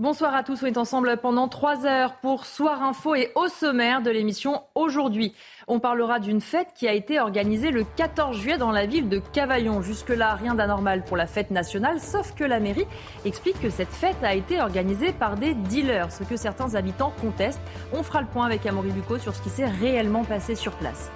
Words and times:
Bonsoir 0.00 0.34
à 0.34 0.42
tous, 0.42 0.60
on 0.64 0.66
est 0.66 0.76
ensemble 0.76 1.16
pendant 1.18 1.46
trois 1.46 1.86
heures 1.86 2.16
pour 2.16 2.46
Soir 2.46 2.82
Info 2.82 3.14
et 3.14 3.30
au 3.36 3.46
sommaire 3.46 4.02
de 4.02 4.10
l'émission 4.10 4.64
aujourd'hui. 4.74 5.32
On 5.68 5.78
parlera 5.78 6.18
d'une 6.18 6.40
fête 6.40 6.66
qui 6.74 6.88
a 6.88 6.92
été 6.92 7.20
organisée 7.20 7.70
le 7.70 7.84
14 7.84 8.36
juillet 8.36 8.58
dans 8.58 8.72
la 8.72 8.86
ville 8.86 9.08
de 9.08 9.20
Cavaillon. 9.20 9.82
Jusque-là, 9.82 10.34
rien 10.34 10.56
d'anormal 10.56 11.04
pour 11.04 11.16
la 11.16 11.28
fête 11.28 11.52
nationale, 11.52 12.00
sauf 12.00 12.34
que 12.34 12.42
la 12.42 12.58
mairie 12.58 12.88
explique 13.24 13.60
que 13.60 13.70
cette 13.70 13.92
fête 13.92 14.16
a 14.24 14.34
été 14.34 14.60
organisée 14.60 15.12
par 15.12 15.36
des 15.36 15.54
dealers, 15.54 16.10
ce 16.10 16.24
que 16.24 16.36
certains 16.36 16.74
habitants 16.74 17.12
contestent. 17.20 17.62
On 17.92 18.02
fera 18.02 18.20
le 18.20 18.26
point 18.26 18.46
avec 18.46 18.66
Amaury 18.66 18.90
Bucco 18.90 19.18
sur 19.18 19.32
ce 19.32 19.42
qui 19.42 19.50
s'est 19.50 19.64
réellement 19.64 20.24
passé 20.24 20.56
sur 20.56 20.72
place. 20.72 21.12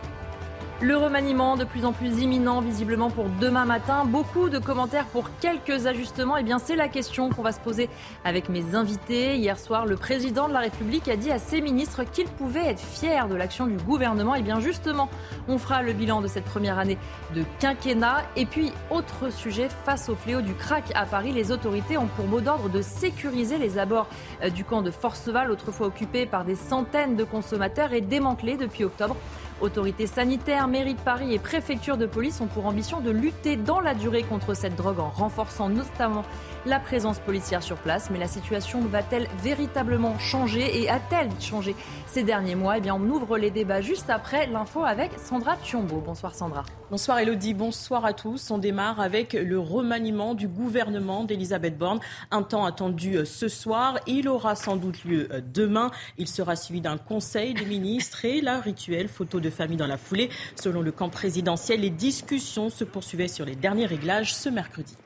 Le 0.80 0.96
remaniement 0.96 1.56
de 1.56 1.64
plus 1.64 1.84
en 1.84 1.92
plus 1.92 2.23
imminent 2.23 2.60
visiblement 2.60 3.10
pour 3.10 3.24
demain 3.41 3.64
matin. 3.64 4.05
Beaucoup 4.05 4.48
de 4.48 4.60
commentaires 4.60 5.06
pour 5.06 5.28
quelques 5.41 5.87
ajustements. 5.87 6.37
Eh 6.37 6.45
bien 6.45 6.60
c'est 6.60 6.77
la 6.77 6.87
question 6.87 7.30
qu'on 7.30 7.42
va 7.42 7.51
se 7.51 7.59
poser 7.59 7.91
avec 8.24 8.48
mes 8.48 8.77
invités. 8.77 9.37
Hier 9.37 9.59
soir, 9.59 9.87
le 9.87 9.96
président 9.96 10.46
de 10.46 10.52
la 10.52 10.60
République 10.60 11.09
a 11.09 11.16
dit 11.16 11.32
à 11.32 11.40
ses 11.40 11.60
ministres 11.60 12.04
qu'ils 12.04 12.29
pouvaient 12.29 12.65
être 12.65 12.80
fiers 12.80 13.26
de 13.29 13.34
l'action 13.34 13.66
du 13.66 13.76
gouvernement. 13.76 14.37
Et 14.37 14.38
eh 14.38 14.43
bien 14.43 14.60
justement, 14.60 15.09
on 15.49 15.59
fera 15.59 15.82
le 15.82 15.93
bilan 15.93 16.21
de 16.21 16.29
cette 16.29 16.45
première 16.45 16.79
année 16.79 16.96
de 17.34 17.43
quinquennat. 17.59 18.23
Et 18.37 18.46
puis, 18.46 18.71
autre 18.90 19.32
sujet, 19.32 19.68
face 19.84 20.09
au 20.09 20.15
fléau 20.15 20.43
du 20.43 20.54
crack 20.54 20.93
à 20.95 21.06
Paris, 21.06 21.32
les 21.32 21.51
autorités 21.51 21.99
ont 21.99 22.06
pour 22.06 22.26
mot 22.29 22.40
d'ordre 22.40 22.68
de 22.68 22.82
sécuriser 22.82 23.59
les 23.59 23.79
abords 23.79 24.06
euh, 24.45 24.51
du 24.51 24.62
camp 24.62 24.82
de 24.82 24.93
Forceval, 24.93 25.51
autrefois 25.51 25.88
occupé 25.88 26.24
par 26.24 26.45
des 26.45 26.54
centaines 26.54 27.16
de 27.16 27.24
consommateurs 27.24 27.93
et 27.93 28.01
démantelé 28.01 28.56
depuis 28.56 28.84
octobre. 28.84 29.16
Autorités 29.60 30.06
sanitaires, 30.06 30.68
mairie 30.68 30.95
de 30.95 31.01
Paris 31.01 31.34
et 31.34 31.40
préfecture 31.40 31.96
de 31.96 32.06
police 32.06 32.40
ont 32.40 32.46
pour 32.46 32.66
ambition 32.66 33.01
de 33.01 33.10
lutter 33.10 33.56
dans 33.56 33.80
la 33.80 33.95
durée 33.95 34.23
contre 34.23 34.54
cette 34.54 34.76
drogue 34.76 35.00
en 35.00 35.09
renforçant 35.09 35.68
notamment 35.68 36.24
la 36.66 36.78
présence 36.78 37.18
policière 37.18 37.62
sur 37.62 37.76
place. 37.76 38.10
Mais 38.10 38.18
la 38.18 38.28
situation 38.28 38.80
va-t-elle 38.80 39.28
véritablement 39.42 40.18
changer 40.18 40.82
et 40.82 40.88
a-t-elle 40.88 41.28
changé 41.40 41.74
ces 42.06 42.23
derniers 42.23 42.54
mois? 42.54 42.78
Eh 42.78 42.80
bien, 42.80 42.95
on 42.95 43.02
ouvre 43.02 43.38
les 43.38 43.50
débats 43.50 43.80
juste 43.80 44.10
après 44.10 44.46
l'info 44.46 44.84
avec 44.84 45.10
Sandra 45.18 45.56
Thiombo. 45.56 46.02
Bonsoir 46.04 46.34
Sandra. 46.34 46.65
Bonsoir 46.90 47.18
Elodie, 47.18 47.54
bonsoir 47.54 48.04
à 48.04 48.12
tous. 48.12 48.50
On 48.50 48.59
démarre 48.59 49.00
avec 49.00 49.34
le 49.34 49.59
remaniement 49.59 50.34
du 50.34 50.48
gouvernement 50.48 51.24
d'Elisabeth 51.24 51.76
Borne. 51.76 52.00
Un 52.30 52.42
temps 52.42 52.65
attendu 52.65 53.16
euh, 53.16 53.24
ce 53.24 53.48
soir. 53.48 53.98
Il 54.06 54.28
aura 54.28 54.54
sans 54.54 54.76
doute 54.76 55.04
lieu 55.04 55.28
euh, 55.32 55.40
demain. 55.43 55.90
Il 56.16 56.28
sera 56.28 56.56
suivi 56.56 56.80
d'un 56.80 56.96
conseil 56.96 57.54
des 57.54 57.66
ministres 57.66 58.24
et 58.24 58.40
la 58.40 58.60
rituelle 58.60 59.09
photo 59.09 59.40
de 59.40 59.50
famille 59.50 59.76
dans 59.76 59.87
la 59.87 59.98
foulée. 59.98 60.30
Selon 60.56 60.80
le 60.80 60.93
camp 60.93 61.10
présidentiel, 61.10 61.80
les 61.80 61.90
discussions 61.90 62.70
se 62.70 62.84
poursuivaient 62.84 63.28
sur 63.28 63.45
les 63.45 63.54
derniers 63.54 63.87
réglages 63.87 64.34
ce 64.34 64.48
mercredi. 64.48 64.97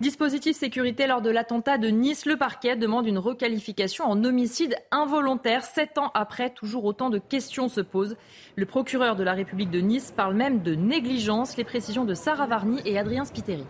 Dispositif 0.00 0.56
sécurité 0.56 1.08
lors 1.08 1.22
de 1.22 1.30
l'attentat 1.30 1.76
de 1.76 1.88
Nice, 1.88 2.24
le 2.24 2.36
parquet 2.36 2.76
demande 2.76 3.08
une 3.08 3.18
requalification 3.18 4.04
en 4.04 4.22
homicide 4.22 4.76
involontaire. 4.92 5.64
Sept 5.64 5.98
ans 5.98 6.12
après, 6.14 6.50
toujours 6.50 6.84
autant 6.84 7.10
de 7.10 7.18
questions 7.18 7.68
se 7.68 7.80
posent. 7.80 8.16
Le 8.54 8.64
procureur 8.64 9.16
de 9.16 9.24
la 9.24 9.32
République 9.32 9.72
de 9.72 9.80
Nice 9.80 10.12
parle 10.16 10.34
même 10.34 10.62
de 10.62 10.76
négligence. 10.76 11.56
Les 11.56 11.64
précisions 11.64 12.04
de 12.04 12.14
Sarah 12.14 12.46
Varny 12.46 12.80
et 12.84 12.96
Adrien 12.96 13.24
Spiteri. 13.24 13.64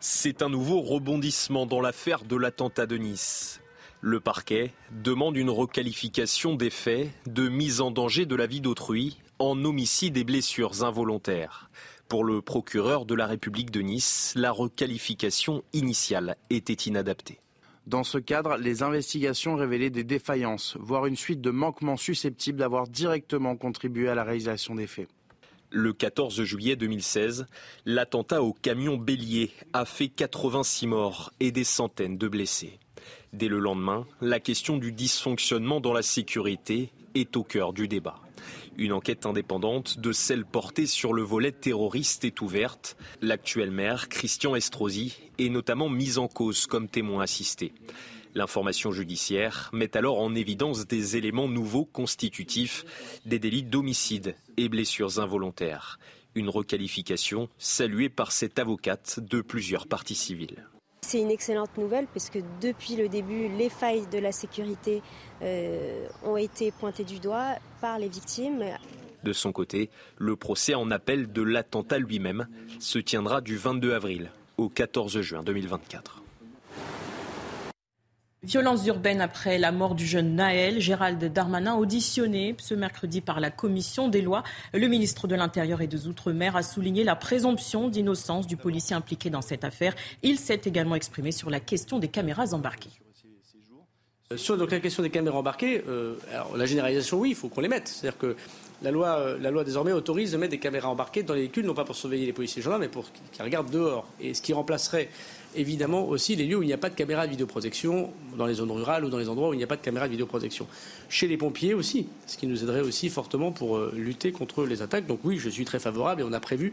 C'est 0.00 0.40
un 0.40 0.48
nouveau 0.48 0.80
rebondissement 0.80 1.66
dans 1.66 1.82
l'affaire 1.82 2.24
de 2.24 2.36
l'attentat 2.36 2.86
de 2.86 2.96
Nice. 2.96 3.60
Le 4.00 4.18
parquet 4.18 4.72
demande 4.92 5.36
une 5.36 5.50
requalification 5.50 6.54
des 6.54 6.70
faits 6.70 7.10
de 7.26 7.50
mise 7.50 7.82
en 7.82 7.90
danger 7.90 8.24
de 8.24 8.34
la 8.34 8.46
vie 8.46 8.62
d'autrui 8.62 9.18
en 9.38 9.62
homicide 9.62 10.16
et 10.16 10.24
blessures 10.24 10.84
involontaires. 10.84 11.68
Pour 12.10 12.24
le 12.24 12.42
procureur 12.42 13.06
de 13.06 13.14
la 13.14 13.24
République 13.24 13.70
de 13.70 13.82
Nice, 13.82 14.32
la 14.34 14.50
requalification 14.50 15.62
initiale 15.72 16.34
était 16.50 16.72
inadaptée. 16.72 17.38
Dans 17.86 18.02
ce 18.02 18.18
cadre, 18.18 18.56
les 18.56 18.82
investigations 18.82 19.54
révélaient 19.54 19.90
des 19.90 20.02
défaillances, 20.02 20.76
voire 20.80 21.06
une 21.06 21.14
suite 21.14 21.40
de 21.40 21.52
manquements 21.52 21.96
susceptibles 21.96 22.58
d'avoir 22.58 22.88
directement 22.88 23.54
contribué 23.54 24.08
à 24.08 24.16
la 24.16 24.24
réalisation 24.24 24.74
des 24.74 24.88
faits. 24.88 25.06
Le 25.70 25.92
14 25.92 26.42
juillet 26.42 26.74
2016, 26.74 27.46
l'attentat 27.86 28.42
au 28.42 28.54
camion 28.54 28.96
bélier 28.96 29.52
a 29.72 29.84
fait 29.84 30.08
86 30.08 30.88
morts 30.88 31.32
et 31.38 31.52
des 31.52 31.62
centaines 31.62 32.18
de 32.18 32.26
blessés. 32.26 32.80
Dès 33.32 33.46
le 33.46 33.60
lendemain, 33.60 34.04
la 34.20 34.40
question 34.40 34.78
du 34.78 34.90
dysfonctionnement 34.90 35.80
dans 35.80 35.92
la 35.92 36.02
sécurité 36.02 36.90
est 37.14 37.36
au 37.36 37.44
cœur 37.44 37.72
du 37.72 37.86
débat. 37.86 38.20
Une 38.78 38.92
enquête 38.92 39.26
indépendante 39.26 39.98
de 39.98 40.12
celle 40.12 40.44
portée 40.44 40.86
sur 40.86 41.12
le 41.12 41.22
volet 41.22 41.52
terroriste 41.52 42.24
est 42.24 42.40
ouverte. 42.40 42.96
L'actuel 43.20 43.70
maire, 43.70 44.08
Christian 44.08 44.54
Estrosi, 44.54 45.16
est 45.38 45.48
notamment 45.48 45.88
mis 45.88 46.18
en 46.18 46.28
cause 46.28 46.66
comme 46.66 46.88
témoin 46.88 47.22
assisté. 47.22 47.72
L'information 48.34 48.92
judiciaire 48.92 49.70
met 49.72 49.96
alors 49.96 50.20
en 50.20 50.34
évidence 50.34 50.86
des 50.86 51.16
éléments 51.16 51.48
nouveaux 51.48 51.84
constitutifs 51.84 52.84
des 53.26 53.40
délits 53.40 53.64
d'homicide 53.64 54.36
et 54.56 54.68
blessures 54.68 55.18
involontaires. 55.18 55.98
Une 56.36 56.48
requalification 56.48 57.48
saluée 57.58 58.08
par 58.08 58.30
cette 58.30 58.60
avocate 58.60 59.18
de 59.18 59.40
plusieurs 59.40 59.88
parties 59.88 60.14
civiles. 60.14 60.64
C'est 61.10 61.20
une 61.20 61.32
excellente 61.32 61.76
nouvelle 61.76 62.06
puisque 62.06 62.38
depuis 62.60 62.94
le 62.94 63.08
début, 63.08 63.48
les 63.48 63.68
failles 63.68 64.06
de 64.12 64.18
la 64.18 64.30
sécurité 64.30 65.02
euh, 65.42 66.06
ont 66.22 66.36
été 66.36 66.70
pointées 66.70 67.02
du 67.02 67.18
doigt 67.18 67.56
par 67.80 67.98
les 67.98 68.06
victimes. 68.06 68.62
De 69.24 69.32
son 69.32 69.50
côté, 69.50 69.90
le 70.18 70.36
procès 70.36 70.76
en 70.76 70.88
appel 70.92 71.32
de 71.32 71.42
l'attentat 71.42 71.98
lui-même 71.98 72.46
se 72.78 73.00
tiendra 73.00 73.40
du 73.40 73.56
22 73.56 73.92
avril 73.92 74.30
au 74.56 74.68
14 74.68 75.20
juin 75.20 75.42
2024. 75.42 76.19
Violence 78.42 78.86
urbaine 78.86 79.20
après 79.20 79.58
la 79.58 79.70
mort 79.70 79.94
du 79.94 80.06
jeune 80.06 80.34
Naël. 80.34 80.80
Gérald 80.80 81.22
Darmanin, 81.30 81.74
auditionné 81.74 82.56
ce 82.58 82.72
mercredi 82.72 83.20
par 83.20 83.38
la 83.38 83.50
commission 83.50 84.08
des 84.08 84.22
lois. 84.22 84.44
Le 84.72 84.88
ministre 84.88 85.28
de 85.28 85.34
l'Intérieur 85.34 85.82
et 85.82 85.86
des 85.86 86.06
Outre-mer 86.06 86.56
a 86.56 86.62
souligné 86.62 87.04
la 87.04 87.16
présomption 87.16 87.88
d'innocence 87.88 88.46
du 88.46 88.56
policier 88.56 88.96
impliqué 88.96 89.28
dans 89.28 89.42
cette 89.42 89.62
affaire. 89.62 89.94
Il 90.22 90.38
s'est 90.38 90.62
également 90.64 90.94
exprimé 90.94 91.32
sur 91.32 91.50
la 91.50 91.60
question 91.60 91.98
des 91.98 92.08
caméras 92.08 92.54
embarquées. 92.54 92.88
Sur 94.36 94.56
donc, 94.56 94.70
la 94.70 94.80
question 94.80 95.02
des 95.02 95.10
caméras 95.10 95.36
embarquées, 95.36 95.84
euh, 95.86 96.14
la 96.56 96.64
généralisation, 96.64 97.18
oui, 97.18 97.30
il 97.30 97.34
faut 97.34 97.48
qu'on 97.48 97.60
les 97.60 97.68
mette. 97.68 97.88
C'est-à-dire 97.88 98.16
que 98.16 98.36
la 98.80 98.90
loi, 98.90 99.18
euh, 99.18 99.38
la 99.38 99.50
loi 99.50 99.64
désormais 99.64 99.92
autorise 99.92 100.32
de 100.32 100.38
mettre 100.38 100.52
des 100.52 100.58
caméras 100.58 100.88
embarquées 100.88 101.24
dans 101.24 101.34
les 101.34 101.40
véhicules, 101.40 101.66
non 101.66 101.74
pas 101.74 101.84
pour 101.84 101.96
surveiller 101.96 102.24
les 102.26 102.32
policiers 102.32 102.62
et 102.62 102.78
mais 102.78 102.88
pour 102.88 103.04
qu'ils 103.32 103.44
regardent 103.44 103.70
dehors. 103.70 104.06
Et 104.18 104.32
ce 104.32 104.40
qui 104.40 104.54
remplacerait 104.54 105.10
évidemment 105.54 106.06
aussi 106.06 106.36
les 106.36 106.46
lieux 106.46 106.56
où 106.56 106.62
il 106.62 106.66
n'y 106.66 106.72
a 106.72 106.78
pas 106.78 106.90
de 106.90 106.94
caméra 106.94 107.26
de 107.26 107.30
vidéoprotection, 107.30 108.12
dans 108.36 108.46
les 108.46 108.54
zones 108.54 108.70
rurales 108.70 109.04
ou 109.04 109.10
dans 109.10 109.18
les 109.18 109.28
endroits 109.28 109.50
où 109.50 109.54
il 109.54 109.58
n'y 109.58 109.64
a 109.64 109.66
pas 109.66 109.76
de 109.76 109.82
caméra 109.82 110.06
de 110.06 110.12
vidéoprotection. 110.12 110.66
Chez 111.08 111.26
les 111.28 111.36
pompiers 111.36 111.74
aussi, 111.74 112.06
ce 112.26 112.36
qui 112.36 112.46
nous 112.46 112.62
aiderait 112.62 112.80
aussi 112.80 113.08
fortement 113.08 113.52
pour 113.52 113.76
euh, 113.76 113.92
lutter 113.96 114.32
contre 114.32 114.64
les 114.64 114.82
attaques. 114.82 115.06
Donc 115.06 115.20
oui, 115.24 115.38
je 115.38 115.48
suis 115.48 115.64
très 115.64 115.78
favorable 115.78 116.22
et 116.22 116.24
on 116.24 116.32
a 116.32 116.40
prévu 116.40 116.72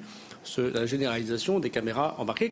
la 0.57 0.85
généralisation 0.85 1.59
des 1.59 1.69
caméras 1.69 2.15
embarquées. 2.17 2.51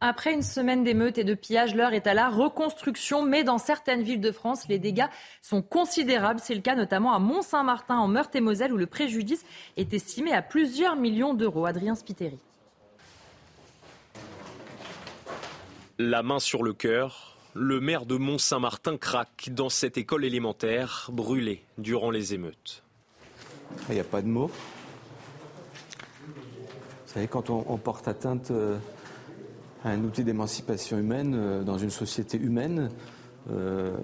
Après 0.00 0.34
une 0.34 0.42
semaine 0.42 0.84
d'émeutes 0.84 1.16
et 1.16 1.24
de 1.24 1.32
pillages, 1.32 1.74
l'heure 1.74 1.94
est 1.94 2.06
à 2.06 2.12
la 2.12 2.28
reconstruction, 2.28 3.22
mais 3.22 3.44
dans 3.44 3.56
certaines 3.56 4.02
villes 4.02 4.20
de 4.20 4.30
France, 4.30 4.68
les 4.68 4.78
dégâts 4.78 5.06
sont 5.40 5.62
considérables. 5.62 6.38
C'est 6.42 6.54
le 6.54 6.60
cas 6.60 6.74
notamment 6.74 7.14
à 7.14 7.18
Mont-Saint-Martin, 7.18 7.96
en 7.96 8.06
Meurthe-et-Moselle, 8.06 8.74
où 8.74 8.76
le 8.76 8.86
préjudice 8.86 9.44
est 9.78 9.94
estimé 9.94 10.32
à 10.32 10.42
plusieurs 10.42 10.96
millions 10.96 11.32
d'euros. 11.32 11.64
Adrien 11.64 11.94
Spiteri. 11.94 12.38
La 15.98 16.22
main 16.22 16.40
sur 16.40 16.62
le 16.62 16.74
cœur, 16.74 17.38
le 17.54 17.80
maire 17.80 18.04
de 18.04 18.16
Mont-Saint-Martin 18.16 18.98
craque 18.98 19.48
dans 19.50 19.70
cette 19.70 19.96
école 19.96 20.26
élémentaire 20.26 21.08
brûlée 21.10 21.64
durant 21.78 22.10
les 22.10 22.34
émeutes. 22.34 22.82
Il 23.88 23.94
n'y 23.94 24.00
a 24.00 24.04
pas 24.04 24.20
de 24.20 24.26
mots. 24.26 24.50
Vous 26.26 27.12
savez, 27.14 27.28
quand 27.28 27.48
on, 27.48 27.78
porte 27.78 28.08
atteinte 28.08 28.50
euh, 28.50 28.76
à 29.84 29.88
un 29.88 30.04
outil 30.04 30.22
d'émancipation 30.22 30.98
humaine 30.98 31.34
euh, 31.34 31.62
dans 31.62 31.78
une 31.78 31.88
société 31.88 32.36
humaine, 32.36 32.90
euh, 33.50 33.96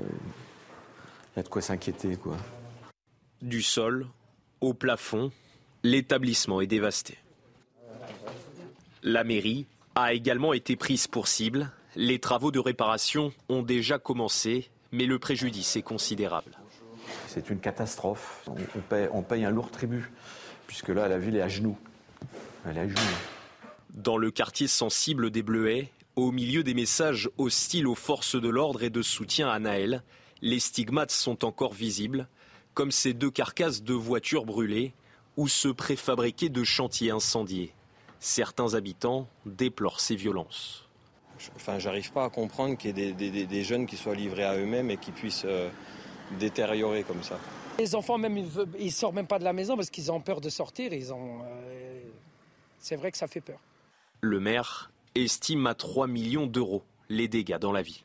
il 1.34 1.36
y 1.36 1.40
a 1.40 1.42
de 1.42 1.48
quoi 1.48 1.60
s'inquiéter. 1.60 2.16
Quoi. 2.16 2.38
Du 3.42 3.60
sol 3.60 4.06
au 4.62 4.72
plafond, 4.72 5.30
l'établissement 5.82 6.62
est 6.62 6.66
dévasté. 6.66 7.18
La 9.02 9.24
mairie 9.24 9.66
a 9.94 10.14
également 10.14 10.54
été 10.54 10.76
prise 10.76 11.06
pour 11.06 11.28
cible. 11.28 11.70
Les 11.94 12.18
travaux 12.18 12.50
de 12.50 12.58
réparation 12.58 13.32
ont 13.48 13.62
déjà 13.62 13.98
commencé, 13.98 14.70
mais 14.92 15.04
le 15.04 15.18
préjudice 15.18 15.76
est 15.76 15.82
considérable. 15.82 16.58
C'est 17.26 17.50
une 17.50 17.60
catastrophe. 17.60 18.48
On 19.12 19.22
paye, 19.22 19.44
un 19.44 19.50
lourd 19.50 19.70
tribut, 19.70 20.10
puisque 20.66 20.88
là, 20.88 21.08
la 21.08 21.18
ville 21.18 21.36
est 21.36 21.42
à 21.42 21.48
genoux. 21.48 21.78
Elle 22.66 22.78
est 22.78 22.80
à 22.80 22.88
genoux. 22.88 23.00
Dans 23.94 24.16
le 24.16 24.30
quartier 24.30 24.68
sensible 24.68 25.30
des 25.30 25.42
Bleuets, 25.42 25.90
au 26.16 26.32
milieu 26.32 26.62
des 26.62 26.74
messages 26.74 27.28
hostiles 27.36 27.86
aux 27.86 27.94
forces 27.94 28.40
de 28.40 28.48
l'ordre 28.48 28.82
et 28.82 28.90
de 28.90 29.02
soutien 29.02 29.50
à 29.50 29.58
Naël, 29.58 30.02
les 30.40 30.60
stigmates 30.60 31.10
sont 31.10 31.44
encore 31.44 31.74
visibles, 31.74 32.26
comme 32.74 32.90
ces 32.90 33.12
deux 33.12 33.30
carcasses 33.30 33.82
de 33.82 33.94
voitures 33.94 34.46
brûlées 34.46 34.94
ou 35.36 35.48
ceux 35.48 35.74
préfabriqués 35.74 36.48
de 36.48 36.64
chantiers 36.64 37.10
incendiés. 37.10 37.74
Certains 38.18 38.74
habitants 38.74 39.28
déplorent 39.46 40.00
ces 40.00 40.16
violences. 40.16 40.81
Enfin, 41.56 41.78
j'arrive 41.78 42.12
pas 42.12 42.24
à 42.24 42.30
comprendre 42.30 42.76
qu'il 42.76 42.98
y 42.98 43.02
ait 43.02 43.46
des, 43.46 43.64
jeunes 43.64 43.86
qui 43.86 43.96
soient 43.96 44.14
livrés 44.14 44.44
à 44.44 44.56
eux-mêmes 44.56 44.90
et 44.90 44.96
qui 44.96 45.10
puissent 45.10 45.44
euh, 45.44 45.68
détériorer 46.38 47.02
comme 47.02 47.22
ça. 47.22 47.38
Les 47.78 47.94
enfants, 47.94 48.18
même, 48.18 48.36
ils, 48.36 48.84
ne 48.84 48.90
sortent 48.90 49.14
même 49.14 49.26
pas 49.26 49.38
de 49.38 49.44
la 49.44 49.52
maison 49.52 49.76
parce 49.76 49.90
qu'ils 49.90 50.12
ont 50.12 50.20
peur 50.20 50.40
de 50.40 50.50
sortir. 50.50 50.92
Ils 50.92 51.12
ont, 51.12 51.40
euh, 51.42 52.00
c'est 52.78 52.96
vrai 52.96 53.10
que 53.10 53.18
ça 53.18 53.26
fait 53.26 53.40
peur. 53.40 53.58
Le 54.20 54.40
maire 54.40 54.90
estime 55.14 55.66
à 55.66 55.74
3 55.74 56.06
millions 56.06 56.46
d'euros 56.46 56.82
les 57.08 57.28
dégâts 57.28 57.58
dans 57.58 57.72
la 57.72 57.82
ville. 57.82 58.02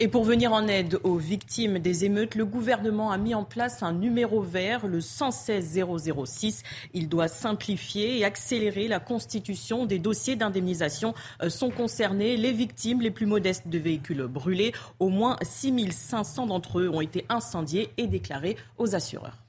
Et 0.00 0.06
pour 0.06 0.22
venir 0.22 0.52
en 0.52 0.68
aide 0.68 1.00
aux 1.02 1.16
victimes 1.16 1.80
des 1.80 2.04
émeutes, 2.04 2.36
le 2.36 2.46
gouvernement 2.46 3.10
a 3.10 3.18
mis 3.18 3.34
en 3.34 3.42
place 3.42 3.82
un 3.82 3.92
numéro 3.92 4.42
vert, 4.42 4.86
le 4.86 5.00
116 5.00 5.80
006. 6.24 6.62
Il 6.94 7.08
doit 7.08 7.26
simplifier 7.26 8.16
et 8.16 8.24
accélérer 8.24 8.86
la 8.86 9.00
constitution 9.00 9.86
des 9.86 9.98
dossiers 9.98 10.36
d'indemnisation. 10.36 11.14
Euh, 11.42 11.50
sont 11.50 11.70
concernés 11.70 12.36
les 12.36 12.52
victimes 12.52 13.00
les 13.00 13.10
plus 13.10 13.26
modestes 13.26 13.66
de 13.66 13.78
véhicules 13.78 14.22
brûlés. 14.28 14.72
Au 15.00 15.08
moins 15.08 15.36
6 15.42 15.90
500 15.90 16.46
d'entre 16.46 16.78
eux 16.78 16.88
ont 16.88 17.00
été 17.00 17.26
incendiés 17.28 17.90
et 17.96 18.06
déclarés 18.06 18.56
aux 18.76 18.94
assureurs 18.94 19.47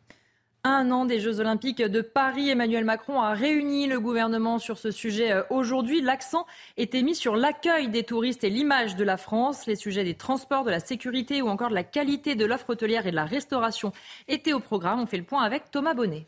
un 0.64 0.92
an 0.92 1.06
des 1.06 1.20
Jeux 1.20 1.40
Olympiques 1.40 1.82
de 1.82 2.02
Paris, 2.02 2.50
Emmanuel 2.50 2.84
Macron 2.84 3.22
a 3.22 3.34
réuni 3.34 3.88
le 3.88 4.00
gouvernement 4.00 4.60
sur 4.60 4.78
ce 4.78 4.92
sujet 4.92 5.32
euh, 5.32 5.44
aujourd'hui. 5.50 6.02
L'accent 6.02 6.46
était 6.76 7.02
mis 7.02 7.16
sur 7.16 7.36
l'accueil 7.36 7.88
des 7.88 8.04
touristes 8.04 8.44
et 8.44 8.50
l'image 8.50 8.96
de 8.96 9.04
la 9.04 9.18
France. 9.18 9.66
Les 9.68 9.76
sujets 9.76 10.04
des 10.04 10.16
transports, 10.16 10.66
de 10.66 10.72
la 10.72 10.80
sécurité 10.80 11.42
ou 11.42 11.48
encore 11.48 11.70
de 11.70 11.76
la 11.76 11.84
qualité 11.84 12.36
de 12.36 12.46
l'offre 12.46 12.72
hôtelière 12.72 13.08
et 13.08 13.12
de 13.12 13.16
la 13.16 13.26
restauration 13.26 13.94
étaient 14.28 14.54
au 14.54 14.60
programme. 14.60 15.00
On 15.00 15.06
fait 15.06 15.18
le 15.18 15.24
point 15.24 15.44
avec 15.44 15.72
Thomas 15.72 15.94
Bonnet. 15.94 16.28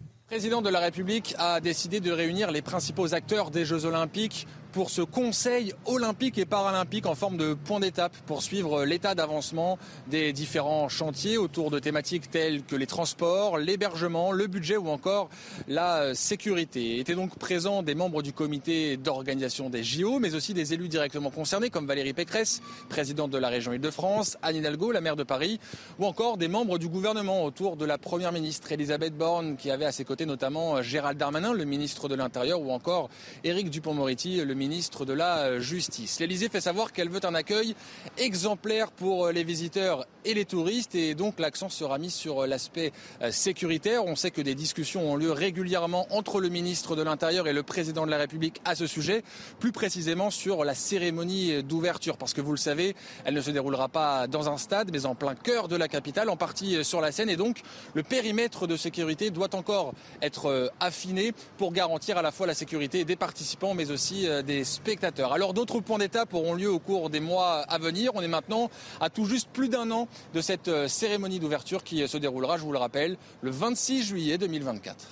Le 0.00 0.36
président 0.36 0.60
de 0.60 0.68
la 0.68 0.80
République 0.80 1.34
a 1.38 1.60
décidé 1.60 2.00
de 2.00 2.12
réunir 2.12 2.50
les 2.50 2.60
principaux 2.60 3.14
acteurs 3.14 3.50
des 3.50 3.64
Jeux 3.64 3.86
Olympiques 3.86 4.46
pour 4.78 4.90
ce 4.90 5.02
Conseil 5.02 5.74
olympique 5.86 6.38
et 6.38 6.44
paralympique 6.44 7.06
en 7.06 7.16
forme 7.16 7.36
de 7.36 7.54
point 7.54 7.80
d'étape 7.80 8.16
pour 8.26 8.44
suivre 8.44 8.84
l'état 8.84 9.16
d'avancement 9.16 9.76
des 10.06 10.32
différents 10.32 10.88
chantiers 10.88 11.36
autour 11.36 11.72
de 11.72 11.80
thématiques 11.80 12.30
telles 12.30 12.62
que 12.62 12.76
les 12.76 12.86
transports, 12.86 13.58
l'hébergement, 13.58 14.30
le 14.30 14.46
budget 14.46 14.76
ou 14.76 14.88
encore 14.88 15.30
la 15.66 16.14
sécurité. 16.14 17.00
Étaient 17.00 17.16
donc 17.16 17.34
présents 17.34 17.82
des 17.82 17.96
membres 17.96 18.22
du 18.22 18.32
comité 18.32 18.96
d'organisation 18.96 19.68
des 19.68 19.82
JO, 19.82 20.20
mais 20.20 20.36
aussi 20.36 20.54
des 20.54 20.74
élus 20.74 20.86
directement 20.86 21.30
concernés 21.30 21.70
comme 21.70 21.88
Valérie 21.88 22.12
Pécresse, 22.12 22.62
présidente 22.88 23.32
de 23.32 23.38
la 23.38 23.48
région 23.48 23.72
Île-de-France, 23.72 24.38
Anne 24.42 24.54
Hidalgo, 24.54 24.92
la 24.92 25.00
maire 25.00 25.16
de 25.16 25.24
Paris, 25.24 25.58
ou 25.98 26.06
encore 26.06 26.36
des 26.36 26.46
membres 26.46 26.78
du 26.78 26.86
gouvernement 26.86 27.44
autour 27.44 27.76
de 27.76 27.84
la 27.84 27.98
première 27.98 28.30
ministre 28.30 28.70
Elisabeth 28.70 29.16
Borne, 29.16 29.56
qui 29.56 29.72
avait 29.72 29.86
à 29.86 29.92
ses 29.92 30.04
côtés 30.04 30.24
notamment 30.24 30.82
Gérald 30.82 31.18
Darmanin, 31.18 31.52
le 31.52 31.64
ministre 31.64 32.08
de 32.08 32.14
l'Intérieur, 32.14 32.60
ou 32.60 32.70
encore 32.70 33.10
Éric 33.42 33.70
Dupont-Moretti, 33.70 34.36
le 34.44 34.54
ministre 34.54 34.67
ministre 34.68 35.06
de 35.06 35.14
la 35.14 35.58
Justice. 35.60 36.20
L'Elysée 36.20 36.50
fait 36.50 36.60
savoir 36.60 36.92
qu'elle 36.92 37.08
veut 37.08 37.24
un 37.24 37.34
accueil 37.34 37.74
exemplaire 38.18 38.90
pour 38.90 39.28
les 39.30 39.42
visiteurs 39.42 40.06
et 40.26 40.34
les 40.34 40.44
touristes 40.44 40.94
et 40.94 41.14
donc 41.14 41.38
l'accent 41.38 41.70
sera 41.70 41.96
mis 41.96 42.10
sur 42.10 42.46
l'aspect 42.46 42.92
euh, 43.22 43.30
sécuritaire. 43.30 44.04
On 44.04 44.14
sait 44.14 44.30
que 44.30 44.42
des 44.42 44.54
discussions 44.54 45.10
ont 45.10 45.16
lieu 45.16 45.32
régulièrement 45.32 46.06
entre 46.10 46.40
le 46.40 46.50
ministre 46.50 46.96
de 46.96 47.02
l'Intérieur 47.02 47.48
et 47.48 47.54
le 47.54 47.62
président 47.62 48.04
de 48.04 48.10
la 48.10 48.18
République 48.18 48.60
à 48.66 48.74
ce 48.74 48.86
sujet, 48.86 49.24
plus 49.58 49.72
précisément 49.72 50.30
sur 50.30 50.64
la 50.64 50.74
cérémonie 50.74 51.62
d'ouverture 51.62 52.18
parce 52.18 52.34
que 52.34 52.42
vous 52.42 52.50
le 52.50 52.58
savez, 52.58 52.94
elle 53.24 53.34
ne 53.34 53.40
se 53.40 53.50
déroulera 53.50 53.88
pas 53.88 54.26
dans 54.26 54.50
un 54.50 54.58
stade 54.58 54.90
mais 54.92 55.06
en 55.06 55.14
plein 55.14 55.34
cœur 55.34 55.68
de 55.68 55.76
la 55.76 55.88
capitale, 55.88 56.28
en 56.28 56.36
partie 56.36 56.84
sur 56.84 57.00
la 57.00 57.10
Seine 57.10 57.30
et 57.30 57.36
donc 57.36 57.62
le 57.94 58.02
périmètre 58.02 58.66
de 58.66 58.76
sécurité 58.76 59.30
doit 59.30 59.54
encore 59.54 59.94
être 60.20 60.46
euh, 60.46 60.68
affiné 60.78 61.32
pour 61.56 61.72
garantir 61.72 62.18
à 62.18 62.22
la 62.22 62.32
fois 62.32 62.46
la 62.46 62.54
sécurité 62.54 63.06
des 63.06 63.16
participants 63.16 63.72
mais 63.72 63.90
aussi 63.90 64.28
euh, 64.28 64.42
des 64.48 64.64
spectateurs. 64.64 65.32
Alors 65.32 65.52
d'autres 65.54 65.78
points 65.80 65.98
d'étape 65.98 66.32
auront 66.32 66.54
lieu 66.54 66.70
au 66.70 66.78
cours 66.78 67.10
des 67.10 67.20
mois 67.20 67.60
à 67.68 67.78
venir. 67.78 68.12
On 68.14 68.22
est 68.22 68.28
maintenant 68.28 68.70
à 69.00 69.10
tout 69.10 69.26
juste 69.26 69.50
plus 69.52 69.68
d'un 69.68 69.90
an 69.90 70.08
de 70.34 70.40
cette 70.40 70.68
euh, 70.68 70.88
cérémonie 70.88 71.38
d'ouverture 71.38 71.84
qui 71.84 72.08
se 72.08 72.16
déroulera, 72.16 72.56
je 72.56 72.62
vous 72.62 72.72
le 72.72 72.78
rappelle, 72.78 73.18
le 73.42 73.50
26 73.50 74.02
juillet 74.02 74.38
2024. 74.38 75.06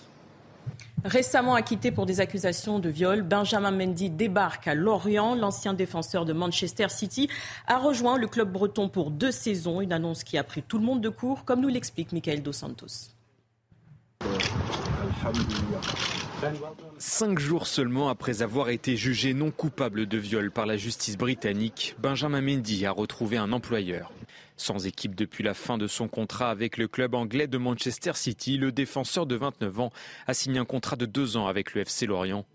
Récemment 1.05 1.55
acquitté 1.55 1.93
pour 1.93 2.07
des 2.07 2.19
accusations 2.21 2.79
de 2.79 2.89
viol, 2.89 3.23
Benjamin 3.23 3.71
Mendy 3.71 4.09
débarque 4.11 4.67
à 4.67 4.75
Lorient. 4.75 5.35
L'ancien 5.35 5.75
défenseur 5.75 6.25
de 6.25 6.33
Manchester 6.33 6.89
City 6.89 7.29
a 7.67 7.79
rejoint 7.79 8.17
le 8.17 8.27
club 8.27 8.51
breton 8.51 8.89
pour 8.89 9.11
deux 9.11 9.31
saisons. 9.31 9.83
Une 9.83 9.93
annonce 9.93 10.25
qui 10.25 10.39
a 10.39 10.45
pris 10.45 10.63
tout 10.63 10.79
le 10.79 10.85
monde 10.85 11.03
de 11.03 11.11
court, 11.11 11.45
comme 11.45 11.61
nous 11.61 11.69
l'explique 11.69 12.11
Michael 12.13 12.43
Dos 12.43 12.53
Santos. 12.53 13.13
Cinq 16.99 17.39
jours 17.39 17.67
seulement 17.67 18.09
après 18.09 18.43
avoir 18.43 18.69
été 18.69 18.97
jugé 18.97 19.33
non 19.33 19.51
coupable 19.51 20.07
de 20.07 20.19
viol 20.19 20.51
par 20.51 20.67
la 20.67 20.77
justice 20.77 21.17
britannique, 21.17 21.95
Benjamin 21.99 22.41
Mendy 22.41 22.85
a 22.85 22.91
retrouvé 22.91 23.37
un 23.37 23.53
employeur. 23.53 24.13
Sans 24.57 24.87
équipe 24.87 25.15
depuis 25.15 25.45
la 25.45 25.55
fin 25.55 25.79
de 25.79 25.87
son 25.87 26.09
contrat 26.09 26.51
avec 26.51 26.77
le 26.77 26.89
club 26.89 27.15
anglais 27.15 27.47
de 27.47 27.59
Manchester 27.59 28.13
City, 28.15 28.59
le 28.59 28.73
défenseur 28.73 29.27
de 29.27 29.35
29 29.35 29.81
ans 29.81 29.93
a 30.27 30.35
signé 30.35 30.59
un 30.59 30.65
contrat 30.65 30.97
de 30.97 31.07
deux 31.07 31.37
ans 31.37 31.47
avec 31.47 31.75
le 31.75 31.83
FC 31.83 32.07
Lorient. 32.07 32.47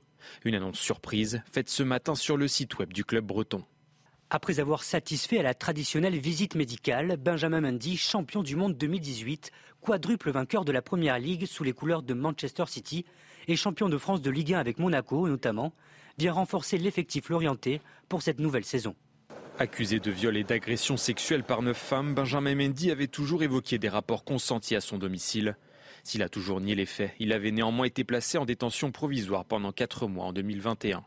Une 0.46 0.56
annonce 0.56 0.80
surprise 0.80 1.42
faite 1.52 1.70
ce 1.70 1.84
matin 1.84 2.16
sur 2.16 2.38
le 2.38 2.48
site 2.48 2.78
web 2.78 2.94
du 2.94 3.04
club 3.04 3.26
breton. 3.26 3.64
Après 4.30 4.60
avoir 4.60 4.84
satisfait 4.84 5.40
à 5.40 5.44
la 5.44 5.54
traditionnelle 5.54 6.18
visite 6.18 6.56
médicale, 6.56 7.18
Benjamin 7.18 7.62
Mendy, 7.62 7.98
champion 7.98 8.44
du 8.44 8.56
monde 8.56 8.78
2018, 8.78 9.52
quadruple 9.82 10.32
vainqueur 10.32 10.64
de 10.64 10.72
la 10.72 10.82
Première 10.82 11.20
Ligue 11.20 11.46
sous 11.46 11.64
les 11.64 11.74
couleurs 11.74 12.02
de 12.02 12.14
Manchester 12.14 12.64
City 12.68 13.06
et 13.48 13.56
champion 13.56 13.90
de 13.90 13.98
France 13.98 14.22
de 14.22 14.32
Ligue 14.32 14.54
1 14.54 14.60
avec 14.60 14.80
Monaco 14.80 15.28
notamment, 15.28 15.74
vient 16.18 16.34
renforcer 16.34 16.78
l'effectif 16.78 17.30
lorientais 17.30 17.82
pour 18.10 18.22
cette 18.22 18.40
nouvelle 18.40 18.66
saison. 18.66 18.96
Accusé 19.60 20.00
de 20.00 20.12
viol 20.12 20.38
et 20.38 20.44
d'agression 20.44 20.98
sexuelle 20.98 21.44
par 21.44 21.62
neuf 21.62 21.78
femmes, 21.78 22.16
Benjamin 22.16 22.56
Mendy 22.56 22.92
avait 22.92 23.08
toujours 23.08 23.44
évoqué 23.44 23.78
des 23.78 23.90
rapports 23.90 24.24
consentis 24.24 24.76
à 24.76 24.82
son 24.82 24.98
domicile. 24.98 25.56
S'il 26.04 26.24
a 26.24 26.30
toujours 26.30 26.62
nié 26.62 26.74
les 26.74 26.86
faits, 26.86 27.14
il 27.20 27.32
avait 27.32 27.52
néanmoins 27.52 27.86
été 27.86 28.04
placé 28.04 28.38
en 28.38 28.46
détention 28.46 28.92
provisoire 28.92 29.46
pendant 29.46 29.72
quatre 29.72 30.08
mois 30.08 30.26
en 30.26 30.34
2021. 30.34 31.04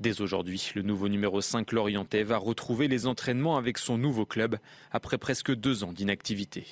Dès 0.00 0.20
aujourd'hui, 0.20 0.72
le 0.74 0.82
nouveau 0.82 1.08
numéro 1.08 1.40
5 1.40 1.72
Lorientais 1.72 2.22
va 2.22 2.36
retrouver 2.36 2.88
les 2.88 3.06
entraînements 3.06 3.56
avec 3.56 3.78
son 3.78 3.98
nouveau 3.98 4.26
club 4.26 4.56
après 4.90 5.18
presque 5.18 5.54
deux 5.54 5.84
ans 5.84 5.92
d'inactivité. 5.92 6.66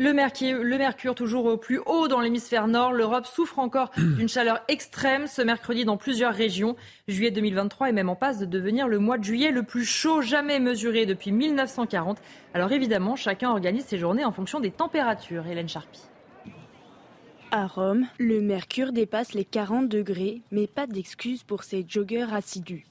Le 0.00 0.12
mercure, 0.12 0.62
le 0.62 0.78
mercure, 0.78 1.16
toujours 1.16 1.46
au 1.46 1.56
plus 1.56 1.80
haut 1.84 2.06
dans 2.06 2.20
l'hémisphère 2.20 2.68
nord. 2.68 2.92
L'Europe 2.92 3.26
souffre 3.26 3.58
encore 3.58 3.90
d'une 3.96 4.28
chaleur 4.28 4.60
extrême 4.68 5.26
ce 5.26 5.42
mercredi 5.42 5.84
dans 5.84 5.96
plusieurs 5.96 6.32
régions. 6.32 6.76
Juillet 7.08 7.32
2023 7.32 7.88
est 7.88 7.92
même 7.92 8.08
en 8.08 8.14
passe 8.14 8.38
de 8.38 8.46
devenir 8.46 8.86
le 8.86 9.00
mois 9.00 9.18
de 9.18 9.24
juillet 9.24 9.50
le 9.50 9.64
plus 9.64 9.84
chaud 9.84 10.22
jamais 10.22 10.60
mesuré 10.60 11.04
depuis 11.04 11.32
1940. 11.32 12.18
Alors 12.54 12.70
évidemment, 12.70 13.16
chacun 13.16 13.50
organise 13.50 13.86
ses 13.86 13.98
journées 13.98 14.24
en 14.24 14.30
fonction 14.30 14.60
des 14.60 14.70
températures. 14.70 15.48
Hélène 15.48 15.68
Charpie. 15.68 16.04
À 17.50 17.66
Rome, 17.66 18.06
le 18.20 18.40
mercure 18.40 18.92
dépasse 18.92 19.34
les 19.34 19.44
40 19.44 19.88
degrés, 19.88 20.42
mais 20.52 20.68
pas 20.68 20.86
d'excuse 20.86 21.42
pour 21.42 21.64
ces 21.64 21.84
joggeurs 21.88 22.32
assidus. 22.34 22.86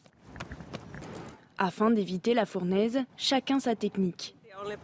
Afin 1.58 1.90
d'éviter 1.90 2.34
la 2.34 2.46
fournaise, 2.46 3.00
chacun 3.16 3.62
sa 3.62 3.78
technique. 3.78 4.37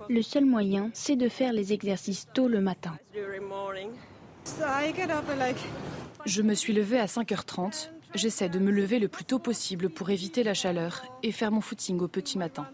Le 0.09 0.21
seul 0.21 0.45
moyen, 0.45 0.89
c'est 0.93 1.15
de 1.15 1.29
faire 1.29 1.53
les 1.53 1.73
exercices 1.73 2.27
tôt 2.33 2.47
le 2.47 2.61
matin. 2.61 2.97
Je 6.25 6.41
me 6.41 6.53
suis 6.53 6.73
levée 6.73 6.99
à 6.99 7.05
5h30. 7.05 7.89
J'essaie 8.15 8.49
de 8.49 8.59
me 8.59 8.71
lever 8.71 8.99
le 8.99 9.07
plus 9.07 9.25
tôt 9.25 9.39
possible 9.39 9.89
pour 9.89 10.09
éviter 10.09 10.43
la 10.43 10.53
chaleur 10.53 11.03
et 11.23 11.31
faire 11.31 11.51
mon 11.51 11.61
footing 11.61 11.99
au 11.99 12.07
petit 12.07 12.37
matin. 12.37 12.67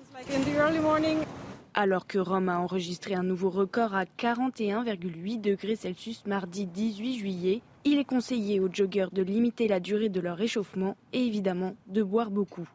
Alors 1.73 2.07
que 2.07 2.17
Rome 2.17 2.49
a 2.49 2.59
enregistré 2.59 3.13
un 3.13 3.23
nouveau 3.23 3.49
record 3.49 3.95
à 3.95 4.03
41,8 4.03 5.39
degrés 5.39 5.75
Celsius 5.75 6.25
mardi 6.25 6.65
18 6.65 7.17
juillet, 7.17 7.61
il 7.85 7.99
est 7.99 8.05
conseillé 8.05 8.59
aux 8.59 8.69
joggeurs 8.71 9.11
de 9.11 9.21
limiter 9.21 9.67
la 9.67 9.79
durée 9.79 10.09
de 10.09 10.19
leur 10.19 10.35
réchauffement 10.35 10.97
et 11.13 11.25
évidemment 11.25 11.75
de 11.87 12.03
boire 12.03 12.31
beaucoup. 12.31 12.67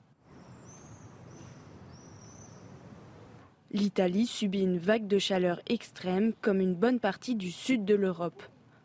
L'Italie 3.74 4.28
subit 4.28 4.60
une 4.60 4.78
vague 4.78 5.08
de 5.08 5.18
chaleur 5.18 5.60
extrême 5.66 6.32
comme 6.40 6.60
une 6.60 6.76
bonne 6.76 7.00
partie 7.00 7.34
du 7.34 7.50
sud 7.50 7.84
de 7.84 7.96
l'Europe. 7.96 8.40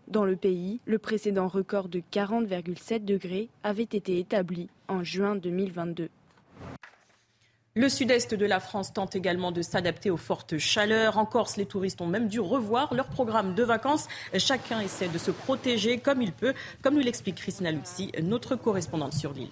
Dans 0.07 0.25
le 0.25 0.35
pays, 0.35 0.81
le 0.87 0.97
précédent 0.97 1.47
record 1.47 1.89
de 1.89 2.01
40,7 2.11 3.05
degrés 3.05 3.49
avait 3.61 3.83
été 3.83 4.17
établi 4.17 4.67
en 4.87 5.03
juin 5.03 5.35
2022. 5.35 6.09
Le 7.75 7.87
sud-est 7.87 8.33
de 8.33 8.45
la 8.47 8.59
France 8.59 8.91
tente 8.91 9.15
également 9.15 9.51
de 9.51 9.61
s'adapter 9.61 10.09
aux 10.09 10.17
fortes 10.17 10.57
chaleurs. 10.57 11.19
En 11.19 11.25
Corse, 11.27 11.57
les 11.57 11.67
touristes 11.67 12.01
ont 12.01 12.07
même 12.07 12.27
dû 12.27 12.39
revoir 12.39 12.95
leur 12.95 13.09
programme 13.09 13.53
de 13.53 13.61
vacances. 13.61 14.07
Chacun 14.39 14.79
essaie 14.79 15.07
de 15.07 15.19
se 15.19 15.29
protéger 15.29 15.99
comme 15.99 16.23
il 16.23 16.31
peut, 16.31 16.55
comme 16.81 16.95
nous 16.95 17.01
l'explique 17.01 17.35
Christina 17.35 17.71
Luzzi, 17.71 18.11
notre 18.23 18.55
correspondante 18.55 19.13
sur 19.13 19.33
l'île. 19.33 19.49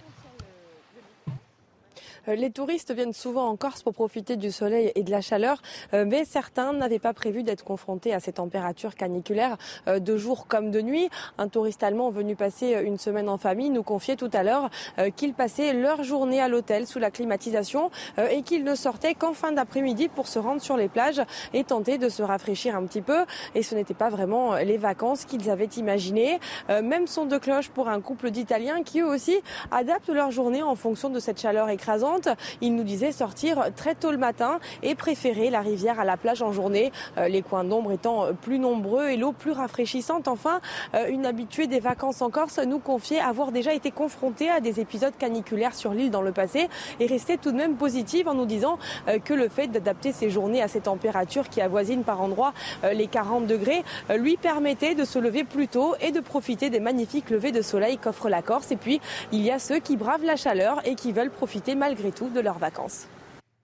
Euh, 2.28 2.36
les 2.36 2.52
touristes 2.52 2.94
viennent 2.94 3.14
souvent 3.14 3.48
en 3.48 3.56
Corse 3.56 3.84
pour 3.84 3.94
profiter 3.94 4.36
du 4.36 4.52
soleil 4.52 4.92
et 4.96 5.04
de 5.04 5.12
la 5.12 5.22
chaleur, 5.22 5.62
euh, 5.94 6.06
mais 6.08 6.26
certains 6.26 6.74
n'avaient 6.74 7.00
pas 7.00 7.14
prévu 7.14 7.44
d'être 7.44 7.64
confrontés 7.64 8.14
à 8.14 8.20
ces 8.20 8.34
températures 8.34 8.96
caniculaires 8.96 9.58
euh, 9.88 10.00
de 10.00 10.18
jour 10.18 10.48
comme 10.48 10.72
de 10.72 10.82
nuit. 10.82 11.10
Un 11.38 11.48
touriste 11.48 11.84
allemand 11.84 12.10
venu 12.10 12.36
passer 12.36 12.80
une 12.84 12.98
semaine 12.98 13.30
en 13.30 13.38
famille 13.38 13.70
nous 13.70 13.84
confiait 13.84 14.16
tout 14.16 14.30
à 14.34 14.44
l'heure 14.44 14.70
qu'il 15.16 15.34
passait 15.34 15.74
leur 15.74 16.04
journée 16.04 16.42
à 16.42 16.48
l'hôtel 16.48 16.88
sous 16.88 17.00
la 17.00 17.12
climatisation 17.12 17.92
et 18.18 18.42
qu'il 18.42 18.64
ne 18.64 18.76
sortait 18.76 19.14
qu'en 19.14 19.34
fin 19.34 19.52
d'après-midi 19.52 20.08
pour 20.08 20.28
se 20.28 20.40
rendre 20.40 20.62
sur 20.62 20.78
les 20.78 20.90
plages 20.90 21.22
et 21.54 21.64
tenter 21.64 21.98
de 21.98 22.10
se 22.10 22.24
rafraîchir 22.24 22.76
un 22.76 22.86
petit 22.86 23.02
peu. 23.02 23.26
Et 23.56 23.64
ce 23.64 23.76
n'était 23.76 23.94
pas 23.94 24.10
vraiment 24.10 24.56
les 24.56 24.78
vacances 24.78 25.26
qu'ils 25.26 25.50
avaient 25.50 25.66
imaginées. 25.66 26.40
Même 26.70 27.08
son 27.08 27.26
de 27.26 27.38
cloche 27.38 27.70
pour 27.70 27.90
un 27.90 28.02
couple 28.02 28.32
d'Italiens 28.32 28.84
qui 28.84 29.02
eux 29.02 29.08
aussi 29.08 29.40
adaptent 29.72 30.10
leur 30.10 30.32
journée 30.32 30.64
en 30.64 30.76
fonction 30.76 31.10
de 31.10 31.20
cette 31.20 31.40
chaleur 31.40 31.70
écrasante. 31.70 32.17
Il 32.62 32.76
nous 32.76 32.84
disait 32.84 33.12
sortir 33.12 33.70
très 33.76 33.96
tôt 33.96 34.12
le 34.12 34.18
matin 34.18 34.60
et 34.84 34.96
préférer 34.96 35.50
la 35.50 35.62
rivière 35.62 36.00
à 36.00 36.06
la 36.06 36.18
plage 36.18 36.42
en 36.42 36.52
journée, 36.52 36.92
euh, 37.18 37.28
les 37.28 37.42
coins 37.42 37.64
d'ombre 37.64 37.92
étant 37.92 38.28
plus 38.42 38.60
nombreux 38.60 39.10
et 39.10 39.18
l'eau 39.18 39.32
plus 39.32 39.52
rafraîchissante. 39.52 40.28
Enfin, 40.28 40.60
euh, 40.96 41.08
une 41.10 41.26
habituée 41.26 41.68
des 41.68 41.80
vacances 41.80 42.22
en 42.22 42.30
Corse 42.30 42.60
nous 42.60 42.80
confiait 42.80 43.20
avoir 43.20 43.52
déjà 43.52 43.74
été 43.74 43.92
confrontée 43.92 44.50
à 44.50 44.60
des 44.60 44.80
épisodes 44.80 45.14
caniculaires 45.18 45.76
sur 45.76 45.94
l'île 45.94 46.12
dans 46.12 46.22
le 46.22 46.32
passé 46.32 46.70
et 47.00 47.06
restait 47.06 47.38
tout 47.38 47.52
de 47.52 47.58
même 47.58 47.76
positive 47.76 48.28
en 48.28 48.34
nous 48.34 48.46
disant 48.46 48.80
euh, 49.08 49.20
que 49.20 49.34
le 49.34 49.50
fait 49.50 49.68
d'adapter 49.68 50.12
ses 50.12 50.30
journées 50.30 50.62
à 50.62 50.68
ces 50.68 50.82
températures 50.82 51.50
qui 51.50 51.62
avoisinent 51.62 52.04
par 52.04 52.22
endroits 52.22 52.54
les 52.94 53.08
40 53.08 53.48
degrés 53.48 53.84
lui 54.16 54.38
permettait 54.38 54.96
de 54.96 55.04
se 55.06 55.20
lever 55.20 55.44
plus 55.44 55.68
tôt 55.68 55.96
et 56.02 56.12
de 56.12 56.20
profiter 56.20 56.70
des 56.70 56.80
magnifiques 56.80 57.30
levées 57.30 57.52
de 57.52 57.62
soleil 57.62 57.98
qu'offre 57.98 58.30
la 58.30 58.42
Corse. 58.42 58.72
Et 58.72 58.76
puis, 58.76 59.02
il 59.32 59.42
y 59.42 59.52
a 59.52 59.60
ceux 59.60 59.80
qui 59.80 59.98
bravent 59.98 60.24
la 60.24 60.36
chaleur 60.36 60.82
et 60.86 60.96
qui 60.96 61.12
veulent 61.12 61.32
profiter 61.32 61.76
malgré 61.76 62.07
tout 62.12 62.30
de 62.30 62.40
leurs 62.40 62.60
vacances. 62.60 63.08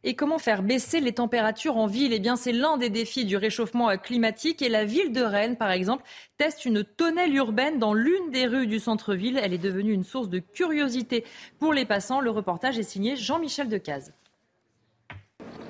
Et 0.06 0.16
comment 0.16 0.38
faire 0.38 0.64
baisser 0.64 1.00
les 1.00 1.14
températures 1.14 1.78
en 1.78 1.88
ville? 1.88 2.12
Eh 2.12 2.20
bien, 2.20 2.36
c'est 2.36 2.52
l'un 2.52 2.78
des 2.78 2.90
défis 2.90 3.24
du 3.24 3.38
réchauffement 3.38 3.96
climatique. 3.98 4.62
Et 4.62 4.68
la 4.68 4.84
ville 4.84 5.14
de 5.14 5.22
Rennes, 5.22 5.56
par 5.56 5.72
exemple, 5.72 6.04
teste 6.38 6.66
une 6.66 6.84
tonnelle 6.84 7.34
urbaine 7.34 7.80
dans 7.80 7.94
l'une 7.94 8.30
des 8.32 8.46
rues 8.46 8.68
du 8.68 8.80
centre-ville. 8.80 9.40
Elle 9.42 9.54
est 9.54 9.58
devenue 9.58 9.94
une 9.94 10.04
source 10.04 10.28
de 10.28 10.40
curiosité 10.40 11.24
pour 11.58 11.72
les 11.72 11.86
passants. 11.86 12.20
Le 12.20 12.32
reportage 12.32 12.78
est 12.78 12.84
signé 12.84 13.16
Jean-Michel 13.16 13.70
Decaze. 13.70 14.14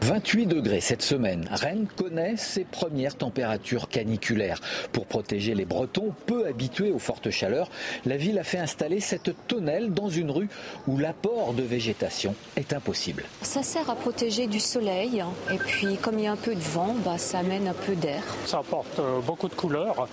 28 0.03 0.47
degrés 0.47 0.81
cette 0.81 1.01
semaine. 1.01 1.47
Rennes 1.49 1.87
connaît 1.95 2.35
ses 2.35 2.65
premières 2.65 3.15
températures 3.15 3.87
caniculaires. 3.87 4.59
Pour 4.91 5.05
protéger 5.05 5.55
les 5.55 5.63
Bretons 5.63 6.13
peu 6.25 6.45
habitués 6.45 6.91
aux 6.91 6.99
fortes 6.99 7.29
chaleurs, 7.29 7.69
la 8.05 8.17
ville 8.17 8.37
a 8.37 8.43
fait 8.43 8.57
installer 8.57 8.99
cette 8.99 9.33
tonnelle 9.47 9.93
dans 9.93 10.09
une 10.09 10.29
rue 10.29 10.49
où 10.87 10.97
l'apport 10.97 11.53
de 11.53 11.63
végétation 11.63 12.35
est 12.57 12.73
impossible. 12.73 13.23
Ça 13.43 13.63
sert 13.63 13.89
à 13.89 13.95
protéger 13.95 14.47
du 14.47 14.59
soleil 14.59 15.23
et 15.49 15.57
puis 15.57 15.95
comme 15.95 16.19
il 16.19 16.25
y 16.25 16.27
a 16.27 16.33
un 16.33 16.35
peu 16.35 16.53
de 16.53 16.59
vent, 16.59 16.95
bah, 17.05 17.17
ça 17.17 17.39
amène 17.39 17.69
un 17.69 17.73
peu 17.73 17.95
d'air. 17.95 18.23
Ça 18.45 18.57
apporte 18.57 18.99
euh, 18.99 19.21
beaucoup 19.21 19.47
de 19.47 19.55
couleurs. 19.55 20.09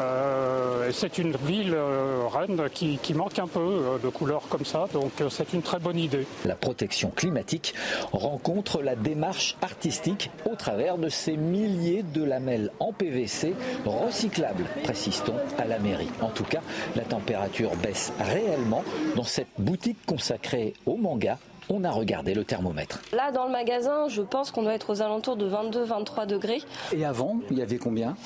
Euh, 0.00 0.90
c'est 0.92 1.18
une 1.18 1.36
ville, 1.46 1.74
euh, 1.74 2.24
Rennes, 2.26 2.68
qui, 2.74 2.98
qui, 3.00 3.14
manque 3.14 3.38
un 3.38 3.46
peu 3.46 4.00
de 4.02 4.08
couleurs 4.08 4.42
comme 4.48 4.64
ça, 4.64 4.86
donc 4.92 5.12
c'est 5.30 5.52
une 5.52 5.62
très 5.62 5.78
bonne 5.78 5.98
idée. 5.98 6.26
La 6.44 6.56
protection 6.56 7.10
climatique 7.10 7.74
rencontre 8.10 8.82
la 8.82 8.96
démarche 8.96 9.19
marche 9.20 9.56
artistique 9.62 10.30
au 10.50 10.56
travers 10.56 10.96
de 10.98 11.08
ces 11.08 11.36
milliers 11.36 12.02
de 12.02 12.24
lamelles 12.24 12.72
en 12.80 12.92
PVC 12.92 13.54
recyclables, 13.84 14.64
précise-t-on 14.82 15.34
à 15.60 15.66
la 15.66 15.78
mairie. 15.78 16.08
En 16.22 16.30
tout 16.30 16.44
cas, 16.44 16.62
la 16.96 17.02
température 17.02 17.76
baisse 17.76 18.12
réellement 18.18 18.82
dans 19.14 19.22
cette 19.22 19.48
boutique 19.58 19.98
consacrée 20.06 20.72
au 20.86 20.96
manga 20.96 21.38
on 21.72 21.84
a 21.84 21.90
regardé 21.90 22.34
le 22.34 22.42
thermomètre. 22.42 23.00
Là, 23.12 23.30
dans 23.30 23.44
le 23.44 23.52
magasin, 23.52 24.08
je 24.08 24.22
pense 24.22 24.50
qu'on 24.50 24.62
doit 24.62 24.74
être 24.74 24.90
aux 24.90 25.02
alentours 25.02 25.36
de 25.36 25.48
22-23 25.48 26.26
degrés. 26.26 26.62
Et 26.92 27.04
avant, 27.04 27.38
il 27.48 27.58
y 27.58 27.62
avait 27.62 27.78
combien? 27.78 28.16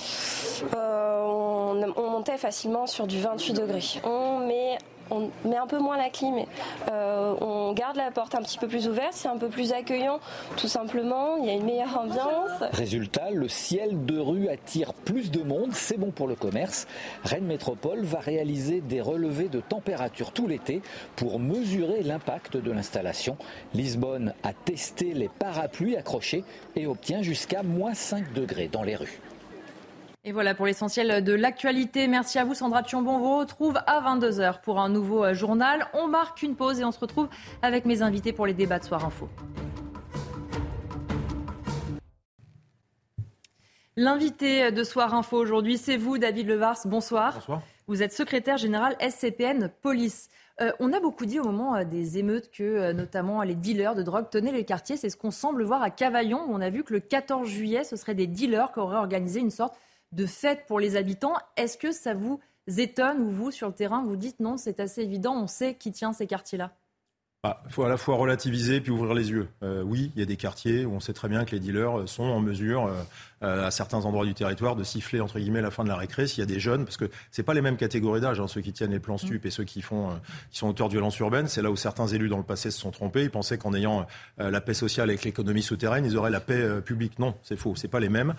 Euh, 0.74 1.20
on, 1.22 1.92
on, 1.94 2.10
montait 2.10 2.38
facilement 2.38 2.86
sur 2.86 3.06
du 3.06 3.20
28 3.20 3.52
degrés. 3.52 3.84
On 4.02 4.46
met 4.46 4.78
on 5.14 5.48
met 5.48 5.56
un 5.56 5.66
peu 5.66 5.78
moins 5.78 5.96
la 5.96 6.10
clim, 6.10 6.44
euh, 6.90 7.34
on 7.40 7.72
garde 7.72 7.96
la 7.96 8.10
porte 8.10 8.34
un 8.34 8.42
petit 8.42 8.58
peu 8.58 8.68
plus 8.68 8.88
ouverte, 8.88 9.12
c'est 9.12 9.28
un 9.28 9.38
peu 9.38 9.48
plus 9.48 9.72
accueillant, 9.72 10.20
tout 10.56 10.68
simplement, 10.68 11.36
il 11.36 11.46
y 11.46 11.50
a 11.50 11.52
une 11.54 11.64
meilleure 11.64 11.98
ambiance. 11.98 12.62
Résultat, 12.72 13.30
le 13.30 13.48
ciel 13.48 14.04
de 14.04 14.18
rue 14.18 14.48
attire 14.48 14.92
plus 14.92 15.30
de 15.30 15.42
monde, 15.42 15.70
c'est 15.72 15.98
bon 15.98 16.10
pour 16.10 16.26
le 16.26 16.34
commerce. 16.34 16.86
Rennes 17.24 17.46
Métropole 17.46 18.02
va 18.02 18.18
réaliser 18.18 18.80
des 18.80 19.00
relevés 19.00 19.48
de 19.48 19.60
température 19.60 20.32
tout 20.32 20.46
l'été 20.46 20.82
pour 21.16 21.38
mesurer 21.38 22.02
l'impact 22.02 22.56
de 22.56 22.70
l'installation. 22.70 23.36
Lisbonne 23.72 24.34
a 24.42 24.52
testé 24.52 25.14
les 25.14 25.28
parapluies 25.28 25.96
accrochés 25.96 26.44
et 26.76 26.86
obtient 26.86 27.22
jusqu'à 27.22 27.62
moins 27.62 27.94
5 27.94 28.32
degrés 28.32 28.68
dans 28.68 28.82
les 28.82 28.96
rues. 28.96 29.20
Et 30.26 30.32
voilà 30.32 30.54
pour 30.54 30.64
l'essentiel 30.64 31.22
de 31.22 31.34
l'actualité. 31.34 32.08
Merci 32.08 32.38
à 32.38 32.46
vous 32.46 32.54
Sandra 32.54 32.82
Tchambon. 32.82 33.16
On 33.16 33.18
vous 33.18 33.38
retrouve 33.40 33.76
à 33.86 34.00
22h 34.00 34.62
pour 34.62 34.80
un 34.80 34.88
nouveau 34.88 35.22
euh, 35.22 35.34
journal. 35.34 35.86
On 35.92 36.08
marque 36.08 36.42
une 36.42 36.56
pause 36.56 36.80
et 36.80 36.84
on 36.86 36.92
se 36.92 36.98
retrouve 36.98 37.28
avec 37.60 37.84
mes 37.84 38.00
invités 38.00 38.32
pour 38.32 38.46
les 38.46 38.54
débats 38.54 38.78
de 38.78 38.84
Soir 38.84 39.04
Info. 39.04 39.28
L'invité 43.96 44.72
de 44.72 44.82
Soir 44.82 45.12
Info 45.12 45.36
aujourd'hui, 45.36 45.76
c'est 45.76 45.98
vous, 45.98 46.16
David 46.16 46.48
Levars. 46.48 46.78
Bonsoir. 46.86 47.34
Bonsoir. 47.34 47.62
Vous 47.86 48.02
êtes 48.02 48.14
secrétaire 48.14 48.56
général 48.56 48.96
SCPN 49.06 49.70
Police. 49.82 50.30
Euh, 50.62 50.72
on 50.80 50.94
a 50.94 51.00
beaucoup 51.00 51.26
dit 51.26 51.38
au 51.38 51.44
moment 51.44 51.76
euh, 51.76 51.84
des 51.84 52.16
émeutes 52.16 52.50
que 52.50 52.92
notamment 52.92 53.42
les 53.42 53.54
dealers 53.54 53.94
de 53.94 54.02
drogue 54.02 54.30
tenaient 54.30 54.52
les 54.52 54.64
quartiers. 54.64 54.96
C'est 54.96 55.10
ce 55.10 55.18
qu'on 55.18 55.30
semble 55.30 55.64
voir 55.64 55.82
à 55.82 55.90
Cavaillon. 55.90 56.40
On 56.48 56.62
a 56.62 56.70
vu 56.70 56.82
que 56.82 56.94
le 56.94 57.00
14 57.00 57.46
juillet, 57.46 57.84
ce 57.84 57.96
serait 57.96 58.14
des 58.14 58.26
dealers 58.26 58.72
qui 58.72 58.78
auraient 58.78 58.96
organisé 58.96 59.40
une 59.40 59.50
sorte 59.50 59.74
de 60.14 60.26
fête 60.26 60.66
pour 60.66 60.80
les 60.80 60.96
habitants. 60.96 61.34
Est-ce 61.56 61.76
que 61.76 61.92
ça 61.92 62.14
vous 62.14 62.40
étonne 62.76 63.20
ou 63.20 63.30
vous, 63.30 63.50
sur 63.50 63.68
le 63.68 63.74
terrain, 63.74 64.02
vous 64.04 64.16
dites 64.16 64.40
non, 64.40 64.56
c'est 64.56 64.80
assez 64.80 65.02
évident, 65.02 65.34
on 65.36 65.46
sait 65.46 65.74
qui 65.74 65.92
tient 65.92 66.12
ces 66.12 66.26
quartiers-là? 66.26 66.72
Il 67.44 67.48
bah, 67.48 67.62
faut 67.68 67.84
à 67.84 67.90
la 67.90 67.98
fois 67.98 68.16
relativiser 68.16 68.80
puis 68.80 68.90
ouvrir 68.90 69.12
les 69.12 69.30
yeux. 69.30 69.48
Euh, 69.62 69.82
oui, 69.82 70.10
il 70.16 70.20
y 70.20 70.22
a 70.22 70.26
des 70.26 70.38
quartiers 70.38 70.86
où 70.86 70.94
on 70.94 71.00
sait 71.00 71.12
très 71.12 71.28
bien 71.28 71.44
que 71.44 71.50
les 71.50 71.60
dealers 71.60 72.08
sont 72.08 72.22
en 72.22 72.40
mesure, 72.40 72.90
euh, 73.42 73.66
à 73.66 73.70
certains 73.70 74.06
endroits 74.06 74.24
du 74.24 74.32
territoire, 74.32 74.76
de 74.76 74.82
siffler 74.82 75.20
entre 75.20 75.38
guillemets 75.38 75.60
la 75.60 75.70
fin 75.70 75.84
de 75.84 75.90
la 75.90 75.96
récré 75.96 76.26
s'il 76.26 76.40
y 76.40 76.42
a 76.42 76.46
des 76.46 76.58
jeunes, 76.58 76.86
parce 76.86 76.96
que 76.96 77.10
c'est 77.30 77.42
pas 77.42 77.52
les 77.52 77.60
mêmes 77.60 77.76
catégories 77.76 78.22
d'âge, 78.22 78.40
hein, 78.40 78.48
ceux 78.48 78.62
qui 78.62 78.72
tiennent 78.72 78.92
les 78.92 78.98
plans 78.98 79.18
stup 79.18 79.44
et 79.44 79.50
ceux 79.50 79.64
qui 79.64 79.82
font, 79.82 80.08
euh, 80.08 80.14
qui 80.50 80.58
sont 80.58 80.68
auteurs 80.68 80.88
de 80.88 80.92
violences 80.92 81.18
urbaines. 81.18 81.46
C'est 81.46 81.60
là 81.60 81.70
où 81.70 81.76
certains 81.76 82.06
élus 82.06 82.30
dans 82.30 82.38
le 82.38 82.44
passé 82.44 82.70
se 82.70 82.80
sont 82.80 82.90
trompés. 82.90 83.24
Ils 83.24 83.30
pensaient 83.30 83.58
qu'en 83.58 83.74
ayant 83.74 84.06
la 84.38 84.60
paix 84.62 84.72
sociale 84.72 85.10
avec 85.10 85.24
l'économie 85.24 85.62
souterraine, 85.62 86.06
ils 86.06 86.16
auraient 86.16 86.30
la 86.30 86.40
paix 86.40 86.80
publique. 86.80 87.18
Non, 87.18 87.34
c'est 87.42 87.56
faux. 87.56 87.74
C'est 87.76 87.88
pas 87.88 88.00
les 88.00 88.08
mêmes. 88.08 88.34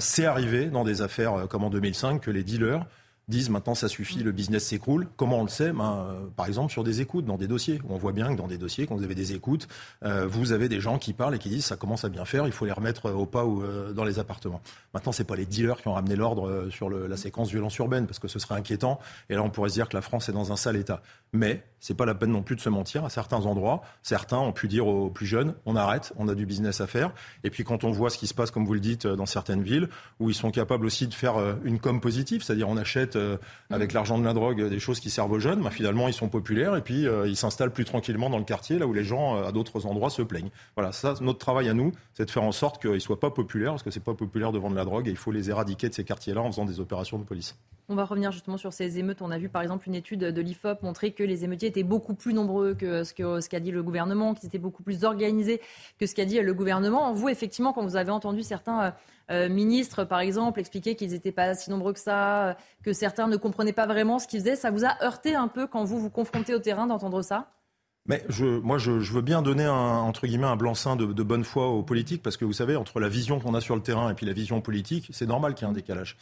c'est 0.00 0.24
arrivé 0.24 0.66
dans 0.66 0.84
des 0.84 1.02
affaires 1.02 1.46
comme 1.48 1.64
en 1.64 1.70
2005 1.70 2.20
que 2.20 2.30
les 2.30 2.44
dealers 2.44 2.86
disent 3.28 3.50
maintenant 3.50 3.74
ça 3.74 3.88
suffit, 3.88 4.20
le 4.20 4.32
business 4.32 4.64
s'écroule. 4.64 5.06
Comment 5.16 5.40
on 5.40 5.42
le 5.42 5.48
sait? 5.48 5.72
Ben, 5.72 6.06
euh, 6.08 6.26
Par 6.36 6.46
exemple 6.46 6.72
sur 6.72 6.84
des 6.84 7.00
écoutes, 7.00 7.24
dans 7.24 7.36
des 7.36 7.46
dossiers. 7.46 7.80
On 7.88 7.96
voit 7.96 8.12
bien 8.12 8.32
que 8.32 8.38
dans 8.38 8.46
des 8.46 8.58
dossiers, 8.58 8.86
quand 8.86 8.96
vous 8.96 9.04
avez 9.04 9.14
des 9.14 9.32
écoutes, 9.32 9.68
euh, 10.04 10.26
vous 10.26 10.52
avez 10.52 10.68
des 10.68 10.80
gens 10.80 10.98
qui 10.98 11.12
parlent 11.12 11.34
et 11.34 11.38
qui 11.38 11.48
disent 11.48 11.66
ça 11.66 11.76
commence 11.76 12.04
à 12.04 12.08
bien 12.08 12.24
faire, 12.24 12.46
il 12.46 12.52
faut 12.52 12.64
les 12.64 12.72
remettre 12.72 13.10
au 13.10 13.26
pas 13.26 13.44
ou 13.44 13.62
euh, 13.62 13.92
dans 13.92 14.04
les 14.04 14.18
appartements. 14.18 14.60
Maintenant, 14.94 15.12
c'est 15.12 15.24
pas 15.24 15.36
les 15.36 15.46
dealers 15.46 15.80
qui 15.80 15.88
ont 15.88 15.94
ramené 15.94 16.16
l'ordre 16.16 16.68
sur 16.70 16.90
la 16.90 17.16
séquence 17.16 17.50
violence 17.50 17.76
urbaine, 17.76 18.06
parce 18.06 18.18
que 18.18 18.28
ce 18.28 18.38
serait 18.38 18.54
inquiétant. 18.54 18.98
Et 19.28 19.34
là, 19.34 19.42
on 19.42 19.50
pourrait 19.50 19.68
se 19.68 19.74
dire 19.74 19.88
que 19.88 19.96
la 19.96 20.02
France 20.02 20.28
est 20.28 20.32
dans 20.32 20.52
un 20.52 20.56
sale 20.56 20.76
état. 20.76 21.02
Mais 21.32 21.64
c'est 21.80 21.94
pas 21.94 22.06
la 22.06 22.14
peine 22.14 22.32
non 22.32 22.42
plus 22.42 22.56
de 22.56 22.60
se 22.60 22.68
mentir. 22.68 23.04
À 23.04 23.10
certains 23.10 23.46
endroits, 23.46 23.82
certains 24.02 24.38
ont 24.38 24.52
pu 24.52 24.68
dire 24.68 24.86
aux 24.86 25.10
plus 25.10 25.26
jeunes 25.26 25.54
on 25.66 25.76
arrête, 25.76 26.12
on 26.16 26.28
a 26.28 26.34
du 26.34 26.46
business 26.46 26.80
à 26.80 26.86
faire. 26.86 27.12
Et 27.44 27.50
puis 27.50 27.64
quand 27.64 27.84
on 27.84 27.90
voit 27.90 28.10
ce 28.10 28.18
qui 28.18 28.26
se 28.26 28.34
passe, 28.34 28.50
comme 28.50 28.64
vous 28.64 28.74
le 28.74 28.80
dites, 28.80 29.06
dans 29.06 29.26
certaines 29.26 29.62
villes, 29.62 29.88
où 30.20 30.30
ils 30.30 30.34
sont 30.34 30.50
capables 30.50 30.86
aussi 30.86 31.06
de 31.06 31.14
faire 31.14 31.36
une 31.64 31.78
com 31.78 32.00
positive, 32.00 32.42
c'est-à-dire 32.42 32.68
on 32.68 32.76
achète 32.76 33.16
euh, 33.16 33.36
avec 33.70 33.92
l'argent 33.92 34.18
de 34.18 34.24
la 34.24 34.32
drogue 34.32 34.68
des 34.68 34.78
choses 34.78 35.00
qui 35.00 35.10
servent 35.10 35.32
aux 35.32 35.38
jeunes, 35.38 35.62
bah, 35.62 35.70
finalement 35.70 36.08
ils 36.08 36.14
sont 36.14 36.28
populaires 36.28 36.76
et 36.76 36.82
puis 36.82 37.06
euh, 37.06 37.28
ils 37.28 37.36
s'installent 37.36 37.72
plus 37.72 37.84
tranquillement 37.84 38.30
dans 38.30 38.38
le 38.38 38.44
quartier, 38.44 38.78
là 38.78 38.86
où 38.86 38.92
les 38.92 39.04
gens 39.04 39.36
euh, 39.36 39.48
à 39.48 39.52
d'autres 39.52 39.86
endroits 39.86 40.10
se 40.10 40.22
plaignent. 40.22 40.50
Voilà, 40.76 40.92
ça, 40.92 41.14
notre 41.20 41.38
travail 41.38 41.68
à 41.68 41.74
nous, 41.74 41.92
c'est 42.14 42.24
de 42.24 42.30
faire 42.30 42.42
en 42.42 42.52
sorte 42.52 42.80
qu'ils 42.80 42.92
ne 42.92 42.98
soient 42.98 43.20
pas 43.20 43.30
populaires, 43.30 43.72
parce 43.72 43.82
que 43.82 43.90
c'est 43.90 44.02
pas 44.02 44.14
populaire 44.14 44.52
de 44.52 44.58
vendre 44.58 44.76
la 44.76 44.84
drogue 44.84 45.06
et 45.08 45.10
il 45.10 45.16
faut 45.16 45.32
les 45.32 45.50
éradiquer 45.50 45.88
de 45.88 45.94
ces 45.94 46.04
quartiers-là 46.04 46.40
en 46.40 46.50
faisant 46.50 46.64
des 46.64 46.80
opérations 46.80 47.18
de 47.18 47.24
police. 47.24 47.56
On 47.90 47.94
va 47.94 48.04
revenir 48.04 48.32
justement 48.32 48.58
sur 48.58 48.74
ces 48.74 48.98
émeutes. 48.98 49.22
On 49.22 49.30
a 49.30 49.38
vu 49.38 49.48
par 49.48 49.62
exemple 49.62 49.88
une 49.88 49.94
étude 49.94 50.20
de 50.20 50.40
l'IFOP 50.42 50.82
montrer 50.82 51.12
que 51.12 51.17
les 51.22 51.44
émeutiers 51.44 51.68
étaient 51.68 51.82
beaucoup 51.82 52.14
plus 52.14 52.34
nombreux 52.34 52.74
que 52.74 53.04
ce 53.04 53.48
qu'a 53.48 53.60
dit 53.60 53.70
le 53.70 53.82
gouvernement, 53.82 54.34
qu'ils 54.34 54.46
étaient 54.46 54.58
beaucoup 54.58 54.82
plus 54.82 55.04
organisés 55.04 55.60
que 55.98 56.06
ce 56.06 56.14
qu'a 56.14 56.24
dit 56.24 56.40
le 56.40 56.54
gouvernement. 56.54 57.12
Vous, 57.12 57.28
effectivement, 57.28 57.72
quand 57.72 57.82
vous 57.82 57.96
avez 57.96 58.10
entendu 58.10 58.42
certains 58.42 58.94
euh, 59.30 59.48
ministres, 59.48 60.04
par 60.04 60.20
exemple, 60.20 60.60
expliquaient 60.60 60.94
qu'ils 60.94 61.10
n'étaient 61.10 61.32
pas 61.32 61.54
si 61.54 61.70
nombreux 61.70 61.92
que 61.92 62.00
ça, 62.00 62.56
que 62.82 62.92
certains 62.92 63.26
ne 63.26 63.36
comprenaient 63.36 63.72
pas 63.72 63.86
vraiment 63.86 64.18
ce 64.18 64.26
qu'ils 64.26 64.40
faisaient. 64.40 64.56
Ça 64.56 64.70
vous 64.70 64.84
a 64.84 64.96
heurté 65.02 65.34
un 65.34 65.48
peu 65.48 65.66
quand 65.66 65.84
vous 65.84 66.00
vous 66.00 66.10
confrontez 66.10 66.54
au 66.54 66.60
terrain 66.60 66.86
d'entendre 66.86 67.22
ça? 67.22 67.50
Mais 68.06 68.24
je, 68.30 68.46
moi, 68.46 68.78
je, 68.78 68.92
veux 68.92 69.20
bien 69.20 69.42
donner 69.42 69.64
un, 69.64 69.98
entre 69.98 70.26
guillemets 70.26 70.46
un 70.46 70.56
blanc-seing 70.56 70.96
de, 70.96 71.22
bonne 71.22 71.44
foi 71.44 71.68
aux 71.68 71.82
politiques, 71.82 72.22
parce 72.22 72.38
que 72.38 72.46
vous 72.46 72.54
savez, 72.54 72.74
entre 72.74 73.00
la 73.00 73.08
vision 73.10 73.38
qu'on 73.38 73.52
a 73.52 73.60
sur 73.60 73.76
le 73.76 73.82
terrain 73.82 74.10
et 74.10 74.14
puis 74.14 74.24
la 74.24 74.32
vision 74.32 74.62
politique, 74.62 75.10
c'est 75.12 75.26
normal 75.26 75.54
qu'il 75.54 75.66
y 75.66 75.68
ait 75.68 75.70
un 75.70 75.74
décalage. 75.74 76.16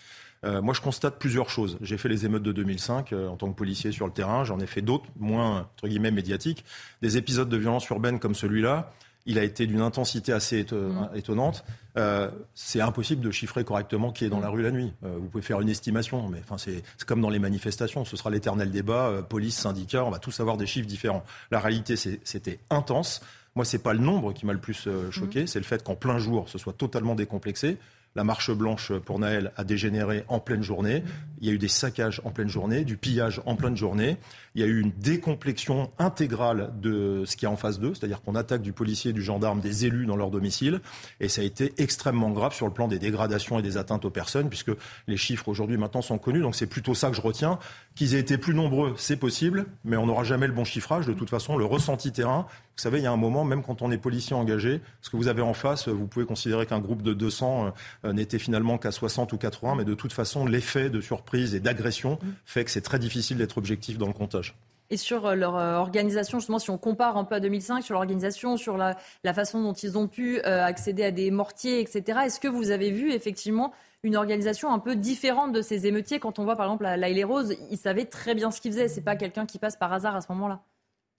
Euh, 0.44 0.60
moi, 0.62 0.74
je 0.74 0.80
constate 0.80 1.18
plusieurs 1.18 1.50
choses. 1.50 1.78
J'ai 1.80 1.96
fait 1.96 2.08
les 2.08 2.26
émeutes 2.26 2.42
de 2.42 2.52
2005 2.52 3.12
euh, 3.12 3.28
en 3.28 3.36
tant 3.36 3.50
que 3.50 3.56
policier 3.56 3.92
sur 3.92 4.06
le 4.06 4.12
terrain. 4.12 4.44
J'en 4.44 4.60
ai 4.60 4.66
fait 4.66 4.82
d'autres, 4.82 5.06
moins 5.16 5.60
entre 5.60 5.88
guillemets 5.88 6.10
médiatiques. 6.10 6.64
Des 7.02 7.16
épisodes 7.16 7.48
de 7.48 7.56
violence 7.56 7.88
urbaine 7.88 8.18
comme 8.18 8.34
celui-là, 8.34 8.92
il 9.26 9.38
a 9.38 9.42
été 9.42 9.66
d'une 9.66 9.80
intensité 9.80 10.32
assez 10.32 10.62
mmh. 10.62 11.16
étonnante. 11.16 11.64
Euh, 11.98 12.30
c'est 12.54 12.80
impossible 12.80 13.22
de 13.22 13.30
chiffrer 13.30 13.64
correctement 13.64 14.12
qui 14.12 14.24
est 14.24 14.28
dans 14.28 14.40
la 14.40 14.48
rue 14.48 14.62
la 14.62 14.70
nuit. 14.70 14.92
Euh, 15.04 15.16
vous 15.18 15.26
pouvez 15.26 15.42
faire 15.42 15.60
une 15.60 15.68
estimation, 15.68 16.28
mais 16.28 16.40
enfin, 16.44 16.56
c'est 16.58 16.82
comme 17.04 17.20
dans 17.20 17.30
les 17.30 17.40
manifestations. 17.40 18.04
Ce 18.04 18.16
sera 18.16 18.30
l'éternel 18.30 18.70
débat, 18.70 19.08
euh, 19.08 19.22
police, 19.22 19.56
syndicats, 19.56 20.04
on 20.04 20.10
va 20.10 20.20
tous 20.20 20.38
avoir 20.40 20.56
des 20.56 20.66
chiffres 20.66 20.86
différents. 20.86 21.24
La 21.50 21.58
réalité, 21.58 21.96
c'était 21.96 22.60
intense. 22.70 23.20
Moi, 23.56 23.64
c'est 23.64 23.82
pas 23.82 23.94
le 23.94 24.00
nombre 24.00 24.32
qui 24.32 24.46
m'a 24.46 24.52
le 24.52 24.58
plus 24.60 24.88
choqué, 25.10 25.44
mmh. 25.44 25.46
c'est 25.46 25.58
le 25.58 25.64
fait 25.64 25.82
qu'en 25.82 25.96
plein 25.96 26.18
jour, 26.18 26.48
ce 26.48 26.58
soit 26.58 26.74
totalement 26.74 27.14
décomplexé. 27.14 27.78
La 28.16 28.24
marche 28.24 28.50
blanche 28.50 28.92
pour 28.94 29.18
Naël 29.18 29.52
a 29.58 29.64
dégénéré 29.64 30.24
en 30.28 30.40
pleine 30.40 30.62
journée. 30.62 31.04
Il 31.42 31.46
y 31.46 31.50
a 31.50 31.52
eu 31.52 31.58
des 31.58 31.68
saccages 31.68 32.22
en 32.24 32.30
pleine 32.30 32.48
journée, 32.48 32.82
du 32.82 32.96
pillage 32.96 33.42
en 33.44 33.56
pleine 33.56 33.76
journée. 33.76 34.16
Il 34.56 34.60
y 34.60 34.62
a 34.62 34.68
eu 34.68 34.80
une 34.80 34.92
décomplexion 34.92 35.92
intégrale 35.98 36.72
de 36.80 37.24
ce 37.26 37.36
qui 37.36 37.44
est 37.44 37.48
en 37.48 37.58
face 37.58 37.78
d'eux, 37.78 37.92
c'est-à-dire 37.92 38.22
qu'on 38.22 38.34
attaque 38.34 38.62
du 38.62 38.72
policier, 38.72 39.12
du 39.12 39.20
gendarme, 39.20 39.60
des 39.60 39.84
élus 39.84 40.06
dans 40.06 40.16
leur 40.16 40.30
domicile. 40.30 40.80
Et 41.20 41.28
ça 41.28 41.42
a 41.42 41.44
été 41.44 41.74
extrêmement 41.76 42.30
grave 42.30 42.54
sur 42.54 42.66
le 42.66 42.72
plan 42.72 42.88
des 42.88 42.98
dégradations 42.98 43.58
et 43.58 43.62
des 43.62 43.76
atteintes 43.76 44.06
aux 44.06 44.10
personnes, 44.10 44.48
puisque 44.48 44.72
les 45.08 45.18
chiffres 45.18 45.48
aujourd'hui 45.48 45.76
maintenant 45.76 46.00
sont 46.00 46.16
connus. 46.16 46.40
Donc 46.40 46.56
c'est 46.56 46.66
plutôt 46.66 46.94
ça 46.94 47.10
que 47.10 47.16
je 47.16 47.20
retiens. 47.20 47.58
Qu'ils 47.94 48.14
aient 48.14 48.20
été 48.20 48.38
plus 48.38 48.54
nombreux, 48.54 48.94
c'est 48.96 49.18
possible, 49.18 49.66
mais 49.84 49.98
on 49.98 50.06
n'aura 50.06 50.24
jamais 50.24 50.46
le 50.46 50.54
bon 50.54 50.64
chiffrage. 50.64 51.06
De 51.06 51.12
toute 51.12 51.28
façon, 51.28 51.58
le 51.58 51.66
ressenti 51.66 52.10
terrain, 52.10 52.46
vous 52.76 52.82
savez, 52.82 52.98
il 52.98 53.04
y 53.04 53.06
a 53.06 53.12
un 53.12 53.16
moment, 53.16 53.44
même 53.44 53.62
quand 53.62 53.80
on 53.80 53.90
est 53.90 53.98
policier 53.98 54.36
engagé, 54.36 54.82
ce 55.00 55.08
que 55.08 55.16
vous 55.16 55.28
avez 55.28 55.40
en 55.40 55.54
face, 55.54 55.88
vous 55.88 56.06
pouvez 56.06 56.26
considérer 56.26 56.66
qu'un 56.66 56.78
groupe 56.78 57.02
de 57.02 57.14
200 57.14 57.72
euh, 58.04 58.12
n'était 58.12 58.38
finalement 58.38 58.76
qu'à 58.76 58.90
60 58.90 59.32
ou 59.32 59.38
80, 59.38 59.76
mais 59.76 59.84
de 59.84 59.94
toute 59.94 60.12
façon, 60.12 60.44
l'effet 60.44 60.90
de 60.90 61.00
surprise 61.00 61.54
et 61.54 61.60
d'agression 61.60 62.18
fait 62.44 62.64
que 62.64 62.70
c'est 62.70 62.82
très 62.82 62.98
difficile 62.98 63.38
d'être 63.38 63.56
objectif 63.56 63.96
dans 63.96 64.06
le 64.06 64.12
comptage. 64.12 64.45
Et 64.90 64.96
sur 64.96 65.26
euh, 65.26 65.34
leur 65.34 65.56
euh, 65.56 65.76
organisation, 65.76 66.38
justement, 66.38 66.58
si 66.58 66.70
on 66.70 66.78
compare 66.78 67.16
un 67.16 67.24
peu 67.24 67.34
à 67.34 67.40
2005, 67.40 67.82
sur 67.82 67.94
l'organisation, 67.94 68.56
sur 68.56 68.76
la, 68.76 68.96
façon 69.34 69.62
dont 69.62 69.72
ils 69.72 69.98
ont 69.98 70.08
pu 70.08 70.40
accéder 70.40 71.04
à 71.04 71.10
des 71.10 71.30
mortiers, 71.30 71.80
etc., 71.80 72.20
est-ce 72.24 72.40
que 72.40 72.48
vous 72.48 72.70
avez 72.70 72.90
vu 72.90 73.12
effectivement 73.12 73.72
une 74.02 74.16
organisation 74.16 74.72
un 74.72 74.78
peu 74.78 74.96
différente 74.96 75.52
de 75.52 75.62
ces 75.62 75.86
émeutiers? 75.86 76.20
Quand 76.20 76.38
on 76.38 76.44
voit 76.44 76.56
par 76.56 76.66
exemple 76.66 76.84
la, 76.84 76.96
la 76.96 77.26
Rose, 77.26 77.56
ils 77.70 77.78
savaient 77.78 78.04
très 78.04 78.34
bien 78.34 78.50
ce 78.50 78.60
qu'ils 78.60 78.72
faisaient. 78.72 78.88
C'est 78.88 79.02
pas 79.02 79.16
quelqu'un 79.16 79.46
qui 79.46 79.58
passe 79.58 79.76
par 79.76 79.92
hasard 79.92 80.16
à 80.16 80.20
ce 80.20 80.32
moment-là. 80.32 80.62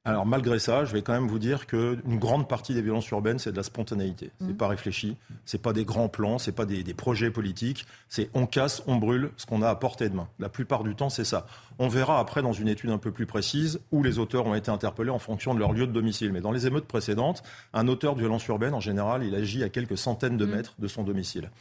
Alors 0.07 0.25
malgré 0.25 0.57
ça, 0.57 0.85
je 0.85 0.93
vais 0.93 1.01
quand 1.01 1.11
même 1.11 1.27
vous 1.27 1.37
dire 1.37 1.67
qu'une 1.67 2.17
grande 2.17 2.47
partie 2.47 2.73
des 2.73 2.81
violences 2.81 3.09
urbaines, 3.09 3.39
c'est 3.39 3.51
de 3.51 3.57
la 3.57 3.63
spontanéité. 3.63 4.31
C'est 4.39 4.47
n'est 4.47 4.53
mmh. 4.53 4.57
pas 4.57 4.69
réfléchi, 4.69 5.17
c'est 5.43 5.61
pas 5.61 5.73
des 5.73 5.83
grands 5.83 6.07
plans, 6.07 6.39
c'est 6.39 6.53
pas 6.53 6.65
des, 6.65 6.81
projets 6.93 7.29
politiques. 7.29 7.85
C'est 8.07 8.29
on 8.33 8.45
casse, 8.45 8.81
on 8.87 8.95
brûle 8.95 9.31
ce 9.35 9.45
qu'on 9.45 9.61
a 9.61 9.67
à 9.67 9.75
portée 9.75 10.07
de 10.07 10.15
main. 10.15 10.29
La 10.39 10.47
plupart 10.47 10.85
du 10.85 10.95
temps, 10.95 11.09
c'est 11.09 11.25
ça. 11.25 11.45
On 11.77 11.89
verra 11.89 12.21
après 12.21 12.41
dans 12.41 12.53
une 12.53 12.69
étude 12.69 12.89
un 12.89 12.97
peu 12.97 13.11
plus 13.11 13.25
précise 13.25 13.81
où 13.91 14.01
les 14.01 14.17
auteurs 14.17 14.45
ont 14.45 14.55
été 14.55 14.71
interpellés 14.71 15.09
en 15.09 15.19
fonction 15.19 15.53
de 15.53 15.59
leur 15.59 15.73
lieu 15.73 15.85
de 15.85 15.91
domicile. 15.91 16.31
Mais 16.31 16.39
dans 16.39 16.53
les 16.53 16.67
émeutes 16.67 16.87
précédentes, 16.87 17.43
un 17.73 17.89
auteur 17.89 18.15
de 18.15 18.21
violence 18.21 18.47
urbaine, 18.47 18.73
en 18.73 18.79
général, 18.79 19.25
il 19.25 19.35
agit 19.35 19.61
à 19.61 19.67
quelques 19.67 19.97
centaines 19.97 20.37
de 20.37 20.45
mmh. 20.45 20.51
mètres 20.51 20.75
de 20.79 20.87
son 20.87 21.03
domicile. 21.03 21.51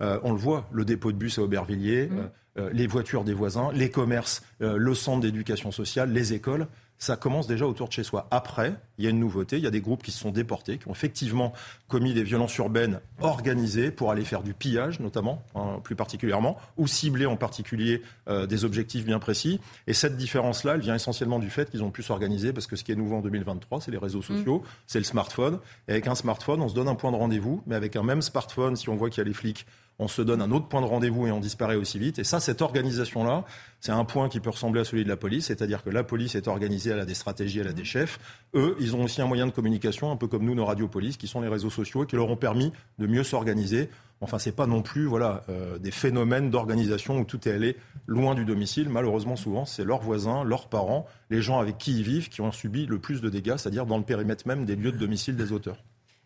Euh, 0.00 0.20
on 0.22 0.30
le 0.30 0.38
voit, 0.38 0.68
le 0.70 0.84
dépôt 0.84 1.10
de 1.10 1.16
bus 1.16 1.38
à 1.38 1.42
Aubervilliers, 1.42 2.06
mmh. 2.06 2.18
euh, 2.18 2.26
euh, 2.58 2.70
les 2.72 2.86
voitures 2.86 3.24
des 3.24 3.34
voisins, 3.34 3.70
les 3.74 3.90
commerces, 3.90 4.42
le 4.60 4.94
centre 4.94 5.20
d'éducation 5.20 5.70
sociale, 5.72 6.12
les 6.12 6.32
écoles 6.32 6.68
ça 6.98 7.16
commence 7.16 7.46
déjà 7.46 7.66
autour 7.66 7.88
de 7.88 7.92
chez 7.92 8.04
soi. 8.04 8.26
Après, 8.30 8.74
il 8.98 9.04
y 9.04 9.06
a 9.06 9.10
une 9.10 9.20
nouveauté, 9.20 9.56
il 9.58 9.64
y 9.64 9.66
a 9.66 9.70
des 9.70 9.80
groupes 9.80 10.02
qui 10.02 10.10
se 10.10 10.18
sont 10.18 10.30
déportés, 10.30 10.78
qui 10.78 10.88
ont 10.88 10.92
effectivement 10.92 11.52
commis 11.88 12.14
des 12.14 12.22
violences 12.22 12.56
urbaines 12.56 13.00
organisées 13.20 13.90
pour 13.90 14.10
aller 14.10 14.24
faire 14.24 14.42
du 14.42 14.54
pillage, 14.54 15.00
notamment, 15.00 15.42
hein, 15.54 15.80
plus 15.82 15.96
particulièrement, 15.96 16.56
ou 16.76 16.86
cibler 16.86 17.26
en 17.26 17.36
particulier 17.36 18.02
euh, 18.28 18.46
des 18.46 18.64
objectifs 18.64 19.04
bien 19.04 19.18
précis. 19.18 19.60
Et 19.86 19.92
cette 19.92 20.16
différence-là, 20.16 20.74
elle 20.74 20.80
vient 20.80 20.94
essentiellement 20.94 21.38
du 21.38 21.50
fait 21.50 21.70
qu'ils 21.70 21.82
ont 21.82 21.90
pu 21.90 22.02
s'organiser, 22.02 22.52
parce 22.52 22.66
que 22.66 22.76
ce 22.76 22.84
qui 22.84 22.92
est 22.92 22.96
nouveau 22.96 23.16
en 23.16 23.20
2023, 23.20 23.80
c'est 23.80 23.90
les 23.90 23.98
réseaux 23.98 24.22
sociaux, 24.22 24.58
mm. 24.58 24.68
c'est 24.86 24.98
le 24.98 25.04
smartphone. 25.04 25.58
Et 25.88 25.92
avec 25.92 26.06
un 26.06 26.14
smartphone, 26.14 26.60
on 26.60 26.68
se 26.68 26.74
donne 26.74 26.88
un 26.88 26.94
point 26.94 27.12
de 27.12 27.16
rendez-vous, 27.16 27.62
mais 27.66 27.74
avec 27.76 27.96
un 27.96 28.02
même 28.02 28.22
smartphone, 28.22 28.76
si 28.76 28.88
on 28.88 28.96
voit 28.96 29.10
qu'il 29.10 29.18
y 29.18 29.20
a 29.22 29.28
les 29.28 29.34
flics 29.34 29.66
on 29.98 30.08
se 30.08 30.22
donne 30.22 30.42
un 30.42 30.50
autre 30.50 30.68
point 30.68 30.80
de 30.80 30.86
rendez-vous 30.86 31.26
et 31.26 31.30
on 31.30 31.40
disparaît 31.40 31.76
aussi 31.76 31.98
vite. 31.98 32.18
Et 32.18 32.24
ça, 32.24 32.40
cette 32.40 32.60
organisation-là, 32.60 33.44
c'est 33.80 33.92
un 33.92 34.04
point 34.04 34.28
qui 34.28 34.40
peut 34.40 34.50
ressembler 34.50 34.82
à 34.82 34.84
celui 34.84 35.04
de 35.04 35.08
la 35.08 35.16
police, 35.16 35.46
c'est-à-dire 35.46 35.82
que 35.82 35.90
la 35.90 36.04
police 36.04 36.34
est 36.34 36.48
organisée, 36.48 36.90
elle 36.90 37.00
a 37.00 37.06
des 37.06 37.14
stratégies, 37.14 37.60
elle 37.60 37.68
a 37.68 37.72
des 37.72 37.84
chefs. 37.84 38.18
Eux, 38.54 38.76
ils 38.78 38.85
ont 38.94 39.02
aussi 39.02 39.22
un 39.22 39.26
moyen 39.26 39.46
de 39.46 39.50
communication, 39.50 40.10
un 40.10 40.16
peu 40.16 40.26
comme 40.26 40.44
nous, 40.44 40.54
nos 40.54 40.64
radiopolices, 40.64 41.16
qui 41.16 41.26
sont 41.26 41.40
les 41.40 41.48
réseaux 41.48 41.70
sociaux 41.70 42.04
et 42.04 42.06
qui 42.06 42.16
leur 42.16 42.28
ont 42.28 42.36
permis 42.36 42.72
de 42.98 43.06
mieux 43.06 43.24
s'organiser. 43.24 43.88
Enfin, 44.20 44.38
c'est 44.38 44.52
pas 44.54 44.66
non 44.66 44.82
plus 44.82 45.04
voilà 45.04 45.42
euh, 45.48 45.78
des 45.78 45.90
phénomènes 45.90 46.50
d'organisation 46.50 47.18
où 47.18 47.24
tout 47.24 47.48
est 47.48 47.52
allé 47.52 47.76
loin 48.06 48.34
du 48.34 48.44
domicile. 48.44 48.88
Malheureusement, 48.88 49.36
souvent, 49.36 49.64
c'est 49.64 49.84
leurs 49.84 50.00
voisins, 50.00 50.44
leurs 50.44 50.68
parents, 50.68 51.06
les 51.30 51.42
gens 51.42 51.58
avec 51.58 51.78
qui 51.78 51.98
ils 51.98 52.02
vivent, 52.02 52.28
qui 52.28 52.40
ont 52.40 52.52
subi 52.52 52.86
le 52.86 52.98
plus 52.98 53.20
de 53.20 53.28
dégâts, 53.28 53.56
c'est-à-dire 53.56 53.86
dans 53.86 53.98
le 53.98 54.04
périmètre 54.04 54.46
même 54.46 54.64
des 54.64 54.76
lieux 54.76 54.92
de 54.92 54.98
domicile 54.98 55.36
des 55.36 55.52
auteurs. 55.52 55.82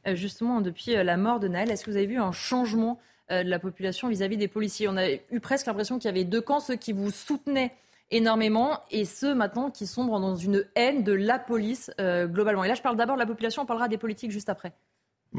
Euh, 0.07 0.15
justement, 0.15 0.61
depuis 0.61 0.97
euh, 0.97 1.03
la 1.03 1.17
mort 1.17 1.41
de 1.41 1.49
Naël, 1.49 1.71
est-ce 1.71 1.85
que 1.85 1.91
vous 1.91 1.97
avez 1.97 2.07
vu 2.07 2.19
un 2.19 2.33
changement 2.33 2.99
de 3.31 3.49
la 3.49 3.61
population 3.61 4.09
vis-à-vis 4.09 4.37
des 4.37 4.49
policiers? 4.49 4.89
On 4.89 4.97
a 4.97 5.09
eu 5.09 5.39
presque 5.41 5.67
l'impression 5.67 6.01
qu'il 6.01 6.07
y 6.07 6.09
avait 6.09 6.25
deux 6.25 6.41
camps, 6.41 6.59
ceux 6.59 6.75
qui 6.75 6.93
vous 6.93 7.13
soutenaient 7.13 7.73
énormément 8.11 8.81
et 8.91 9.05
ceux 9.05 9.35
maintenant 9.35 9.71
qui 9.71 9.87
sombrent 9.87 10.21
dans 10.21 10.37
une 10.37 10.65
haine 10.75 11.05
de 11.05 11.13
la 11.13 11.39
police 11.39 11.91
euh, 12.01 12.27
globalement. 12.27 12.65
Et 12.65 12.69
là, 12.69 12.75
je 12.75 12.83
parle 12.83 12.97
d'abord 12.97 13.17
de 13.17 13.21
la 13.21 13.27
population, 13.27 13.63
on 13.63 13.67
parlera 13.67 13.89
des 13.89 13.99
politiques 13.99 14.31
juste 14.31 14.49
après. 14.49 14.73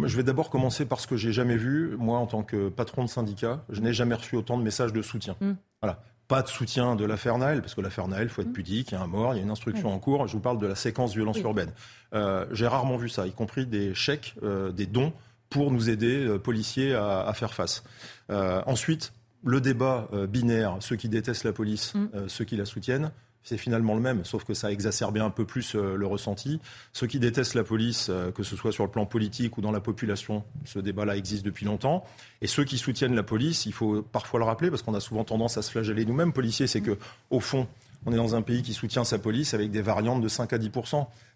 Je 0.04 0.16
vais 0.16 0.24
d'abord 0.24 0.50
commencer 0.50 0.86
par 0.86 1.02
ce 1.02 1.08
que 1.08 1.18
j'ai 1.18 1.34
jamais 1.34 1.58
vu. 1.58 1.98
Moi, 1.98 2.18
en 2.18 2.26
tant 2.26 2.44
que 2.44 2.70
patron 2.70 3.04
de 3.04 3.10
syndicat, 3.10 3.66
je 3.70 3.82
n'ai 3.82 3.92
jamais 3.92 4.16
reçu 4.16 4.38
autant 4.38 4.58
de 4.58 4.64
messages 4.64 4.94
de 4.94 5.02
soutien. 5.02 5.36
Hmm. 5.42 5.54
Voilà. 5.82 6.02
Pas 6.30 6.42
de 6.42 6.48
soutien 6.48 6.96
de 6.96 7.04
l'affaire 7.04 7.38
Naël, 7.38 7.60
parce 7.60 7.76
que 7.76 7.82
l'affaire 7.82 8.08
Naël, 8.08 8.24
il 8.24 8.30
faut 8.30 8.42
être 8.42 8.48
hmm. 8.48 8.54
pudique, 8.54 8.92
il 8.92 8.96
y 8.96 8.98
a 8.98 9.02
un 9.02 9.08
mort, 9.08 9.34
il 9.34 9.38
y 9.38 9.40
a 9.42 9.44
une 9.44 9.52
instruction 9.52 9.94
en 9.94 10.00
cours. 10.00 10.28
Je 10.28 10.34
vous 10.34 10.40
parle 10.40 10.60
de 10.60 10.68
la 10.68 10.76
séquence 10.76 11.14
violence 11.14 11.40
urbaine. 11.40 11.74
Euh, 12.14 12.46
j'ai 12.52 12.68
rarement 12.68 12.96
vu 12.96 13.10
ça, 13.10 13.28
y 13.28 13.34
compris 13.34 13.66
des 13.66 13.94
chèques, 13.94 14.36
des 14.74 14.86
dons 14.86 15.12
pour 15.52 15.70
nous 15.70 15.90
aider, 15.90 16.26
euh, 16.26 16.40
policiers, 16.40 16.96
à, 16.96 17.32
faire 17.36 17.54
face. 17.54 17.84
Euh, 18.32 18.64
ensuite, 18.66 19.14
le 19.44 19.62
débat 19.62 20.08
euh, 20.14 20.28
binaire, 20.28 20.78
ceux 20.80 20.96
qui 20.96 21.10
détestent 21.10 21.44
la 21.44 21.54
police, 21.54 21.94
mm. 21.96 22.28
ceux 22.28 22.46
qui 22.46 22.58
la 22.58 22.66
soutiennent, 22.66 23.12
c'est 23.44 23.58
finalement 23.58 23.96
le 23.96 24.02
même, 24.02 24.24
sauf 24.24 24.44
que 24.44 24.54
ça 24.54 24.68
a 24.68 24.72
exacerbé 24.72 25.20
un 25.20 25.32
peu 25.32 25.46
plus 25.46 25.74
le 25.74 26.06
ressenti. 26.06 26.60
Ceux 26.94 27.08
qui 27.08 27.18
détestent 27.18 27.56
la 27.56 27.64
police, 27.64 28.12
que 28.36 28.44
ce 28.44 28.56
soit 28.56 28.72
sur 28.72 28.84
le 28.84 28.92
plan 28.92 29.08
politique 29.08 29.58
ou 29.58 29.62
dans 29.62 29.72
la 29.72 29.80
population, 29.80 30.44
ce 30.64 30.78
débat-là 30.78 31.18
existe 31.18 31.44
depuis 31.44 31.66
longtemps. 31.66 32.04
Et 32.44 32.48
ceux 32.48 32.66
qui 32.66 32.78
soutiennent 32.78 33.16
la 33.16 33.24
police, 33.24 33.66
il 33.66 33.74
faut 33.74 34.04
parfois 34.04 34.40
le 34.40 34.46
rappeler, 34.46 34.70
parce 34.70 34.84
qu'on 34.84 34.94
a 34.94 35.00
souvent 35.00 35.24
tendance 35.24 35.58
à 35.58 35.64
se 35.64 35.72
flageller 35.72 36.06
nous-mêmes, 36.06 36.34
policiers, 36.34 36.68
c'est 36.68 36.82
que 36.82 37.00
au 37.32 37.40
fond, 37.40 37.68
on 38.06 38.14
est 38.14 38.18
dans 38.18 38.36
un 38.36 38.42
pays 38.42 38.64
qui 38.64 38.74
soutient 38.74 39.04
sa 39.04 39.20
police 39.20 39.54
avec 39.54 39.72
des 39.72 39.82
variantes 39.82 40.22
de 40.22 40.28
5 40.28 40.54
à 40.54 40.58
10 40.58 40.72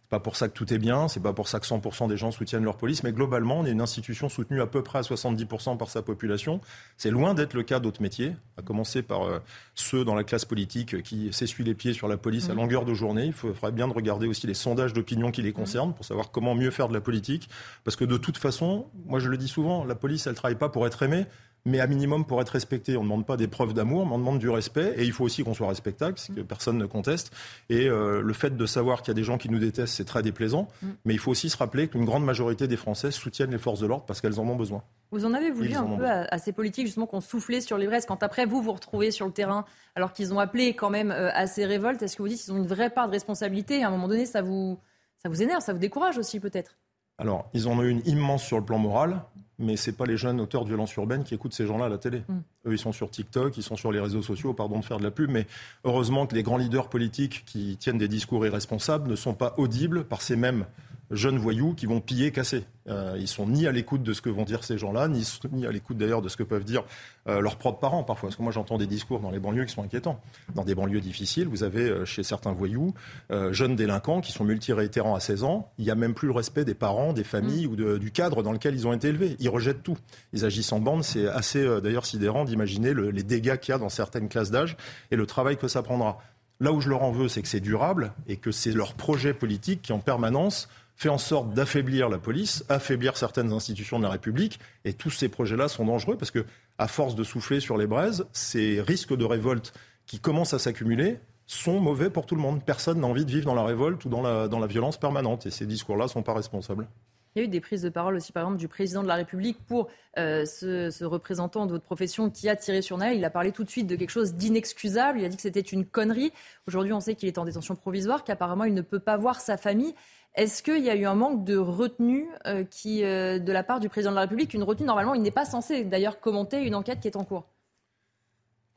c'est 0.05 0.11
pas 0.11 0.19
pour 0.19 0.35
ça 0.35 0.47
que 0.47 0.53
tout 0.53 0.71
est 0.71 0.77
bien, 0.77 1.07
c'est 1.07 1.19
pas 1.19 1.33
pour 1.33 1.47
ça 1.47 1.59
que 1.59 1.65
100% 1.65 2.07
des 2.07 2.15
gens 2.15 2.29
soutiennent 2.29 2.63
leur 2.63 2.77
police, 2.77 3.01
mais 3.01 3.11
globalement, 3.11 3.61
on 3.61 3.65
est 3.65 3.71
une 3.71 3.81
institution 3.81 4.29
soutenue 4.29 4.61
à 4.61 4.67
peu 4.67 4.83
près 4.83 4.99
à 4.99 5.01
70% 5.01 5.77
par 5.77 5.89
sa 5.89 6.03
population. 6.03 6.61
C'est 6.95 7.09
loin 7.09 7.33
d'être 7.33 7.55
le 7.55 7.63
cas 7.63 7.79
d'autres 7.79 8.03
métiers, 8.03 8.35
à 8.55 8.61
commencer 8.61 9.01
par 9.01 9.23
euh, 9.23 9.39
ceux 9.73 10.05
dans 10.05 10.13
la 10.13 10.23
classe 10.23 10.45
politique 10.45 11.01
qui 11.01 11.33
s'essuient 11.33 11.63
les 11.63 11.73
pieds 11.73 11.93
sur 11.93 12.07
la 12.07 12.17
police 12.17 12.51
à 12.51 12.53
mmh. 12.53 12.57
longueur 12.57 12.85
de 12.85 12.93
journée. 12.93 13.25
Il 13.25 13.33
faudrait 13.33 13.71
bien 13.71 13.87
de 13.87 13.93
regarder 13.93 14.27
aussi 14.27 14.45
les 14.45 14.53
sondages 14.53 14.93
d'opinion 14.93 15.31
qui 15.31 15.41
les 15.41 15.49
mmh. 15.49 15.53
concernent 15.53 15.93
pour 15.95 16.05
savoir 16.05 16.29
comment 16.29 16.53
mieux 16.53 16.69
faire 16.69 16.87
de 16.87 16.93
la 16.93 17.01
politique. 17.01 17.49
Parce 17.83 17.95
que 17.95 18.05
de 18.05 18.17
toute 18.17 18.37
façon, 18.37 18.85
moi 19.07 19.17
je 19.17 19.27
le 19.27 19.37
dis 19.37 19.47
souvent, 19.47 19.85
la 19.85 19.95
police, 19.95 20.27
elle 20.27 20.35
travaille 20.35 20.57
pas 20.57 20.69
pour 20.69 20.85
être 20.85 21.01
aimée, 21.01 21.25
mais 21.65 21.80
à 21.80 21.88
minimum 21.88 22.25
pour 22.25 22.41
être 22.41 22.49
respecté. 22.49 22.95
On 22.95 23.01
ne 23.01 23.06
demande 23.06 23.25
pas 23.25 23.38
des 23.38 23.47
preuves 23.47 23.73
d'amour, 23.73 24.06
mais 24.06 24.13
on 24.13 24.19
demande 24.19 24.39
du 24.39 24.49
respect. 24.49 24.93
Et 24.97 25.04
il 25.04 25.12
faut 25.12 25.23
aussi 25.23 25.43
qu'on 25.43 25.54
soit 25.54 25.67
respectable, 25.67 26.17
ce 26.17 26.32
que 26.32 26.41
mm. 26.41 26.45
personne 26.45 26.78
ne 26.78 26.86
conteste. 26.86 27.32
Et 27.69 27.88
euh, 27.88 28.21
le 28.21 28.34
fait 28.34 28.56
de 28.56 28.65
savoir 28.65 29.01
qu'il 29.01 29.10
y 29.10 29.12
a 29.12 29.15
des 29.15 29.23
gens 29.23 29.38
qui 29.38 29.49
nous 29.49 29.60
détestent, 29.60 29.95
c'est 29.95 30.06
très 30.06 30.21
déplaisant. 30.21 30.67
Mm. 30.82 30.88
Mais 31.06 31.13
il 31.13 31.19
faut 31.19 31.32
aussi 31.32 31.49
se 31.49 31.58
rappeler 31.58 31.88
qu'une 31.88 32.06
grande 32.06 32.23
majorité 32.23 32.67
des 32.67 32.78
Français 32.78 33.12
soutiennent 33.12 33.51
les 33.51 33.58
forces 33.58 33.80
de 33.80 33.88
l'ordre 33.88 34.06
parce 34.06 34.21
qu'elles 34.21 34.39
en 34.39 34.47
ont 34.47 34.56
besoin. 34.56 34.84
Vous 35.12 35.25
en 35.25 35.34
avez 35.34 35.51
voulu 35.51 35.73
un 35.73 35.86
peu 35.97 36.06
à, 36.06 36.38
ces 36.38 36.51
politiques 36.51 36.86
justement 36.86 37.08
qu'on 37.08 37.21
soufflait 37.21 37.62
sur 37.62 37.78
les 37.78 37.88
braises 37.88 38.06
quand 38.06 38.21
après 38.21 38.45
vous 38.45 38.62
vous 38.62 38.73
retrouvez 38.73 39.12
sur 39.12 39.25
le 39.25 39.32
terrain 39.32 39.65
alors 39.95 40.13
qu'ils 40.13 40.34
ont 40.34 40.39
appelé 40.39 40.75
quand 40.75 40.89
même 40.89 41.12
euh, 41.12 41.32
à 41.34 41.47
ces 41.47 41.65
révoltes. 41.65 42.01
Est-ce 42.01 42.17
que 42.17 42.21
vous 42.21 42.28
dites 42.28 42.41
qu'ils 42.41 42.54
ont 42.54 42.58
une 42.58 42.67
vraie 42.67 42.89
part 42.89 43.08
de 43.08 43.13
responsabilité? 43.13 43.84
À 43.84 43.88
un 43.88 43.91
moment 43.91 44.08
donné 44.08 44.25
ça 44.25 44.41
vous, 44.41 44.78
ça 45.17 45.30
vous 45.30 45.41
énerve, 45.41 45.62
ça 45.62 45.73
vous 45.73 45.80
décourage 45.80 46.17
aussi 46.17 46.39
peut-être? 46.39 46.75
Alors, 47.17 47.49
ils 47.54 47.67
en 47.67 47.80
ont 47.80 47.84
une 47.84 48.01
immense 48.06 48.43
sur 48.43 48.60
le 48.60 48.65
plan 48.65 48.78
moral, 48.78 49.21
mais 49.59 49.77
ce 49.77 49.89
n'est 49.89 49.95
pas 49.95 50.05
les 50.05 50.17
jeunes 50.17 50.41
auteurs 50.41 50.63
de 50.63 50.69
violences 50.69 50.95
urbaines 50.95 51.23
qui 51.23 51.33
écoutent 51.33 51.53
ces 51.53 51.65
gens-là 51.65 51.85
à 51.85 51.89
la 51.89 51.97
télé. 51.97 52.23
Mm. 52.27 52.33
Eux, 52.67 52.73
ils 52.73 52.79
sont 52.79 52.91
sur 52.91 53.09
TikTok, 53.09 53.57
ils 53.57 53.63
sont 53.63 53.75
sur 53.75 53.91
les 53.91 53.99
réseaux 53.99 54.21
sociaux, 54.21 54.53
pardon 54.53 54.79
de 54.79 54.85
faire 54.85 54.97
de 54.97 55.03
la 55.03 55.11
pub, 55.11 55.29
mais 55.29 55.47
heureusement 55.83 56.27
que 56.27 56.35
les 56.35 56.43
grands 56.43 56.57
leaders 56.57 56.89
politiques 56.89 57.43
qui 57.45 57.77
tiennent 57.77 57.97
des 57.97 58.07
discours 58.07 58.45
irresponsables 58.45 59.09
ne 59.09 59.15
sont 59.15 59.33
pas 59.33 59.53
audibles 59.57 60.03
par 60.03 60.21
ces 60.21 60.35
mêmes 60.35 60.65
jeunes 61.11 61.37
voyous 61.37 61.73
qui 61.73 61.85
vont 61.85 62.01
piller, 62.01 62.31
casser. 62.31 62.63
Euh, 62.87 63.15
ils 63.19 63.27
sont 63.27 63.47
ni 63.47 63.65
à 63.67 63.71
l'écoute 63.71 64.03
de 64.03 64.13
ce 64.13 64.21
que 64.21 64.29
vont 64.29 64.43
dire 64.43 64.63
ces 64.63 64.77
gens-là, 64.77 65.07
ni, 65.07 65.27
ni 65.51 65.65
à 65.65 65.71
l'écoute 65.71 65.97
d'ailleurs 65.97 66.21
de 66.21 66.29
ce 66.29 66.37
que 66.37 66.43
peuvent 66.43 66.63
dire 66.63 66.83
euh, 67.27 67.41
leurs 67.41 67.57
propres 67.57 67.79
parents 67.79 68.03
parfois. 68.03 68.29
Parce 68.29 68.37
que 68.37 68.43
moi 68.43 68.51
j'entends 68.51 68.77
des 68.77 68.85
discours 68.85 69.19
dans 69.19 69.31
les 69.31 69.39
banlieues 69.39 69.65
qui 69.65 69.73
sont 69.73 69.83
inquiétants. 69.83 70.19
Dans 70.53 70.63
des 70.63 70.75
banlieues 70.75 71.01
difficiles, 71.01 71.47
vous 71.47 71.63
avez 71.63 71.89
euh, 71.89 72.05
chez 72.05 72.21
certains 72.21 72.51
voyous, 72.51 72.93
euh, 73.31 73.51
jeunes 73.51 73.75
délinquants 73.75 74.21
qui 74.21 74.31
sont 74.31 74.43
multiréitérants 74.43 75.15
à 75.15 75.19
16 75.19 75.43
ans, 75.43 75.71
il 75.79 75.85
n'y 75.85 75.91
a 75.91 75.95
même 75.95 76.13
plus 76.13 76.27
le 76.27 76.33
respect 76.33 76.65
des 76.65 76.75
parents, 76.75 77.13
des 77.13 77.23
familles 77.23 77.65
ou 77.65 77.75
de, 77.75 77.97
du 77.97 78.11
cadre 78.11 78.43
dans 78.43 78.51
lequel 78.51 78.75
ils 78.75 78.87
ont 78.87 78.93
été 78.93 79.07
élevés. 79.07 79.35
Ils 79.39 79.49
rejettent 79.49 79.83
tout. 79.83 79.97
Ils 80.33 80.45
agissent 80.45 80.71
en 80.71 80.79
bande. 80.79 81.03
C'est 81.03 81.27
assez 81.27 81.65
d'ailleurs 81.81 82.05
sidérant 82.05 82.45
d'imaginer 82.45 82.93
le, 82.93 83.09
les 83.09 83.23
dégâts 83.23 83.57
qu'il 83.57 83.71
y 83.71 83.75
a 83.75 83.79
dans 83.79 83.89
certaines 83.89 84.29
classes 84.29 84.51
d'âge 84.51 84.77
et 85.09 85.15
le 85.15 85.25
travail 85.25 85.57
que 85.57 85.67
ça 85.67 85.81
prendra. 85.81 86.19
Là 86.59 86.71
où 86.71 86.79
je 86.79 86.89
leur 86.89 87.03
en 87.03 87.11
veux, 87.11 87.27
c'est 87.27 87.41
que 87.41 87.47
c'est 87.47 87.59
durable 87.59 88.13
et 88.27 88.37
que 88.37 88.51
c'est 88.51 88.71
leur 88.71 88.93
projet 88.93 89.33
politique 89.33 89.81
qui 89.81 89.93
en 89.93 89.99
permanence 89.99 90.69
fait 90.95 91.10
en 91.10 91.17
sorte 91.17 91.53
d'affaiblir 91.53 92.10
la 92.10 92.17
police, 92.17 92.63
affaiblir 92.69 93.17
certaines 93.17 93.51
institutions 93.51 93.97
de 93.97 94.03
la 94.03 94.10
République. 94.10 94.60
Et 94.86 94.93
tous 94.93 95.10
ces 95.10 95.29
projets-là 95.29 95.67
sont 95.67 95.86
dangereux 95.86 96.17
parce 96.17 96.31
que, 96.31 96.45
à 96.77 96.88
force 96.88 97.15
de 97.15 97.23
souffler 97.23 97.60
sur 97.60 97.77
les 97.77 97.88
braises, 97.88 98.25
ces 98.31 98.81
risques 98.81 99.15
de 99.15 99.25
révolte 99.25 99.73
qui 100.05 100.19
commencent 100.19 100.53
à 100.53 100.60
s'accumuler 100.60 101.19
sont 101.47 101.79
mauvais 101.79 102.10
pour 102.10 102.25
tout 102.25 102.36
le 102.36 102.41
monde. 102.41 102.63
Personne 102.63 103.01
n'a 103.01 103.08
envie 103.08 103.25
de 103.25 103.31
vivre 103.31 103.45
dans 103.45 103.55
la 103.55 103.63
révolte 103.63 104.03
ou 104.05 104.10
dans 104.10 104.21
la, 104.21 104.47
dans 104.47 104.60
la 104.60 104.67
violence 104.67 104.97
permanente. 104.97 105.45
Et 105.45 105.51
ces 105.51 105.65
discours-là 105.65 106.05
ne 106.05 106.10
sont 106.10 106.23
pas 106.23 106.34
responsables. 106.34 106.88
Il 107.36 107.39
y 107.39 107.41
a 107.41 107.45
eu 107.47 107.49
des 107.49 107.60
prises 107.60 107.81
de 107.81 107.89
parole 107.89 108.15
aussi, 108.15 108.31
par 108.31 108.43
exemple, 108.43 108.60
du 108.60 108.69
président 108.69 109.03
de 109.03 109.10
la 109.10 109.15
République 109.15 109.58
pour 109.67 109.89
euh, 110.17 110.45
ce, 110.45 110.89
ce, 110.89 111.03
représentant 111.03 111.65
de 111.65 111.71
votre 111.71 111.84
profession 111.84 112.29
qui 112.29 112.47
a 112.47 112.55
tiré 112.55 112.81
sur 112.81 112.97
Naël. 112.97 113.17
Il 113.17 113.25
a 113.25 113.29
parlé 113.29 113.51
tout 113.51 113.65
de 113.65 113.69
suite 113.69 113.88
de 113.88 113.97
quelque 113.97 114.10
chose 114.10 114.36
d'inexcusable. 114.36 115.19
Il 115.19 115.25
a 115.25 115.29
dit 115.29 115.36
que 115.36 115.41
c'était 115.41 115.60
une 115.60 115.86
connerie. 115.86 116.31
Aujourd'hui, 116.65 116.93
on 116.93 117.01
sait 117.01 117.15
qu'il 117.15 117.27
est 117.27 117.38
en 117.38 117.43
détention 117.43 117.75
provisoire, 117.75 118.23
qu'apparemment, 118.23 118.63
il 118.63 118.73
ne 118.73 118.81
peut 118.81 118.99
pas 118.99 119.17
voir 119.17 119.41
sa 119.41 119.58
famille. 119.58 119.93
Est-ce 120.36 120.62
qu'il 120.62 120.84
y 120.84 120.89
a 120.89 120.95
eu 120.95 121.06
un 121.06 121.15
manque 121.15 121.45
de 121.45 121.56
retenue 121.56 122.28
euh, 122.45 122.65
qui, 122.65 123.04
euh, 123.04 123.39
de 123.39 123.52
la 123.54 123.63
part 123.63 123.80
du 123.80 123.88
président 123.88 124.12
de 124.12 124.15
la 124.15 124.21
République 124.21 124.54
Une 124.54 124.63
retenue, 124.63 124.86
normalement, 124.86 125.13
il 125.13 125.21
n'est 125.21 125.32
pas 125.32 125.45
censé 125.45 125.86
d'ailleurs 125.86 126.19
commenter 126.19 126.62
une 126.62 126.76
enquête 126.76 127.00
qui 127.00 127.08
est 127.08 127.15
en 127.15 127.24
cours? 127.24 127.45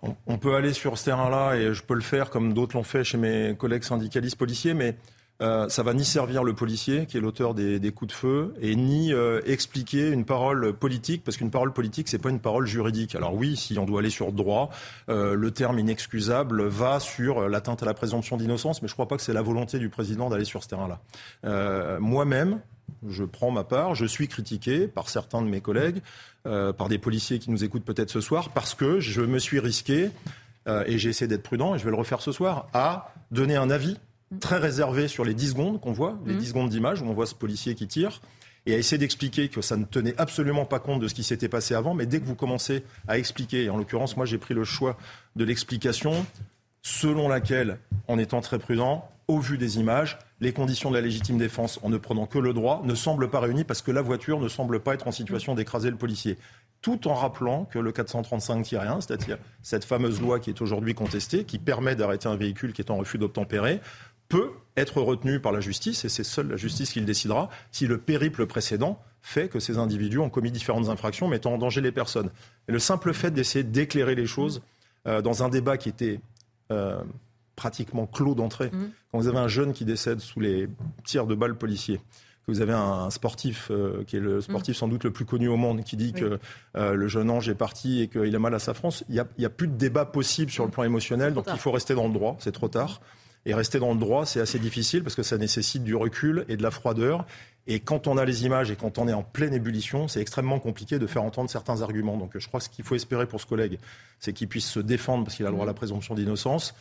On, 0.02 0.14
on 0.28 0.38
peut 0.38 0.54
aller 0.54 0.72
sur 0.72 0.96
ce 0.96 1.06
terrain-là 1.06 1.56
et 1.56 1.74
je 1.74 1.82
peux 1.82 1.94
le 1.94 2.00
faire 2.00 2.30
comme 2.30 2.52
d'autres 2.52 2.76
l'ont 2.76 2.84
fait 2.84 3.02
chez 3.02 3.18
mes 3.18 3.56
collègues 3.58 3.82
syndicalistes 3.82 4.36
policiers, 4.36 4.72
mais 4.72 4.96
euh, 5.40 5.68
ça 5.68 5.82
va 5.84 5.94
ni 5.94 6.04
servir 6.04 6.42
le 6.42 6.52
policier, 6.52 7.06
qui 7.06 7.16
est 7.16 7.20
l'auteur 7.20 7.54
des, 7.54 7.92
coups 7.92 8.12
de 8.12 8.16
feu, 8.16 8.54
et 8.60 8.74
ni 8.74 9.12
euh, 9.12 9.40
expliquer 9.46 10.08
une 10.08 10.24
parole 10.24 10.72
politique, 10.72 11.22
parce 11.24 11.36
qu'une 11.36 11.50
parole 11.50 11.72
politique, 11.72 12.08
c'est 12.08 12.18
pas 12.18 12.30
une 12.30 12.40
parole 12.40 12.66
juridique. 12.66 13.14
Alors 13.14 13.34
oui, 13.34 13.56
si 13.56 13.78
on 13.78 13.84
doit 13.84 14.00
aller 14.00 14.10
sur 14.10 14.32
droit, 14.32 14.70
euh, 15.08 15.34
le 15.34 15.50
terme 15.52 15.78
inexcusable 15.78 16.66
va 16.66 16.98
sur 16.98 17.48
l'atteinte 17.48 17.82
à 17.82 17.86
la 17.86 17.94
présomption 17.94 18.36
d'innocence, 18.36 18.82
mais 18.82 18.88
je 18.88 18.94
crois 18.94 19.06
pas 19.06 19.16
que 19.16 19.22
c'est 19.22 19.32
la 19.32 19.42
volonté 19.42 19.78
du 19.78 19.88
président 19.88 20.28
d'aller 20.28 20.44
sur 20.44 20.64
ce 20.64 20.68
terrain-là. 20.68 21.00
Euh, 21.44 22.00
moi-même, 22.00 22.60
je 23.06 23.22
prends 23.22 23.52
ma 23.52 23.62
part, 23.62 23.94
je 23.94 24.06
suis 24.06 24.26
critiqué 24.26 24.88
par 24.88 25.08
certains 25.08 25.42
de 25.42 25.46
mes 25.46 25.60
collègues, 25.60 26.02
euh, 26.46 26.72
par 26.72 26.88
des 26.88 26.98
policiers 26.98 27.38
qui 27.38 27.52
nous 27.52 27.62
écoutent 27.62 27.84
peut-être 27.84 28.10
ce 28.10 28.20
soir, 28.20 28.48
parce 28.50 28.74
que 28.74 28.98
je 28.98 29.20
me 29.20 29.38
suis 29.38 29.60
risqué, 29.60 30.10
et 30.84 30.98
j'ai 30.98 31.08
essayé 31.08 31.26
d'être 31.26 31.44
prudent, 31.44 31.74
et 31.74 31.78
je 31.78 31.84
vais 31.84 31.90
le 31.90 31.96
refaire 31.96 32.20
ce 32.20 32.30
soir, 32.30 32.68
à 32.74 33.14
donner 33.30 33.56
un 33.56 33.70
avis 33.70 33.96
très 34.40 34.58
réservé 34.58 35.08
sur 35.08 35.24
les 35.24 35.34
10 35.34 35.50
secondes 35.50 35.80
qu'on 35.80 35.92
voit, 35.92 36.18
les 36.26 36.34
10 36.34 36.40
mmh. 36.40 36.48
secondes 36.48 36.68
d'image 36.70 37.02
où 37.02 37.06
on 37.06 37.14
voit 37.14 37.26
ce 37.26 37.34
policier 37.34 37.74
qui 37.74 37.86
tire, 37.86 38.20
et 38.66 38.74
à 38.74 38.78
essayer 38.78 38.98
d'expliquer 38.98 39.48
que 39.48 39.62
ça 39.62 39.76
ne 39.76 39.84
tenait 39.84 40.14
absolument 40.18 40.66
pas 40.66 40.78
compte 40.78 41.00
de 41.00 41.08
ce 41.08 41.14
qui 41.14 41.24
s'était 41.24 41.48
passé 41.48 41.74
avant, 41.74 41.94
mais 41.94 42.06
dès 42.06 42.20
que 42.20 42.26
vous 42.26 42.34
commencez 42.34 42.84
à 43.06 43.18
expliquer, 43.18 43.64
et 43.64 43.70
en 43.70 43.78
l'occurrence, 43.78 44.16
moi 44.16 44.26
j'ai 44.26 44.38
pris 44.38 44.54
le 44.54 44.64
choix 44.64 44.96
de 45.36 45.44
l'explication 45.44 46.26
selon 46.82 47.28
laquelle, 47.28 47.78
en 48.06 48.18
étant 48.18 48.40
très 48.40 48.58
prudent, 48.58 49.08
au 49.26 49.40
vu 49.40 49.58
des 49.58 49.78
images, 49.78 50.18
les 50.40 50.52
conditions 50.52 50.90
de 50.90 50.94
la 50.94 51.02
légitime 51.02 51.36
défense, 51.36 51.78
en 51.82 51.90
ne 51.90 51.98
prenant 51.98 52.26
que 52.26 52.38
le 52.38 52.54
droit, 52.54 52.80
ne 52.84 52.94
semblent 52.94 53.28
pas 53.28 53.40
réunies 53.40 53.64
parce 53.64 53.82
que 53.82 53.90
la 53.90 54.00
voiture 54.00 54.40
ne 54.40 54.48
semble 54.48 54.80
pas 54.80 54.94
être 54.94 55.06
en 55.06 55.12
situation 55.12 55.54
d'écraser 55.54 55.90
le 55.90 55.96
policier. 55.96 56.38
Tout 56.80 57.08
en 57.08 57.14
rappelant 57.14 57.66
que 57.66 57.78
le 57.78 57.92
435-1, 57.92 59.02
c'est-à-dire 59.02 59.36
cette 59.62 59.84
fameuse 59.84 60.20
loi 60.20 60.40
qui 60.40 60.48
est 60.48 60.62
aujourd'hui 60.62 60.94
contestée, 60.94 61.44
qui 61.44 61.58
permet 61.58 61.94
d'arrêter 61.94 62.28
un 62.28 62.36
véhicule 62.36 62.72
qui 62.72 62.80
est 62.80 62.90
en 62.90 62.96
refus 62.96 63.18
d'obtempérer, 63.18 63.80
peut 64.28 64.50
être 64.76 65.00
retenu 65.00 65.40
par 65.40 65.52
la 65.52 65.60
justice, 65.60 66.04
et 66.04 66.08
c'est 66.08 66.24
seule 66.24 66.48
la 66.48 66.56
justice 66.56 66.92
qui 66.92 67.00
le 67.00 67.06
décidera, 67.06 67.48
si 67.72 67.86
le 67.86 67.98
périple 67.98 68.46
précédent 68.46 69.00
fait 69.20 69.48
que 69.48 69.58
ces 69.58 69.78
individus 69.78 70.18
ont 70.18 70.30
commis 70.30 70.50
différentes 70.50 70.88
infractions 70.88 71.28
mettant 71.28 71.54
en 71.54 71.58
danger 71.58 71.80
les 71.80 71.92
personnes. 71.92 72.30
Et 72.68 72.72
le 72.72 72.78
simple 72.78 73.12
fait 73.12 73.30
d'essayer 73.30 73.64
d'éclairer 73.64 74.14
les 74.14 74.26
choses 74.26 74.62
euh, 75.06 75.22
dans 75.22 75.42
un 75.42 75.48
débat 75.48 75.76
qui 75.76 75.88
était 75.88 76.20
euh, 76.70 77.00
pratiquement 77.56 78.06
clos 78.06 78.34
d'entrée, 78.34 78.70
mmh. 78.72 78.90
quand 79.10 79.18
vous 79.18 79.28
avez 79.28 79.38
un 79.38 79.48
jeune 79.48 79.72
qui 79.72 79.84
décède 79.84 80.20
sous 80.20 80.40
les 80.40 80.68
tirs 81.04 81.26
de 81.26 81.34
balles 81.34 81.56
policiers, 81.56 81.98
que 82.46 82.52
vous 82.52 82.60
avez 82.60 82.72
un 82.72 83.10
sportif 83.10 83.68
euh, 83.70 84.04
qui 84.06 84.16
est 84.16 84.20
le 84.20 84.40
sportif 84.40 84.76
mmh. 84.76 84.78
sans 84.78 84.88
doute 84.88 85.04
le 85.04 85.10
plus 85.10 85.24
connu 85.24 85.48
au 85.48 85.56
monde 85.56 85.82
qui 85.82 85.96
dit 85.96 86.12
oui. 86.14 86.20
que 86.20 86.38
le 86.74 87.08
jeune 87.08 87.30
ange 87.30 87.48
est 87.48 87.54
parti 87.54 88.02
et 88.02 88.08
qu'il 88.08 88.34
a 88.34 88.38
mal 88.38 88.54
à 88.54 88.60
sa 88.60 88.74
France, 88.74 89.04
il 89.08 89.14
n'y 89.14 89.44
a, 89.44 89.48
a, 89.48 89.50
plus 89.50 89.66
de 89.66 89.74
débat 89.74 90.04
possible 90.04 90.52
sur 90.52 90.64
le 90.64 90.70
plan 90.70 90.84
émotionnel, 90.84 91.34
donc 91.34 91.46
il 91.52 91.58
faut 91.58 91.72
rester 91.72 91.94
dans 91.94 92.06
le 92.06 92.12
droit, 92.12 92.36
c'est 92.38 92.52
trop 92.52 92.68
tard. 92.68 93.00
Et 93.46 93.54
rester 93.54 93.78
dans 93.78 93.92
le 93.92 93.98
droit, 93.98 94.26
c'est 94.26 94.40
assez 94.40 94.58
difficile 94.58 95.02
parce 95.02 95.14
que 95.14 95.22
ça 95.22 95.38
nécessite 95.38 95.84
du 95.84 95.94
recul 95.94 96.44
et 96.48 96.56
de 96.56 96.62
la 96.62 96.70
froideur. 96.70 97.24
Et 97.66 97.80
quand 97.80 98.06
on 98.06 98.16
a 98.16 98.24
les 98.24 98.46
images 98.46 98.70
et 98.70 98.76
quand 98.76 98.98
on 98.98 99.08
est 99.08 99.12
en 99.12 99.22
pleine 99.22 99.52
ébullition, 99.52 100.08
c'est 100.08 100.20
extrêmement 100.20 100.58
compliqué 100.58 100.98
de 100.98 101.06
faire 101.06 101.22
entendre 101.22 101.50
certains 101.50 101.82
arguments. 101.82 102.16
Donc 102.16 102.32
je 102.36 102.48
crois 102.48 102.60
que 102.60 102.64
ce 102.64 102.70
qu'il 102.70 102.84
faut 102.84 102.94
espérer 102.94 103.26
pour 103.26 103.40
ce 103.40 103.46
collègue, 103.46 103.78
c'est 104.20 104.32
qu'il 104.32 104.48
puisse 104.48 104.68
se 104.68 104.80
défendre 104.80 105.24
parce 105.24 105.36
qu'il 105.36 105.44
a 105.44 105.50
le 105.50 105.54
droit 105.54 105.64
à 105.64 105.66
la 105.66 105.74
présomption 105.74 106.14
d'innocence. 106.14 106.74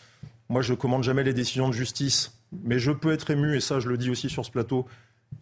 Moi, 0.49 0.61
je 0.61 0.71
ne 0.71 0.77
commande 0.77 1.03
jamais 1.03 1.23
les 1.23 1.33
décisions 1.33 1.67
de 1.67 1.73
justice, 1.73 2.37
mais 2.63 2.79
je 2.79 2.91
peux 2.91 3.11
être 3.11 3.29
ému, 3.29 3.57
et 3.57 3.59
ça 3.59 3.81
je 3.81 3.89
le 3.89 3.97
dis 3.97 4.09
aussi 4.09 4.29
sur 4.29 4.45
ce 4.45 4.51
plateau, 4.51 4.85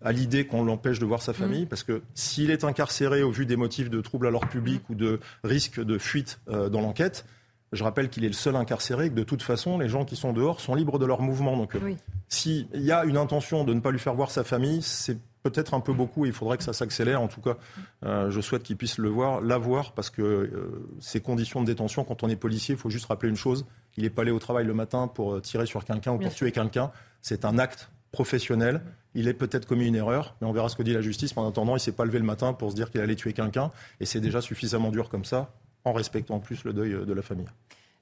à 0.01 0.12
l'idée 0.12 0.47
qu'on 0.47 0.63
l'empêche 0.63 0.97
de 0.97 1.06
voir 1.06 1.21
sa 1.21 1.32
famille, 1.32 1.65
mmh. 1.65 1.67
parce 1.67 1.84
que 1.84 2.01
s'il 2.15 2.49
est 2.49 2.63
incarcéré 2.63 3.21
au 3.21 3.30
vu 3.30 3.45
des 3.45 3.56
motifs 3.56 3.91
de 3.91 4.01
troubles 4.01 4.25
à 4.25 4.32
l'ordre 4.32 4.47
public 4.47 4.82
ou 4.89 4.95
de 4.95 5.19
risque 5.43 5.80
de 5.80 5.99
fuite 5.99 6.39
euh, 6.49 6.69
dans 6.69 6.82
l'enquête, 6.82 7.25
je 7.71 7.84
rappelle 7.84 8.10
qu'il 8.10 8.23
est 8.23 8.30
le 8.30 8.34
seul 8.34 8.56
incarcéré 8.56 9.06
et 9.06 9.10
que 9.10 9.15
de 9.15 9.23
toute 9.23 9.41
façon, 9.41 9.78
les 9.78 9.89
gens 9.89 10.06
qui 10.06 10.15
sont 10.15 10.34
dehors 10.34 10.62
sont 10.62 10.75
libres 10.75 10.99
de 10.99 11.06
leur 11.06 11.21
mouvement. 11.21 11.58
Donc, 11.58 11.75
oui. 11.82 11.97
s'il 12.30 12.67
y 12.73 12.91
a 12.91 13.04
une 13.06 13.17
intention 13.17 13.63
de 13.63 13.73
ne 13.73 13.80
pas 13.80 13.91
lui 13.91 13.99
faire 13.99 14.13
voir 14.13 14.32
sa 14.32 14.43
famille, 14.43 14.82
c'est 14.82 15.17
peut-être 15.43 15.73
un 15.73 15.80
peu 15.80 15.93
beaucoup 15.93 16.25
et 16.25 16.30
il 16.30 16.34
faudrait 16.34 16.58
que 16.58 16.63
ça 16.63 16.73
s'accélère. 16.73 17.21
En 17.21 17.28
tout 17.28 17.41
cas, 17.41 17.58
euh, 18.04 18.32
je 18.32 18.41
souhaite 18.41 18.63
qu'il 18.63 18.78
puisse 18.78 18.97
le 18.97 19.10
voir, 19.10 19.41
la 19.41 19.58
voir, 19.58 19.93
parce 19.93 20.10
que 20.10 20.21
euh, 20.21 20.88
ces 20.99 21.21
conditions 21.21 21.62
de 21.62 21.65
détention, 21.67 22.04
quand 22.04 22.23
on 22.23 22.30
est 22.30 22.36
policier, 22.36 22.73
il 22.75 22.80
faut 22.80 22.89
juste 22.89 23.06
rappeler 23.06 23.30
une 23.30 23.36
chose 23.36 23.65
il 23.97 24.04
n'est 24.04 24.10
pas 24.10 24.23
allé 24.23 24.32
au 24.32 24.39
travail 24.39 24.65
le 24.65 24.73
matin 24.73 25.08
pour 25.08 25.41
tirer 25.41 25.65
sur 25.65 25.86
quelqu'un 25.86 26.13
ou 26.13 26.19
pour 26.19 26.34
tuer 26.34 26.51
quelqu'un. 26.51 26.91
C'est 27.21 27.45
un 27.45 27.58
acte 27.58 27.89
professionnel. 28.12 28.82
Il 29.13 29.28
est 29.28 29.34
peut-être 29.34 29.65
commis 29.65 29.88
une 29.88 29.95
erreur, 29.95 30.36
mais 30.39 30.47
on 30.47 30.51
verra 30.51 30.69
ce 30.69 30.75
que 30.75 30.84
dit 30.84 30.93
la 30.93 31.01
justice. 31.01 31.36
Mais 31.36 31.41
en 31.41 31.49
attendant, 31.49 31.73
il 31.73 31.75
ne 31.75 31.80
s'est 31.80 31.93
pas 31.93 32.06
levé 32.06 32.19
le 32.19 32.25
matin 32.25 32.54
pour 32.54 32.71
se 32.71 32.75
dire 32.75 32.91
qu'il 32.91 33.01
allait 33.01 33.15
tuer 33.15 33.34
quelqu'un. 33.34 33.71
Et 33.99 34.06
c'est 34.06 34.19
déjà 34.19 34.41
suffisamment 34.41 34.91
dur 34.91 35.10
comme 35.10 35.25
ça 35.25 35.54
en 35.86 35.93
respectant 35.93 36.36
en 36.36 36.39
plus 36.39 36.63
le 36.63 36.74
deuil 36.74 37.06
de 37.06 37.13
la 37.13 37.21
famille. 37.21 37.48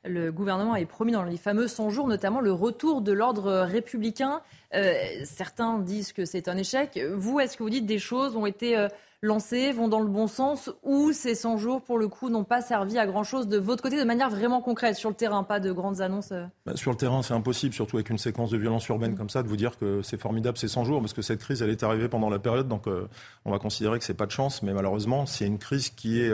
Le 0.06 0.32
gouvernement 0.32 0.74
a 0.74 0.86
promis 0.86 1.14
dans 1.14 1.24
les 1.24 1.38
fameux 1.38 1.68
100 1.68 1.90
jours 1.90 2.08
notamment 2.08 2.42
le 2.42 2.52
retour 2.52 3.02
de 3.02 3.14
l'ordre 3.14 3.62
républicain. 3.62 4.42
Euh, 4.74 4.94
certains 5.24 5.80
disent 5.80 6.12
que 6.12 6.26
c'est 6.26 6.50
un 6.50 6.58
échec. 6.58 7.00
Vous, 7.16 7.40
est-ce 7.40 7.56
que 7.56 7.64
vous 7.64 7.70
dites 7.70 7.86
des 7.86 8.00
choses 8.00 8.36
ont 8.36 8.46
été 8.46 8.78
euh, 8.78 8.90
lancées, 9.22 9.72
vont 9.72 9.88
dans 9.88 10.02
le 10.02 10.10
bon 10.10 10.28
sens, 10.28 10.70
ou 10.84 11.14
ces 11.14 11.36
100 11.36 11.58
jours, 11.58 11.82
pour 11.82 11.98
le 11.98 12.10
coup, 12.10 12.30
n'ont 12.30 12.44
pas 12.44 12.62
servi 12.62 13.00
à 13.00 13.06
grand-chose 13.06 13.48
de 13.48 13.58
votre 13.58 13.82
côté, 13.82 13.98
de 13.98 14.04
manière 14.04 14.30
vraiment 14.30 14.62
concrète, 14.62 14.98
sur 14.98 15.10
le 15.10 15.16
terrain, 15.16 15.44
pas 15.44 15.62
de 15.62 15.72
grandes 15.72 16.02
annonces 16.02 16.34
euh? 16.34 16.46
Bah, 16.66 16.76
Sur 16.76 16.92
le 16.92 16.98
terrain, 16.98 17.24
c'est 17.24 17.34
impossible, 17.34 17.74
surtout 17.74 17.96
avec 17.96 18.10
une 18.10 18.18
séquence 18.18 18.52
de 18.52 18.58
violence 18.58 18.86
urbaine 18.90 19.14
mmh. 19.14 19.18
comme 19.18 19.30
ça, 19.30 19.42
de 19.42 19.48
vous 19.48 19.56
dire 19.56 19.78
que 19.78 20.02
c'est 20.02 20.20
formidable 20.20 20.58
ces 20.58 20.68
100 20.68 20.84
jours, 20.84 21.00
parce 21.00 21.14
que 21.14 21.22
cette 21.22 21.40
crise, 21.40 21.62
elle 21.62 21.70
est 21.70 21.84
arrivée 21.84 22.10
pendant 22.10 22.30
la 22.30 22.40
période, 22.40 22.68
donc 22.68 22.88
euh, 22.88 23.08
on 23.46 23.52
va 23.52 23.60
considérer 23.60 23.98
que 23.98 24.04
c'est 24.04 24.14
pas 24.14 24.26
de 24.26 24.32
chance, 24.32 24.62
mais 24.62 24.74
malheureusement, 24.74 25.26
c'est 25.26 25.46
une 25.46 25.58
crise 25.58 25.90
qui 25.90 26.20
est... 26.20 26.34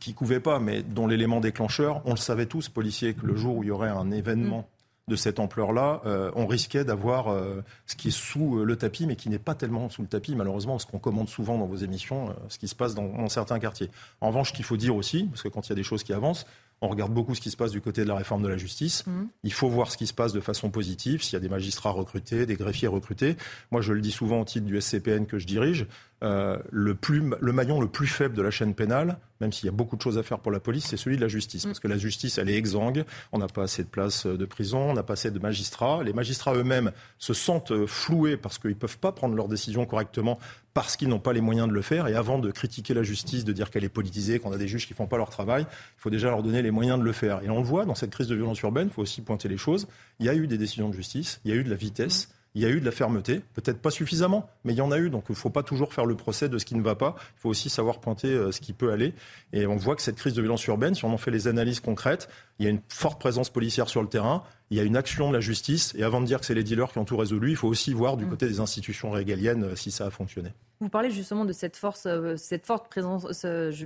Qui 0.00 0.14
couvait 0.14 0.40
pas, 0.40 0.58
mais 0.58 0.82
dont 0.82 1.06
l'élément 1.06 1.40
déclencheur, 1.40 2.02
on 2.04 2.10
le 2.10 2.16
savait 2.16 2.46
tous, 2.46 2.68
policiers, 2.68 3.14
que 3.14 3.24
le 3.24 3.36
jour 3.36 3.56
où 3.56 3.62
il 3.62 3.68
y 3.68 3.70
aurait 3.70 3.88
un 3.88 4.10
événement 4.10 4.68
de 5.08 5.14
cette 5.14 5.38
ampleur-là, 5.38 6.02
euh, 6.04 6.32
on 6.34 6.46
risquait 6.46 6.84
d'avoir 6.84 7.28
euh, 7.28 7.62
ce 7.86 7.94
qui 7.94 8.08
est 8.08 8.16
sous 8.16 8.58
euh, 8.58 8.64
le 8.64 8.74
tapis, 8.74 9.06
mais 9.06 9.14
qui 9.14 9.30
n'est 9.30 9.38
pas 9.38 9.54
tellement 9.54 9.88
sous 9.88 10.02
le 10.02 10.08
tapis, 10.08 10.34
malheureusement, 10.34 10.72
parce 10.72 10.84
qu'on 10.84 10.98
commande 10.98 11.28
souvent 11.28 11.58
dans 11.58 11.66
vos 11.66 11.76
émissions 11.76 12.34
ce 12.48 12.58
qui 12.58 12.66
se 12.66 12.74
passe 12.74 12.96
dans, 12.96 13.06
dans, 13.06 13.28
certains 13.28 13.60
quartiers. 13.60 13.88
En 14.20 14.28
revanche, 14.28 14.48
ce 14.48 14.52
qu'il 14.54 14.64
faut 14.64 14.76
dire 14.76 14.96
aussi, 14.96 15.24
parce 15.24 15.44
que 15.44 15.48
quand 15.48 15.68
il 15.68 15.70
y 15.70 15.72
a 15.72 15.76
des 15.76 15.84
choses 15.84 16.02
qui 16.02 16.12
avancent, 16.12 16.44
on 16.80 16.88
regarde 16.88 17.12
beaucoup 17.12 17.34
ce 17.34 17.40
qui 17.40 17.50
se 17.50 17.56
passe 17.56 17.70
du 17.70 17.80
côté 17.80 18.02
de 18.02 18.08
la 18.08 18.16
réforme 18.16 18.42
de 18.42 18.48
la 18.48 18.56
justice. 18.56 19.06
Mmh. 19.06 19.26
Il 19.44 19.52
faut 19.52 19.68
voir 19.68 19.90
ce 19.90 19.96
qui 19.96 20.06
se 20.06 20.12
passe 20.12 20.32
de 20.32 20.40
façon 20.40 20.70
positive, 20.70 21.22
s'il 21.22 21.34
y 21.34 21.36
a 21.36 21.40
des 21.40 21.48
magistrats 21.48 21.90
recrutés, 21.90 22.44
des 22.44 22.56
greffiers 22.56 22.88
recrutés. 22.88 23.36
Moi, 23.70 23.80
je 23.80 23.92
le 23.92 24.00
dis 24.00 24.10
souvent 24.10 24.40
au 24.40 24.44
titre 24.44 24.66
du 24.66 24.78
SCPN 24.78 25.26
que 25.26 25.38
je 25.38 25.46
dirige, 25.46 25.86
euh, 26.22 26.56
le, 26.70 26.94
plus, 26.94 27.22
le 27.40 27.52
maillon 27.52 27.80
le 27.80 27.88
plus 27.88 28.06
faible 28.06 28.34
de 28.34 28.42
la 28.42 28.50
chaîne 28.50 28.74
pénale, 28.74 29.18
même 29.40 29.52
s'il 29.52 29.66
y 29.66 29.68
a 29.68 29.72
beaucoup 29.72 29.96
de 29.96 30.00
choses 30.00 30.16
à 30.16 30.22
faire 30.22 30.38
pour 30.38 30.50
la 30.50 30.60
police, 30.60 30.86
c'est 30.86 30.96
celui 30.96 31.16
de 31.16 31.20
la 31.20 31.28
justice. 31.28 31.64
Mmh. 31.64 31.68
Parce 31.68 31.80
que 31.80 31.88
la 31.88 31.98
justice, 31.98 32.38
elle 32.38 32.48
est 32.48 32.56
exsangue, 32.56 33.04
on 33.32 33.38
n'a 33.38 33.48
pas 33.48 33.64
assez 33.64 33.82
de 33.82 33.88
places 33.88 34.26
de 34.26 34.44
prison, 34.46 34.78
on 34.78 34.94
n'a 34.94 35.02
pas 35.02 35.12
assez 35.12 35.30
de 35.30 35.38
magistrats. 35.38 36.02
Les 36.02 36.14
magistrats 36.14 36.54
eux-mêmes 36.54 36.92
se 37.18 37.34
sentent 37.34 37.86
floués 37.86 38.38
parce 38.38 38.58
qu'ils 38.58 38.70
ne 38.70 38.76
peuvent 38.76 38.98
pas 38.98 39.12
prendre 39.12 39.34
leurs 39.34 39.48
décisions 39.48 39.84
correctement 39.84 40.38
parce 40.72 40.96
qu'ils 40.96 41.08
n'ont 41.08 41.18
pas 41.18 41.32
les 41.32 41.40
moyens 41.40 41.68
de 41.68 41.72
le 41.72 41.82
faire. 41.82 42.06
Et 42.06 42.14
avant 42.14 42.38
de 42.38 42.50
critiquer 42.50 42.92
la 42.92 43.02
justice, 43.02 43.44
de 43.44 43.52
dire 43.52 43.70
qu'elle 43.70 43.84
est 43.84 43.88
politisée, 43.88 44.38
qu'on 44.38 44.52
a 44.52 44.58
des 44.58 44.68
juges 44.68 44.86
qui 44.86 44.92
ne 44.92 44.96
font 44.96 45.06
pas 45.06 45.16
leur 45.16 45.30
travail, 45.30 45.66
il 45.70 46.00
faut 46.00 46.10
déjà 46.10 46.28
leur 46.28 46.42
donner 46.42 46.62
les 46.62 46.70
moyens 46.70 46.98
de 46.98 47.04
le 47.04 47.12
faire. 47.12 47.42
Et 47.42 47.50
on 47.50 47.58
le 47.58 47.64
voit 47.64 47.84
dans 47.84 47.94
cette 47.94 48.10
crise 48.10 48.28
de 48.28 48.34
violence 48.34 48.60
urbaine, 48.60 48.88
il 48.88 48.92
faut 48.92 49.02
aussi 49.02 49.22
pointer 49.22 49.48
les 49.48 49.56
choses. 49.56 49.86
Il 50.18 50.26
y 50.26 50.28
a 50.28 50.34
eu 50.34 50.46
des 50.46 50.58
décisions 50.58 50.88
de 50.88 50.94
justice, 50.94 51.40
il 51.44 51.50
y 51.50 51.54
a 51.54 51.56
eu 51.56 51.64
de 51.64 51.70
la 51.70 51.76
vitesse. 51.76 52.28
Il 52.56 52.62
y 52.62 52.64
a 52.64 52.70
eu 52.70 52.80
de 52.80 52.86
la 52.86 52.90
fermeté, 52.90 53.42
peut-être 53.52 53.82
pas 53.82 53.90
suffisamment, 53.90 54.48
mais 54.64 54.72
il 54.72 54.78
y 54.78 54.80
en 54.80 54.90
a 54.90 54.98
eu. 54.98 55.10
Donc 55.10 55.24
il 55.28 55.32
ne 55.32 55.36
faut 55.36 55.50
pas 55.50 55.62
toujours 55.62 55.92
faire 55.92 56.06
le 56.06 56.16
procès 56.16 56.48
de 56.48 56.56
ce 56.56 56.64
qui 56.64 56.74
ne 56.74 56.80
va 56.80 56.94
pas. 56.94 57.14
Il 57.36 57.40
faut 57.40 57.50
aussi 57.50 57.68
savoir 57.68 58.00
pointer 58.00 58.28
euh, 58.28 58.50
ce 58.50 58.62
qui 58.62 58.72
peut 58.72 58.92
aller. 58.92 59.12
Et 59.52 59.66
on 59.66 59.76
voit 59.76 59.94
que 59.94 60.00
cette 60.00 60.16
crise 60.16 60.32
de 60.32 60.40
violence 60.40 60.66
urbaine, 60.66 60.94
si 60.94 61.04
on 61.04 61.12
en 61.12 61.18
fait 61.18 61.30
les 61.30 61.48
analyses 61.48 61.80
concrètes, 61.80 62.30
il 62.58 62.64
y 62.64 62.66
a 62.66 62.70
une 62.70 62.80
forte 62.88 63.20
présence 63.20 63.50
policière 63.50 63.90
sur 63.90 64.00
le 64.00 64.08
terrain, 64.08 64.42
il 64.70 64.78
y 64.78 64.80
a 64.80 64.84
une 64.84 64.96
action 64.96 65.28
de 65.28 65.34
la 65.34 65.40
justice. 65.40 65.94
Et 65.98 66.02
avant 66.02 66.22
de 66.22 66.26
dire 66.26 66.40
que 66.40 66.46
c'est 66.46 66.54
les 66.54 66.64
dealers 66.64 66.90
qui 66.90 66.98
ont 66.98 67.04
tout 67.04 67.18
résolu, 67.18 67.50
il 67.50 67.56
faut 67.56 67.68
aussi 67.68 67.92
voir 67.92 68.16
du 68.16 68.24
mm. 68.24 68.30
côté 68.30 68.48
des 68.48 68.58
institutions 68.58 69.10
régaliennes 69.10 69.64
euh, 69.64 69.76
si 69.76 69.90
ça 69.90 70.06
a 70.06 70.10
fonctionné. 70.10 70.48
Vous 70.80 70.88
parlez 70.88 71.10
justement 71.10 71.44
de 71.44 71.52
cette 71.52 71.76
force, 71.76 72.06
euh, 72.06 72.38
cette 72.38 72.64
forte 72.64 72.88
présence 72.88 73.26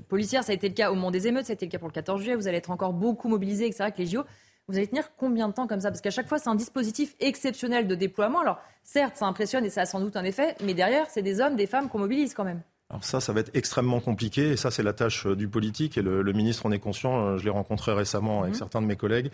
policière. 0.09 0.45
Ça 0.45 0.53
a 0.53 0.55
été 0.55 0.69
le 0.69 0.75
cas 0.75 0.93
au 0.93 0.95
moment 0.95 1.11
des 1.11 1.27
émeutes, 1.27 1.47
ça 1.47 1.53
a 1.53 1.55
été 1.55 1.67
le 1.67 1.73
cas 1.73 1.81
pour 1.81 1.89
le 1.89 1.93
14 1.93 2.21
juillet. 2.21 2.37
Vous 2.37 2.47
allez 2.47 2.59
être 2.59 2.71
encore 2.71 2.93
beaucoup 2.93 3.29
mobilisés, 3.29 3.67
etc. 3.67 3.83
Avec 3.83 3.99
les 3.99 4.07
JO. 4.07 4.23
Vous 4.71 4.77
allez 4.77 4.87
tenir 4.87 5.11
combien 5.17 5.49
de 5.49 5.53
temps 5.53 5.67
comme 5.67 5.81
ça? 5.81 5.91
Parce 5.91 6.01
qu'à 6.01 6.13
chaque 6.13 6.29
fois, 6.29 6.39
c'est 6.39 6.49
un 6.49 6.55
dispositif 6.55 7.17
exceptionnel 7.19 7.89
de 7.89 7.97
déploiement. 7.97 8.39
Alors, 8.39 8.61
certes, 8.85 9.17
ça 9.17 9.27
impressionne 9.27 9.65
et 9.65 9.71
ça 9.71 9.81
a 9.81 9.87
sans 9.87 9.99
doute 9.99 10.17
un 10.17 10.23
effet, 10.23 10.55
mais 10.65 10.75
derrière, 10.75 11.07
c'est 11.11 11.23
des 11.23 11.41
hommes, 11.41 11.57
des 11.57 11.67
femmes 11.67 11.89
qu'on 11.89 11.99
mobilise 11.99 12.35
quand 12.35 12.45
même. 12.45 12.63
Alors 12.89 13.05
ça, 13.05 13.21
ça 13.21 13.33
va 13.33 13.41
être 13.41 13.51
extrêmement 13.55 13.99
compliqué 14.01 14.51
et 14.51 14.57
ça, 14.57 14.71
c'est 14.71 14.85
la 14.85 14.93
tâche 14.93 15.27
euh, 15.27 15.35
du 15.35 15.49
politique 15.49 15.99
et 15.99 16.03
le, 16.03 16.33
ministre 16.33 16.67
en 16.67 16.73
est 16.73 16.79
conscient. 16.79 17.21
Euh, 17.21 17.39
je 17.39 17.45
l'ai 17.45 17.51
rencontré 17.51 17.93
récemment 17.93 18.43
avec 18.43 18.53
mhm. 18.53 18.59
certains 18.59 18.81
de 18.81 18.87
mes 18.87 18.97
collègues. 18.97 19.33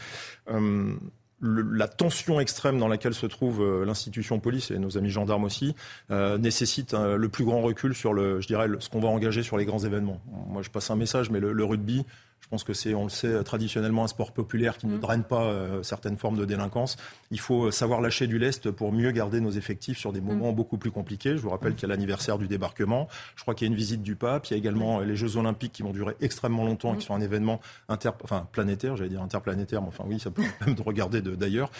Euh, 0.51 0.95
la 1.43 1.87
tension 1.87 2.41
extrême 2.41 2.79
dans 2.79 2.89
laquelle 2.89 3.13
se 3.13 3.27
trouve 3.27 3.85
l'institution 3.85 4.41
police 4.41 4.71
et 4.71 4.79
nos 4.79 4.97
amis 4.97 5.11
gendarmes 5.11 5.45
aussi 5.45 5.75
nécessite 6.09 6.95
le 6.95 7.29
plus 7.29 7.45
grand 7.45 7.61
recul 7.61 7.95
sur 7.95 8.15
le, 8.15 8.41
je 8.41 8.47
dirais, 8.47 8.69
ce 8.79 8.89
qu'on 8.89 9.01
va 9.01 9.09
engager 9.09 9.43
sur 9.43 9.59
les 9.59 9.67
grands 9.67 9.81
événements. 9.81 10.19
Moi, 10.49 10.63
je 10.63 10.71
passe 10.71 10.91
un 10.91 10.97
message, 10.97 11.29
mais 11.29 11.39
le 11.39 11.63
rugby, 11.63 12.07
je 12.47 12.51
pense 12.51 12.63
que 12.63 12.75
c'est, 12.75 12.95
on 12.95 13.03
le 13.03 13.11
sait, 13.11 13.43
traditionnellement 13.43 14.05
un 14.05 14.07
sport 14.07 14.31
populaire 14.31 14.79
qui 14.79 14.87
ne 14.87 14.99
mm. 14.99 15.01
draine 15.01 15.25
pas 15.25 15.47
euh, 15.47 15.83
certaines 15.83 16.17
formes 16.17 16.39
de 16.39 16.45
délinquance. 16.45 16.97
Il 17.33 17.41
faut 17.41 17.65
euh, 17.65 17.71
savoir 17.73 18.01
lâcher 18.01 18.29
du 18.29 18.39
lest 18.39 18.71
pour 18.71 18.93
mieux 18.93 19.11
garder 19.11 19.41
nos 19.41 19.51
effectifs 19.51 19.99
sur 19.99 20.13
des 20.13 20.21
mm. 20.21 20.27
moments 20.27 20.53
beaucoup 20.53 20.79
plus 20.79 20.93
compliqués. 20.93 21.37
Je 21.37 21.43
vous 21.43 21.51
rappelle 21.51 21.73
mm. 21.73 21.75
qu'il 21.75 21.89
y 21.89 21.91
a 21.91 21.95
l'anniversaire 21.95 22.39
du 22.39 22.47
débarquement. 22.47 23.09
Je 23.35 23.43
crois 23.43 23.57
qu'il 23.57 23.67
y 23.67 23.69
a 23.69 23.73
une 23.73 23.77
visite 23.77 24.01
du 24.05 24.15
pape. 24.15 24.47
Il 24.47 24.53
y 24.53 24.55
a 24.55 24.59
également 24.59 25.01
euh, 25.01 25.05
les 25.05 25.17
Jeux 25.17 25.37
Olympiques 25.37 25.73
qui 25.73 25.83
vont 25.83 25.91
durer 25.91 26.15
extrêmement 26.21 26.65
longtemps 26.65 26.95
et 26.95 26.99
qui 26.99 27.07
sont 27.07 27.17
un 27.17 27.21
événement 27.21 27.61
inter, 27.89 28.11
enfin, 28.23 28.47
planétaire, 28.53 28.97
j'allais 28.97 29.11
dire 29.11 29.23
interplanétaire, 29.23 29.83
mais 29.83 29.89
enfin 29.89 30.05
oui, 30.07 30.21
ça 30.21 30.31
peut 30.31 30.45
même 30.65 30.77
de 30.77 30.83
regarder 30.83 31.21
d'ailleurs. 31.21 31.73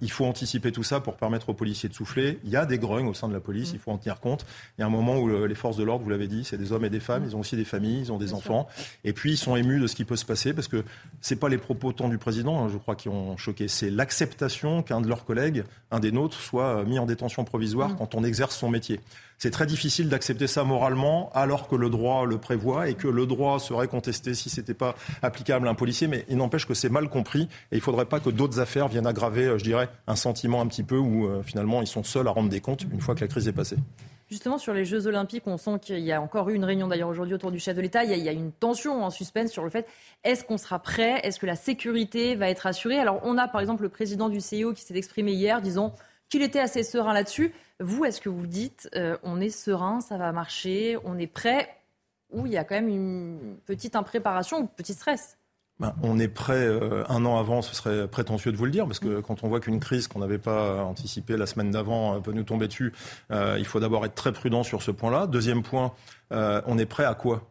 il 0.00 0.10
faut 0.10 0.24
anticiper 0.24 0.72
tout 0.72 0.82
ça 0.82 0.98
pour 0.98 1.16
permettre 1.16 1.50
aux 1.50 1.54
policiers 1.54 1.88
de 1.88 1.94
souffler. 1.94 2.40
Il 2.42 2.50
y 2.50 2.56
a 2.56 2.66
des 2.66 2.78
grognes 2.78 3.06
au 3.06 3.14
sein 3.14 3.28
de 3.28 3.34
la 3.34 3.40
police, 3.40 3.70
il 3.72 3.78
faut 3.78 3.92
en 3.92 3.98
tenir 3.98 4.18
compte. 4.18 4.44
Il 4.76 4.80
y 4.80 4.84
a 4.84 4.86
un 4.88 4.90
moment 4.90 5.18
où 5.18 5.46
les 5.46 5.54
forces 5.54 5.76
de 5.76 5.84
l'ordre, 5.84 6.02
vous 6.02 6.10
l'avez 6.10 6.26
dit, 6.26 6.42
c'est 6.42 6.58
des 6.58 6.72
hommes 6.72 6.84
et 6.84 6.90
des 6.90 6.98
femmes. 6.98 7.24
Ils 7.24 7.36
ont 7.36 7.40
aussi 7.40 7.54
des 7.54 7.64
familles, 7.64 8.00
ils 8.00 8.12
ont 8.12 8.18
des 8.18 8.34
enfants. 8.34 8.66
Et 9.04 9.12
puis 9.12 9.32
ils 9.32 9.36
sont 9.36 9.54
émus 9.54 9.78
de 9.78 9.86
ce 9.92 9.96
qui 9.96 10.04
peut 10.04 10.16
se 10.16 10.24
passer, 10.24 10.52
parce 10.52 10.68
que 10.68 10.84
c'est 11.20 11.36
pas 11.36 11.48
les 11.48 11.58
propos 11.58 11.92
tant 11.92 12.08
du 12.08 12.18
président, 12.18 12.64
hein, 12.64 12.68
je 12.72 12.78
crois, 12.78 12.96
qui 12.96 13.08
ont 13.08 13.36
choqué, 13.36 13.68
c'est 13.68 13.90
l'acceptation 13.90 14.82
qu'un 14.82 15.00
de 15.00 15.08
leurs 15.08 15.24
collègues, 15.24 15.64
un 15.90 16.00
des 16.00 16.10
nôtres, 16.10 16.40
soit 16.40 16.84
mis 16.84 16.98
en 16.98 17.06
détention 17.06 17.44
provisoire 17.44 17.90
mmh. 17.90 17.96
quand 17.96 18.14
on 18.14 18.24
exerce 18.24 18.56
son 18.56 18.68
métier. 18.68 19.00
C'est 19.42 19.50
très 19.50 19.66
difficile 19.66 20.08
d'accepter 20.08 20.46
ça 20.46 20.62
moralement 20.62 21.28
alors 21.34 21.66
que 21.66 21.74
le 21.74 21.90
droit 21.90 22.26
le 22.26 22.38
prévoit 22.38 22.88
et 22.88 22.94
que 22.94 23.08
le 23.08 23.26
droit 23.26 23.58
serait 23.58 23.88
contesté 23.88 24.34
si 24.34 24.50
c'était 24.50 24.72
pas 24.72 24.94
applicable 25.20 25.66
à 25.66 25.70
un 25.72 25.74
policier. 25.74 26.06
Mais 26.06 26.24
il 26.28 26.36
n'empêche 26.36 26.64
que 26.64 26.74
c'est 26.74 26.88
mal 26.88 27.08
compris 27.08 27.48
et 27.72 27.76
il 27.76 27.80
faudrait 27.80 28.04
pas 28.04 28.20
que 28.20 28.30
d'autres 28.30 28.60
affaires 28.60 28.86
viennent 28.86 29.06
aggraver, 29.06 29.46
euh, 29.46 29.58
je 29.58 29.64
dirais, 29.64 29.88
un 30.06 30.14
sentiment 30.14 30.60
un 30.60 30.68
petit 30.68 30.84
peu 30.84 30.96
où 30.96 31.26
euh, 31.26 31.42
finalement 31.42 31.82
ils 31.82 31.88
sont 31.88 32.04
seuls 32.04 32.28
à 32.28 32.30
rendre 32.30 32.50
des 32.50 32.60
comptes 32.60 32.84
une 32.92 33.00
fois 33.00 33.16
que 33.16 33.20
la 33.20 33.26
crise 33.26 33.48
est 33.48 33.52
passée. 33.52 33.78
Justement, 34.32 34.56
sur 34.56 34.72
les 34.72 34.86
Jeux 34.86 35.06
Olympiques, 35.06 35.46
on 35.46 35.58
sent 35.58 35.78
qu'il 35.82 35.98
y 35.98 36.10
a 36.10 36.22
encore 36.22 36.48
eu 36.48 36.54
une 36.54 36.64
réunion 36.64 36.88
d'ailleurs 36.88 37.10
aujourd'hui 37.10 37.34
autour 37.34 37.50
du 37.50 37.58
chef 37.58 37.76
de 37.76 37.82
l'État. 37.82 38.02
Il, 38.02 38.18
y 38.18 38.28
a 38.30 38.32
une 38.32 38.50
tension 38.50 39.04
en 39.04 39.10
suspense 39.10 39.50
sur 39.50 39.62
le 39.62 39.68
fait 39.68 39.86
est-ce 40.24 40.42
qu'on 40.42 40.56
sera 40.56 40.78
prêt? 40.78 41.20
Est-ce 41.22 41.38
que 41.38 41.44
la 41.44 41.54
sécurité 41.54 42.34
va 42.34 42.48
être 42.48 42.66
assurée? 42.66 42.98
Alors, 42.98 43.20
on 43.24 43.36
a 43.36 43.46
par 43.46 43.60
exemple 43.60 43.82
le 43.82 43.90
président 43.90 44.30
du 44.30 44.40
CIO 44.40 44.72
qui 44.72 44.84
s'est 44.84 44.96
exprimé 44.96 45.32
hier 45.32 45.60
disant 45.60 45.94
qu'il 46.30 46.40
était 46.40 46.60
assez 46.60 46.82
serein 46.82 47.12
là-dessus. 47.12 47.52
Vous, 47.78 48.06
est-ce 48.06 48.22
que 48.22 48.30
vous 48.30 48.46
dites 48.46 48.88
euh, 48.96 49.18
on 49.22 49.38
est 49.38 49.50
serein, 49.50 50.00
ça 50.00 50.16
va 50.16 50.32
marcher, 50.32 50.96
on 51.04 51.18
est 51.18 51.26
prêt 51.26 51.68
Ou 52.30 52.46
il 52.46 52.52
y 52.52 52.56
a 52.56 52.64
quand 52.64 52.76
même 52.76 52.88
une 52.88 53.58
petite 53.66 53.96
impréparation 53.96 54.60
ou 54.60 54.66
petit 54.66 54.94
stress? 54.94 55.36
Ben, 55.82 55.96
on 56.00 56.20
est 56.20 56.28
prêt 56.28 56.64
euh, 56.64 57.02
un 57.08 57.24
an 57.24 57.38
avant, 57.38 57.60
ce 57.60 57.74
serait 57.74 58.06
prétentieux 58.06 58.52
de 58.52 58.56
vous 58.56 58.66
le 58.66 58.70
dire, 58.70 58.86
parce 58.86 59.00
que 59.00 59.20
quand 59.20 59.42
on 59.42 59.48
voit 59.48 59.58
qu'une 59.58 59.80
crise 59.80 60.06
qu'on 60.06 60.20
n'avait 60.20 60.38
pas 60.38 60.84
anticipée 60.84 61.36
la 61.36 61.46
semaine 61.46 61.72
d'avant 61.72 62.14
euh, 62.14 62.18
peut 62.20 62.30
nous 62.30 62.44
tomber 62.44 62.68
dessus, 62.68 62.92
euh, 63.32 63.56
il 63.58 63.64
faut 63.64 63.80
d'abord 63.80 64.06
être 64.06 64.14
très 64.14 64.30
prudent 64.30 64.62
sur 64.62 64.80
ce 64.80 64.92
point-là. 64.92 65.26
Deuxième 65.26 65.64
point, 65.64 65.92
on 66.30 66.78
est 66.78 66.86
prêt 66.86 67.04
à 67.04 67.14
quoi? 67.14 67.42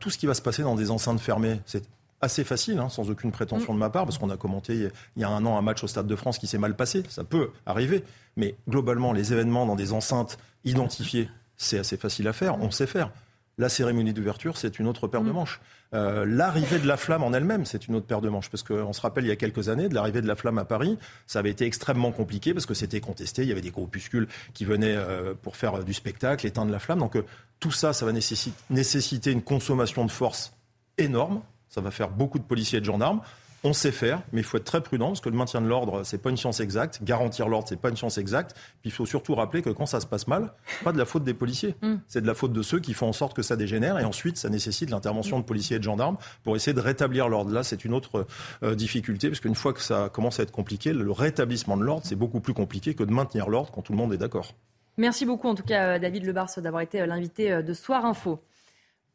Tout 0.00 0.10
ce 0.10 0.18
qui 0.18 0.26
va 0.26 0.34
se 0.34 0.42
passer 0.42 0.62
dans 0.62 0.74
des 0.74 0.90
enceintes 0.90 1.20
fermées, 1.20 1.60
c'est 1.64 1.84
assez 2.20 2.42
facile, 2.42 2.80
hein, 2.80 2.88
sans 2.88 3.08
aucune 3.08 3.30
prétention 3.30 3.72
de 3.72 3.78
ma 3.78 3.88
part, 3.88 4.04
parce 4.04 4.18
qu'on 4.18 4.30
a 4.30 4.36
commenté 4.36 4.90
il 5.16 5.22
y 5.22 5.24
a 5.24 5.28
un 5.28 5.46
an 5.46 5.56
un 5.56 5.62
match 5.62 5.84
au 5.84 5.86
Stade 5.86 6.08
de 6.08 6.16
France 6.16 6.38
qui 6.38 6.48
s'est 6.48 6.58
mal 6.58 6.74
passé, 6.74 7.04
ça 7.08 7.22
peut 7.22 7.50
arriver, 7.66 8.02
mais 8.36 8.56
globalement, 8.68 9.12
les 9.12 9.32
événements 9.32 9.64
dans 9.64 9.76
des 9.76 9.92
enceintes 9.92 10.38
identifiées, 10.64 11.30
c'est 11.56 11.78
assez 11.78 11.96
facile 11.96 12.26
à 12.26 12.32
faire, 12.32 12.60
on 12.60 12.72
sait 12.72 12.88
faire. 12.88 13.10
La 13.56 13.68
cérémonie 13.68 14.12
d'ouverture, 14.12 14.56
c'est 14.56 14.78
une 14.78 14.86
autre 14.86 15.06
paire 15.06 15.22
de 15.22 15.30
mm. 15.30 15.34
manches. 15.34 15.60
Euh, 15.94 16.26
l'arrivée 16.26 16.80
de 16.80 16.88
la 16.88 16.96
flamme 16.96 17.22
en 17.22 17.32
elle-même, 17.32 17.64
c'est 17.64 17.86
une 17.86 17.94
autre 17.94 18.06
paire 18.06 18.20
de 18.20 18.28
manches. 18.28 18.50
Parce 18.50 18.62
qu'on 18.62 18.92
se 18.92 19.00
rappelle, 19.00 19.24
il 19.24 19.28
y 19.28 19.32
a 19.32 19.36
quelques 19.36 19.68
années, 19.68 19.88
de 19.88 19.94
l'arrivée 19.94 20.22
de 20.22 20.26
la 20.26 20.34
flamme 20.34 20.58
à 20.58 20.64
Paris, 20.64 20.98
ça 21.26 21.38
avait 21.38 21.50
été 21.50 21.64
extrêmement 21.64 22.10
compliqué 22.10 22.52
parce 22.52 22.66
que 22.66 22.74
c'était 22.74 23.00
contesté. 23.00 23.42
Il 23.42 23.48
y 23.48 23.52
avait 23.52 23.60
des 23.60 23.70
groupuscules 23.70 24.26
qui 24.54 24.64
venaient 24.64 24.96
euh, 24.96 25.34
pour 25.40 25.56
faire 25.56 25.84
du 25.84 25.94
spectacle, 25.94 26.46
éteindre 26.46 26.72
la 26.72 26.80
flamme. 26.80 26.98
Donc 26.98 27.16
euh, 27.16 27.24
tout 27.60 27.70
ça, 27.70 27.92
ça 27.92 28.04
va 28.04 28.12
nécessiter 28.12 29.30
une 29.30 29.42
consommation 29.42 30.04
de 30.04 30.10
force 30.10 30.52
énorme. 30.98 31.42
Ça 31.68 31.80
va 31.80 31.90
faire 31.90 32.10
beaucoup 32.10 32.38
de 32.38 32.44
policiers 32.44 32.78
et 32.78 32.80
de 32.80 32.86
gendarmes. 32.86 33.20
On 33.66 33.72
sait 33.72 33.92
faire, 33.92 34.20
mais 34.32 34.42
il 34.42 34.44
faut 34.44 34.58
être 34.58 34.64
très 34.64 34.82
prudent 34.82 35.06
parce 35.08 35.22
que 35.22 35.30
le 35.30 35.36
maintien 35.36 35.62
de 35.62 35.66
l'ordre, 35.66 36.02
c'est 36.04 36.18
pas 36.18 36.28
une 36.28 36.36
science 36.36 36.60
exacte. 36.60 37.02
Garantir 37.02 37.48
l'ordre, 37.48 37.66
c'est 37.66 37.80
pas 37.80 37.88
une 37.88 37.96
science 37.96 38.18
exacte. 38.18 38.54
Puis 38.82 38.90
il 38.90 38.92
faut 38.92 39.06
surtout 39.06 39.34
rappeler 39.34 39.62
que 39.62 39.70
quand 39.70 39.86
ça 39.86 40.00
se 40.00 40.06
passe 40.06 40.28
mal, 40.28 40.52
pas 40.84 40.92
de 40.92 40.98
la 40.98 41.06
faute 41.06 41.24
des 41.24 41.32
policiers, 41.32 41.74
mm. 41.80 41.94
c'est 42.06 42.20
de 42.20 42.26
la 42.26 42.34
faute 42.34 42.52
de 42.52 42.60
ceux 42.60 42.78
qui 42.78 42.92
font 42.92 43.08
en 43.08 43.14
sorte 43.14 43.34
que 43.34 43.40
ça 43.40 43.56
dégénère. 43.56 43.98
Et 43.98 44.04
ensuite, 44.04 44.36
ça 44.36 44.50
nécessite 44.50 44.90
l'intervention 44.90 45.38
de 45.38 45.44
policiers 45.44 45.76
et 45.76 45.78
de 45.78 45.84
gendarmes 45.84 46.18
pour 46.42 46.56
essayer 46.56 46.74
de 46.74 46.80
rétablir 46.80 47.30
l'ordre. 47.30 47.52
Là, 47.52 47.62
c'est 47.62 47.86
une 47.86 47.94
autre 47.94 48.26
euh, 48.62 48.74
difficulté 48.74 49.28
parce 49.28 49.40
qu'une 49.40 49.54
fois 49.54 49.72
que 49.72 49.80
ça 49.80 50.10
commence 50.12 50.40
à 50.40 50.42
être 50.42 50.52
compliqué, 50.52 50.92
le 50.92 51.10
rétablissement 51.10 51.78
de 51.78 51.84
l'ordre, 51.84 52.02
c'est 52.04 52.16
beaucoup 52.16 52.40
plus 52.40 52.52
compliqué 52.52 52.94
que 52.94 53.02
de 53.02 53.12
maintenir 53.12 53.48
l'ordre 53.48 53.70
quand 53.72 53.80
tout 53.80 53.92
le 53.92 53.98
monde 53.98 54.12
est 54.12 54.18
d'accord. 54.18 54.52
Merci 54.98 55.24
beaucoup, 55.24 55.48
en 55.48 55.54
tout 55.54 55.64
cas, 55.64 55.94
euh, 55.94 55.98
David 55.98 56.26
Lebars, 56.26 56.50
d'avoir 56.58 56.82
été 56.82 57.00
euh, 57.00 57.06
l'invité 57.06 57.62
de 57.62 57.72
Soir 57.72 58.04
Info. 58.04 58.40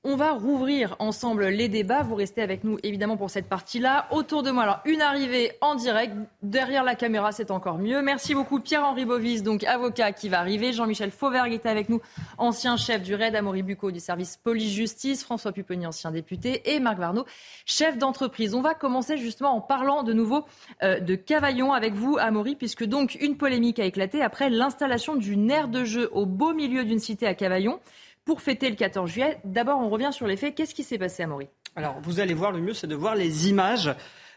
On 0.05 0.15
va 0.15 0.31
rouvrir 0.31 0.95
ensemble 0.99 1.47
les 1.47 1.67
débats. 1.67 2.03
Vous 2.03 2.15
restez 2.15 2.41
avec 2.41 2.63
nous 2.63 2.77
évidemment 2.83 3.17
pour 3.17 3.29
cette 3.29 3.49
partie-là. 3.49 4.07
Autour 4.11 4.43
de 4.43 4.51
moi, 4.51 4.63
alors 4.63 4.79
une 4.85 5.01
arrivée 5.01 5.51
en 5.59 5.75
direct. 5.75 6.15
Derrière 6.41 6.85
la 6.85 6.95
caméra, 6.95 7.33
c'est 7.33 7.51
encore 7.51 7.79
mieux. 7.79 8.01
Merci 8.01 8.33
beaucoup 8.33 8.61
Pierre-Henri 8.61 9.03
Bovis, 9.03 9.43
donc 9.43 9.65
avocat 9.65 10.13
qui 10.13 10.29
va 10.29 10.39
arriver. 10.39 10.71
Jean-Michel 10.71 11.11
Fauvergue 11.11 11.51
est 11.51 11.65
avec 11.65 11.89
nous, 11.89 11.99
ancien 12.37 12.77
chef 12.77 13.03
du 13.03 13.13
RAID, 13.13 13.35
Amaury 13.35 13.61
Bucco 13.61 13.91
du 13.91 13.99
service 13.99 14.37
police-justice, 14.37 15.25
François 15.25 15.51
Pupponi, 15.51 15.85
ancien 15.85 16.11
député, 16.11 16.73
et 16.73 16.79
Marc 16.79 16.97
Varnaud, 16.97 17.25
chef 17.65 17.97
d'entreprise. 17.97 18.55
On 18.55 18.61
va 18.61 18.75
commencer 18.75 19.17
justement 19.17 19.53
en 19.53 19.59
parlant 19.59 20.03
de 20.03 20.13
nouveau 20.13 20.45
euh, 20.81 21.01
de 21.01 21.15
Cavaillon 21.15 21.73
avec 21.73 21.93
vous, 21.93 22.17
Amaury, 22.17 22.55
puisque 22.55 22.85
donc 22.85 23.15
une 23.15 23.35
polémique 23.35 23.79
a 23.79 23.85
éclaté 23.85 24.21
après 24.21 24.49
l'installation 24.49 25.17
d'une 25.17 25.51
aire 25.51 25.67
de 25.67 25.83
jeu 25.83 26.09
au 26.13 26.25
beau 26.25 26.53
milieu 26.53 26.85
d'une 26.85 26.99
cité 26.99 27.27
à 27.27 27.33
Cavaillon 27.33 27.81
pour 28.29 28.43
fêter 28.43 28.69
le 28.69 28.75
14 28.75 29.09
juillet. 29.09 29.39
D'abord, 29.43 29.79
on 29.79 29.89
revient 29.89 30.11
sur 30.11 30.27
les 30.27 30.37
faits. 30.37 30.53
Qu'est-ce 30.53 30.75
qui 30.75 30.83
s'est 30.83 30.99
passé 30.99 31.23
à 31.23 31.27
Maury 31.27 31.47
Alors, 31.75 31.95
vous 32.03 32.19
allez 32.19 32.35
voir, 32.35 32.51
le 32.51 32.61
mieux, 32.61 32.75
c'est 32.75 32.85
de 32.85 32.93
voir 32.93 33.15
les 33.15 33.49
images. 33.49 33.91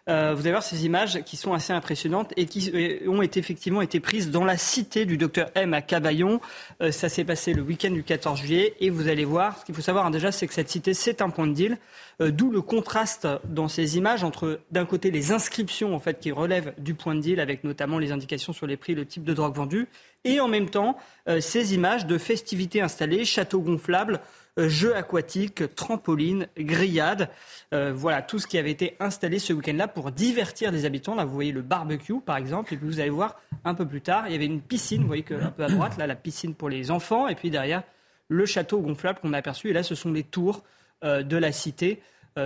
Euh, 0.08 0.34
vous 0.34 0.40
allez 0.40 0.50
voir 0.50 0.64
ces 0.64 0.84
images 0.84 1.22
qui 1.22 1.36
sont 1.36 1.52
assez 1.52 1.72
impressionnantes 1.72 2.32
et 2.36 2.46
qui 2.46 2.72
euh, 2.74 3.08
ont 3.08 3.22
été, 3.22 3.38
effectivement 3.38 3.80
été 3.82 4.00
prises 4.00 4.32
dans 4.32 4.44
la 4.44 4.56
cité 4.56 5.04
du 5.04 5.16
docteur 5.16 5.50
M 5.54 5.74
à 5.74 5.80
Cavaillon. 5.80 6.40
Euh, 6.80 6.90
ça 6.90 7.08
s'est 7.08 7.22
passé 7.22 7.54
le 7.54 7.62
week-end 7.62 7.92
du 7.92 8.02
14 8.02 8.40
juillet 8.40 8.74
et 8.80 8.90
vous 8.90 9.06
allez 9.06 9.24
voir, 9.24 9.60
ce 9.60 9.64
qu'il 9.64 9.76
faut 9.76 9.80
savoir 9.80 10.04
hein, 10.04 10.10
déjà, 10.10 10.32
c'est 10.32 10.48
que 10.48 10.54
cette 10.54 10.70
cité, 10.70 10.92
c'est 10.92 11.22
un 11.22 11.30
point 11.30 11.46
de 11.46 11.52
deal. 11.52 11.78
D'où 12.20 12.52
le 12.52 12.60
contraste 12.60 13.26
dans 13.44 13.66
ces 13.66 13.96
images 13.96 14.22
entre, 14.22 14.60
d'un 14.70 14.84
côté, 14.84 15.10
les 15.10 15.32
inscriptions 15.32 15.92
en 15.92 15.98
fait 15.98 16.20
qui 16.20 16.30
relèvent 16.30 16.72
du 16.78 16.94
point 16.94 17.16
de 17.16 17.20
deal, 17.20 17.40
avec 17.40 17.64
notamment 17.64 17.98
les 17.98 18.12
indications 18.12 18.52
sur 18.52 18.68
les 18.68 18.76
prix, 18.76 18.94
le 18.94 19.04
type 19.06 19.24
de 19.24 19.34
drogue 19.34 19.56
vendue, 19.56 19.88
et 20.24 20.38
en 20.38 20.46
même 20.46 20.68
temps 20.68 20.96
ces 21.40 21.74
images 21.74 22.06
de 22.06 22.18
festivités 22.18 22.80
installées, 22.80 23.24
châteaux 23.24 23.60
gonflables, 23.60 24.20
jeux 24.56 24.94
aquatiques, 24.94 25.74
trampolines, 25.74 26.48
grillades. 26.58 27.30
Euh, 27.72 27.92
voilà 27.94 28.22
tout 28.22 28.38
ce 28.38 28.46
qui 28.46 28.58
avait 28.58 28.70
été 28.70 28.96
installé 29.00 29.38
ce 29.38 29.52
week-end-là 29.52 29.88
pour 29.88 30.10
divertir 30.10 30.70
les 30.72 30.84
habitants. 30.84 31.14
Là, 31.14 31.24
vous 31.24 31.34
voyez 31.34 31.52
le 31.52 31.62
barbecue, 31.62 32.20
par 32.20 32.36
exemple, 32.36 32.74
et 32.74 32.76
puis 32.76 32.86
vous 32.86 33.00
allez 33.00 33.10
voir 33.10 33.40
un 33.64 33.74
peu 33.74 33.86
plus 33.86 34.00
tard, 34.00 34.24
il 34.26 34.32
y 34.32 34.34
avait 34.34 34.46
une 34.46 34.60
piscine, 34.60 35.02
vous 35.02 35.06
voyez 35.06 35.22
que, 35.22 35.34
un 35.34 35.50
peu 35.50 35.64
à 35.64 35.68
droite, 35.68 35.96
là, 35.98 36.06
la 36.06 36.16
piscine 36.16 36.54
pour 36.54 36.68
les 36.68 36.90
enfants, 36.90 37.28
et 37.28 37.34
puis 37.34 37.50
derrière, 37.50 37.82
le 38.28 38.46
château 38.46 38.80
gonflable 38.80 39.20
qu'on 39.20 39.32
a 39.32 39.38
aperçu. 39.38 39.70
Et 39.70 39.72
là, 39.72 39.82
ce 39.82 39.94
sont 39.94 40.12
les 40.12 40.24
tours 40.24 40.62
de 41.02 41.36
la 41.36 41.52
cité. 41.52 42.00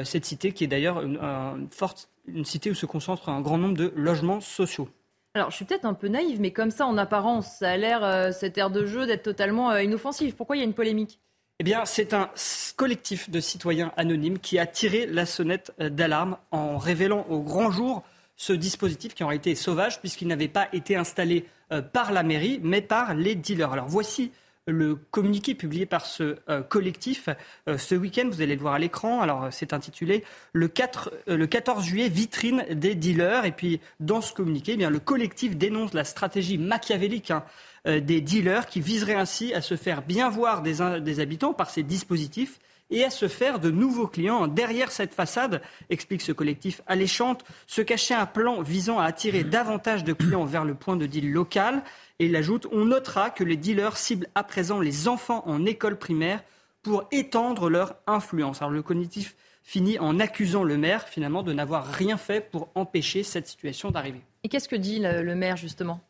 cette 0.05 0.25
cité 0.25 0.53
qui 0.53 0.64
est 0.64 0.66
d'ailleurs 0.66 1.03
une, 1.03 1.69
forte, 1.71 2.09
une 2.27 2.45
cité 2.45 2.71
où 2.71 2.75
se 2.75 2.87
concentre 2.87 3.29
un 3.29 3.40
grand 3.40 3.59
nombre 3.59 3.77
de 3.77 3.92
logements 3.95 4.40
sociaux. 4.40 4.88
Alors, 5.37 5.51
je 5.51 5.57
suis 5.57 5.66
peut-être 5.66 5.85
un 5.85 5.92
peu 5.92 6.09
naïve, 6.09 6.40
mais 6.40 6.51
comme 6.51 6.71
ça, 6.71 6.87
en 6.87 6.97
apparence, 6.97 7.59
ça 7.59 7.73
a 7.73 7.77
l'air, 7.77 8.03
euh, 8.03 8.33
cette 8.33 8.57
aire 8.57 8.71
de 8.71 8.87
jeu, 8.87 9.05
d'être 9.05 9.23
totalement 9.23 9.71
euh, 9.71 9.83
inoffensif. 9.83 10.35
Pourquoi 10.35 10.57
il 10.57 10.61
y 10.61 10.62
a 10.62 10.64
une 10.64 10.73
polémique? 10.73 11.21
Eh 11.59 11.64
bien, 11.64 11.85
c'est 11.85 12.14
un 12.14 12.31
collectif 12.77 13.31
de 13.31 13.40
citoyens 13.40 13.92
anonymes 13.97 14.38
qui 14.38 14.59
a 14.59 14.66
tiré 14.66 15.07
la 15.07 15.27
sonnette 15.27 15.73
euh, 15.81 15.88
d'alarme 15.88 16.37
en 16.51 16.79
révélant 16.79 17.27
au 17.29 17.40
grand 17.40 17.71
jour 17.71 18.03
ce 18.37 18.53
dispositif 18.53 19.14
qui 19.14 19.25
aurait 19.25 19.37
été 19.37 19.55
sauvage 19.55 20.01
puisqu'il 20.01 20.29
n'avait 20.29 20.49
pas 20.49 20.69
été 20.73 20.97
installé 20.97 21.47
par 21.92 22.12
la 22.12 22.23
mairie, 22.23 22.61
mais 22.62 22.81
par 22.81 23.14
les 23.14 23.35
dealers. 23.35 23.73
Alors 23.73 23.88
voici 23.88 24.31
le 24.66 24.97
communiqué 24.97 25.55
publié 25.55 25.87
par 25.87 26.07
ce 26.07 26.37
euh, 26.49 26.62
collectif 26.62 27.29
euh, 27.69 27.79
ce 27.79 27.95
week-end. 27.95 28.29
Vous 28.31 28.42
allez 28.42 28.57
le 28.57 28.61
voir 28.61 28.75
à 28.75 28.79
l'écran. 28.79 29.21
Alors, 29.21 29.45
euh, 29.45 29.49
c'est 29.51 29.73
intitulé 29.73 30.25
le, 30.53 30.69
4, 30.69 31.12
le 31.29 31.47
14 31.47 31.85
juillet, 31.85 32.09
vitrine 32.09 32.64
des 32.71 32.95
dealers. 32.95 33.45
Et 33.45 33.53
puis, 33.53 33.81
dans 34.01 34.21
ce 34.21 34.33
communiqué, 34.33 34.73
eh 34.73 34.77
bien, 34.77 34.90
le 34.90 34.99
collectif 34.99 35.57
dénonce 35.57 35.95
la 35.95 36.05
stratégie 36.05 36.59
machiavélique 36.59 37.31
hein, 37.31 37.45
des 37.87 38.20
dealers 38.20 38.66
qui 38.66 38.81
viserait 38.81 39.14
ainsi 39.14 39.55
à 39.55 39.61
se 39.61 39.77
faire 39.77 40.03
bien 40.03 40.29
voir 40.29 40.62
des, 40.62 41.01
des 41.01 41.20
habitants 41.20 41.55
par 41.55 41.70
ces 41.70 41.83
dispositifs 41.83 42.59
et 42.90 43.05
à 43.05 43.11
se 43.11 43.29
faire 43.29 43.59
de 43.59 43.70
nouveaux 43.70 44.07
clients. 44.07 44.46
Derrière 44.46 44.92
cette 44.92 45.14
façade, 45.14 45.62
explique 45.90 46.22
ce 46.22 46.33
collectif 46.33 46.83
alléchante, 46.87 47.44
se 47.66 47.83
cachait 47.83 48.14
un 48.14 48.27
plan 48.27 48.62
visant 48.62 48.99
à 48.99 49.05
attirer 49.05 49.44
davantage 49.44 50.05
de 50.05 50.12
clients 50.12 50.44
vers 50.44 50.64
le 50.64 50.75
point 50.75 50.96
de 50.96 51.07
deal 51.07 51.33
local. 51.33 51.83
Et 52.18 52.27
il 52.27 52.37
ajoute 52.37 52.66
On 52.72 52.85
notera 52.85 53.31
que 53.31 53.44
les 53.44 53.57
dealers 53.57 53.96
ciblent 53.96 54.29
à 54.35 54.44
présent 54.44 54.81
les 54.81 55.09
enfants 55.09 55.42
en 55.46 55.66
école 55.66 55.99
primaire 55.99 56.42
pour 56.83 57.07
étendre 57.11 57.68
leur 57.68 57.96
influence. 58.07 58.62
Alors 58.62 58.70
le 58.70 58.83
cognitif 58.83 59.35
finit 59.64 59.99
en 59.99 60.20
accusant 60.20 60.62
le 60.62 60.77
maire 60.77 61.09
finalement 61.09 61.42
de 61.42 61.53
n'avoir 61.53 61.87
rien 61.87 62.16
fait 62.16 62.40
pour 62.40 62.68
empêcher 62.77 63.25
cette 63.25 63.49
situation 63.49 63.90
d'arriver. 63.90 64.20
Et 64.44 64.49
qu'est-ce 64.49 64.68
que 64.68 64.77
dit 64.77 65.01
le, 65.01 65.35
maire 65.35 65.57
justement? 65.57 66.01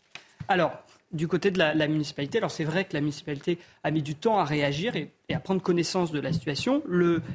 Alors, 0.49 0.73
du 1.13 1.29
côté 1.29 1.51
de 1.51 1.59
la, 1.59 1.89
municipalité, 1.89 2.39
alors 2.39 2.51
c'est 2.51 2.65
vrai 2.65 2.85
que 2.85 2.93
la 2.93 3.01
municipalité 3.01 3.59
a 3.85 3.91
mis 3.91 4.03
du 4.03 4.15
temps 4.15 4.39
à 4.39 4.45
réagir 4.45 4.97
et, 4.97 5.11
à 5.33 5.39
prendre 5.39 5.63
connaissance 5.63 6.11
de 6.11 6.21
la 6.21 6.33
situation. 6.33 6.83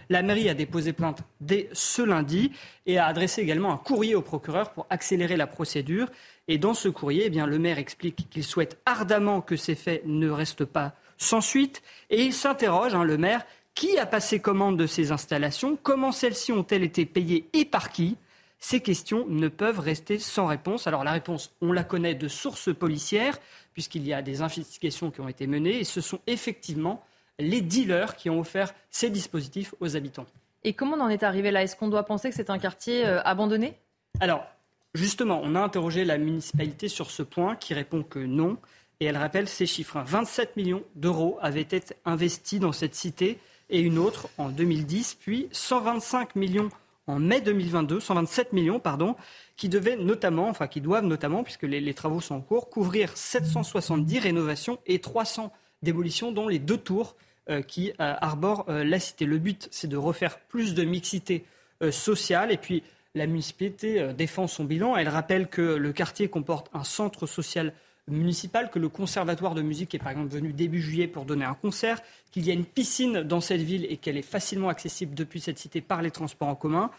La 0.10 0.22
mairie 0.22 0.50
a 0.50 0.54
déposé 0.54 0.94
plainte 0.94 1.20
dès 1.40 1.70
ce 1.74 2.02
lundi 2.02 2.52
et 2.86 2.98
a 2.98 3.06
adressé 3.06 3.42
également 3.42 3.72
un 3.72 3.78
courrier 3.78 4.16
au 4.16 4.22
procureur 4.22 4.72
pour 4.72 4.88
accélérer 4.90 5.38
la 5.38 5.48
procédure. 5.48 6.10
Et 6.48 6.58
dans 6.58 6.74
ce 6.74 6.90
courrier, 6.90 7.32
eh 7.34 7.46
le 7.46 7.60
maire 7.60 7.80
explique 7.80 8.30
qu'il 8.30 8.44
souhaite 8.44 8.80
ardemment 8.86 9.42
que 9.42 9.56
ces 9.56 9.76
faits 9.76 10.04
ne 10.06 10.30
restent 10.30 10.66
pas 10.66 10.94
sans 11.18 11.42
suite. 11.42 11.82
Et 12.10 12.24
il 12.24 12.34
s'interroge, 12.34 12.94
hein, 12.94 13.04
le 13.04 13.18
maire, 13.18 13.46
qui 13.74 13.98
a 13.98 14.06
passé 14.06 14.40
commande 14.40 14.78
de 14.78 14.88
ces 14.88 15.12
installations? 15.12 15.78
Comment 15.82 16.12
celles-ci 16.12 16.52
ont-elles 16.52 16.84
été 16.84 17.06
payées 17.06 17.48
et 17.54 17.66
par 17.66 17.92
qui? 17.92 18.18
Ces 18.62 18.80
questions 18.80 19.26
ne 19.28 19.50
peuvent 19.50 19.80
rester 19.80 20.18
sans 20.20 20.46
réponse. 20.46 20.88
Alors 20.88 21.04
la 21.04 21.12
réponse, 21.12 21.54
on 21.60 21.74
la 21.74 21.84
connaît 21.84 22.16
de 22.16 22.30
sources 22.30 22.74
policières, 22.74 23.38
puisqu'il 23.74 24.08
y 24.08 24.14
a 24.14 24.22
des 24.22 24.42
investigations 24.42 25.12
qui 25.12 25.20
ont 25.20 25.28
été 25.28 25.46
menées, 25.48 25.80
et 25.80 25.84
ce 25.84 26.00
sont 26.00 26.22
effectivement 26.28 27.04
les 27.40 27.60
dealers 27.60 28.16
qui 28.16 28.30
ont 28.30 28.40
offert 28.40 28.74
ces 28.90 29.10
dispositifs 29.10 29.76
aux 29.82 29.98
habitants. 29.98 30.28
Et 30.64 30.72
comment 30.72 30.96
on 30.96 31.02
en 31.02 31.10
est 31.10 31.24
arrivé 31.24 31.52
là? 31.52 31.64
Est-ce 31.64 31.76
qu'on 31.76 31.90
doit 31.90 32.06
penser 32.06 32.30
que 32.30 32.36
c'est 32.36 32.50
un 32.50 32.60
quartier 32.60 33.06
euh, 33.06 33.20
abandonné? 33.24 33.74
Alors, 34.22 34.46
Justement, 34.94 35.40
on 35.42 35.56
a 35.56 35.62
interrogé 35.62 36.04
la 36.04 36.18
municipalité 36.18 36.90
sur 36.90 37.12
ce 37.12 37.24
point 37.24 37.56
qui 37.56 37.74
répond 37.74 38.04
que 38.04 38.20
non. 38.20 38.58
Et 39.00 39.06
elle 39.06 39.18
rappelle 39.18 39.48
ces 39.48 39.66
chiffres. 39.66 40.04
27 40.06 40.58
millions 40.58 40.84
d'euros 40.96 41.38
avaient 41.42 41.62
été 41.62 41.82
investis 42.06 42.60
dans 42.60 42.74
cette 42.74 42.94
cité 42.94 43.40
et 43.70 43.80
une 43.80 43.98
autre 43.98 44.28
en 44.38 44.50
2010, 44.50 45.16
puis 45.16 45.48
125 45.54 46.36
millions 46.36 46.70
en 47.08 47.20
mai 47.20 47.42
2022, 47.42 48.00
127 48.00 48.54
millions, 48.54 48.80
pardon, 48.80 49.16
qui 49.58 49.70
devaient 49.70 49.96
notamment, 49.96 50.48
enfin 50.48 50.68
qui 50.68 50.82
doivent 50.82 51.06
notamment, 51.06 51.44
puisque 51.44 51.64
les, 51.64 51.94
travaux 51.94 52.22
sont 52.22 52.36
en 52.36 52.42
cours, 52.42 52.70
couvrir 52.70 53.16
770 53.16 54.20
rénovations 54.20 54.80
et 54.86 55.00
300 55.00 55.52
démolitions, 55.82 56.32
dont 56.32 56.48
les 56.48 56.60
deux 56.60 56.78
tours 56.78 57.16
euh, 57.50 57.62
qui 57.62 57.90
euh, 57.92 57.94
arborent 58.22 58.66
euh, 58.70 58.84
la 58.84 59.00
cité. 59.00 59.26
Le 59.26 59.40
but, 59.40 59.68
c'est 59.72 59.88
de 59.88 59.98
refaire 59.98 60.40
plus 60.40 60.74
de 60.74 60.84
mixité 60.84 61.46
sociale 61.90 62.52
et 62.52 62.58
puis 62.58 62.84
la 63.16 63.26
municipalité 63.26 64.14
défend 64.14 64.46
son 64.46 64.66
bilan. 64.66 64.96
Elle 64.96 65.10
rappelle 65.10 65.48
que 65.48 65.64
le 65.64 65.92
quartier 65.92 66.28
comporte 66.28 66.70
un 66.76 66.84
centre 66.84 67.26
social 67.26 67.74
municipal, 68.08 68.70
que 68.70 68.80
le 68.80 68.90
conservatoire 68.90 69.56
de 69.56 69.62
musique 69.62 69.96
est 69.96 70.00
par 70.00 70.10
exemple 70.10 70.34
venu 70.34 70.54
début 70.54 70.82
juillet 70.82 71.08
pour 71.08 71.26
donner 71.26 71.46
un 71.46 71.54
concert, 71.54 72.02
qu'il 72.32 72.46
y 72.46 72.52
a 72.52 72.54
une 72.54 72.66
piscine 72.66 73.22
dans 73.22 73.42
cette 73.42 73.62
ville 73.62 73.86
et 73.90 73.98
qu'elle 73.98 74.18
est 74.18 74.22
facilement 74.22 74.70
accessible 74.70 75.16
depuis 75.16 75.40
cette 75.40 75.60
cité 75.60 75.82
par 75.82 76.02
les 76.02 76.12
transports 76.12 76.48
en 76.48 76.56
commun. 76.56 76.92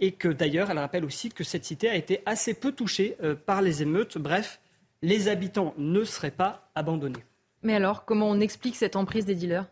Et 0.00 0.12
que 0.12 0.28
d'ailleurs, 0.28 0.70
elle 0.70 0.78
rappelle 0.78 1.04
aussi 1.04 1.28
que 1.28 1.44
cette 1.44 1.64
cité 1.64 1.88
a 1.88 1.94
été 1.94 2.20
assez 2.26 2.54
peu 2.54 2.72
touchée 2.72 3.16
euh, 3.22 3.36
par 3.36 3.62
les 3.62 3.82
émeutes. 3.82 4.18
Bref, 4.18 4.60
les 5.02 5.28
habitants 5.28 5.72
ne 5.78 6.02
seraient 6.04 6.32
pas 6.32 6.68
abandonnés. 6.74 7.24
Mais 7.62 7.74
alors, 7.74 8.04
comment 8.04 8.28
on 8.28 8.40
explique 8.40 8.74
cette 8.74 8.96
emprise 8.96 9.24
des 9.24 9.36
dealers? 9.36 9.66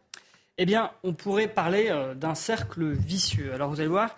Eh 0.59 0.65
bien, 0.65 0.93
on 1.03 1.13
pourrait 1.13 1.49
parler 1.49 1.89
euh, 1.91 2.15
d'un 2.15 2.35
cercle 2.35 2.93
vicieux. 2.93 3.53
Alors 3.53 3.71
vous 3.71 3.81
allez 3.81 3.89
voir, 3.89 4.17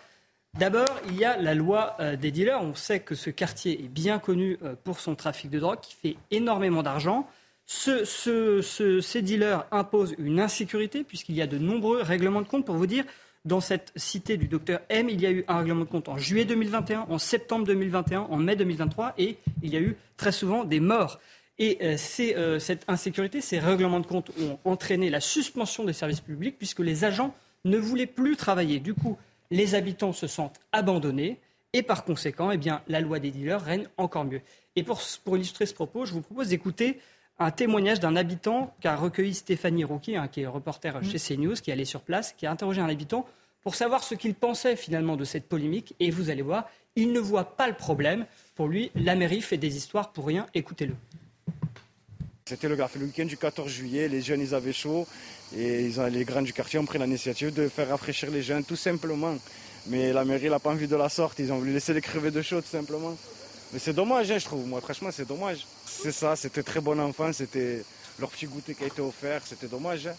D'abord, 0.58 1.00
il 1.08 1.16
y 1.16 1.24
a 1.24 1.36
la 1.36 1.54
loi 1.54 1.96
euh, 1.98 2.14
des 2.14 2.30
dealers. 2.30 2.62
On 2.62 2.74
sait 2.74 3.00
que 3.00 3.16
ce 3.16 3.28
quartier 3.28 3.84
est 3.84 3.88
bien 3.88 4.20
connu 4.20 4.56
euh, 4.62 4.74
pour 4.84 5.00
son 5.00 5.16
trafic 5.16 5.50
de 5.50 5.58
drogue, 5.58 5.80
qui 5.80 5.94
fait 5.94 6.16
énormément 6.30 6.84
d'argent. 6.84 7.28
ces 7.66 9.22
dealers 9.22 9.66
imposent 9.72 10.14
une 10.18 10.38
insécurité, 10.38 11.02
puisqu'il 11.02 11.34
y 11.34 11.42
a 11.42 11.48
de 11.48 11.58
nombreux 11.58 12.02
règlements 12.02 12.40
de 12.40 12.46
compte. 12.46 12.64
Pour 12.64 12.76
vous 12.76 12.86
dire, 12.86 13.04
dans 13.44 13.60
cette 13.60 13.92
cité 13.96 14.36
du 14.36 14.46
docteur 14.46 14.80
M, 14.90 15.08
il 15.10 15.20
y 15.20 15.26
a 15.26 15.30
eu 15.32 15.44
un 15.48 15.58
règlement 15.58 15.84
de 15.84 15.90
compte 15.90 16.08
en 16.08 16.18
juillet 16.18 16.44
2021, 16.44 17.06
en 17.10 17.18
septembre 17.18 17.66
2021, 17.66 18.20
en 18.20 18.36
mai 18.36 18.54
2023, 18.54 19.14
et 19.18 19.36
il 19.62 19.74
y 19.74 19.76
a 19.76 19.80
eu 19.80 19.96
très 20.16 20.32
souvent 20.32 20.62
des 20.62 20.78
morts. 20.78 21.18
Et 21.58 21.78
euh, 21.82 22.58
cette 22.58 22.84
insécurité, 22.88 23.40
ces 23.40 23.58
règlements 23.58 24.00
de 24.00 24.06
compte 24.06 24.30
ont 24.40 24.58
entraîné 24.64 25.10
la 25.10 25.20
suspension 25.20 25.84
des 25.84 25.92
services 25.92 26.20
publics, 26.20 26.56
puisque 26.58 26.80
les 26.80 27.04
agents 27.04 27.34
ne 27.64 27.76
voulaient 27.76 28.06
plus 28.06 28.36
travailler. 28.36 28.78
Du 28.78 28.94
coup, 28.94 29.18
les 29.54 29.76
habitants 29.76 30.12
se 30.12 30.26
sentent 30.26 30.58
abandonnés 30.72 31.38
et 31.72 31.82
par 31.82 32.04
conséquent, 32.04 32.50
eh 32.50 32.56
bien, 32.56 32.82
la 32.88 33.00
loi 33.00 33.20
des 33.20 33.30
dealers 33.30 33.62
règne 33.62 33.86
encore 33.96 34.24
mieux. 34.24 34.40
Et 34.74 34.82
pour, 34.82 35.00
illustrer 35.28 35.66
ce 35.66 35.74
propos, 35.74 36.04
je 36.04 36.12
vous 36.12 36.22
propose 36.22 36.48
d'écouter 36.48 36.98
un 37.38 37.52
témoignage 37.52 38.00
d'un 38.00 38.16
habitant 38.16 38.74
qu'a 38.80 38.96
recueilli 38.96 39.32
Stéphanie 39.32 39.84
Rouki, 39.84 40.16
hein, 40.16 40.26
qui 40.26 40.40
est 40.40 40.46
reporter 40.46 41.00
mmh. 41.00 41.04
chez 41.04 41.18
CNews, 41.18 41.54
qui 41.54 41.70
est 41.70 41.72
allé 41.72 41.84
sur 41.84 42.00
place, 42.00 42.32
qui 42.32 42.46
a 42.46 42.50
interrogé 42.50 42.80
un 42.80 42.88
habitant 42.88 43.26
pour 43.62 43.76
savoir 43.76 44.02
ce 44.02 44.16
qu'il 44.16 44.34
pensait 44.34 44.74
finalement 44.74 45.16
de 45.16 45.24
cette 45.24 45.48
polémique. 45.48 45.94
Et 46.00 46.10
vous 46.10 46.30
allez 46.30 46.42
voir, 46.42 46.68
il 46.96 47.12
ne 47.12 47.20
voit 47.20 47.56
pas 47.56 47.68
le 47.68 47.74
problème. 47.74 48.26
Pour 48.56 48.66
lui, 48.66 48.90
la 48.96 49.14
mairie 49.14 49.40
fait 49.40 49.56
des 49.56 49.76
histoires 49.76 50.12
pour 50.12 50.26
rien. 50.26 50.46
Écoutez-le. 50.54 50.94
C'était 52.46 52.68
le, 52.68 52.76
le 52.76 53.06
week-end 53.06 53.24
du 53.24 53.38
14 53.38 53.70
juillet, 53.70 54.06
les 54.06 54.20
jeunes 54.20 54.42
ils 54.42 54.54
avaient 54.54 54.74
chaud 54.74 55.06
et 55.56 55.86
ils 55.86 55.98
ont, 55.98 56.04
les 56.04 56.26
grands 56.26 56.42
du 56.42 56.52
quartier 56.52 56.78
ont 56.78 56.84
pris 56.84 56.98
l'initiative 56.98 57.54
de 57.54 57.68
faire 57.68 57.88
rafraîchir 57.88 58.30
les 58.30 58.42
jeunes 58.42 58.62
tout 58.62 58.76
simplement. 58.76 59.34
Mais 59.86 60.12
la 60.12 60.26
mairie 60.26 60.50
n'a 60.50 60.58
pas 60.58 60.68
envie 60.68 60.86
de 60.86 60.94
la 60.94 61.08
sorte, 61.08 61.38
ils 61.38 61.50
ont 61.54 61.56
voulu 61.56 61.72
laisser 61.72 61.94
les 61.94 62.02
crever 62.02 62.30
de 62.30 62.42
chaud 62.42 62.60
tout 62.60 62.68
simplement. 62.68 63.16
Mais 63.72 63.78
c'est 63.78 63.94
dommage, 63.94 64.30
hein, 64.30 64.36
je 64.36 64.44
trouve, 64.44 64.66
moi 64.66 64.82
franchement 64.82 65.08
c'est 65.10 65.26
dommage. 65.26 65.64
C'est 65.86 66.12
ça, 66.12 66.36
c'était 66.36 66.62
très 66.62 66.82
bon 66.82 67.00
enfant, 67.00 67.32
c'était 67.32 67.82
leur 68.20 68.28
petit 68.28 68.44
goûter 68.44 68.74
qui 68.74 68.84
a 68.84 68.88
été 68.88 69.00
offert, 69.00 69.40
c'était 69.46 69.68
dommage. 69.68 70.06
Hein. 70.06 70.14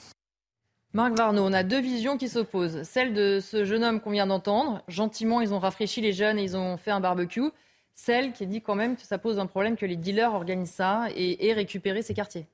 Marc 0.94 1.14
Varnaud, 1.14 1.44
on 1.44 1.54
a 1.54 1.62
deux 1.62 1.82
visions 1.82 2.18
qui 2.18 2.28
s'opposent. 2.28 2.82
Celle 2.82 3.14
de 3.14 3.40
ce 3.40 3.66
jeune 3.66 3.84
homme 3.84 4.02
qu'on 4.02 4.12
vient 4.12 4.26
d'entendre. 4.26 4.82
Gentiment, 4.88 5.42
ils 5.42 5.54
ont 5.54 5.60
rafraîchi 5.60 6.02
les 6.02 6.14
jeunes 6.14 6.40
et 6.40 6.44
ils 6.44 6.58
ont 6.58 6.78
fait 6.78 6.90
un 6.90 7.02
barbecue 7.02 7.52
celle 7.96 8.34
qui 8.34 8.46
dit 8.46 8.62
quand 8.62 8.76
même 8.76 8.98
que 8.98 9.04
ça 9.04 9.18
pose 9.18 9.40
un 9.40 9.48
problème 9.48 9.78
que 9.78 9.86
les 9.86 9.96
dealers 9.96 10.34
organisent 10.34 10.72
ça 10.72 11.08
et 11.16 11.48
aient 11.48 11.54
récupéré 11.54 12.02
ces 12.02 12.14
quartiers. 12.14 12.46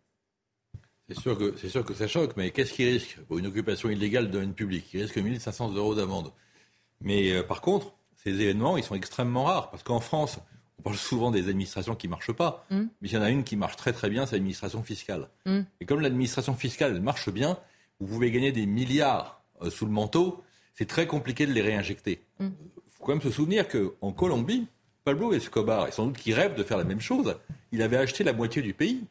C'est 1.09 1.19
sûr, 1.19 1.37
que, 1.37 1.57
c'est 1.57 1.67
sûr 1.67 1.83
que 1.83 1.93
ça 1.93 2.07
choque, 2.07 2.37
mais 2.37 2.51
qu'est-ce 2.51 2.71
qui 2.71 2.85
risque 2.85 3.17
pour 3.27 3.37
une 3.37 3.47
occupation 3.47 3.89
illégale 3.89 4.27
de 4.27 4.31
domaine 4.31 4.53
public? 4.53 4.85
Il 4.93 5.01
risque 5.01 5.17
1500 5.17 5.73
euros 5.73 5.93
d'amende. 5.93 6.31
Mais 7.01 7.33
euh, 7.33 7.43
par 7.43 7.59
contre, 7.59 7.93
ces 8.23 8.29
événements, 8.29 8.77
ils 8.77 8.83
sont 8.83 8.95
extrêmement 8.95 9.43
rares, 9.43 9.71
parce 9.71 9.83
qu'en 9.83 9.99
France, 9.99 10.39
on 10.79 10.83
parle 10.83 10.95
souvent 10.95 11.31
des 11.31 11.49
administrations 11.49 11.95
qui 11.95 12.07
ne 12.07 12.11
marchent 12.11 12.31
pas, 12.31 12.65
mm. 12.69 12.81
mais 13.01 13.09
il 13.09 13.11
y 13.11 13.17
en 13.17 13.21
a 13.21 13.29
une 13.29 13.43
qui 13.43 13.57
marche 13.57 13.75
très 13.75 13.91
très 13.93 14.09
bien, 14.09 14.25
c'est 14.25 14.35
l'administration 14.35 14.83
fiscale. 14.83 15.27
Mm. 15.45 15.61
Et 15.81 15.85
comme 15.85 15.99
l'administration 15.99 16.55
fiscale 16.55 17.01
marche 17.01 17.29
bien, 17.29 17.57
vous 17.99 18.07
pouvez 18.07 18.31
gagner 18.31 18.51
des 18.51 18.65
milliards 18.65 19.43
euh, 19.61 19.69
sous 19.69 19.85
le 19.85 19.91
manteau, 19.91 20.43
c'est 20.75 20.87
très 20.87 21.07
compliqué 21.07 21.45
de 21.45 21.51
les 21.51 21.61
réinjecter. 21.61 22.23
Il 22.39 22.45
mm. 22.45 22.53
faut 22.87 23.03
quand 23.03 23.11
même 23.13 23.21
se 23.21 23.31
souvenir 23.31 23.67
qu'en 23.67 24.13
Colombie, 24.13 24.67
Pablo 25.03 25.33
Escobar, 25.33 25.87
et 25.87 25.91
sans 25.91 26.07
doute 26.07 26.17
qu'il 26.17 26.33
rêve 26.33 26.55
de 26.55 26.63
faire 26.63 26.77
la 26.77 26.83
même 26.83 27.01
chose, 27.01 27.35
il 27.71 27.81
avait 27.81 27.97
acheté 27.97 28.23
la 28.23 28.33
moitié 28.33 28.61
du 28.61 28.73
pays. 28.73 29.03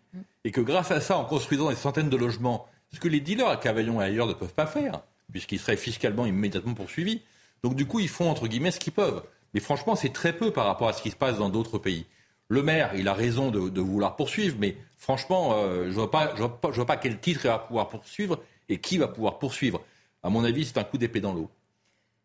Et 0.45 0.53
que 0.53 0.61
grâce 0.61 0.91
à 0.91 1.01
ça, 1.01 1.17
en 1.17 1.25
construisant 1.25 1.69
des 1.69 1.77
centaines 1.77 2.09
de 2.09 2.17
logements, 2.17 2.67
ce 2.93 3.01
que 3.01 3.09
les 3.09 3.21
dealers 3.21 3.49
à 3.49 3.57
Cavaillon 3.57 4.01
et 4.01 4.05
ailleurs 4.05 4.27
ne 4.27 4.33
peuvent 4.33 4.55
pas 4.55 4.67
faire, 4.67 5.01
puisqu'ils 5.31 5.59
seraient 5.59 5.77
fiscalement 5.77 6.27
immédiatement 6.27 6.75
poursuivis. 6.75 7.23
Donc 7.63 7.75
du 7.75 7.87
coup, 7.87 8.01
ils 8.01 8.09
font 8.09 8.31
entre 8.31 8.47
guillemets 8.47 8.71
ce 8.71 8.81
qu'ils 8.81 8.93
peuvent. 8.93 9.23
Mais 9.55 9.61
franchement, 9.61 9.97
c'est 9.97 10.13
très 10.13 10.33
peu 10.33 10.53
par 10.53 10.67
rapport 10.67 10.89
à 10.89 10.93
ce 10.93 11.03
qui 11.03 11.11
se 11.11 11.17
passe 11.17 11.39
dans 11.39 11.49
d'autres 11.49 11.79
pays. 11.79 12.07
Le 12.49 12.63
maire, 12.63 12.93
il 12.97 13.07
a 13.07 13.15
raison 13.15 13.51
de, 13.51 13.81
vouloir 13.81 14.17
poursuivre, 14.17 14.57
mais 14.59 14.77
franchement, 14.97 15.53
euh, 15.55 15.85
je 15.85 15.89
ne 15.89 15.95
vois, 15.95 16.11
pas, 16.11 16.97
quel 16.97 17.19
titre 17.21 17.43
il 17.45 17.49
va 17.49 17.59
pouvoir 17.59 17.89
poursuivre 17.89 18.41
et 18.69 18.79
qui 18.79 18.99
va 18.99 19.07
pouvoir 19.07 19.39
poursuivre. 19.39 19.83
À 20.23 20.31
mon 20.31 20.45
avis, 20.45 20.65
c'est 20.65 20.79
un 20.79 20.85
coup 20.85 20.99
d'épée 20.99 21.21
dans 21.21 21.33
l'eau. 21.33 21.49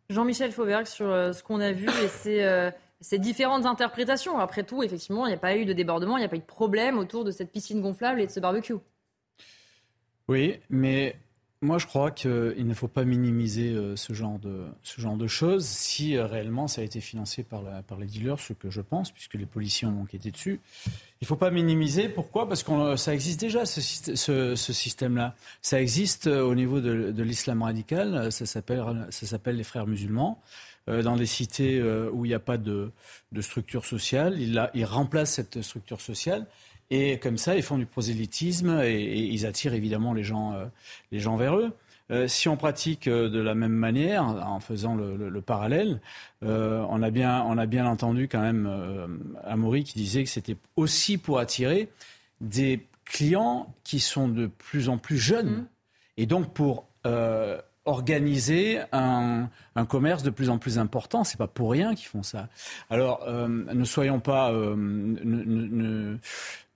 Jean-Michel 0.10 0.52
Fauberg, 0.52 0.88
sur 0.88 1.08
euh, 1.08 1.32
ce 1.32 1.44
qu'on 1.44 1.60
a 1.62 1.72
vu, 1.72 1.88
et 1.88 2.08
c'est 2.08 2.44
euh, 2.44 2.72
ces 3.02 3.20
différentes 3.20 3.66
interprétations. 3.66 4.40
Après 4.40 4.64
tout, 4.64 4.84
effectivement, 4.84 5.26
il 5.26 5.30
n'y 5.30 5.36
a 5.36 5.40
pas 5.40 5.56
eu 5.58 5.66
de 5.66 5.74
débordement, 5.74 6.18
il 6.18 6.22
n'y 6.22 6.26
a 6.26 6.30
pas 6.30 6.38
eu 6.38 6.40
de 6.40 6.46
problème 6.46 6.98
autour 6.98 7.24
de 7.24 7.32
cette 7.32 7.52
piscine 7.52 7.82
gonflable 7.82 8.22
et 8.22 8.28
de 8.28 8.32
ce 8.32 8.40
barbecue. 8.40 8.76
Oui, 10.28 10.60
mais 10.70 11.16
moi, 11.62 11.78
je 11.78 11.88
crois 11.88 12.12
qu'il 12.12 12.68
ne 12.68 12.74
faut 12.74 12.88
pas 12.88 13.06
minimiser 13.06 13.74
euh, 13.74 13.96
ce, 13.96 14.14
genre 14.14 14.40
de, 14.40 14.66
ce 14.84 15.00
genre 15.02 15.18
de 15.18 15.28
choses 15.28 15.66
si 15.66 16.16
euh, 16.16 16.26
réellement 16.26 16.68
ça 16.68 16.82
a 16.82 16.84
été 16.84 17.00
financé 17.02 17.44
par, 17.44 17.64
par 17.84 18.00
les 18.00 18.06
dealers, 18.06 18.40
ce 18.40 18.54
que 18.54 18.70
je 18.70 18.82
pense, 18.82 19.12
puisque 19.12 19.36
les 19.36 19.46
policiers 19.46 19.88
ont 19.88 20.02
enquêté 20.02 20.32
dessus. 20.32 20.60
Il 21.22 21.24
ne 21.24 21.28
faut 21.28 21.36
pas 21.36 21.52
minimiser. 21.52 22.10
Pourquoi? 22.10 22.48
Parce 22.48 22.64
que 22.64 22.96
ça 22.98 23.14
existe 23.14 23.40
déjà, 23.40 23.66
ce, 23.66 23.82
ce, 23.82 24.56
ce 24.56 24.74
système-là. 24.74 25.36
Ça 25.62 25.82
existe 25.82 26.28
au 26.28 26.54
niveau 26.56 26.82
de, 26.82 27.12
de 27.12 27.24
l'islam 27.24 27.64
radical. 27.64 28.32
Ça 28.32 28.46
s'appelle 28.46 29.56
les 29.56 29.64
frères 29.64 29.88
musulmans. 29.88 30.42
Dans 30.88 31.16
des 31.16 31.26
cités 31.26 31.82
où 31.82 32.26
il 32.26 32.30
n'y 32.30 32.36
a 32.36 32.40
pas 32.40 32.58
de, 32.58 32.92
de 33.32 33.42
structure 33.42 33.86
sociale, 33.86 34.40
ils, 34.40 34.70
il 34.74 34.86
remplacent 34.86 35.34
cette 35.34 35.62
structure 35.62 36.00
sociale 36.00 36.46
et 36.92 37.18
comme 37.20 37.38
ça, 37.38 37.56
ils 37.56 37.64
font 37.64 37.78
du 37.78 37.86
prosélytisme 37.86 38.82
et, 38.84 39.18
ils 39.18 39.46
attirent 39.46 39.74
évidemment 39.74 40.14
les 40.14 40.24
gens, 40.24 40.54
euh, 40.54 40.66
les 41.12 41.20
gens 41.20 41.36
vers 41.36 41.58
eux. 41.58 41.72
Euh, 42.12 42.28
si 42.28 42.48
on 42.48 42.58
pratique 42.58 43.08
euh, 43.08 43.30
de 43.30 43.40
la 43.40 43.56
même 43.56 43.74
manière, 43.74 44.24
en 44.24 44.60
faisant 44.60 44.96
le, 44.96 45.42
parallèle, 45.42 46.00
on, 46.42 47.02
a 47.02 47.10
bien, 47.10 47.44
on 47.44 47.58
a 47.58 47.66
bien 47.66 47.88
entendu 47.88 48.28
quand 48.28 48.42
même 48.42 48.70
Amaury 49.44 49.84
qui 49.84 49.98
disait 49.98 50.24
que 50.24 50.30
c'était 50.30 50.58
aussi 50.76 51.18
pour 51.18 51.40
attirer 51.40 51.90
des 52.42 52.86
clients 53.06 53.74
qui 53.84 54.00
sont 54.00 54.28
de 54.28 54.48
plus 54.48 54.90
en 54.90 54.98
plus 54.98 55.18
jeunes. 55.18 55.50
Mmh. 55.50 55.68
Et 56.18 56.26
donc 56.28 56.54
pour 56.54 56.88
organiser 57.86 58.80
un, 58.92 59.50
un, 59.76 59.86
commerce 59.86 60.24
de 60.24 60.30
plus 60.30 60.50
en 60.50 60.58
plus 60.58 60.80
important. 60.80 61.24
C'est 61.24 61.38
pas 61.38 61.48
pour 61.48 61.72
rien 61.72 61.96
qu'ils 61.96 62.08
font 62.08 62.24
ça. 62.24 62.50
Alors, 62.90 63.26
ne 63.30 63.84
soyons 63.86 64.20
pas, 64.20 64.52
ne, 64.52 66.18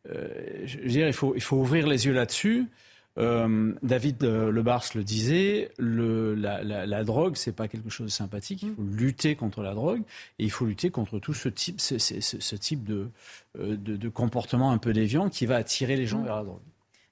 euh, 0.08 0.62
je 0.66 0.78
veux 0.78 0.88
dire, 0.88 1.08
il 1.08 1.14
faut, 1.14 1.36
il 1.36 1.42
faut 1.42 1.58
ouvrir 1.58 1.88
les 1.88 2.06
yeux 2.06 2.14
là-dessus. 2.14 2.68
Euh, 3.18 3.74
David 3.84 4.24
euh, 4.24 4.52
Lebars 4.52 4.86
le 4.96 5.04
disait, 5.04 5.72
le, 5.78 6.36
la, 6.36 6.64
la, 6.64 6.86
la, 6.86 7.04
drogue, 7.04 7.36
c'est 7.36 7.52
pas 7.52 7.68
quelque 7.68 7.90
chose 7.90 8.08
de 8.08 8.12
sympathique. 8.12 8.64
Il 8.64 8.76
faut 8.76 8.84
lutter 8.84 9.36
contre 9.36 9.62
la 9.62 9.74
drogue 9.74 10.02
et 10.38 10.46
il 10.46 10.52
faut 10.52 10.66
lutter 10.66 10.90
contre 10.90 11.20
tout 11.20 11.34
ce 11.34 11.50
type, 11.50 11.82
ce, 11.82 11.98
ce, 11.98 12.22
ce 12.22 12.56
type 12.56 12.86
de, 12.86 13.10
de, 13.58 13.76
de, 13.76 14.10
comportement 14.10 14.72
un 14.72 14.78
peu 14.78 14.94
déviant 14.94 15.30
qui 15.30 15.46
va 15.48 15.58
attirer 15.58 15.98
les 15.98 16.06
gens 16.06 16.20
mm. 16.20 16.26
vers 16.26 16.36
la 16.38 16.44
drogue. 16.44 16.60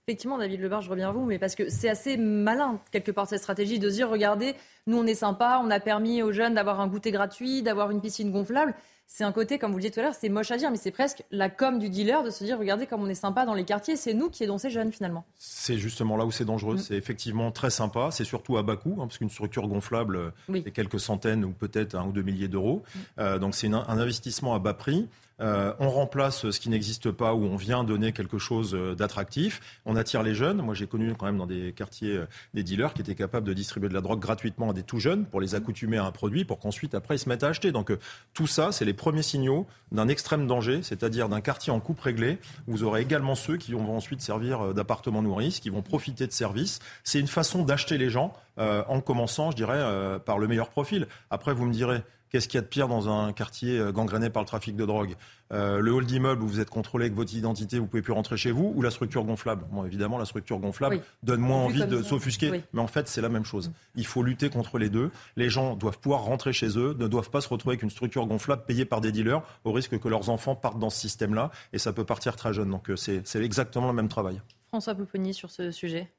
Effectivement, 0.07 0.37
David 0.37 0.61
Lebar, 0.61 0.81
je 0.81 0.89
reviens 0.89 1.09
à 1.09 1.11
vous, 1.11 1.25
mais 1.25 1.37
parce 1.37 1.53
que 1.53 1.67
c'est 1.67 1.89
assez 1.89 2.15
malin, 2.15 2.79
quelque 2.91 3.11
part, 3.11 3.27
cette 3.27 3.41
stratégie 3.41 3.77
de 3.77 3.89
dire, 3.89 4.09
regardez, 4.09 4.55
nous, 4.85 4.97
on 4.97 5.05
est 5.05 5.15
sympa, 5.15 5.59
on 5.61 5.69
a 5.69 5.81
permis 5.81 6.23
aux 6.23 6.31
jeunes 6.31 6.53
d'avoir 6.53 6.79
un 6.79 6.87
goûter 6.87 7.11
gratuit, 7.11 7.61
d'avoir 7.61 7.91
une 7.91 7.99
piscine 7.99 8.31
gonflable 8.31 8.73
c'est 9.09 9.23
un 9.23 9.31
côté, 9.31 9.57
comme 9.57 9.71
vous 9.71 9.77
le 9.77 9.83
disiez 9.83 9.93
tout 9.93 10.01
à 10.01 10.03
l'heure, 10.03 10.15
c'est 10.19 10.27
moche 10.27 10.51
à 10.51 10.57
dire, 10.57 10.69
mais 10.69 10.77
c'est 10.77 10.91
presque 10.91 11.23
la 11.31 11.49
com 11.49 11.79
du 11.79 11.89
dealer 11.89 12.23
de 12.23 12.29
se 12.29 12.43
dire, 12.43 12.59
regardez 12.59 12.85
comme 12.85 13.01
on 13.01 13.07
est 13.07 13.15
sympa 13.15 13.45
dans 13.45 13.53
les 13.53 13.63
quartiers, 13.63 13.95
c'est 13.95 14.13
nous 14.13 14.29
qui 14.29 14.43
aidons 14.43 14.57
ces 14.57 14.69
jeunes 14.69 14.91
finalement. 14.91 15.25
C'est 15.37 15.77
justement 15.77 16.17
là 16.17 16.25
où 16.25 16.31
c'est 16.31 16.45
dangereux. 16.45 16.75
Mm. 16.75 16.79
C'est 16.79 16.95
effectivement 16.95 17.51
très 17.51 17.69
sympa, 17.69 18.09
c'est 18.11 18.25
surtout 18.25 18.57
à 18.57 18.63
bas 18.63 18.75
coût, 18.75 18.97
hein, 18.99 19.07
parce 19.07 19.17
qu'une 19.17 19.29
structure 19.29 19.67
gonflable, 19.67 20.33
c'est 20.53 20.71
quelques 20.71 20.99
centaines 20.99 21.45
ou 21.45 21.51
peut-être 21.51 21.95
un 21.95 22.05
ou 22.05 22.11
deux 22.11 22.21
milliers 22.21 22.49
d'euros. 22.49 22.83
Mm. 22.83 22.99
Euh, 23.19 23.39
donc 23.39 23.55
c'est 23.55 23.67
un 23.67 23.87
investissement 23.87 24.53
à 24.53 24.59
bas 24.59 24.73
prix. 24.73 25.07
Euh, 25.39 25.73
on 25.79 25.89
remplace 25.89 26.49
ce 26.49 26.59
qui 26.59 26.69
n'existe 26.69 27.11
pas 27.11 27.35
ou 27.35 27.45
on 27.45 27.57
vient 27.57 27.83
donner 27.83 28.11
quelque 28.11 28.39
chose 28.39 28.73
euh, 28.73 28.95
d'attractif. 28.95 29.61
On 29.85 29.95
attire 29.95 30.23
les 30.23 30.33
jeunes. 30.33 30.61
Moi, 30.61 30.73
j'ai 30.73 30.87
connu 30.87 31.13
quand 31.15 31.27
même 31.27 31.37
dans 31.37 31.45
des 31.45 31.73
quartiers 31.73 32.17
euh, 32.17 32.25
des 32.55 32.63
dealers 32.63 32.93
qui 32.93 33.01
étaient 33.01 33.15
capables 33.15 33.45
de 33.45 33.53
distribuer 33.53 33.89
de 33.89 33.93
la 33.93 34.01
drogue 34.01 34.19
gratuitement 34.19 34.71
à 34.71 34.73
des 34.73 34.81
tout 34.81 34.99
jeunes 34.99 35.25
pour 35.25 35.39
les 35.39 35.53
accoutumer 35.53 35.97
à 35.97 36.05
un 36.05 36.11
produit 36.11 36.43
pour 36.43 36.59
qu'ensuite, 36.59 36.95
après, 36.95 37.15
ils 37.15 37.19
se 37.19 37.29
mettent 37.29 37.43
à 37.43 37.49
acheter. 37.49 37.71
Donc, 37.71 37.91
tout 38.33 38.47
ça, 38.47 38.71
c'est 38.71 38.85
les 38.85 38.93
premiers 38.93 39.21
signaux 39.21 39.67
d'un 39.91 40.07
extrême 40.07 40.47
danger, 40.47 40.81
c'est-à-dire 40.81 41.29
d'un 41.29 41.41
quartier 41.41 41.71
en 41.71 41.79
coupe 41.79 41.99
réglée. 41.99 42.39
Vous 42.65 42.83
aurez 42.83 43.01
également 43.01 43.35
ceux 43.35 43.57
qui 43.57 43.73
vont 43.73 43.95
ensuite 43.95 44.21
servir 44.21 44.73
d'appartements 44.73 45.21
nourrices, 45.21 45.59
qui 45.59 45.69
vont 45.69 45.81
profiter 45.81 46.25
de 46.25 46.31
services. 46.31 46.79
C'est 47.03 47.19
une 47.19 47.27
façon 47.27 47.63
d'acheter 47.63 47.97
les 47.97 48.09
gens 48.09 48.33
en 48.57 49.01
commençant, 49.01 49.51
je 49.51 49.55
dirais, 49.55 50.19
par 50.25 50.39
le 50.39 50.47
meilleur 50.47 50.69
profil. 50.69 51.07
Après, 51.29 51.53
vous 51.53 51.65
me 51.65 51.73
direz, 51.73 52.01
Qu'est-ce 52.29 52.47
qu'il 52.47 52.57
y 52.57 52.59
a 52.59 52.61
de 52.61 52.67
pire 52.67 52.87
dans 52.87 53.09
un 53.09 53.31
quartier 53.33 53.79
euh, 53.79 53.91
gangréné 53.91 54.29
par 54.29 54.43
le 54.43 54.47
trafic 54.47 54.75
de 54.75 54.85
drogue? 54.85 55.15
Euh, 55.53 55.79
Le 55.79 55.93
hall 55.93 56.05
d'immeuble 56.05 56.43
où 56.43 56.47
vous 56.47 56.59
êtes 56.59 56.69
contrôlé 56.69 57.05
avec 57.05 57.15
votre 57.15 57.33
identité, 57.33 57.79
vous 57.79 57.87
pouvez 57.87 58.01
plus 58.01 58.13
rentrer 58.13 58.35
chez 58.35 58.51
vous, 58.51 58.73
ou 58.75 58.81
la 58.81 58.91
structure 58.91 59.23
gonflable? 59.23 59.65
Bon, 59.71 59.85
évidemment, 59.85 60.17
la 60.17 60.25
structure 60.25 60.59
gonflable 60.59 61.01
donne 61.23 61.39
moins 61.39 61.63
envie 61.63 61.85
de 61.85 62.01
s'offusquer, 62.03 62.63
mais 62.73 62.81
en 62.81 62.87
fait, 62.87 63.07
c'est 63.07 63.21
la 63.21 63.29
même 63.29 63.45
chose. 63.45 63.71
Il 63.95 64.05
faut 64.05 64.23
lutter 64.23 64.49
contre 64.49 64.77
les 64.77 64.89
deux. 64.89 65.11
Les 65.35 65.49
gens 65.49 65.75
doivent 65.75 65.99
pouvoir 65.99 66.23
rentrer 66.23 66.53
chez 66.53 66.77
eux, 66.77 66.95
ne 66.99 67.07
doivent 67.07 67.29
pas 67.29 67.41
se 67.41 67.49
retrouver 67.49 67.73
avec 67.73 67.83
une 67.83 67.89
structure 67.89 68.25
gonflable 68.25 68.63
payée 68.65 68.85
par 68.85 69.01
des 69.01 69.11
dealers, 69.11 69.41
au 69.63 69.71
risque 69.71 69.97
que 69.97 70.07
leurs 70.09 70.29
enfants 70.29 70.55
partent 70.55 70.79
dans 70.79 70.89
ce 70.89 70.99
système-là, 70.99 71.51
et 71.73 71.77
ça 71.77 71.93
peut 71.93 72.05
partir 72.05 72.35
très 72.35 72.53
jeune. 72.53 72.69
Donc, 72.69 72.89
euh, 72.89 72.95
c'est 72.95 73.23
exactement 73.35 73.87
le 73.87 73.93
même 73.93 74.09
travail. 74.09 74.41
François 74.67 74.95
Pouponi 74.95 75.33
sur 75.33 75.49
ce 75.49 75.71
sujet 75.71 76.11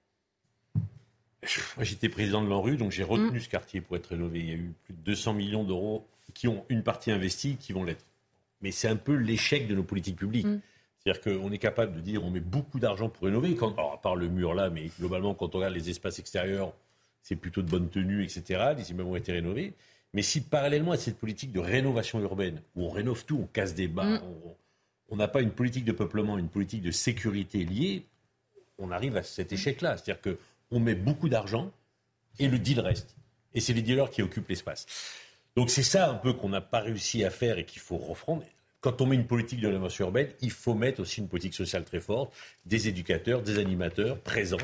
moi, 1.77 1.85
j'étais 1.85 2.09
président 2.09 2.43
de 2.43 2.49
l'ANRU, 2.49 2.77
donc 2.77 2.91
j'ai 2.91 3.05
retenu 3.05 3.39
mm. 3.39 3.41
ce 3.41 3.49
quartier 3.49 3.81
pour 3.81 3.97
être 3.97 4.07
rénové. 4.07 4.41
Il 4.41 4.49
y 4.49 4.53
a 4.53 4.57
eu 4.57 4.73
plus 4.85 4.95
de 4.95 5.01
200 5.03 5.35
millions 5.35 5.65
d'euros 5.65 6.05
qui 6.35 6.49
ont 6.49 6.65
une 6.69 6.83
partie 6.83 7.11
investie, 7.11 7.57
qui 7.57 7.73
vont 7.73 7.85
l'être. 7.85 8.05
Mais 8.61 8.71
c'est 8.73 8.89
un 8.89 8.97
peu 8.97 9.15
l'échec 9.15 9.67
de 9.69 9.75
nos 9.75 9.83
politiques 9.83 10.17
publiques. 10.17 10.47
Mm. 10.47 10.61
C'est-à-dire 10.99 11.39
qu'on 11.39 11.53
est 11.53 11.59
capable 11.59 11.95
de 11.95 12.01
dire 12.01 12.25
on 12.25 12.31
met 12.31 12.41
beaucoup 12.41 12.81
d'argent 12.81 13.09
pour 13.09 13.25
rénover, 13.25 13.55
quand, 13.55 13.73
alors 13.75 13.95
à 13.95 14.01
part 14.01 14.17
le 14.17 14.29
mur 14.29 14.53
là, 14.53 14.69
mais 14.69 14.91
globalement, 14.99 15.35
quand 15.35 15.55
on 15.55 15.59
regarde 15.59 15.75
les 15.75 15.91
espaces 15.91 16.19
extérieurs, 16.19 16.73
c'est 17.23 17.37
plutôt 17.37 17.63
de 17.63 17.71
bonne 17.71 17.89
tenue, 17.89 18.25
etc. 18.25 18.73
Les 18.77 18.91
immeubles 18.91 19.11
ont 19.11 19.17
été 19.17 19.33
rénovés. 19.33 19.75
Mais 20.15 20.23
si 20.23 20.41
parallèlement 20.41 20.93
à 20.93 20.97
cette 20.97 21.19
politique 21.19 21.53
de 21.53 21.61
rénovation 21.61 22.21
urbaine, 22.21 22.61
où 22.75 22.85
on 22.85 22.91
rénove 22.91 23.25
tout, 23.25 23.41
on 23.43 23.47
casse 23.47 23.75
des 23.75 23.89
bas, 23.89 24.19
mm. 24.19 24.23
on 25.11 25.17
n'a 25.17 25.29
pas 25.29 25.41
une 25.41 25.53
politique 25.53 25.85
de 25.85 25.93
peuplement, 25.93 26.37
une 26.37 26.49
politique 26.49 26.83
de 26.83 26.91
sécurité 26.91 27.65
liée, 27.65 28.05
on 28.79 28.91
arrive 28.91 29.17
à 29.17 29.23
cet 29.23 29.53
échec-là. 29.53 29.97
C'est-à-dire 29.97 30.21
que 30.21 30.39
on 30.71 30.81
met 30.81 30.95
beaucoup 30.95 31.29
d'argent 31.29 31.71
et 32.39 32.49
le 32.49 32.59
deal 32.59 32.81
reste. 32.81 33.17
Et 33.55 33.61
c'est 33.61 33.73
les 33.73 33.83
dealers 33.83 34.11
qui 34.11 34.23
occupent 34.23 34.49
l'espace. 34.49 34.87
Donc 35.57 35.71
c'est 35.71 35.83
ça 35.83 36.11
un 36.11 36.15
peu 36.15 36.33
qu'on 36.33 36.49
n'a 36.49 36.61
pas 36.61 36.81
réussi 36.81 37.25
à 37.25 37.31
faire 37.31 37.59
et 37.59 37.65
qu'il 37.65 37.81
faut 37.81 37.97
refondre. 37.97 38.45
Quand 38.81 39.01
on 39.01 39.07
met 39.07 39.17
une 39.17 39.27
politique 39.27 39.61
de 39.61 39.67
rénovation 39.67 40.07
urbaine, 40.07 40.29
il 40.41 40.53
faut 40.53 40.75
mettre 40.75 41.01
aussi 41.01 41.21
une 41.21 41.29
politique 41.29 41.55
sociale 41.55 41.85
très 41.85 42.01
forte, 42.01 42.33
des 42.65 42.87
éducateurs, 42.87 43.43
des 43.43 43.59
animateurs 43.59 44.21
présents, 44.21 44.57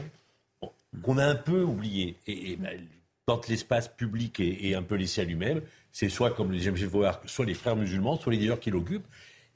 qu'on 1.02 1.18
a 1.18 1.26
un 1.26 1.34
peu 1.34 1.62
oublié. 1.62 2.16
Et, 2.28 2.54
ben, 2.56 2.80
quand 3.26 3.48
l'espace 3.48 3.88
public 3.88 4.38
est, 4.38 4.74
un 4.74 4.82
peu 4.82 4.94
laissé 4.94 5.22
à 5.22 5.24
lui-même, 5.24 5.62
c'est 5.90 6.08
soit, 6.08 6.30
comme 6.30 6.52
le 6.52 6.58
disait 6.58 6.70
voir, 6.70 7.20
soit 7.26 7.46
les 7.46 7.54
frères 7.54 7.74
musulmans, 7.74 8.16
soit 8.16 8.32
les 8.32 8.38
dealers 8.38 8.60
qui 8.60 8.70
l'occupent. 8.70 9.06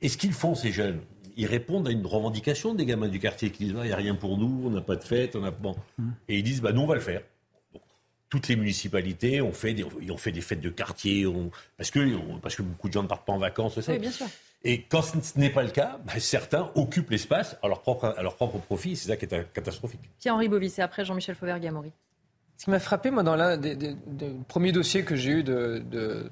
Et 0.01 0.09
ce 0.09 0.17
qu'ils 0.17 0.33
font, 0.33 0.55
ces 0.55 0.73
jeunes, 0.73 1.01
ils 1.39 1.47
répondent 1.47 1.89
à 1.89 1.93
une 1.93 2.05
revendication 2.05 2.75
des 2.75 2.85
gamins 2.85 3.09
du 3.09 3.21
quartier 3.21 3.51
qui 3.51 3.65
disent 3.65 3.75
il 3.77 3.83
n'y 3.83 3.93
a 3.93 3.97
rien 3.97 4.17
pour 4.17 4.37
nous, 4.37 4.65
on 4.67 4.71
n'a 4.71 4.81
pas 4.81 4.97
de 4.97 5.05
fête, 5.05 5.37
on 5.37 5.45
a 5.45 5.53
bon. 5.53 5.77
Mmh. 5.97 6.11
Et 6.29 6.39
ils 6.39 6.43
disent 6.43 6.61
bah 6.61 6.73
nous 6.73 6.83
on 6.83 6.87
va 6.87 6.97
le 6.97 7.01
faire. 7.01 7.23
toutes 8.29 8.49
les 8.49 8.57
municipalités 8.57 9.41
ont 9.41 9.53
fait 9.53 9.73
des, 9.73 9.85
ont 9.85 10.17
fait 10.19 10.33
des 10.33 10.41
fêtes 10.41 10.61
de 10.61 10.69
quartier, 10.69 11.25
parce 11.77 11.91
que 11.93 12.01
parce 12.43 12.57
que 12.57 12.63
beaucoup 12.63 12.89
de 12.89 12.93
gens 12.93 13.05
ne 13.05 13.09
partent 13.09 13.25
pas 13.25 13.33
en 13.33 13.39
vacances, 13.39 13.81
ça. 13.81 13.93
Oui, 13.93 14.01
bien 14.01 14.11
sûr. 14.11 14.27
Et 14.65 14.83
quand 14.83 15.03
ce 15.03 15.39
n'est 15.39 15.51
pas 15.51 15.63
le 15.63 15.71
cas, 15.71 16.01
bah, 16.05 16.15
certains 16.19 16.73
occupent 16.75 17.11
l'espace 17.11 17.57
à 17.63 17.69
leur 17.69 17.81
propre 17.81 18.13
à 18.17 18.23
leur 18.23 18.35
propre 18.35 18.59
profit. 18.59 18.97
C'est 18.97 19.09
ça 19.09 19.17
qui 19.17 19.25
est 19.25 19.53
catastrophique. 19.53 20.01
Pierre-Henri 20.19 20.49
Bovis 20.49 20.77
et 20.81 20.83
après 20.83 21.05
Jean-Michel 21.05 21.37
Fauvert-Gamori. 21.37 21.93
Ce 22.57 22.65
qui 22.65 22.71
m'a 22.71 22.81
frappé, 22.81 23.13
moi, 23.13 23.23
dans 23.23 23.37
l'un 23.37 23.57
des, 23.57 23.95
premiers 24.49 24.73
dossiers 24.73 25.05
que 25.05 25.15
j'ai 25.15 25.31
eu 25.31 25.43
de, 25.45 25.81
de, 25.89 26.29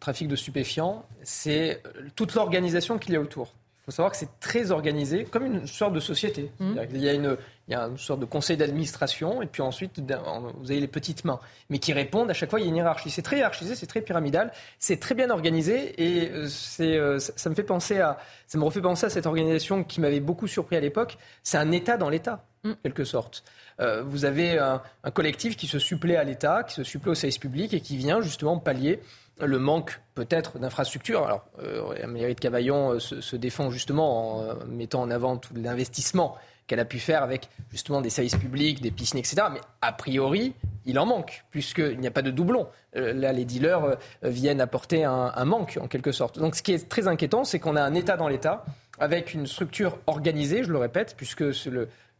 trafic 0.00 0.26
de 0.26 0.34
stupéfiants, 0.34 1.06
c'est 1.22 1.80
toute 2.16 2.34
l'organisation 2.34 2.98
qu'il 2.98 3.12
y 3.12 3.16
a 3.16 3.20
autour 3.20 3.54
faut 3.88 3.92
savoir 3.92 4.12
que 4.12 4.18
c'est 4.18 4.38
très 4.38 4.70
organisé, 4.70 5.24
comme 5.24 5.46
une 5.46 5.66
sorte 5.66 5.94
de 5.94 6.00
société. 6.00 6.52
Mmh. 6.60 6.74
Il, 6.92 7.00
y 7.00 7.08
a 7.08 7.14
une, 7.14 7.38
il 7.68 7.72
y 7.72 7.74
a 7.74 7.84
une 7.84 7.96
sorte 7.96 8.20
de 8.20 8.26
conseil 8.26 8.58
d'administration, 8.58 9.40
et 9.40 9.46
puis 9.46 9.62
ensuite, 9.62 9.98
vous 9.98 10.70
avez 10.70 10.80
les 10.80 10.88
petites 10.88 11.24
mains, 11.24 11.40
mais 11.70 11.78
qui 11.78 11.94
répondent 11.94 12.30
à 12.30 12.34
chaque 12.34 12.50
fois, 12.50 12.60
il 12.60 12.64
y 12.64 12.66
a 12.66 12.68
une 12.68 12.76
hiérarchie. 12.76 13.08
C'est 13.08 13.22
très 13.22 13.38
hiérarchisé, 13.38 13.74
c'est 13.74 13.86
très 13.86 14.02
pyramidal, 14.02 14.52
c'est 14.78 15.00
très 15.00 15.14
bien 15.14 15.30
organisé, 15.30 15.94
et 15.96 16.30
euh, 16.30 16.48
c'est, 16.48 16.98
euh, 16.98 17.18
ça 17.18 17.48
me 17.48 17.54
fait 17.54 17.62
penser 17.62 17.98
à, 17.98 18.18
ça 18.46 18.58
me 18.58 18.64
refait 18.64 18.82
penser 18.82 19.06
à 19.06 19.10
cette 19.10 19.24
organisation 19.24 19.82
qui 19.84 20.02
m'avait 20.02 20.20
beaucoup 20.20 20.48
surpris 20.48 20.76
à 20.76 20.80
l'époque. 20.80 21.16
C'est 21.42 21.56
un 21.56 21.70
État 21.72 21.96
dans 21.96 22.10
l'État, 22.10 22.44
en 22.66 22.68
mmh. 22.68 22.76
quelque 22.82 23.04
sorte. 23.04 23.42
Euh, 23.80 24.02
vous 24.02 24.26
avez 24.26 24.58
un, 24.58 24.82
un, 25.02 25.10
collectif 25.10 25.56
qui 25.56 25.66
se 25.66 25.78
supplée 25.78 26.16
à 26.16 26.24
l'État, 26.24 26.62
qui 26.62 26.74
se 26.74 26.84
supplée 26.84 27.12
au 27.12 27.14
service 27.14 27.38
public, 27.38 27.72
et 27.72 27.80
qui 27.80 27.96
vient 27.96 28.20
justement 28.20 28.58
pallier 28.58 29.00
le 29.40 29.58
manque 29.58 30.00
peut-être 30.14 30.58
d'infrastructures. 30.58 31.24
Alors, 31.24 31.44
euh, 31.60 31.94
la 31.98 32.06
mairie 32.06 32.34
de 32.34 32.40
Cavaillon 32.40 32.92
euh, 32.92 32.98
se, 32.98 33.36
défend 33.36 33.70
justement 33.70 34.36
en 34.36 34.42
euh, 34.42 34.54
mettant 34.66 35.00
en 35.02 35.10
avant 35.10 35.36
tout 35.36 35.54
l'investissement 35.54 36.36
qu'elle 36.66 36.80
a 36.80 36.84
pu 36.84 36.98
faire 36.98 37.22
avec 37.22 37.48
justement 37.70 38.02
des 38.02 38.10
services 38.10 38.36
publics, 38.36 38.82
des 38.82 38.90
piscines, 38.90 39.18
etc. 39.18 39.46
Mais 39.50 39.60
a 39.80 39.92
priori, 39.92 40.54
il 40.84 40.98
en 40.98 41.06
manque, 41.06 41.44
puisqu'il 41.50 41.98
n'y 41.98 42.06
a 42.06 42.10
pas 42.10 42.20
de 42.20 42.30
doublon. 42.30 42.68
là, 42.92 43.32
les 43.32 43.46
dealers 43.46 43.96
viennent 44.22 44.60
apporter 44.60 45.02
un, 45.02 45.44
manque, 45.46 45.78
en 45.80 45.88
quelque 45.88 46.12
sorte. 46.12 46.38
Donc, 46.38 46.54
ce 46.56 46.62
qui 46.62 46.72
est 46.74 46.86
très 46.86 47.08
inquiétant, 47.08 47.44
c'est 47.44 47.58
qu'on 47.58 47.74
a 47.74 47.82
un 47.82 47.94
État 47.94 48.18
dans 48.18 48.28
l'État, 48.28 48.66
avec 48.98 49.32
une 49.32 49.46
structure 49.46 49.98
organisée, 50.06 50.62
je 50.62 50.70
le 50.70 50.76
répète, 50.76 51.14
puisque 51.16 51.44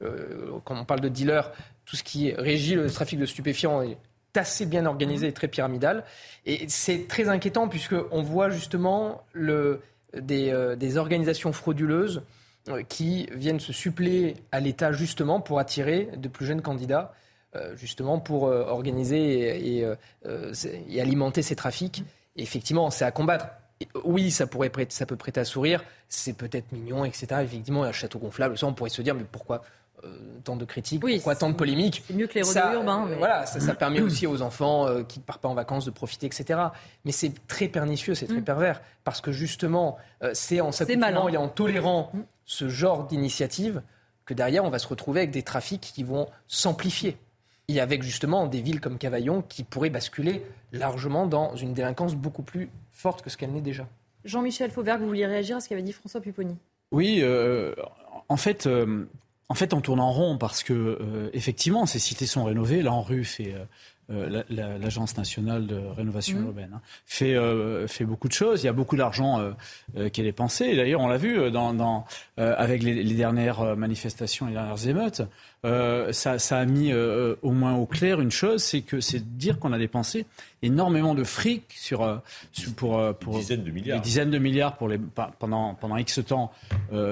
quand 0.00 0.80
on 0.80 0.84
parle 0.86 1.00
de 1.00 1.10
dealers, 1.10 1.52
tout 1.84 1.96
ce 1.96 2.02
qui 2.02 2.32
régit 2.32 2.74
le 2.74 2.90
trafic 2.90 3.18
de 3.18 3.26
stupéfiants 3.26 3.82
assez 4.39 4.66
bien 4.66 4.86
organisé 4.86 5.28
et 5.28 5.32
très 5.32 5.49
pyramidal. 5.49 6.05
Et 6.47 6.68
c'est 6.68 7.07
très 7.09 7.28
inquiétant 7.28 7.68
puisqu'on 7.68 8.22
voit 8.22 8.51
justement 8.51 9.22
le, 9.32 9.80
des, 10.14 10.51
euh, 10.51 10.76
des 10.76 10.97
organisations 10.97 11.53
frauduleuses 11.53 12.22
euh, 12.68 12.82
qui 12.89 13.28
viennent 13.32 13.61
se 13.61 13.72
suppléer 13.72 14.36
à 14.53 14.61
l'État 14.61 14.93
justement 14.93 15.41
pour 15.41 15.59
attirer 15.59 16.09
de 16.16 16.28
plus 16.28 16.47
jeunes 16.47 16.62
candidats 16.62 17.12
justement 17.74 18.20
pour 18.20 18.45
organiser 18.45 19.80
et, 19.80 21.01
alimenter 21.01 21.43
ces 21.43 21.57
trafics. 21.57 22.05
effectivement, 22.36 22.89
c'est 22.91 23.05
à 23.05 23.11
combattre. 23.11 23.49
Oui, 24.05 24.30
ça, 24.30 24.47
pourrait 24.47 24.70
ça 24.91 25.07
peut 25.07 25.16
prêter 25.16 25.41
à 25.41 25.45
sourire, 25.45 25.82
c'est 26.09 26.34
peut-être 26.34 26.70
mignon, 26.70 27.05
etc. 27.05 27.26
Effectivement, 27.43 27.82
un 27.82 27.91
château 27.91 28.20
gonflable, 28.20 28.57
ça, 28.57 28.66
on 28.66 28.74
pourrait 28.74 28.91
se 28.91 29.03
dire, 29.03 29.14
mais 29.14 29.24
pourquoi 29.24 29.62
euh, 30.05 30.38
tant 30.44 30.55
de 30.55 30.64
critiques, 30.64 31.01
pourquoi 31.01 31.34
tant 31.34 31.51
de 31.51 31.55
polémiques 31.55 32.05
C'est 32.07 32.14
mieux 32.14 32.28
que 32.28 32.34
les 32.34 32.44
ça, 32.44 32.72
urbains. 32.72 33.07
Mais... 33.09 33.16
Voilà, 33.16 33.46
ça, 33.46 33.74
permet 33.74 34.01
aussi 34.03 34.28
aux 34.28 34.42
enfants 34.42 34.86
euh, 34.86 35.03
qui 35.03 35.18
ne 35.18 35.24
partent 35.24 35.40
pas 35.40 35.49
en 35.49 35.55
vacances 35.55 35.84
de 35.84 35.90
profiter, 35.90 36.26
etc. 36.26 36.61
Mais 37.05 37.11
c'est 37.11 37.32
très 37.49 37.66
pernicieux, 37.66 38.14
c'est 38.14 38.26
très 38.26 38.40
mm. 38.40 38.44
pervers, 38.44 38.80
parce 39.03 39.20
que 39.20 39.32
justement, 39.32 39.96
euh, 40.22 40.30
c'est 40.34 40.61
en 40.61 40.70
s'accoutumant 40.70 41.28
et 41.28 41.36
en 41.36 41.49
tolérant 41.49 42.11
mm. 42.14 42.20
ce 42.44 42.68
genre 42.68 43.07
d'initiative 43.07 43.82
que 44.24 44.34
derrière, 44.34 44.64
on 44.64 44.70
va 44.70 44.78
se 44.78 44.86
retrouver 44.86 45.20
avec 45.20 45.32
des 45.32 45.42
trafics 45.42 45.80
qui 45.80 46.05
vont 46.05 46.28
s'amplifier. 46.46 47.16
Et 47.66 47.80
avec 47.80 48.03
justement 48.03 48.46
des 48.46 48.62
villes 48.62 48.80
comme 48.80 48.99
Cavaillon 48.99 49.42
qui 49.42 49.64
pourraient 49.64 49.90
basculer 49.90 50.44
largement 50.72 51.26
dans 51.26 51.57
une 51.57 51.74
délinquance 51.74 52.14
beaucoup 52.14 52.42
plus 52.42 52.70
forte 52.92 53.20
que 53.22 53.30
ce 53.30 53.36
qu'elle 53.36 53.53
n'est 53.53 53.61
déjà. 53.61 53.86
Jean-Michel 54.24 54.70
Fauvert, 54.70 54.99
vous 54.99 55.07
vouliez 55.07 55.26
réagir 55.26 55.57
à 55.57 55.61
ce 55.61 55.68
qu'avait 55.68 55.82
dit 55.82 55.92
François 55.92 56.20
Pupponi? 56.20 56.57
Oui, 56.92 57.18
euh, 57.20 57.74
en 58.28 58.36
fait. 58.36 58.68
En 59.49 59.55
fait, 59.55 59.72
on 59.72 59.80
tourne 59.80 60.01
en 60.01 60.12
rond 60.12 60.36
parce 60.36 60.62
que, 60.62 60.72
euh, 60.72 61.30
effectivement, 61.32 61.86
ces 61.86 61.99
cités 61.99 62.26
sont 62.26 62.44
rénovées. 62.44 62.82
Rue, 63.03 63.24
fait 63.24 63.55
euh, 63.55 63.64
l'Agence 64.09 65.16
nationale 65.16 65.66
de 65.66 65.76
rénovation 65.96 66.38
mmh. 66.38 66.46
urbaine, 66.46 66.70
hein, 66.74 66.80
fait, 67.04 67.34
euh, 67.34 67.86
fait 67.86 68.04
beaucoup 68.04 68.28
de 68.28 68.32
choses. 68.32 68.62
Il 68.62 68.66
y 68.66 68.68
a 68.68 68.72
beaucoup 68.72 68.96
d'argent 68.96 69.52
euh, 69.96 70.09
qui 70.09 70.22
est 70.22 70.24
dépensé. 70.24 70.74
D'ailleurs, 70.76 71.00
on 71.00 71.09
l'a 71.09 71.18
vu 71.18 71.50
dans, 71.50 71.74
dans 71.74 72.06
avec 72.36 72.82
les, 72.82 73.02
les, 73.02 73.14
dernières 73.14 73.76
manifestations, 73.76 74.46
les 74.46 74.52
dernières 74.52 74.88
émeutes. 74.88 75.22
Ça, 75.64 76.38
ça, 76.38 76.59
a 76.59 76.64
mis 76.64 76.92
au 76.92 77.50
moins 77.50 77.74
au 77.74 77.86
clair 77.86 78.20
une 78.20 78.30
chose, 78.30 78.62
c'est 78.62 78.82
que 78.82 79.00
c'est 79.00 79.36
dire 79.36 79.59
qu'on 79.59 79.72
a 79.72 79.78
dépensé 79.78 80.24
énormément 80.62 81.14
de 81.14 81.24
fric 81.24 81.64
sur, 81.68 82.22
sur 82.52 82.74
pour, 82.74 83.14
pour 83.16 83.34
des 83.34 83.40
dizaines 83.40 83.64
de 83.64 83.70
milliards, 83.70 83.98
des 83.98 84.04
dizaines 84.04 84.30
de 84.30 84.38
milliards 84.38 84.76
pour 84.76 84.88
les, 84.88 84.98
pendant 85.38 85.74
pendant 85.74 85.96
X 85.96 86.20
temps 86.26 86.52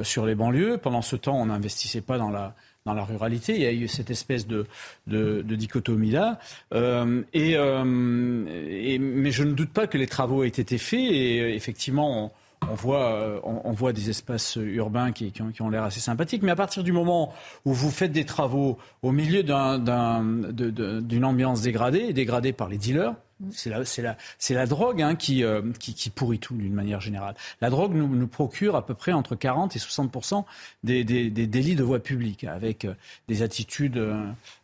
sur 0.03 0.27
les 0.27 0.35
banlieues. 0.35 0.79
Pendant 0.79 1.03
ce 1.03 1.17
temps, 1.17 1.37
on 1.37 1.47
n'investissait 1.47 2.01
pas 2.01 2.19
dans 2.19 2.31
la 2.31 2.55
dans 2.87 2.95
la 2.95 3.05
ruralité. 3.05 3.55
Il 3.55 3.61
y 3.61 3.67
a 3.67 3.73
eu 3.73 3.89
cette 3.89 4.11
espèce 4.11 4.47
de, 4.47 4.67
de, 5.07 5.43
dichotomie-là. 5.43 6.39
Euh, 6.73 7.23
euh, 7.35 8.45
et, 8.71 8.99
mais 8.99 9.31
je 9.31 9.45
ne 9.45 9.53
doute 9.53 9.71
pas 9.71 9.87
que 9.87 9.99
les 9.99 10.07
travaux 10.07 10.45
aient 10.45 10.49
été 10.49 10.79
faits. 10.79 11.01
Et 11.01 11.41
euh, 11.41 11.55
effectivement, 11.55 12.33
on, 12.63 12.75
voit, 12.75 13.43
on, 13.45 13.73
voit 13.73 13.93
des 13.93 14.09
espaces 14.09 14.57
urbains 14.57 15.13
qui, 15.13 15.33
qui 15.33 15.63
ont, 15.63 15.69
l'air 15.69 15.83
assez 15.83 16.01
sympathiques. 16.01 16.43
Mais 16.43 16.53
à 16.53 16.57
partir 16.57 16.83
du 16.83 16.93
moment 16.93 17.35
où 17.65 17.75
vous 17.75 17.91
faites 17.91 18.13
des 18.13 18.25
travaux 18.25 18.79
au 19.03 19.13
milieu 19.13 19.43
d'une 19.43 21.25
ambiance 21.25 21.63
dégradée, 21.63 22.13
dégradée 22.13 22.53
par 22.53 22.69
les 22.69 22.79
dealers, 22.79 23.15
c'est 23.51 23.69
la, 23.71 23.81
la, 23.99 24.17
la, 24.51 24.67
drogue 24.67 25.03
hein, 25.03 25.15
qui, 25.15 25.45
euh, 25.45 25.61
qui, 25.79 25.95
qui, 25.95 26.11
pourrit 26.11 26.39
tout 26.39 26.57
d'une 26.57 26.73
manière 26.73 27.01
générale. 27.01 27.35
La 27.61 27.69
drogue 27.69 27.95
nous, 27.95 28.09
nous, 28.09 28.27
procure 28.27 28.77
à 28.77 28.87
peu 28.87 28.95
près 28.95 29.13
entre 29.13 29.35
40 29.35 29.77
et 29.77 29.79
60 29.79 30.47
des, 30.85 31.05
des, 31.05 31.31
des, 31.31 31.47
délits 31.47 31.77
de 31.77 31.83
voie 31.83 31.99
publique, 31.99 32.45
avec 32.45 32.87
euh, 32.87 32.95
des 33.29 33.43
attitudes 33.43 34.03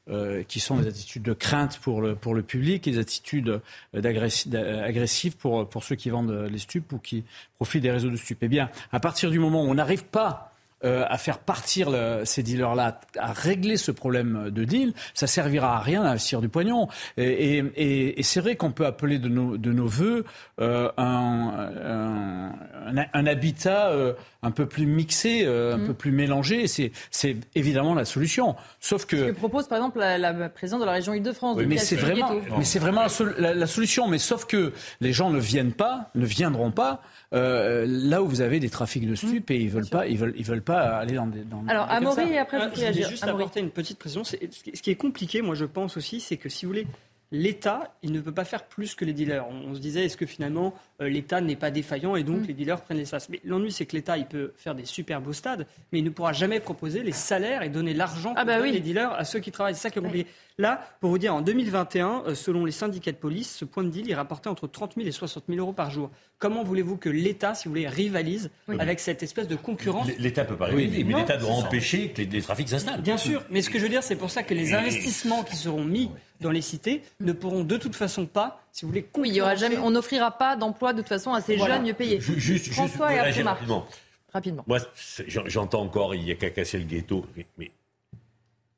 euh, 0.08 0.42
qui 0.44 0.60
sont 0.60 0.76
des 0.76 0.86
attitudes 0.86 1.22
de 1.22 1.34
crainte 1.34 1.78
pour 1.78 2.00
le, 2.00 2.14
pour 2.14 2.34
le 2.34 2.42
public 2.42 2.86
et 2.88 2.92
des 2.92 2.98
attitudes 2.98 3.60
agressives 3.92 5.36
pour, 5.36 5.68
pour 5.68 5.84
ceux 5.84 5.96
qui 5.96 6.10
vendent 6.10 6.48
les 6.50 6.58
stupes 6.58 6.92
ou 6.92 6.98
qui 6.98 7.24
profitent 7.56 7.82
des 7.82 7.90
réseaux 7.90 8.10
de 8.10 8.16
stupes. 8.16 8.42
Eh 8.42 8.48
bien, 8.48 8.70
à 8.90 9.00
partir 9.00 9.30
du 9.30 9.38
moment 9.38 9.62
où 9.64 9.68
on 9.68 9.74
n'arrive 9.74 10.04
pas 10.04 10.51
euh, 10.84 11.04
à 11.08 11.18
faire 11.18 11.38
partir 11.38 11.90
ces 12.24 12.42
dealers-là, 12.42 13.00
à 13.18 13.32
régler 13.32 13.76
ce 13.76 13.90
problème 13.90 14.50
de 14.50 14.64
deal, 14.64 14.92
ça 15.14 15.26
servira 15.26 15.76
à 15.76 15.80
rien 15.80 16.02
d'investir 16.02 16.40
du 16.40 16.48
poignon. 16.48 16.88
Et, 17.16 17.58
et, 17.58 18.18
et 18.18 18.22
c'est 18.22 18.40
vrai 18.40 18.56
qu'on 18.56 18.72
peut 18.72 18.86
appeler 18.86 19.18
de 19.18 19.28
nos, 19.28 19.56
de 19.56 19.72
nos 19.72 19.86
voeux 19.86 20.24
euh, 20.60 20.90
un, 20.96 22.52
un, 22.96 23.06
un, 23.12 23.26
habitat 23.26 23.88
euh, 23.88 24.12
un 24.42 24.50
peu 24.50 24.66
plus 24.66 24.86
mixé, 24.86 25.46
un 25.46 25.78
mmh. 25.78 25.86
peu 25.86 25.94
plus 25.94 26.12
mélangé. 26.12 26.66
C'est, 26.66 26.92
c'est 27.10 27.36
évidemment 27.54 27.94
la 27.94 28.04
solution. 28.04 28.56
Sauf 28.80 29.06
que. 29.06 29.16
Ce 29.16 29.24
que 29.32 29.36
propose 29.36 29.68
par 29.68 29.78
exemple 29.78 29.98
la, 29.98 30.18
la 30.18 30.48
présidente 30.48 30.80
de 30.80 30.86
la 30.86 30.92
région 30.92 31.14
Île-de-France. 31.14 31.58
mais 31.66 31.78
c'est 31.78 31.96
vraiment, 31.96 32.32
mais 32.58 32.64
c'est 32.64 32.78
vraiment 32.78 33.04
la, 33.38 33.54
la, 33.54 33.66
solution. 33.66 34.08
Mais 34.08 34.18
sauf 34.18 34.44
que 34.44 34.72
les 35.00 35.12
gens 35.12 35.30
ne 35.30 35.38
viennent 35.38 35.72
pas, 35.72 36.10
ne 36.14 36.26
viendront 36.26 36.70
pas 36.70 37.02
euh, 37.32 37.86
là 37.88 38.22
où 38.22 38.26
vous 38.26 38.40
avez 38.40 38.60
des 38.60 38.68
trafics 38.68 39.08
de 39.08 39.14
stupes 39.14 39.50
et 39.50 39.56
ils 39.56 39.70
veulent 39.70 39.88
pas, 39.88 40.06
ils 40.06 40.18
veulent, 40.18 40.34
ils 40.36 40.44
veulent 40.44 40.62
pas 40.62 40.98
aller 40.98 41.14
dans 41.14 41.26
des. 41.26 41.44
Dans 41.44 41.64
Alors, 41.66 41.90
Amaury, 41.90 42.32
et 42.32 42.38
après, 42.38 42.60
je, 42.60 42.68
voulais 42.68 42.92
juste 42.92 43.24
apporter 43.24 43.60
une 43.60 43.70
petite 43.70 43.98
précision. 43.98 44.24
Ce 44.24 44.36
qui 44.36 44.90
est 44.90 44.96
compliqué, 44.96 45.40
moi, 45.40 45.54
je 45.54 45.64
pense 45.64 45.96
aussi, 45.96 46.20
c'est 46.20 46.36
que 46.36 46.48
si 46.48 46.66
vous 46.66 46.70
voulez, 46.72 46.86
l'État, 47.32 47.94
il 48.02 48.12
ne 48.12 48.20
peut 48.20 48.32
pas 48.32 48.44
faire 48.44 48.64
plus 48.64 48.94
que 48.94 49.04
les 49.04 49.14
dealers. 49.14 49.46
On, 49.48 49.74
se 49.74 49.80
disait, 49.80 50.04
est-ce 50.04 50.18
que 50.18 50.26
finalement 50.26 50.74
euh, 51.00 51.08
l'État 51.08 51.40
n'est 51.40 51.56
pas 51.56 51.70
défaillant 51.70 52.14
et 52.14 52.22
donc 52.22 52.42
mm. 52.42 52.46
les 52.46 52.54
dealers 52.54 52.80
prennent 52.82 52.98
l'espace 52.98 53.30
Mais 53.30 53.40
l'ennui, 53.42 53.72
c'est 53.72 53.86
que 53.86 53.96
l'État, 53.96 54.18
il 54.18 54.26
peut 54.26 54.52
faire 54.56 54.74
des 54.74 54.84
super 54.84 55.20
beaux 55.20 55.32
stades, 55.32 55.66
mais 55.92 55.98
il 56.00 56.04
ne 56.04 56.10
pourra 56.10 56.34
jamais 56.34 56.60
proposer 56.60 57.02
les 57.02 57.12
salaires 57.12 57.62
et 57.62 57.70
donner 57.70 57.94
l'argent 57.94 58.34
ah 58.36 58.44
bah 58.44 58.60
les 58.60 58.80
dealers 58.80 59.12
à 59.12 59.24
ceux 59.24 59.40
qui 59.40 59.50
travaillent. 59.50 59.74
C'est 59.74 59.80
ça 59.80 59.90
qui 59.90 59.98
est 59.98 60.02
compliqué. 60.02 60.28
Là, 60.58 60.86
pour 61.00 61.10
vous 61.10 61.18
dire, 61.18 61.34
en 61.34 61.40
2021, 61.40 62.24
euh, 62.26 62.34
selon 62.34 62.66
les 62.66 62.72
syndicats 62.72 63.12
de 63.12 63.16
police, 63.16 63.56
ce 63.56 63.64
point 63.64 63.82
de 63.82 63.88
deal, 63.88 64.06
il 64.06 64.14
rapportait 64.14 64.48
entre 64.48 64.66
30 64.66 64.94
000 64.96 65.08
et 65.08 65.12
60 65.12 65.44
000 65.48 65.58
euros 65.58 65.72
par 65.72 65.90
jour. 65.90 66.10
Comment 66.38 66.62
voulez-vous 66.62 66.98
que 66.98 67.08
l'État, 67.08 67.54
si 67.54 67.68
vous 67.68 67.70
voulez, 67.70 67.88
rivalise 67.88 68.50
avec 68.78 69.00
cette 69.00 69.22
espèce 69.22 69.48
de 69.48 69.56
concurrence? 69.56 70.08
L'État 70.18 70.44
peut 70.44 70.56
pas 70.56 70.66
rivaliser, 70.66 71.04
mais 71.04 71.14
l'État 71.14 71.38
doit 71.38 71.52
empêcher 71.52 72.10
que 72.10 72.20
les, 72.20 72.42
trafics 72.42 72.68
s'installent. 72.68 73.00
Bien 73.00 73.16
sûr, 73.16 73.42
mais 73.50 73.62
ce 73.62 73.70
que 73.70 73.78
je 73.78 73.84
veux 73.84 73.88
dire, 73.88 74.02
c'est 74.02 74.16
pour 74.16 74.30
ça 74.30 74.42
que 74.42 74.52
les 74.52 74.74
investissements 74.74 75.42
qui 75.42 75.56
seront 75.56 75.84
mis 75.84 76.10
dans 76.42 76.50
les 76.50 76.60
cités 76.60 77.02
ne 77.20 77.32
pourront 77.32 77.64
de 77.64 77.76
toute 77.76 77.96
façon 77.96 78.26
pas, 78.26 78.62
si 78.72 78.84
vous 78.84 78.90
voulez, 78.90 79.08
oui, 79.16 79.30
il 79.30 79.36
y 79.36 79.40
aura 79.40 79.54
jamais, 79.54 79.78
on 79.78 79.90
n'offrira 79.90 80.32
pas 80.32 80.56
d'emploi 80.56 80.92
de 80.92 81.00
toute 81.00 81.08
façon 81.08 81.32
à 81.32 81.40
ces 81.40 81.56
jeunes 81.56 81.82
mieux 81.82 81.94
payés. 81.94 82.20
Juste, 82.20 82.72
François 82.72 83.14
et 83.14 83.18
après 83.18 83.42
rapidement. 83.42 83.86
rapidement. 84.32 84.64
Moi, 84.66 84.78
j'entends 85.26 85.80
encore, 85.80 86.14
il 86.14 86.24
y 86.24 86.30
a 86.30 86.34
qu'à 86.34 86.50
casser 86.50 86.78
le 86.78 86.84
ghetto, 86.84 87.24
mais 87.56 87.70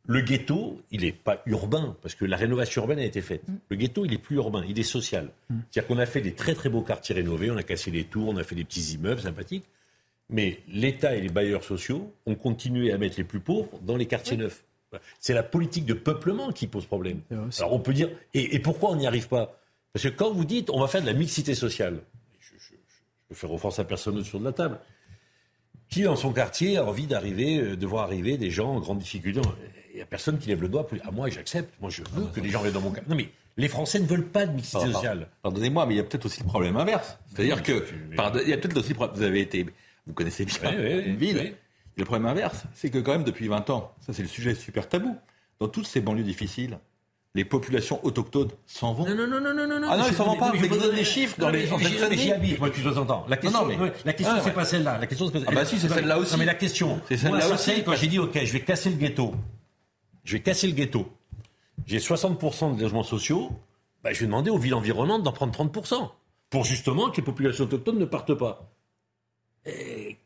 le 0.07 0.21
ghetto, 0.21 0.83
il 0.91 1.01
n'est 1.01 1.13
pas 1.13 1.43
urbain, 1.47 1.97
parce 2.03 2.15
que 2.15 2.27
la 2.27 2.37
rénovation 2.37 2.83
urbaine 2.83 2.99
a 2.99 3.05
été 3.05 3.23
faite. 3.23 3.49
Mm. 3.49 3.55
Le 3.71 3.77
ghetto, 3.77 4.05
il 4.05 4.13
est 4.13 4.19
plus 4.19 4.37
urbain, 4.37 4.63
il 4.69 4.79
est 4.79 4.83
social. 4.83 5.31
Mm. 5.49 5.57
C'est-à-dire 5.71 5.89
qu'on 5.89 5.99
a 5.99 6.07
fait 6.07 6.21
des 6.21 6.35
très 6.35 6.55
très 6.55 6.69
beaux 6.69 6.83
quartiers 6.83 7.15
rénovés, 7.15 7.51
on 7.51 7.57
a 7.57 7.63
cassé 7.63 7.91
les 7.91 8.05
tours, 8.05 8.29
on 8.29 8.37
a 8.37 8.45
fait 8.45 8.55
des 8.55 8.65
petits 8.65 8.95
immeubles 8.95 9.23
sympathiques, 9.23 9.65
mais 10.29 10.61
l'État 10.69 11.17
et 11.17 11.23
les 11.23 11.31
bailleurs 11.31 11.65
sociaux 11.65 12.13
ont 12.27 12.35
continué 12.35 12.93
à 12.93 12.99
mettre 12.99 13.17
les 13.17 13.25
plus 13.25 13.41
pauvres 13.41 13.79
dans 13.83 13.97
les 13.97 14.07
quartiers 14.07 14.37
neufs. 14.37 14.65
C'est 15.21 15.35
la 15.35 15.43
politique 15.43 15.87
de 15.87 15.95
peuplement 15.95 16.53
qui 16.53 16.67
pose 16.67 16.87
problème. 16.87 17.21
Alors 17.59 17.73
on 17.73 17.81
peut 17.81 17.93
dire, 17.93 18.11
et, 18.33 18.59
pourquoi 18.59 18.91
on 18.91 18.97
n'y 18.97 19.07
arrive 19.07 19.29
pas? 19.29 19.61
Parce 19.93 20.05
que 20.05 20.09
quand 20.09 20.33
vous 20.33 20.45
dites, 20.45 20.71
on 20.71 20.81
va 20.81 20.89
faire 20.89 21.03
de 21.03 21.07
la 21.07 21.13
mixité 21.13 21.55
sociale, 21.55 22.01
je, 22.41 22.55
je, 22.59 22.75
je 22.75 23.29
peux 23.29 23.35
faire 23.35 23.53
offense 23.53 23.79
à 23.79 23.85
personne 23.85 24.19
autour 24.19 24.41
de 24.41 24.45
la 24.45 24.53
table, 24.53 24.79
qui 25.89 26.03
dans 26.03 26.17
son 26.17 26.33
quartier 26.33 26.79
a 26.79 26.85
envie 26.85 27.07
d'arriver, 27.07 27.61
euh, 27.61 27.77
de 27.77 27.87
voir 27.87 28.05
arriver 28.05 28.37
des 28.37 28.51
gens 28.51 28.75
en 28.75 28.81
grande 28.81 28.99
difficulté 28.99 29.41
il 29.95 29.99
n'y 29.99 30.03
a 30.03 30.07
personne 30.07 30.39
qui 30.39 30.49
lève 30.49 30.61
le 30.61 30.69
doigt. 30.69 30.87
À 31.05 31.13
moi, 31.13 31.31
j'accepte. 31.31 31.73
Moi, 31.81 31.89
je 31.89 32.03
veux 32.13 32.27
que 32.27 32.41
les 32.41 32.51
gens 32.51 32.63
viennent 32.63 32.75
dans 32.75 32.81
mon 32.81 32.91
cas. 32.91 33.03
Non, 33.07 33.15
mais 33.15 33.29
les 33.57 33.69
Français 33.69 34.01
ne 34.01 34.07
veulent 34.07 34.27
pas 34.27 34.45
de 34.45 34.53
mixité 34.53 34.93
sociale. 34.93 35.29
Pardonnez-moi, 35.43 35.87
mais 35.87 35.95
il 35.95 35.97
y 35.99 36.01
a 36.01 36.03
peut-être 36.03 36.27
aussi 36.27 36.41
le 36.41 36.49
problème 36.49 36.77
inverse. 36.77 37.17
C'est-à-dire 37.33 37.63
que, 37.63 37.85
il 38.43 38.49
y 38.49 38.53
a 38.53 38.57
peut-être 38.59 38.77
aussi 38.77 38.89
le 38.89 38.95
problème. 38.97 39.17
Vous 39.17 39.23
avez 39.23 39.41
été, 39.41 39.67
vous 40.07 40.13
connaissez 40.13 40.45
bien 40.45 40.73
une 40.73 41.17
ville. 41.17 41.55
Le 41.97 42.05
problème 42.05 42.27
inverse, 42.27 42.65
c'est 42.75 42.91
que 42.91 42.99
quand 42.99 43.13
même 43.13 43.25
depuis 43.25 43.49
20 43.49 43.71
ans, 43.71 43.93
ça 44.01 44.13
c'est 44.13 44.23
le 44.23 44.29
sujet 44.29 44.55
super 44.55 44.89
tabou, 44.89 45.17
dans 45.61 45.69
toutes 45.69 45.87
ces 45.87 46.01
banlieues 46.01 46.25
difficiles, 46.25 46.79
les 47.37 47.45
populations 47.45 48.05
autochtones 48.05 48.51
s'en 48.67 48.95
vont. 48.95 49.09
Non, 49.09 49.15
non, 49.15 49.27
non, 49.27 49.41
non, 49.41 49.55
non, 49.55 49.81
non. 49.81 49.89
Ah 49.91 49.97
non, 49.97 50.05
ils 50.09 50.15
s'en 50.15 50.25
vont 50.25 50.37
pas. 50.37 50.53
Mais, 50.53 50.69
vous 50.69 50.79
donnez 50.79 50.99
des 50.99 51.05
chiffres 51.05 51.39
dans 51.39 51.51
les. 51.51 51.67
J'y 52.17 52.33
habite, 52.33 52.59
moi, 52.59 52.69
depuis 52.69 52.83
60 52.83 53.11
ans. 53.11 53.27
La 53.29 53.37
question, 53.37 53.69
la 54.05 54.13
question, 54.13 54.37
c'est 54.43 54.53
pas 54.53 54.65
celle-là. 54.65 54.99
La 54.99 55.07
question, 55.07 55.31
c'est 55.33 55.43
Ah 55.47 55.53
bah 55.53 55.65
si, 55.65 55.79
c'est 55.79 55.89
celle-là 55.89 56.19
aussi. 56.19 56.33
Non, 56.33 56.39
mais 56.39 56.45
la 56.45 56.55
question, 56.55 57.01
c'est 57.09 57.17
celle-là 57.17 57.49
aussi. 57.49 57.83
Quand 57.85 57.95
j'ai 57.97 58.07
dit, 58.07 58.19
ok, 58.19 58.39
je 58.45 58.53
vais 58.53 58.61
casser 58.61 58.91
le 58.91 58.97
ghetto, 58.97 59.35
je 60.23 60.35
vais 60.35 60.43
casser 60.43 60.69
le 60.69 60.75
ghetto. 60.75 61.11
J'ai 61.87 61.99
60% 61.99 62.77
de 62.77 62.83
logements 62.83 63.03
sociaux, 63.03 63.51
bah, 64.03 64.13
je 64.13 64.21
vais 64.21 64.27
demander 64.27 64.51
aux 64.51 64.59
villes 64.59 64.75
environnantes 64.75 65.23
d'en 65.23 65.33
prendre 65.33 65.53
30%, 65.53 66.09
pour 66.51 66.65
justement 66.65 67.11
que 67.11 67.17
les 67.17 67.23
populations 67.23 67.65
autochtones 67.65 67.99
ne 67.99 68.05
partent 68.05 68.35
pas. 68.35 68.71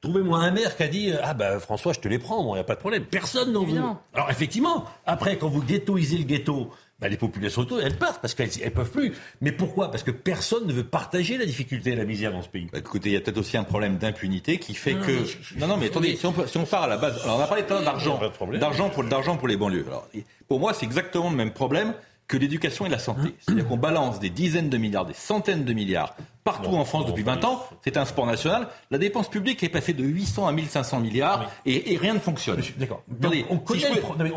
Trouvez-moi 0.08 0.38
un 0.38 0.50
maire 0.52 0.74
qui 0.74 0.82
a 0.82 0.88
dit 0.88 1.12
Ah 1.22 1.34
ben 1.34 1.60
François, 1.60 1.92
je 1.92 2.00
te 2.00 2.08
les 2.08 2.18
prends, 2.18 2.42
il 2.54 2.54
n'y 2.54 2.60
a 2.60 2.64
pas 2.64 2.76
de 2.76 2.80
problème. 2.80 3.04
Personne 3.04 3.52
n'en 3.52 3.64
veut. 3.64 3.78
Alors 4.14 4.30
effectivement, 4.30 4.86
après, 5.04 5.36
quand 5.36 5.48
vous 5.48 5.62
ghettoisez 5.62 6.16
le 6.16 6.24
ghetto, 6.24 6.70
bah, 6.98 7.08
les 7.08 7.18
populations 7.18 7.60
autour, 7.60 7.78
elles 7.82 7.98
partent 7.98 8.22
parce 8.22 8.34
qu'elles 8.34 8.48
ne 8.64 8.70
peuvent 8.70 8.90
plus. 8.90 9.12
Mais 9.42 9.52
pourquoi? 9.52 9.90
Parce 9.90 10.02
que 10.02 10.10
personne 10.10 10.66
ne 10.66 10.72
veut 10.72 10.84
partager 10.84 11.36
la 11.36 11.44
difficulté 11.44 11.90
et 11.90 11.94
la 11.94 12.06
misère 12.06 12.32
dans 12.32 12.40
ce 12.40 12.48
pays. 12.48 12.68
Bah, 12.72 12.78
écoutez, 12.78 13.10
il 13.10 13.12
y 13.12 13.16
a 13.16 13.20
peut-être 13.20 13.36
aussi 13.36 13.58
un 13.58 13.64
problème 13.64 13.98
d'impunité 13.98 14.56
qui 14.56 14.72
fait 14.72 14.94
que. 14.94 15.58
Non, 15.58 15.66
non, 15.66 15.76
mais 15.76 15.88
attendez, 15.88 16.16
si 16.16 16.24
on, 16.24 16.46
si 16.46 16.56
on, 16.56 16.64
part 16.64 16.84
à 16.84 16.88
la 16.88 16.96
base. 16.96 17.22
Alors, 17.24 17.38
on 17.38 17.42
a 17.42 17.46
parlé 17.46 17.64
tout 17.64 17.74
d'argent. 17.74 18.18
D'argent 18.54 18.88
pour, 18.88 19.04
d'argent 19.04 19.36
pour 19.36 19.46
les 19.46 19.58
banlieues. 19.58 19.84
Alors, 19.86 20.08
pour 20.48 20.58
moi, 20.58 20.72
c'est 20.72 20.86
exactement 20.86 21.28
le 21.28 21.36
même 21.36 21.52
problème 21.52 21.92
que 22.28 22.36
l'éducation 22.36 22.84
et 22.84 22.90
la 22.90 22.98
santé. 22.98 23.34
C'est-à-dire 23.40 23.66
qu'on 23.66 23.78
balance 23.78 24.20
des 24.20 24.30
dizaines 24.30 24.68
de 24.68 24.76
milliards, 24.76 25.06
des 25.06 25.14
centaines 25.14 25.64
de 25.64 25.72
milliards 25.72 26.14
partout 26.44 26.76
en 26.76 26.84
France 26.86 27.06
depuis 27.06 27.22
20 27.22 27.44
ans. 27.44 27.62
C'est 27.84 27.98
un 27.98 28.06
sport 28.06 28.24
national. 28.24 28.68
La 28.90 28.96
dépense 28.96 29.28
publique 29.28 29.62
est 29.62 29.68
passée 29.68 29.92
de 29.92 30.02
800 30.02 30.46
à 30.46 30.52
1500 30.52 31.00
milliards 31.00 31.50
et, 31.66 31.98
rien 32.00 32.14
ne 32.14 32.18
fonctionne. 32.18 32.62
D'accord. 32.78 33.02
Attendez, 33.20 33.44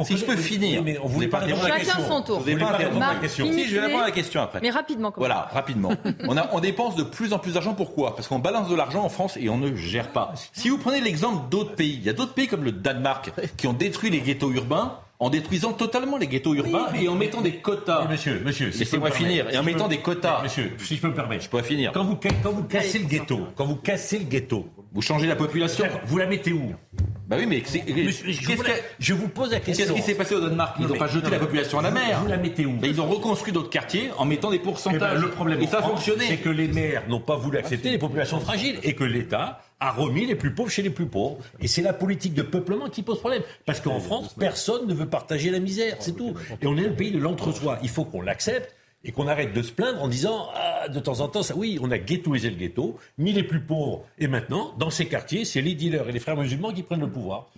si 0.03 0.17
je 0.17 0.25
peux, 0.25 0.35
finir, 0.35 0.83
mais 0.83 0.97
on 1.01 1.07
voulait 1.07 1.27
pas 1.27 1.39
répondre 1.39 1.65
à 1.65 1.69
la 1.69 1.79
question. 1.79 2.07
son 2.07 2.21
tour. 2.21 2.39
Vous 2.39 2.57
pas 2.57 2.71
répondre 2.71 3.03
à 3.03 3.13
la 3.13 3.19
question. 3.19 3.45
Si, 3.51 3.67
je 3.67 3.75
vais 3.75 3.81
répondre 3.81 4.03
à 4.03 4.07
la 4.07 4.11
question 4.11 4.41
après. 4.41 4.59
Mais 4.61 4.71
rapidement. 4.71 5.13
Voilà, 5.15 5.49
rapidement. 5.51 5.91
on, 6.27 6.35
a, 6.37 6.49
on 6.53 6.59
dépense 6.59 6.95
de 6.95 7.03
plus 7.03 7.33
en 7.33 7.39
plus 7.39 7.53
d'argent. 7.53 7.73
Pourquoi? 7.73 8.15
Parce 8.15 8.27
qu'on 8.27 8.39
balance 8.39 8.69
de 8.69 8.75
l'argent 8.75 9.03
en 9.03 9.09
France 9.09 9.37
et 9.37 9.49
on 9.49 9.57
ne 9.57 9.75
gère 9.75 10.09
pas. 10.09 10.33
Si 10.53 10.69
vous 10.69 10.77
prenez 10.77 11.01
l'exemple 11.01 11.49
d'autres 11.49 11.75
pays, 11.75 11.93
il 11.93 12.03
y 12.03 12.09
a 12.09 12.13
d'autres 12.13 12.33
pays 12.33 12.47
comme 12.47 12.63
le 12.63 12.71
Danemark 12.71 13.31
qui 13.57 13.67
ont 13.67 13.73
détruit 13.73 14.09
les 14.09 14.19
ghettos 14.19 14.51
urbains 14.51 14.97
en 15.21 15.29
détruisant 15.29 15.71
totalement 15.71 16.17
les 16.17 16.27
ghettos 16.27 16.55
urbains 16.55 16.87
et 16.99 17.07
en 17.07 17.13
mettant 17.15 17.41
des 17.41 17.57
quotas. 17.57 18.07
monsieur, 18.09 18.41
monsieur, 18.43 18.71
laissez-moi 18.77 19.11
finir. 19.11 19.47
Et 19.51 19.57
en 19.57 19.63
mettant 19.63 19.87
des 19.87 19.99
quotas. 19.99 20.41
Monsieur, 20.41 20.71
si 20.79 20.95
je 20.95 21.01
peux 21.01 21.09
me 21.09 21.13
permettre. 21.13 21.43
Je 21.43 21.49
peux 21.49 21.61
finir. 21.61 21.91
Quand 21.91 22.03
vous, 22.03 22.17
quand 22.43 22.51
vous 22.51 22.63
cassez 22.63 22.97
le 22.97 23.05
ghetto, 23.05 23.47
quand 23.55 23.65
vous 23.65 23.75
cassez 23.75 24.17
le 24.17 24.25
ghetto, 24.25 24.67
vous 24.91 25.01
changez 25.03 25.27
la 25.27 25.35
population. 25.35 25.85
Vous 26.05 26.17
la 26.17 26.25
mettez 26.25 26.51
où? 26.51 26.73
Bah 27.27 27.37
oui, 27.39 27.45
mais 27.45 27.63
je, 28.99 29.13
vous 29.13 29.27
pose 29.29 29.51
la 29.51 29.59
question. 29.59 29.85
Qu'est-ce 29.85 29.95
qui 29.95 30.01
s'est 30.01 30.15
passé 30.15 30.35
au 30.35 30.41
Danemark? 30.41 30.75
Ils 30.79 30.87
n'ont 30.87 30.95
pas 30.95 31.07
jeté 31.07 31.29
la 31.29 31.39
population 31.39 31.79
à 31.79 31.83
la 31.83 31.91
mer. 31.91 32.19
Vous 32.19 32.27
la 32.27 32.37
mettez 32.37 32.65
où? 32.65 32.77
Ils 32.83 32.99
ont 32.99 33.07
reconstruit 33.07 33.53
d'autres 33.53 33.69
quartiers 33.69 34.09
en 34.17 34.25
mettant 34.25 34.49
des 34.49 34.59
pourcentages. 34.59 35.11
Eh 35.13 35.15
ben, 35.15 35.21
le 35.21 35.29
problème, 35.29 35.61
et 35.61 35.67
ça 35.67 35.79
a 35.79 35.83
fonctionné. 35.83 36.25
C'est 36.27 36.37
que 36.37 36.49
les 36.49 36.67
maires 36.67 37.03
n'ont 37.07 37.21
pas 37.21 37.37
voulu 37.37 37.59
accepter 37.59 37.91
les 37.91 37.99
populations 37.99 38.39
fragiles 38.39 38.79
et 38.81 38.95
que 38.95 39.03
l'État 39.03 39.61
a 39.81 39.91
remis 39.91 40.25
les 40.25 40.35
plus 40.35 40.53
pauvres 40.53 40.69
chez 40.69 40.83
les 40.83 40.89
plus 40.89 41.07
pauvres. 41.07 41.39
Et 41.59 41.67
c'est 41.67 41.81
la 41.81 41.91
politique 41.91 42.33
de 42.33 42.43
peuplement 42.43 42.87
qui 42.87 43.03
pose 43.03 43.19
problème. 43.19 43.41
Parce 43.65 43.81
qu'en 43.81 43.99
France, 43.99 44.33
personne 44.39 44.87
ne 44.87 44.93
veut 44.93 45.09
partager 45.09 45.49
la 45.49 45.59
misère, 45.59 45.97
c'est 45.99 46.15
tout. 46.15 46.33
Et 46.61 46.67
on 46.67 46.77
est 46.77 46.87
le 46.87 46.93
pays 46.93 47.11
de 47.11 47.19
l'entre-soi. 47.19 47.79
Il 47.83 47.89
faut 47.89 48.05
qu'on 48.05 48.21
l'accepte 48.21 48.73
et 49.03 49.11
qu'on 49.11 49.27
arrête 49.27 49.53
de 49.53 49.61
se 49.61 49.71
plaindre 49.71 50.01
en 50.01 50.07
disant 50.07 50.49
ah, 50.55 50.87
de 50.87 50.99
temps 50.99 51.21
en 51.21 51.27
temps, 51.27 51.43
ça, 51.43 51.55
oui, 51.55 51.79
on 51.81 51.89
a 51.91 51.97
ghettoisé 51.97 52.49
le 52.51 52.55
ghetto, 52.55 52.97
mis 53.17 53.33
les 53.33 53.43
plus 53.43 53.61
pauvres, 53.61 54.05
et 54.19 54.27
maintenant, 54.27 54.73
dans 54.77 54.91
ces 54.91 55.07
quartiers, 55.07 55.43
c'est 55.43 55.61
les 55.61 55.73
dealers 55.73 56.07
et 56.07 56.11
les 56.11 56.19
frères 56.19 56.37
musulmans 56.37 56.71
qui 56.71 56.83
prennent 56.83 57.01
le 57.01 57.09
pouvoir. 57.09 57.49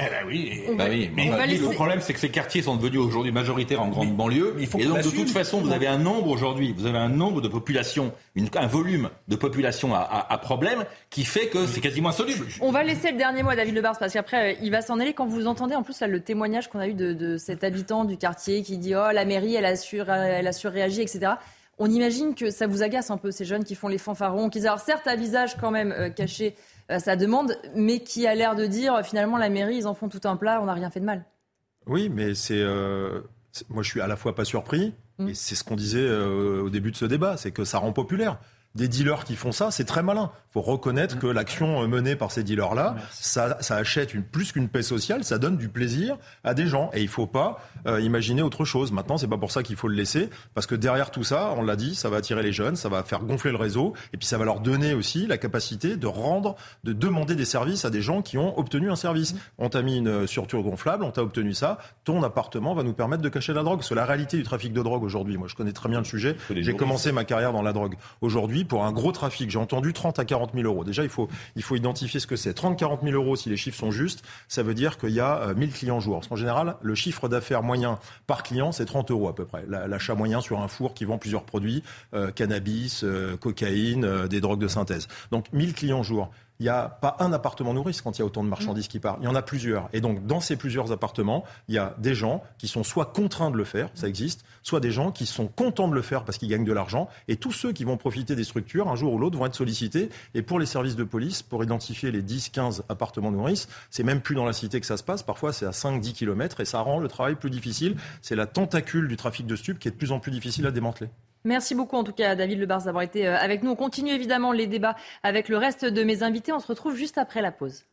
Eh 0.00 0.08
ben 0.08 0.26
oui, 0.26 0.62
bah 0.76 0.84
oui. 0.88 1.10
Mais 1.14 1.26
le 1.28 1.74
problème, 1.74 2.00
c'est 2.00 2.14
que 2.14 2.18
ces 2.18 2.30
quartiers 2.30 2.62
sont 2.62 2.76
devenus 2.76 3.00
aujourd'hui 3.00 3.32
majoritaires 3.32 3.82
en 3.82 3.88
grande 3.88 4.16
banlieue. 4.16 4.56
et 4.58 4.84
donc, 4.84 5.02
de 5.02 5.10
toute 5.10 5.30
façon, 5.30 5.60
vous 5.60 5.72
avez 5.72 5.86
un 5.86 5.98
nombre 5.98 6.28
aujourd'hui, 6.28 6.74
vous 6.76 6.86
avez 6.86 6.98
un 6.98 7.08
nombre 7.08 7.40
de 7.40 7.48
populations, 7.48 8.12
un 8.54 8.66
volume 8.66 9.10
de 9.28 9.36
population 9.36 9.94
à, 9.94 10.38
problème 10.38 10.84
qui 11.10 11.24
fait 11.24 11.48
que 11.48 11.66
c'est 11.66 11.80
quasiment 11.80 12.08
insoluble. 12.08 12.46
On 12.60 12.72
va 12.72 12.82
laisser 12.82 13.10
le 13.10 13.18
dernier 13.18 13.42
mot 13.42 13.50
à 13.50 13.56
David 13.56 13.74
Lebars 13.74 13.98
parce 13.98 14.12
qu'après, 14.14 14.52
euh, 14.52 14.58
il 14.62 14.70
va 14.70 14.80
s'en 14.80 14.98
aller. 15.00 15.12
Quand 15.12 15.26
vous 15.26 15.46
entendez 15.46 15.74
en 15.74 15.82
plus 15.82 16.00
le 16.00 16.20
témoignage 16.20 16.68
qu'on 16.68 16.78
a 16.78 16.88
eu 16.88 16.94
de, 16.94 17.36
cet 17.36 17.62
habitant 17.62 18.04
du 18.04 18.16
quartier 18.16 18.62
qui 18.62 18.78
dit 18.78 18.94
Oh, 18.94 19.12
la 19.12 19.24
mairie, 19.24 19.54
elle 19.54 19.66
a, 19.66 19.76
sur, 19.76 20.08
elle 20.10 20.46
a 20.46 20.52
surréagi, 20.52 21.02
etc. 21.02 21.32
On 21.78 21.90
imagine 21.90 22.34
que 22.34 22.50
ça 22.50 22.66
vous 22.66 22.82
agace 22.82 23.10
un 23.10 23.16
peu 23.16 23.30
ces 23.30 23.46
jeunes 23.46 23.64
qui 23.64 23.74
font 23.74 23.88
les 23.88 23.96
fanfarons, 23.98 24.50
qui 24.50 24.58
disent 24.58 24.66
alors 24.66 24.80
certes 24.80 25.06
à 25.06 25.16
visage 25.16 25.56
quand 25.58 25.70
même 25.70 25.92
euh, 25.92 26.10
caché 26.10 26.54
sa 26.98 27.16
demande, 27.16 27.56
mais 27.74 28.00
qui 28.00 28.26
a 28.26 28.34
l'air 28.34 28.56
de 28.56 28.66
dire 28.66 29.04
finalement 29.04 29.38
la 29.38 29.48
mairie, 29.48 29.76
ils 29.76 29.86
en 29.86 29.94
font 29.94 30.08
tout 30.08 30.20
un 30.24 30.36
plat, 30.36 30.60
on 30.60 30.66
n'a 30.66 30.74
rien 30.74 30.90
fait 30.90 31.00
de 31.00 31.04
mal. 31.04 31.24
Oui, 31.86 32.08
mais 32.08 32.34
c'est. 32.34 32.60
Euh, 32.60 33.20
moi, 33.68 33.82
je 33.82 33.90
suis 33.90 34.00
à 34.00 34.06
la 34.06 34.16
fois 34.16 34.34
pas 34.34 34.44
surpris, 34.44 34.94
mm. 35.18 35.28
et 35.28 35.34
c'est 35.34 35.54
ce 35.54 35.64
qu'on 35.64 35.76
disait 35.76 36.00
euh, 36.00 36.62
au 36.62 36.70
début 36.70 36.90
de 36.90 36.96
ce 36.96 37.04
débat, 37.04 37.36
c'est 37.36 37.52
que 37.52 37.64
ça 37.64 37.78
rend 37.78 37.92
populaire 37.92 38.38
des 38.74 38.86
dealers 38.88 39.24
qui 39.24 39.34
font 39.34 39.52
ça, 39.52 39.70
c'est 39.70 39.84
très 39.84 40.02
malin. 40.02 40.30
Il 40.50 40.52
faut 40.52 40.60
reconnaître 40.60 41.18
que 41.18 41.26
l'action 41.26 41.86
menée 41.88 42.16
par 42.16 42.30
ces 42.30 42.44
dealers-là, 42.44 42.96
ça, 43.12 43.56
achète 43.70 44.14
une, 44.14 44.22
plus 44.22 44.52
qu'une 44.52 44.68
paix 44.68 44.82
sociale, 44.82 45.24
ça 45.24 45.38
donne 45.38 45.56
du 45.56 45.68
plaisir 45.68 46.18
à 46.44 46.54
des 46.54 46.66
gens. 46.66 46.90
Et 46.92 47.00
il 47.00 47.06
ne 47.06 47.10
faut 47.10 47.26
pas 47.26 47.58
euh, 47.86 48.00
imaginer 48.00 48.42
autre 48.42 48.64
chose. 48.64 48.92
Maintenant, 48.92 49.16
c'est 49.16 49.28
pas 49.28 49.38
pour 49.38 49.50
ça 49.50 49.62
qu'il 49.62 49.76
faut 49.76 49.88
le 49.88 49.94
laisser, 49.94 50.30
parce 50.54 50.66
que 50.66 50.74
derrière 50.74 51.10
tout 51.10 51.24
ça, 51.24 51.54
on 51.56 51.62
l'a 51.62 51.76
dit, 51.76 51.94
ça 51.94 52.10
va 52.10 52.18
attirer 52.18 52.42
les 52.42 52.52
jeunes, 52.52 52.76
ça 52.76 52.88
va 52.88 53.02
faire 53.02 53.20
gonfler 53.20 53.50
le 53.50 53.56
réseau, 53.56 53.94
et 54.12 54.16
puis 54.16 54.26
ça 54.26 54.38
va 54.38 54.44
leur 54.44 54.60
donner 54.60 54.94
aussi 54.94 55.26
la 55.26 55.38
capacité 55.38 55.96
de 55.96 56.06
rendre, 56.06 56.56
de 56.84 56.92
demander 56.92 57.34
des 57.34 57.44
services 57.44 57.84
à 57.84 57.90
des 57.90 58.02
gens 58.02 58.22
qui 58.22 58.38
ont 58.38 58.58
obtenu 58.58 58.90
un 58.90 58.96
service. 58.96 59.34
On 59.58 59.68
t'a 59.68 59.82
mis 59.82 59.98
une 59.98 60.26
surture 60.26 60.62
gonflable, 60.62 61.04
on 61.04 61.10
t'a 61.10 61.22
obtenu 61.22 61.54
ça, 61.54 61.78
ton 62.04 62.22
appartement 62.22 62.74
va 62.74 62.82
nous 62.82 62.92
permettre 62.92 63.22
de 63.22 63.28
cacher 63.28 63.52
la 63.52 63.62
drogue. 63.62 63.82
C'est 63.82 63.94
la 63.94 64.04
réalité 64.04 64.36
du 64.36 64.42
trafic 64.42 64.72
de 64.72 64.82
drogue 64.82 65.02
aujourd'hui. 65.02 65.36
Moi, 65.36 65.48
je 65.48 65.54
connais 65.54 65.72
très 65.72 65.88
bien 65.88 65.98
le 65.98 66.04
sujet. 66.04 66.36
J'ai 66.50 66.74
commencé 66.74 67.12
ma 67.12 67.24
carrière 67.24 67.52
dans 67.52 67.62
la 67.62 67.72
drogue. 67.72 67.96
Aujourd'hui, 68.20 68.59
pour 68.64 68.84
un 68.84 68.92
gros 68.92 69.12
trafic, 69.12 69.50
j'ai 69.50 69.58
entendu 69.58 69.92
30 69.92 70.18
à 70.18 70.24
40 70.24 70.52
000 70.54 70.66
euros. 70.66 70.84
Déjà, 70.84 71.02
il 71.02 71.08
faut, 71.08 71.28
identifier 71.74 72.20
ce 72.20 72.26
que 72.26 72.36
c'est. 72.36 72.54
30 72.54 72.78
40 72.78 73.02
000 73.02 73.14
euros, 73.14 73.36
si 73.36 73.48
les 73.48 73.56
chiffres 73.56 73.78
sont 73.78 73.90
justes, 73.90 74.22
ça 74.48 74.62
veut 74.62 74.74
dire 74.74 74.98
qu'il 74.98 75.10
y 75.10 75.20
a 75.20 75.52
1000 75.54 75.68
euh, 75.68 75.72
clients 75.72 76.00
jour. 76.00 76.16
Parce 76.16 76.28
qu'en 76.28 76.36
général, 76.36 76.76
le 76.80 76.94
chiffre 76.94 77.28
d'affaires 77.28 77.62
moyen 77.62 77.98
par 78.26 78.42
client, 78.42 78.72
c'est 78.72 78.86
30 78.86 79.10
euros 79.10 79.28
à 79.28 79.34
peu 79.34 79.44
près. 79.44 79.64
L'achat 79.68 80.14
moyen 80.14 80.40
sur 80.40 80.60
un 80.60 80.68
four 80.68 80.94
qui 80.94 81.04
vend 81.04 81.18
plusieurs 81.18 81.44
produits, 81.44 81.82
euh, 82.14 82.30
cannabis, 82.30 83.04
euh, 83.04 83.36
cocaïne, 83.36 84.26
des 84.28 84.40
drogues 84.40 84.60
de 84.60 84.68
synthèse. 84.68 85.08
Donc 85.30 85.46
1000 85.52 85.74
clients 85.74 86.02
jour 86.02 86.30
il 86.60 86.64
n'y 86.64 86.68
a 86.68 86.90
pas 86.90 87.16
un 87.20 87.32
appartement 87.32 87.72
nourrice 87.72 88.02
quand 88.02 88.18
il 88.18 88.20
y 88.20 88.22
a 88.22 88.26
autant 88.26 88.44
de 88.44 88.48
marchandises 88.48 88.86
qui 88.86 89.00
partent. 89.00 89.18
Il 89.22 89.24
y 89.24 89.28
en 89.28 89.34
a 89.34 89.40
plusieurs. 89.40 89.88
Et 89.94 90.02
donc, 90.02 90.26
dans 90.26 90.40
ces 90.40 90.56
plusieurs 90.56 90.92
appartements, 90.92 91.42
il 91.68 91.74
y 91.74 91.78
a 91.78 91.94
des 91.96 92.14
gens 92.14 92.42
qui 92.58 92.68
sont 92.68 92.84
soit 92.84 93.06
contraints 93.06 93.50
de 93.50 93.56
le 93.56 93.64
faire, 93.64 93.88
ça 93.94 94.06
existe, 94.06 94.44
soit 94.62 94.80
des 94.80 94.90
gens 94.90 95.10
qui 95.10 95.24
sont 95.24 95.46
contents 95.46 95.88
de 95.88 95.94
le 95.94 96.02
faire 96.02 96.22
parce 96.22 96.36
qu'ils 96.36 96.50
gagnent 96.50 96.66
de 96.66 96.72
l'argent. 96.72 97.08
Et 97.28 97.36
tous 97.36 97.52
ceux 97.52 97.72
qui 97.72 97.84
vont 97.84 97.96
profiter 97.96 98.36
des 98.36 98.44
structures, 98.44 98.88
un 98.88 98.94
jour 98.94 99.14
ou 99.14 99.18
l'autre, 99.18 99.38
vont 99.38 99.46
être 99.46 99.54
sollicités. 99.54 100.10
Et 100.34 100.42
pour 100.42 100.58
les 100.58 100.66
services 100.66 100.96
de 100.96 101.04
police, 101.04 101.42
pour 101.42 101.64
identifier 101.64 102.10
les 102.10 102.20
10, 102.20 102.50
15 102.50 102.84
appartements 102.90 103.30
nourrices, 103.30 103.66
c'est 103.88 104.04
même 104.04 104.20
plus 104.20 104.34
dans 104.34 104.44
la 104.44 104.52
cité 104.52 104.80
que 104.80 104.86
ça 104.86 104.98
se 104.98 105.02
passe. 105.02 105.22
Parfois, 105.22 105.54
c'est 105.54 105.64
à 105.64 105.72
5, 105.72 105.98
10 105.98 106.12
km 106.12 106.60
et 106.60 106.66
ça 106.66 106.80
rend 106.80 106.98
le 106.98 107.08
travail 107.08 107.36
plus 107.36 107.50
difficile. 107.50 107.96
C'est 108.20 108.36
la 108.36 108.46
tentacule 108.46 109.08
du 109.08 109.16
trafic 109.16 109.46
de 109.46 109.56
stupes 109.56 109.78
qui 109.78 109.88
est 109.88 109.92
de 109.92 109.96
plus 109.96 110.12
en 110.12 110.20
plus 110.20 110.30
difficile 110.30 110.66
à 110.66 110.70
démanteler. 110.70 111.08
Merci 111.44 111.74
beaucoup 111.74 111.96
en 111.96 112.04
tout 112.04 112.12
cas 112.12 112.34
David 112.34 112.58
Lebars 112.58 112.84
d'avoir 112.84 113.02
été 113.02 113.26
euh, 113.26 113.36
avec 113.36 113.62
nous. 113.62 113.70
On 113.70 113.76
continue 113.76 114.10
évidemment 114.10 114.52
les 114.52 114.66
débats 114.66 114.96
avec 115.22 115.48
le 115.48 115.56
reste 115.56 115.84
de 115.84 116.02
mes 116.02 116.22
invités. 116.22 116.52
On 116.52 116.60
se 116.60 116.66
retrouve 116.66 116.94
juste 116.94 117.18
après 117.18 117.40
la 117.40 117.52
pause. 117.52 117.84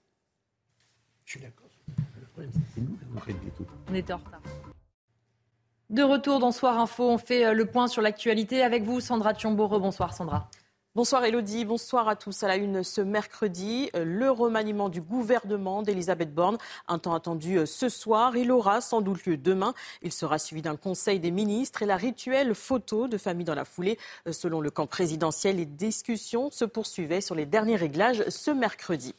Je 1.26 1.32
suis 1.32 1.40
d'accord. 1.40 1.70
Le 2.20 2.26
problème, 2.28 2.52
c'est 2.74 2.82
nous 2.82 2.98
qui 3.26 3.64
On 3.90 3.96
était 3.96 4.14
en 4.14 4.18
retard. 4.18 4.42
De 5.90 6.04
retour 6.04 6.40
dans 6.40 6.52
Soir 6.52 6.78
Info, 6.78 7.10
on 7.10 7.18
fait 7.18 7.46
euh, 7.46 7.54
le 7.54 7.66
point 7.66 7.88
sur 7.88 8.02
l'actualité 8.02 8.62
avec 8.62 8.84
vous, 8.84 9.00
Sandra 9.00 9.34
Tchombo. 9.34 9.68
Bonsoir 9.80 10.14
Sandra. 10.14 10.50
Bonsoir 10.98 11.24
Elodie, 11.26 11.64
bonsoir 11.64 12.08
à 12.08 12.16
tous. 12.16 12.42
À 12.42 12.48
la 12.48 12.56
une 12.56 12.84
ce 12.84 13.02
mercredi, 13.02 13.92
euh, 13.96 14.04
le 14.04 14.32
remaniement 14.32 14.90
du 14.90 15.00
gouvernement 15.00 15.84
d'Elisabeth 15.84 16.34
Borne, 16.34 16.58
un 16.88 16.98
temps 16.98 17.14
attendu 17.14 17.60
euh, 17.60 17.68
ce 17.68 17.88
soir. 17.88 18.36
Il 18.36 18.52
aura 18.52 18.82
sans 18.82 19.02
doute 19.02 19.24
lieu 19.28 19.38
demain. 19.38 19.76
Il 20.02 20.12
sera 20.12 20.40
suivi 20.40 20.64
d'un 20.64 20.76
conseil 20.76 21.20
des 21.20 21.30
ministres 21.30 21.84
et 21.84 21.86
la 21.86 21.98
rituelle 21.98 22.56
photo 22.56 23.08
de 23.08 23.20
famille 23.20 23.46
dans 23.46 23.54
la 23.54 23.64
foulée. 23.64 24.00
Euh, 24.28 24.32
selon 24.32 24.60
le 24.60 24.72
camp 24.72 24.88
présidentiel, 24.88 25.58
les 25.58 25.68
discussions 25.68 26.50
se 26.50 26.66
poursuivaient 26.66 27.22
sur 27.22 27.36
les 27.36 27.46
derniers 27.46 27.76
réglages 27.76 28.28
ce 28.30 28.50
mercredi. 28.50 29.14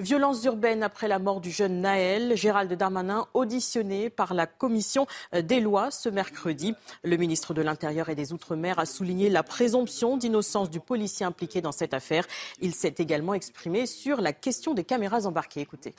Violences 0.00 0.44
urbaines 0.44 0.82
après 0.82 1.08
la 1.08 1.18
mort 1.18 1.42
du 1.42 1.50
jeune 1.50 1.82
Naël. 1.82 2.34
Gérald 2.34 2.72
Darmanin 2.72 3.26
auditionné 3.34 4.08
par 4.08 4.32
la 4.32 4.46
commission 4.46 5.06
des 5.34 5.60
lois 5.60 5.90
ce 5.90 6.08
mercredi. 6.08 6.74
Le 7.04 7.18
ministre 7.18 7.52
de 7.52 7.60
l'Intérieur 7.60 8.08
et 8.08 8.14
des 8.14 8.32
Outre-mer 8.32 8.78
a 8.78 8.86
souligné 8.86 9.28
la 9.28 9.42
présomption 9.42 10.16
d'innocence 10.16 10.70
du 10.70 10.80
policier 10.80 11.26
impliqué 11.26 11.60
dans 11.60 11.70
cette 11.70 11.92
affaire. 11.92 12.26
Il 12.62 12.74
s'est 12.74 12.94
également 12.96 13.34
exprimé 13.34 13.84
sur 13.84 14.22
la 14.22 14.32
question 14.32 14.72
des 14.72 14.84
caméras 14.84 15.26
embarquées. 15.26 15.60
Écoutez. 15.60 15.94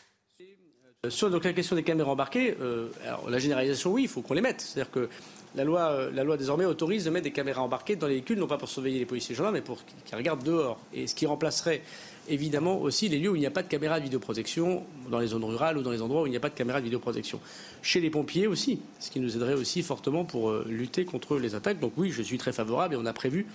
Sur 1.09 1.29
donc, 1.29 1.43
la 1.43 1.53
question 1.53 1.75
des 1.75 1.83
caméras 1.83 2.11
embarquées, 2.11 2.57
euh, 2.59 2.89
la 3.27 3.37
généralisation, 3.37 3.91
oui, 3.91 4.03
il 4.03 4.07
faut 4.07 4.21
qu'on 4.21 4.33
les 4.33 4.41
mette. 4.41 4.61
C'est-à-dire 4.61 4.91
que 4.91 5.09
la 5.55 5.63
loi, 5.63 5.81
euh, 5.81 6.11
la 6.13 6.23
loi 6.23 6.37
désormais 6.37 6.65
autorise 6.65 7.05
de 7.05 7.09
mettre 7.09 7.25
des 7.25 7.31
caméras 7.31 7.61
embarquées 7.61 7.95
dans 7.95 8.07
les 8.07 8.15
véhicules, 8.15 8.39
non 8.39 8.47
pas 8.47 8.57
pour 8.57 8.69
surveiller 8.69 8.99
les 8.99 9.05
policiers 9.05 9.35
gendarmes, 9.35 9.55
mais 9.55 9.61
pour 9.61 9.79
qu'ils 10.05 10.17
regardent 10.17 10.43
dehors. 10.43 10.79
Et 10.93 11.07
ce 11.07 11.15
qui 11.15 11.25
remplacerait 11.25 11.81
évidemment 12.29 12.79
aussi 12.79 13.09
les 13.09 13.19
lieux 13.19 13.31
où 13.31 13.35
il 13.35 13.39
n'y 13.39 13.45
a 13.45 13.51
pas 13.51 13.63
de 13.63 13.67
caméra 13.67 13.99
de 13.99 14.05
vidéoprotection, 14.05 14.83
dans 15.09 15.19
les 15.19 15.27
zones 15.27 15.43
rurales 15.43 15.77
ou 15.77 15.81
dans 15.81 15.91
les 15.91 16.01
endroits 16.01 16.21
où 16.21 16.27
il 16.27 16.31
n'y 16.31 16.37
a 16.37 16.41
pas 16.41 16.49
de 16.49 16.55
caméra 16.55 16.79
de 16.79 16.85
vidéoprotection. 16.85 17.39
Chez 17.81 17.99
les 17.99 18.09
pompiers 18.09 18.47
aussi, 18.47 18.79
ce 18.99 19.09
qui 19.11 19.19
nous 19.19 19.35
aiderait 19.35 19.55
aussi 19.55 19.81
fortement 19.81 20.23
pour 20.23 20.49
euh, 20.49 20.65
lutter 20.69 21.05
contre 21.05 21.37
les 21.37 21.55
attaques. 21.55 21.79
Donc 21.79 21.93
oui, 21.97 22.11
je 22.11 22.21
suis 22.21 22.37
très 22.37 22.53
favorable 22.53 22.93
et 22.93 22.97
on 22.97 23.05
a 23.05 23.13
prévu 23.13 23.45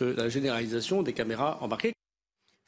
la 0.00 0.28
généralisation 0.28 1.02
des 1.02 1.12
caméras 1.12 1.58
embarquées. 1.60 1.97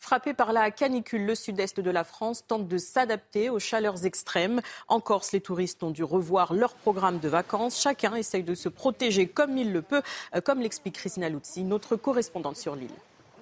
Frappé 0.00 0.32
par 0.32 0.54
la 0.54 0.70
canicule, 0.70 1.26
le 1.26 1.34
sud-est 1.34 1.78
de 1.78 1.90
la 1.90 2.04
France 2.04 2.44
tente 2.46 2.66
de 2.66 2.78
s'adapter 2.78 3.50
aux 3.50 3.58
chaleurs 3.58 4.06
extrêmes. 4.06 4.62
En 4.88 4.98
Corse, 4.98 5.32
les 5.32 5.42
touristes 5.42 5.82
ont 5.82 5.90
dû 5.90 6.02
revoir 6.02 6.54
leur 6.54 6.72
programme 6.72 7.18
de 7.18 7.28
vacances. 7.28 7.78
Chacun 7.78 8.14
essaye 8.14 8.42
de 8.42 8.54
se 8.54 8.70
protéger 8.70 9.28
comme 9.28 9.58
il 9.58 9.72
le 9.72 9.82
peut, 9.82 10.02
euh, 10.34 10.40
comme 10.40 10.60
l'explique 10.60 10.94
Christina 10.94 11.28
Luzzi, 11.28 11.64
notre 11.64 11.96
correspondante 11.96 12.56
sur 12.56 12.76
l'île. 12.76 12.88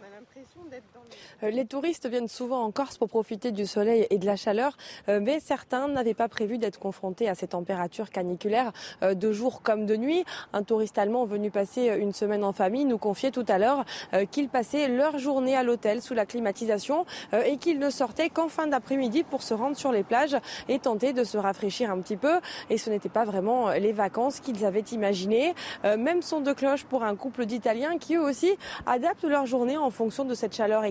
On 0.01 0.05
a 0.05 0.11
l'impression 0.19 0.65
d'être 0.69 0.85
dans 0.95 0.98
Euh, 0.98 0.98
les 1.43 1.67
touristes 1.67 2.09
viennent 2.09 2.29
souvent 2.29 2.63
en 2.63 2.71
Corse 2.71 2.99
pour 2.99 3.09
profiter 3.09 3.53
du 3.53 3.67
soleil 3.67 4.07
et 4.11 4.19
de 4.19 4.27
la 4.27 4.37
chaleur, 4.37 4.77
euh, 5.09 5.21
mais 5.23 5.41
certains 5.41 5.89
n'avaient 5.89 6.15
pas 6.15 6.29
prévu 6.29 6.59
d'être 6.59 6.79
confrontés 6.79 7.29
à 7.29 7.35
ces 7.35 7.49
températures 7.49 8.11
caniculaires 8.11 8.73
euh, 9.03 9.15
de 9.15 9.33
jour 9.33 9.63
comme 9.63 9.87
de 9.87 9.97
nuit. 9.97 10.25
Un 10.53 10.63
touriste 10.63 10.99
allemand 10.99 11.25
venu 11.25 11.51
passer 11.51 11.87
une 11.99 12.13
semaine 12.13 12.45
en 12.45 12.53
famille 12.53 12.85
nous 12.85 12.99
confiait 12.99 13.31
tout 13.31 13.45
à 13.49 13.59
l'heure 13.59 13.85
qu'ils 14.31 14.49
passaient 14.49 14.89
leur 14.89 15.19
journée 15.19 15.57
à 15.57 15.63
l'hôtel 15.63 16.03
sous 16.03 16.15
la 16.15 16.27
climatisation 16.27 17.05
et 17.33 17.57
qu'ils 17.57 17.79
ne 17.79 17.91
sortaient 17.91 18.31
qu'en 18.31 18.49
fin 18.49 18.67
d'après-midi 18.67 19.23
pour 19.23 19.43
se 19.43 19.55
rendre 19.55 19.77
sur 19.77 19.93
les 19.93 20.03
plages 20.03 20.37
et 20.69 20.79
tenter 20.79 21.13
de 21.13 21.25
se 21.25 21.39
rafraîchir 21.39 21.91
un 21.91 22.01
petit 22.01 22.17
peu. 22.17 22.41
Et 22.71 22.79
ce 22.79 22.91
n'était 22.91 23.09
pas 23.09 23.25
vraiment 23.25 23.71
les 23.71 23.93
vacances 23.93 24.41
qu'ils 24.41 24.65
avaient 24.65 24.81
imaginées. 24.81 25.55
Même 25.85 26.23
son 26.23 26.41
de 26.41 26.53
cloche 26.53 26.85
pour 26.85 27.05
un 27.05 27.17
couple 27.17 27.47
d'Italiens 27.47 27.99
qui 27.99 28.17
eux 28.17 28.23
aussi 28.23 28.57
adaptent 28.87 29.25
leur 29.25 29.47
journée 29.47 29.77
en 29.77 29.91
fonction 29.91 30.25
de 30.25 30.35
cette 30.35 30.55
chaleur 30.55 30.85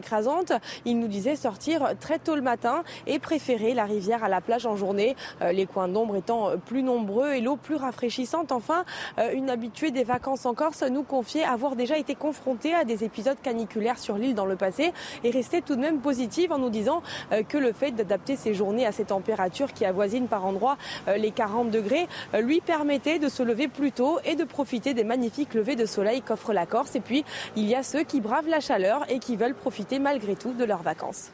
Il 0.86 1.00
nous 1.00 1.08
disait 1.08 1.36
sortir 1.36 1.94
très 2.00 2.20
tôt 2.20 2.36
le 2.36 2.42
matin 2.42 2.84
et 3.06 3.20
préférer 3.20 3.74
la 3.74 3.86
rivière 3.86 4.24
à 4.24 4.30
la 4.30 4.42
plage 4.42 4.66
en 4.66 4.76
journée, 4.76 5.16
euh, 5.42 5.52
les 5.52 5.66
coins 5.66 5.88
d'ombre 5.88 6.16
étant 6.16 6.52
plus 6.66 6.84
nombreux 6.84 7.34
et 7.34 7.42
l'eau 7.42 7.56
plus 7.56 7.76
rafraîchissante. 7.76 8.52
Enfin, 8.52 8.86
euh, 9.20 9.32
une 9.34 9.50
habituée 9.50 9.92
des 9.92 10.04
vacances 10.04 10.46
en 10.46 10.54
Corse 10.54 10.84
nous 10.84 11.04
confiait 11.04 11.44
avoir 11.44 11.76
déjà 11.76 11.98
été 11.98 12.16
confrontée 12.16 12.74
à 12.74 12.84
des 12.84 13.04
épisodes 13.04 13.38
caniculaires 13.42 14.00
sur 14.00 14.18
l'île 14.18 14.36
dans 14.36 14.46
le 14.46 14.56
passé 14.56 14.94
et 15.24 15.30
restait 15.30 15.62
tout 15.62 15.76
de 15.76 15.82
même 15.82 16.00
positive 16.00 16.52
en 16.52 16.58
nous 16.58 16.70
disant 16.70 17.02
euh, 17.32 17.44
que 17.44 17.58
le 17.58 17.74
fait 17.74 17.92
d'adapter 17.92 18.36
ses 18.36 18.54
journées 18.54 18.86
à 18.86 18.92
ces 18.92 19.06
températures 19.06 19.74
qui 19.74 19.86
avoisinent 19.86 20.28
par 20.28 20.46
endroits 20.46 20.78
les 21.08 21.32
40 21.32 21.72
degrés 21.72 22.08
lui 22.40 22.62
permettait 22.62 23.20
de 23.20 23.30
se 23.30 23.44
lever 23.44 23.68
plus 23.68 23.92
tôt 23.92 24.20
et 24.26 24.36
de 24.36 24.44
profiter 24.44 24.94
des 24.94 25.04
magnifiques 25.04 25.54
levées 25.54 25.76
de 25.76 25.86
soleil 25.86 26.22
qu'offre 26.22 26.54
la 26.54 26.66
Corse. 26.66 26.96
Et 26.96 27.00
puis, 27.00 27.24
il 27.56 27.66
y 27.66 27.76
a 27.76 27.84
ceux 27.84 28.04
qui 28.04 28.22
bravent 28.22 28.50
la 28.50 28.60
chaleur 28.60 29.06
et 29.10 29.20
qui 29.20 29.36
veulent 29.36 29.56
profiter 29.56 29.97
malgré 30.00 30.36
tout 30.36 30.54
de 30.54 30.64
leurs 30.64 30.84
vacances. 30.84 31.32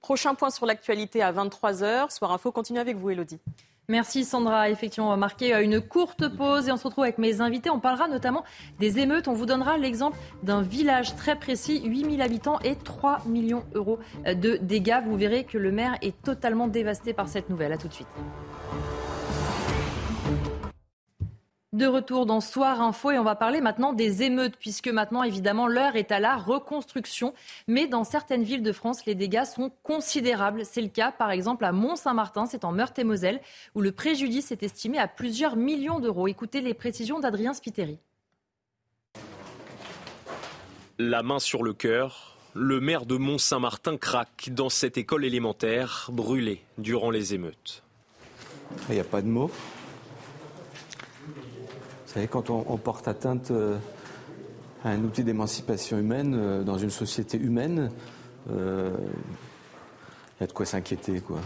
Prochain 0.00 0.34
point 0.34 0.50
sur 0.50 0.66
l'actualité 0.66 1.22
à 1.22 1.32
23h. 1.32 2.10
Soir 2.10 2.32
Info 2.32 2.50
continue 2.50 2.80
avec 2.80 2.96
vous, 2.96 3.10
Elodie. 3.10 3.38
Merci 3.88 4.24
Sandra. 4.24 4.70
Effectivement, 4.70 5.08
on 5.08 5.10
va 5.10 5.16
marquer 5.16 5.54
euh, 5.54 5.62
une 5.62 5.80
courte 5.80 6.28
pause 6.28 6.68
et 6.68 6.72
on 6.72 6.76
se 6.76 6.84
retrouve 6.84 7.04
avec 7.04 7.18
mes 7.18 7.40
invités. 7.40 7.68
On 7.68 7.80
parlera 7.80 8.08
notamment 8.08 8.44
des 8.78 9.00
émeutes. 9.00 9.28
On 9.28 9.32
vous 9.32 9.46
donnera 9.46 9.76
l'exemple 9.76 10.16
d'un 10.42 10.62
village 10.62 11.16
très 11.16 11.36
précis, 11.36 11.82
8000 11.84 12.22
habitants 12.22 12.58
et 12.60 12.76
3 12.76 13.22
millions 13.26 13.64
d'euros 13.72 13.98
euh, 14.26 14.34
de 14.34 14.56
dégâts. 14.56 15.02
Vous 15.04 15.16
verrez 15.16 15.44
que 15.44 15.58
le 15.58 15.72
maire 15.72 15.98
est 16.00 16.20
totalement 16.22 16.68
dévasté 16.68 17.12
par 17.12 17.28
cette 17.28 17.50
nouvelle. 17.50 17.72
A 17.72 17.78
tout 17.78 17.88
de 17.88 17.92
suite. 17.92 18.08
De 21.72 21.86
retour 21.86 22.26
dans 22.26 22.42
Soir 22.42 22.82
Info 22.82 23.12
et 23.12 23.18
on 23.18 23.24
va 23.24 23.34
parler 23.34 23.62
maintenant 23.62 23.94
des 23.94 24.22
émeutes 24.22 24.58
puisque 24.58 24.88
maintenant 24.88 25.22
évidemment 25.22 25.66
l'heure 25.66 25.96
est 25.96 26.12
à 26.12 26.20
la 26.20 26.36
reconstruction. 26.36 27.32
Mais 27.66 27.86
dans 27.86 28.04
certaines 28.04 28.42
villes 28.42 28.62
de 28.62 28.72
France, 28.72 29.06
les 29.06 29.14
dégâts 29.14 29.46
sont 29.46 29.72
considérables. 29.82 30.66
C'est 30.66 30.82
le 30.82 30.88
cas 30.88 31.12
par 31.12 31.30
exemple 31.30 31.64
à 31.64 31.72
Mont-Saint-Martin, 31.72 32.44
c'est 32.44 32.66
en 32.66 32.72
Meurthe-et-Moselle, 32.72 33.40
où 33.74 33.80
le 33.80 33.90
préjudice 33.90 34.52
est 34.52 34.62
estimé 34.62 34.98
à 34.98 35.08
plusieurs 35.08 35.56
millions 35.56 35.98
d'euros. 35.98 36.28
Écoutez 36.28 36.60
les 36.60 36.74
précisions 36.74 37.20
d'Adrien 37.20 37.54
Spiteri. 37.54 37.98
La 40.98 41.22
main 41.22 41.38
sur 41.38 41.62
le 41.62 41.72
cœur, 41.72 42.36
le 42.52 42.80
maire 42.80 43.06
de 43.06 43.16
Mont-Saint-Martin 43.16 43.96
craque 43.96 44.50
dans 44.50 44.68
cette 44.68 44.98
école 44.98 45.24
élémentaire 45.24 46.10
brûlée 46.12 46.62
durant 46.76 47.10
les 47.10 47.32
émeutes. 47.32 47.82
Il 48.90 48.94
n'y 48.94 49.00
a 49.00 49.04
pas 49.04 49.22
de 49.22 49.28
mots. 49.28 49.50
Vous 52.12 52.18
savez, 52.18 52.28
quand 52.28 52.50
on, 52.50 52.76
porte 52.76 53.08
atteinte 53.08 53.52
euh, 53.52 53.78
à 54.84 54.90
un 54.90 55.02
outil 55.02 55.24
d'émancipation 55.24 55.98
humaine 55.98 56.34
euh, 56.36 56.62
dans 56.62 56.76
une 56.76 56.90
société 56.90 57.38
humaine, 57.38 57.90
euh, 58.50 58.94
il 60.36 60.42
y 60.42 60.44
a 60.44 60.46
de 60.46 60.52
quoi 60.52 60.66
s'inquiéter, 60.66 61.22
quoi. 61.22 61.40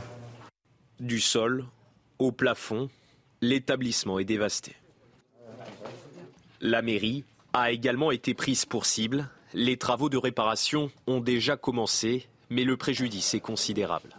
Du 0.98 1.20
sol 1.20 1.66
au 2.18 2.32
plafond, 2.32 2.88
l'établissement 3.42 4.18
est 4.18 4.24
dévasté. 4.24 4.74
La 6.60 6.82
mairie 6.82 7.22
a 7.52 7.70
également 7.70 8.10
été 8.10 8.34
prise 8.34 8.64
pour 8.64 8.86
cible. 8.86 9.28
Les 9.54 9.76
travaux 9.76 10.08
de 10.08 10.16
réparation 10.16 10.90
ont 11.06 11.20
déjà 11.20 11.56
commencé, 11.56 12.26
mais 12.50 12.64
le 12.64 12.76
préjudice 12.76 13.34
est 13.34 13.40
considérable. 13.40 14.16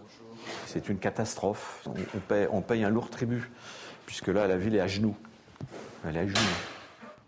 C'est 0.65 0.87
une 0.87 0.99
catastrophe. 0.99 1.85
On 2.15 2.19
paye, 2.19 2.47
on 2.53 2.61
paye 2.61 2.85
un 2.85 2.89
lourd 2.89 3.09
tribut, 3.09 3.51
puisque 4.05 4.29
là, 4.29 4.47
la 4.47 4.55
ville 4.55 4.75
est 4.75 4.79
à 4.79 4.87
genoux. 4.87 5.17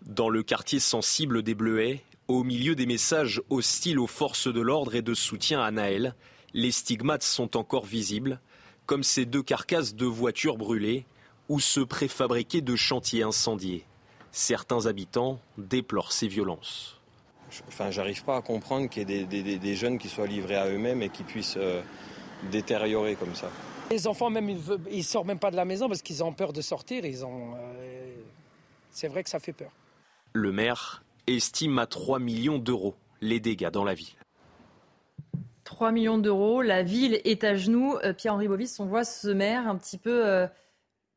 Dans 0.06 0.28
le 0.28 0.42
quartier 0.42 0.80
sensible 0.80 1.42
des 1.42 1.54
Bleuets, 1.54 2.02
au 2.28 2.44
milieu 2.44 2.74
des 2.74 2.86
messages 2.86 3.42
hostiles 3.50 3.98
aux 3.98 4.06
forces 4.06 4.52
de 4.52 4.60
l'ordre 4.60 4.94
et 4.94 5.02
de 5.02 5.14
soutien 5.14 5.62
à 5.62 5.70
Naël, 5.70 6.14
les 6.54 6.70
stigmates 6.70 7.22
sont 7.22 7.56
encore 7.56 7.84
visibles, 7.84 8.40
comme 8.86 9.02
ces 9.02 9.24
deux 9.26 9.42
carcasses 9.42 9.94
de 9.94 10.06
voitures 10.06 10.56
brûlées 10.56 11.06
ou 11.48 11.60
ce 11.60 11.80
préfabriqué 11.80 12.60
de 12.60 12.76
chantiers 12.76 13.22
incendiés. 13.22 13.84
Certains 14.32 14.86
habitants 14.86 15.40
déplorent 15.58 16.12
ces 16.12 16.28
violences. 16.28 17.00
Enfin, 17.66 17.90
j'arrive 17.90 18.22
pas 18.24 18.36
à 18.36 18.42
comprendre 18.42 18.88
qu'il 18.88 19.10
y 19.10 19.14
ait 19.14 19.58
des, 19.58 19.74
jeunes 19.74 19.98
qui 19.98 20.08
soient 20.08 20.26
livrés 20.26 20.56
à 20.56 20.68
eux-mêmes 20.68 21.02
et 21.02 21.08
qui 21.08 21.24
puissent 21.24 21.56
euh, 21.56 21.82
détériorer 22.50 23.16
comme 23.16 23.34
ça. 23.34 23.50
Les 23.90 24.06
enfants, 24.06 24.30
même, 24.30 24.48
ils 24.48 24.98
ne 24.98 25.02
sortent 25.02 25.26
même 25.26 25.40
pas 25.40 25.50
de 25.50 25.56
la 25.56 25.64
maison 25.64 25.88
parce 25.88 26.00
qu'ils 26.00 26.22
ont 26.22 26.32
peur 26.32 26.52
de 26.52 26.60
sortir. 26.60 27.04
Ils 27.04 27.24
ont, 27.24 27.54
euh, 27.56 28.14
c'est 28.90 29.08
vrai 29.08 29.22
que 29.22 29.30
ça 29.30 29.38
fait 29.38 29.52
peur. 29.52 29.70
Le 30.32 30.52
maire 30.52 31.02
estime 31.26 31.78
à 31.78 31.86
3 31.86 32.18
millions 32.18 32.58
d'euros 32.58 32.94
les 33.20 33.40
dégâts 33.40 33.70
dans 33.70 33.84
la 33.84 33.94
ville. 33.94 34.14
3 35.64 35.92
millions 35.92 36.18
d'euros, 36.18 36.62
la 36.62 36.82
ville 36.82 37.20
est 37.24 37.44
à 37.44 37.54
genoux. 37.54 37.96
Euh, 38.04 38.12
Pierre-Henri 38.12 38.48
Bovis, 38.48 38.80
on 38.80 38.86
voit 38.86 39.04
ce 39.04 39.28
maire 39.28 39.68
un 39.68 39.76
petit 39.76 39.98
peu 39.98 40.26
euh, 40.26 40.46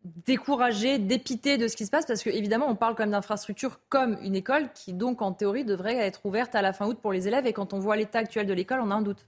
découragé, 0.04 1.00
dépité 1.00 1.58
de 1.58 1.68
ce 1.68 1.76
qui 1.76 1.86
se 1.86 1.92
passe, 1.92 2.06
parce 2.06 2.22
qu'évidemment, 2.24 2.68
on 2.70 2.76
parle 2.76 2.94
quand 2.96 3.04
même 3.04 3.12
d'infrastructure 3.12 3.80
comme 3.90 4.18
une 4.22 4.36
école 4.36 4.70
qui, 4.74 4.94
donc, 4.94 5.22
en 5.22 5.34
théorie, 5.34 5.66
devrait 5.66 5.96
être 5.98 6.26
ouverte 6.26 6.56
à 6.56 6.62
la 6.62 6.74
fin 6.74 6.86
août 6.88 7.00
pour 7.02 7.14
les 7.14 7.28
élèves. 7.28 7.48
Et 7.48 7.54
quand 7.54 7.74
on 7.74 7.80
voit 7.80 7.96
l'état 7.96 8.20
actuel 8.20 8.46
de 8.46 8.54
l'école, 8.54 8.82
on 8.82 8.92
a 8.92 8.96
un 8.96 9.02
doute. 9.02 9.26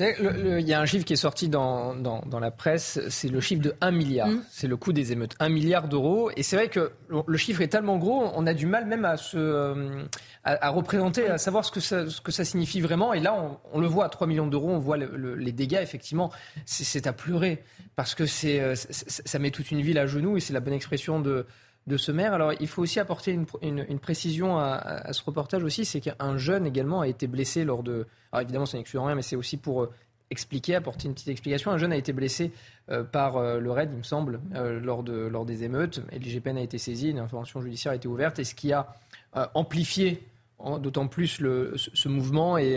Il 0.00 0.60
y 0.60 0.74
a 0.74 0.80
un 0.80 0.86
chiffre 0.86 1.04
qui 1.04 1.12
est 1.12 1.16
sorti 1.16 1.48
dans, 1.48 1.94
dans, 1.94 2.40
la 2.40 2.50
presse, 2.50 3.00
c'est 3.08 3.28
le 3.28 3.40
chiffre 3.40 3.62
de 3.62 3.74
1 3.80 3.90
milliard. 3.90 4.28
Mm. 4.28 4.42
C'est 4.50 4.68
le 4.68 4.76
coût 4.76 4.92
des 4.92 5.12
émeutes. 5.12 5.34
1 5.40 5.48
milliard 5.48 5.88
d'euros. 5.88 6.30
Et 6.36 6.42
c'est 6.42 6.56
vrai 6.56 6.68
que 6.68 6.92
le 7.10 7.36
chiffre 7.36 7.60
est 7.62 7.68
tellement 7.68 7.96
gros, 7.96 8.30
on 8.34 8.46
a 8.46 8.54
du 8.54 8.66
mal 8.66 8.86
même 8.86 9.04
à, 9.04 9.16
se, 9.16 9.36
euh, 9.36 10.04
à, 10.44 10.70
représenter, 10.70 11.28
à 11.28 11.38
savoir 11.38 11.64
ce 11.64 11.72
que, 11.72 11.80
ça, 11.80 12.08
ce 12.08 12.20
que 12.20 12.32
ça 12.32 12.44
signifie 12.44 12.80
vraiment. 12.80 13.12
Et 13.12 13.20
là, 13.20 13.58
on, 13.72 13.80
le 13.80 13.86
voit 13.86 14.04
à 14.04 14.08
3 14.08 14.26
millions 14.26 14.46
d'euros, 14.46 14.70
on 14.70 14.78
voit 14.78 14.96
les 14.96 15.52
dégâts, 15.52 15.80
effectivement, 15.82 16.30
c'est 16.64 17.06
à 17.06 17.12
pleurer. 17.12 17.64
Parce 17.96 18.14
que 18.14 18.26
c'est, 18.26 18.60
euh, 18.60 18.74
ça 18.76 19.38
met 19.38 19.50
toute 19.50 19.70
une 19.72 19.80
ville 19.80 19.98
à 19.98 20.06
genoux, 20.06 20.36
et 20.36 20.40
c'est 20.40 20.52
la 20.52 20.60
bonne 20.60 20.74
expression 20.74 21.20
de, 21.20 21.46
de 21.88 21.96
ce 21.96 22.12
maire. 22.12 22.34
Alors, 22.34 22.52
il 22.60 22.68
faut 22.68 22.82
aussi 22.82 23.00
apporter 23.00 23.32
une, 23.62 23.98
précision 23.98 24.58
à, 24.58 25.12
ce 25.12 25.22
reportage 25.24 25.64
aussi, 25.64 25.84
c'est 25.84 26.00
qu'un 26.00 26.36
jeune 26.36 26.66
également 26.66 27.00
a 27.00 27.08
été 27.08 27.26
blessé 27.26 27.64
lors 27.64 27.82
de. 27.82 28.06
Alors 28.30 28.42
évidemment, 28.42 28.66
ça 28.66 28.76
n'exclut 28.76 28.98
rien, 28.98 29.14
mais 29.14 29.22
c'est 29.22 29.36
aussi 29.36 29.56
pour 29.56 29.82
euh, 29.82 29.90
expliquer, 30.30 30.74
apporter 30.74 31.08
une 31.08 31.14
petite 31.14 31.28
explication. 31.28 31.70
Un 31.70 31.78
jeune 31.78 31.92
a 31.92 31.96
été 31.96 32.12
blessé 32.12 32.52
euh, 32.90 33.02
par 33.02 33.38
euh, 33.38 33.58
le 33.58 33.70
RAID, 33.70 33.90
il 33.92 33.98
me 33.98 34.02
semble, 34.02 34.40
lors, 34.52 35.02
lors 35.02 35.46
des 35.46 35.64
émeutes. 35.64 36.02
Et 36.12 36.18
l'IGPN 36.18 36.58
a 36.58 36.62
été 36.62 36.78
saisi, 36.78 37.10
une 37.10 37.18
information 37.18 37.60
judiciaire 37.62 37.92
a 37.92 37.96
été 37.96 38.06
ouverte, 38.06 38.38
et 38.38 38.44
ce 38.44 38.54
qui 38.54 38.72
a 38.72 38.94
amplifié 39.54 40.22
d'autant 40.80 41.06
plus 41.06 41.40
le, 41.40 41.74
ce, 41.76 42.08
mouvement 42.08 42.58
et, 42.58 42.76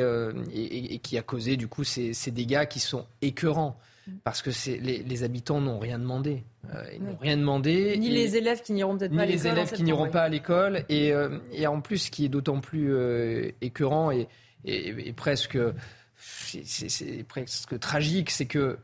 et, 0.53 0.99
qui 0.99 1.17
a 1.17 1.21
causé 1.21 1.57
du 1.57 1.67
coup 1.67 1.83
ces, 1.83 2.13
ces 2.13 2.31
dégâts 2.31 2.65
qui 2.67 2.79
sont 2.79 3.05
écœurants 3.21 3.77
parce 4.23 4.41
que 4.41 4.49
les, 4.79 5.03
les, 5.03 5.23
habitants 5.23 5.61
n'ont 5.61 5.79
rien 5.79 5.99
demandé. 5.99 6.43
Euh, 6.73 6.83
ils 6.93 7.03
n'ont 7.03 7.17
rien 7.17 7.37
demandé. 7.37 7.97
Ni 7.97 8.09
les 8.09 8.35
élèves 8.35 8.61
qui 8.61 8.73
n'iront 8.73 8.97
peut-être 8.97 9.15
pas 9.15 9.21
à 9.21 9.25
l'école. 9.25 9.37
Ni 9.37 9.43
les 9.43 9.51
élèves 9.51 9.71
qui 9.71 9.83
n'iront 9.83 10.09
pas 10.09 10.23
à 10.23 10.29
l'école. 10.29 10.85
Et, 10.89 11.13
euh, 11.13 11.37
et, 11.51 11.67
en 11.67 11.81
plus, 11.81 11.97
ce 11.97 12.11
qui 12.11 12.25
est 12.25 12.29
d'autant 12.29 12.59
plus 12.59 12.93
euh, 12.93 13.51
écœurant 13.61 14.11
et, 14.11 14.27
et 14.65 15.13
presque, 15.13 15.57
c'est 16.17 17.25
presque 17.27 17.79
tragique, 17.79 18.29
c'est 18.29 18.45
que 18.45 18.77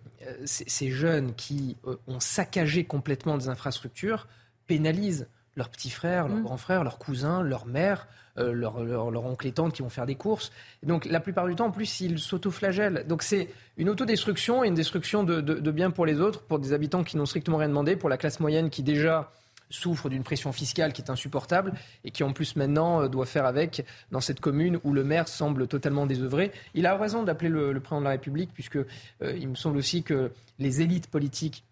ces 0.46 0.90
jeunes 0.90 1.34
qui 1.36 1.78
ont 2.08 2.20
saccagé 2.20 2.84
complètement 2.84 3.38
des 3.38 3.48
infrastructures 3.48 4.28
pénalisent 4.66 5.28
leurs 5.58 5.70
petits 5.70 5.90
frères, 5.90 6.28
leurs 6.28 6.38
mmh. 6.38 6.44
grands 6.44 6.58
frères, 6.58 6.84
leurs 6.84 7.00
cousins, 7.00 7.42
leurs 7.42 7.66
mères, 7.66 8.08
euh, 8.38 8.54
leurs 8.54 8.84
leur, 8.84 9.26
oncle 9.26 9.48
et 9.48 9.52
tante 9.52 9.74
qui 9.74 9.82
vont 9.82 9.90
faire 9.90 10.06
des 10.06 10.16
courses. 10.16 10.52
donc 10.84 11.06
la 11.06 11.20
plupart 11.20 11.48
du 11.48 11.56
temps, 11.56 11.66
en 11.66 11.72
plus, 11.72 12.00
ils 12.00 12.20
s'autoflagellent. 12.20 13.06
Donc 13.08 13.24
c'est 13.24 13.50
une 13.78 13.90
autodestruction 13.90 14.64
et 14.64 14.68
une 14.68 14.76
destruction 14.76 15.24
de, 15.24 15.42
de, 15.42 15.72
biens 15.72 15.92
pour 15.92 16.06
les 16.06 16.22
autres, 16.22 16.44
pour 16.44 16.60
des 16.60 16.72
habitants 16.72 17.04
qui 17.04 17.18
n'ont 17.18 17.26
strictement 17.26 17.58
rien 17.58 17.68
demandé, 17.68 17.96
pour 17.96 18.10
la 18.10 18.18
classe 18.18 18.40
moyenne 18.40 18.70
qui 18.70 18.84
déjà 18.84 19.32
souffre 19.70 20.10
d'une 20.10 20.24
pression 20.24 20.52
fiscale 20.52 20.94
qui 20.94 21.02
est 21.02 21.10
insupportable 21.10 21.74
et 22.04 22.12
qui 22.12 22.24
en 22.24 22.32
plus 22.32 22.56
maintenant 22.56 23.02
euh, 23.02 23.08
doit 23.08 23.26
faire 23.26 23.46
avec 23.46 23.86
dans 24.12 24.22
cette 24.22 24.40
commune 24.40 24.80
où 24.84 24.94
le 24.94 25.04
maire 25.04 25.28
semble 25.28 25.68
totalement 25.68 26.06
désœuvré. 26.06 26.52
Il 26.74 26.86
a 26.86 26.96
raison 26.96 27.24
d'appeler 27.24 27.50
le, 27.50 27.80
président 27.80 28.00
de 28.00 28.06
la 28.06 28.12
République 28.12 28.52
puisque 28.54 28.78
euh, 28.78 28.86
il 29.22 29.50
me 29.50 29.56
semble 29.56 29.78
aussi 29.78 30.04
que 30.04 30.32
les 30.60 30.82
élites 30.82 31.08
politiques 31.08 31.64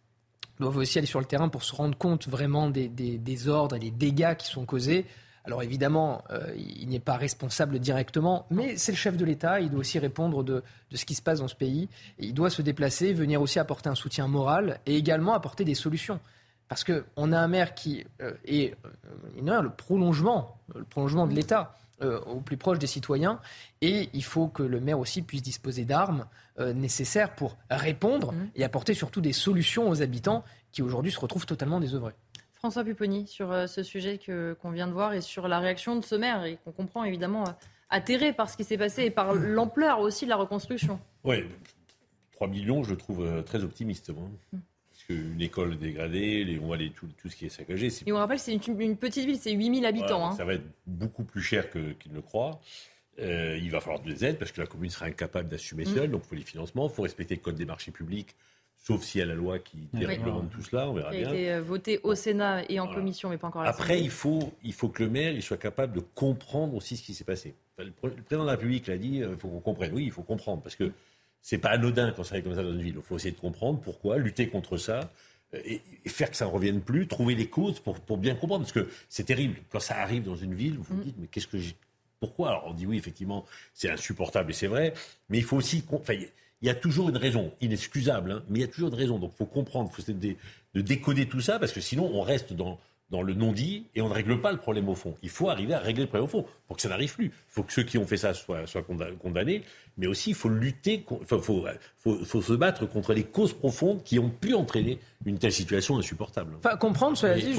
doivent 0.60 0.78
aussi 0.78 0.98
aller 0.98 1.08
sur 1.08 1.20
le 1.20 1.26
terrain 1.26 1.50
pour 1.50 1.64
se 1.64 1.76
rendre 1.76 1.98
compte 1.98 2.28
vraiment 2.28 2.70
des, 2.70 2.88
des, 2.88 3.18
des 3.18 3.48
ordres 3.48 3.76
et 3.76 3.80
des 3.80 3.92
dégâts 3.92 4.36
qui 4.36 4.48
sont 4.48 4.66
causés 4.66 5.06
Alors 5.46 5.62
évidemment, 5.62 6.24
euh, 6.32 6.54
il 6.58 6.90
n'est 6.90 7.00
pas 7.00 7.18
responsable 7.18 7.80
directement, 7.80 8.48
mais 8.50 8.78
c'est 8.78 8.92
le 8.92 8.98
chef 8.98 9.16
de 9.16 9.26
l'État. 9.26 9.60
Il 9.60 9.70
doit 9.70 9.80
aussi 9.80 10.00
répondre 10.00 10.44
de, 10.44 10.64
ce 10.92 11.06
qui 11.06 11.14
se 11.14 11.22
passe 11.22 11.40
dans 11.40 11.48
ce 11.48 11.56
pays. 11.56 11.88
il 12.18 12.34
doit 12.34 12.50
se 12.50 12.62
déplacer, 12.62 13.14
venir 13.14 13.42
aussi 13.42 13.60
apporter 13.60 13.90
un 13.90 13.96
soutien 13.96 14.28
moral 14.28 14.80
et 14.86 14.96
également 14.96 15.34
apporter 15.34 15.64
des 15.64 15.76
solutions. 15.76 16.20
Parce 16.68 16.84
qu'on 16.84 17.32
a 17.32 17.38
un 17.38 17.48
maire 17.48 17.76
qui 17.76 18.06
euh, 18.22 18.34
est 18.46 18.74
euh, 18.86 19.62
le 19.62 19.70
prolongement, 19.70 20.58
le 20.74 20.84
prolongement 20.84 21.28
de 21.28 21.36
l'État. 21.36 21.76
Au 22.02 22.42
plus 22.42 22.58
proche 22.58 22.80
des 22.80 22.88
citoyens. 22.88 23.40
Et 23.82 24.10
il 24.14 24.24
faut 24.24 24.48
que 24.48 24.64
le 24.64 24.80
maire 24.80 25.00
aussi 25.00 25.22
puisse 25.22 25.42
disposer 25.42 25.86
d'armes 25.86 26.26
nécessaires 26.60 27.36
pour 27.36 27.58
répondre 27.70 28.34
mmh. 28.34 28.50
et 28.56 28.64
apporter 28.64 28.94
surtout 28.94 29.22
des 29.22 29.34
solutions 29.34 29.90
aux 29.90 30.02
habitants 30.02 30.44
qui 30.72 30.82
aujourd'hui 30.82 31.12
se 31.12 31.20
retrouvent 31.20 31.46
totalement 31.46 31.80
désœuvrés. 31.80 32.14
François 32.66 32.84
Pupponi, 32.84 33.28
sur 33.28 33.52
euh, 33.52 33.68
ce 33.68 33.84
sujet 33.84 34.20
qu'on 34.60 34.72
vient 34.72 34.88
de 34.88 34.92
voir 34.92 35.14
et 35.14 35.22
sur 35.22 35.48
la 35.48 35.60
réaction 35.60 35.96
de 35.98 36.04
ce 36.04 36.16
maire 36.16 36.46
et 36.46 36.58
qu'on 36.66 36.72
comprend 36.72 37.04
évidemment 37.04 37.44
euh, 37.44 37.52
atterré 37.92 38.34
par 38.34 38.50
ce 38.50 38.58
qui 38.58 38.64
s'est 38.64 38.78
passé 38.78 39.04
et 39.04 39.12
par 39.12 39.36
l'ampleur 39.36 40.00
aussi 40.00 40.26
de 40.26 40.32
la 40.32 40.36
reconstruction. 40.36 41.00
Oui, 41.24 41.46
3 42.32 42.48
millions, 42.48 42.84
je 42.84 42.90
le 42.90 42.98
trouve 42.98 43.24
euh, 43.24 43.44
très 43.44 43.64
optimiste. 43.64 44.10
Moi. 44.10 44.28
Mm. 44.52 44.58
Qu'une 45.08 45.40
école 45.42 45.78
dégradée, 45.78 46.44
les, 46.44 46.60
on 46.60 46.66
voit 46.66 46.78
tout, 46.78 47.08
tout, 47.18 47.30
ce 47.30 47.36
qui 47.36 47.46
est 47.46 47.50
saccagé. 47.50 47.90
Et 48.06 48.12
on 48.12 48.18
rappelle, 48.18 48.40
c'est 48.40 48.54
une, 48.54 48.98
petite 48.98 49.26
ville, 49.26 49.38
c'est 49.38 49.52
8000 49.52 49.86
habitants. 49.86 50.28
Hein. 50.28 50.32
Ça 50.32 50.46
va 50.46 50.56
être 50.56 50.66
beaucoup 50.88 51.24
plus 51.24 51.42
cher 51.42 51.70
qu'ils 51.70 52.12
ne 52.12 52.16
le 52.16 52.22
croient. 52.22 52.60
il 53.20 53.70
va 53.70 53.82
falloir 53.82 54.02
des 54.02 54.26
aides 54.26 54.40
parce 54.40 54.52
que 54.52 54.62
la 54.62 54.68
commune 54.68 54.90
sera 54.90 55.06
incapable 55.06 55.48
d'assumer 55.48 55.84
mm. 55.84 55.96
seule. 55.96 56.12
Donc 56.12 56.24
il 56.26 56.30
faut 56.30 56.36
les 56.36 56.42
financements, 56.42 56.90
il 56.90 56.94
faut 56.94 57.04
respecter 57.04 57.36
le 57.36 57.42
code 57.42 57.56
des 57.56 57.66
marchés 57.66 57.92
publics 57.92 58.36
sauf 58.86 59.04
s'il 59.04 59.20
y 59.20 59.24
a 59.24 59.26
la 59.26 59.34
loi 59.34 59.58
qui 59.60 59.90
dérèglement 59.94 60.44
tout 60.46 60.62
cela, 60.62 60.90
on 60.90 60.94
verra 60.94 61.10
bien. 61.10 61.22
Qui 61.22 61.26
a 61.26 61.30
été 61.32 61.52
euh, 61.54 61.62
voté 61.62 62.00
au 62.04 62.14
Sénat 62.14 62.64
et 62.70 62.80
en 62.80 62.88
commission, 62.88 63.30
mais 63.30 63.38
pas 63.38 63.48
encore 63.48 63.64
à 63.64 63.68
Après, 63.68 64.00
il 64.00 64.12
faut, 64.12 64.54
il 64.64 64.74
faut 64.74 64.90
que 64.90 65.04
le 65.04 65.10
maire 65.10 65.32
il 65.32 65.42
soit 65.42 65.58
capable 65.58 65.94
de 65.94 66.02
comprendre 66.02 66.76
aussi 66.76 66.96
ce 66.96 67.04
qui 67.04 67.14
s'est 67.14 67.24
passé. 67.24 67.56
le, 67.80 67.92
président 67.92 68.42
de 68.42 68.46
la 68.46 68.52
République 68.52 68.88
l'a 68.88 68.98
dit, 68.98 69.24
euh, 69.24 69.32
il 69.32 69.40
faut 69.40 69.48
qu'on 69.48 69.60
comprenne. 69.60 69.92
Oui, 69.94 70.04
il 70.06 70.12
faut 70.12 70.22
comprendre, 70.22 70.62
parce 70.62 70.76
que 70.76 70.92
c'est 71.46 71.60
pas 71.60 71.70
anodin 71.70 72.12
quand 72.12 72.24
ça 72.24 72.34
arrive 72.34 72.46
comme 72.46 72.56
ça 72.56 72.64
dans 72.64 72.72
une 72.72 72.82
ville. 72.82 72.96
Il 72.98 73.04
faut 73.04 73.18
essayer 73.18 73.30
de 73.30 73.40
comprendre 73.40 73.80
pourquoi, 73.80 74.18
lutter 74.18 74.50
contre 74.50 74.78
ça, 74.78 75.12
euh, 75.54 75.60
et, 75.64 75.80
faire 76.10 76.32
que 76.32 76.36
ça 76.36 76.46
ne 76.46 76.50
revienne 76.50 76.82
plus, 76.82 77.06
trouver 77.06 77.36
les 77.36 77.46
causes 77.46 77.80
pour, 77.80 78.00
pour 78.00 78.18
bien 78.18 78.34
comprendre. 78.34 78.64
Parce 78.64 78.72
que 78.72 78.90
c'est 79.10 79.26
terrible. 79.26 79.58
Quand 79.70 79.80
ça 79.80 79.96
arrive 80.00 80.24
dans 80.24 80.36
une 80.36 80.56
ville, 80.56 80.78
vous 80.78 80.84
vous 80.84 80.96
mm. 80.96 81.04
dites, 81.04 81.16
mais 81.20 81.28
qu'est-ce 81.28 81.46
que 81.46 81.60
j'ai... 81.60 81.76
Pourquoi? 82.20 82.50
Alors 82.50 82.64
on 82.66 82.74
dit 82.74 82.88
oui, 82.88 82.98
effectivement, 82.98 83.46
c'est 83.76 83.92
insupportable 83.92 84.50
et 84.50 84.54
c'est 84.56 84.66
vrai, 84.66 84.96
mais 85.30 85.38
il 85.38 85.44
faut 85.44 85.58
aussi... 85.58 85.84
Enfin, 85.92 86.16
il 86.16 86.68
y 86.68 86.72
a 86.72 86.74
toujours 86.74 87.10
une 87.10 87.18
raison, 87.18 87.54
inexcusable, 87.62 88.32
hein, 88.32 88.44
mais 88.50 88.58
il 88.58 88.62
y 88.64 88.66
a 88.66 88.68
toujours 88.68 88.90
une 88.90 88.96
raison. 88.96 89.20
Donc 89.20 89.34
il 89.36 89.38
faut 89.38 89.46
comprendre, 89.46 89.92
il 89.92 89.96
faut 89.96 90.02
essayer 90.02 90.38
de, 90.74 90.82
décoder 90.82 91.28
tout 91.28 91.42
ça, 91.42 91.60
parce 91.60 91.74
que 91.74 91.82
sinon 91.82 92.10
on 92.12 92.24
reste 92.24 92.54
dans, 92.54 92.80
dans 93.12 93.22
le 93.22 93.34
non-dit 93.34 93.86
et 93.94 94.02
on 94.02 94.10
ne 94.10 94.14
règle 94.14 94.42
pas 94.42 94.52
le 94.52 94.58
problème 94.58 94.90
au 94.90 94.96
fond. 94.96 95.16
Il 95.22 95.30
faut 95.30 95.50
arriver 95.50 95.74
à 95.74 95.80
régler 95.80 96.04
le 96.04 96.10
problème 96.10 96.26
au 96.26 96.30
fond 96.30 96.46
pour 96.68 96.76
que 96.76 96.82
ça 96.82 96.90
n'arrive 96.90 97.14
plus. 97.14 97.26
Il 97.26 97.32
faut 97.50 97.64
que 97.64 97.72
ceux 97.72 97.84
qui 97.84 97.98
ont 97.98 98.08
fait 98.08 98.18
ça 98.18 98.34
soient, 98.34 98.66
soient 98.66 98.84
condamnés, 99.20 99.64
mais 99.98 100.08
aussi 100.08 100.32
il 100.32 100.36
faut 100.36 100.50
lutter, 100.50 101.06
il 101.10 101.26
faut, 101.28 101.66
faut, 102.26 102.42
se 102.42 102.54
battre 102.54 102.88
contre 102.88 103.14
les 103.14 103.24
causes 103.24 103.54
profondes 103.54 104.04
qui 104.04 104.18
ont 104.18 104.30
pu 104.30 104.54
entraîner 104.56 105.00
une 105.26 105.38
telle 105.38 105.52
situation 105.52 105.98
insupportable. 105.98 106.56
Enfin, 106.58 106.78
comprendre, 106.78 107.16
cela 107.16 107.36
dit, 107.36 107.54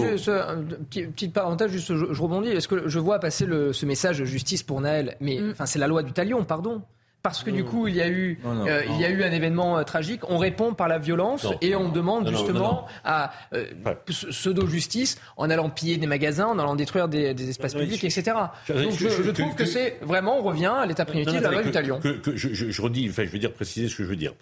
petite 1.07 1.32
parenthèse, 1.32 1.70
juste, 1.70 1.94
je, 1.94 2.20
rebondis, 2.20 2.49
est-ce 2.49 2.68
que 2.68 2.88
je 2.88 2.99
vois 2.99 3.20
passer 3.20 3.47
le, 3.47 3.72
ce 3.72 3.86
message 3.86 4.18
de 4.18 4.24
justice 4.24 4.62
pour 4.62 4.80
Naël, 4.80 5.16
mais 5.20 5.38
mm. 5.38 5.51
enfin, 5.53 5.66
c'est 5.66 5.78
la 5.78 5.86
loi 5.86 6.03
du 6.03 6.12
talion, 6.12 6.44
pardon 6.44 6.82
parce 7.27 7.43
que 7.43 7.51
du 7.51 7.64
coup 7.64 7.89
il 7.89 7.97
y 7.97 8.01
a 8.01 8.09
eu, 8.09 8.39
euh, 8.47 8.83
il 8.89 9.01
y 9.01 9.05
a 9.05 9.11
eu 9.11 9.24
un 9.24 9.33
événement 9.33 9.79
euh, 9.79 9.83
tragique, 9.83 10.20
on 10.29 10.39
répond 10.39 10.74
par 10.74 10.87
la 10.87 10.99
violence 10.99 11.49
et 11.61 11.74
on 11.74 11.89
demande 11.89 12.29
justement 12.29 12.87
à 13.05 13.33
euh, 13.53 13.66
pseudo-justice 14.07 15.18
en 15.37 15.51
allant 15.51 15.68
piller 15.68 15.97
des 15.97 16.07
magasins, 16.07 16.47
en 16.47 16.59
allant 16.61 16.77
détruire 16.77 17.09
des, 17.09 17.49
espaces 17.49 17.74
publics, 17.74 18.05
etc. 18.05 18.37
Donc 18.68 18.93
je, 18.93 19.31
trouve 19.33 19.55
que, 19.57 19.64
c'est 19.64 19.99
vraiment, 20.03 20.39
on 20.39 20.43
revient 20.43 20.72
à 20.77 20.87
l'état 20.87 21.05
primitif 21.05 21.39
de 21.39 21.43
la 21.43 21.51
loi 21.51 21.62
du 21.64 21.72
talion. 21.72 22.01
je, 22.01 22.83
redis, 22.83 23.09
enfin 23.11 23.24
je 23.24 23.31
veux 23.31 23.41
dire 23.41 23.53
préciser 23.53 23.89
ce 23.89 23.97
que 23.97 24.05
je 24.05 24.09
veux 24.09 24.16
dire. 24.16 24.33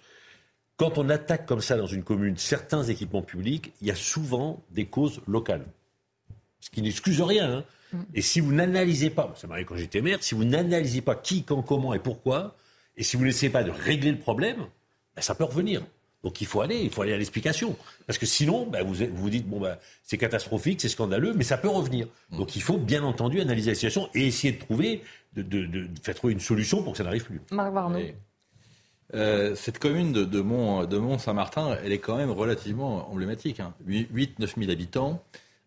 Quand 0.77 0.99
on 0.99 1.09
attaque 1.09 1.47
comme 1.47 1.61
ça 1.61 1.77
dans 1.77 1.87
une 1.87 2.03
commune 2.03 2.37
certains 2.37 2.83
équipements 2.83 3.23
publics, 3.23 3.73
il 3.81 3.87
y 3.87 3.91
a 3.91 3.95
souvent 3.95 4.61
des 4.69 4.85
causes 4.85 5.21
locales. 5.27 5.65
Ce 6.59 6.69
qui 6.69 6.83
n'excuse 6.83 7.21
rien. 7.21 7.49
Hein. 7.49 7.63
Mm. 7.93 7.97
Et 8.13 8.21
si 8.21 8.41
vous 8.41 8.51
n'analysez 8.51 9.09
pas, 9.09 9.33
ça 9.35 9.47
m'arrive 9.47 9.65
quand 9.65 9.77
j'étais 9.77 10.01
maire, 10.01 10.17
si 10.21 10.35
vous 10.35 10.43
n'analysez 10.43 11.01
pas 11.01 11.15
qui, 11.15 11.43
quand, 11.43 11.61
comment 11.61 11.93
et 11.93 11.99
pourquoi, 11.99 12.55
et 12.97 13.03
si 13.03 13.17
vous 13.17 13.25
n'essayez 13.25 13.51
pas 13.51 13.63
de 13.63 13.71
régler 13.71 14.11
le 14.11 14.19
problème, 14.19 14.57
ben, 15.15 15.21
ça 15.21 15.35
peut 15.35 15.43
revenir. 15.43 15.81
Donc 16.23 16.41
il 16.41 16.47
faut 16.47 16.61
aller, 16.61 16.79
il 16.81 16.89
faut 16.89 17.03
aller 17.03 17.13
à 17.13 17.17
l'explication. 17.17 17.75
Parce 18.07 18.17
que 18.17 18.25
sinon, 18.25 18.65
ben, 18.65 18.83
vous 18.83 18.95
vous 19.13 19.29
dites, 19.29 19.47
bon, 19.47 19.59
ben, 19.59 19.77
c'est 20.03 20.17
catastrophique, 20.17 20.81
c'est 20.81 20.89
scandaleux, 20.89 21.33
mais 21.35 21.43
ça 21.43 21.57
peut 21.57 21.69
revenir. 21.69 22.07
Mm. 22.31 22.37
Donc 22.37 22.55
il 22.55 22.61
faut 22.61 22.77
bien 22.77 23.03
entendu 23.03 23.39
analyser 23.39 23.71
la 23.71 23.75
situation 23.75 24.09
et 24.15 24.27
essayer 24.27 24.53
de 24.53 24.59
trouver, 24.59 25.03
de, 25.35 25.43
de, 25.43 25.65
de 25.65 25.89
faire 26.01 26.15
trouver 26.15 26.33
une 26.33 26.39
solution 26.39 26.81
pour 26.81 26.93
que 26.93 26.97
ça 26.97 27.03
n'arrive 27.03 27.25
plus. 27.25 27.41
Marc 27.51 27.73
Barneau. 27.73 27.99
Euh, 29.13 29.53
cette 29.55 29.77
commune 29.77 30.11
de, 30.13 30.23
de 30.25 30.41
Mont-Saint-Martin, 30.41 31.77
elle 31.83 31.91
est 31.91 31.99
quand 31.99 32.17
même 32.17 32.31
relativement 32.31 33.09
emblématique. 33.11 33.59
Hein. 33.59 33.73
8-9 33.87 34.57
000 34.57 34.71
habitants, 34.71 35.23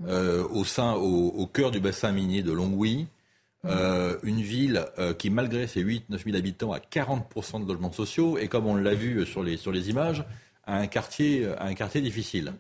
euh, 0.07 0.47
au, 0.49 0.65
sein, 0.65 0.95
au, 0.95 1.29
au, 1.29 1.47
cœur 1.47 1.71
du 1.71 1.79
bassin 1.79 2.11
minier 2.11 2.43
de 2.43 2.53
Longwy. 2.53 3.07
Euh, 3.65 4.19
une 4.23 4.41
ville 4.41 4.85
euh, 4.99 5.13
qui, 5.15 5.31
malgré 5.31 5.67
ses 5.67 5.83
8-9 5.83 6.25
000 6.25 6.37
habitants, 6.37 6.73
a 6.73 6.79
40% 6.79 7.63
de 7.63 7.69
logements 7.69 7.93
sociaux 7.93 8.39
et, 8.39 8.49
comme 8.49 8.67
on 8.67 8.77
l'a 8.77 8.95
vu 8.95 9.27
sur 9.27 9.43
les, 9.43 9.57
sur 9.57 9.73
les 9.73 9.91
images, 9.91 10.25
a 10.65 10.77
un 10.77 10.87
quartier, 10.87 11.49
difficile. 12.01 12.53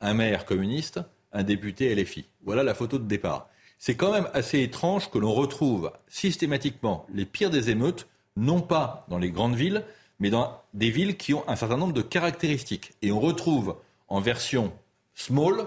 Un 0.00 0.14
maire 0.14 0.44
communiste, 0.44 1.00
un 1.32 1.42
député 1.42 1.94
LFI. 1.94 2.26
Voilà 2.44 2.62
la 2.62 2.74
photo 2.74 2.98
de 2.98 3.04
départ. 3.04 3.48
C'est 3.78 3.96
quand 3.96 4.12
même 4.12 4.28
assez 4.32 4.62
étrange 4.62 5.10
que 5.10 5.18
l'on 5.18 5.32
retrouve 5.32 5.90
systématiquement 6.06 7.06
les 7.12 7.24
pires 7.24 7.50
des 7.50 7.70
émeutes, 7.70 8.06
non 8.36 8.60
pas 8.60 9.06
dans 9.08 9.18
les 9.18 9.30
grandes 9.30 9.56
villes, 9.56 9.82
mais 10.20 10.30
dans 10.30 10.62
des 10.72 10.90
villes 10.90 11.16
qui 11.16 11.34
ont 11.34 11.46
un 11.48 11.56
certain 11.56 11.76
nombre 11.76 11.92
de 11.92 12.02
caractéristiques. 12.02 12.92
Et 13.02 13.10
on 13.10 13.20
retrouve 13.20 13.76
en 14.08 14.20
version 14.20 14.72
small, 15.14 15.66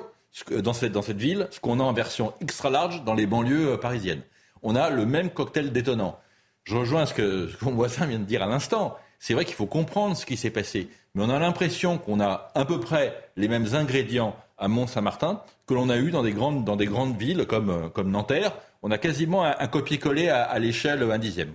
dans 0.51 0.73
cette, 0.73 1.17
ville, 1.17 1.47
ce 1.51 1.59
qu'on 1.59 1.79
a 1.79 1.83
en 1.83 1.93
version 1.93 2.33
extra 2.41 2.69
large 2.69 3.03
dans 3.03 3.15
les 3.15 3.25
banlieues 3.25 3.71
euh, 3.71 3.77
parisiennes 3.77 4.21
on 4.67 4.75
a 4.75 4.89
le 4.89 5.05
même 5.05 5.29
cocktail 5.29 5.71
détonnant. 5.71 6.19
Je 6.65 6.75
rejoins 6.75 7.05
ce 7.05 7.13
que, 7.13 7.49
mon 7.61 7.71
voisin 7.71 8.05
vient 8.05 8.19
de 8.19 8.25
dire 8.25 8.43
à 8.43 8.47
l'instant. 8.47 8.97
C'est 9.17 9.33
vrai 9.33 9.45
qu'il 9.45 9.55
faut 9.55 9.65
comprendre 9.65 10.17
ce 10.17 10.25
qui 10.25 10.35
s'est 10.35 10.49
passé, 10.49 10.89
mais 11.15 11.23
on 11.23 11.29
a 11.29 11.39
l'impression 11.39 11.97
qu'on 11.97 12.19
a 12.19 12.51
à 12.53 12.65
peu 12.65 12.81
près 12.81 13.31
les 13.37 13.47
mêmes 13.47 13.67
ingrédients 13.75 14.35
à 14.57 14.67
Mont-Saint-Martin 14.67 15.41
que 15.67 15.73
l'on 15.73 15.89
a 15.89 15.95
eu 15.97 16.11
dans 16.11 16.21
des 16.21 16.33
grandes, 16.33 16.65
dans 16.65 16.75
des 16.75 16.85
grandes 16.85 17.15
villes 17.15 17.45
comme, 17.45 17.69
euh, 17.69 17.87
comme 17.87 18.11
Nanterre. 18.11 18.51
On 18.83 18.91
a 18.91 18.97
quasiment 18.97 19.45
un, 19.45 19.67
copier-coller 19.67 20.27
à, 20.27 20.59
l'échelle 20.59 21.01
un 21.01 21.17
dixième. 21.17 21.53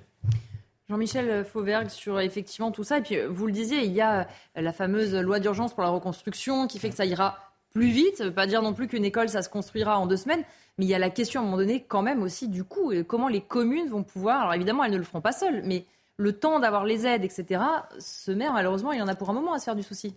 Jean-Michel 0.89 1.45
Fauvergue 1.45 1.91
sur 1.91 2.19
effectivement 2.19 2.71
tout 2.71 2.83
ça. 2.83 2.99
Et 2.99 3.03
puis 3.03 3.19
vous 3.29 3.47
le 3.47 3.53
disiez, 3.53 3.85
il 3.85 3.93
y 3.93 4.01
a 4.01 4.27
la 4.57 4.73
fameuse 4.73 5.15
loi 5.15 5.39
d'urgence 5.39 5.75
pour 5.75 5.83
la 5.83 5.91
reconstruction 5.91 6.67
qui 6.67 6.79
fait 6.79 6.89
que 6.89 6.97
ça 6.97 7.05
ira 7.05 7.37
plus 7.73 7.91
vite. 7.91 8.17
Ça 8.17 8.25
ne 8.25 8.31
veut 8.31 8.35
pas 8.35 8.47
dire 8.47 8.63
non 8.63 8.73
plus 8.73 8.89
qu'une 8.89 9.05
école, 9.05 9.29
ça 9.29 9.43
se 9.43 9.49
construira 9.49 9.99
en 9.99 10.07
deux 10.07 10.17
semaines. 10.17 10.45
Mais 10.79 10.87
il 10.87 10.89
y 10.89 10.95
a 10.95 10.99
la 10.99 11.11
question 11.11 11.41
à 11.41 11.43
un 11.43 11.47
moment 11.47 11.59
donné 11.59 11.85
quand 11.85 12.03
même 12.03 12.23
aussi 12.23 12.49
du 12.49 12.65
coup, 12.65 12.93
comment 13.07 13.29
les 13.29 13.43
communes 13.43 13.89
vont 13.89 14.03
pouvoir, 14.05 14.41
alors 14.43 14.55
évidemment 14.55 14.85
elles 14.85 14.93
ne 14.93 14.99
le 14.99 15.05
feront 15.05 15.21
pas 15.21 15.33
seules, 15.33 15.63
mais 15.65 15.87
le 16.17 16.39
temps 16.39 16.61
d'avoir 16.61 16.85
les 16.85 17.07
aides, 17.07 17.25
etc., 17.25 17.63
ce 17.99 18.31
maire 18.33 18.53
malheureusement 18.53 18.93
il 18.93 19.03
en 19.03 19.09
a 19.09 19.15
pour 19.15 19.31
un 19.31 19.35
moment 19.35 19.53
à 19.53 19.59
se 19.59 19.65
faire 19.65 19.77
du 19.77 19.83
souci. 19.83 20.17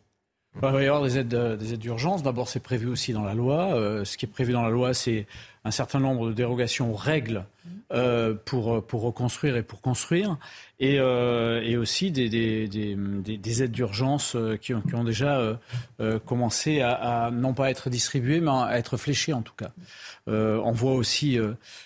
Il 0.55 0.61
va 0.61 0.81
y 0.81 0.87
avoir 0.87 1.03
des 1.03 1.17
aides, 1.17 1.33
euh, 1.33 1.57
des 1.57 1.73
aides 1.73 1.79
d'urgence. 1.79 2.23
D'abord, 2.23 2.47
c'est 2.47 2.61
prévu 2.61 2.87
aussi 2.87 3.13
dans 3.13 3.23
la 3.23 3.33
loi. 3.33 3.73
Euh, 3.75 4.05
ce 4.05 4.17
qui 4.17 4.25
est 4.25 4.29
prévu 4.29 4.53
dans 4.53 4.63
la 4.63 4.69
loi, 4.69 4.93
c'est 4.93 5.27
un 5.65 5.71
certain 5.71 5.99
nombre 5.99 6.27
de 6.27 6.33
dérogations 6.33 6.91
aux 6.91 6.95
règles 6.95 7.45
euh, 7.91 8.35
pour, 8.45 8.85
pour 8.85 9.01
reconstruire 9.01 9.57
et 9.57 9.63
pour 9.63 9.81
construire, 9.81 10.37
et, 10.79 10.99
euh, 10.99 11.61
et 11.63 11.77
aussi 11.77 12.11
des, 12.11 12.29
des, 12.29 12.67
des, 12.67 12.95
des 13.37 13.63
aides 13.63 13.71
d'urgence 13.71 14.35
euh, 14.35 14.57
qui, 14.57 14.73
ont, 14.73 14.81
qui 14.81 14.93
ont 14.95 15.03
déjà 15.03 15.39
euh, 15.39 15.55
euh, 15.99 16.19
commencé 16.19 16.81
à, 16.81 16.91
à, 16.93 17.31
non 17.31 17.53
pas 17.53 17.71
être 17.71 17.89
distribuées, 17.89 18.41
mais 18.41 18.51
à 18.51 18.77
être 18.77 18.97
fléchées 18.97 19.33
en 19.33 19.41
tout 19.41 19.53
cas. 19.55 19.71
on 20.27 20.71
voit 20.71 20.93
aussi 20.93 21.39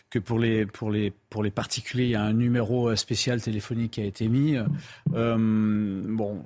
que 0.10 0.20
pour 0.20 0.40
les, 0.40 0.66
pour, 0.66 0.92
les, 0.92 1.12
pour 1.30 1.44
les 1.44 1.52
particuliers, 1.52 2.06
il 2.06 2.12
y 2.12 2.16
a 2.16 2.24
un 2.24 2.34
numéro 2.34 2.96
spécial 2.96 3.42
téléphonique 3.42 3.92
qui 3.92 4.02
a 4.02 4.06
été 4.06 4.28
mis. 4.28 4.58
bon, 5.08 6.46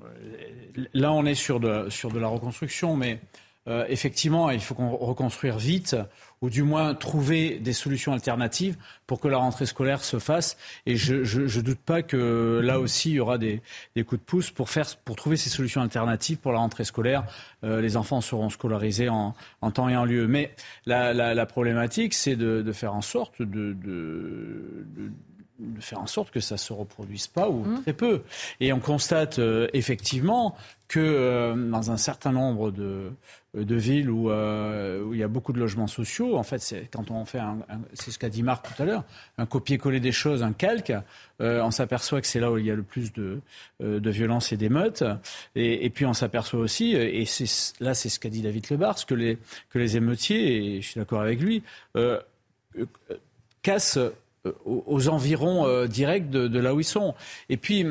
là 0.94 1.12
on 1.14 1.26
est 1.26 1.36
sur 1.36 1.60
de, 1.60 1.90
sur 1.90 2.12
de 2.12 2.20
la 2.20 2.28
reconstruction, 2.28 2.96
mais 2.96 3.20
euh, 3.68 3.86
effectivement, 3.88 4.50
il 4.50 4.60
faut 4.60 4.76
qu'on 4.76 4.90
reconstruire 4.90 5.58
vite, 5.58 5.96
ou 6.42 6.50
du 6.50 6.64
moins 6.64 6.94
trouver 6.96 7.60
des 7.60 7.72
solutions 7.72 8.12
alternatives 8.12 8.76
pour 9.08 9.22
que 9.22 9.30
la 9.30 9.38
rentrée 9.38 9.66
scolaire 9.66 10.04
se 10.04 10.20
fasse. 10.20 10.58
Et 10.86 10.98
je 10.98 11.16
ne 11.16 11.62
doute 11.62 11.80
pas 11.80 12.02
que 12.02 12.60
là 12.62 12.82
aussi, 12.82 13.12
il 13.12 13.16
y 13.16 13.20
aura 13.22 13.38
des, 13.38 13.62
coups 14.06 14.20
de 14.20 14.26
pouce 14.26 14.52
pour, 14.52 14.70
faire, 14.70 14.86
pour 15.06 15.16
trouver 15.16 15.38
ces 15.38 15.50
solutions 15.50 15.82
alternatives 15.82 16.38
pour 16.38 16.52
la 16.52 16.60
rentrée 16.60 16.84
scolaire. 16.84 17.24
Euh, 17.64 17.80
les 17.80 17.96
enfants 17.96 18.20
seront 18.20 18.50
scolarisés 18.50 19.08
en, 19.08 19.34
temps 19.74 19.88
et 19.88 19.96
en 19.96 20.04
lieu. 20.04 20.28
Mais 20.28 20.54
la, 20.86 21.46
problématique, 21.46 22.14
c'est 22.14 22.36
de, 22.36 22.72
faire 22.74 22.94
en 22.94 23.02
sorte 23.02 23.42
de 23.42 23.74
de 23.74 25.12
faire 25.80 26.00
en 26.00 26.08
sorte 26.08 26.32
que 26.32 26.40
ça 26.40 26.58
se 26.58 26.74
reproduise 26.74 27.28
pas 27.28 27.50
ou 27.50 27.64
mmh. 27.64 27.82
très 27.82 27.94
peu. 27.94 28.22
Et 28.60 28.74
on 28.74 28.80
constate 28.80 29.40
effectivement 29.74 30.56
que 30.88 31.54
dans 31.56 31.90
un 31.90 31.98
certain 31.98 32.32
nombre 32.32 32.70
de, 32.70 33.12
de 33.56 33.76
villes 33.76 34.10
où, 34.12 34.30
où, 34.30 35.14
il 35.14 35.20
y 35.20 35.24
a 35.24 35.28
beaucoup 35.28 35.54
de 35.54 35.60
logements 35.60 35.88
sociaux, 35.88 36.38
en 36.38 36.44
fait, 36.44 36.60
c'est 36.60 36.88
quand 36.92 37.10
on 37.10 37.26
fait, 37.26 37.40
c'est 37.94 38.12
ce 38.12 38.20
qu'a 38.20 38.30
dit 38.30 38.44
Marc 38.44 38.76
tout 38.76 38.82
à 38.82 38.86
l'heure, 38.86 39.04
un 39.40 39.48
copier-coller 39.48 40.00
des 40.00 40.12
choses, 40.12 40.44
un 40.44 40.54
calque, 40.54 40.94
on 41.40 41.72
s'aperçoit 41.72 42.22
que 42.22 42.28
c'est 42.28 42.40
là 42.40 42.52
où 42.52 42.58
il 42.60 42.66
y 42.66 42.72
a 42.72 42.76
le 42.76 42.84
plus 42.84 43.12
de, 43.14 43.42
de 43.80 44.10
violence 44.12 44.52
et 44.52 44.58
d'émeutes. 44.58 45.04
Et, 45.56 45.86
et, 45.86 45.90
puis 45.90 46.06
on 46.06 46.14
s'aperçoit 46.14 46.60
aussi, 46.60 46.92
et 46.92 47.26
c'est, 47.26 47.74
là 47.80 47.94
c'est 47.94 48.10
ce 48.10 48.20
qu'a 48.20 48.30
dit 48.30 48.42
David 48.42 48.70
Lebars, 48.70 49.06
que 49.06 49.16
les, 49.16 49.38
que 49.70 49.80
les 49.80 49.98
émeutiers, 49.98 50.76
et 50.76 50.82
je 50.82 50.90
suis 50.90 51.00
d'accord 51.00 51.22
avec 51.22 51.42
lui, 51.42 51.64
euh, 51.98 52.20
euh, 52.78 52.86
cassent 53.62 54.00
euh, 54.46 54.52
aux 54.66 55.08
environs 55.08 55.86
directs 55.86 56.30
de, 56.30 56.60
là 56.60 56.74
où 56.74 56.80
ils 56.82 56.86
sont. 56.86 57.16
Et 57.50 57.58
puis, 57.58 57.86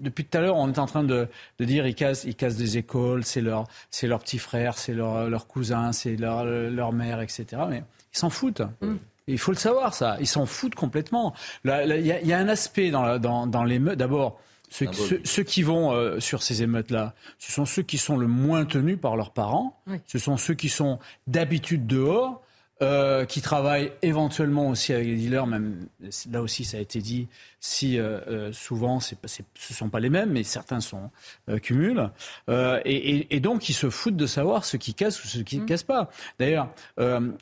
depuis 0.00 0.24
tout 0.24 0.36
à 0.36 0.40
l'heure, 0.40 0.56
on 0.56 0.70
est 0.70 0.78
en 0.78 0.86
train 0.86 1.04
de, 1.04 1.28
dire 1.58 1.86
ils 1.86 1.94
cassent, 1.94 2.24
ils 2.24 2.34
cassent 2.34 2.56
des 2.56 2.76
écoles, 2.76 3.24
c'est 3.24 3.40
leur, 3.40 3.64
c'est 3.90 4.06
leur 4.06 4.20
petit 4.20 4.38
frère, 4.38 4.76
c'est 4.76 4.92
leur, 4.92 5.30
leur 5.30 5.46
cousin, 5.46 5.92
c'est 5.92 6.16
leur, 6.16 6.44
leur 6.44 6.92
mère, 6.92 7.20
etc. 7.20 7.46
Mais 7.70 7.82
ils 8.12 8.18
s'en 8.18 8.30
foutent. 8.30 8.62
Mm. 8.82 8.96
Il 9.28 9.38
faut 9.38 9.52
le 9.52 9.56
savoir, 9.56 9.94
ça. 9.94 10.16
Ils 10.20 10.26
s'en 10.26 10.46
foutent 10.46 10.74
complètement. 10.74 11.34
Il 11.64 11.70
y, 12.04 12.32
a 12.32 12.38
un 12.38 12.48
aspect 12.48 12.90
dans, 12.90 13.18
dans, 13.18 13.46
dans 13.46 13.64
les 13.64 13.78
D'abord, 13.78 14.38
ceux, 14.68 14.86
ceux, 15.24 15.42
qui 15.42 15.62
vont 15.62 16.20
sur 16.20 16.42
ces 16.42 16.62
émeutes-là, 16.62 17.14
ce 17.38 17.52
sont 17.52 17.64
ceux 17.64 17.82
qui 17.82 17.98
sont 17.98 18.16
le 18.18 18.26
moins 18.26 18.64
tenus 18.64 18.98
par 19.00 19.16
leurs 19.16 19.30
parents. 19.30 19.80
Ce 20.06 20.18
sont 20.18 20.36
ceux 20.36 20.54
qui 20.54 20.68
sont 20.68 20.98
d'habitude 21.26 21.86
dehors. 21.86 22.42
Euh, 22.82 23.24
qui 23.24 23.40
travaillent 23.40 23.90
éventuellement 24.02 24.68
aussi 24.68 24.92
avec 24.92 25.06
les 25.06 25.16
dealers, 25.16 25.46
même 25.46 25.86
là 26.30 26.42
aussi 26.42 26.66
ça 26.66 26.76
a 26.76 26.80
été 26.80 27.00
dit, 27.00 27.26
si 27.58 27.98
euh, 27.98 28.20
euh 28.28 28.52
souvent 28.52 29.00
ce 29.00 29.14
ne 29.14 29.74
sont 29.74 29.88
pas 29.88 29.98
les 29.98 30.10
mêmes, 30.10 30.32
mais 30.32 30.42
certains 30.42 30.80
sont 30.80 31.10
euh, 31.48 31.58
cumulent, 31.58 32.10
euh, 32.50 32.78
et, 32.84 33.16
et, 33.16 33.36
et, 33.36 33.40
donc 33.40 33.70
ils 33.70 33.72
se 33.72 33.88
foutent 33.88 34.18
de 34.18 34.26
savoir 34.26 34.66
ce 34.66 34.76
qui 34.76 34.92
casse 34.92 35.24
ou 35.24 35.26
ce 35.26 35.38
qui 35.38 35.56
ne 35.56 35.62
mmh. 35.62 35.66
casse 35.66 35.84
pas. 35.84 36.10
D'ailleurs, 36.38 36.68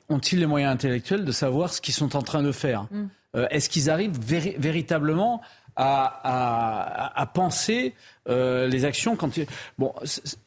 ont-ils 0.08 0.38
les 0.38 0.46
moyens 0.46 0.72
intellectuels 0.72 1.24
de 1.24 1.32
savoir 1.32 1.74
ce 1.74 1.80
qu'ils 1.80 1.94
sont 1.94 2.14
en 2.14 2.22
train 2.22 2.44
de 2.44 2.52
faire? 2.52 2.86
Mmh. 2.92 3.06
Est-ce 3.50 3.68
qu'ils 3.68 3.90
arrivent 3.90 4.16
véritablement 4.20 5.42
à, 5.76 6.20
à, 6.22 7.20
à, 7.20 7.26
penser 7.26 7.94
euh, 8.28 8.68
les 8.68 8.84
actions 8.84 9.16
quand 9.16 9.38
bon 9.78 9.92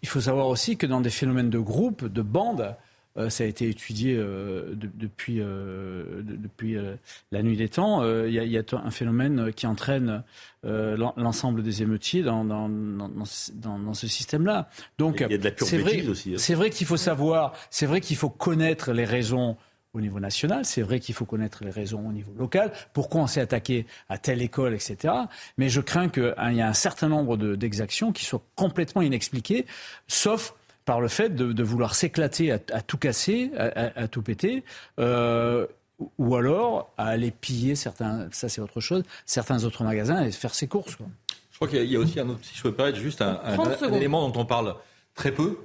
il 0.02 0.08
faut 0.08 0.22
savoir 0.22 0.48
aussi 0.48 0.78
que 0.78 0.86
dans 0.86 1.02
des 1.02 1.10
phénomènes 1.10 1.50
de 1.50 1.60
groupe 1.60 2.06
de 2.06 2.22
bande 2.22 2.62
euh, 2.62 2.72
ça 3.30 3.43
a 3.43 3.47
été 3.47 3.68
étudié 3.68 4.15
euh, 4.15 4.74
depuis, 4.76 5.41
euh, 5.41 6.22
depuis 6.22 6.78
la 7.32 7.43
nuit 7.43 7.57
des 7.57 7.70
temps. 7.70 8.03
Il 8.26 8.32
y, 8.32 8.34
y, 8.34 8.57
a 8.57 8.63
un 8.74 8.91
phénomène 8.91 9.51
qui 9.53 9.68
entraîne 9.68 10.24
l'ensemble 10.63 11.63
des 11.63 11.82
émeutiers 11.82 12.24
dans, 12.24 12.43
dans, 12.43 12.70
dans, 12.70 13.80
dans 13.80 13.93
ce 13.93 14.07
système-là. 14.07 14.70
Donc, 14.97 15.24
il 15.28 15.32
y 15.32 15.36
a 15.36 15.38
de 15.38 15.43
la 15.43 15.51
c'est 15.57 15.78
vrai, 15.78 16.05
aussi. 16.07 16.34
Hein. 16.34 16.38
C'est 16.38 16.55
vrai 16.55 16.70
qu'il 16.70 16.86
faut 16.86 16.97
savoir, 16.97 17.53
c'est 17.70 17.86
vrai 17.86 18.01
qu'il 18.01 18.18
faut 18.18 18.30
connaître 18.30 18.91
les 18.91 19.05
raisons 19.05 19.57
au 19.93 20.01
niveau 20.01 20.20
national, 20.20 20.63
c'est 20.63 20.82
vrai 20.82 20.99
qu'il 20.99 21.15
faut 21.15 21.26
connaître 21.26 21.63
les 21.63 21.72
raisons 21.72 22.07
au 22.07 22.11
niveau 22.11 22.32
local, 22.38 22.72
pourquoi 22.93 23.22
on 23.22 23.28
s'est 23.28 23.41
attaqué 23.41 23.88
à 24.09 24.18
telle 24.18 24.41
école, 24.41 24.74
etc. 24.74 25.13
Mais 25.57 25.70
je 25.70 25.82
crains 25.82 26.09
qu'il 26.09 26.34
y 26.51 26.59
ait 26.59 26.61
un 26.61 26.74
certain 26.74 27.09
nombre 27.09 27.38
d'exactions 27.38 28.11
qui 28.11 28.24
soient 28.24 28.43
complètement 28.55 29.01
inexpliquées, 29.01 29.65
sauf 30.07 30.53
par 30.88 31.02
le 31.02 31.10
fait 31.10 31.36
de, 31.36 31.64
vouloir 31.64 31.96
s'éclater 31.96 32.54
à, 32.54 32.60
tout 32.60 32.98
casser, 32.98 33.52
à, 33.58 34.08
tout 34.08 34.22
péter. 34.22 34.64
Euh, 35.00 35.68
ou 36.18 36.36
alors 36.36 36.94
à 36.98 37.08
aller 37.08 37.32
piller 37.32 37.76
certains, 37.76 38.30
ça 38.32 38.48
c'est 38.48 38.62
autre 38.62 38.80
chose, 38.80 39.04
certains 39.26 39.64
autres 39.66 39.84
magasins 39.84 40.24
et 40.24 40.32
faire 40.32 40.56
ses 40.56 40.68
courses. 40.68 40.96
Je 41.52 41.56
crois 41.58 41.68
qu'il 41.68 41.84
y, 41.84 41.96
a 41.96 42.00
aussi 42.00 42.20
un 42.20 42.30
autre, 42.30 42.40
si 42.44 42.56
je 42.56 42.64
peux 42.64 42.72
pas 42.72 42.90
être 42.90 42.96
juste 42.96 43.22
un, 43.22 43.38
élément 43.92 44.30
dont 44.30 44.40
on 44.40 44.46
parle 44.46 44.76
très 45.14 45.32
peu, 45.32 45.58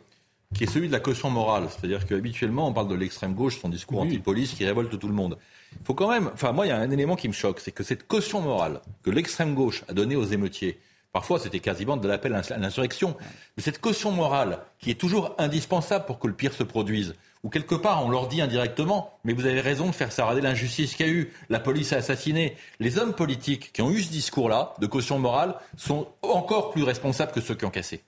qui 0.55 0.64
est 0.64 0.66
celui 0.66 0.89
de 0.89 0.93
la 0.93 1.01
caution 1.01 1.31
morale. 1.31 1.68
C'est-à-dire 1.68 2.05
qu'habituellement, 2.07 2.66
on 2.66 2.73
parle 2.73 2.89
de 2.89 2.95
l'extrême 2.97 3.35
gauche, 3.35 3.61
son 3.61 3.68
discours 3.68 4.01
anti-police 4.01 4.55
qui 4.55 4.64
révolte 4.64 4.99
tout 4.99 5.09
le 5.09 5.14
monde. 5.14 5.39
Il 5.73 5.87
faut 5.87 5.95
quand 5.95 6.11
même, 6.11 6.31
enfin 6.35 6.51
moi, 6.51 6.66
il 6.66 6.70
y 6.70 6.73
a 6.73 6.79
un 6.79 6.91
élément 6.91 7.14
qui 7.14 7.29
me 7.29 7.33
choque, 7.33 7.61
c'est 7.61 7.73
que 7.73 7.85
cette 7.85 8.09
caution 8.09 8.41
morale 8.41 8.81
que 9.05 9.11
l'extrême 9.11 9.55
gauche 9.55 9.85
a 9.89 9.93
donnée 9.93 10.16
aux 10.16 10.25
émeutiers, 10.25 10.81
Parfois, 11.12 11.38
c'était 11.38 11.60
quasiment 11.60 11.98
de 11.98 12.08
l'appel 12.08 12.34
à 12.34 12.56
l'insurrection. 12.56 13.14
Mais 13.56 13.62
cette 13.62 13.82
caution 13.82 14.12
morale, 14.12 14.60
qui 14.78 14.90
est 14.90 14.98
toujours 14.98 15.34
indispensable 15.36 16.06
pour 16.06 16.18
que 16.18 16.26
le 16.26 16.32
pire 16.32 16.54
se 16.54 16.62
produise, 16.62 17.14
ou 17.42 17.50
quelque 17.50 17.74
part, 17.74 18.06
on 18.06 18.08
leur 18.08 18.28
dit 18.28 18.40
indirectement, 18.40 19.18
mais 19.24 19.34
vous 19.34 19.44
avez 19.44 19.60
raison 19.60 19.88
de 19.88 19.92
faire 19.92 20.10
s'arrêter 20.10 20.40
l'injustice 20.40 20.94
qu'il 20.94 21.06
y 21.06 21.10
a 21.10 21.12
eu, 21.12 21.32
la 21.50 21.60
police 21.60 21.92
a 21.92 21.96
assassiné. 21.96 22.56
Les 22.80 22.98
hommes 22.98 23.12
politiques 23.12 23.72
qui 23.74 23.82
ont 23.82 23.90
eu 23.90 24.00
ce 24.00 24.10
discours-là, 24.10 24.72
de 24.78 24.86
caution 24.86 25.18
morale, 25.18 25.56
sont 25.76 26.08
encore 26.22 26.70
plus 26.70 26.82
responsables 26.82 27.32
que 27.32 27.42
ceux 27.42 27.56
qui 27.56 27.66
ont 27.66 27.70
cassé. 27.70 28.04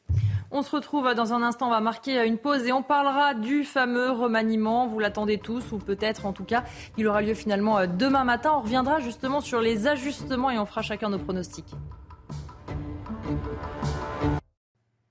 On 0.51 0.63
se 0.63 0.71
retrouve 0.71 1.13
dans 1.15 1.35
un 1.35 1.43
instant, 1.43 1.67
on 1.67 1.71
va 1.71 1.81
marquer 1.81 2.25
une 2.25 2.39
pause 2.39 2.65
et 2.65 2.73
on 2.73 2.83
parlera 2.83 3.35
du 3.35 3.65
fameux 3.65 4.13
remaniement. 4.13 4.87
Vous 4.87 5.01
l'attendez 5.01 5.37
tous, 5.37 5.73
ou 5.73 5.79
peut-être 5.79 6.25
en 6.25 6.33
tout 6.33 6.45
cas, 6.45 6.65
il 6.97 7.07
aura 7.07 7.21
lieu 7.21 7.35
finalement 7.35 7.87
demain 7.87 8.25
matin. 8.25 8.53
On 8.55 8.61
reviendra 8.63 9.01
justement 9.01 9.43
sur 9.43 9.61
les 9.61 9.89
ajustements 9.89 10.51
et 10.51 10.59
on 10.59 10.65
fera 10.65 10.81
chacun 10.81 11.11
nos 11.11 11.19
pronostics. 11.19 11.75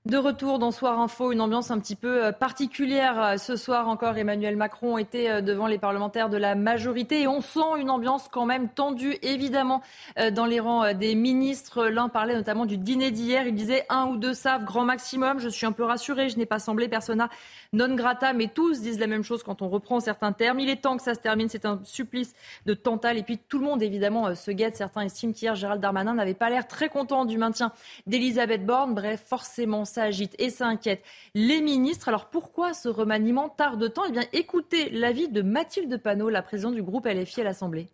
De 0.06 0.18
retour 0.18 0.58
dans 0.58 0.70
Soir 0.70 1.00
Info, 1.00 1.32
une 1.32 1.40
ambiance 1.40 1.70
un 1.70 1.78
petit 1.78 1.96
peu 1.96 2.26
euh, 2.26 2.30
particulière. 2.30 3.40
Ce 3.40 3.56
soir 3.56 3.88
encore, 3.88 4.18
Emmanuel 4.18 4.54
Macron 4.54 4.98
était 4.98 5.30
euh, 5.30 5.40
devant 5.40 5.66
les 5.66 5.78
parlementaires 5.78 6.28
de 6.28 6.36
la 6.36 6.54
majorité 6.54 7.22
et 7.22 7.26
on 7.26 7.40
sent 7.40 7.78
une 7.78 7.88
ambiance 7.88 8.28
quand 8.30 8.44
même 8.44 8.68
tendue, 8.68 9.16
évidemment, 9.22 9.80
euh, 10.18 10.30
dans 10.30 10.44
les 10.44 10.60
rangs 10.60 10.92
des 10.92 11.14
ministres. 11.14 11.86
L'un 11.86 12.10
parlait 12.10 12.34
notamment 12.34 12.66
du 12.66 12.76
dîner 12.76 13.12
d'hier. 13.12 13.46
Il 13.46 13.54
disait 13.54 13.86
un 13.88 14.04
ou 14.08 14.18
deux 14.18 14.34
savent, 14.34 14.64
grand 14.64 14.84
maximum. 14.84 15.38
Je 15.38 15.48
suis 15.48 15.64
un 15.64 15.72
peu 15.72 15.84
rassuré, 15.84 16.28
je 16.28 16.36
n'ai 16.36 16.44
pas 16.44 16.58
semblé 16.58 16.86
persona 16.86 17.30
non 17.74 17.94
grata, 17.94 18.32
mais 18.32 18.48
tous 18.48 18.80
disent 18.80 19.00
la 19.00 19.06
même 19.06 19.24
chose 19.24 19.42
quand 19.42 19.60
on 19.60 19.68
reprend 19.68 20.00
certains 20.00 20.32
termes. 20.32 20.60
Il 20.60 20.68
est 20.68 20.82
temps 20.82 20.96
que 20.96 21.02
ça 21.02 21.14
se 21.14 21.18
termine, 21.20 21.48
c'est 21.48 21.66
un 21.66 21.80
supplice 21.82 22.34
de 22.66 22.74
Tantal. 22.74 23.18
Et 23.18 23.22
puis 23.22 23.38
tout 23.38 23.58
le 23.58 23.64
monde, 23.64 23.82
évidemment, 23.82 24.28
euh, 24.28 24.34
se 24.34 24.50
guette. 24.50 24.76
Certains 24.76 25.02
estiment 25.02 25.32
qu'hier, 25.32 25.56
Gérald 25.56 25.80
Darmanin 25.80 26.14
n'avait 26.14 26.34
pas 26.34 26.50
l'air 26.50 26.68
très 26.68 26.88
content 26.88 27.24
du 27.24 27.36
maintien 27.36 27.72
d'Elisabeth 28.06 28.64
Borne. 28.64 28.94
Bref, 28.94 29.24
forcément, 29.26 29.84
ça 29.94 30.02
agite 30.02 30.34
et 30.38 30.50
ça 30.50 30.66
inquiète 30.66 31.02
les 31.34 31.60
ministres. 31.60 32.08
Alors 32.08 32.26
pourquoi 32.26 32.74
ce 32.74 32.88
remaniement 32.88 33.48
tarde 33.48 33.92
tant 33.92 34.02
Eh 34.08 34.12
bien, 34.12 34.24
écoutez 34.32 34.90
l'avis 34.90 35.28
de 35.28 35.40
Mathilde 35.40 35.96
Panot, 35.98 36.30
la 36.30 36.42
présidente 36.42 36.74
du 36.74 36.82
groupe 36.82 37.06
LFI 37.06 37.42
à 37.42 37.44
l'Assemblée. 37.44 37.86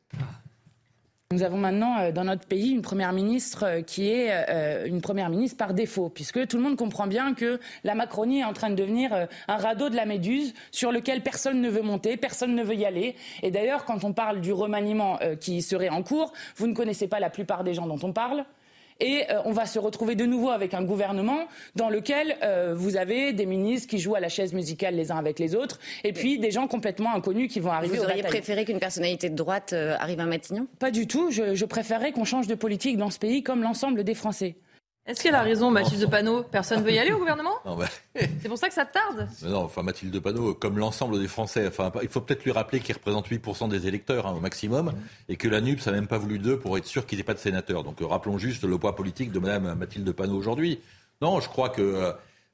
Nous 1.32 1.44
avons 1.44 1.58
maintenant 1.58 1.96
euh, 2.00 2.10
dans 2.10 2.24
notre 2.24 2.44
pays 2.44 2.70
une 2.70 2.82
première 2.82 3.12
ministre 3.12 3.64
euh, 3.64 3.82
qui 3.82 4.10
est 4.10 4.30
euh, 4.32 4.86
une 4.86 5.00
première 5.00 5.30
ministre 5.30 5.56
par 5.56 5.74
défaut, 5.74 6.08
puisque 6.08 6.44
tout 6.48 6.56
le 6.56 6.62
monde 6.64 6.76
comprend 6.76 7.06
bien 7.06 7.34
que 7.34 7.60
la 7.84 7.94
Macronie 7.94 8.40
est 8.40 8.44
en 8.44 8.52
train 8.52 8.68
de 8.68 8.74
devenir 8.74 9.28
un 9.46 9.56
radeau 9.56 9.90
de 9.90 9.94
la 9.94 10.06
Méduse 10.06 10.54
sur 10.72 10.90
lequel 10.90 11.22
personne 11.22 11.60
ne 11.60 11.68
veut 11.68 11.82
monter, 11.82 12.16
personne 12.16 12.56
ne 12.56 12.64
veut 12.64 12.74
y 12.74 12.84
aller. 12.84 13.14
Et 13.44 13.52
d'ailleurs, 13.52 13.84
quand 13.84 14.02
on 14.02 14.12
parle 14.12 14.40
du 14.40 14.52
remaniement 14.52 15.20
qui 15.40 15.62
serait 15.62 15.88
en 15.88 16.02
cours, 16.02 16.32
vous 16.56 16.66
ne 16.66 16.74
connaissez 16.74 17.06
pas 17.06 17.20
la 17.20 17.30
plupart 17.30 17.62
des 17.62 17.74
gens 17.74 17.86
dont 17.86 18.00
on 18.02 18.12
parle 18.12 18.44
et 19.00 19.24
euh, 19.30 19.40
on 19.44 19.52
va 19.52 19.66
se 19.66 19.78
retrouver 19.78 20.14
de 20.14 20.26
nouveau 20.26 20.50
avec 20.50 20.74
un 20.74 20.82
gouvernement 20.82 21.46
dans 21.76 21.90
lequel 21.90 22.36
euh, 22.42 22.74
vous 22.76 22.96
avez 22.96 23.32
des 23.32 23.46
ministres 23.46 23.88
qui 23.88 23.98
jouent 23.98 24.14
à 24.14 24.20
la 24.20 24.28
chaise 24.28 24.52
musicale 24.52 24.94
les 24.94 25.10
uns 25.10 25.16
avec 25.16 25.38
les 25.38 25.54
autres, 25.54 25.78
et 26.04 26.12
puis 26.12 26.38
des 26.38 26.50
gens 26.50 26.66
complètement 26.66 27.14
inconnus 27.14 27.52
qui 27.52 27.60
vont 27.60 27.72
arriver. 27.72 27.98
Vous 27.98 28.04
auriez 28.04 28.22
préféré 28.22 28.64
qu'une 28.64 28.78
personnalité 28.78 29.30
de 29.30 29.36
droite 29.36 29.72
euh, 29.72 29.96
arrive 29.98 30.20
à 30.20 30.26
Matignon? 30.26 30.66
Pas 30.78 30.90
du 30.90 31.06
tout. 31.06 31.30
Je, 31.30 31.54
je 31.54 31.64
préférerais 31.64 32.12
qu'on 32.12 32.24
change 32.24 32.46
de 32.46 32.54
politique 32.54 32.96
dans 32.96 33.10
ce 33.10 33.18
pays 33.18 33.42
comme 33.42 33.62
l'ensemble 33.62 34.04
des 34.04 34.14
Français. 34.14 34.56
Est-ce 35.10 35.24
qu'elle 35.24 35.34
a 35.34 35.42
raison, 35.42 35.72
Mathilde 35.72 36.08
Panot 36.08 36.44
Personne 36.44 36.80
ne 36.80 36.84
veut 36.84 36.92
y 36.92 36.98
aller 37.00 37.10
au 37.10 37.18
gouvernement 37.18 37.56
bah, 37.64 37.88
C'est 38.14 38.48
pour 38.48 38.58
ça 38.58 38.68
que 38.68 38.74
ça 38.74 38.84
tarde 38.84 39.26
Non, 39.42 39.64
enfin 39.64 39.82
Mathilde 39.82 40.16
Panot, 40.20 40.54
comme 40.54 40.78
l'ensemble 40.78 41.18
des 41.18 41.26
Français, 41.26 41.66
enfin, 41.66 41.90
il 42.00 42.08
faut 42.08 42.20
peut-être 42.20 42.44
lui 42.44 42.52
rappeler 42.52 42.78
qu'il 42.78 42.94
représente 42.94 43.28
8% 43.28 43.68
des 43.68 43.88
électeurs 43.88 44.28
hein, 44.28 44.34
au 44.36 44.38
maximum, 44.38 44.92
et 45.28 45.34
que 45.34 45.48
la 45.48 45.60
NUPS 45.60 45.86
n'a 45.86 45.92
même 45.92 46.06
pas 46.06 46.18
voulu 46.18 46.38
d'eux 46.38 46.60
pour 46.60 46.78
être 46.78 46.86
sûr 46.86 47.06
qu'ils 47.06 47.18
n'aient 47.18 47.24
pas 47.24 47.34
de 47.34 47.40
sénateurs. 47.40 47.82
Donc 47.82 48.00
euh, 48.00 48.06
rappelons 48.06 48.38
juste 48.38 48.62
le 48.62 48.78
poids 48.78 48.94
politique 48.94 49.32
de 49.32 49.40
Mme 49.40 49.74
Mathilde 49.74 50.12
Panot 50.12 50.36
aujourd'hui. 50.36 50.78
Non, 51.20 51.40
je 51.40 51.48
crois 51.48 51.70
que 51.70 51.82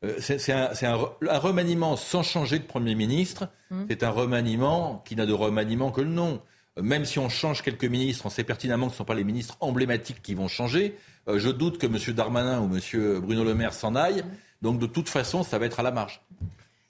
euh, 0.03 0.15
c'est 0.19 0.51
un, 0.51 0.71
un, 0.81 1.39
remaniement 1.39 1.95
sans 1.97 2.23
changer 2.23 2.59
de 2.59 2.65
Premier 2.65 2.95
ministre. 2.95 3.49
Mmh. 3.71 3.85
C'est 3.91 4.03
un 4.03 4.11
remaniement 4.11 5.03
qui 5.05 5.15
n'a 5.15 5.27
de 5.27 5.35
remaniement 5.35 5.91
que 5.91 6.01
le 6.01 6.09
nom. 6.09 6.41
Même 6.81 7.05
si 7.05 7.19
on 7.19 7.29
change 7.29 7.63
quelques 7.63 7.85
ministres, 7.85 8.25
on 8.27 8.31
sait 8.31 8.45
pertinemment 8.45 8.87
que 8.87 8.93
ce 8.93 8.97
ne 8.97 8.99
sont 8.99 9.05
pas 9.05 9.15
les 9.15 9.25
ministres 9.25 9.57
emblématiques 9.61 10.23
qui 10.23 10.35
vont 10.35 10.49
changer. 10.49 10.97
Euh, 11.29 11.39
je 11.39 11.51
doute 11.51 11.79
que 11.79 11.87
M. 11.87 12.14
Darmanin 12.14 12.61
ou 12.61 12.74
M. 12.74 13.20
Bruno 13.20 13.45
Le 13.45 13.55
Maire 13.55 13.72
s'en 13.72 13.95
aillent. 13.95 14.24
Donc 14.62 14.79
de 14.79 14.87
toute 14.87 15.09
façon, 15.09 15.43
ça 15.43 15.59
va 15.59 15.66
être 15.66 15.81
à 15.81 15.83
la 15.83 15.91
marge. 15.91 16.22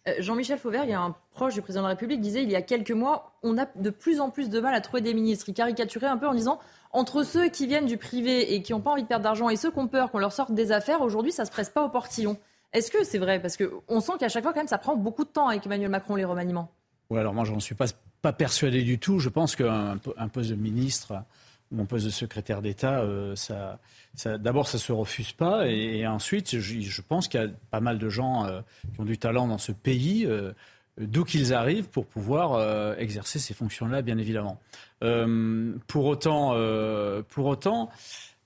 Euh, 0.08 0.12
Jean-Michel 0.20 0.58
Fauvert, 0.58 0.84
il 0.84 0.90
y 0.90 0.94
a 0.94 1.00
un 1.00 1.14
proche 1.32 1.54
du 1.54 1.62
président 1.62 1.82
de 1.82 1.86
la 1.88 1.94
République, 1.94 2.20
disait 2.20 2.42
il 2.42 2.50
y 2.50 2.56
a 2.56 2.62
quelques 2.62 2.92
mois, 2.92 3.36
on 3.42 3.58
a 3.58 3.66
de 3.74 3.90
plus 3.90 4.20
en 4.20 4.30
plus 4.30 4.48
de 4.48 4.60
mal 4.60 4.74
à 4.74 4.80
trouver 4.80 5.02
des 5.02 5.14
ministres. 5.14 5.48
Il 5.48 5.54
caricaturait 5.54 6.06
un 6.06 6.16
peu 6.16 6.28
en 6.28 6.34
disant 6.34 6.60
entre 6.92 7.24
ceux 7.24 7.48
qui 7.48 7.66
viennent 7.66 7.86
du 7.86 7.98
privé 7.98 8.54
et 8.54 8.62
qui 8.62 8.72
n'ont 8.72 8.80
pas 8.80 8.92
envie 8.92 9.02
de 9.02 9.08
perdre 9.08 9.24
d'argent 9.24 9.48
et 9.48 9.56
ceux 9.56 9.70
qui 9.70 9.78
ont 9.78 9.88
peur 9.88 10.10
qu'on 10.10 10.18
leur 10.18 10.32
sorte 10.32 10.52
des 10.52 10.72
affaires, 10.72 11.02
aujourd'hui, 11.02 11.32
ça 11.32 11.42
ne 11.42 11.46
se 11.46 11.52
presse 11.52 11.70
pas 11.70 11.84
au 11.84 11.88
portillon. 11.88 12.38
Est-ce 12.72 12.90
que 12.90 13.04
c'est 13.04 13.18
vrai? 13.18 13.40
Parce 13.40 13.56
qu'on 13.56 14.00
sent 14.00 14.12
qu'à 14.18 14.28
chaque 14.28 14.42
fois, 14.42 14.52
quand 14.52 14.60
même, 14.60 14.68
ça 14.68 14.78
prend 14.78 14.96
beaucoup 14.96 15.24
de 15.24 15.28
temps 15.28 15.48
avec 15.48 15.66
Emmanuel 15.66 15.90
Macron, 15.90 16.14
les 16.14 16.24
remaniements. 16.24 16.70
Oui, 17.10 17.18
alors 17.18 17.34
moi, 17.34 17.44
je 17.44 17.52
n'en 17.52 17.60
suis 17.60 17.74
pas, 17.74 17.86
pas 18.22 18.32
persuadé 18.32 18.82
du 18.82 18.98
tout. 18.98 19.18
Je 19.18 19.28
pense 19.28 19.56
qu'un 19.56 19.98
poste 20.32 20.50
de 20.50 20.54
ministre 20.56 21.14
un 21.76 21.84
poste 21.84 22.04
de 22.04 22.10
secrétaire 22.10 22.62
d'État, 22.62 23.04
ça, 23.34 23.78
d'abord, 24.38 24.68
ça 24.68 24.78
se 24.78 24.92
refuse 24.92 25.32
pas, 25.32 25.66
et, 25.66 26.06
ensuite, 26.06 26.58
je, 26.58 27.02
pense 27.02 27.28
qu'il 27.28 27.40
y 27.40 27.44
a 27.44 27.48
pas 27.70 27.80
mal 27.80 27.98
de 27.98 28.08
gens 28.08 28.46
qui 28.94 29.00
ont 29.00 29.04
du 29.04 29.18
talent 29.18 29.48
dans 29.48 29.58
ce 29.58 29.72
pays 29.72 30.28
d'où 30.98 31.24
qu'ils 31.24 31.52
arrivent 31.52 31.88
pour 31.88 32.06
pouvoir 32.06 32.98
exercer 32.98 33.38
ces 33.38 33.52
fonctions-là, 33.52 34.02
bien 34.02 34.18
évidemment. 34.18 34.60
pour 35.88 36.04
autant, 36.06 36.54
pour 37.28 37.46
autant, 37.46 37.90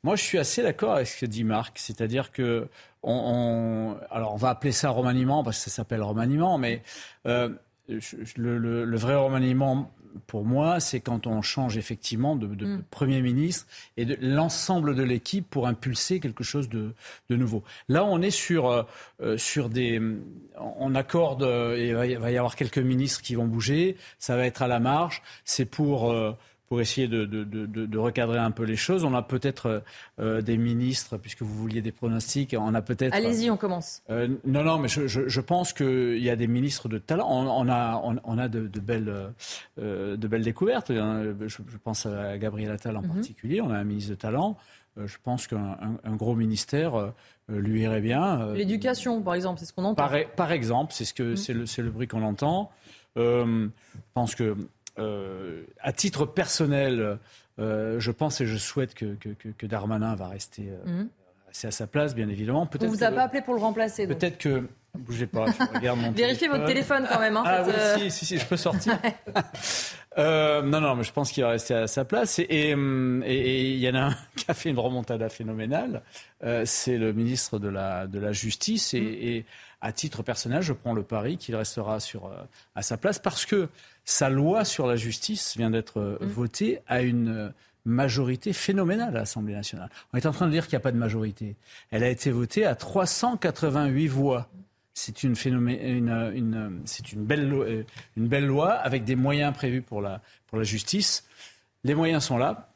moi, 0.03 0.16
je 0.16 0.23
suis 0.23 0.39
assez 0.39 0.62
d'accord 0.62 0.95
avec 0.95 1.07
ce 1.07 1.21
que 1.21 1.27
dit 1.27 1.45
Marc, 1.45 1.79
c'est-à-dire 1.79 2.33
que 2.33 2.68
on, 3.03 3.97
alors 4.11 4.35
on 4.35 4.37
va 4.37 4.51
appeler 4.51 4.73
ça 4.73 4.91
remaniement 4.91 5.43
parce 5.43 5.59
que 5.59 5.71
ça 5.71 5.77
s'appelle 5.77 6.03
remaniement, 6.03 6.59
mais 6.59 6.83
euh, 7.27 7.51
le, 8.37 8.97
vrai 8.97 9.14
remaniement 9.14 9.91
pour 10.26 10.44
moi, 10.44 10.80
c'est 10.80 11.00
quand 11.00 11.26
on 11.26 11.42
change 11.42 11.76
effectivement 11.76 12.36
de, 12.36 12.46
mm. 12.46 12.82
Premier 12.90 13.22
ministre 13.22 13.66
et 13.96 14.04
de 14.04 14.16
l'ensemble 14.20 14.94
de 14.94 15.02
l'équipe 15.02 15.48
pour 15.48 15.66
impulser 15.66 16.20
quelque 16.20 16.44
chose 16.44 16.68
de, 16.68 16.94
nouveau. 17.28 17.62
Là, 17.88 18.04
on 18.04 18.20
est 18.22 18.30
sur, 18.30 18.68
euh, 18.68 18.82
euh, 19.22 19.38
sur 19.38 19.68
des... 19.68 20.00
On 20.58 20.94
accorde, 20.94 21.42
il 21.78 21.94
va 21.94 22.30
y 22.30 22.36
avoir 22.36 22.54
quelques 22.54 22.78
ministres 22.78 23.22
qui 23.22 23.34
vont 23.34 23.46
bouger, 23.46 23.96
ça 24.18 24.36
va 24.36 24.44
être 24.44 24.62
à 24.62 24.68
la 24.68 24.78
marge, 24.78 25.22
c'est 25.44 25.64
pour 25.64 26.12
pour 26.71 26.81
essayer 26.81 27.09
de, 27.09 27.25
de, 27.25 27.45
de, 27.45 27.99
recadrer 27.99 28.39
un 28.39 28.53
peu 28.53 28.62
les 28.62 28.77
choses. 28.77 29.03
On 29.03 29.12
a 29.12 29.23
peut-être 29.23 29.66
euh, 29.66 29.81
euh, 30.21 30.41
des 30.41 30.57
ministres, 30.57 31.16
puisque 31.16 31.43
vous 31.43 31.53
vouliez 31.53 31.83
des 31.83 31.91
pronostics, 31.91 32.55
on 32.57 32.75
a 32.75 32.81
peut-être... 32.81 33.12
Allez-y, 33.12 33.51
on 33.51 33.57
commence. 33.57 34.03
Euh, 34.09 34.29
non, 34.45 34.62
non, 34.62 34.79
mais 34.79 34.87
je, 34.87 35.09
je, 35.09 35.27
je 35.27 35.41
pense 35.41 35.73
qu'il 35.73 36.23
y 36.23 36.31
a 36.31 36.37
des 36.37 36.47
ministres 36.47 36.89
de 36.89 36.99
talent. 36.99 37.27
On, 37.29 37.49
on 37.49 37.68
a, 37.68 38.01
on, 38.23 38.39
a 38.39 38.47
de, 38.47 38.68
belles, 38.79 39.12
de 39.79 40.29
belles 40.29 40.45
découvertes. 40.45 40.93
Je, 40.93 41.49
je, 41.49 41.77
pense 41.83 42.07
à 42.07 42.39
Gabriel 42.39 42.71
Attal 42.71 42.97
en 42.97 43.03
mhm. 43.03 43.14
particulier. 43.14 43.61
On 43.61 43.71
a 43.71 43.77
un 43.77 43.85
ministre 43.85 44.11
de 44.11 44.14
talent. 44.14 44.57
Je 44.97 45.16
pense 45.25 45.49
qu'un 45.49 45.77
un, 46.05 46.14
gros 46.14 46.37
ministère 46.37 47.12
lui 47.49 47.83
irait 47.83 48.01
bien. 48.01 48.53
L'éducation, 48.55 49.21
par 49.23 49.35
exemple, 49.35 49.59
c'est 49.59 49.66
ce 49.66 49.73
qu'on 49.73 49.85
entend. 49.85 49.97
Par, 49.97 50.12
par 50.37 50.53
exemple, 50.53 50.93
c'est 50.95 51.05
ce 51.05 51.14
que, 51.14 51.31
mhm. 51.31 51.37
c'est 51.37 51.53
le, 51.53 51.64
le 51.83 51.91
bruit 51.91 52.07
qu'on 52.07 52.23
entend. 52.23 52.71
je 53.16 53.68
pense 54.14 54.37
que 54.37 54.55
euh, 55.01 55.64
à 55.80 55.92
titre 55.92 56.26
personnel, 56.26 57.18
euh, 57.59 57.98
je 57.98 58.11
pense 58.11 58.40
et 58.40 58.46
je 58.46 58.57
souhaite 58.57 58.94
que, 58.94 59.16
que, 59.16 59.66
Darmanin 59.66 60.14
va 60.14 60.28
rester, 60.28 60.68
euh, 60.68 60.90
mhm. 60.90 61.09
à 61.64 61.70
sa 61.70 61.86
place, 61.86 62.14
bien 62.14 62.28
évidemment. 62.28 62.68
On 62.80 62.86
vous 62.86 63.05
a 63.05 63.11
pas 63.11 63.22
appelé 63.22 63.42
pour 63.42 63.55
le 63.55 63.61
remplacer. 63.61 64.07
Peut-être 64.07 64.38
que 64.38 64.68
Bougez 64.92 65.28
pas, 65.28 65.46
je 65.46 65.78
regarde 65.78 66.01
mon 66.01 66.11
Vérifiez 66.16 66.48
votre 66.48 66.66
téléphone 66.66 67.07
quand 67.09 67.20
même. 67.20 67.36
Hein, 67.36 67.44
ah 67.46 67.62
oui, 67.64 67.72
si, 67.96 68.11
si, 68.11 68.26
si, 68.26 68.38
je 68.38 68.44
peux 68.44 68.57
sortir. 68.57 68.98
non, 70.18 70.80
non, 70.80 70.96
mais 70.96 71.05
je 71.05 71.12
pense 71.12 71.30
qu'il 71.30 71.44
va 71.44 71.51
rester 71.51 71.74
à 71.74 71.86
sa 71.86 72.05
place. 72.05 72.40
Et 72.40 72.72
il 72.72 73.78
y 73.78 73.88
en 73.88 73.94
a 73.94 74.01
un 74.07 74.16
qui 74.36 74.46
a 74.48 74.55
fait 74.55 74.70
une 74.70 74.80
remontada 74.80 75.28
phénoménale. 75.28 76.03
c'est 76.64 76.98
le 76.98 77.12
ministre 77.12 77.61
de 77.61 77.68
la, 77.68 78.09
de 78.09 78.18
la 78.18 78.32
Justice. 78.32 78.94
Et, 78.94 79.01
mhm. 79.01 79.14
et, 79.20 79.44
à 79.82 79.92
titre 79.92 80.22
personnel, 80.22 80.61
je 80.61 80.74
prends 80.74 80.92
le 80.92 81.03
pari 81.03 81.38
qu'il 81.38 81.57
restera 81.57 82.01
sur, 82.01 82.30
à 82.74 82.82
sa 82.82 82.96
place 82.98 83.18
parce 83.18 83.46
que 83.46 83.68
sa 84.11 84.28
loi 84.28 84.64
sur 84.64 84.86
la 84.86 84.96
justice 84.96 85.56
vient 85.56 85.70
d'être 85.70 86.00
euh, 86.00 86.18
mm. 86.20 86.26
votée 86.26 86.80
à 86.88 87.02
une 87.02 87.28
euh, 87.28 87.48
majorité 87.84 88.52
phénoménale 88.52 89.16
à 89.16 89.20
l'Assemblée 89.20 89.54
nationale. 89.54 89.88
On 90.12 90.18
est 90.18 90.26
en 90.26 90.32
train 90.32 90.46
de 90.46 90.50
dire 90.50 90.66
qu'il 90.66 90.74
n'y 90.74 90.80
a 90.80 90.82
pas 90.82 90.92
de 90.92 90.98
majorité. 90.98 91.56
Elle 91.90 92.02
a 92.02 92.08
été 92.08 92.30
votée 92.32 92.66
à 92.66 92.74
388 92.74 94.08
voix. 94.08 94.48
C'est 94.94 95.22
une, 95.22 95.34
une, 95.44 96.11
une, 96.34 96.80
c'est 96.84 97.12
une, 97.12 97.24
belle, 97.24 97.52
euh, 97.52 97.84
une 98.16 98.26
belle 98.26 98.46
loi 98.46 98.72
avec 98.72 99.04
des 99.04 99.14
moyens 99.14 99.54
prévus 99.54 99.80
pour 99.80 100.02
la, 100.02 100.20
pour 100.48 100.58
la 100.58 100.64
justice. 100.64 101.24
Les 101.84 101.94
moyens 101.94 102.24
sont 102.24 102.36
là. 102.36 102.70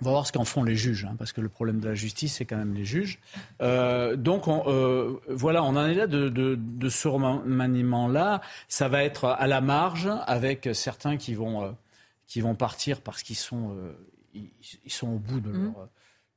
On 0.00 0.04
va 0.04 0.12
voir 0.12 0.26
ce 0.26 0.32
qu'en 0.32 0.44
font 0.44 0.62
les 0.62 0.76
juges, 0.76 1.04
hein, 1.04 1.16
parce 1.18 1.32
que 1.32 1.40
le 1.40 1.48
problème 1.48 1.80
de 1.80 1.88
la 1.88 1.96
justice, 1.96 2.36
c'est 2.36 2.44
quand 2.44 2.56
même 2.56 2.72
les 2.72 2.84
juges. 2.84 3.18
Euh, 3.60 4.14
donc 4.14 4.46
euh, 4.46 5.18
voilà, 5.28 5.64
on 5.64 5.74
en 5.74 5.86
est 5.86 5.94
là 5.94 6.06
de, 6.06 6.28
de, 6.28 6.56
de 6.56 6.88
ce 6.88 7.08
remaniement-là. 7.08 8.40
Ça 8.68 8.88
va 8.88 9.02
être 9.02 9.24
à 9.24 9.46
la 9.48 9.60
marge, 9.60 10.08
avec 10.26 10.68
certains 10.72 11.16
qui 11.16 11.34
vont, 11.34 11.64
euh, 11.64 11.70
qui 12.28 12.40
vont 12.40 12.54
partir 12.54 13.00
parce 13.00 13.24
qu'ils 13.24 13.36
sont, 13.36 13.76
ils, 14.34 14.50
ils, 14.84 14.92
sont 14.92 15.08
au 15.08 15.18
bout 15.18 15.40
de, 15.40 15.50
mmh. 15.50 15.64
leur, 15.64 15.88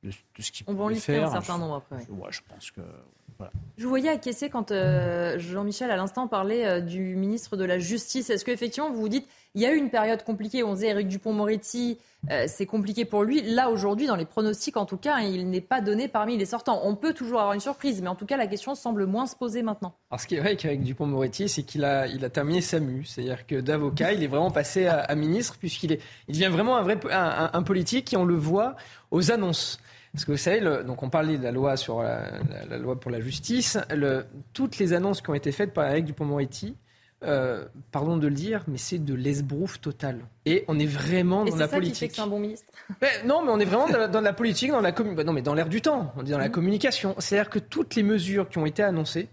de, 0.02 0.10
de 0.36 0.42
ce 0.42 0.52
qu'ils 0.52 0.66
peuvent 0.66 0.74
faire. 0.74 0.80
On 0.80 0.84
va 0.84 0.84
en 0.84 0.94
lister 0.94 1.18
un 1.18 1.30
certain 1.30 1.58
nombre 1.58 1.74
après. 1.74 1.96
Ouais, 2.10 2.30
je 2.30 2.40
pense 2.48 2.70
que 2.70 2.82
je 3.78 3.84
vous 3.84 3.88
voyais 3.88 4.10
acquiescer 4.10 4.50
quand 4.50 4.70
euh, 4.70 5.38
Jean-Michel, 5.38 5.90
à 5.90 5.96
l'instant, 5.96 6.28
parlait 6.28 6.66
euh, 6.66 6.80
du 6.80 7.16
ministre 7.16 7.56
de 7.56 7.64
la 7.64 7.78
Justice. 7.78 8.30
Est-ce 8.30 8.44
qu'effectivement, 8.44 8.90
vous 8.90 9.00
vous 9.00 9.08
dites, 9.08 9.26
il 9.54 9.62
y 9.62 9.66
a 9.66 9.72
eu 9.72 9.76
une 9.76 9.90
période 9.90 10.22
compliquée, 10.22 10.62
on 10.62 10.74
disait 10.74 10.88
Éric 10.88 11.08
Dupont-Moretti, 11.08 11.98
euh, 12.30 12.44
c'est 12.46 12.66
compliqué 12.66 13.04
pour 13.04 13.24
lui. 13.24 13.42
Là, 13.42 13.70
aujourd'hui, 13.70 14.06
dans 14.06 14.14
les 14.14 14.24
pronostics, 14.24 14.76
en 14.76 14.84
tout 14.84 14.98
cas, 14.98 15.20
il 15.20 15.50
n'est 15.50 15.62
pas 15.62 15.80
donné 15.80 16.06
parmi 16.06 16.36
les 16.36 16.44
sortants. 16.44 16.80
On 16.84 16.94
peut 16.94 17.12
toujours 17.12 17.40
avoir 17.40 17.54
une 17.54 17.60
surprise, 17.60 18.00
mais 18.02 18.08
en 18.08 18.14
tout 18.14 18.26
cas, 18.26 18.36
la 18.36 18.46
question 18.46 18.74
semble 18.74 19.06
moins 19.06 19.26
se 19.26 19.34
poser 19.34 19.62
maintenant. 19.62 19.94
Alors, 20.10 20.20
ce 20.20 20.26
qui 20.26 20.36
est 20.36 20.40
vrai 20.40 20.56
avec 20.64 20.82
Dupont-Moretti, 20.82 21.48
c'est 21.48 21.62
qu'il 21.62 21.84
a, 21.84 22.06
il 22.06 22.24
a 22.24 22.30
terminé 22.30 22.60
SAMU. 22.60 23.04
C'est-à-dire 23.04 23.46
que 23.46 23.60
d'avocat, 23.60 24.12
il 24.12 24.22
est 24.22 24.28
vraiment 24.28 24.50
passé 24.50 24.86
à, 24.86 25.12
ministre, 25.14 25.56
puisqu'il 25.58 25.92
est, 25.92 26.00
il 26.28 26.34
devient 26.34 26.52
vraiment 26.52 26.76
un 26.76 26.82
vrai 26.82 26.98
un, 27.10 27.62
politique 27.62 28.12
et 28.12 28.16
on 28.16 28.24
le 28.24 28.36
voit 28.36 28.76
aux 29.10 29.32
annonces. 29.32 29.80
Parce 30.12 30.24
que 30.26 30.32
vous 30.32 30.38
savez, 30.38 30.60
donc 30.84 31.02
on 31.02 31.08
parlait 31.08 31.38
de 31.38 31.42
la 31.42 31.52
loi 31.52 31.76
sur 31.76 32.02
la, 32.02 32.78
loi 32.78 33.00
pour 33.00 33.10
la 33.10 33.20
justice. 33.20 33.78
toutes 34.52 34.78
les 34.78 34.92
annonces 34.92 35.22
qui 35.22 35.30
ont 35.30 35.34
été 35.34 35.52
faites 35.52 35.72
par 35.72 35.88
Eric 35.88 36.04
Dupond-Moretti, 36.04 36.76
euh, 37.24 37.64
pardon 37.92 38.16
de 38.16 38.26
le 38.26 38.34
dire, 38.34 38.64
mais 38.66 38.78
c'est 38.78 38.98
de 38.98 39.14
l'esbrouf 39.14 39.80
total. 39.80 40.26
Et 40.44 40.64
on 40.66 40.78
est 40.78 40.86
vraiment 40.86 41.44
dans 41.44 41.56
la 41.56 41.68
politique. 41.68 41.94
Qui 41.94 42.00
fait 42.00 42.08
que 42.08 42.14
c'est 42.16 42.20
un 42.20 42.26
bon 42.26 42.40
ministre. 42.40 42.66
non, 43.24 43.44
mais 43.44 43.52
on 43.52 43.60
est 43.60 43.64
vraiment 43.64 43.88
dans 44.08 44.20
la, 44.20 44.32
politique, 44.32 44.70
dans 44.70 44.80
la 44.80 44.90
bah 44.90 45.24
non, 45.24 45.32
mais 45.32 45.42
dans 45.42 45.54
l'air 45.54 45.68
du 45.68 45.80
temps. 45.80 46.12
On 46.16 46.24
est 46.24 46.30
dans 46.30 46.38
la 46.38 46.48
mmh. 46.48 46.52
communication. 46.52 47.14
C'est-à-dire 47.18 47.48
que 47.48 47.60
toutes 47.60 47.94
les 47.94 48.02
mesures 48.02 48.48
qui 48.48 48.58
ont 48.58 48.66
été 48.66 48.82
annoncées, 48.82 49.28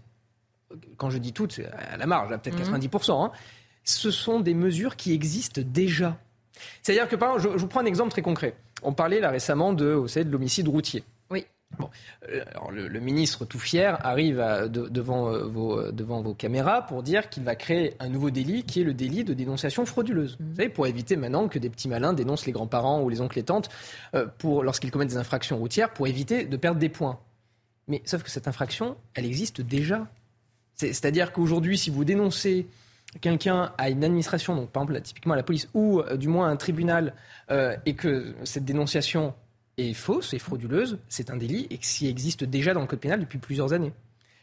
quand 0.96 1.10
je 1.10 1.18
dis 1.18 1.32
toutes, 1.32 1.52
c'est 1.52 1.66
à 1.66 1.96
la 1.96 2.06
marge, 2.06 2.30
peut-être 2.38 2.58
90%, 2.58 3.08
mmh. 3.08 3.24
hein, 3.24 3.32
ce 3.82 4.10
sont 4.12 4.38
des 4.38 4.54
mesures 4.54 4.94
qui 4.94 5.12
existent 5.12 5.60
déjà. 5.64 6.16
C'est-à-dire 6.82 7.08
que, 7.08 7.16
par 7.16 7.34
exemple, 7.34 7.54
je 7.56 7.60
vous 7.60 7.68
prends 7.68 7.80
un 7.80 7.86
exemple 7.86 8.10
très 8.10 8.22
concret. 8.22 8.54
On 8.82 8.92
parlait 8.92 9.20
là 9.20 9.30
récemment 9.30 9.72
de, 9.72 9.86
vous 9.86 10.08
savez, 10.08 10.24
de 10.24 10.30
l'homicide 10.30 10.68
routier. 10.68 11.04
Oui. 11.30 11.46
Bon, 11.78 11.88
euh, 12.28 12.42
alors 12.50 12.72
le, 12.72 13.00
ministre 13.00 13.44
tout 13.44 13.58
fier 13.58 14.04
arrive 14.04 14.38
devant, 14.68 15.32
euh, 15.32 15.44
vos, 15.44 15.78
euh, 15.78 15.92
devant 15.92 16.20
vos 16.20 16.34
caméras 16.34 16.86
pour 16.86 17.02
dire 17.02 17.28
qu'il 17.28 17.44
va 17.44 17.54
créer 17.54 17.94
un 18.00 18.08
nouveau 18.08 18.30
délit 18.30 18.64
qui 18.64 18.80
est 18.80 18.84
le 18.84 18.92
délit 18.92 19.22
de 19.24 19.34
dénonciation 19.34 19.86
frauduleuse. 19.86 20.36
Mmh. 20.38 20.44
Vous 20.48 20.56
savez, 20.56 20.68
pour 20.68 20.86
éviter 20.86 21.16
maintenant 21.16 21.48
que 21.48 21.58
des 21.58 21.70
petits 21.70 21.88
malins 21.88 22.12
dénoncent 22.12 22.46
les 22.46 22.52
grands-parents 22.52 23.02
ou 23.02 23.08
les 23.08 23.20
oncles 23.20 23.38
et 23.38 23.44
tantes 23.44 23.68
pour, 24.38 24.64
lorsqu'ils 24.64 24.90
commettent 24.90 25.10
des 25.10 25.16
infractions 25.16 25.58
routières 25.58 25.92
pour 25.92 26.06
éviter 26.06 26.44
de 26.44 26.56
perdre 26.56 26.80
des 26.80 26.88
points. 26.88 27.18
Mais 27.88 28.02
sauf 28.04 28.22
que 28.22 28.30
cette 28.30 28.48
infraction, 28.48 28.96
elle 29.14 29.26
existe 29.26 29.60
déjà. 29.60 30.06
C'est-à-dire 30.74 31.32
qu'aujourd'hui, 31.32 31.76
si 31.76 31.90
vous 31.90 32.04
dénoncez 32.04 32.66
quelqu'un 33.20 33.72
à 33.76 33.90
une 33.90 34.04
administration, 34.04 34.54
donc 34.54 34.70
par 34.70 34.84
exemple 34.84 35.00
typiquement 35.02 35.34
la 35.34 35.42
police, 35.42 35.68
ou 35.74 36.02
du 36.16 36.28
moins 36.28 36.48
un 36.48 36.56
tribunal, 36.56 37.14
euh, 37.50 37.76
et 37.86 37.94
que 37.94 38.34
cette 38.44 38.64
dénonciation 38.64 39.34
est 39.78 39.94
fausse 39.94 40.34
et 40.34 40.38
frauduleuse, 40.38 40.98
c'est 41.08 41.30
un 41.30 41.36
délit 41.36 41.66
et 41.70 41.78
qui 41.78 42.08
existe 42.08 42.44
déjà 42.44 42.74
dans 42.74 42.80
le 42.80 42.86
code 42.86 43.00
pénal 43.00 43.20
depuis 43.20 43.38
plusieurs 43.38 43.72
années. 43.72 43.92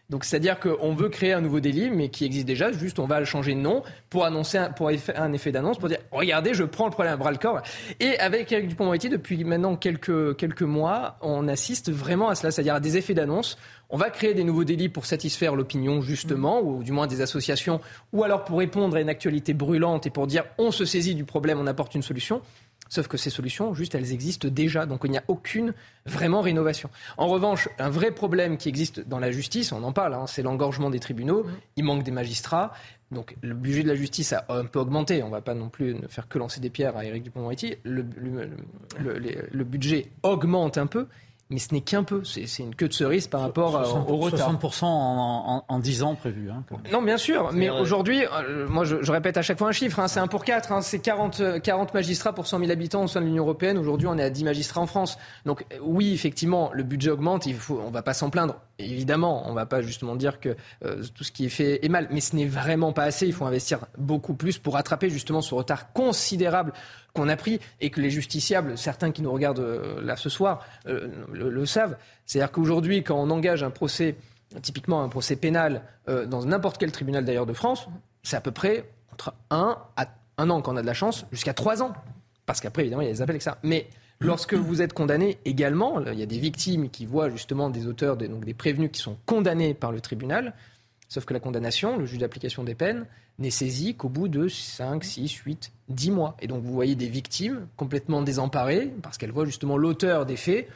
Donc 0.09 0.23
c'est-à-dire 0.23 0.57
qu'on 0.59 0.95
veut 0.95 1.09
créer 1.09 1.33
un 1.33 1.41
nouveau 1.41 1.59
délit, 1.59 1.89
mais 1.89 2.07
qui 2.07 2.23
existe 2.23 2.45
déjà, 2.45 2.71
juste 2.71 2.97
on 2.97 3.07
va 3.07 3.19
le 3.19 3.25
changer 3.25 3.53
de 3.53 3.59
nom 3.59 3.83
pour 4.09 4.23
annoncer, 4.23 4.57
un, 4.57 4.71
pour 4.71 4.89
faire 4.91 5.21
un 5.21 5.33
effet 5.33 5.51
d'annonce, 5.51 5.77
pour 5.77 5.89
dire 5.89 5.97
regardez, 6.11 6.53
je 6.53 6.63
prends 6.63 6.85
le 6.85 6.91
problème 6.91 7.13
à 7.13 7.17
bras 7.17 7.31
le 7.31 7.37
corps. 7.37 7.61
Et 7.99 8.17
avec 8.19 8.49
Eric 8.53 8.69
Dupond-Moretti, 8.69 9.09
depuis 9.09 9.43
maintenant 9.43 9.75
quelques, 9.75 10.37
quelques 10.37 10.61
mois, 10.61 11.17
on 11.21 11.49
assiste 11.49 11.91
vraiment 11.91 12.29
à 12.29 12.35
cela, 12.35 12.51
c'est-à-dire 12.51 12.75
à 12.75 12.79
des 12.79 12.95
effets 12.95 13.13
d'annonce. 13.13 13.57
On 13.89 13.97
va 13.97 14.09
créer 14.09 14.33
des 14.33 14.45
nouveaux 14.45 14.63
délits 14.63 14.89
pour 14.89 15.05
satisfaire 15.05 15.55
l'opinion, 15.55 16.01
justement, 16.01 16.61
ou 16.61 16.83
du 16.83 16.93
moins 16.93 17.07
des 17.07 17.19
associations, 17.19 17.81
ou 18.13 18.23
alors 18.23 18.45
pour 18.45 18.59
répondre 18.59 18.95
à 18.95 19.01
une 19.01 19.09
actualité 19.09 19.53
brûlante 19.53 20.05
et 20.05 20.09
pour 20.09 20.27
dire 20.27 20.45
on 20.57 20.71
se 20.71 20.85
saisit 20.85 21.15
du 21.15 21.25
problème, 21.25 21.59
on 21.59 21.67
apporte 21.67 21.95
une 21.95 22.01
solution. 22.01 22.41
Sauf 22.89 23.07
que 23.07 23.17
ces 23.17 23.29
solutions, 23.29 23.73
juste, 23.73 23.95
elles 23.95 24.13
existent 24.13 24.47
déjà. 24.49 24.85
Donc 24.85 25.01
il 25.03 25.11
n'y 25.11 25.17
a 25.17 25.23
aucune 25.27 25.73
vraiment 26.05 26.41
rénovation. 26.41 26.89
En 27.17 27.27
revanche, 27.27 27.69
un 27.79 27.89
vrai 27.89 28.11
problème 28.11 28.57
qui 28.57 28.69
existe 28.69 28.99
dans 29.07 29.19
la 29.19 29.31
justice, 29.31 29.71
on 29.71 29.83
en 29.83 29.91
parle, 29.91 30.13
hein, 30.13 30.25
c'est 30.27 30.41
l'engorgement 30.41 30.89
des 30.89 30.99
tribunaux. 30.99 31.45
Il 31.75 31.83
manque 31.83 32.03
des 32.03 32.11
magistrats. 32.11 32.73
Donc 33.11 33.35
le 33.41 33.53
budget 33.53 33.83
de 33.83 33.87
la 33.87 33.95
justice 33.95 34.33
a 34.33 34.45
un 34.49 34.65
peu 34.65 34.79
augmenté. 34.79 35.23
On 35.23 35.27
ne 35.27 35.31
va 35.31 35.41
pas 35.41 35.53
non 35.53 35.69
plus 35.69 35.95
ne 35.95 36.07
faire 36.07 36.27
que 36.27 36.37
lancer 36.37 36.59
des 36.59 36.69
pierres 36.69 36.97
à 36.97 37.05
Éric 37.05 37.23
Dupond-Moretti. 37.23 37.75
le, 37.83 38.05
le 38.99 39.63
budget 39.63 40.07
augmente 40.23 40.77
un 40.77 40.87
peu 40.87 41.07
mais 41.49 41.59
ce 41.59 41.73
n'est 41.73 41.81
qu'un 41.81 42.03
peu. 42.03 42.23
C'est 42.23 42.45
une 42.59 42.75
queue 42.75 42.89
de 42.89 42.93
cerise 42.93 43.27
par 43.27 43.41
rapport 43.41 43.73
au 44.09 44.17
retard. 44.17 44.53
60% 44.53 44.83
en, 44.83 45.63
en, 45.67 45.79
10 45.79 46.03
ans 46.03 46.15
prévu. 46.15 46.49
Hein, 46.49 46.63
non, 46.91 47.01
bien 47.01 47.17
sûr. 47.17 47.51
Mais 47.53 47.69
aujourd'hui, 47.69 48.25
euh, 48.25 48.67
moi, 48.67 48.83
je, 48.83 49.11
répète 49.11 49.37
à 49.37 49.41
chaque 49.41 49.57
fois 49.57 49.69
un 49.69 49.71
chiffre. 49.73 49.99
Hein, 49.99 50.07
c'est 50.07 50.19
1 50.19 50.27
pour 50.27 50.43
4. 50.43 50.71
Hein, 50.71 50.81
c'est 50.81 50.99
40, 50.99 51.61
40 51.61 51.93
magistrats 51.93 52.33
pour 52.33 52.47
100 52.47 52.59
000 52.59 52.71
habitants 52.71 53.03
au 53.03 53.07
sein 53.07 53.21
de 53.21 53.25
l'Union 53.25 53.43
européenne. 53.43 53.77
Aujourd'hui, 53.77 54.07
on 54.07 54.17
est 54.17 54.23
à 54.23 54.29
10 54.29 54.43
magistrats 54.43 54.81
en 54.81 54.87
France. 54.87 55.17
Donc, 55.45 55.65
oui, 55.81 56.13
effectivement, 56.13 56.69
le 56.73 56.83
budget 56.83 57.11
augmente. 57.11 57.45
Il 57.45 57.55
faut, 57.55 57.79
on 57.81 57.87
ne 57.87 57.93
va 57.93 58.01
pas 58.01 58.13
s'en 58.13 58.29
plaindre. 58.29 58.55
Évidemment, 58.79 59.47
on 59.47 59.51
ne 59.51 59.55
va 59.55 59.65
pas 59.65 59.81
justement 59.81 60.15
dire 60.15 60.39
que 60.39 60.55
euh, 60.85 61.03
tout 61.15 61.23
ce 61.23 61.31
qui 61.31 61.45
est 61.45 61.49
fait 61.49 61.83
est 61.85 61.89
mal, 61.89 62.07
mais 62.11 62.21
ce 62.21 62.35
n'est 62.35 62.45
vraiment 62.45 62.93
pas 62.93 63.03
assez. 63.03 63.27
Il 63.27 63.33
faut 63.33 63.45
investir 63.45 63.79
beaucoup 63.97 64.33
plus 64.33 64.57
pour 64.57 64.73
rattraper 64.75 65.09
justement 65.09 65.41
ce 65.41 65.53
retard 65.53 65.91
considérable 65.93 66.73
qu'on 67.13 67.29
a 67.29 67.35
pris 67.35 67.59
et 67.81 67.89
que 67.89 68.01
les 68.01 68.09
justiciables, 68.09 68.77
certains 68.77 69.11
qui 69.11 69.21
nous 69.21 69.31
regardent 69.31 69.59
euh, 69.59 70.01
là 70.01 70.15
ce 70.15 70.29
soir, 70.29 70.65
euh, 70.87 71.07
le, 71.31 71.65
savent. 71.65 71.97
C'est-à-dire 72.25 72.51
qu'aujourd'hui, 72.51 73.03
quand 73.03 73.19
on 73.19 73.29
engage 73.29 73.63
un 73.63 73.71
procès, 73.71 74.15
typiquement 74.61 75.03
un 75.03 75.09
procès 75.09 75.35
pénal, 75.35 75.81
dans 76.07 76.45
n'importe 76.45 76.77
quel 76.77 76.91
tribunal 76.91 77.25
d'ailleurs 77.25 77.45
de 77.45 77.53
France, 77.53 77.87
c'est 78.23 78.37
à 78.37 78.41
peu 78.41 78.51
près 78.51 78.89
entre 79.11 79.33
un 79.49 79.77
à 79.97 80.07
un 80.37 80.49
an 80.49 80.61
quand 80.61 80.73
on 80.73 80.77
a 80.77 80.81
de 80.81 80.87
la 80.87 80.93
chance, 80.93 81.25
jusqu'à 81.31 81.53
trois 81.53 81.81
ans. 81.81 81.93
Parce 82.45 82.61
qu'après, 82.61 82.83
évidemment, 82.83 83.01
il 83.01 83.07
y 83.07 83.09
a 83.09 83.13
des 83.13 83.21
appels 83.21 83.35
avec 83.35 83.41
ça. 83.41 83.57
Mais 83.63 83.87
Lorsque 84.19 84.55
vous 84.55 84.81
êtes 84.81 84.93
condamné 84.93 85.37
également, 85.45 86.01
il 86.01 86.17
y 86.17 86.23
a 86.23 86.27
des 86.27 86.39
victimes 86.39 86.89
qui 86.89 87.05
voient 87.05 87.29
justement 87.29 87.69
des 87.69 87.85
auteurs, 87.85 88.17
donc 88.17 88.45
des 88.45 88.53
prévenus 88.53 88.89
qui 88.91 88.99
sont 88.99 89.17
condamnés 89.25 89.73
par 89.73 89.91
le 89.91 90.01
tribunal, 90.01 90.53
sauf 91.07 91.25
que 91.25 91.33
la 91.33 91.39
condamnation, 91.39 91.97
le 91.97 92.05
juge 92.05 92.19
d'application 92.19 92.63
des 92.63 92.75
peines, 92.75 93.05
n'est 93.39 93.51
saisi 93.51 93.95
qu'au 93.95 94.09
bout 94.09 94.27
de 94.27 94.47
5, 94.47 95.03
6, 95.03 95.31
8, 95.31 95.71
10 95.89 96.11
mois. 96.11 96.35
Et 96.41 96.47
donc 96.47 96.63
vous 96.63 96.73
voyez 96.73 96.95
des 96.95 97.07
victimes 97.07 97.67
complètement 97.75 98.21
désemparées 98.21 98.91
parce 99.03 99.17
qu'elles 99.17 99.31
voient 99.31 99.45
justement 99.45 99.77
l'auteur 99.77 100.25
des 100.25 100.37
faits, 100.37 100.67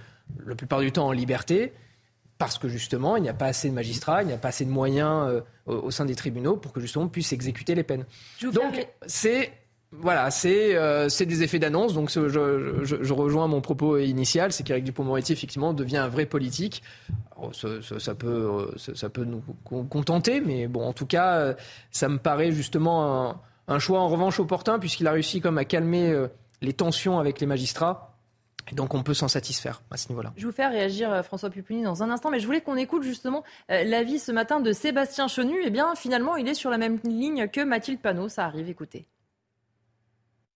la 0.45 0.55
plupart 0.55 0.79
du 0.79 0.91
temps 0.91 1.07
en 1.07 1.11
liberté, 1.11 1.73
parce 2.37 2.59
que 2.59 2.67
justement 2.67 3.17
il 3.17 3.23
n'y 3.23 3.29
a 3.29 3.33
pas 3.33 3.47
assez 3.47 3.69
de 3.69 3.73
magistrats, 3.73 4.21
il 4.21 4.27
n'y 4.27 4.33
a 4.33 4.37
pas 4.37 4.49
assez 4.49 4.65
de 4.65 4.69
moyens 4.69 5.27
euh, 5.27 5.41
au, 5.65 5.89
sein 5.89 6.05
des 6.05 6.15
tribunaux 6.15 6.57
pour 6.57 6.71
que 6.71 6.79
justement 6.79 7.05
on 7.05 7.09
puisse 7.09 7.33
exécuter 7.33 7.73
les 7.73 7.83
peines. 7.83 8.05
Donc 8.41 8.87
c'est 9.07 9.51
voilà, 9.93 10.29
euh, 10.45 11.09
c'est 11.09 11.25
des 11.25 11.43
effets 11.43 11.59
d'annonce. 11.59 11.93
Donc 11.93 12.09
je, 12.09 13.13
rejoins 13.13 13.47
mon 13.47 13.59
propos 13.59 13.97
initial, 13.97 14.53
c'est 14.53 14.63
qu'Éric 14.63 14.85
Dupond-Moretti 14.85 15.33
effectivement 15.33 15.73
devient 15.73 15.97
un 15.97 16.07
vrai 16.07 16.25
politique. 16.25 16.81
ça, 17.51 18.15
peut, 18.15 18.73
ça, 18.77 19.09
peut 19.09 19.25
nous 19.25 19.43
contenter, 19.89 20.39
mais 20.39 20.67
bon, 20.67 20.87
en 20.87 20.93
tout 20.93 21.05
cas, 21.05 21.35
euh, 21.35 21.53
ça 21.91 22.07
me 22.07 22.17
paraît 22.17 22.53
justement 22.53 23.35
un, 23.67 23.79
choix 23.79 23.99
en 23.99 24.07
revanche 24.07 24.39
opportun 24.39 24.79
puisqu'il 24.79 25.07
a 25.07 25.11
réussi 25.11 25.41
comme 25.41 25.57
à 25.57 25.65
calmer 25.65 26.09
euh, 26.09 26.27
les 26.61 26.73
tensions 26.73 27.19
avec 27.19 27.41
les 27.41 27.47
magistrats. 27.47 28.07
Et 28.71 28.75
donc 28.75 28.93
on 28.93 29.03
peut 29.03 29.15
s'en 29.15 29.27
satisfaire 29.27 29.81
à 29.91 29.97
ce 29.97 30.07
niveau-là. 30.09 30.31
Je 30.37 30.43
vais 30.43 30.47
vous 30.47 30.55
faire 30.55 30.71
réagir 30.71 31.25
François 31.25 31.49
Pupponi 31.49 31.83
dans 31.83 32.03
un 32.03 32.11
instant, 32.11 32.29
mais 32.29 32.39
je 32.39 32.45
voulais 32.45 32.61
qu'on 32.61 32.77
écoute 32.77 33.03
justement 33.03 33.43
l'avis 33.67 34.19
ce 34.19 34.31
matin 34.31 34.61
de 34.61 34.71
Sébastien 34.71 35.27
Chenu. 35.27 35.57
Eh 35.65 35.71
bien, 35.71 35.95
finalement, 35.95 36.37
il 36.37 36.47
est 36.47 36.53
sur 36.53 36.69
la 36.69 36.77
même 36.77 36.99
ligne 37.03 37.47
que 37.47 37.61
Mathilde 37.61 37.99
Panot. 37.99 38.29
Ça 38.29 38.45
arrive, 38.45 38.69
écoutez. 38.69 39.07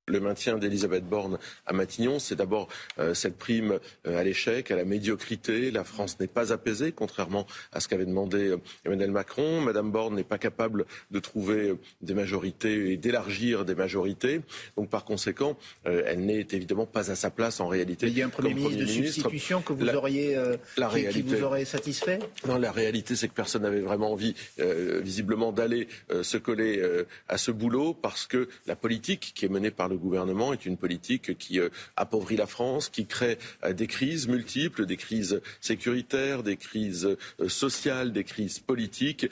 Le 0.08 0.20
maintien 0.20 0.60
d'Elisabeth 0.60 1.04
Borne 1.04 1.40
à 1.66 1.74
Matignon, 1.74 2.20
c'est 2.20 2.36
d'abord 2.36 2.68
euh, 3.00 3.16
cette 3.16 3.38
prime 3.38 3.80
euh, 4.06 4.20
à 4.20 4.24
l'échec, 4.24 4.70
à 4.70 4.76
la 4.76 4.86
médiocrité. 4.86 5.72
La 5.72 5.84
France 5.84 6.20
n'est 6.20 6.28
pas 6.28 6.54
apaisée, 6.54 6.92
contrairement 6.92 7.48
à 7.72 7.80
ce 7.80 7.88
qu'avait 7.88 8.06
demandé 8.06 8.50
euh, 8.50 8.58
Emmanuel 8.86 9.10
Macron. 9.10 9.62
Madame 9.62 9.92
Borne 9.92 10.14
n'est 10.14 10.24
pas 10.24 10.38
capable 10.38 10.86
de 11.10 11.20
trouver 11.20 11.74
des 12.04 12.14
majorités 12.14 12.92
et 12.92 12.98
d'élargir 12.98 13.66
des 13.66 13.74
majorités. 13.74 14.42
Donc, 14.78 14.92
par 14.92 15.06
conséquent, 15.06 15.58
elle 15.86 16.24
n'est 16.24 16.48
évidemment 16.52 16.86
pas 16.86 17.10
à 17.10 17.16
sa 17.16 17.32
place 17.32 17.60
en 17.60 17.68
réalité. 17.68 18.06
il 18.06 18.16
y 18.16 18.22
a 18.22 18.28
un 18.28 18.30
Premier 18.30 18.54
ministre 18.54 18.78
de 18.78 18.86
substitution 18.86 19.64
que 19.64 19.74
vous 19.74 19.90
auriez, 19.90 20.36
la 20.78 20.88
qui, 20.88 20.96
réalité, 20.96 21.24
qui 21.24 21.36
vous 21.36 21.44
aurait 21.44 21.66
satisfait? 21.66 22.20
Non, 22.48 22.60
la 22.60 22.72
réalité, 22.72 23.16
c'est 23.16 23.28
que 23.28 23.34
personne 23.34 23.64
n'avait 23.64 23.82
vraiment 23.82 24.12
envie, 24.12 24.36
visiblement, 24.58 25.52
d'aller 25.52 25.88
se 26.22 26.38
coller 26.38 26.84
à 27.28 27.38
ce 27.38 27.50
boulot 27.50 27.94
parce 27.94 28.28
que 28.28 28.48
la 28.68 28.76
politique 28.76 29.32
qui 29.34 29.46
est 29.46 29.50
menée 29.50 29.72
par 29.72 29.88
le 29.88 29.95
le 29.96 30.00
gouvernement 30.00 30.52
est 30.52 30.66
une 30.66 30.78
politique 30.78 31.38
qui 31.38 31.60
euh, 31.60 31.70
appauvrit 31.96 32.36
la 32.36 32.48
France, 32.48 32.90
qui 32.90 33.06
crée 33.06 33.38
euh, 33.64 33.74
des 33.74 33.88
crises 33.88 34.28
multiples, 34.28 34.86
des 34.86 34.98
crises 34.98 35.42
sécuritaires, 35.62 36.44
des 36.44 36.58
crises 36.58 37.18
euh, 37.40 37.50
sociales, 37.50 38.12
des 38.12 38.26
crises 38.26 38.60
politiques. 38.60 39.28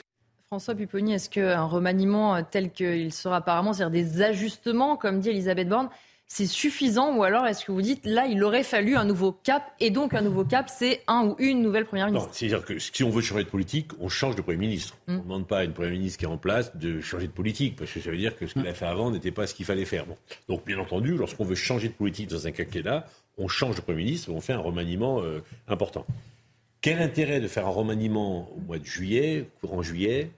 François 0.46 0.74
Pupponi, 0.74 1.12
est-ce 1.14 1.28
qu'un 1.28 1.64
remaniement 1.64 2.42
tel 2.44 2.70
qu'il 2.70 3.12
sera 3.12 3.36
apparemment, 3.36 3.72
c'est-à-dire 3.72 4.02
des 4.02 4.22
ajustements, 4.22 4.96
comme 4.96 5.20
dit 5.20 5.30
Elisabeth 5.30 5.68
Borne, 5.68 5.90
c'est 6.26 6.46
suffisant 6.46 7.16
ou 7.16 7.22
alors 7.22 7.46
est-ce 7.46 7.64
que 7.64 7.72
vous 7.72 7.82
dites 7.82 8.06
là 8.06 8.26
il 8.26 8.42
aurait 8.42 8.64
fallu 8.64 8.96
un 8.96 9.04
nouveau 9.04 9.32
cap 9.32 9.72
et 9.78 9.90
donc 9.90 10.14
un 10.14 10.22
nouveau 10.22 10.44
cap 10.44 10.68
c'est 10.68 11.02
un 11.06 11.26
ou 11.26 11.36
une 11.38 11.62
nouvelle 11.62 11.84
première 11.84 12.06
ministre 12.06 12.30
c'est-à-dire 12.32 12.64
que 12.64 12.78
si 12.78 13.04
on 13.04 13.10
veut 13.10 13.22
changer 13.22 13.44
de 13.44 13.48
politique, 13.48 13.90
on 14.00 14.08
change 14.08 14.36
de 14.36 14.42
premier 14.42 14.58
ministre. 14.58 14.96
Mm. 15.06 15.12
On 15.12 15.16
ne 15.16 15.22
demande 15.22 15.46
pas 15.46 15.58
à 15.58 15.64
une 15.64 15.72
première 15.72 15.92
ministre 15.92 16.18
qui 16.18 16.24
est 16.24 16.28
en 16.28 16.36
place 16.36 16.76
de 16.76 17.00
changer 17.00 17.26
de 17.26 17.32
politique 17.32 17.76
parce 17.76 17.90
que 17.90 18.00
ça 18.00 18.10
veut 18.10 18.16
dire 18.16 18.36
que 18.36 18.46
ce 18.46 18.54
qu'elle 18.54 18.66
a 18.66 18.74
fait 18.74 18.86
avant 18.86 19.10
n'était 19.10 19.30
pas 19.30 19.46
ce 19.46 19.54
qu'il 19.54 19.66
fallait 19.66 19.84
faire. 19.84 20.06
Bon. 20.06 20.16
Donc 20.48 20.64
bien 20.64 20.78
entendu, 20.78 21.16
lorsqu'on 21.16 21.44
veut 21.44 21.54
changer 21.54 21.88
de 21.88 21.94
politique 21.94 22.28
dans 22.28 22.46
un 22.46 22.50
quinquennat, 22.50 23.06
on 23.38 23.48
change 23.48 23.76
de 23.76 23.80
premier 23.80 24.04
ministre, 24.04 24.30
on 24.30 24.40
fait 24.40 24.52
un 24.52 24.58
remaniement 24.58 25.22
euh, 25.22 25.40
important. 25.68 26.06
Quel 26.80 27.00
intérêt 27.00 27.40
de 27.40 27.48
faire 27.48 27.66
un 27.66 27.70
remaniement 27.70 28.50
au 28.52 28.60
mois 28.60 28.78
de 28.78 28.84
juillet, 28.84 29.48
courant 29.60 29.82
juillet? 29.82 30.30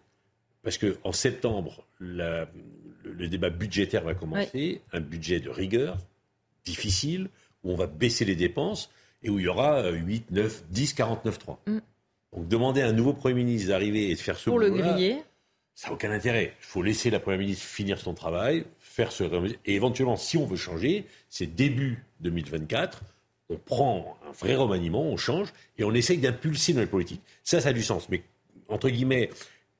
Parce 0.62 0.78
qu'en 0.78 1.12
septembre, 1.12 1.84
la, 2.00 2.48
le, 3.18 3.28
débat 3.28 3.50
budgétaire 3.50 4.04
va 4.04 4.14
commencer, 4.14 4.80
un 4.92 5.00
budget 5.00 5.40
de 5.40 5.50
rigueur, 5.50 5.98
difficile, 6.64 7.28
où 7.64 7.72
on 7.72 7.76
va 7.76 7.86
baisser 7.86 8.24
les 8.24 8.36
dépenses 8.36 8.90
et 9.22 9.30
où 9.30 9.38
il 9.38 9.44
y 9.44 9.48
aura 9.48 9.90
8, 9.90 10.30
9, 10.30 10.64
10, 10.70 10.92
49, 10.94 11.38
3. 11.38 11.62
Donc 12.34 12.48
demander 12.48 12.82
à 12.82 12.88
un 12.88 12.92
nouveau 12.92 13.12
Premier 13.12 13.34
ministre 13.34 13.68
d'arriver 13.68 14.10
et 14.10 14.14
de 14.14 14.20
faire 14.20 14.36
ce 14.36 14.50
Pour 14.50 14.58
le 14.58 14.70
griller 14.70 15.22
ça 15.76 15.88
n'a 15.88 15.94
aucun 15.94 16.10
intérêt. 16.10 16.54
Il 16.58 16.64
faut 16.64 16.82
laisser 16.82 17.10
la 17.10 17.20
Première 17.20 17.38
ministre 17.38 17.64
finir 17.64 18.00
son 18.00 18.14
travail, 18.14 18.64
faire 18.80 19.12
ce... 19.12 19.24
Et 19.66 19.74
éventuellement, 19.74 20.16
si 20.16 20.38
on 20.38 20.46
veut 20.46 20.56
changer, 20.56 21.04
c'est 21.28 21.54
début 21.54 22.02
2024, 22.20 23.02
on 23.50 23.58
prend 23.58 24.18
un 24.26 24.32
vrai 24.32 24.56
remaniement, 24.56 25.02
on 25.02 25.18
change, 25.18 25.52
et 25.76 25.84
on 25.84 25.92
essaye 25.92 26.16
d'impulser 26.16 26.72
dans 26.72 26.80
les 26.80 26.86
politiques. 26.86 27.20
Ça, 27.44 27.60
ça 27.60 27.68
a 27.68 27.72
du 27.74 27.82
sens. 27.82 28.08
Mais, 28.08 28.22
entre 28.68 28.88
guillemets, 28.88 29.28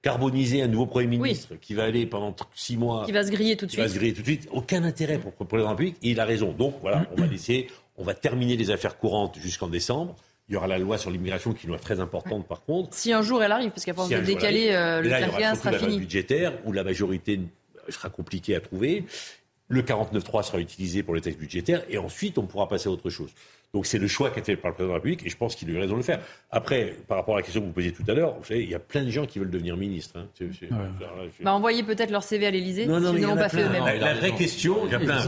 carboniser 0.06 0.62
un 0.62 0.68
nouveau 0.68 0.86
Premier 0.86 1.18
ministre 1.18 1.56
qui 1.60 1.74
va 1.74 1.82
aller 1.84 2.06
pendant 2.06 2.34
six 2.54 2.76
mois. 2.76 3.04
Qui 3.06 3.12
va 3.12 3.24
se 3.24 3.30
griller 3.32 3.56
tout 3.56 3.66
de 3.66 3.72
suite. 3.72 3.82
va 3.82 3.88
se 3.88 3.94
griller 3.94 4.14
tout 4.14 4.22
de 4.22 4.26
suite. 4.26 4.48
Aucun 4.52 4.84
intérêt 4.84 5.18
pour, 5.18 5.32
pour 5.32 5.58
le 5.58 5.64
République. 5.64 5.96
Et 6.02 6.10
il 6.10 6.20
a 6.20 6.24
raison. 6.24 6.52
Donc 6.52 6.76
voilà, 6.80 7.06
on 7.10 7.20
va 7.20 7.26
laisser, 7.26 7.68
on 7.96 8.04
va 8.04 8.14
terminer 8.14 8.56
les 8.56 8.70
affaires 8.70 8.98
courantes 8.98 9.36
jusqu'en 9.40 9.66
décembre. 9.66 10.14
Il 10.48 10.52
y 10.52 10.56
aura 10.56 10.68
la 10.68 10.78
loi 10.78 10.96
sur 10.96 11.10
l'immigration 11.10 11.52
qui 11.52 11.66
doit 11.66 11.74
être 11.74 11.82
très 11.82 11.98
importante 11.98 12.46
par 12.46 12.62
contre. 12.62 12.94
Si 12.94 13.12
un 13.12 13.22
jour 13.22 13.42
elle 13.42 13.50
arrive, 13.50 13.70
parce 13.70 13.84
qu'à 13.84 13.94
force 13.94 14.08
de 14.08 14.20
décaler, 14.20 14.68
euh, 14.70 15.02
le 15.02 15.08
quinquennat 15.08 15.56
sera 15.56 15.72
fini. 15.72 15.98
budgétaire 15.98 16.52
où 16.64 16.72
la 16.72 16.84
majorité 16.84 17.40
sera 17.88 18.08
compliquée 18.08 18.54
à 18.54 18.60
trouver. 18.60 19.04
Le 19.68 19.82
49.3 19.82 20.44
sera 20.44 20.60
utilisé 20.60 21.02
pour 21.02 21.16
les 21.16 21.20
textes 21.20 21.40
budgétaires 21.40 21.82
et 21.88 21.98
ensuite 21.98 22.38
on 22.38 22.46
pourra 22.46 22.68
passer 22.68 22.88
à 22.88 22.92
autre 22.92 23.10
chose. 23.10 23.30
Donc 23.74 23.86
c'est 23.86 23.98
le 23.98 24.08
choix 24.08 24.30
qu'a 24.30 24.42
fait 24.42 24.56
par 24.56 24.70
le 24.70 24.74
président 24.74 24.88
de 24.88 24.92
la 24.92 24.98
République 24.98 25.26
et 25.26 25.28
je 25.28 25.36
pense 25.36 25.54
qu'il 25.54 25.68
a 25.70 25.72
eu 25.72 25.78
raison 25.78 25.92
de 25.94 25.98
le 25.98 26.04
faire. 26.04 26.20
Après, 26.50 26.94
par 27.08 27.18
rapport 27.18 27.34
à 27.34 27.38
la 27.38 27.42
question 27.42 27.60
que 27.60 27.66
vous 27.66 27.72
posiez 27.72 27.92
tout 27.92 28.04
à 28.08 28.14
l'heure, 28.14 28.36
vous 28.38 28.44
savez, 28.44 28.62
il 28.62 28.70
y 28.70 28.74
a 28.74 28.78
plein 28.78 29.04
de 29.04 29.10
gens 29.10 29.26
qui 29.26 29.38
veulent 29.38 29.50
devenir 29.50 29.76
ministre. 29.76 30.18
Hein. 30.18 30.26
Bah, 31.40 31.52
envoyer 31.52 31.82
peut-être 31.82 32.10
leur 32.10 32.22
CV 32.22 32.46
à 32.46 32.50
l'Élysée, 32.50 32.86
non, 32.86 33.00
non, 33.00 33.12
s'ils 33.12 33.22
ne 33.22 33.26
l'ont 33.26 33.36
pas 33.36 33.48
fait 33.48 33.62
eux-mêmes. 33.62 33.84
La, 34.00 34.14
vraie 34.14 34.32
question, 34.32 34.86
il 34.86 34.92
y, 34.92 34.94
a 34.94 34.98
plein, 34.98 35.18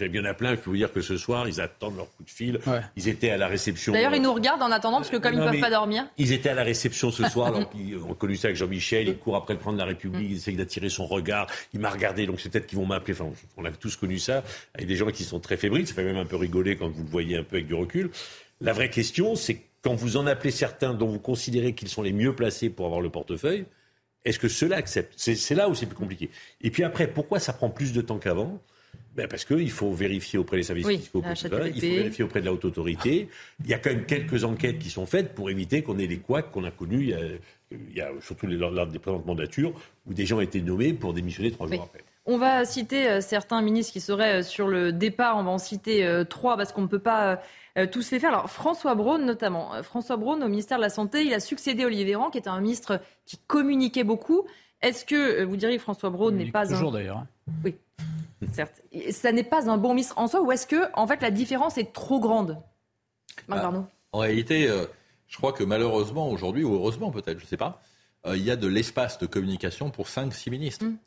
il 0.00 0.16
y 0.16 0.20
en 0.20 0.24
a 0.24 0.34
plein, 0.34 0.50
je 0.52 0.56
peux 0.56 0.70
vous 0.70 0.76
dire 0.76 0.92
que 0.92 1.00
ce 1.00 1.16
soir, 1.16 1.48
ils 1.48 1.60
attendent 1.60 1.96
leur 1.96 2.06
coup 2.06 2.22
de 2.22 2.30
fil. 2.30 2.60
Ils 2.96 3.08
étaient 3.08 3.30
à 3.30 3.36
la 3.36 3.48
réception. 3.48 3.92
D'ailleurs, 3.92 4.14
ils 4.14 4.22
nous 4.22 4.32
regardent 4.32 4.62
en 4.62 4.70
attendant, 4.70 4.98
parce 4.98 5.10
que 5.10 5.16
comme 5.16 5.34
ils 5.34 5.40
ne 5.40 5.50
peuvent 5.50 5.60
pas 5.60 5.70
dormir. 5.70 6.06
Ils 6.16 6.32
étaient 6.32 6.50
à 6.50 6.54
la 6.54 6.64
réception 6.64 7.10
ce 7.10 7.24
soir, 7.24 7.48
alors 7.54 7.70
on 8.06 8.12
a 8.12 8.14
connu 8.14 8.36
ça 8.36 8.48
avec 8.48 8.56
Jean-Michel, 8.56 9.08
il 9.08 9.18
court 9.18 9.36
après 9.36 9.54
le 9.54 9.58
président 9.58 9.74
de 9.74 9.78
la 9.78 9.86
République, 9.86 10.28
il 10.30 10.36
essaye 10.36 10.56
d'attirer 10.56 10.88
son 10.88 11.06
regard, 11.06 11.46
il 11.74 11.80
m'a 11.80 11.90
regardé, 11.90 12.26
donc 12.26 12.40
c'est 12.40 12.48
peut-être 12.48 12.66
qu'ils 12.66 12.78
vont 12.78 12.86
m'appeler. 12.86 13.14
Enfin, 13.20 13.30
on 13.56 13.64
a 13.64 13.70
tous 13.70 13.96
connu 13.96 14.18
ça, 14.18 14.42
avec 14.74 14.86
des 14.86 14.96
gens 14.96 15.10
qui 15.10 15.24
sont 15.24 15.40
très 15.40 15.56
fébriles, 15.56 15.86
ça 15.86 15.94
fait 15.94 16.04
même 16.04 16.16
un 16.16 16.24
peu 16.24 16.36
rigoler 16.36 16.76
quand 16.76 16.88
vous 16.88 17.02
le 17.02 17.10
voyez 17.10 17.36
un 17.36 17.42
peu 17.42 17.56
avec 17.56 17.66
du 17.66 17.74
recul. 17.74 17.87
La 18.60 18.72
vraie 18.72 18.90
question, 18.90 19.34
c'est 19.34 19.60
quand 19.82 19.94
vous 19.94 20.16
en 20.16 20.26
appelez 20.26 20.50
certains 20.50 20.94
dont 20.94 21.08
vous 21.08 21.20
considérez 21.20 21.74
qu'ils 21.74 21.88
sont 21.88 22.02
les 22.02 22.12
mieux 22.12 22.34
placés 22.34 22.70
pour 22.70 22.86
avoir 22.86 23.00
le 23.00 23.10
portefeuille, 23.10 23.64
est-ce 24.24 24.38
que 24.38 24.48
ceux-là 24.48 24.76
acceptent? 24.76 25.14
C'est 25.16 25.54
là 25.54 25.68
où 25.68 25.74
c'est 25.74 25.86
plus 25.86 25.96
compliqué. 25.96 26.30
Et 26.60 26.70
puis 26.70 26.84
après, 26.84 27.06
pourquoi 27.06 27.38
ça 27.38 27.52
prend 27.52 27.70
plus 27.70 27.92
de 27.92 28.00
temps 28.00 28.18
qu'avant? 28.18 28.60
Ben 29.14 29.26
parce 29.26 29.44
qu'il 29.44 29.70
faut 29.70 29.92
vérifier 29.92 30.38
auprès 30.38 30.58
des 30.58 30.62
services 30.62 30.86
fiscaux, 30.86 31.22
il 31.24 31.34
faut 31.36 31.56
vérifier 31.56 32.24
auprès 32.24 32.40
de 32.40 32.46
la 32.46 32.52
haute 32.52 32.64
autorité. 32.64 33.28
Il 33.64 33.70
y 33.70 33.74
a 33.74 33.78
quand 33.78 33.90
même 33.90 34.06
quelques 34.06 34.44
enquêtes 34.44 34.78
qui 34.78 34.90
sont 34.90 35.06
faites 35.06 35.34
pour 35.34 35.50
éviter 35.50 35.82
qu'on 35.82 35.98
ait 35.98 36.06
les 36.06 36.18
couacs 36.18 36.50
qu'on 36.50 36.64
a 36.64 36.70
connus. 36.70 37.12
Il 37.70 37.96
y 37.96 38.00
a, 38.00 38.10
surtout 38.20 38.46
lors 38.46 38.86
des 38.86 38.98
présentes 38.98 39.26
mandatures 39.26 39.78
où 40.06 40.14
des 40.14 40.24
gens 40.24 40.38
ont 40.38 40.40
été 40.40 40.60
nommés 40.60 40.92
pour 40.92 41.14
démissionner 41.14 41.50
trois 41.50 41.68
jours 41.68 41.82
après. 41.82 42.04
On 42.30 42.36
va 42.36 42.66
citer 42.66 43.08
euh, 43.08 43.20
certains 43.22 43.62
ministres 43.62 43.94
qui 43.94 44.02
seraient 44.02 44.40
euh, 44.40 44.42
sur 44.42 44.68
le 44.68 44.92
départ. 44.92 45.38
On 45.38 45.44
va 45.44 45.50
en 45.50 45.58
citer 45.58 46.06
euh, 46.06 46.24
trois 46.24 46.58
parce 46.58 46.72
qu'on 46.72 46.82
ne 46.82 46.86
peut 46.86 46.98
pas 46.98 47.40
tous 47.92 48.10
les 48.10 48.18
faire. 48.18 48.30
Alors 48.30 48.50
François 48.50 48.96
Braun 48.96 49.18
notamment. 49.18 49.70
François 49.84 50.16
Braun 50.16 50.42
au 50.42 50.48
ministère 50.48 50.78
de 50.78 50.82
la 50.82 50.90
Santé, 50.90 51.24
il 51.24 51.32
a 51.32 51.38
succédé 51.38 51.84
à 51.84 51.86
Olivier 51.86 52.04
Véran, 52.04 52.28
qui 52.28 52.38
était 52.38 52.48
un 52.48 52.60
ministre 52.60 53.00
qui 53.24 53.38
communiquait 53.46 54.02
beaucoup. 54.02 54.42
Est-ce 54.82 55.04
que 55.04 55.44
vous 55.44 55.56
diriez 55.56 55.76
que 55.76 55.82
François 55.82 56.10
Braun 56.10 56.32
n'est 56.32 56.50
pas 56.50 56.66
toujours 56.66 56.90
d'ailleurs. 56.90 57.18
Hein. 57.18 57.28
Oui, 57.64 57.76
certes. 58.50 58.82
Ça 59.12 59.30
n'est 59.30 59.44
pas 59.44 59.70
un 59.70 59.76
bon 59.76 59.90
ministre 59.90 60.18
en 60.18 60.26
soi, 60.26 60.42
ou 60.42 60.50
est-ce 60.50 60.66
que 60.66 60.90
en 60.94 61.06
fait 61.06 61.22
la 61.22 61.30
différence 61.30 61.78
est 61.78 61.92
trop 61.92 62.18
grande? 62.18 62.58
Marc 63.46 63.64
ah, 63.64 63.84
En 64.10 64.18
réalité, 64.18 64.68
je 65.28 65.36
crois 65.36 65.52
que 65.52 65.62
malheureusement 65.62 66.28
aujourd'hui, 66.28 66.64
ou 66.64 66.74
heureusement 66.74 67.12
peut-être, 67.12 67.38
je 67.38 67.44
ne 67.44 67.48
sais 67.48 67.56
pas, 67.56 67.80
il 68.26 68.42
y 68.42 68.50
a 68.50 68.56
de 68.56 68.66
l'espace 68.66 69.18
de 69.18 69.26
communication 69.26 69.90
pour 69.90 70.08
5-6 70.08 70.50
ministres. 70.50 70.84
Hum. 70.84 70.98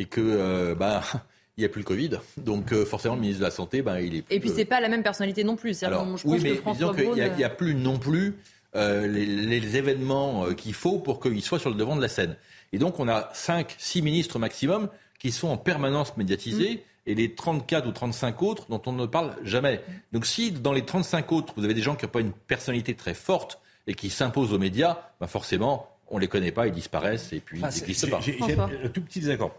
Et 0.00 0.06
que 0.06 0.74
bah, 0.74 1.02
il 1.60 1.64
n'y 1.64 1.66
a 1.66 1.68
plus 1.68 1.80
le 1.80 1.84
Covid. 1.84 2.10
Donc 2.38 2.72
euh, 2.72 2.84
forcément, 2.84 3.14
le 3.14 3.20
ministre 3.20 3.40
de 3.40 3.44
la 3.44 3.50
Santé, 3.50 3.82
ben, 3.82 3.98
il 3.98 4.16
est 4.16 4.24
Et 4.30 4.40
puis, 4.40 4.48
ce 4.48 4.56
n'est 4.56 4.64
pas 4.64 4.80
la 4.80 4.88
même 4.88 5.02
personnalité 5.02 5.44
non 5.44 5.56
plus. 5.56 5.82
Alors, 5.82 6.16
je 6.16 6.26
oui, 6.26 6.40
mais 6.42 6.60
disons 6.72 6.94
qu'il 6.94 7.12
n'y 7.12 7.44
a, 7.44 7.50
plus 7.50 7.74
non 7.74 7.98
plus 7.98 8.36
euh, 8.76 9.06
les, 9.06 9.76
événements 9.76 10.46
euh, 10.46 10.54
qu'il 10.54 10.74
faut 10.74 10.98
pour 10.98 11.20
qu'ils 11.20 11.42
soient 11.42 11.58
sur 11.58 11.70
le 11.70 11.76
devant 11.76 11.96
de 11.96 12.00
la 12.00 12.08
scène. 12.08 12.36
Et 12.72 12.78
donc 12.78 12.98
on 12.98 13.08
a 13.08 13.28
5, 13.34 13.74
6 13.78 14.02
ministres 14.02 14.38
maximum 14.38 14.88
qui 15.18 15.32
sont 15.32 15.48
en 15.48 15.58
permanence 15.58 16.16
médiatisés. 16.16 16.76
Mm. 16.76 16.80
Et 17.06 17.14
les 17.14 17.34
34 17.34 17.88
ou 17.88 17.92
35 17.92 18.42
autres 18.42 18.66
dont 18.68 18.80
on 18.86 18.92
ne 18.92 19.06
parle 19.06 19.34
jamais. 19.42 19.80
Donc 20.12 20.26
si 20.26 20.52
dans 20.52 20.72
les 20.72 20.84
35 20.84 21.32
autres, 21.32 21.54
vous 21.56 21.64
avez 21.64 21.74
des 21.74 21.80
gens 21.80 21.96
qui 21.96 22.04
n'ont 22.04 22.10
pas 22.10 22.20
une 22.20 22.32
personnalité 22.32 22.94
très 22.94 23.14
forte 23.14 23.58
et 23.86 23.94
qui 23.94 24.10
s'imposent 24.10 24.52
aux 24.52 24.58
médias, 24.58 24.98
ben 25.18 25.26
forcément, 25.26 25.88
on 26.08 26.16
ne 26.16 26.20
les 26.20 26.28
connaît 26.28 26.52
pas, 26.52 26.66
ils 26.66 26.72
disparaissent 26.72 27.32
et 27.32 27.40
puis 27.40 27.58
ils 27.58 27.64
n'existent 27.64 28.08
pas. 28.08 28.20
J'ai 28.20 28.38
un 28.40 28.88
tout 28.88 29.00
petit 29.00 29.20
désaccord. 29.20 29.56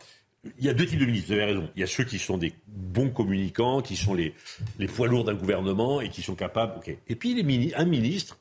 Il 0.58 0.66
y 0.66 0.70
a 0.70 0.74
deux 0.74 0.88
types 0.88 1.00
de 1.00 1.06
ministres, 1.06 1.28
vous 1.28 1.34
avez 1.34 1.46
raison. 1.46 1.70
Il 1.76 1.82
y 1.82 1.84
a 1.84 1.88
ceux 1.88 2.04
qui 2.04 2.18
sont 2.18 2.38
des 2.38 2.54
bons 2.68 3.10
communicants, 3.10 3.82
qui 3.82 3.96
sont 3.96 4.16
les, 4.16 4.34
les 4.80 4.88
poids 4.88 5.08
lourds 5.08 5.24
d'un 5.24 5.36
gouvernement 5.36 6.02
et 6.02 6.10
qui 6.10 6.24
sont 6.24 6.36
capables. 6.36 6.80
Et 7.08 7.16
puis 7.16 7.36
les 7.36 7.74
un 7.76 7.86
ministre, 7.86 8.40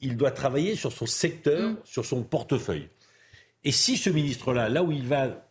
il 0.00 0.16
doit 0.16 0.30
travailler 0.30 0.76
sur 0.76 0.92
son 0.92 1.06
secteur, 1.06 1.70
mm. 1.70 1.76
sur 1.84 2.04
son 2.04 2.22
portefeuille. 2.22 2.88
Et 3.64 3.72
si 3.72 3.96
ce 3.96 4.10
ministre-là, 4.10 4.68
là 4.68 4.82
où 4.82 4.92
il 4.92 5.06
va, 5.06 5.44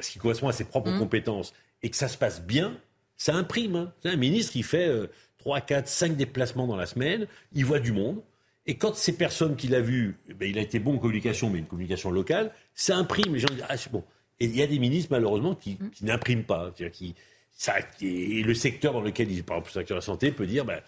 ce 0.00 0.10
qui 0.10 0.18
correspond 0.18 0.48
à 0.48 0.52
ses 0.52 0.64
propres 0.64 0.92
mm. 0.92 0.98
compétences, 0.98 1.52
et 1.82 1.90
que 1.90 1.96
ça 1.96 2.08
se 2.08 2.16
passe 2.16 2.42
bien, 2.42 2.78
ça 3.18 3.34
imprime. 3.34 3.76
Hein. 3.76 3.92
C'est 4.02 4.08
un 4.08 4.16
ministre 4.16 4.52
qui 4.52 4.62
fait 4.62 4.90
3, 5.38 5.60
4, 5.60 5.86
5 5.86 6.16
déplacements 6.16 6.66
dans 6.66 6.76
la 6.76 6.86
semaine, 6.86 7.26
il 7.52 7.66
voit 7.66 7.80
du 7.80 7.92
monde. 7.92 8.22
Et 8.66 8.76
quand 8.76 8.94
ces 8.94 9.14
personnes 9.16 9.56
qu'il 9.56 9.74
a 9.74 9.80
vues, 9.80 10.16
eh 10.30 10.34
ben, 10.34 10.48
il 10.48 10.58
a 10.58 10.62
été 10.62 10.78
bon 10.78 10.94
en 10.94 10.98
communication, 10.98 11.50
mais 11.50 11.58
une 11.58 11.66
communication 11.66 12.10
locale, 12.10 12.50
ça 12.74 12.96
imprime. 12.96 13.34
Les 13.34 13.40
gens 13.40 13.48
disent, 13.50 13.64
ah, 13.68 13.76
c'est 13.76 13.92
bon. 13.92 14.02
Et 14.40 14.46
il 14.46 14.56
y 14.56 14.62
a 14.62 14.66
des 14.66 14.78
ministres, 14.78 15.08
malheureusement, 15.12 15.54
qui, 15.54 15.78
mm. 15.80 16.06
n'impriment 16.06 16.44
pas. 16.44 16.72
Qui, 16.92 17.14
ça, 17.52 17.74
et 18.00 18.42
le 18.42 18.54
secteur 18.54 18.92
dans 18.92 19.00
lequel, 19.00 19.30
il, 19.30 19.44
par 19.44 19.56
exemple, 19.56 19.70
le 19.70 19.80
secteur 19.80 19.96
de 19.96 20.00
la 20.00 20.04
santé, 20.04 20.32
peut 20.32 20.46
dire, 20.46 20.64
ben, 20.64 20.80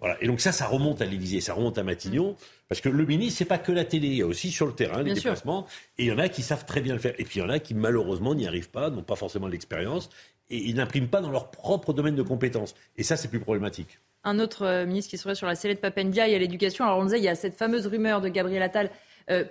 voilà. 0.00 0.16
Et 0.22 0.26
donc 0.26 0.40
ça, 0.40 0.52
ça 0.52 0.66
remonte 0.66 1.00
à 1.00 1.04
l'Élysée, 1.04 1.40
ça 1.40 1.54
remonte 1.54 1.78
à 1.78 1.82
Matignon, 1.82 2.36
parce 2.68 2.80
que 2.80 2.88
le 2.88 3.04
ministre, 3.06 3.38
c'est 3.38 3.44
pas 3.44 3.58
que 3.58 3.72
la 3.72 3.84
télé, 3.84 4.08
il 4.08 4.14
y 4.14 4.22
a 4.22 4.26
aussi 4.26 4.50
sur 4.50 4.66
le 4.66 4.72
terrain 4.72 5.02
les 5.02 5.14
déplacements, 5.14 5.66
et 5.98 6.04
il 6.04 6.08
y 6.08 6.12
en 6.12 6.18
a 6.18 6.28
qui 6.28 6.42
savent 6.42 6.64
très 6.64 6.80
bien 6.80 6.94
le 6.94 7.00
faire, 7.00 7.14
et 7.18 7.24
puis 7.24 7.40
il 7.40 7.42
y 7.42 7.44
en 7.44 7.50
a 7.50 7.58
qui 7.58 7.74
malheureusement 7.74 8.34
n'y 8.34 8.46
arrivent 8.46 8.70
pas, 8.70 8.90
n'ont 8.90 9.02
pas 9.02 9.16
forcément 9.16 9.48
l'expérience, 9.48 10.10
et 10.50 10.58
ils 10.58 10.76
n'impriment 10.76 11.08
pas 11.08 11.20
dans 11.20 11.30
leur 11.30 11.50
propre 11.50 11.92
domaine 11.92 12.14
de 12.14 12.22
compétences. 12.22 12.74
Et 12.96 13.02
ça, 13.02 13.16
c'est 13.16 13.28
plus 13.28 13.40
problématique. 13.40 13.98
Un 14.24 14.38
autre 14.38 14.64
euh, 14.64 14.86
ministre 14.86 15.10
qui 15.10 15.18
serait 15.18 15.34
sur 15.34 15.46
la 15.46 15.54
sellette 15.54 15.80
Papendia 15.80 16.28
et 16.28 16.34
à 16.34 16.38
l'éducation, 16.38 16.84
alors 16.84 16.98
on 16.98 17.04
disait, 17.04 17.18
il 17.18 17.24
y 17.24 17.28
a 17.28 17.34
cette 17.34 17.56
fameuse 17.56 17.86
rumeur 17.86 18.20
de 18.20 18.28
Gabriel 18.28 18.62
Attal 18.62 18.90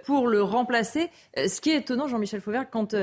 pour 0.06 0.28
le 0.28 0.42
remplacer. 0.42 1.10
Euh, 1.38 1.48
ce 1.48 1.62
qui 1.62 1.72
est 1.72 1.78
étonnant, 1.78 2.08
Jean-Michel 2.08 2.42
Fauvert, 2.42 2.70
quand 2.70 2.96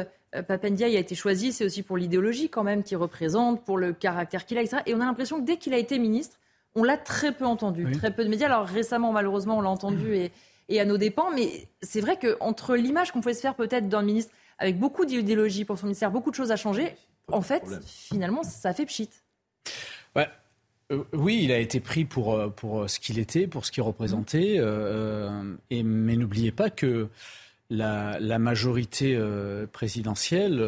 Papendia 0.47 0.87
a 0.87 0.91
été 0.91 1.15
choisi, 1.15 1.53
c'est 1.53 1.65
aussi 1.65 1.83
pour 1.83 1.97
l'idéologie 1.97 2.49
quand 2.49 2.63
même 2.63 2.83
qu'il 2.83 2.97
représente, 2.97 3.65
pour 3.65 3.79
le 3.79 3.93
caractère 3.93 4.47
qu'il 4.47 4.59
a, 4.59 4.63
etc. 4.63 4.83
Et 4.87 4.95
on 4.95 5.01
a 5.01 5.05
l'impression 5.05 5.41
que 5.41 5.45
dès 5.45 5.57
qu'il 5.57 5.75
a 5.75 5.79
été 5.79 5.99
ministre, 5.99 6.39
on 6.75 6.85
l'a 6.85 6.97
très 6.97 7.33
peu 7.33 7.45
entendu, 7.45 7.91
très 7.93 8.15
peu 8.15 8.25
de 8.25 8.29
médias. 8.29 8.47
Alors 8.47 8.67
récemment, 8.67 9.13
malheureusement, 9.13 9.59
on 9.59 9.61
l'a 9.61 9.71
entendu 9.71 10.15
et, 10.15 10.31
et, 10.69 10.81
à 10.81 10.85
nos 10.85 10.99
dépens, 10.99 11.31
mais 11.35 11.67
c'est 11.83 12.01
vrai 12.01 12.17
qu'entre 12.17 12.77
l'image 12.77 13.11
qu'on 13.11 13.21
pouvait 13.21 13.35
se 13.35 13.41
faire 13.41 13.57
peut-être 13.57 13.89
d'un 13.89 14.03
ministre 14.03 14.33
avec 14.59 14.79
beaucoup 14.79 15.05
d'idéologie 15.05 15.65
pour 15.65 15.79
son 15.79 15.87
ministère, 15.87 16.11
beaucoup 16.11 16.31
de 16.31 16.37
choses 16.37 16.53
à 16.53 16.57
changer, 16.57 16.95
en 17.33 17.43
fait, 17.43 17.65
finalement, 17.87 18.43
ça 18.43 18.73
fait 18.73 18.87
pchit. 18.87 19.11
Ouais. 20.15 20.29
Euh, 20.91 21.05
oui, 21.13 21.41
il 21.43 21.53
a 21.53 21.59
été 21.59 21.81
pris 21.81 22.05
pour, 22.05 22.35
euh, 22.35 22.49
pour 22.49 22.89
ce 22.89 22.99
qu'il 22.99 23.19
était, 23.19 23.47
pour 23.47 23.65
ce 23.65 23.73
qu'il 23.73 23.83
représentait. 23.83 24.57
Euh, 24.59 25.55
et, 25.71 25.83
mais 25.83 26.17
n'oubliez 26.17 26.53
pas 26.53 26.71
que 26.71 27.09
la, 27.71 28.19
la 28.19 28.39
majorité 28.39 29.19
présidentielle 29.73 30.61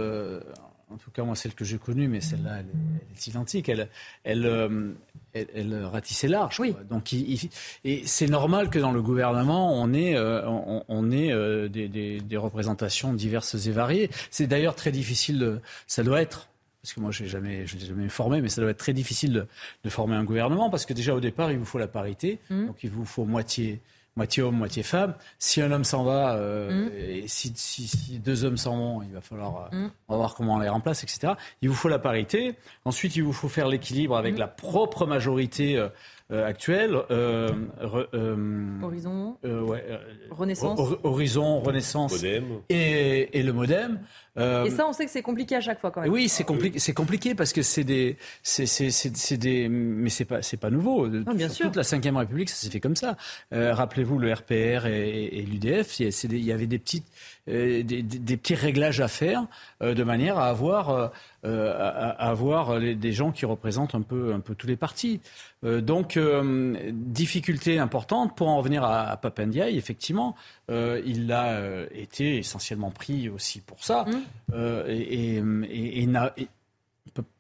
en 0.92 0.96
tout 0.96 1.10
cas 1.10 1.22
moi 1.24 1.34
celle 1.34 1.54
que 1.54 1.64
j'ai 1.64 1.78
connue, 1.78 2.08
mais 2.08 2.20
celle-là 2.20 2.58
elle, 2.60 2.66
est 3.14 3.26
identique, 3.26 3.68
elle, 3.68 3.88
elle, 4.24 4.46
euh, 4.46 4.92
elle, 5.32 5.84
ratissait 5.84 6.28
large. 6.28 6.60
Oui. 6.60 6.74
Donc, 6.90 7.12
et 7.12 8.02
c'est 8.04 8.28
normal 8.28 8.70
que 8.70 8.78
dans 8.78 8.92
le 8.92 9.02
gouvernement, 9.02 9.74
on 9.74 9.92
ait, 9.92 10.16
euh, 10.16 10.42
on, 10.88 11.10
ait 11.10 11.32
euh, 11.32 11.68
des, 11.68 11.88
des, 11.88 12.36
représentations 12.36 13.12
diverses 13.12 13.54
et 13.66 13.70
variées. 13.70 14.10
C'est 14.30 14.46
d'ailleurs 14.46 14.74
très 14.74 14.92
difficile, 14.92 15.38
de, 15.38 15.60
ça 15.86 16.02
doit 16.02 16.20
être, 16.20 16.48
parce 16.82 16.94
que 16.94 17.00
moi 17.00 17.10
je 17.10 17.22
n'ai 17.22 17.28
jamais, 17.28 17.66
je 17.66 17.78
jamais 17.78 18.08
formé, 18.08 18.40
mais 18.40 18.48
ça 18.48 18.60
doit 18.60 18.70
être 18.70 18.78
très 18.78 18.92
difficile 18.92 19.32
de, 19.32 19.46
de, 19.84 19.90
former 19.90 20.16
un 20.16 20.24
gouvernement, 20.24 20.68
parce 20.68 20.84
que 20.84 20.92
déjà 20.92 21.14
au 21.14 21.20
départ, 21.20 21.52
il 21.52 21.58
vous 21.58 21.64
faut 21.64 21.78
la 21.78 21.86
parité, 21.86 22.38
mmh. 22.50 22.66
donc 22.66 22.76
il 22.82 22.90
vous 22.90 23.04
faut 23.04 23.24
moitié 23.24 23.80
moitié 24.16 24.42
homme, 24.42 24.56
moitié 24.56 24.82
femme. 24.82 25.14
Si 25.38 25.60
un 25.60 25.72
homme 25.72 25.84
s'en 25.84 26.04
va, 26.04 26.34
euh, 26.34 26.86
mm. 26.86 26.90
et 26.94 27.28
si, 27.28 27.52
si, 27.54 28.18
deux 28.18 28.44
hommes 28.44 28.56
s'en 28.56 28.76
vont, 28.76 29.02
il 29.02 29.12
va 29.12 29.20
falloir 29.20 29.70
euh, 29.72 29.76
mm. 29.76 29.90
on 30.08 30.12
va 30.12 30.18
voir 30.18 30.34
comment 30.34 30.54
on 30.54 30.58
les 30.58 30.68
remplace, 30.68 31.02
etc. 31.02 31.34
Il 31.62 31.68
vous 31.68 31.74
faut 31.74 31.88
la 31.88 31.98
parité. 31.98 32.54
Ensuite, 32.84 33.16
il 33.16 33.22
vous 33.22 33.32
faut 33.32 33.48
faire 33.48 33.68
l'équilibre 33.68 34.16
avec 34.16 34.38
la 34.38 34.48
propre 34.48 35.06
majorité 35.06 35.76
euh, 35.76 35.88
actuelle. 36.32 36.96
Euh, 37.10 37.50
euh, 38.14 38.80
Horizon. 38.82 39.36
Renaissance. 40.30 40.80
Horizon, 41.02 41.60
Renaissance. 41.60 42.22
Et, 42.68 43.38
et, 43.38 43.42
le 43.42 43.52
modem. 43.52 44.00
et 44.36 44.70
ça, 44.70 44.86
on 44.88 44.92
sait 44.92 45.04
que 45.04 45.10
c'est 45.10 45.22
compliqué 45.22 45.56
à 45.56 45.60
chaque 45.60 45.80
fois 45.80 45.90
quand 45.90 46.00
même. 46.00 46.10
Oui, 46.10 46.28
c'est 46.28 46.44
compliqué, 46.44 46.78
c'est 46.78 46.94
compliqué 46.94 47.34
parce 47.34 47.52
que 47.52 47.62
c'est 47.62 47.84
des, 47.84 48.16
c'est, 48.42 49.36
des, 49.36 49.68
mais 49.68 50.10
c'est 50.10 50.24
pas, 50.24 50.42
c'est 50.42 50.56
pas 50.56 50.70
nouveau. 50.70 51.08
Non, 51.08 51.34
bien 51.34 51.48
sûr. 51.48 51.66
Toute 51.66 51.76
la 51.76 51.82
Ve 51.82 52.16
République, 52.16 52.50
ça 52.50 52.56
s'est 52.56 52.70
fait 52.70 52.80
comme 52.80 52.96
ça. 52.96 53.16
rappelez-vous 53.50 54.18
le 54.18 54.32
RPR 54.32 54.86
et, 54.86 55.42
l'UDF, 55.42 56.00
il 56.00 56.44
y 56.44 56.52
avait 56.52 56.66
des 56.66 56.78
petites, 56.78 57.06
des, 57.46 57.82
des, 57.82 58.36
petits 58.36 58.54
réglages 58.54 59.00
à 59.00 59.08
faire 59.08 59.46
de 59.80 60.02
manière 60.04 60.38
à 60.38 60.48
avoir 60.48 61.10
euh, 61.44 61.74
à, 61.76 62.28
avoir 62.28 62.78
des 62.78 63.12
gens 63.12 63.32
qui 63.32 63.46
représentent 63.46 63.96
un 63.96 64.02
peu, 64.02 64.32
un 64.32 64.38
peu 64.38 64.54
tous 64.54 64.68
les 64.68 64.76
partis. 64.76 65.20
Euh, 65.64 65.80
donc, 65.80 66.16
euh, 66.16 66.92
difficulté 66.92 67.80
importante 67.80 68.36
pour 68.36 68.46
en 68.46 68.58
revenir 68.58 68.84
à, 68.84 69.10
à 69.10 69.16
Papendiaï, 69.16 69.76
effectivement, 69.76 70.36
il 70.68 71.32
a 71.32 71.60
été 71.92 72.38
essentiellement 72.38 72.92
pris 72.92 73.28
aussi 73.28 73.60
pour 73.60 73.82
ça. 73.82 74.04
Mmh. 74.04 74.54
et, 74.86 75.36
et, 75.38 76.02
et, 76.02 76.48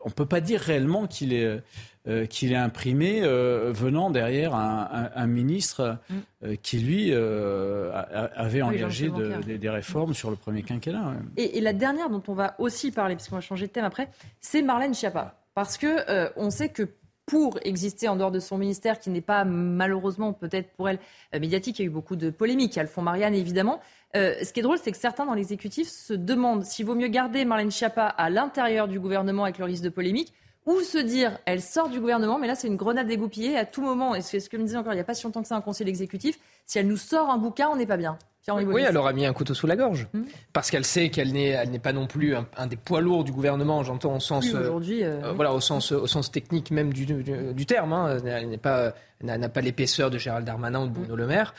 on 0.00 0.08
ne 0.08 0.14
peut 0.14 0.26
pas 0.26 0.40
dire 0.40 0.60
réellement 0.60 1.06
qu'il 1.06 1.32
est 1.32 1.62
euh, 2.08 2.26
qu'il 2.26 2.50
est 2.50 2.56
imprimé 2.56 3.20
euh, 3.22 3.70
venant 3.72 4.10
derrière 4.10 4.56
un, 4.56 5.26
ministre 5.28 5.98
mm. 6.10 6.14
euh, 6.42 6.56
qui, 6.60 6.80
lui, 6.80 7.12
avait 7.12 8.60
engagé 8.62 9.08
des 9.08 9.70
réformes 9.70 10.12
sur 10.12 10.28
le 10.28 10.34
premier 10.34 10.64
quinquennat. 10.64 11.14
Et, 11.36 11.60
la 11.60 11.72
dernière 11.72 12.10
dont 12.10 12.22
on 12.26 12.34
va 12.34 12.56
aussi 12.58 12.90
parler, 12.90 13.14
puisqu'on 13.14 13.36
va 13.36 13.40
changer 13.40 13.68
de 13.68 13.72
thème 13.72 13.84
après, 13.84 14.08
c'est 14.40 14.62
Marlène 14.62 14.94
Schiappa. 14.94 15.36
Parce 15.54 15.78
que 15.78 16.32
on 16.36 16.50
sait 16.50 16.70
que 16.70 16.88
pour 17.24 17.60
exister 17.62 18.08
en 18.08 18.16
dehors 18.16 18.32
de 18.32 18.40
son 18.40 18.58
ministère, 18.58 18.98
qui 18.98 19.10
n'est 19.10 19.20
pas 19.20 19.44
malheureusement 19.44 20.32
peut-être 20.32 20.72
pour 20.72 20.88
elle 20.88 20.98
médiatique, 21.38 21.78
il 21.78 21.82
y 21.82 21.84
a 21.84 21.86
eu 21.86 21.90
beaucoup 21.90 22.16
de 22.16 22.30
polémiques. 22.30 22.74
Il 22.74 22.78
y 22.78 22.80
a 22.80 22.82
le 22.82 22.88
fonds 22.88 23.02
Marianne, 23.02 23.34
évidemment. 23.34 23.80
Ce 24.14 24.52
qui 24.52 24.60
est 24.60 24.62
drôle, 24.62 24.78
c'est 24.78 24.92
que 24.92 24.98
certains 24.98 25.26
dans 25.26 25.34
l'exécutif 25.34 25.88
se 25.88 26.12
demandent 26.12 26.64
s'il 26.64 26.86
vaut 26.86 26.94
mieux 26.94 27.08
garder 27.08 27.44
Marlène 27.44 27.70
Schiappa 27.70 28.06
à 28.06 28.30
l'intérieur 28.30 28.88
du 28.88 29.00
gouvernement 29.00 29.44
avec 29.44 29.58
le 29.58 29.64
risque 29.64 29.82
de 29.82 29.88
polémique 29.88 30.32
ou 30.66 30.80
se 30.80 30.98
dire, 30.98 31.38
elle 31.44 31.60
sort 31.60 31.88
du 31.88 31.98
gouvernement, 31.98 32.38
mais 32.38 32.46
là 32.46 32.54
c'est 32.54 32.68
une 32.68 32.76
grenade 32.76 33.06
dégoupillée 33.06 33.56
à 33.56 33.64
tout 33.64 33.82
moment. 33.82 34.14
Et 34.14 34.20
c'est 34.20 34.40
ce 34.40 34.48
que 34.48 34.56
me 34.56 34.64
disait 34.64 34.76
encore 34.76 34.92
il 34.92 34.96
n'y 34.96 35.00
a 35.00 35.04
pas 35.04 35.14
si 35.14 35.24
longtemps 35.24 35.42
que 35.42 35.48
ça 35.48 35.56
un 35.56 35.60
conseil 35.60 35.88
exécutif. 35.88 36.38
Si 36.66 36.78
elle 36.78 36.86
nous 36.86 36.96
sort 36.96 37.30
un 37.30 37.38
bouquin, 37.38 37.68
on 37.68 37.76
n'est 37.76 37.86
pas 37.86 37.96
bien. 37.96 38.18
Oui, 38.48 38.82
elle 38.86 38.96
aura 38.96 39.12
mis 39.12 39.24
un 39.24 39.32
couteau 39.32 39.54
sous 39.54 39.68
la 39.68 39.76
gorge. 39.76 40.08
Hmm. 40.12 40.22
Parce 40.52 40.70
qu'elle 40.70 40.84
sait 40.84 41.10
qu'elle 41.10 41.32
n'est, 41.32 41.50
elle 41.50 41.70
n'est 41.70 41.78
pas 41.78 41.92
non 41.92 42.06
plus 42.08 42.34
un, 42.34 42.66
des 42.66 42.76
poids 42.76 43.00
lourds 43.00 43.22
du 43.22 43.30
gouvernement, 43.30 43.84
j'entends 43.84 44.16
au 44.16 44.20
sens, 44.20 44.52
euh, 44.52 44.60
aujourd'hui, 44.60 45.04
euh, 45.04 45.22
euh, 45.22 45.32
voilà, 45.32 45.52
au 45.52 45.60
sens, 45.60 45.92
au 45.92 46.08
sens 46.08 46.32
technique 46.32 46.72
même 46.72 46.92
du, 46.92 47.06
du, 47.06 47.66
terme. 47.66 47.92
Hein. 47.92 48.18
Elle 48.24 48.48
n'est 48.48 48.58
pas, 48.58 48.94
n'a 49.22 49.48
pas 49.48 49.60
l'épaisseur 49.60 50.10
de 50.10 50.18
Gérald 50.18 50.44
Darmanin 50.44 50.82
ou 50.82 50.86
de 50.88 50.92
Bruno 50.92 51.14
Le 51.14 51.26
Maire. 51.26 51.54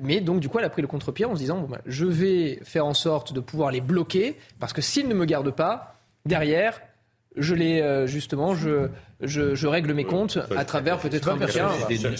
Mais 0.00 0.20
donc, 0.20 0.40
du 0.40 0.48
coup, 0.48 0.58
elle 0.58 0.64
a 0.64 0.70
pris 0.70 0.82
le 0.82 0.88
contre-pied 0.88 1.24
en 1.24 1.34
se 1.34 1.40
disant, 1.40 1.60
bah, 1.60 1.78
je 1.86 2.04
vais 2.04 2.58
faire 2.64 2.86
en 2.86 2.94
sorte 2.94 3.32
de 3.32 3.40
pouvoir 3.40 3.70
les 3.70 3.80
bloquer, 3.80 4.36
parce 4.58 4.72
que 4.72 4.82
s'ils 4.82 5.06
ne 5.06 5.14
me 5.14 5.26
gardent 5.26 5.54
pas, 5.54 5.94
derrière, 6.26 6.80
je 7.36 7.54
les 7.54 7.80
euh, 7.80 8.06
justement, 8.06 8.54
je, 8.54 8.88
je, 9.20 9.54
je, 9.54 9.66
règle 9.66 9.92
mes 9.92 10.04
comptes 10.04 10.38
à 10.56 10.64
travers 10.64 10.98
peut-être 10.98 11.28
un 11.28 11.36
bouquin. 11.36 11.68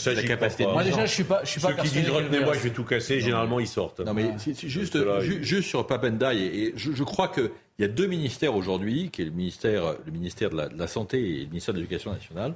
La 0.07 0.23
capacité. 0.23 0.67
Moi 0.67 0.83
déjà, 0.83 1.07
je 1.07 1.13
suis 1.13 1.25
pas, 1.25 1.43
je 1.45 1.51
suis 1.51 1.61
pas. 1.61 1.69
Ceux 1.69 1.83
qui 1.83 1.89
disent 1.89 2.11
retenez-moi, 2.11 2.55
je 2.55 2.61
vais 2.61 2.71
tout 2.71 2.85
casser. 2.85 3.21
Généralement, 3.21 3.61
ils 3.61 3.69
sortent. 3.69 4.01
Non 4.01 4.15
mais 4.15 4.33
juste, 4.67 4.99
juste 5.43 5.69
sur 5.69 5.87
Papendai, 5.87 6.37
et, 6.37 6.73
je, 6.77 6.93
je, 6.93 7.05
crois 7.05 7.29
que 7.29 7.53
il 7.79 7.83
y 7.83 7.85
a 7.85 7.89
deux 7.89 8.07
ministères 8.07 8.55
aujourd'hui, 8.55 9.11
qui 9.11 9.23
est 9.23 9.27
le 9.27 9.31
ministère, 9.31 9.95
le 10.05 10.13
ministère 10.13 10.51
de 10.51 10.69
la, 10.77 10.87
Santé 10.87 11.19
et 11.19 11.41
le 11.41 11.49
ministère 11.49 11.75
de 11.75 11.79
l'Éducation 11.79 12.13
nationale. 12.13 12.55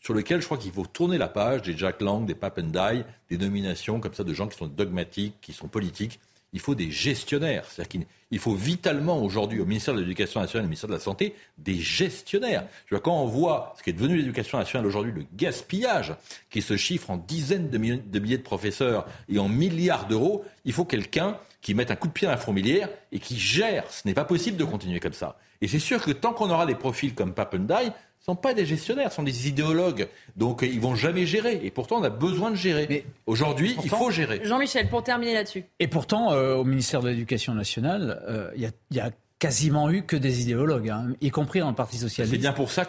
Sur 0.00 0.14
lequel 0.14 0.40
je 0.40 0.46
crois 0.46 0.58
qu'il 0.58 0.72
faut 0.72 0.84
tourner 0.84 1.16
la 1.16 1.28
page 1.28 1.62
des 1.62 1.76
Jack 1.78 2.00
Lang, 2.00 2.26
des 2.26 2.34
Papendai, 2.34 3.04
des 3.30 3.38
nominations 3.38 4.00
comme 4.00 4.14
ça 4.14 4.24
de 4.24 4.34
gens 4.34 4.48
qui 4.48 4.58
sont 4.58 4.66
dogmatiques, 4.66 5.36
qui 5.40 5.52
sont 5.52 5.68
politiques 5.68 6.18
il 6.52 6.60
faut 6.60 6.74
des 6.74 6.90
gestionnaires. 6.90 7.64
C'est-à-dire 7.68 8.06
qu'il 8.30 8.38
faut 8.38 8.54
vitalement 8.54 9.22
aujourd'hui 9.22 9.60
au 9.60 9.66
ministère 9.66 9.94
de 9.94 10.00
l'Éducation 10.00 10.40
nationale 10.40 10.64
et 10.64 10.66
au 10.66 10.68
ministère 10.68 10.88
de 10.88 10.94
la 10.94 11.00
Santé 11.00 11.34
des 11.58 11.76
gestionnaires. 11.76 12.66
Je 12.86 12.96
quand 12.96 13.20
on 13.20 13.26
voit 13.26 13.74
ce 13.78 13.82
qui 13.82 13.90
est 13.90 13.94
devenu 13.94 14.16
l'éducation 14.16 14.58
nationale 14.58 14.86
aujourd'hui, 14.86 15.12
le 15.12 15.26
gaspillage 15.34 16.14
qui 16.50 16.62
se 16.62 16.76
chiffre 16.76 17.10
en 17.10 17.16
dizaines 17.16 17.70
de 17.70 17.78
milliers 17.78 18.38
de, 18.38 18.42
professeurs 18.42 19.06
et 19.28 19.38
en 19.38 19.48
milliards 19.48 20.06
d'euros, 20.06 20.44
il 20.64 20.72
faut 20.72 20.84
quelqu'un 20.84 21.38
qui 21.60 21.74
mette 21.74 21.90
un 21.90 21.96
coup 21.96 22.08
de 22.08 22.12
pied 22.12 22.26
dans 22.26 22.32
la 22.32 22.38
fourmilière 22.38 22.88
et 23.12 23.18
qui 23.18 23.38
gère. 23.38 23.90
Ce 23.90 24.06
n'est 24.06 24.14
pas 24.14 24.24
possible 24.24 24.56
de 24.56 24.64
continuer 24.64 25.00
comme 25.00 25.12
ça. 25.12 25.38
Et 25.60 25.68
c'est 25.68 25.78
sûr 25.78 26.02
que 26.02 26.10
tant 26.10 26.32
qu'on 26.32 26.50
aura 26.50 26.66
des 26.66 26.74
profils 26.74 27.14
comme 27.14 27.34
Papendai, 27.34 27.92
ne 28.22 28.34
sont 28.34 28.36
pas 28.36 28.54
des 28.54 28.64
gestionnaires, 28.64 29.10
ce 29.10 29.16
sont 29.16 29.24
des 29.24 29.48
idéologues. 29.48 30.06
Donc 30.36 30.62
ils 30.62 30.80
vont 30.80 30.94
jamais 30.94 31.26
gérer. 31.26 31.60
Et 31.64 31.72
pourtant, 31.72 31.96
on 31.96 32.04
a 32.04 32.10
besoin 32.10 32.50
de 32.50 32.56
gérer. 32.56 32.86
Mais 32.88 33.04
aujourd'hui, 33.26 33.76
il 33.82 33.90
faut 33.90 34.12
gérer. 34.12 34.40
Jean-Michel, 34.44 34.88
pour 34.88 35.02
terminer 35.02 35.34
là-dessus. 35.34 35.64
Et 35.80 35.88
pourtant, 35.88 36.32
euh, 36.32 36.54
au 36.54 36.64
ministère 36.64 37.02
de 37.02 37.08
l'Éducation 37.08 37.52
nationale, 37.54 38.22
euh, 38.28 38.52
il 38.56 38.70
y, 38.96 39.00
a 39.00 39.10
quasiment 39.40 39.90
eu 39.90 40.04
que 40.04 40.14
des 40.14 40.40
idéologues, 40.40 40.88
hein, 40.88 41.14
y 41.20 41.30
compris 41.30 41.58
dans 41.58 41.68
le 41.68 41.74
Parti 41.74 41.98
socialiste. 41.98 42.32
C'est 42.32 42.40
bien 42.40 42.52
pour 42.52 42.70
ça 42.70 42.84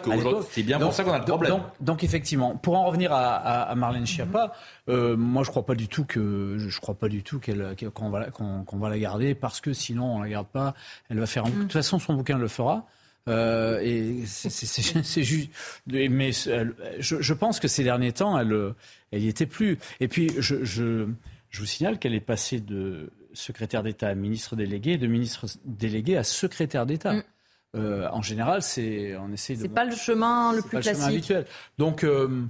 c'est 0.50 0.62
bien 0.62 0.78
pour 0.78 0.92
ça 0.92 1.02
qu'on 1.02 1.12
a 1.12 1.18
le 1.18 1.24
problème. 1.24 1.62
Donc, 1.80 2.04
effectivement, 2.04 2.54
pour 2.54 2.76
en 2.76 2.84
revenir 2.84 3.10
à, 3.12 3.74
Marlène 3.74 4.06
Schiappa, 4.06 4.52
euh, 4.88 5.16
moi 5.16 5.42
je 5.42 5.50
crois 5.50 5.66
pas 5.66 5.74
du 5.74 5.88
tout 5.88 6.04
que 6.04 6.54
je 6.58 6.80
crois 6.80 6.94
pas 6.94 7.08
du 7.08 7.24
tout 7.24 7.40
qu'elle 7.40 7.74
qu'on 7.92 8.08
va 8.08 8.30
qu'on 8.30 8.78
va 8.78 8.88
la 8.88 8.98
garder 9.00 9.34
parce 9.34 9.60
que 9.60 9.72
sinon 9.72 10.14
on 10.14 10.22
la 10.22 10.28
garde 10.28 10.46
pas, 10.46 10.74
elle 11.10 11.18
va 11.18 11.26
faire. 11.26 11.42
De 11.42 11.50
toute 11.50 11.72
façon, 11.72 11.98
son 11.98 12.14
bouquin 12.14 12.38
le 12.38 12.46
fera. 12.46 12.86
Euh, 13.28 13.80
et 13.80 14.24
c'est 14.26 15.22
juste. 15.22 15.50
Mais 15.86 16.32
je, 16.32 17.32
pense 17.32 17.60
que 17.60 17.68
ces 17.68 17.84
derniers 17.84 18.12
temps, 18.12 18.38
elle, 18.38 18.74
elle 19.12 19.22
y 19.22 19.28
était 19.28 19.46
plus. 19.46 19.78
Et 20.00 20.08
puis, 20.08 20.30
je, 20.38 20.64
je, 20.64 21.08
je 21.50 21.60
vous 21.60 21.66
signale 21.66 21.98
qu'elle 21.98 22.14
est 22.14 22.20
passée 22.20 22.60
de 22.60 23.10
secrétaire 23.32 23.82
d'État 23.82 24.08
à 24.08 24.14
ministre 24.14 24.56
délégué, 24.56 24.98
de 24.98 25.06
ministre 25.06 25.46
délégué 25.64 26.16
à 26.16 26.24
secrétaire 26.24 26.86
d'État. 26.86 27.14
Mm. 27.14 27.22
Euh, 27.76 28.08
en 28.12 28.22
général, 28.22 28.62
c'est 28.62 29.16
on 29.16 29.32
essaie 29.32 29.54
de. 29.54 29.62
C'est 29.62 29.68
pas 29.68 29.84
le 29.84 29.96
chemin 29.96 30.52
le 30.52 30.62
plus 30.62 30.78
classique. 30.80 30.92
Le 30.92 30.98
chemin 30.98 31.08
habituel. 31.08 31.46
Donc. 31.78 32.04
Euh, 32.04 32.44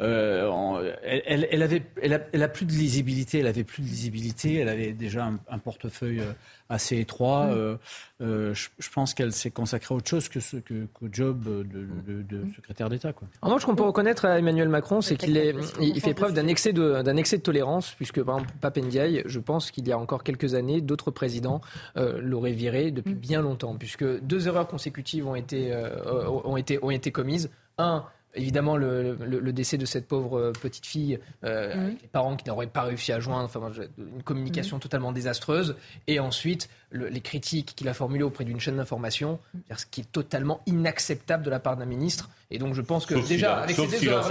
euh, 0.00 0.92
elle, 1.02 1.46
elle, 1.50 1.62
avait, 1.62 1.82
elle 2.00 2.14
a, 2.14 2.20
elle, 2.32 2.42
a, 2.42 2.48
plus 2.48 2.66
de 2.66 2.72
lisibilité. 2.72 3.40
Elle 3.40 3.46
avait 3.46 3.64
plus 3.64 3.82
de 3.82 3.88
lisibilité. 3.88 4.56
Elle 4.56 4.68
avait 4.68 4.92
déjà 4.92 5.26
un, 5.26 5.38
un 5.48 5.58
portefeuille 5.58 6.20
euh, 6.20 6.32
assez 6.70 6.98
étroit. 6.98 7.46
Mm. 7.46 7.50
Euh, 7.50 7.76
euh, 8.22 8.54
je, 8.54 8.68
je, 8.78 8.90
pense 8.90 9.12
qu'elle 9.12 9.32
s'est 9.32 9.50
consacrée 9.50 9.94
à 9.94 9.96
autre 9.96 10.08
chose 10.08 10.28
que 10.28 10.40
ce 10.40 10.56
que, 10.56 10.86
qu'au 10.94 11.08
job 11.12 11.42
de, 11.44 11.62
de, 12.06 12.22
de 12.22 12.44
mm. 12.44 12.54
secrétaire 12.54 12.88
d'État. 12.88 13.12
Quoi. 13.12 13.28
En 13.42 13.48
revanche, 13.48 13.66
qu'on 13.66 13.74
peut 13.74 13.82
reconnaître 13.82 14.24
à 14.24 14.38
Emmanuel 14.38 14.68
Macron, 14.68 15.00
c'est 15.00 15.16
qu'il 15.16 15.36
est, 15.36 15.54
il 15.80 16.00
fait 16.00 16.14
preuve 16.14 16.32
d'un 16.32 16.46
excès 16.46 16.72
de, 16.72 17.02
d'un 17.02 17.16
excès 17.16 17.36
de 17.36 17.42
tolérance, 17.42 17.90
puisque 17.92 18.22
par 18.22 18.38
exemple, 18.38 18.54
Papendiaï, 18.60 19.22
je 19.26 19.40
pense 19.40 19.70
qu'il 19.70 19.86
y 19.86 19.92
a 19.92 19.98
encore 19.98 20.22
quelques 20.22 20.54
années, 20.54 20.80
d'autres 20.80 21.10
présidents 21.10 21.60
euh, 21.96 22.20
l'auraient 22.22 22.52
viré 22.52 22.90
depuis 22.90 23.14
mm. 23.14 23.18
bien 23.18 23.42
longtemps, 23.42 23.76
puisque 23.76 24.04
deux 24.22 24.46
erreurs 24.46 24.68
consécutives 24.68 25.26
ont 25.26 25.34
été, 25.34 25.74
ont 26.06 26.56
été, 26.56 26.78
ont 26.82 26.90
été 26.90 27.10
commises. 27.10 27.50
Un, 27.78 28.04
Évidemment, 28.34 28.76
le, 28.76 29.52
décès 29.52 29.76
de 29.76 29.86
cette 29.86 30.06
pauvre 30.06 30.38
euh, 30.38 30.52
petite 30.52 30.86
fille, 30.86 31.18
euh, 31.44 31.74
mhm. 31.74 31.80
avec 31.86 32.02
les 32.02 32.08
parents 32.08 32.36
qui 32.36 32.46
n'auraient 32.48 32.68
pas 32.68 32.82
réussi 32.82 33.12
à 33.12 33.18
joindre, 33.18 33.44
enfin, 33.44 33.72
une 33.98 34.22
communication 34.22 34.76
mhm. 34.76 34.82
totalement 34.82 35.12
désastreuse. 35.12 35.74
Et 36.06 36.20
ensuite, 36.20 36.68
les 36.92 37.20
critiques 37.20 37.74
qu'il 37.74 37.88
a 37.88 37.94
formulées 37.94 38.22
auprès 38.22 38.44
d'une 38.44 38.60
chaîne 38.60 38.76
d'information, 38.76 39.40
ce 39.76 39.84
qui 39.86 40.02
est 40.02 40.12
totalement 40.12 40.60
inacceptable 40.66 41.44
de 41.44 41.50
la 41.50 41.58
part 41.58 41.76
d'un 41.76 41.86
ministre. 41.86 42.30
Et 42.52 42.58
donc 42.58 42.74
je 42.74 42.80
pense 42.80 43.06
que 43.06 43.14
déjà, 43.14 43.58
avec 43.58 43.76
ces 43.76 43.86
deux 43.86 44.10
là 44.10 44.22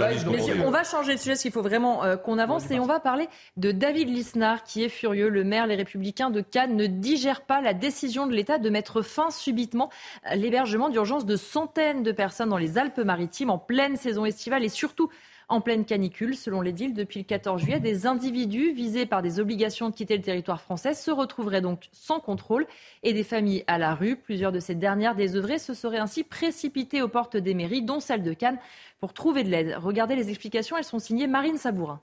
on 0.64 0.70
va 0.70 0.84
changer 0.84 1.14
de 1.14 1.18
sujet, 1.18 1.32
parce 1.32 1.42
qu'il 1.42 1.52
faut 1.52 1.62
vraiment 1.62 2.04
euh, 2.04 2.16
qu'on 2.16 2.38
avance. 2.38 2.70
Et 2.70 2.78
on 2.78 2.86
va 2.86 3.00
parler 3.00 3.28
de 3.56 3.72
David 3.72 4.08
Lisnard, 4.08 4.62
qui 4.62 4.84
est 4.84 4.90
furieux. 4.90 5.30
Le 5.30 5.42
maire, 5.42 5.66
les 5.66 5.74
Républicains 5.74 6.28
de 6.28 6.42
Cannes 6.42 6.76
ne 6.76 6.86
digèrent 6.86 7.46
pas 7.46 7.62
la 7.62 7.72
décision 7.72 8.26
de 8.26 8.34
l'État 8.34 8.58
de 8.58 8.68
mettre 8.68 9.00
fin 9.00 9.30
subitement 9.30 9.88
à 10.22 10.36
l'hébergement 10.36 10.90
d'urgence 10.90 11.24
de 11.24 11.36
centaines 11.36 12.02
de 12.02 12.12
personnes 12.12 12.50
dans 12.50 12.58
les 12.58 12.76
Alpes-Maritimes 12.76 13.50
en 13.50 13.58
pleine 13.58 13.96
saison 13.96 14.26
estivale 14.26 14.64
et 14.64 14.68
surtout 14.68 15.08
en 15.50 15.60
pleine 15.60 15.84
canicule. 15.84 16.36
Selon 16.36 16.62
les 16.62 16.72
deals, 16.72 16.94
depuis 16.94 17.20
le 17.20 17.24
14 17.24 17.60
juillet, 17.60 17.80
des 17.80 18.06
individus 18.06 18.72
visés 18.72 19.04
par 19.04 19.20
des 19.20 19.40
obligations 19.40 19.90
de 19.90 19.94
quitter 19.94 20.16
le 20.16 20.22
territoire 20.22 20.62
français 20.62 20.94
se 20.94 21.10
retrouveraient 21.10 21.60
donc 21.60 21.88
sans 21.92 22.20
contrôle 22.20 22.66
et 23.02 23.12
des 23.12 23.24
familles 23.24 23.64
à 23.66 23.76
la 23.76 23.94
rue. 23.94 24.16
Plusieurs 24.16 24.52
de 24.52 24.60
ces 24.60 24.74
dernières 24.74 25.16
désœuvrées 25.16 25.58
se 25.58 25.74
seraient 25.74 25.98
ainsi 25.98 26.24
précipitées 26.24 27.02
aux 27.02 27.08
portes 27.08 27.36
des 27.36 27.54
mairies, 27.54 27.82
dont 27.82 28.00
celle 28.00 28.22
de 28.22 28.32
Cannes, 28.32 28.58
pour 29.00 29.12
trouver 29.12 29.44
de 29.44 29.50
l'aide. 29.50 29.76
Regardez 29.78 30.16
les 30.16 30.30
explications, 30.30 30.76
elles 30.76 30.84
sont 30.84 30.98
signées 30.98 31.26
Marine 31.26 31.58
Sabourin. 31.58 32.00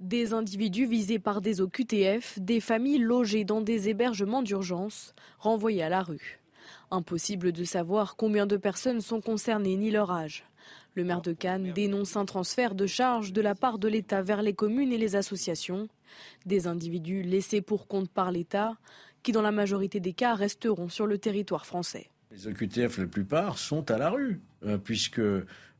Des 0.00 0.32
individus 0.32 0.86
visés 0.86 1.18
par 1.18 1.40
des 1.40 1.60
OQTF, 1.60 2.38
des 2.38 2.60
familles 2.60 2.98
logées 2.98 3.44
dans 3.44 3.60
des 3.60 3.88
hébergements 3.88 4.42
d'urgence, 4.42 5.14
renvoyées 5.38 5.82
à 5.82 5.88
la 5.88 6.02
rue. 6.02 6.40
Impossible 6.90 7.52
de 7.52 7.64
savoir 7.64 8.16
combien 8.16 8.46
de 8.46 8.56
personnes 8.56 9.00
sont 9.00 9.20
concernées 9.20 9.76
ni 9.76 9.90
leur 9.90 10.10
âge. 10.10 10.47
Le 10.98 11.04
maire 11.04 11.22
de 11.22 11.32
Cannes 11.32 11.70
dénonce 11.76 12.16
un 12.16 12.24
transfert 12.24 12.74
de 12.74 12.88
charges 12.88 13.32
de 13.32 13.40
la 13.40 13.54
part 13.54 13.78
de 13.78 13.86
l'État 13.86 14.20
vers 14.20 14.42
les 14.42 14.52
communes 14.52 14.92
et 14.92 14.98
les 14.98 15.14
associations. 15.14 15.86
Des 16.44 16.66
individus 16.66 17.22
laissés 17.22 17.60
pour 17.60 17.86
compte 17.86 18.10
par 18.10 18.32
l'État 18.32 18.76
qui, 19.22 19.30
dans 19.30 19.40
la 19.40 19.52
majorité 19.52 20.00
des 20.00 20.12
cas, 20.12 20.34
resteront 20.34 20.88
sur 20.88 21.06
le 21.06 21.16
territoire 21.16 21.66
français. 21.66 22.10
Les 22.32 22.48
OQTF, 22.48 22.98
la 22.98 23.06
plupart, 23.06 23.58
sont 23.58 23.88
à 23.92 23.96
la 23.96 24.10
rue, 24.10 24.40
euh, 24.64 24.76
puisque 24.76 25.20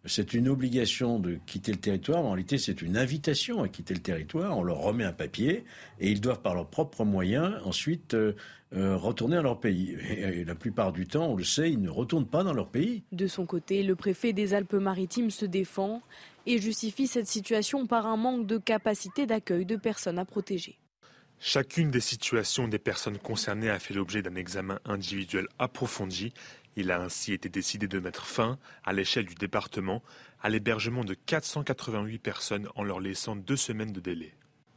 c'est 0.05 0.35
une 0.35 0.49
obligation 0.49 1.19
de 1.19 1.39
quitter 1.47 1.73
le 1.73 1.79
territoire, 1.79 2.23
mais 2.23 2.29
en 2.29 2.33
réalité 2.33 2.59
c'est 2.59 2.83
une 2.83 2.97
invitation 2.97 3.63
à 3.63 3.69
quitter 3.69 3.95
le 3.95 4.01
territoire. 4.01 4.57
On 4.57 4.63
leur 4.63 4.79
remet 4.79 5.05
un 5.05 5.13
papier 5.13 5.65
et 6.01 6.11
ils 6.11 6.21
doivent 6.21 6.41
par 6.41 6.55
leurs 6.55 6.69
propres 6.69 7.05
moyens 7.05 7.55
ensuite 7.65 8.15
euh, 8.15 8.35
euh, 8.75 8.97
retourner 8.97 9.37
à 9.37 9.43
leur 9.43 9.61
pays. 9.61 9.97
Et, 10.11 10.45
la 10.45 10.55
plupart 10.55 10.93
du 10.93 11.07
temps, 11.07 11.33
on 11.33 11.37
le 11.37 11.45
sait, 11.45 11.71
ils 11.71 11.81
ne 11.81 11.91
retournent 11.91 12.27
pas 12.27 12.45
dans 12.45 12.53
leur 12.53 12.69
pays. 12.69 13.03
De 13.13 13.27
son 13.27 13.47
côté, 13.47 13.83
le 13.83 13.97
préfet 13.97 14.33
des 14.33 14.55
Alpes-Maritimes 14.55 15.31
se 15.31 15.47
défend 15.47 16.03
et 16.47 16.59
justifie 16.59 17.07
cette 17.07 17.27
situation 17.27 17.87
par 17.87 18.07
un 18.07 18.17
manque 18.17 18.47
de 18.47 18.59
capacité 18.59 19.27
d'accueil 19.27 19.65
de 19.65 19.77
personnes 19.77 20.19
à 20.19 20.25
protéger. 20.25 20.79
Chacune 21.41 21.91
des 21.91 22.01
situations 22.01 22.67
des 22.67 22.79
personnes 22.79 23.19
concernées 23.19 23.71
a 23.71 23.79
fait 23.79 23.95
l'objet 23.95 24.23
d'un 24.23 24.35
examen 24.35 24.81
individuel 24.85 25.47
approfondi 25.59 26.33
il 26.79 26.93
a 26.93 27.01
ainsi 27.01 27.33
été 27.33 27.49
décidé 27.49 27.89
de 27.89 27.99
mettre 27.99 28.25
fin, 28.25 28.57
à 28.85 28.93
l'échelle 28.93 29.27
du 29.27 29.35
département, 29.35 30.03
à 30.41 30.49
l'hébergement 30.49 31.05
de 31.05 31.15
488 31.15 32.19
personnes 32.19 32.69
en 32.77 32.85
leur 32.85 33.01
laissant 33.01 33.35
deux 33.35 33.57
semaines 33.57 33.93
de 33.93 34.01
délai. 34.01 34.33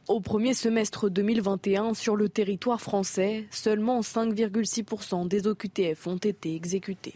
Au 0.08 0.20
premier 0.20 0.52
semestre 0.52 1.08
2021, 1.08 1.94
sur 1.94 2.16
le 2.16 2.28
territoire 2.28 2.80
français, 2.80 3.46
seulement 3.52 4.00
5,6% 4.00 5.28
des 5.28 5.46
OQTF 5.46 6.08
ont 6.08 6.16
été 6.16 6.56
exécutés. 6.56 7.14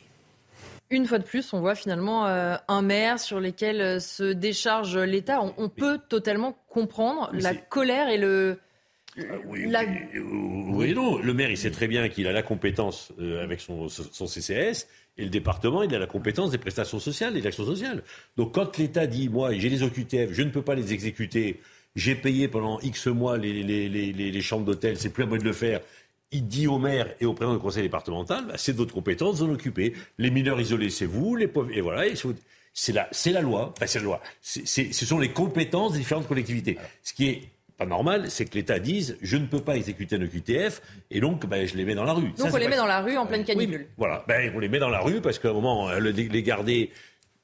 Une 0.88 1.04
fois 1.06 1.18
de 1.18 1.24
plus, 1.24 1.52
on 1.52 1.58
voit 1.58 1.74
finalement 1.74 2.28
euh, 2.28 2.54
un 2.68 2.82
maire 2.82 3.18
sur 3.18 3.40
lequel 3.40 3.80
euh, 3.80 3.98
se 3.98 4.32
décharge 4.32 4.96
l'État. 4.96 5.40
On, 5.58 5.68
peut 5.68 5.98
totalement 6.08 6.56
comprendre 6.68 7.28
la 7.32 7.56
colère 7.56 8.08
et 8.08 8.18
le, 8.18 8.60
euh, 9.18 9.38
oui, 9.47 9.66
oui, 10.68 10.94
non. 10.94 11.18
Le 11.18 11.34
maire, 11.34 11.51
il 11.51 11.56
sait 11.56 11.70
très 11.70 11.88
bien 11.88 12.09
qu'il 12.09 12.26
a 12.26 12.32
la 12.32 12.43
compétence 12.43 13.12
euh, 13.20 13.43
avec 13.43 13.60
son, 13.60 13.88
CCS. 13.88 14.86
Et 15.18 15.24
le 15.24 15.30
département, 15.30 15.82
il 15.82 15.94
a 15.94 15.98
la 15.98 16.06
compétence 16.06 16.51
des 16.51 16.59
prestations 16.59 16.98
sociales 16.98 17.36
et 17.36 17.40
de 17.40 17.44
l'action 17.44 17.64
sociale. 17.64 18.02
Donc 18.36 18.55
quand 18.55 18.76
l'État 18.76 19.06
dit, 19.06 19.28
moi, 19.28 19.52
j'ai 19.55 19.70
des 19.70 19.82
OQTF, 19.82 20.32
je 20.32 20.43
ne 20.43 20.51
peux 20.51 20.62
pas 20.62 20.74
les 20.74 20.93
exécuter, 20.93 21.60
j'ai 21.94 22.14
payé 22.14 22.48
pendant 22.48 22.78
X 22.80 23.06
mois 23.06 23.38
les, 23.38 23.62
les, 23.62 24.40
chambres 24.43 24.66
d'hôtel, 24.66 24.98
c'est 24.98 25.09
plus 25.09 25.22
à 25.22 25.26
moi 25.26 25.38
de 25.38 25.44
le 25.44 25.55
faire. 25.55 25.80
Il 26.32 26.47
dit 26.47 26.66
au 26.66 26.78
maire 26.78 27.14
et 27.20 27.24
au 27.24 27.32
président 27.32 27.55
du 27.55 27.60
conseil 27.60 27.82
départemental, 27.84 28.44
bah, 28.47 28.55
c'est 28.59 28.74
d'autres 28.74 28.93
compétences 28.93 29.38
d'en 29.38 29.51
occuper. 29.51 29.94
Les 30.18 30.30
mineurs 30.30 30.60
isolés, 30.60 30.90
c'est 30.90 31.06
vous, 31.06 31.34
les 31.34 31.48
pauvres, 31.48 31.70
et 31.72 31.80
voilà. 31.80 32.02
c'est 32.74 32.93
la, 32.93 33.09
la 33.24 33.40
loi. 33.40 33.72
Enfin, 33.74 33.86
c'est 33.86 34.01
la 34.01 34.05
loi. 34.05 34.20
ce 34.43 35.06
sont 35.06 35.18
les 35.18 35.30
compétences 35.30 35.93
des 35.93 36.01
différentes 36.01 36.28
collectivités. 36.28 36.76
Ce 37.02 37.14
qui 37.14 37.28
est 37.28 37.43
pas 37.78 37.86
normal, 37.86 38.30
c'est 38.30 38.46
que 38.46 38.54
l'État 38.54 38.78
dise 38.78 39.18
je 39.20 39.36
ne 39.36 39.46
peux 39.46 39.60
pas 39.60 39.76
exécuter 39.76 40.16
un 40.16 40.26
QTF 40.26 40.80
et 41.10 41.20
donc 41.20 41.46
ben, 41.46 41.66
je 41.66 41.76
les 41.76 41.84
mets 41.84 41.94
dans 41.94 42.04
la 42.04 42.12
rue. 42.12 42.32
Donc 42.38 42.48
on 42.52 42.56
les 42.56 42.68
met 42.68 42.76
dans 42.76 42.86
la 42.86 43.00
rue 43.00 43.16
en 43.16 43.26
pleine 43.26 43.44
canicule. 43.44 43.86
voilà, 43.96 44.24
ben, 44.26 44.52
on 44.54 44.58
les 44.58 44.68
met 44.68 44.78
dans 44.78 44.88
la 44.88 45.00
rue 45.00 45.20
parce 45.20 45.38
qu'à 45.38 45.50
un 45.50 45.52
moment, 45.52 45.90
euh, 45.90 45.98
les 46.00 46.42
garder, 46.42 46.90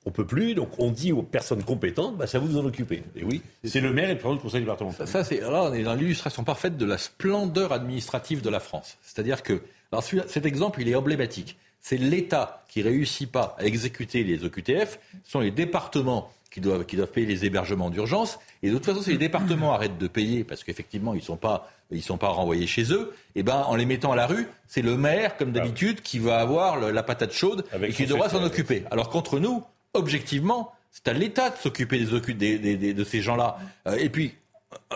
on 0.07 0.11
peut 0.11 0.27
plus. 0.27 0.55
Donc 0.55 0.79
on 0.79 0.91
dit 0.91 1.13
aux 1.13 1.23
personnes 1.23 1.63
compétentes, 1.63 2.17
ben, 2.17 2.27
ça 2.27 2.39
vous 2.39 2.57
en 2.57 2.65
occuper. 2.65 3.03
Et 3.17 3.25
oui, 3.25 3.43
c'est 3.65 3.81
le 3.81 3.93
maire 3.93 4.09
et 4.09 4.15
le 4.15 4.19
président 4.19 4.37
du 4.37 4.43
conseil 4.43 4.61
départemental. 4.61 5.07
Ça, 5.07 5.25
c'est 5.25 5.41
là 5.41 5.65
on 5.65 5.75
est 5.75 5.83
dans 5.83 5.95
l'illustration 5.95 6.45
parfaite 6.45 6.77
de 6.77 6.87
la 6.87 6.99
splendeur 6.99 7.73
administrative 7.73 8.41
de 8.41 8.51
la 8.51 8.61
France. 8.61 8.99
C'est-à-dire 9.03 9.43
que 9.43 9.63
alors, 9.93 10.05
cet 10.05 10.47
exemple, 10.47 10.81
il 10.81 10.89
est 10.89 10.95
emblématique. 10.95 11.59
C'est 11.81 11.99
l'État 11.99 12.65
qui 12.69 12.81
réussit 12.81 13.31
pas 13.31 13.57
à 13.59 13.65
exécuter 13.65 14.25
les 14.25 14.45
OQTF, 14.45 14.99
ce 15.25 15.31
sont 15.31 15.41
les 15.41 15.51
départements 15.51 16.33
qui 16.53 16.61
doivent, 16.61 16.85
qui 16.85 16.97
doivent 16.97 17.11
payer 17.11 17.27
les 17.27 17.45
hébergements 17.45 17.91
d'urgence. 17.91 18.39
Et 18.63 18.69
de 18.69 18.75
toute 18.75 18.85
façon, 18.85 19.03
si 19.03 19.11
les 19.11 19.19
départements 19.19 19.73
arrêtent 19.75 19.99
de 19.99 20.07
payer 20.07 20.45
parce 20.45 20.63
qu'effectivement, 20.63 21.15
ils 21.15 21.21
ne 21.21 21.23
sont, 21.23 21.37
pas, 21.37 21.71
ils 21.91 22.03
sont 22.03 22.19
pas 22.19 22.29
renvoyés 22.29 22.67
chez 22.67 22.93
eux, 22.93 23.15
et 23.35 23.41
eh 23.41 23.43
ben, 23.43 23.65
en 23.67 23.75
les 23.75 23.87
mettant 23.87 24.13
à 24.13 24.17
la 24.17 24.27
rue, 24.27 24.47
c'est 24.67 24.83
le 24.83 24.97
maire, 24.97 25.37
comme 25.37 25.53
d'habitude, 25.53 26.03
qui 26.03 26.19
va 26.19 26.39
avoir 26.39 26.79
la 26.79 27.03
patate 27.03 27.33
chaude 27.33 27.65
et 27.83 27.93
qui 27.93 28.07
devra 28.07 28.29
s'en 28.29 28.43
occuper. 28.45 28.85
Alors 28.91 29.09
qu'entre 29.09 29.39
nous, 29.39 29.65
objectivement, 29.95 30.73
c'est 30.91 31.09
à 31.09 31.15
l'État 31.15 31.51
de 31.51 31.57
s'occuper 31.57 31.99
des, 31.99 32.59
des, 32.59 32.77
des, 32.77 32.95
de 32.95 33.05
ces 33.05 33.23
gens-là. 33.23 33.59
Euh, 33.87 33.97
et 33.97 34.11
puis, 34.11 34.35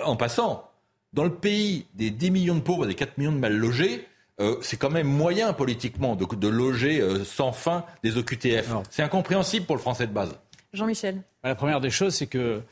en 0.05 0.17
passant, 0.17 0.71
dans 1.15 1.25
le 1.25 1.35
pays 1.35 1.87
des 1.95 2.11
10 2.11 2.31
millions 2.31 2.55
de 2.55 2.61
pauvres 2.61 2.87
des 2.87 2.95
4 2.95 3.17
millions 3.17 3.33
de 3.33 3.39
mal 3.39 3.57
logés, 3.57 4.07
euh, 4.39 4.57
c'est 4.61 4.77
quand 4.77 4.91
même 4.91 5.07
moyen 5.07 5.55
politiquement 5.55 6.15
de, 6.15 6.27
de 6.27 6.49
loger 6.49 7.01
euh, 7.01 7.25
sans 7.25 7.53
fin 7.53 7.85
des 8.05 8.19
OQTF. 8.19 8.71
C'est 8.91 9.03
incompréhensible 9.03 9.65
pour 9.65 9.77
le 9.77 9.81
français 9.81 10.07
de 10.07 10.13
base. 10.13 10.39
Jean-Michel. 10.77 11.23
La 11.45 11.55
première 11.55 11.81
des 11.81 11.91
choses, 11.91 12.15
c'est 12.15 12.27
que 12.27 12.63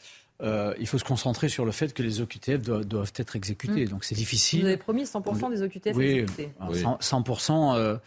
euh, 0.42 0.74
il 0.78 0.86
faut 0.86 0.98
se 0.98 1.04
concentrer 1.04 1.48
sur 1.48 1.64
le 1.64 1.72
fait 1.72 1.94
que 1.94 2.02
les 2.02 2.20
OQTF 2.20 2.62
doivent, 2.62 3.12
être 3.16 3.36
exécutés. 3.36 3.86
Mm. 3.86 3.88
Donc 3.88 4.04
c'est 4.04 4.14
difficile. 4.14 4.60
Vous 4.60 4.66
avez 4.66 4.76
promis 4.76 5.04
100% 5.04 5.50
des 5.50 5.62
OQTF 5.62 5.96
oui, 5.96 6.18
exécutés. 6.20 6.50
100%, 6.60 7.98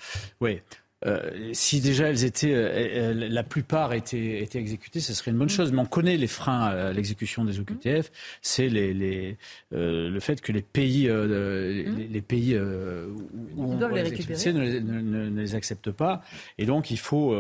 oui. 0.42 0.62
Euh, 1.06 1.52
si 1.54 1.80
déjà 1.80 2.08
elles 2.08 2.24
étaient, 2.24 2.54
euh, 2.54 3.14
la 3.14 3.44
plupart 3.44 3.94
étaient, 3.94 4.42
étaient 4.42 4.58
exécutées, 4.58 5.00
ce 5.00 5.14
serait 5.14 5.32
une 5.32 5.38
bonne 5.38 5.50
chose. 5.50 5.72
Mais 5.72 5.80
on 5.80 5.86
connaît 5.86 6.18
les 6.18 6.28
freins 6.28 6.64
à 6.64 6.92
l'exécution 6.92 7.46
des 7.46 7.60
OQTF. 7.60 8.12
C'est 8.42 8.68
les, 8.68 8.94
les 8.94 9.38
le 9.72 10.20
fait 10.20 10.42
que 10.42 10.52
les 10.52 10.64
pays, 10.64 11.04
les, 11.04 12.22
pays 12.22 12.58
où 12.58 13.74
Ils 13.74 13.78
doivent 13.78 13.94
les 13.94 14.02
récupérer. 14.02 14.54
Ne, 14.54 14.80
ne, 14.80 15.30
ne, 15.30 15.42
les 15.42 15.56
acceptent 15.56 15.92
pas. 15.92 16.24
Et 16.58 16.66
donc 16.66 16.90
il 16.90 17.00
faut, 17.00 17.36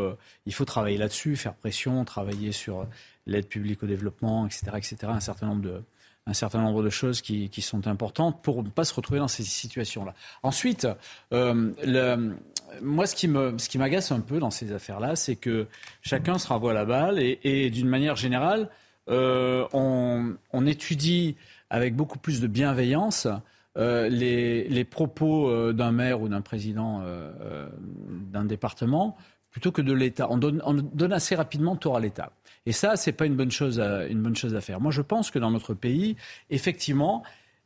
il 0.45 0.53
faut 0.53 0.65
travailler 0.65 0.97
là-dessus, 0.97 1.35
faire 1.35 1.55
pression, 1.55 2.05
travailler 2.05 2.51
sur 2.51 2.85
l'aide 3.25 3.47
publique 3.47 3.83
au 3.83 3.87
développement, 3.87 4.45
etc., 4.45 4.67
etc. 4.75 4.95
Un 5.07 5.19
certain 5.19 5.47
nombre 5.47 5.61
de 5.61 5.81
un 6.27 6.33
certain 6.33 6.61
nombre 6.61 6.83
de 6.83 6.89
choses 6.89 7.21
qui, 7.21 7.49
qui 7.49 7.61
sont 7.61 7.87
importantes 7.87 8.41
pour 8.43 8.61
ne 8.63 8.69
pas 8.69 8.83
se 8.83 8.93
retrouver 8.93 9.19
dans 9.19 9.29
ces 9.29 9.43
situations-là. 9.43 10.13
Ensuite, 10.43 10.87
euh, 11.33 12.33
moi, 12.81 13.07
ce 13.07 13.15
qui 13.15 13.77
m'agace 13.77 14.11
un 14.11 14.19
peu 14.19 14.39
dans 14.39 14.51
ces 14.51 14.73
affaires-là, 14.73 15.15
c'est 15.15 15.37
que 15.37 15.67
chacun 16.01 16.37
se 16.37 16.47
renvoie 16.47 16.73
la 16.73 16.85
balle 16.85 17.19
et, 17.19 17.69
d'une 17.69 17.87
manière 17.87 18.17
générale, 18.17 18.69
euh, 19.09 19.65
on, 19.71 20.35
on, 20.51 20.65
étudie 20.65 21.37
avec 21.69 21.95
beaucoup 21.95 22.19
plus 22.19 22.41
de 22.41 22.47
bienveillance 22.47 23.27
euh, 23.77 24.09
les, 24.09 24.67
les, 24.67 24.83
propos 24.83 25.71
d'un 25.71 25.93
maire 25.93 26.21
ou 26.21 26.27
d'un 26.27 26.41
président 26.41 27.03
d'un 28.09 28.43
département 28.43 29.15
plutôt 29.57 29.71
que 29.71 29.81
de 29.81 29.91
l'État. 29.91 30.27
On 30.29 30.37
donne, 30.37 30.61
on 30.65 30.75
donne 30.75 31.13
assez 31.13 31.33
rapidement 31.33 31.75
tort 31.75 31.97
à 31.97 31.99
l'État. 31.99 32.31
Et 32.67 32.71
ça, 32.71 32.95
c'est 32.95 33.11
pas 33.11 33.25
une 33.25 33.35
bonne 33.35 33.49
chose, 33.49 33.79
à, 33.79 34.05
une 34.05 34.21
bonne 34.21 34.35
chose 34.35 34.53
à 34.53 34.61
faire. 34.61 34.79
Moi, 34.79 34.91
je 34.91 35.01
pense 35.01 35.31
que 35.31 35.39
dans 35.39 35.49
notre 35.49 35.73
pays, 35.73 36.15
effectivement, 36.51 37.23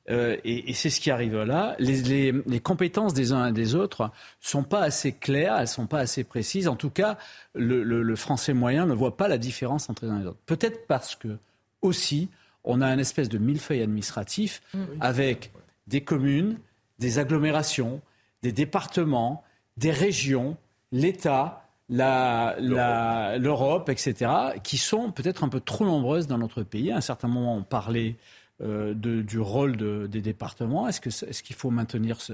euh, 0.10 0.38
et, 0.46 0.70
et 0.70 0.74
c'est 0.74 0.90
ce 0.90 1.02
qui 1.02 1.12
arrive 1.12 1.36
là. 1.44 1.76
Les, 1.80 2.02
les, 2.02 2.34
les, 2.48 2.60
compétences 2.62 3.14
des 3.14 3.34
uns 3.34 3.48
et 3.48 3.52
des 3.52 3.76
autres 3.76 4.10
sont 4.40 4.64
pas 4.64 4.80
assez 4.84 5.12
claires, 5.12 5.58
elles 5.60 5.68
sont 5.68 5.86
pas 5.86 6.00
assez 6.00 6.24
précises. 6.24 6.70
En 6.70 6.78
tout 6.78 6.90
cas, 6.90 7.18
le, 7.56 7.84
le, 7.84 8.04
le 8.04 8.16
français 8.16 8.54
moyen 8.54 8.86
ne 8.86 8.94
voit 8.94 9.18
pas 9.18 9.28
la 9.28 9.38
différence 9.38 9.90
entre 9.90 10.06
les 10.06 10.12
uns 10.12 10.20
et 10.20 10.22
les 10.22 10.28
autres. 10.28 10.40
Peut-être 10.46 10.88
parce 10.88 11.18
que 11.18 11.40
aussi, 11.82 12.30
on 12.64 12.80
a 12.80 12.88
un 12.88 13.00
espèce 13.00 13.28
de 13.28 13.38
millefeuille 13.38 13.82
administratif 13.82 14.62
mmh. 14.74 14.80
avec 15.02 15.52
des 15.88 16.06
communes, 16.06 16.58
des 17.00 17.20
agglomérations, 17.20 18.00
des 18.44 18.54
départements, 18.54 19.44
des 19.76 19.92
régions, 19.92 20.56
l'État, 20.94 21.62
l'Europe, 21.92 23.90
etc., 23.90 24.32
qui 24.64 24.78
sont 24.78 25.12
peut-être 25.12 25.44
un 25.44 25.50
peu 25.50 25.60
trop 25.60 25.86
nombreuses 25.86 26.28
dans 26.28 26.38
notre 26.38 26.64
pays. 26.64 26.92
À 26.92 26.98
un 26.98 27.02
certain 27.02 27.28
moment, 27.28 27.56
on 27.56 27.64
parlait 27.64 28.16
euh, 28.62 28.94
de, 28.94 29.22
du 29.24 29.40
rôle 29.40 29.76
de, 29.76 30.06
des 30.06 30.22
départements 30.22 30.88
Est-ce 30.88 31.02
qu'il 31.02 31.12
est 31.12 31.58
faut 31.58 31.72
maintenir 31.72 32.22
ce, 32.22 32.34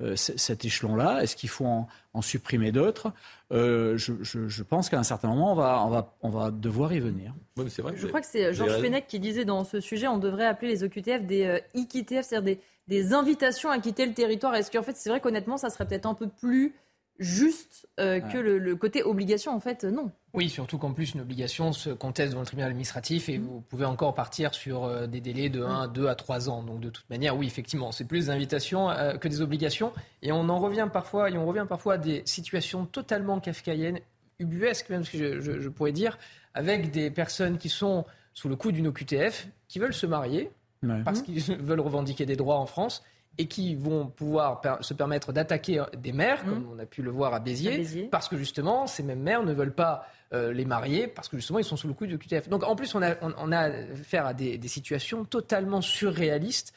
euh, 0.00 0.16
cet 0.16 0.64
échelon-là? 0.64 1.22
Est-ce 1.22 1.36
qu'il 1.36 1.50
faut 1.50 1.66
en, 1.66 1.86
en 2.14 2.22
supprimer 2.22 2.72
d'autres? 2.72 3.12
Euh, 3.52 3.98
je, 3.98 4.14
je, 4.22 4.48
je, 4.48 4.62
pense 4.62 4.88
qu'à 4.88 4.98
un 4.98 5.02
certain 5.02 5.28
moment, 5.28 5.52
on 5.52 5.54
va, 5.54 5.84
on 5.84 5.90
va, 5.90 6.14
on 6.22 6.30
va 6.30 6.50
devoir 6.50 6.94
y 6.94 7.00
venir. 7.00 7.34
Oui, 7.58 7.64
mais 7.64 7.82
vrai, 7.82 7.92
je 7.94 8.06
crois 8.06 8.22
que 8.22 8.26
c'est 8.26 8.54
Georges 8.54 8.80
Fenech 8.80 9.06
qui 9.06 9.20
disait 9.20 9.44
dans 9.44 9.64
ce 9.64 9.80
sujet 9.80 10.08
on 10.08 10.18
devrait 10.18 10.46
appeler 10.46 10.70
les 10.70 10.82
OQTF 10.82 11.26
des 11.26 11.44
euh, 11.44 11.58
IQTF, 11.74 12.24
c'est-à-dire 12.24 12.42
des, 12.42 12.60
des 12.88 13.12
invitations 13.12 13.68
à 13.68 13.78
quitter 13.78 14.06
le 14.06 14.14
territoire. 14.14 14.54
Est-ce 14.54 14.70
qu'en 14.70 14.82
fait, 14.82 14.96
c'est 14.96 15.10
vrai 15.10 15.20
qu'honnêtement, 15.20 15.58
ça 15.58 15.68
serait 15.68 15.86
peut-être 15.86 16.06
un 16.06 16.14
peu 16.14 16.28
plus 16.28 16.74
juste 17.18 17.88
euh, 17.98 18.20
que 18.20 18.38
le, 18.38 18.58
le, 18.58 18.76
côté 18.76 19.02
obligation, 19.02 19.54
en 19.54 19.60
fait, 19.60 19.84
non. 19.84 20.10
Oui, 20.34 20.50
surtout 20.50 20.78
qu'en 20.78 20.92
plus, 20.92 21.14
une 21.14 21.22
obligation 21.22 21.72
se 21.72 21.90
conteste 21.90 22.30
devant 22.30 22.42
le 22.42 22.46
tribunal 22.46 22.70
administratif 22.70 23.28
et 23.28 23.38
mmh. 23.38 23.42
vous 23.42 23.60
pouvez 23.62 23.84
encore 23.84 24.14
partir 24.14 24.54
sur 24.54 24.84
euh, 24.84 25.06
des 25.06 25.20
délais 25.20 25.48
de 25.48 25.62
1, 25.62 25.88
2 25.88 26.08
à 26.08 26.14
3 26.14 26.50
ans. 26.50 26.62
Donc, 26.62 26.80
de 26.80 26.90
toute 26.90 27.08
manière, 27.08 27.36
oui, 27.36 27.46
effectivement, 27.46 27.92
c'est 27.92 28.04
plus 28.04 28.26
des 28.26 28.30
invitations 28.30 28.90
euh, 28.90 29.16
que 29.16 29.28
des 29.28 29.40
obligations. 29.40 29.92
Et 30.22 30.32
on 30.32 30.48
en 30.48 30.58
revient 30.58 30.88
parfois, 30.92 31.30
et 31.30 31.38
on 31.38 31.46
revient 31.46 31.66
parfois 31.68 31.94
à 31.94 31.98
des 31.98 32.22
situations 32.26 32.86
totalement 32.86 33.40
kafkaïennes, 33.40 34.00
ubuesques, 34.38 34.90
même, 34.90 35.04
ce 35.04 35.12
que 35.12 35.18
je, 35.18 35.40
je, 35.40 35.60
je 35.60 35.68
pourrais 35.68 35.92
dire, 35.92 36.18
avec 36.54 36.90
des 36.90 37.10
personnes 37.10 37.58
qui 37.58 37.68
sont 37.68 38.04
sous 38.34 38.48
le 38.48 38.56
coup 38.56 38.72
d'une 38.72 38.88
OQTF, 38.88 39.48
qui 39.68 39.78
veulent 39.78 39.94
se 39.94 40.06
marier, 40.06 40.50
ouais. 40.82 41.02
parce 41.04 41.20
mmh. 41.20 41.24
qu'ils 41.24 41.56
veulent 41.60 41.80
revendiquer 41.80 42.26
des 42.26 42.36
droits 42.36 42.58
en 42.58 42.66
France 42.66 43.02
et 43.38 43.46
qui 43.46 43.74
vont 43.74 44.06
pouvoir 44.06 44.60
per 44.60 44.76
se 44.80 44.94
permettre 44.94 45.32
d'attaquer 45.32 45.82
des 45.96 46.12
maires, 46.12 46.44
mmh. 46.44 46.50
comme 46.50 46.68
on 46.74 46.78
a 46.78 46.86
pu 46.86 47.02
le 47.02 47.10
voir 47.10 47.34
à 47.34 47.40
Béziers, 47.40 47.74
à 47.74 47.76
Béziers, 47.76 48.08
parce 48.10 48.28
que 48.28 48.36
justement, 48.36 48.86
ces 48.86 49.02
mêmes 49.02 49.20
maires 49.20 49.42
ne 49.42 49.52
veulent 49.52 49.74
pas 49.74 50.06
euh, 50.32 50.52
les 50.52 50.64
marier, 50.64 51.06
parce 51.06 51.28
que 51.28 51.36
justement, 51.36 51.58
ils 51.58 51.64
sont 51.64 51.76
sous 51.76 51.88
le 51.88 51.94
coup 51.94 52.06
du 52.06 52.18
QTF. 52.18 52.48
Donc 52.48 52.64
en 52.64 52.74
plus, 52.76 52.94
on 52.94 53.02
a, 53.02 53.14
on, 53.22 53.32
on 53.38 53.52
a 53.52 53.68
affaire 53.68 54.26
à 54.26 54.34
des, 54.34 54.58
des, 54.58 54.68
situations 54.68 55.24
totalement 55.24 55.80
surréalistes, 55.80 56.72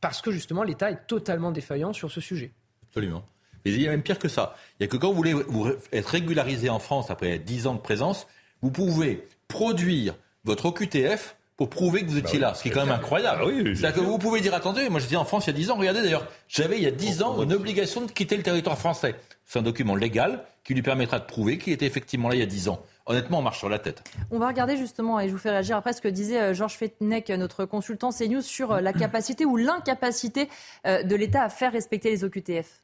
parce 0.00 0.20
que 0.20 0.30
justement, 0.32 0.62
l'État 0.62 0.90
est 0.90 1.06
totalement 1.06 1.52
défaillant 1.52 1.92
sur 1.92 2.10
ce 2.10 2.20
sujet. 2.20 2.52
Absolument. 2.88 3.24
Mais 3.64 3.70
il 3.70 3.80
y 3.80 3.86
a 3.86 3.90
même 3.90 4.02
pire 4.02 4.18
que 4.18 4.28
ça. 4.28 4.56
Il 4.78 4.82
y 4.82 4.86
a 4.86 4.88
que 4.88 4.96
quand 4.96 5.08
vous 5.08 5.16
voulez 5.16 5.34
vous 5.34 5.70
être 5.92 6.08
régularisé 6.08 6.68
en 6.68 6.80
France 6.80 7.10
après 7.10 7.38
10 7.38 7.68
ans 7.68 7.74
de 7.74 7.80
présence, 7.80 8.26
vous 8.60 8.70
pouvez 8.70 9.26
produire 9.48 10.14
votre 10.44 10.66
OQTF 10.66 11.36
pour 11.62 11.70
prouver 11.70 12.02
que 12.02 12.10
vous 12.10 12.18
étiez 12.18 12.40
bah 12.40 12.46
oui, 12.46 12.50
là, 12.50 12.54
ce 12.54 12.62
qui 12.62 12.70
est 12.70 12.72
quand 12.72 12.84
même 12.84 12.94
incroyable. 12.94 13.42
Ah 13.44 13.46
oui, 13.46 13.76
C'est-à-dire 13.76 14.02
que 14.02 14.06
vous 14.06 14.18
pouvez 14.18 14.40
dire, 14.40 14.52
attendez, 14.52 14.88
moi 14.88 14.98
j'étais 14.98 15.14
en 15.14 15.24
France 15.24 15.46
il 15.46 15.50
y 15.50 15.54
a 15.54 15.56
10 15.56 15.70
ans, 15.70 15.76
regardez 15.76 16.02
d'ailleurs, 16.02 16.26
j'avais 16.48 16.76
il 16.76 16.82
y 16.82 16.88
a 16.88 16.90
10 16.90 17.22
ans 17.22 17.40
une 17.40 17.52
obligation 17.52 18.00
de 18.00 18.10
quitter 18.10 18.36
le 18.36 18.42
territoire 18.42 18.76
français. 18.76 19.14
C'est 19.46 19.60
un 19.60 19.62
document 19.62 19.94
légal 19.94 20.44
qui 20.64 20.74
lui 20.74 20.82
permettra 20.82 21.20
de 21.20 21.24
prouver 21.24 21.58
qu'il 21.58 21.72
était 21.72 21.86
effectivement 21.86 22.28
là 22.28 22.34
il 22.34 22.40
y 22.40 22.42
a 22.42 22.46
10 22.46 22.68
ans. 22.68 22.82
Honnêtement, 23.06 23.38
on 23.38 23.42
marche 23.42 23.60
sur 23.60 23.68
la 23.68 23.78
tête. 23.78 24.02
On 24.32 24.40
va 24.40 24.48
regarder 24.48 24.76
justement, 24.76 25.20
et 25.20 25.28
je 25.28 25.32
vous 25.32 25.38
fais 25.38 25.50
réagir 25.50 25.76
après 25.76 25.92
ce 25.92 26.00
que 26.00 26.08
disait 26.08 26.40
euh, 26.40 26.54
Georges 26.54 26.74
Fetneck, 26.74 27.30
notre 27.30 27.64
consultant 27.64 28.10
CNews, 28.10 28.42
sur 28.42 28.72
euh, 28.72 28.80
la 28.80 28.92
capacité 28.92 29.44
ou 29.44 29.56
l'incapacité 29.56 30.48
euh, 30.86 31.04
de 31.04 31.14
l'État 31.14 31.44
à 31.44 31.48
faire 31.48 31.70
respecter 31.70 32.10
les 32.10 32.24
OQTF. 32.24 32.82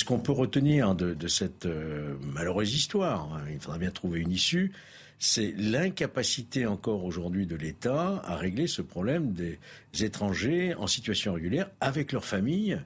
Ce 0.00 0.04
qu'on 0.04 0.20
peut 0.20 0.32
retenir 0.32 0.94
de, 0.94 1.14
de 1.14 1.28
cette 1.28 1.66
euh, 1.66 2.16
malheureuse 2.22 2.74
histoire, 2.74 3.34
hein, 3.34 3.42
il 3.52 3.58
faudra 3.60 3.78
bien 3.78 3.90
trouver 3.90 4.20
une 4.20 4.30
issue, 4.30 4.72
c'est 5.20 5.54
l'incapacité 5.56 6.66
encore 6.66 7.04
aujourd'hui 7.04 7.46
de 7.46 7.54
l'État 7.54 8.20
à 8.24 8.34
régler 8.34 8.66
ce 8.66 8.82
problème 8.82 9.32
des 9.32 9.58
étrangers 10.00 10.74
en 10.74 10.88
situation 10.88 11.34
régulière 11.34 11.70
avec 11.80 12.10
leurs 12.12 12.24
familles. 12.24 12.80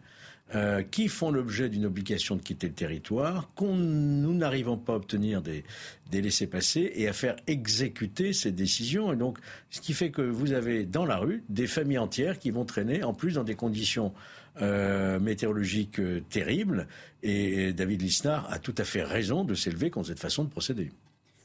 Euh, 0.54 0.82
qui 0.82 1.08
font 1.08 1.30
l'objet 1.30 1.70
d'une 1.70 1.86
obligation 1.86 2.36
de 2.36 2.42
quitter 2.42 2.68
le 2.68 2.74
territoire, 2.74 3.50
qu'on 3.56 3.74
nous 3.74 4.34
n'arrivons 4.34 4.76
pas 4.76 4.92
à 4.92 4.96
obtenir 4.96 5.40
des, 5.40 5.64
des 6.10 6.20
laissés-passer 6.20 6.92
et 6.96 7.08
à 7.08 7.14
faire 7.14 7.36
exécuter 7.46 8.34
ces 8.34 8.52
décisions. 8.52 9.10
Et 9.10 9.16
donc, 9.16 9.38
ce 9.70 9.80
qui 9.80 9.94
fait 9.94 10.10
que 10.10 10.20
vous 10.20 10.52
avez 10.52 10.84
dans 10.84 11.06
la 11.06 11.16
rue 11.16 11.42
des 11.48 11.66
familles 11.66 11.98
entières 11.98 12.38
qui 12.38 12.50
vont 12.50 12.66
traîner, 12.66 13.02
en 13.02 13.14
plus 13.14 13.32
dans 13.32 13.42
des 13.42 13.54
conditions 13.54 14.12
euh, 14.60 15.18
météorologiques 15.18 15.98
euh, 15.98 16.20
terribles. 16.28 16.86
Et 17.22 17.72
David 17.72 18.02
Lisnard 18.02 18.46
a 18.52 18.58
tout 18.58 18.74
à 18.78 18.84
fait 18.84 19.02
raison 19.02 19.44
de 19.44 19.54
s'élever 19.54 19.88
contre 19.88 20.08
cette 20.08 20.20
façon 20.20 20.44
de 20.44 20.50
procéder. 20.50 20.92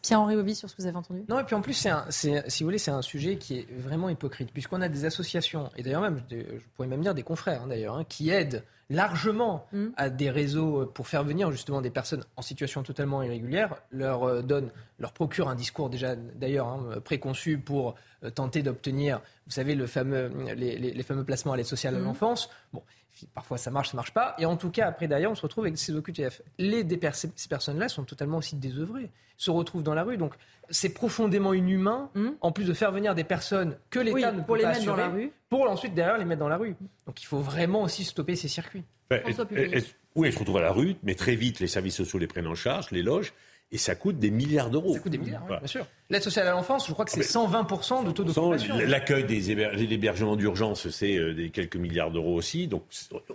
Pierre-Henri 0.10 0.36
Ovi, 0.36 0.56
sur 0.56 0.68
ce 0.68 0.76
que 0.76 0.82
vous 0.82 0.88
avez 0.88 0.98
entendu? 0.98 1.24
Non, 1.30 1.40
et 1.40 1.44
puis 1.44 1.54
en 1.54 1.62
plus, 1.62 1.74
c'est 2.10 2.50
si 2.50 2.64
vous 2.64 2.68
voulez, 2.68 2.80
c'est 2.80 2.90
un 2.90 3.04
sujet 3.04 3.38
qui 3.38 3.60
est 3.60 3.68
vraiment 3.72 4.10
hypocrite, 4.10 4.52
puisqu'on 4.52 4.82
a 4.82 4.90
des 4.90 5.06
associations, 5.06 5.70
et 5.78 5.84
d'ailleurs 5.84 6.02
même, 6.02 6.22
je 6.32 6.64
pourrais 6.76 6.88
même 6.88 7.02
dire 7.02 7.14
des 7.14 7.22
confrères, 7.22 7.62
hein, 7.62 7.68
d'ailleurs, 7.68 7.96
hein, 7.96 8.04
qui 8.10 8.32
aident 8.32 8.64
largement 8.90 9.68
mmh. 9.72 9.86
à 9.98 10.10
des 10.10 10.32
réseaux 10.32 10.88
pour 10.88 11.08
faire 11.08 11.24
venir 11.24 11.52
justement 11.52 11.80
des 11.80 11.92
personnes 11.92 12.24
en 12.38 12.42
situation 12.42 12.82
totalement 12.82 13.22
irrégulière, 13.22 13.76
leur 13.92 14.24
euh, 14.24 14.42
donne, 14.42 14.72
leur 14.98 15.14
procure 15.14 15.48
un 15.48 15.54
discours 15.54 15.92
déjà 15.92 16.16
d'ailleurs 16.16 16.68
hein, 16.68 17.00
préconçu 17.06 17.60
pour 17.60 17.94
euh, 18.24 18.32
tenter 18.32 18.64
d'obtenir, 18.64 19.22
vous 19.46 19.52
savez, 19.52 19.76
le 19.76 19.86
fameux, 19.86 20.32
les, 20.56 20.80
les, 20.80 20.92
les 20.92 21.04
fameux 21.04 21.24
placements 21.24 21.54
à 21.54 21.58
l'aide 21.58 21.68
sociale 21.68 21.94
mmh. 21.94 21.98
à 21.98 22.02
l'enfance. 22.02 22.50
Bon, 22.74 22.82
parfois 23.28 23.58
ça 23.58 23.72
marche, 23.72 23.90
ça 23.90 23.98
marche 23.98 24.14
pas. 24.14 24.36
Et 24.38 24.46
en 24.46 24.58
tout 24.58 24.70
cas, 24.70 24.88
après 24.88 25.08
derrière, 25.08 25.32
on 25.32 25.36
se 25.36 25.42
retrouve 25.42 25.66
avec 25.66 25.78
ces 25.78 25.96
OQTF. 25.96 26.42
Les, 26.58 26.86
ces 27.12 27.50
personnes-là 27.50 27.90
sont 27.90 28.04
totalement 28.04 28.38
aussi 28.38 28.56
désœuvrées, 28.56 29.10
se 29.38 29.52
retrouvent 29.52 29.84
dans 29.84 29.94
la 29.94 30.04
rue. 30.04 30.18
Donc 30.18 30.34
c'est 30.70 30.94
profondément 30.94 31.54
inhumain, 31.54 32.10
mmh. 32.16 32.30
en 32.42 32.52
plus 32.52 32.66
de 32.66 32.74
faire 32.74 32.92
venir 32.92 33.16
des 33.16 33.24
personnes 33.24 33.78
que 33.90 34.00
l'État 34.00 34.32
oui, 34.32 34.38
ne 34.38 34.42
pour 34.42 34.48
peut 34.48 34.58
les 34.58 34.64
pas 34.64 34.70
mettre 34.70 34.82
assurer, 34.82 34.98
dans 34.98 35.08
la 35.08 35.10
rue. 35.10 35.32
pour 35.50 35.70
ensuite 35.70 35.94
derrière 35.94 36.18
les 36.18 36.26
mettre 36.26 36.40
dans 36.40 36.50
la 36.50 36.58
rue. 36.58 36.76
Donc 37.06 37.22
il 37.22 37.26
faut 37.26 37.40
vraiment 37.40 37.84
aussi 37.84 38.04
stopper 38.04 38.36
ces 38.36 38.48
circuits. 38.48 38.84
Est, 39.10 39.28
est, 39.28 39.96
oui, 40.16 40.28
elles 40.28 40.34
se 40.34 40.40
retrouvent 40.40 40.58
à 40.58 40.62
la 40.62 40.72
rue, 40.72 40.96
mais 41.02 41.16
très 41.16 41.36
vite 41.36 41.60
les 41.60 41.68
services 41.68 41.96
sociaux 41.96 42.20
les 42.20 42.28
prennent 42.28 42.48
en 42.48 42.56
charge, 42.56 42.92
les 42.92 43.02
logent. 43.02 43.34
Et 43.72 43.78
ça 43.78 43.94
coûte 43.94 44.18
des 44.18 44.32
milliards 44.32 44.72
d'euros. 44.72 44.94
Ça 44.94 45.00
coûte 45.00 45.12
des 45.12 45.20
milliards, 45.20 45.42
voilà. 45.42 45.58
oui, 45.58 45.62
bien 45.62 45.68
sûr. 45.68 45.88
L'aide 46.10 46.24
sociale 46.24 46.48
à 46.48 46.52
l'enfance, 46.52 46.88
je 46.88 46.94
crois 46.94 47.06
que 47.06 47.12
c'est 47.12 47.22
120% 47.22 48.04
de 48.04 48.12
taux 48.12 48.24
d'occupation. 48.24 48.78
L'accueil 48.80 49.26
des 49.26 49.52
hébergements 49.52 50.36
d'urgence, 50.36 50.90
c'est 50.90 51.18
euh, 51.18 51.34
des 51.36 51.52
quelques 51.52 51.76
milliards 51.76 52.10
d'euros 52.10 52.36
aussi. 52.36 52.68
Donc, 52.68 52.84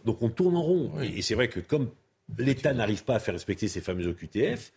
donc 0.05 0.23
on 0.23 0.29
tourne 0.29 0.57
en 0.57 0.63
rond. 0.63 0.91
Oui. 0.97 1.15
Et 1.17 1.23
c'est 1.23 1.37
vrai 1.37 1.49
que 1.49 1.61
comme 1.61 1.89
l'État 2.37 2.73
n'arrive 2.73 3.05
pas 3.05 3.17
à 3.17 3.19
faire 3.21 3.35
respecter 3.35 3.69
ces 3.69 3.81
fameux 3.81 4.09
OQTF, 4.09 4.73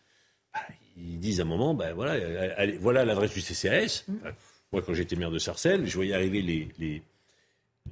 bah, 0.54 0.60
ils 0.96 1.20
disent 1.20 1.40
à 1.40 1.44
un 1.44 1.48
moment, 1.48 1.74
ben 1.74 1.94
voilà, 1.94 2.54
allez, 2.58 2.78
voilà 2.78 3.04
l'adresse 3.04 3.34
du 3.34 3.42
CCAS. 3.42 4.04
Mmh. 4.08 4.14
Moi, 4.74 4.82
quand 4.86 4.94
j'étais 4.94 5.16
maire 5.16 5.32
de 5.32 5.40
Sarcelles, 5.40 5.88
je 5.88 5.96
voyais 5.96 6.14
arriver 6.14 6.42
les, 6.42 6.68
les, 6.78 7.02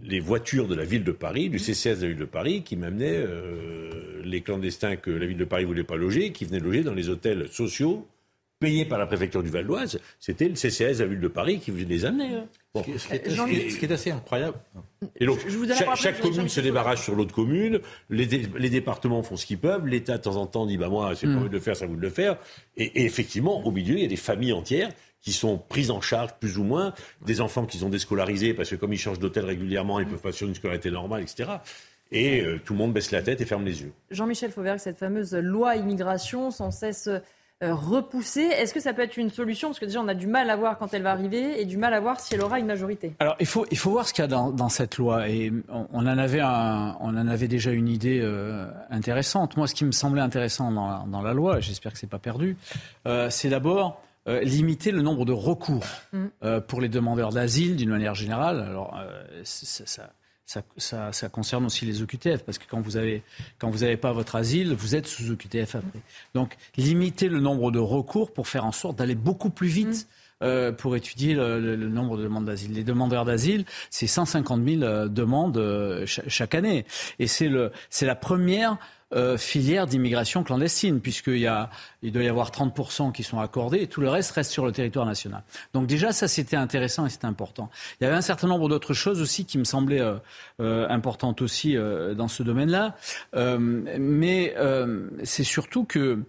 les, 0.04 0.20
voitures 0.20 0.68
de 0.68 0.76
la 0.76 0.84
ville 0.84 1.04
de 1.04 1.12
Paris, 1.12 1.50
du 1.50 1.58
CCAS 1.58 1.96
de 1.96 2.02
la 2.02 2.08
ville 2.10 2.18
de 2.18 2.26
Paris, 2.26 2.64
qui 2.64 2.76
m'amenaient 2.76 3.18
euh, 3.18 4.05
les 4.26 4.42
clandestins 4.42 4.96
que 4.96 5.12
la 5.12 5.26
ville 5.26 5.38
de 5.38 5.46
Paris 5.46 5.66
voulait 5.66 5.84
pas 5.84 5.96
loger, 5.96 6.32
qui 6.32 6.46
venaient 6.46 6.60
loger 6.60 6.84
dans 6.84 6.94
les 6.94 7.10
hôtels 7.10 7.48
sociaux 7.50 8.08
payés 8.60 8.86
par 8.86 8.98
la 8.98 9.06
préfecture 9.06 9.44
du 9.44 9.50
Val 9.50 9.68
d'Oise, 9.68 10.00
c'était 10.20 10.48
le 10.48 10.56
CCS 10.56 11.02
à 11.02 11.06
Ville 11.06 11.20
de 11.20 11.28
Paris 11.28 11.60
qui 11.60 11.72
venait 11.72 11.84
les 11.84 12.06
amener. 12.06 12.36
Hein. 12.36 12.46
Ce, 12.76 12.82
qui 13.78 13.86
est, 13.86 13.92
assez 13.92 14.12
incroyable. 14.12 14.58
Et 15.20 15.26
donc, 15.26 15.40
chaque, 15.96 16.20
commune 16.20 16.50
se 16.50 16.62
débarrasse 16.62 17.04
sur 17.04 17.16
l'autre 17.16 17.34
commune, 17.34 17.80
les, 18.10 18.26
départements 18.70 19.24
font 19.24 19.36
ce 19.38 19.46
qu'ils 19.46 19.60
peuvent, 19.60 19.86
l'État 19.86 20.18
de 20.18 20.24
temps 20.24 20.36
en 20.38 20.46
temps 20.46 20.66
dit 20.66 20.78
bah 20.78 20.90
moi 20.90 21.16
c'est 21.16 21.28
pas 21.28 21.36
vous 21.36 21.48
de 21.48 21.54
le 21.54 21.60
faire, 21.60 21.76
ça 21.76 21.86
vous 21.86 21.96
de 21.96 22.02
le 22.02 22.10
faire. 22.10 22.38
Et, 22.76 23.02
et, 23.02 23.06
effectivement, 23.06 23.66
au 23.66 23.72
milieu, 23.72 23.96
il 23.96 24.02
y 24.02 24.06
a 24.06 24.10
des 24.10 24.16
familles 24.16 24.54
entières 24.54 24.90
qui 25.22 25.32
sont 25.34 25.58
prises 25.58 25.90
en 25.90 26.02
charge 26.02 26.32
plus 26.40 26.58
ou 26.58 26.64
moins, 26.64 26.94
des 27.26 27.42
enfants 27.42 27.66
qui 27.66 27.80
sont 27.80 27.90
déscolarisés 27.90 28.54
parce 28.54 28.70
que 28.70 28.76
comme 28.76 28.94
ils 28.94 29.00
changent 29.00 29.20
d'hôtel 29.20 29.46
régulièrement, 29.46 30.00
ils 30.00 30.06
peuvent 30.06 30.20
pas 30.20 30.32
sur 30.32 30.48
une 30.48 30.56
scolarité 30.56 30.92
normale, 30.92 31.24
etc. 31.24 31.50
Et 32.12 32.42
euh, 32.42 32.60
tout 32.64 32.74
le 32.74 32.80
monde 32.80 32.94
baisse 32.94 33.12
la 33.12 33.22
tête 33.22 33.42
et 33.42 33.46
ferme 33.46 33.66
les 33.66 33.82
yeux. 33.82 33.92
Jean-Michel 34.12 34.52
Fauvergue, 34.52 34.80
cette 34.80 34.98
fameuse 34.98 35.34
loi 35.34 35.76
immigration 35.76 36.52
sans 36.52 36.72
cesse 36.72 37.08
euh, 37.08 37.74
repoussée, 37.74 38.42
est-ce 38.42 38.74
que 38.74 38.80
ça 38.80 38.94
peut 38.94 39.02
être 39.02 39.18
une 39.18 39.30
solution? 39.30 39.70
Parce 39.70 39.80
que 39.80 39.86
déjà, 39.86 40.02
on 40.02 40.08
a 40.08 40.14
du 40.14 40.28
mal 40.28 40.50
à 40.50 40.56
voir 40.56 40.78
quand 40.78 40.94
elle 40.94 41.02
va 41.02 41.12
arriver 41.12 41.60
et 41.60 41.66
du 41.66 41.78
mal 41.78 41.94
à 41.94 42.00
voir 42.00 42.20
si 42.20 42.36
elle 42.36 42.42
aura 42.42 42.60
une 42.60 42.66
majorité. 42.66 43.14
Alors, 43.20 43.36
il 43.40 43.46
faut, 43.46 43.66
il 43.72 43.78
faut 43.78 43.92
voir 43.92 44.08
ce 44.08 44.14
qu'il 44.14 44.22
y 44.22 44.26
a 44.26 44.28
dans, 44.28 44.52
dans, 44.52 44.70
cette 44.70 44.98
loi. 44.98 45.30
Et 45.30 45.52
on, 45.70 45.88
on, 45.92 46.02
en 46.02 46.18
avait 46.18 46.42
un, 46.42 46.98
on 47.00 47.18
en 47.18 47.28
avait 47.28 47.48
déjà 47.48 47.72
une 47.72 47.88
idée 47.88 48.20
euh, 48.22 48.68
intéressante. 48.90 49.58
Moi, 49.58 49.68
ce 49.68 49.74
qui 49.74 49.86
me 49.86 49.92
semblait 49.92 50.22
intéressant 50.22 50.72
dans 50.72 50.88
la, 50.88 51.06
dans 51.08 51.22
la 51.22 51.34
loi, 51.34 51.60
j'espère 51.60 51.94
que 51.94 51.98
c'est 51.98 52.10
pas 52.10 52.20
perdu, 52.20 52.58
euh, 53.08 53.30
c'est 53.30 53.50
d'abord 53.50 54.02
euh, 54.28 54.42
limiter 54.42 54.90
le 54.90 55.04
nombre 55.04 55.24
de 55.24 55.32
recours 55.32 55.86
mm. 56.12 56.26
euh, 56.44 56.60
pour 56.60 56.82
les 56.82 56.90
demandeurs 56.90 57.32
d'asile 57.32 57.76
d'une 57.76 57.92
manière 57.92 58.16
générale. 58.16 58.60
Alors, 58.60 58.98
euh, 58.98 59.42
ça, 59.44 59.86
ça 59.86 60.10
ça, 60.46 60.62
ça, 60.78 61.12
ça, 61.12 61.30
concerne 61.30 61.66
aussi 61.66 61.86
les 61.86 62.02
OQTF, 62.02 62.44
parce 62.44 62.58
que 62.58 62.66
quand 62.70 62.80
vous 62.80 62.98
avez 62.98 63.24
quand 63.58 63.70
vous 63.70 63.80
n'avez 63.80 63.98
pas 63.98 64.14
votre 64.14 64.36
asile, 64.36 64.74
vous 64.74 64.96
êtes 64.96 65.08
sous 65.08 65.32
OQTF 65.32 65.76
après. 65.76 66.02
Donc 66.34 66.56
limiter 66.78 67.30
le 67.30 67.40
nombre 67.40 67.72
de 67.72 67.80
recours 67.80 68.32
pour 68.32 68.48
faire 68.48 68.66
en 68.66 68.72
sorte 68.72 68.98
d'aller 68.98 69.16
beaucoup 69.16 69.50
plus 69.50 69.68
vite. 69.68 70.08
Euh, 70.44 70.74
pour 70.74 70.98
étudier 70.98 71.34
le, 71.34 71.62
le, 71.62 71.78
le, 71.78 71.88
nombre 71.88 72.18
de 72.18 72.24
demandes 72.24 72.44
d'asile. 72.44 72.74
Les 72.74 72.84
demandeurs 72.84 73.24
d'asile, 73.24 73.64
c'est 73.90 74.06
150 74.06 74.68
000 74.68 75.08
demandes 75.08 75.58
euh, 75.58 76.06
chaque 76.06 76.54
année. 76.54 76.86
Et 77.20 77.28
c'est 77.28 77.48
la 78.02 78.16
première 78.16 78.78
euh, 79.14 79.38
filière 79.38 79.86
d'immigration 79.86 80.44
clandestine, 80.44 81.00
puisqu'il 81.00 81.38
y 81.38 81.48
a, 81.48 81.70
il 82.02 82.12
doit 82.12 82.24
y 82.24 82.28
avoir 82.28 82.50
30% 82.50 83.12
qui 83.12 83.22
sont 83.22 83.40
accordés 83.40 83.82
et 83.82 83.88
tout 83.88 84.02
le 84.02 84.10
reste 84.10 84.32
reste 84.32 84.52
sur 84.52 84.66
le 84.66 84.72
territoire 84.72 85.06
national. 85.06 85.44
Donc 85.74 85.86
déjà, 85.86 86.12
ça 86.12 86.28
c'était 86.28 86.56
intéressant 86.56 87.06
et 87.06 87.10
c'était 87.10 87.28
important. 87.28 87.70
Il 88.00 88.04
y 88.04 88.08
avait 88.08 88.16
un 88.16 88.22
certain 88.22 88.48
nombre 88.48 88.68
d'autres 88.68 88.96
choses 88.96 89.22
aussi 89.22 89.46
qui 89.46 89.60
me 89.60 89.64
semblaient 89.64 90.02
euh, 90.02 90.16
euh, 90.60 90.88
importantes 90.90 91.42
aussi 91.44 91.78
euh, 91.78 92.16
dans 92.16 92.28
ce 92.28 92.42
domaine-là. 92.42 92.96
Euh, 93.36 93.58
mais 93.60 94.56
euh, 94.58 95.08
c'est 95.24 95.44
surtout 95.44 95.86
que 95.86 96.20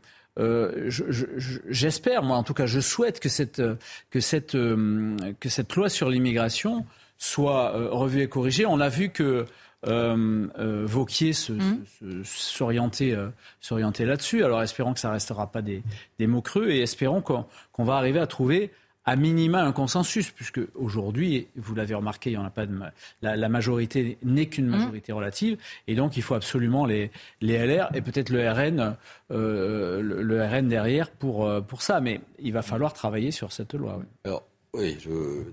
j'espère, 1.71 2.23
moi 2.23 2.37
en 2.37 2.43
tout 2.43 2.53
cas, 2.53 2.67
je 2.67 2.79
souhaite 2.81 3.21
que 3.21 3.31
cette, 3.31 3.63
que 4.11 4.21
cette, 4.21 4.53
que 4.53 5.49
cette 5.49 5.75
loi 5.75 5.89
sur 5.89 6.11
l'immigration 6.11 6.85
soit 7.17 7.71
revue 7.91 8.21
et 8.21 8.29
corrigée. 8.29 8.67
On 8.67 8.79
a 8.81 8.91
vu 8.91 9.09
que 9.09 9.23
euh, 9.23 9.45
euh, 9.45 9.45
Vauquier 9.85 11.31
mmh. 11.31 12.23
s'orienter 12.25 13.15
euh, 13.15 13.29
s'orienter 13.61 14.05
là-dessus. 14.05 14.43
Alors 14.45 14.63
espérons 14.63 14.95
que 14.95 15.01
ça 15.01 15.09
ne 15.09 15.13
restera 15.13 15.51
pas 15.51 15.63
des, 15.63 15.83
des, 16.19 16.27
mots 16.27 16.43
creux 16.43 16.71
et 16.71 16.81
espérons 16.81 17.21
qu'on 17.21 17.85
va 17.85 17.97
arriver 17.97 18.19
à 18.19 18.27
trouver 18.27 18.71
à 19.09 19.15
minima 19.15 19.63
un 19.63 19.71
consensus, 19.71 20.33
puisque 20.33 20.61
aujourd'hui, 20.75 21.47
vous 21.55 21.77
l'avez 21.77 21.95
remarqué, 21.95 22.31
il 22.31 22.33
y 22.33 22.37
en 22.37 22.45
a 22.45 22.51
pas 22.51 22.67
de, 22.67 22.77
la, 23.23 23.37
la 23.37 23.49
majorité 23.49 24.19
n'est 24.25 24.47
qu'une 24.47 24.67
mmh. 24.67 24.71
majorité 24.71 25.13
relative, 25.13 25.59
et 25.87 25.95
donc 25.95 26.17
il 26.17 26.25
faut 26.25 26.35
absolument 26.35 26.87
les, 26.87 27.13
les 27.41 27.65
LR 27.65 27.89
et 27.95 28.01
peut-être 28.01 28.31
le 28.31 28.51
RN, 28.51 28.97
euh, 29.31 30.03
le, 30.03 30.23
le, 30.23 30.45
RN 30.45 30.67
derrière 30.67 31.11
pour, 31.11 31.49
pour 31.69 31.83
ça. 31.83 32.01
Mais 32.01 32.21
il 32.41 32.53
va 32.53 32.63
falloir 32.63 32.95
travailler 32.95 33.31
sur 33.31 33.53
cette 33.53 33.75
loi. 33.75 33.99
Oui. 34.01 34.07
Alors, 34.25 34.43
oui, 34.75 34.99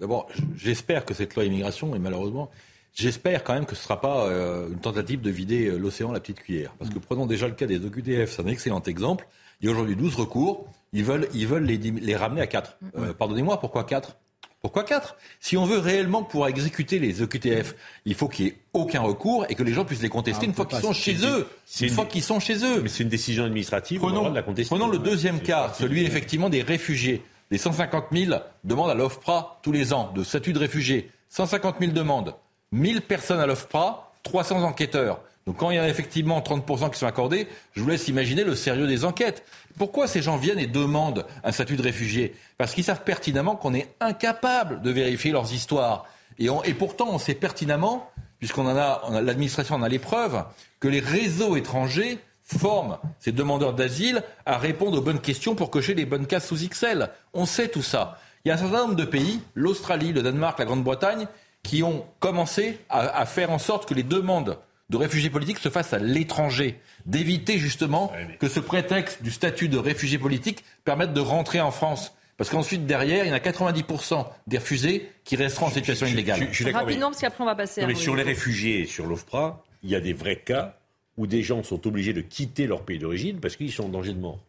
d'abord, 0.01 0.27
j'espère 0.55 1.05
que 1.05 1.13
cette 1.13 1.35
loi 1.35 1.45
immigration, 1.45 1.93
et 1.95 1.99
malheureusement, 1.99 2.49
J'espère 2.93 3.43
quand 3.43 3.53
même 3.53 3.65
que 3.65 3.75
ce 3.75 3.81
ne 3.81 3.83
sera 3.83 4.01
pas 4.01 4.27
euh, 4.27 4.69
une 4.69 4.79
tentative 4.79 5.21
de 5.21 5.31
vider 5.31 5.67
euh, 5.67 5.77
l'océan 5.77 6.11
à 6.11 6.13
la 6.13 6.19
petite 6.19 6.39
cuillère. 6.39 6.73
Parce 6.77 6.91
que 6.91 6.99
prenons 6.99 7.25
déjà 7.25 7.47
le 7.47 7.53
cas 7.53 7.65
des 7.65 7.83
OQTF, 7.83 8.31
c'est 8.31 8.41
un 8.41 8.47
excellent 8.47 8.83
exemple. 8.83 9.27
Il 9.61 9.65
y 9.65 9.69
a 9.69 9.71
aujourd'hui 9.71 9.95
12 9.95 10.15
recours, 10.15 10.67
ils 10.91 11.03
veulent, 11.03 11.27
ils 11.33 11.47
veulent 11.47 11.63
les, 11.63 11.77
les 11.77 12.15
ramener 12.15 12.41
à 12.41 12.47
4. 12.47 12.77
Euh, 12.97 13.13
Pardonnez-moi, 13.13 13.59
pourquoi 13.59 13.83
4 13.83 14.17
pourquoi 14.61 14.85
4 14.85 15.17
Si 15.41 15.57
on 15.57 15.65
veut 15.65 15.77
réellement 15.77 16.23
pouvoir 16.23 16.47
exécuter 16.47 16.97
les 16.97 17.21
OQTF, 17.21 17.75
il 18.05 18.15
faut 18.15 18.29
qu'il 18.29 18.45
n'y 18.45 18.51
ait 18.51 18.57
aucun 18.71 19.01
recours 19.01 19.45
et 19.49 19.55
que 19.55 19.63
les 19.63 19.73
gens 19.73 19.83
puissent 19.83 20.01
les 20.01 20.07
contester 20.07 20.43
ah, 20.43 20.45
une 20.45 20.53
fois 20.53 20.65
qu'ils 20.65 20.79
sont 20.79 20.93
chez 20.93 21.17
eux. 21.25 21.49
Une 21.81 21.89
fois 21.89 22.05
qu'ils 22.05 22.23
sont 22.23 22.39
chez 22.39 22.63
eux. 22.63 22.81
Mais 22.81 22.87
c'est 22.87 23.03
une 23.03 23.09
décision 23.09 23.43
administrative, 23.43 23.99
prenons, 23.99 24.27
on 24.27 24.29
de 24.29 24.35
la 24.35 24.41
contester. 24.41 24.73
Prenons 24.73 24.87
le 24.87 24.99
deuxième 24.99 25.41
cas, 25.41 25.73
celui 25.77 26.05
effectivement 26.05 26.49
des 26.49 26.61
réfugiés. 26.61 27.23
Les 27.51 27.57
150 27.57 28.05
000 28.13 28.39
demandes 28.63 28.89
à 28.89 28.93
l'OFPRA 28.93 29.59
tous 29.63 29.73
les 29.73 29.91
ans 29.91 30.13
de 30.15 30.23
statut 30.23 30.53
de 30.53 30.59
réfugié. 30.59 31.11
150 31.27 31.75
000 31.81 31.91
demandes. 31.91 32.33
1000 32.73 33.01
personnes 33.01 33.39
à 33.39 33.45
l'OFPRA, 33.45 34.11
300 34.23 34.63
enquêteurs. 34.63 35.21
Donc 35.45 35.57
quand 35.57 35.69
il 35.71 35.75
y 35.75 35.79
a 35.79 35.87
effectivement 35.87 36.39
30% 36.39 36.89
qui 36.89 36.97
sont 36.97 37.05
accordés, 37.05 37.47
je 37.73 37.81
vous 37.81 37.89
laisse 37.89 38.07
imaginer 38.07 38.43
le 38.43 38.55
sérieux 38.55 38.87
des 38.87 39.05
enquêtes. 39.05 39.43
Pourquoi 39.77 40.07
ces 40.07 40.21
gens 40.21 40.37
viennent 40.37 40.59
et 40.59 40.67
demandent 40.67 41.25
un 41.43 41.51
statut 41.51 41.75
de 41.75 41.83
réfugié? 41.83 42.35
Parce 42.57 42.73
qu'ils 42.73 42.83
savent 42.83 43.03
pertinemment 43.03 43.55
qu'on 43.55 43.73
est 43.73 43.93
incapable 43.99 44.81
de 44.81 44.89
vérifier 44.89 45.31
leurs 45.31 45.53
histoires. 45.53 46.05
Et, 46.39 46.73
pourtant, 46.73 47.09
on 47.11 47.19
sait 47.19 47.35
pertinemment, 47.35 48.09
puisqu'on 48.39 48.65
en 48.65 48.75
a, 48.75 49.01
a 49.03 49.21
l'administration 49.21 49.75
en 49.75 49.83
a 49.83 49.89
les 49.89 49.99
preuves, 49.99 50.43
que 50.79 50.87
les 50.87 50.99
réseaux 50.99 51.55
étrangers 51.55 52.17
forment 52.41 52.97
ces 53.19 53.31
demandeurs 53.31 53.73
d'asile 53.73 54.23
à 54.45 54.57
répondre 54.57 54.97
aux 54.97 55.01
bonnes 55.01 55.21
questions 55.21 55.53
pour 55.53 55.69
cocher 55.69 55.93
les 55.93 56.05
bonnes 56.05 56.25
cases 56.25 56.47
sous 56.47 56.67
XL. 56.67 57.09
On 57.33 57.45
sait 57.45 57.67
tout 57.67 57.83
ça. 57.83 58.19
Il 58.45 58.49
y 58.49 58.51
a 58.51 58.55
un 58.55 58.57
certain 58.57 58.79
nombre 58.79 58.95
de 58.95 59.05
pays, 59.05 59.41
l'Australie, 59.55 60.11
le 60.11 60.21
Danemark, 60.21 60.59
la 60.59 60.65
Grande-Bretagne, 60.65 61.27
qui 61.63 61.81
ont 61.81 62.05
commencé 62.19 62.77
à, 62.89 63.25
faire 63.25 63.49
en 63.49 63.57
sorte 63.57 63.87
que 63.87 63.93
les 63.93 64.03
demandes 64.03 64.59
de 64.89 64.97
réfugiés 64.97 65.29
politiques 65.29 65.59
se 65.59 65.69
fassent 65.69 65.93
à 65.93 65.97
l'étranger, 65.97 66.79
d'éviter 67.05 67.57
justement 67.57 68.11
que 68.39 68.49
ce 68.49 68.59
prétexte 68.59 69.23
du 69.23 69.31
statut 69.31 69.69
de 69.69 69.77
réfugié 69.77 70.17
politique 70.17 70.63
permette 70.83 71.13
de 71.13 71.21
rentrer 71.21 71.61
en 71.61 71.71
France. 71.71 72.13
Parce 72.37 72.49
qu'ensuite, 72.49 72.85
derrière, 72.85 73.25
il 73.25 73.29
y 73.29 73.31
en 73.31 73.35
a 73.35 73.39
90% 73.39 74.25
des 74.47 74.57
refusés 74.57 75.09
qui 75.23 75.35
resteront 75.35 75.67
en 75.67 75.69
situation 75.69 76.05
illégale. 76.05 76.49
Je, 76.51 76.69
Rapidement, 76.69 77.07
parce 77.07 77.21
qu'après, 77.21 77.43
on 77.43 77.47
va 77.47 77.55
passer 77.55 77.81
non, 77.81 77.87
mais 77.87 77.95
Sur 77.95 78.15
les 78.15 78.23
réfugiés 78.23 78.81
et 78.81 78.85
sur 78.85 79.05
l'OFPRA, 79.05 79.63
il 79.83 79.91
y 79.91 79.95
a 79.95 79.99
des 79.99 80.13
vrais 80.13 80.37
cas 80.37 80.77
où 81.17 81.27
des 81.27 81.43
gens 81.43 81.61
sont 81.63 81.85
obligés 81.87 82.13
de 82.13 82.21
quitter 82.21 82.65
leur 82.65 82.83
pays 82.83 82.97
d'origine 82.97 83.39
parce 83.39 83.55
qu'ils 83.55 83.71
sont 83.71 83.85
en 83.85 83.89
danger 83.89 84.13
de 84.13 84.19
mort. 84.19 84.39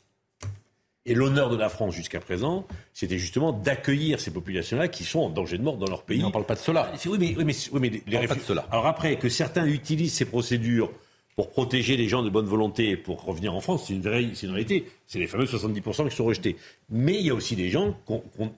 Et 1.07 1.15
l'honneur 1.15 1.51
de 1.51 1.57
la 1.57 1.69
France 1.69 1.95
jusqu'à 1.95 2.21
présent, 2.21 2.67
c'était 2.95 3.19
justement 3.19 3.53
d'accueillir 3.53 4.21
ces 4.21 4.31
populations-là 4.31 4.89
qui 4.89 5.05
sont 5.05 5.21
en 5.21 5.29
danger 5.29 5.59
de 5.59 5.63
mort 5.63 5.77
dans 5.77 5.87
leur 5.87 6.03
pays. 6.03 6.19
Mais 6.19 6.25
on 6.25 6.29
ne 6.29 6.33
parle 6.33 6.47
pas 6.47 6.55
de 6.55 6.61
cela. 6.61 6.91
Oui, 7.05 7.17
mais, 7.19 7.35
oui, 7.37 7.45
mais, 7.45 7.55
oui, 7.73 7.81
mais 7.81 8.03
les 8.07 8.27
de 8.27 8.41
cela. 8.41 8.67
Alors 8.71 8.87
après, 8.87 9.19
que 9.19 9.29
certains 9.29 9.67
utilisent 9.67 10.15
ces 10.15 10.25
procédures 10.25 10.91
pour 11.37 11.51
protéger 11.51 11.99
les 11.99 12.09
gens 12.09 12.23
de 12.23 12.31
bonne 12.31 12.47
volonté 12.47 12.97
pour 12.97 13.23
revenir 13.23 13.55
en 13.55 13.61
France, 13.61 13.85
c'est 13.87 13.93
une, 13.93 14.01
vraie, 14.01 14.23
une 14.23 14.51
réalité. 14.51 14.87
C'est 15.07 15.19
les 15.19 15.27
fameux 15.27 15.45
70% 15.45 16.09
qui 16.09 16.17
sont 16.17 16.25
rejetés. 16.25 16.57
Mais 16.89 17.15
il 17.15 17.27
y 17.27 17.31
a 17.31 17.35
aussi 17.35 17.55
des 17.55 17.69
gens 17.69 17.95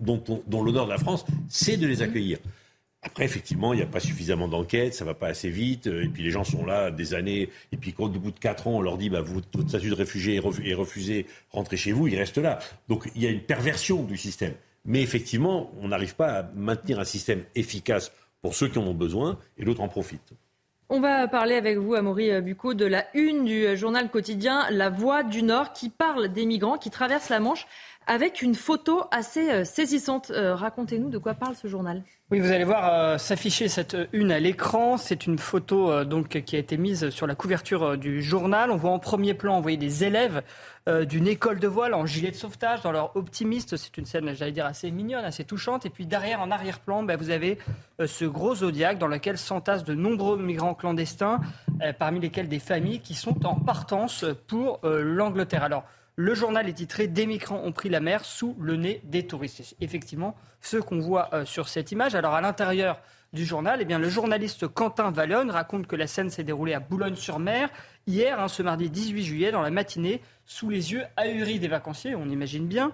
dont, 0.01 0.23
dont 0.47 0.62
l'honneur 0.62 0.85
de 0.85 0.90
la 0.90 0.98
France, 0.98 1.24
c'est 1.48 1.78
de 1.78 1.86
les 1.86 2.02
accueillir. 2.02 2.39
Après, 3.07 3.24
effectivement, 3.24 3.73
il 3.73 3.77
n'y 3.77 3.83
a 3.85 3.87
pas 3.87 4.01
suffisamment 4.01 4.49
d'enquêtes, 4.49 4.95
ça 4.95 5.05
ne 5.05 5.11
va 5.11 5.15
pas 5.15 5.28
assez 5.28 5.49
vite, 5.49 5.87
euh, 5.87 6.03
et 6.03 6.09
puis 6.09 6.24
les 6.24 6.31
gens 6.31 6.43
sont 6.43 6.66
là 6.66 6.91
des 6.91 7.15
années, 7.15 7.51
et 7.70 7.77
puis 7.77 7.93
quand 7.93 8.05
au 8.05 8.09
bout 8.09 8.33
de 8.33 8.39
quatre 8.39 8.66
ans, 8.66 8.73
on 8.73 8.81
leur 8.81 8.99
dit, 8.99 9.09
bah, 9.11 9.20
votre 9.20 9.69
statut 9.69 9.91
de 9.91 9.95
réfugié 9.95 10.35
est 10.37 10.74
refusé, 10.74 11.27
rentrez 11.51 11.77
chez 11.77 11.93
vous, 11.93 12.09
ils 12.09 12.16
restent 12.16 12.39
là. 12.39 12.59
Donc 12.89 13.09
il 13.15 13.23
y 13.23 13.27
a 13.27 13.31
une 13.31 13.41
perversion 13.41 14.03
du 14.03 14.16
système. 14.16 14.55
Mais 14.85 15.03
effectivement, 15.03 15.70
on 15.81 15.89
n'arrive 15.89 16.16
pas 16.16 16.41
à 16.41 16.43
maintenir 16.57 16.99
un 16.99 17.05
système 17.05 17.45
efficace 17.55 18.11
pour 18.43 18.55
ceux 18.55 18.69
qui 18.69 18.78
en 18.78 18.85
ont 18.85 18.95
besoin, 18.95 19.39
et 19.57 19.65
l'autre 19.65 19.83
en 19.83 19.89
profite. 19.89 20.33
On 20.89 21.01
va 21.01 21.27
parler 21.28 21.55
avec 21.55 21.78
vous, 21.78 21.95
Amaury 21.95 22.41
Bucco, 22.41 22.74
de 22.74 22.87
la 22.87 23.07
une 23.15 23.45
du 23.45 23.77
journal 23.77 24.11
quotidien 24.11 24.66
La 24.70 24.91
Voix 24.91 25.23
du 25.23 25.43
Nord, 25.43 25.73
qui 25.73 25.91
parle 25.91 26.28
des 26.28 26.45
migrants 26.45 26.78
qui 26.78 26.91
traversent 26.91 27.28
la 27.28 27.41
Manche 27.41 27.66
avec 28.07 28.41
une 28.43 28.55
photo 28.55 29.05
assez 29.11 29.51
euh, 29.51 29.65
saisissante. 29.65 30.31
Euh, 30.31 30.55
racontez-nous 30.55 31.11
de 31.11 31.19
quoi 31.19 31.35
parle 31.35 31.57
ce 31.57 31.66
journal. 31.66 32.03
Oui, 32.31 32.41
vous 32.41 32.51
allez 32.51 32.65
voir 32.65 32.93
euh, 32.93 33.19
s'afficher 33.19 33.69
cette 33.69 33.97
une 34.12 34.33
à 34.33 34.41
l'écran. 34.41 34.97
C'est 34.97 35.27
une 35.27 35.39
photo 35.39 36.05
donc 36.05 36.41
qui 36.43 36.57
a 36.57 36.59
été 36.59 36.77
mise 36.77 37.11
sur 37.11 37.27
la 37.27 37.35
couverture 37.35 37.97
du 37.97 38.23
journal. 38.23 38.70
On 38.70 38.77
voit 38.77 38.91
en 38.91 38.99
premier 38.99 39.35
plan, 39.35 39.57
envoyer 39.57 39.77
des 39.77 40.05
élèves 40.05 40.43
d'une 41.03 41.27
école 41.27 41.59
de 41.59 41.66
voile 41.66 41.95
en 41.95 42.07
gilet 42.07 42.31
de 42.31 42.37
sauvetage 42.37 42.81
dans 42.83 42.93
leur 42.93 43.16
optimiste. 43.16 43.77
C'est 43.77 43.97
une 43.99 44.07
scène, 44.07 44.33
j'allais 44.35 44.53
dire, 44.53 44.66
assez 44.66 44.93
mignonne, 44.93 45.24
assez 45.24 45.43
touchante. 45.43 45.85
Et 45.85 45.91
puis 45.91 46.07
derrière, 46.07 46.41
en 46.41 46.51
arrière-plan, 46.53 47.03
ben, 47.03 47.16
vous 47.16 47.31
avez 47.31 47.59
ce 48.05 48.24
gros 48.24 48.55
zodiaque 48.55 48.99
dans 48.99 49.09
lequel 49.09 49.37
s'entassent 49.37 49.83
de 49.83 49.95
nombreux 49.95 50.37
migrants 50.37 50.74
clandestins, 50.74 51.41
parmi 51.99 52.20
lesquels 52.20 52.49
des 52.49 52.61
familles 52.61 53.01
qui 53.01 53.15
sont 53.15 53.47
en 53.47 53.57
partance 53.57 54.24
pour 54.47 54.81
l'Angleterre. 54.85 55.65
Alors 55.65 55.85
le 56.17 56.35
journal 56.35 56.69
est 56.69 56.73
titré 56.75 57.07
Des 57.07 57.27
migrants 57.27 57.63
ont 57.63 57.73
pris 57.73 57.91
la 57.91 58.01
mer 58.01 58.25
sous 58.25 58.57
le 58.59 58.77
nez 58.77 59.01
des 59.05 59.27
touristes. 59.27 59.77
Effectivement 59.81 60.35
ce 60.61 60.79
qu'on 60.79 60.99
voit 60.99 61.29
euh, 61.33 61.45
sur 61.45 61.69
cette 61.69 61.93
image. 61.93 62.15
Alors 62.15 62.35
à 62.35 62.41
l'intérieur 62.41 63.01
du 63.33 63.45
journal, 63.45 63.79
eh 63.83 63.85
bien, 63.85 63.99
le 63.99 64.09
journaliste 64.09 64.67
Quentin 64.67 65.11
Vallone 65.11 65.51
raconte 65.51 65.87
que 65.87 65.97
la 65.97 66.07
scène 66.07 66.31
s'est 66.31 66.45
déroulée 66.45 66.75
à 66.75 66.81
Boulogne-sur-Mer 66.81 67.69
hier, 68.07 68.41
hein, 68.41 68.49
ce 68.49 68.63
mardi 68.63 68.89
18 68.89 69.23
juillet, 69.23 69.53
dans 69.53 69.63
la 69.63 69.71
matinée, 69.71 70.23
sous 70.45 70.71
les 70.71 70.93
yeux 70.93 71.05
ahuris 71.17 71.59
des 71.59 71.69
vacanciers, 71.69 72.15
on 72.15 72.29
imagine 72.29 72.67
bien. 72.67 72.93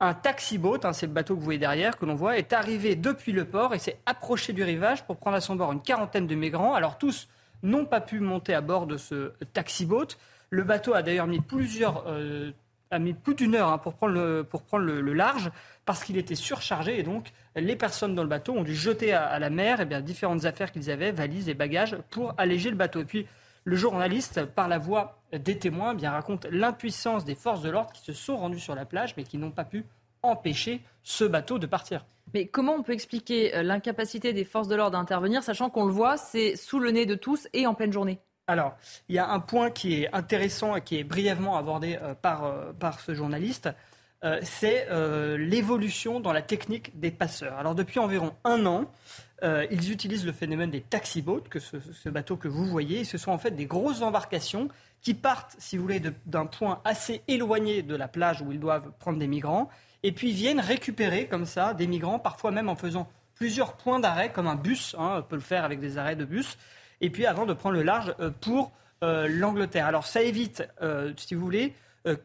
un 0.00 0.14
taxi-boat, 0.14 0.80
hein, 0.84 0.92
c'est 0.92 1.06
le 1.06 1.12
bateau 1.12 1.34
que 1.34 1.40
vous 1.40 1.44
voyez 1.44 1.58
derrière, 1.58 1.98
que 1.98 2.06
l'on 2.06 2.14
voit, 2.14 2.38
est 2.38 2.52
arrivé 2.52 2.96
depuis 2.96 3.32
le 3.32 3.44
port 3.44 3.74
et 3.74 3.78
s'est 3.78 3.98
approché 4.06 4.52
du 4.52 4.62
rivage 4.62 5.04
pour 5.04 5.16
prendre 5.16 5.36
à 5.36 5.40
son 5.40 5.56
bord 5.56 5.72
une 5.72 5.82
quarantaine 5.82 6.26
de 6.26 6.34
migrants. 6.34 6.74
Alors 6.74 6.96
tous 6.96 7.28
n'ont 7.62 7.84
pas 7.84 8.00
pu 8.00 8.20
monter 8.20 8.54
à 8.54 8.60
bord 8.60 8.86
de 8.86 8.96
ce 8.96 9.32
taxi-boat. 9.52 10.16
Le 10.50 10.64
bateau 10.64 10.94
a 10.94 11.02
d'ailleurs 11.02 11.26
mis 11.26 11.40
plusieurs, 11.40 12.04
euh, 12.06 12.52
a 12.92 12.98
mis 12.98 13.14
plus 13.14 13.34
d'une 13.34 13.54
heure 13.54 13.68
hein, 13.68 13.78
pour 13.78 13.94
prendre 13.94 14.14
le, 14.14 15.12
large 15.12 15.50
parce 15.84 16.04
qu'il 16.04 16.16
était 16.16 16.34
surchargé 16.34 16.98
et 16.98 17.02
donc 17.02 17.32
les 17.56 17.74
personnes 17.74 18.14
dans 18.14 18.22
le 18.22 18.28
bateau 18.28 18.52
ont 18.52 18.62
dû 18.62 18.74
jeter 18.74 19.12
à, 19.12 19.38
la 19.38 19.50
mer 19.50 19.80
eh 19.80 19.84
bien, 19.84 20.00
différentes 20.00 20.44
affaires 20.44 20.70
qu'ils 20.70 20.90
avaient, 20.90 21.10
valises 21.10 21.48
et 21.48 21.54
bagages, 21.54 21.96
pour 22.10 22.34
alléger 22.38 22.70
le 22.70 22.76
bateau. 22.76 23.00
Et 23.00 23.04
puis 23.04 23.26
le 23.64 23.76
journaliste, 23.76 24.44
par 24.44 24.68
la 24.68 24.78
voix 24.78 25.18
des 25.32 25.58
témoins, 25.58 25.92
eh 25.92 25.96
bien, 25.96 26.10
raconte 26.10 26.46
l'impuissance 26.50 27.24
des 27.24 27.34
forces 27.34 27.62
de 27.62 27.70
l'ordre 27.70 27.92
qui 27.92 28.02
se 28.02 28.12
sont 28.12 28.36
rendues 28.36 28.60
sur 28.60 28.74
la 28.74 28.84
plage 28.84 29.14
mais 29.16 29.24
qui 29.24 29.38
n'ont 29.38 29.50
pas 29.50 29.64
pu 29.64 29.84
empêcher 30.22 30.80
ce 31.02 31.24
bateau 31.24 31.58
de 31.58 31.66
partir. 31.66 32.04
Mais 32.34 32.46
comment 32.46 32.74
on 32.74 32.82
peut 32.82 32.92
expliquer 32.92 33.54
euh, 33.54 33.62
l'incapacité 33.62 34.32
des 34.32 34.44
forces 34.44 34.68
de 34.68 34.76
l'ordre 34.76 34.96
d'intervenir, 34.96 35.42
sachant 35.42 35.70
qu'on 35.70 35.86
le 35.86 35.92
voit, 35.92 36.16
c'est 36.16 36.56
sous 36.56 36.78
le 36.78 36.90
nez 36.90 37.04
de 37.04 37.14
tous 37.14 37.48
et 37.52 37.66
en 37.66 37.74
pleine 37.74 37.92
journée? 37.92 38.20
Alors, 38.52 38.76
il 39.08 39.14
y 39.14 39.18
a 39.18 39.28
un 39.28 39.40
point 39.40 39.70
qui 39.70 40.02
est 40.02 40.14
intéressant 40.14 40.76
et 40.76 40.82
qui 40.82 40.98
est 40.98 41.04
brièvement 41.04 41.56
abordé 41.56 41.98
euh, 42.00 42.14
par, 42.14 42.44
euh, 42.44 42.72
par 42.72 43.00
ce 43.00 43.14
journaliste, 43.14 43.68
c'est 44.42 44.86
l'évolution 45.36 46.20
dans 46.20 46.32
la 46.32 46.42
technique 46.42 46.96
des 47.00 47.10
passeurs. 47.10 47.58
Alors, 47.58 47.74
depuis 47.74 47.98
environ 47.98 48.36
un 48.44 48.66
an, 48.66 48.84
ils 49.42 49.90
utilisent 49.90 50.24
le 50.24 50.30
phénomène 50.30 50.70
des 50.70 50.80
taxi-boats, 50.80 51.42
ce, 51.58 52.08
bateau 52.08 52.36
que 52.36 52.46
vous 52.46 52.64
voyez. 52.64 53.02
ce 53.02 53.18
sont 53.18 53.32
en 53.32 53.38
fait 53.38 53.50
des 53.50 53.66
grosses 53.66 54.00
embarcations 54.00 54.68
qui 55.00 55.14
partent, 55.14 55.56
si 55.58 55.76
vous 55.76 55.82
voulez, 55.82 56.00
d'un 56.26 56.46
point 56.46 56.80
assez 56.84 57.22
éloigné 57.26 57.82
de 57.82 57.96
la 57.96 58.06
plage 58.06 58.42
où 58.42 58.52
ils 58.52 58.60
doivent 58.60 58.92
prendre 59.00 59.18
des 59.18 59.26
migrants 59.26 59.68
et 60.02 60.12
puis 60.12 60.32
viennent 60.32 60.60
récupérer 60.60 61.26
comme 61.26 61.46
ça 61.46 61.74
des 61.74 61.86
migrants, 61.86 62.18
parfois 62.18 62.50
même 62.50 62.68
en 62.68 62.76
faisant 62.76 63.08
plusieurs 63.34 63.76
points 63.76 64.00
d'arrêt, 64.00 64.32
comme 64.32 64.46
un 64.46 64.56
bus, 64.56 64.94
hein, 64.98 65.24
peut 65.28 65.36
le 65.36 65.42
faire 65.42 65.64
avec 65.64 65.80
des 65.80 65.98
arrêts 65.98 66.16
de 66.16 66.24
bus, 66.24 66.58
et 67.02 67.10
puis 67.10 67.26
avant 67.26 67.44
de 67.44 67.52
prendre 67.52 67.74
le 67.74 67.82
large 67.82 68.14
euh, 68.20 68.30
pour 68.40 68.72
euh, 69.02 69.26
l'Angleterre. 69.28 69.86
Alors 69.86 70.06
ça 70.06 70.22
évite, 70.22 70.66
euh, 70.80 71.12
si 71.16 71.34
vous 71.34 71.42
voulez, 71.42 71.74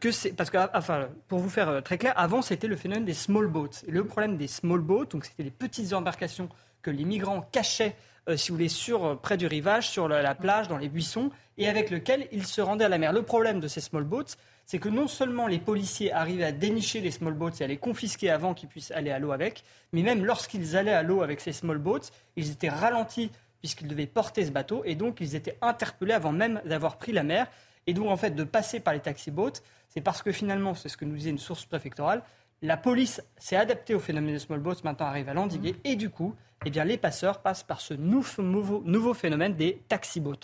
que 0.00 0.10
c'est 0.10 0.32
parce 0.32 0.50
que, 0.50 0.58
enfin, 0.76 1.06
pour 1.28 1.38
vous 1.38 1.48
faire 1.48 1.84
très 1.84 1.98
clair, 1.98 2.12
avant 2.16 2.42
c'était 2.42 2.66
le 2.66 2.74
phénomène 2.74 3.04
des 3.04 3.14
small 3.14 3.46
boats. 3.46 3.68
Et 3.86 3.92
le 3.92 4.02
problème 4.02 4.36
des 4.36 4.48
small 4.48 4.80
boats, 4.80 5.04
donc 5.04 5.24
c'était 5.24 5.44
les 5.44 5.52
petites 5.52 5.92
embarcations 5.92 6.48
que 6.82 6.90
les 6.90 7.04
migrants 7.04 7.42
cachaient, 7.52 7.94
si 8.34 8.50
vous 8.50 8.56
voulez, 8.56 8.68
sur 8.68 9.20
près 9.20 9.36
du 9.36 9.46
rivage, 9.46 9.88
sur 9.88 10.08
la, 10.08 10.20
la 10.20 10.34
plage, 10.34 10.66
dans 10.66 10.78
les 10.78 10.88
buissons, 10.88 11.30
et 11.58 11.68
avec 11.68 11.90
lequel 11.90 12.26
ils 12.32 12.44
se 12.44 12.60
rendaient 12.60 12.86
à 12.86 12.88
la 12.88 12.98
mer. 12.98 13.12
Le 13.12 13.22
problème 13.22 13.60
de 13.60 13.68
ces 13.68 13.80
small 13.80 14.02
boats, 14.02 14.34
c'est 14.66 14.80
que 14.80 14.88
non 14.88 15.06
seulement 15.06 15.46
les 15.46 15.60
policiers 15.60 16.12
arrivaient 16.12 16.44
à 16.44 16.52
dénicher 16.52 17.00
les 17.00 17.12
small 17.12 17.34
boats 17.34 17.52
et 17.60 17.62
à 17.62 17.68
les 17.68 17.76
confisquer 17.76 18.30
avant 18.30 18.54
qu'ils 18.54 18.68
puissent 18.68 18.90
aller 18.90 19.12
à 19.12 19.20
l'eau 19.20 19.30
avec, 19.30 19.62
mais 19.92 20.02
même 20.02 20.24
lorsqu'ils 20.24 20.76
allaient 20.76 20.92
à 20.92 21.04
l'eau 21.04 21.22
avec 21.22 21.40
ces 21.40 21.52
small 21.52 21.78
boats, 21.78 22.10
ils 22.34 22.50
étaient 22.50 22.68
ralentis 22.68 23.30
puisqu'ils 23.60 23.88
devaient 23.88 24.06
porter 24.06 24.44
ce 24.44 24.50
bateau 24.50 24.82
et 24.84 24.94
donc 24.94 25.20
ils 25.20 25.34
étaient 25.34 25.58
interpellés 25.60 26.14
avant 26.14 26.32
même 26.32 26.60
d'avoir 26.64 26.96
pris 26.96 27.12
la 27.12 27.22
mer. 27.22 27.46
Et 27.86 27.94
donc 27.94 28.08
en 28.08 28.16
fait 28.16 28.30
de 28.30 28.44
passer 28.44 28.80
par 28.80 28.94
les 28.94 29.00
taxi 29.00 29.30
boats, 29.30 29.52
c'est 29.88 30.00
parce 30.00 30.22
que 30.22 30.32
finalement, 30.32 30.74
c'est 30.74 30.88
ce 30.88 30.96
que 30.96 31.04
nous 31.04 31.16
disait 31.16 31.30
une 31.30 31.38
source 31.38 31.64
préfectorale, 31.64 32.22
la 32.60 32.76
police 32.76 33.22
s'est 33.36 33.56
adaptée 33.56 33.94
au 33.94 34.00
phénomène 34.00 34.34
des 34.34 34.40
small 34.40 34.60
boats, 34.60 34.74
maintenant 34.84 35.06
arrive 35.06 35.28
à 35.28 35.34
l'endiguer, 35.34 35.76
et 35.84 35.96
du 35.96 36.10
coup, 36.10 36.34
eh 36.64 36.70
bien, 36.70 36.84
les 36.84 36.96
passeurs 36.96 37.38
passent 37.40 37.62
par 37.62 37.80
ce 37.80 37.94
nouveau, 37.94 38.82
nouveau 38.84 39.14
phénomène 39.14 39.54
des 39.54 39.80
taxi 39.88 40.20
boats. 40.20 40.36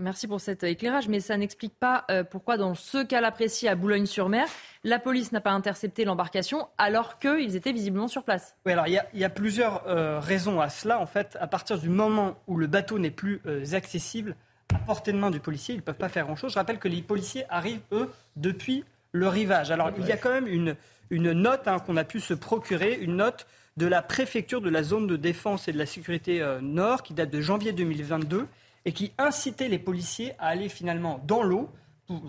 Merci 0.00 0.26
pour 0.26 0.40
cet 0.40 0.64
éclairage, 0.64 1.08
mais 1.08 1.20
ça 1.20 1.36
n'explique 1.36 1.74
pas 1.78 2.04
euh, 2.10 2.24
pourquoi, 2.24 2.56
dans 2.56 2.74
ce 2.74 3.04
cas-là 3.04 3.30
précis 3.30 3.68
à 3.68 3.74
Boulogne-sur-Mer, 3.74 4.46
la 4.82 4.98
police 4.98 5.30
n'a 5.30 5.42
pas 5.42 5.50
intercepté 5.50 6.06
l'embarcation 6.06 6.68
alors 6.78 7.18
qu'ils 7.18 7.54
étaient 7.54 7.72
visiblement 7.72 8.08
sur 8.08 8.24
place. 8.24 8.56
Oui, 8.64 8.72
alors 8.72 8.86
il 8.88 8.98
y, 9.12 9.24
a 9.24 9.30
plusieurs 9.30 9.86
euh, 9.86 10.18
raisons 10.18 10.58
à 10.60 10.70
cela. 10.70 10.98
En 10.98 11.06
fait, 11.06 11.36
à 11.38 11.46
partir 11.46 11.78
du 11.78 11.90
moment 11.90 12.38
où 12.46 12.56
le 12.56 12.66
bateau 12.66 12.98
n'est 12.98 13.10
plus 13.10 13.42
euh, 13.46 13.74
accessible 13.74 14.36
à 14.74 14.78
portée 14.78 15.12
de 15.12 15.18
main 15.18 15.30
du 15.30 15.40
policier, 15.40 15.74
ils 15.74 15.78
ne 15.78 15.82
peuvent 15.82 15.94
pas 15.94 16.08
faire 16.08 16.24
grand-chose. 16.24 16.52
Je 16.52 16.58
rappelle 16.58 16.78
que 16.78 16.88
les 16.88 17.02
policiers 17.02 17.44
arrivent, 17.50 17.82
eux, 17.92 18.10
depuis 18.36 18.84
le 19.12 19.28
rivage. 19.28 19.70
Alors, 19.70 19.90
il 19.98 20.06
y 20.06 20.12
a 20.12 20.16
quand 20.16 20.30
même 20.30 20.46
une, 20.46 20.76
une 21.10 21.32
note 21.32 21.68
hein, 21.68 21.78
qu'on 21.78 21.98
a 21.98 22.04
pu 22.04 22.20
se 22.20 22.32
procurer, 22.32 22.94
une 22.94 23.16
note 23.16 23.46
de 23.76 23.86
la 23.86 24.02
préfecture 24.02 24.60
de 24.60 24.70
la 24.70 24.82
zone 24.82 25.06
de 25.06 25.16
défense 25.16 25.68
et 25.68 25.72
de 25.72 25.78
la 25.78 25.86
sécurité 25.86 26.44
nord 26.60 27.02
qui 27.02 27.14
date 27.14 27.30
de 27.30 27.40
janvier 27.40 27.72
2022 27.72 28.46
et 28.84 28.92
qui 28.92 29.12
incitait 29.18 29.68
les 29.68 29.78
policiers 29.78 30.32
à 30.38 30.48
aller 30.48 30.68
finalement 30.68 31.20
dans 31.26 31.42
l'eau 31.42 31.70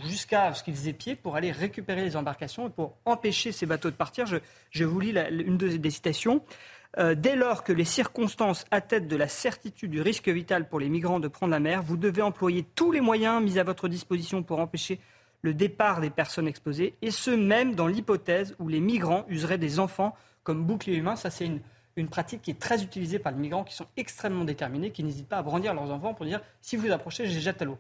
jusqu'à 0.05 0.53
ce 0.53 0.63
qu'ils 0.63 0.87
aient 0.87 0.93
pied 0.93 1.15
pour 1.15 1.35
aller 1.35 1.51
récupérer 1.51 2.03
les 2.03 2.15
embarcations 2.15 2.67
et 2.67 2.69
pour 2.69 2.97
empêcher 3.05 3.51
ces 3.51 3.65
bateaux 3.65 3.89
de 3.89 3.95
partir. 3.95 4.25
Je, 4.25 4.83
vous 4.83 4.99
lis 4.99 5.13
une 5.31 5.57
des 5.57 5.89
citations. 5.89 6.43
Euh, 6.97 7.15
dès 7.15 7.35
lors 7.35 7.63
que 7.63 7.71
les 7.71 7.85
circonstances 7.85 8.65
attestent 8.69 9.07
de 9.07 9.15
la 9.15 9.29
certitude 9.29 9.91
du 9.91 10.01
risque 10.01 10.27
vital 10.27 10.67
pour 10.67 10.79
les 10.79 10.89
migrants 10.89 11.21
de 11.21 11.29
prendre 11.29 11.51
la 11.51 11.59
mer, 11.59 11.81
vous 11.81 11.95
devez 11.95 12.21
employer 12.21 12.65
tous 12.75 12.91
les 12.91 12.99
moyens 12.99 13.41
mis 13.41 13.59
à 13.59 13.63
votre 13.63 13.87
disposition 13.87 14.43
pour 14.43 14.59
empêcher 14.59 14.99
le 15.41 15.53
départ 15.53 16.01
des 16.01 16.09
personnes 16.09 16.47
exposées, 16.47 16.93
et 17.01 17.09
ce 17.09 17.31
même 17.31 17.73
dans 17.73 17.87
l'hypothèse 17.87 18.55
où 18.59 18.67
les 18.67 18.81
migrants 18.81 19.25
useraient 19.27 19.57
des 19.57 19.79
enfants 19.79 20.15
comme 20.43 20.65
bouclier 20.65 20.97
humain. 20.97 21.15
Ça, 21.15 21.29
c'est 21.29 21.45
une, 21.45 21.59
une 21.95 22.07
pratique 22.07 22.41
qui 22.41 22.51
est 22.51 22.59
très 22.59 22.83
utilisée 22.83 23.19
par 23.19 23.31
les 23.31 23.37
migrants 23.37 23.63
qui 23.63 23.75
sont 23.75 23.87
extrêmement 23.97 24.45
déterminés, 24.45 24.91
qui 24.91 25.03
n'hésitent 25.03 25.27
pas 25.27 25.37
à 25.37 25.43
brandir 25.43 25.73
leurs 25.73 25.91
enfants 25.91 26.13
pour 26.13 26.25
dire 26.25 26.41
si 26.61 26.75
vous 26.75 26.91
approchez, 26.91 27.27
je 27.27 27.35
les 27.35 27.41
jette 27.41 27.61
à 27.61 27.65
l'eau. 27.65 27.77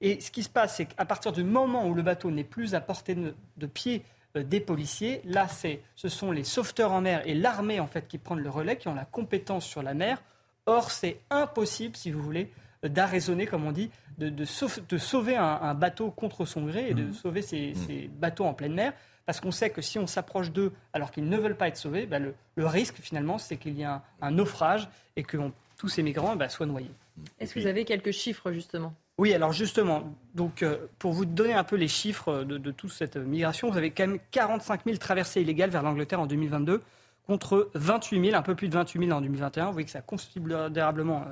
Et 0.00 0.20
ce 0.20 0.30
qui 0.30 0.42
se 0.42 0.48
passe, 0.48 0.76
c'est 0.76 0.86
qu'à 0.86 1.04
partir 1.04 1.32
du 1.32 1.44
moment 1.44 1.86
où 1.86 1.94
le 1.94 2.02
bateau 2.02 2.30
n'est 2.30 2.44
plus 2.44 2.74
à 2.74 2.80
portée 2.80 3.14
de, 3.14 3.66
pied 3.66 4.02
euh, 4.36 4.42
des 4.42 4.58
policiers, 4.58 5.20
là, 5.24 5.46
ce 5.94 6.08
sont 6.08 6.32
les 6.32 6.44
sauveteurs 6.44 6.90
en 6.90 7.00
mer 7.00 7.22
et 7.24 7.34
l'armée 7.34 7.78
en 7.78 7.86
fait 7.86 8.08
qui 8.08 8.18
prennent 8.18 8.40
le 8.40 8.50
relais, 8.50 8.76
qui 8.76 8.88
ont 8.88 8.94
la 8.94 9.04
compétence 9.04 9.64
sur 9.64 9.82
la 9.82 9.94
mer. 9.94 10.20
Or, 10.66 10.90
c'est 10.90 11.20
impossible, 11.30 11.96
si 11.96 12.10
vous 12.10 12.20
voulez, 12.20 12.50
euh, 12.84 12.88
d'arraisonner, 12.88 13.46
comme 13.46 13.64
on 13.64 13.72
dit, 13.72 13.90
de, 14.18 14.44
sauver 14.44 15.36
un, 15.36 15.74
bateau 15.74 16.10
contre 16.10 16.44
son 16.44 16.66
gré 16.66 16.90
et 16.90 16.94
de 16.94 17.04
mmh. 17.04 17.12
sauver 17.14 17.42
ces, 17.42 17.74
ces 17.74 18.08
bateaux 18.08 18.44
en 18.44 18.54
pleine 18.54 18.74
mer 18.74 18.92
parce 19.26 19.40
qu'on 19.40 19.50
sait 19.50 19.70
que 19.70 19.82
si 19.82 19.98
on 19.98 20.06
s'approche 20.06 20.50
d'eux 20.50 20.72
alors 20.92 21.10
qu'ils 21.10 21.28
ne 21.28 21.36
veulent 21.36 21.56
pas 21.56 21.68
être 21.68 21.76
sauvés, 21.76 22.06
bah, 22.06 22.18
le, 22.18 22.34
risque 22.56 22.96
finalement, 23.00 23.38
c'est 23.38 23.56
qu'il 23.56 23.78
y 23.78 23.82
ait 23.82 23.86
un, 24.20 24.30
naufrage 24.30 24.88
et 25.16 25.22
que 25.22 25.36
tous 25.76 25.88
ces 25.88 26.02
migrants 26.02 26.36
bah, 26.36 26.48
soient 26.48 26.66
noyés. 26.66 26.90
Est-ce 27.38 27.54
que 27.54 27.60
vous 27.60 27.66
avez 27.66 27.84
quelques 27.84 28.12
chiffres 28.12 28.52
justement? 28.52 28.94
Oui, 29.18 29.34
alors 29.34 29.52
justement, 29.52 30.14
donc, 30.34 30.62
euh, 30.62 30.86
pour 30.98 31.12
vous 31.12 31.26
donner 31.26 31.52
un 31.52 31.64
peu 31.64 31.76
les 31.76 31.88
chiffres 31.88 32.44
de, 32.44 32.70
toute 32.70 32.90
cette 32.90 33.16
migration, 33.16 33.70
vous 33.70 33.76
avez 33.76 33.90
quand 33.90 34.06
même 34.06 34.18
45 34.30 34.80
000 34.86 34.96
traversées 34.96 35.42
illégales 35.42 35.70
vers 35.70 35.82
l'Angleterre 35.82 36.20
en 36.20 36.26
2022 36.26 36.82
contre 37.26 37.70
28 37.74 38.24
000, 38.30 38.36
un 38.36 38.42
peu 38.42 38.54
plus 38.54 38.68
de 38.68 38.74
28 38.74 39.06
000 39.06 39.16
en 39.16 39.20
2021. 39.20 39.66
Vous 39.66 39.72
voyez 39.72 39.84
que 39.84 39.92
ça 39.92 39.98
a 39.98 40.02
considérablement 40.02 41.24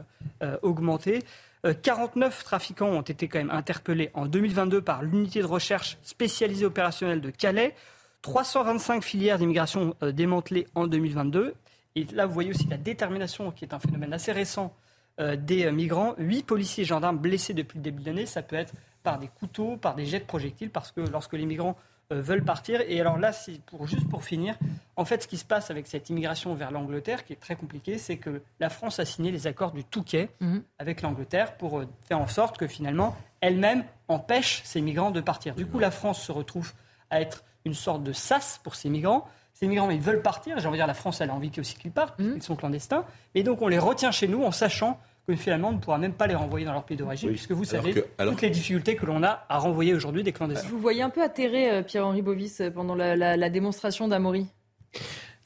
euh, 0.42 0.46
euh, 0.46 0.56
augmenté. 0.62 1.20
49 1.62 2.44
trafiquants 2.44 2.88
ont 2.88 3.02
été 3.02 3.28
quand 3.28 3.38
même 3.38 3.50
interpellés 3.50 4.10
en 4.14 4.26
2022 4.26 4.80
par 4.80 5.02
l'unité 5.02 5.40
de 5.40 5.46
recherche 5.46 5.98
spécialisée 6.02 6.64
opérationnelle 6.66 7.20
de 7.20 7.30
Calais. 7.30 7.74
325 8.22 9.02
filières 9.02 9.38
d'immigration 9.38 9.94
démantelées 10.02 10.66
en 10.74 10.86
2022. 10.86 11.54
Et 11.96 12.04
là, 12.12 12.26
vous 12.26 12.32
voyez 12.32 12.50
aussi 12.50 12.66
la 12.68 12.76
détermination, 12.76 13.50
qui 13.50 13.64
est 13.64 13.74
un 13.74 13.78
phénomène 13.78 14.12
assez 14.12 14.32
récent 14.32 14.74
euh, 15.20 15.36
des 15.36 15.70
migrants. 15.70 16.14
Huit 16.18 16.44
policiers 16.46 16.82
et 16.82 16.86
gendarmes 16.86 17.18
blessés 17.18 17.52
depuis 17.52 17.78
le 17.78 17.82
début 17.82 18.02
de 18.02 18.06
l'année. 18.06 18.26
Ça 18.26 18.42
peut 18.42 18.56
être 18.56 18.72
par 19.02 19.18
des 19.18 19.28
couteaux, 19.28 19.76
par 19.76 19.94
des 19.94 20.06
jets 20.06 20.20
de 20.20 20.24
projectiles, 20.24 20.70
parce 20.70 20.92
que 20.92 21.00
lorsque 21.00 21.32
les 21.32 21.46
migrants 21.46 21.76
euh, 21.76 21.89
veulent 22.10 22.44
partir. 22.44 22.80
Et 22.88 23.00
alors 23.00 23.18
là, 23.18 23.32
pour, 23.66 23.86
juste 23.86 24.08
pour 24.08 24.24
finir, 24.24 24.56
en 24.96 25.04
fait, 25.04 25.22
ce 25.22 25.28
qui 25.28 25.36
se 25.36 25.44
passe 25.44 25.70
avec 25.70 25.86
cette 25.86 26.10
immigration 26.10 26.54
vers 26.54 26.70
l'Angleterre, 26.70 27.24
qui 27.24 27.32
est 27.32 27.40
très 27.40 27.56
compliqué, 27.56 27.98
c'est 27.98 28.16
que 28.16 28.42
la 28.58 28.70
France 28.70 28.98
a 28.98 29.04
signé 29.04 29.30
les 29.30 29.46
accords 29.46 29.72
du 29.72 29.84
Touquet 29.84 30.28
mhm. 30.40 30.62
avec 30.78 31.02
l'Angleterre 31.02 31.56
pour 31.56 31.78
euh, 31.78 31.86
faire 32.02 32.20
en 32.20 32.26
sorte 32.26 32.58
que 32.58 32.66
finalement, 32.66 33.16
elle-même 33.40 33.84
empêche 34.08 34.62
ces 34.64 34.80
migrants 34.80 35.10
de 35.10 35.20
partir. 35.20 35.54
Du 35.54 35.66
coup, 35.66 35.78
la 35.78 35.90
France 35.90 36.22
se 36.22 36.32
retrouve 36.32 36.72
à 37.10 37.20
être 37.20 37.44
une 37.64 37.74
sorte 37.74 38.02
de 38.02 38.12
sas 38.12 38.60
pour 38.62 38.74
ces 38.74 38.88
migrants. 38.88 39.26
Ces 39.54 39.66
migrants, 39.68 39.90
ils 39.90 40.00
veulent 40.00 40.22
partir. 40.22 40.58
J'ai 40.58 40.66
envie 40.66 40.78
de 40.78 40.82
dire, 40.82 40.86
la 40.86 40.94
France, 40.94 41.20
elle 41.20 41.30
a 41.30 41.34
envie 41.34 41.52
aussi 41.58 41.76
qu'ils 41.76 41.92
partent, 41.92 42.18
mhm. 42.18 42.34
ils 42.36 42.42
sont 42.42 42.56
clandestins. 42.56 43.04
Et 43.34 43.42
donc, 43.42 43.62
on 43.62 43.68
les 43.68 43.78
retient 43.78 44.10
chez 44.10 44.28
nous 44.28 44.42
en 44.42 44.52
sachant 44.52 44.98
que 45.26 45.36
finalement 45.36 45.68
on 45.68 45.72
ne 45.72 45.78
pourra 45.78 45.98
même 45.98 46.12
pas 46.12 46.26
les 46.26 46.34
renvoyer 46.34 46.66
dans 46.66 46.72
leur 46.72 46.84
pays 46.84 46.96
d'origine, 46.96 47.30
puisque 47.30 47.52
vous 47.52 47.64
savez 47.64 48.04
toutes 48.18 48.42
les 48.42 48.50
difficultés 48.50 48.96
que 48.96 49.06
l'on 49.06 49.22
a 49.22 49.44
à 49.48 49.58
renvoyer 49.58 49.94
aujourd'hui 49.94 50.22
des 50.22 50.32
clandestins. 50.32 50.68
Vous 50.68 50.78
voyez 50.78 51.02
un 51.02 51.10
peu 51.10 51.22
atterré 51.22 51.70
euh, 51.70 51.82
Pierre-Henri 51.82 52.22
Bovis 52.22 52.60
euh, 52.60 52.70
pendant 52.70 52.94
la, 52.94 53.50
démonstration 53.50 54.08
d'Amaury 54.08 54.46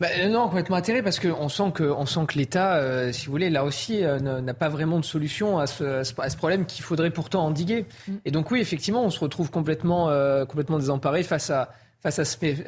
bah, 0.00 0.08
euh, 0.18 0.28
non, 0.28 0.48
complètement 0.48 0.76
atterré 0.76 1.02
parce 1.02 1.20
qu'on 1.20 1.48
sent 1.48 1.70
que, 1.72 1.84
on 1.84 2.04
sent 2.04 2.26
que 2.26 2.36
l'État, 2.36 3.12
si 3.12 3.26
vous 3.26 3.32
voulez, 3.32 3.48
là 3.48 3.64
aussi, 3.64 4.02
n'a 4.02 4.54
pas 4.54 4.68
vraiment 4.68 4.98
de 4.98 5.04
solution 5.04 5.58
à 5.58 5.66
ce, 5.66 6.00
à 6.20 6.28
ce 6.30 6.36
problème 6.36 6.66
qu'il 6.66 6.82
faudrait 6.82 7.10
pourtant 7.10 7.46
endiguer. 7.46 7.86
Mm. 8.08 8.12
Et 8.24 8.30
donc 8.30 8.50
oui, 8.50 8.60
effectivement, 8.60 9.04
on 9.04 9.10
se 9.10 9.20
retrouve 9.20 9.50
complètement, 9.50 10.06
complètement 10.46 10.78
désemparé 10.78 11.22
face 11.22 11.50
à, 11.50 11.70
face 12.04 12.18
à 12.18 12.24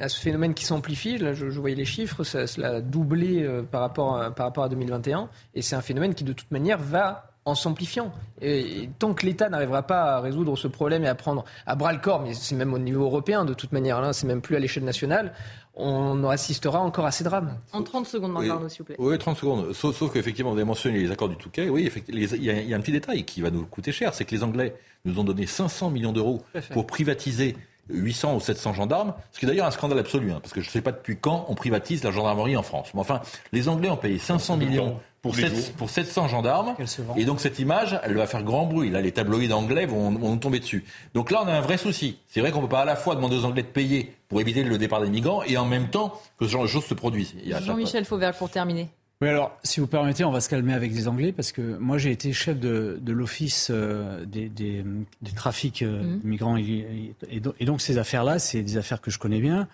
ce, 0.08 0.18
phénomène 0.18 0.54
qui 0.54 0.64
s'amplifie, 0.64 1.18
là 1.18 1.34
je, 1.34 1.46
voyais 1.46 1.76
les 1.76 1.84
chiffres, 1.84 2.24
cela 2.24 2.76
a 2.76 2.80
doublé 2.80 3.42
euh, 3.42 3.62
par, 3.62 3.82
rapport 3.82 4.16
à, 4.16 4.30
par 4.30 4.46
rapport 4.46 4.64
à 4.64 4.70
2021, 4.70 5.28
et 5.54 5.60
c'est 5.60 5.76
un 5.76 5.82
phénomène 5.82 6.14
qui 6.14 6.24
de 6.24 6.32
toute 6.32 6.50
manière 6.50 6.78
va 6.78 7.30
en 7.44 7.54
s'amplifiant. 7.54 8.12
Et, 8.40 8.88
tant 8.98 9.12
que 9.12 9.26
l'État 9.26 9.50
n'arrivera 9.50 9.82
pas 9.82 10.16
à 10.16 10.20
résoudre 10.20 10.56
ce 10.56 10.68
problème 10.68 11.04
et 11.04 11.08
à 11.08 11.14
prendre 11.14 11.44
à 11.66 11.76
bras 11.76 11.92
le 11.92 11.98
corps, 11.98 12.22
mais 12.22 12.32
c'est 12.32 12.54
même 12.54 12.72
au 12.72 12.78
niveau 12.78 13.04
européen 13.04 13.44
de 13.44 13.52
toute 13.52 13.72
manière, 13.72 14.00
là, 14.00 14.14
c'est 14.14 14.26
même 14.26 14.40
plus 14.40 14.56
à 14.56 14.58
l'échelle 14.58 14.84
nationale, 14.84 15.34
on 15.74 16.24
assistera 16.30 16.80
encore 16.80 17.04
à 17.04 17.10
ces 17.10 17.22
drames. 17.22 17.58
En 17.74 17.82
30 17.82 18.06
secondes, 18.06 18.32
Marc 18.32 18.44
oui. 18.44 18.70
s'il 18.70 18.78
vous 18.78 18.84
plaît. 18.84 18.96
Oui, 18.98 19.18
30 19.18 19.36
secondes. 19.36 19.72
Sauf, 19.74 19.94
sauf 19.94 20.14
qu'effectivement, 20.14 20.52
vous 20.52 20.56
avez 20.56 20.64
mentionné 20.64 20.98
les 20.98 21.10
accords 21.10 21.28
du 21.28 21.36
Touquet. 21.36 21.68
Oui, 21.68 21.92
il 22.08 22.18
y, 22.18 22.46
y, 22.46 22.72
a 22.72 22.76
un 22.76 22.80
petit 22.80 22.92
détail 22.92 23.26
qui 23.26 23.42
va 23.42 23.50
nous 23.50 23.66
coûter 23.66 23.92
cher, 23.92 24.14
c'est 24.14 24.24
que 24.24 24.34
les 24.34 24.42
Anglais 24.42 24.74
nous 25.04 25.20
ont 25.20 25.24
donné 25.24 25.44
500 25.46 25.90
millions 25.90 26.12
d'euros 26.12 26.42
pour 26.72 26.86
privatiser 26.86 27.54
800 27.90 28.34
ou 28.34 28.40
700 28.40 28.74
gendarmes, 28.74 29.14
ce 29.32 29.38
qui 29.38 29.44
est 29.44 29.48
d'ailleurs 29.48 29.66
un 29.66 29.70
scandale 29.70 29.98
absolu, 29.98 30.32
hein, 30.32 30.38
parce 30.42 30.52
que 30.52 30.60
je 30.60 30.68
ne 30.68 30.72
sais 30.72 30.80
pas 30.80 30.92
depuis 30.92 31.16
quand 31.16 31.46
on 31.48 31.54
privatise 31.54 32.02
la 32.02 32.10
gendarmerie 32.10 32.56
en 32.56 32.62
France. 32.62 32.90
Mais 32.94 33.00
enfin, 33.00 33.20
les 33.52 33.68
Anglais 33.68 33.90
ont 33.90 33.96
payé 33.96 34.18
500 34.18 34.56
millions 34.56 34.98
pour, 35.22 35.34
pour 35.76 35.90
700 35.90 36.28
gendarmes, 36.28 36.74
et 37.16 37.24
donc 37.24 37.40
cette 37.40 37.58
image, 37.58 37.98
elle 38.02 38.16
va 38.16 38.26
faire 38.26 38.42
grand 38.42 38.66
bruit. 38.66 38.90
Là, 38.90 39.00
les 39.00 39.12
tabloïds 39.12 39.52
anglais 39.52 39.86
vont, 39.86 40.10
vont 40.12 40.30
nous 40.30 40.36
tomber 40.36 40.60
dessus. 40.60 40.84
Donc 41.14 41.30
là, 41.30 41.42
on 41.44 41.48
a 41.48 41.52
un 41.52 41.60
vrai 41.60 41.78
souci. 41.78 42.18
C'est 42.28 42.40
vrai 42.40 42.50
qu'on 42.52 42.60
ne 42.60 42.66
peut 42.66 42.70
pas 42.70 42.82
à 42.82 42.84
la 42.84 42.96
fois 42.96 43.14
demander 43.14 43.36
aux 43.36 43.44
Anglais 43.44 43.62
de 43.62 43.68
payer 43.68 44.14
pour 44.28 44.40
éviter 44.40 44.62
le 44.62 44.78
départ 44.78 45.00
des 45.00 45.10
migrants, 45.10 45.42
et 45.42 45.56
en 45.56 45.66
même 45.66 45.88
temps 45.88 46.20
que 46.38 46.46
ce 46.46 46.50
genre 46.50 46.62
de 46.62 46.68
choses 46.68 46.84
se 46.84 46.94
produisent. 46.94 47.34
Jean-Michel 47.44 48.04
Fauvert, 48.04 48.36
pour 48.36 48.50
terminer. 48.50 48.88
Oui, 49.22 49.28
alors, 49.28 49.56
si 49.62 49.80
vous 49.80 49.86
permettez, 49.86 50.24
on 50.24 50.30
va 50.30 50.42
se 50.42 50.48
calmer 50.50 50.74
avec 50.74 50.92
les 50.92 51.08
Anglais, 51.08 51.32
parce 51.32 51.50
que 51.50 51.78
moi, 51.78 51.96
j'ai 51.96 52.10
été 52.10 52.34
chef 52.34 52.60
de, 52.60 52.98
de 53.00 53.12
l'office 53.14 53.68
euh, 53.70 54.26
des, 54.26 54.50
des, 54.50 54.84
des, 55.22 55.32
trafics 55.32 55.80
euh, 55.80 56.02
mmh. 56.02 56.20
migrants, 56.22 56.56
et, 56.58 57.14
et, 57.30 57.64
donc 57.64 57.80
ces 57.80 57.96
affaires-là, 57.96 58.38
c'est 58.38 58.60
des 58.60 58.76
affaires 58.76 59.00
que 59.00 59.10
je 59.10 59.18
connais 59.18 59.40
bien. 59.40 59.68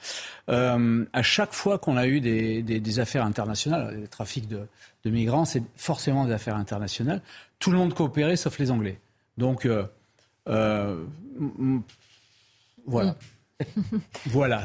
Euh, 0.48 1.04
à 1.12 1.22
chaque 1.24 1.54
fois 1.54 1.78
qu'on 1.78 1.96
a 1.96 2.06
eu 2.06 2.20
des, 2.20 2.62
des 2.62 2.98
affaires 3.00 3.24
internationales, 3.24 3.98
les 4.02 4.06
trafics 4.06 4.46
de, 4.46 4.68
de 5.04 5.10
migrants, 5.10 5.44
c'est 5.44 5.64
forcément 5.76 6.24
des 6.24 6.32
affaires 6.32 6.56
internationales. 6.56 7.20
Tout 7.58 7.72
le 7.72 7.78
monde 7.78 7.94
coopérait, 7.94 8.36
sauf 8.36 8.58
les 8.60 8.70
Anglais. 8.70 9.00
Donc, 9.38 9.66
euh, 9.66 9.84
euh, 10.48 11.04
voilà. 12.86 13.16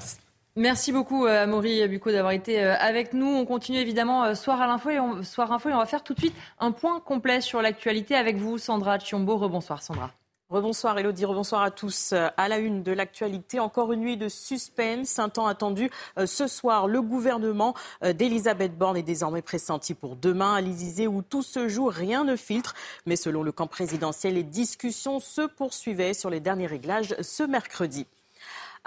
Merci 0.58 0.92
beaucoup, 0.92 1.28
euh, 1.28 1.46
Maury 1.46 1.88
Bucco, 1.88 2.12
d'avoir 2.12 2.32
été 2.32 2.64
euh, 2.64 2.76
avec 2.80 3.14
nous. 3.14 3.28
On 3.28 3.46
continue 3.46 3.78
évidemment 3.78 4.24
euh, 4.24 4.34
Soir 4.34 4.60
à 4.60 4.66
l'info 4.66 4.90
et, 4.90 5.00
on, 5.00 5.22
Soir 5.22 5.52
et 5.52 5.72
on 5.72 5.78
va 5.78 5.86
faire 5.86 6.04
tout 6.04 6.16
de 6.16 6.20
suite 6.20 6.34
un 6.60 6.72
point 6.72 7.00
complet 7.00 7.42
sur 7.42 7.62
l'actualité 7.62 8.16
avec 8.16 8.38
vous, 8.38 8.58
Sandra 8.58 8.98
Chiombo. 8.98 9.38
Rebonsoir, 9.38 9.84
Sandra. 9.84 10.10
Rebonsoir 10.50 10.98
Elodie, 10.98 11.26
rebonsoir 11.26 11.62
à 11.62 11.70
tous. 11.70 12.12
À 12.14 12.48
la 12.48 12.58
une 12.58 12.82
de 12.82 12.92
l'actualité, 12.92 13.60
encore 13.60 13.94
une 13.94 14.00
nuit 14.00 14.18
de 14.18 14.30
suspense, 14.30 15.20
un 15.20 15.30
temps 15.30 15.46
attendu. 15.46 15.92
Ce 16.26 16.48
soir, 16.48 16.88
le 16.88 17.02
gouvernement 17.02 17.76
d'Elisabeth 18.02 18.76
Borne 18.76 18.96
est 18.98 19.04
désormais 19.04 19.42
pressenti 19.42 19.94
pour 19.94 20.16
demain 20.16 20.56
à 20.56 20.62
l'Élysée 20.62 21.06
où 21.06 21.22
tout 21.22 21.44
se 21.44 21.68
joue, 21.68 21.88
rien 21.88 22.24
ne 22.24 22.38
filtre. 22.38 22.76
Mais 23.06 23.18
selon 23.18 23.44
le 23.44 23.52
camp 23.52 23.68
présidentiel, 23.68 24.36
les 24.36 24.44
discussions 24.44 25.20
se 25.20 25.42
poursuivaient 25.42 26.14
sur 26.14 26.30
les 26.30 26.40
derniers 26.40 26.68
réglages 26.68 27.14
ce 27.20 27.44
mercredi. 27.44 28.08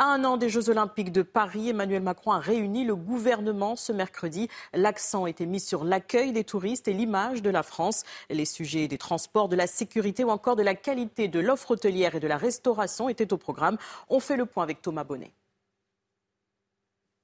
À 0.01 0.05
un 0.05 0.24
an 0.24 0.39
des 0.39 0.48
Jeux 0.48 0.70
Olympiques 0.70 1.12
de 1.12 1.20
Paris, 1.20 1.68
Emmanuel 1.68 2.02
Macron 2.02 2.32
a 2.32 2.39
réuni 2.39 2.86
le 2.86 2.97
gouvernement 2.97 3.77
ce 3.77 3.93
mercredi. 3.93 4.48
L'accent 4.72 5.27
était 5.27 5.44
mis 5.44 5.60
sur 5.60 5.85
l'accueil 5.85 6.32
des 6.32 6.43
touristes 6.43 6.89
et 6.89 6.94
l'image 6.94 7.43
de 7.43 7.51
la 7.51 7.62
France. 7.62 8.05
Les 8.31 8.47
sujets 8.47 8.89
des 8.89 8.97
transports, 8.97 9.51
de 9.51 9.56
la 9.56 9.66
sécurité 9.66 10.24
ou 10.24 10.31
encore 10.31 10.56
de 10.56 10.62
la 10.62 10.74
qualité 10.74 11.28
de 11.28 11.39
l'offre 11.39 11.72
hôtelière 11.72 12.14
et 12.14 12.20
de 12.20 12.27
la 12.27 12.39
restauration 12.39 13.10
étaient 13.10 13.35
au 13.35 13.36
programme. 13.36 13.77
On 14.09 14.20
fait 14.20 14.39
le 14.39 14.47
point 14.47 14.62
avec 14.62 14.81
Thomas 14.81 15.05
Bonnet. 15.05 15.32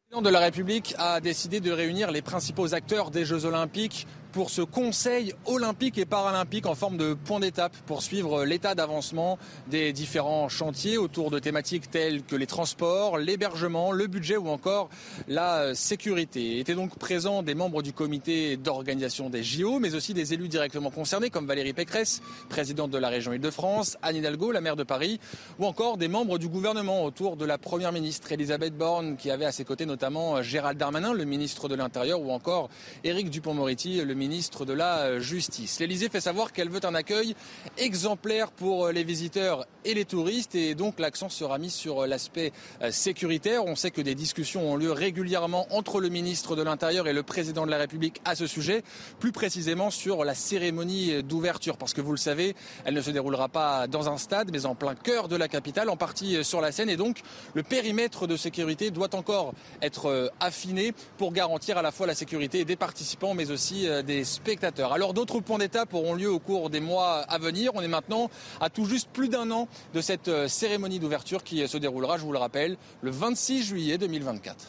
Le 0.09 0.11
président 0.11 0.29
de 0.29 0.35
la 0.35 0.41
République 0.41 0.95
a 0.99 1.23
décidé 1.23 1.61
de 1.61 1.73
réunir 1.73 2.11
les 2.11 2.21
principaux 2.21 2.75
acteurs 2.75 3.11
des 3.11 3.25
Jeux 3.25 3.47
Olympiques 3.47 4.07
pour 4.37 4.51
ce 4.51 4.61
Conseil 4.61 5.33
olympique 5.47 5.97
et 5.97 6.05
paralympique 6.05 6.67
en 6.67 6.75
forme 6.75 6.99
de 6.99 7.15
point 7.15 7.41
d'étape 7.41 7.75
pour 7.87 8.03
suivre 8.03 8.45
l'état 8.45 8.75
d'avancement 8.75 9.39
des 9.69 9.95
différents 9.95 10.51
chantiers 10.51 10.99
autour 10.99 11.31
de 11.31 11.39
thématiques 11.39 11.91
telles 11.91 12.23
que 12.23 12.37
les 12.37 12.47
transports, 12.47 13.17
l'hébergement, 13.17 13.93
le 13.93 14.07
budget 14.09 14.37
ou 14.37 14.49
encore 14.49 14.91
la 15.27 15.75
sécurité. 15.75 16.59
Étaient 16.59 16.75
donc 16.75 16.99
présents 16.99 17.43
des 17.43 17.55
membres 17.55 17.81
du 17.81 17.95
comité 17.95 18.59
d'organisation 18.59 19.31
des 19.31 19.43
JO, 19.43 19.79
mais 19.79 19.95
aussi 19.95 20.13
des 20.13 20.35
élus 20.35 20.49
directement 20.49 20.91
concernés 20.91 21.31
comme 21.31 21.47
Valérie 21.47 21.73
Pécresse, 21.73 22.21
présidente 22.51 22.91
de 22.91 22.99
la 22.99 23.09
région 23.09 23.33
Île-de-France, 23.33 23.97
Anne 24.03 24.17
Hidalgo, 24.17 24.53
la 24.53 24.61
maire 24.61 24.77
de 24.77 24.85
Paris, 24.85 25.19
ou 25.59 25.65
encore 25.65 25.97
des 25.97 26.09
membres 26.09 26.37
du 26.37 26.49
gouvernement 26.49 27.07
autour 27.07 27.39
de 27.39 27.47
la 27.47 27.57
première 27.57 27.93
ministre 27.93 28.31
Elisabeth 28.33 28.77
Borne, 28.77 29.17
qui 29.17 29.31
avait 29.31 29.47
à 29.47 29.53
ses 29.53 29.65
côtés 29.65 29.87
notamment 29.87 30.43
Gérald 30.43 30.79
Darmanin, 30.79 31.15
le 31.15 31.25
ministre 31.25 31.71
de 31.71 31.75
l'Intérieur, 31.75 32.21
ou 32.21 32.31
encore 32.33 32.69
Éric 33.03 33.31
Dupont-Moretti, 33.31 34.05
le 34.05 34.13
ministre 34.13 34.26
ministre 34.27 34.65
de 34.65 34.73
la 34.73 35.21
Justice. 35.21 35.79
L'Elysée 35.79 36.09
fait 36.09 36.21
savoir 36.21 36.53
qu'elle 36.53 36.69
veut 36.69 36.85
un 36.85 36.97
accueil 36.97 37.37
exemplaire 37.79 38.51
pour 38.51 38.89
les 38.89 39.05
visiteurs 39.05 39.67
et 39.85 39.95
les 39.95 40.05
touristes 40.05 40.57
et 40.57 40.75
donc 40.75 40.99
l'accent 40.99 41.29
sera 41.29 41.59
mis 41.59 41.71
sur 41.71 42.09
l'aspect 42.09 42.53
euh, 42.83 42.91
sécuritaire. 42.91 43.65
On 43.65 43.77
sait 43.77 43.93
que 43.93 44.01
des 44.01 44.17
discussions 44.17 44.69
ont 44.69 44.75
lieu 44.75 44.91
régulièrement 44.91 45.69
entre 45.71 46.01
le 46.01 46.09
ministre 46.09 46.57
de 46.57 46.63
l'Intérieur 46.63 47.07
et 47.07 47.13
le 47.13 47.23
président 47.23 47.67
de 47.67 47.71
la 47.71 47.79
République 47.79 48.21
à 48.25 48.35
ce 48.35 48.49
sujet, 48.49 48.83
plus 49.21 49.31
précisément 49.31 49.91
sur 49.91 50.25
la 50.25 50.35
cérémonie 50.35 51.23
d'ouverture 51.23 51.77
parce 51.77 51.95
que 51.95 52.01
vous 52.01 52.11
le 52.11 52.17
savez, 52.17 52.57
elle 52.85 52.95
ne 52.95 53.01
se 53.01 53.13
déroulera 53.13 53.49
pas 53.49 53.87
dans 53.87 54.09
un 54.09 54.19
stade 54.19 54.51
mais 54.53 54.67
en 54.67 54.75
plein 54.75 54.97
cœur 54.97 55.29
de 55.29 55.37
la 55.37 55.47
capitale, 55.47 55.89
en 55.89 55.97
partie 55.97 56.43
sur 56.45 56.61
la 56.61 56.73
Seine 56.73 56.91
et 56.91 56.97
donc 56.97 57.21
le 57.55 57.63
périmètre 57.63 58.27
de 58.27 58.37
sécurité 58.37 58.91
doit 58.91 59.15
encore 59.15 59.55
être 59.83 60.07
euh, 60.07 60.29
affiné 60.41 60.95
pour 61.17 61.33
garantir 61.33 61.79
à 61.79 61.83
la 61.83 61.93
fois 61.93 62.09
la 62.09 62.17
sécurité 62.17 62.65
des 62.65 62.77
participants 62.77 63.35
mais 63.35 63.53
aussi 63.53 63.87
euh, 63.87 64.03
des 64.07 64.25
spectateurs. 64.25 64.93
Alors 64.93 65.13
d'autres 65.13 65.41
points 65.41 65.59
d'étape 65.59 65.93
auront 65.93 66.15
lieu 66.15 66.31
au 66.31 66.39
cours 66.39 66.71
des 66.71 66.81
mois 66.81 67.19
à 67.29 67.39
venir. 67.39 67.73
On 67.75 67.83
est 67.83 67.89
maintenant 67.89 68.31
à 68.61 68.71
tout 68.71 68.87
juste 68.87 69.11
plus 69.11 69.29
d'un 69.29 69.51
an 69.51 69.69
de 69.93 70.01
cette 70.01 70.29
euh, 70.29 70.49
cérémonie 70.49 70.99
d'ouverture 70.99 71.45
qui 71.45 71.67
se 71.69 71.77
déroulera, 71.77 72.17
je 72.17 72.23
vous 72.23 72.33
le 72.33 72.39
rappelle, 72.39 72.77
le 73.03 73.11
26 73.11 73.63
juillet 73.63 73.99
2024 73.99 74.67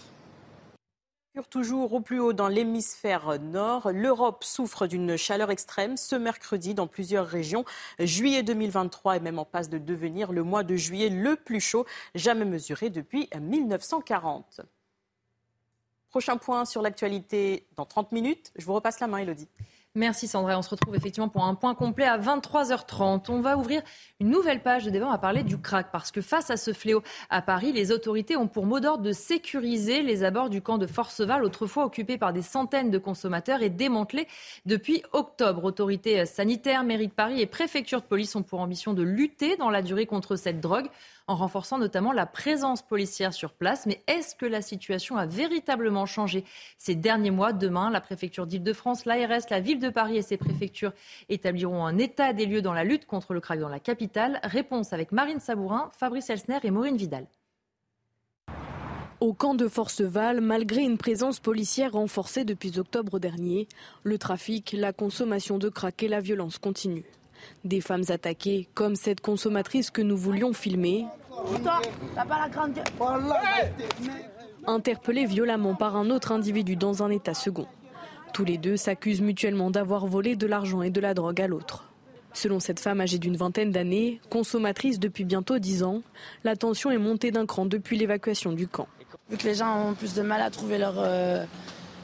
toujours 1.44 1.94
au 1.94 2.00
plus 2.00 2.20
haut 2.20 2.34
dans 2.34 2.48
l'hémisphère 2.48 3.40
nord. 3.40 3.92
L'Europe 3.92 4.44
souffre 4.44 4.88
d'une 4.88 5.18
chaleur 5.18 5.52
extrême 5.52 5.98
ce 5.98 6.16
mercredi 6.16 6.74
dans 6.74 6.88
plusieurs 6.88 7.28
régions. 7.28 7.66
Juillet 8.00 8.44
2023 8.44 9.18
est 9.18 9.20
même 9.20 9.40
en 9.40 9.46
passe 9.46 9.70
de 9.70 9.78
devenir 9.78 10.32
le 10.32 10.44
mois 10.44 10.64
de 10.64 10.76
juillet 10.76 11.10
le 11.10 11.36
plus 11.36 11.62
chaud 11.62 11.86
jamais 12.16 12.46
mesuré 12.46 12.90
depuis 12.90 13.30
1940. 13.40 14.62
Prochain 16.18 16.38
point 16.38 16.65
sur 16.65 16.81
l'actualité 16.81 17.68
dans 17.76 17.85
30 17.85 18.11
minutes. 18.11 18.52
Je 18.56 18.65
vous 18.65 18.73
repasse 18.73 18.99
la 18.99 19.06
main, 19.06 19.19
Elodie. 19.19 19.48
Merci 19.94 20.27
Sandra. 20.27 20.57
On 20.57 20.64
se 20.64 20.69
retrouve 20.72 20.95
effectivement 20.95 21.30
pour 21.30 21.44
un 21.44 21.53
point 21.53 21.76
complet 21.76 22.06
à 22.06 22.18
23h30. 22.18 23.26
On 23.30 23.41
va 23.41 23.56
ouvrir 23.56 23.84
une 24.19 24.31
nouvelle 24.31 24.64
page 24.64 24.84
de 24.84 24.89
débat. 24.89 25.06
On 25.06 25.11
va 25.11 25.19
parler 25.19 25.44
du 25.44 25.60
crack 25.60 25.91
parce 25.91 26.11
que 26.11 26.22
face 26.22 26.49
à 26.49 26.57
ce 26.57 26.73
fléau 26.73 27.03
à 27.30 27.44
Paris, 27.44 27.72
les 27.72 27.91
autorités 27.91 28.35
ont 28.35 28.48
pour 28.48 28.65
mot 28.65 28.80
d'ordre 28.80 29.03
de 29.03 29.11
sécuriser 29.11 30.02
les 30.02 30.23
abords 30.23 30.49
du 30.49 30.60
camp 30.60 30.80
de 30.80 30.88
Forceval, 30.88 31.44
autrefois 31.44 31.85
occupé 31.85 32.18
par 32.18 32.34
des 32.34 32.41
centaines 32.41 32.89
de 32.89 32.98
consommateurs 32.98 33.61
et 33.61 33.69
démantelé 33.69 34.27
depuis 34.65 35.03
octobre. 35.14 35.65
Autorités 35.65 36.26
sanitaires, 36.26 36.84
mairie 36.84 37.10
de 37.10 37.14
Paris 37.14 37.41
et 37.41 37.45
préfecture 37.45 38.02
de 38.02 38.07
police 38.07 38.35
ont 38.35 38.41
pour 38.41 38.60
ambition 38.60 38.95
de 38.95 39.03
lutter 39.03 39.56
dans 39.56 39.69
la 39.69 39.84
durée 39.84 40.07
contre 40.07 40.35
cette 40.35 40.61
drogue 40.61 40.88
en 41.28 41.36
renforçant 41.36 41.78
notamment 41.78 42.14
la 42.14 42.26
présence 42.26 42.82
policière 42.82 43.34
sur 43.34 43.54
place. 43.54 43.86
Mais 43.86 44.02
est-ce 44.08 44.36
que 44.36 44.45
la 44.45 44.62
situation 44.62 45.18
a 45.18 45.26
véritablement 45.26 46.06
changé 46.06 46.45
ces 46.78 46.95
derniers 46.95 47.32
mois? 47.32 47.54
Demain, 47.54 47.90
la 47.90 48.02
préfecture 48.02 48.48
d'Île-de-France, 48.48 49.06
l'ARS, 49.06 49.49
la 49.49 49.60
ville 49.60 49.80
de 49.80 49.90
Paris 49.90 50.18
et 50.18 50.22
ses 50.22 50.38
préfectures 50.38 50.94
établiront 51.30 51.86
un 51.86 51.98
état 51.98 52.34
des 52.34 52.45
lieux 52.45 52.62
dans 52.62 52.74
la 52.74 52.84
lutte 52.84 53.06
contre 53.06 53.34
le 53.34 53.41
crack 53.41 53.60
dans 53.60 53.70
la 53.70 53.80
capitale. 53.80 54.40
Réponse 54.44 54.94
avec 54.94 55.12
Marine 55.12 55.40
Sabourin, 55.40 55.91
Fabrice 55.98 56.30
Elsner 56.30 56.60
et 56.64 56.72
Maureen 56.72 56.98
Vidal. 56.98 57.28
Au 59.20 59.34
camp 59.34 59.56
de 59.56 59.68
Forceval, 59.68 60.41
malgré 60.41 60.84
une 60.84 60.99
présence 60.99 61.40
policière 61.40 61.94
renforcée 61.94 62.45
depuis 62.45 62.78
octobre 62.78 63.18
dernier, 63.18 63.68
le 64.04 64.20
trafic, 64.20 64.76
la 64.78 64.94
consommation 64.94 65.58
de 65.58 65.70
crack 65.70 66.04
et 66.04 66.08
la 66.08 66.20
violence 66.20 66.60
continuent. 66.60 67.04
Des 67.64 67.82
femmes 67.82 68.04
attaquées, 68.10 68.68
comme 68.74 68.96
cette 68.96 69.22
consommatrice 69.22 69.92
que 69.92 70.02
nous 70.02 70.18
voulions 70.18 70.54
filmer, 70.54 71.06
interpellées 74.66 75.26
violemment 75.26 75.76
par 75.76 75.96
un 75.96 76.10
autre 76.10 76.32
individu 76.32 76.76
dans 76.76 77.04
un 77.04 77.10
état 77.10 77.34
second. 77.34 77.68
Tous 78.34 78.46
les 78.46 78.58
deux 78.58 78.78
s'accusent 78.78 79.22
mutuellement 79.22 79.72
d'avoir 79.72 80.06
volé 80.06 80.36
de 80.36 80.46
l'argent 80.46 80.82
et 80.82 80.90
de 80.90 81.00
la 81.00 81.14
drogue 81.14 81.42
à 81.42 81.48
l'autre. 81.48 81.86
Selon 82.34 82.60
cette 82.60 82.80
femme 82.80 83.02
âgée 83.02 83.18
d'une 83.18 83.36
vingtaine 83.36 83.72
d'années, 83.72 84.20
consommatrice 84.30 85.00
depuis 85.00 85.24
bientôt 85.24 85.58
dix 85.58 85.84
ans, 85.84 86.04
la 86.44 86.56
tension 86.56 86.92
est 86.92 87.00
montée 87.00 87.32
d'un 87.32 87.46
cran 87.46 87.66
depuis 87.66 87.98
l'évacuation 87.98 88.52
du 88.52 88.68
camp. 88.68 88.88
Vu 89.30 89.38
que 89.38 89.44
les 89.46 89.56
gens 89.56 89.90
ont 89.90 89.94
plus 89.94 90.14
de 90.14 90.22
mal 90.22 90.42
à 90.42 90.50
trouver 90.52 90.78
leur, 90.78 90.96
euh, 90.98 91.46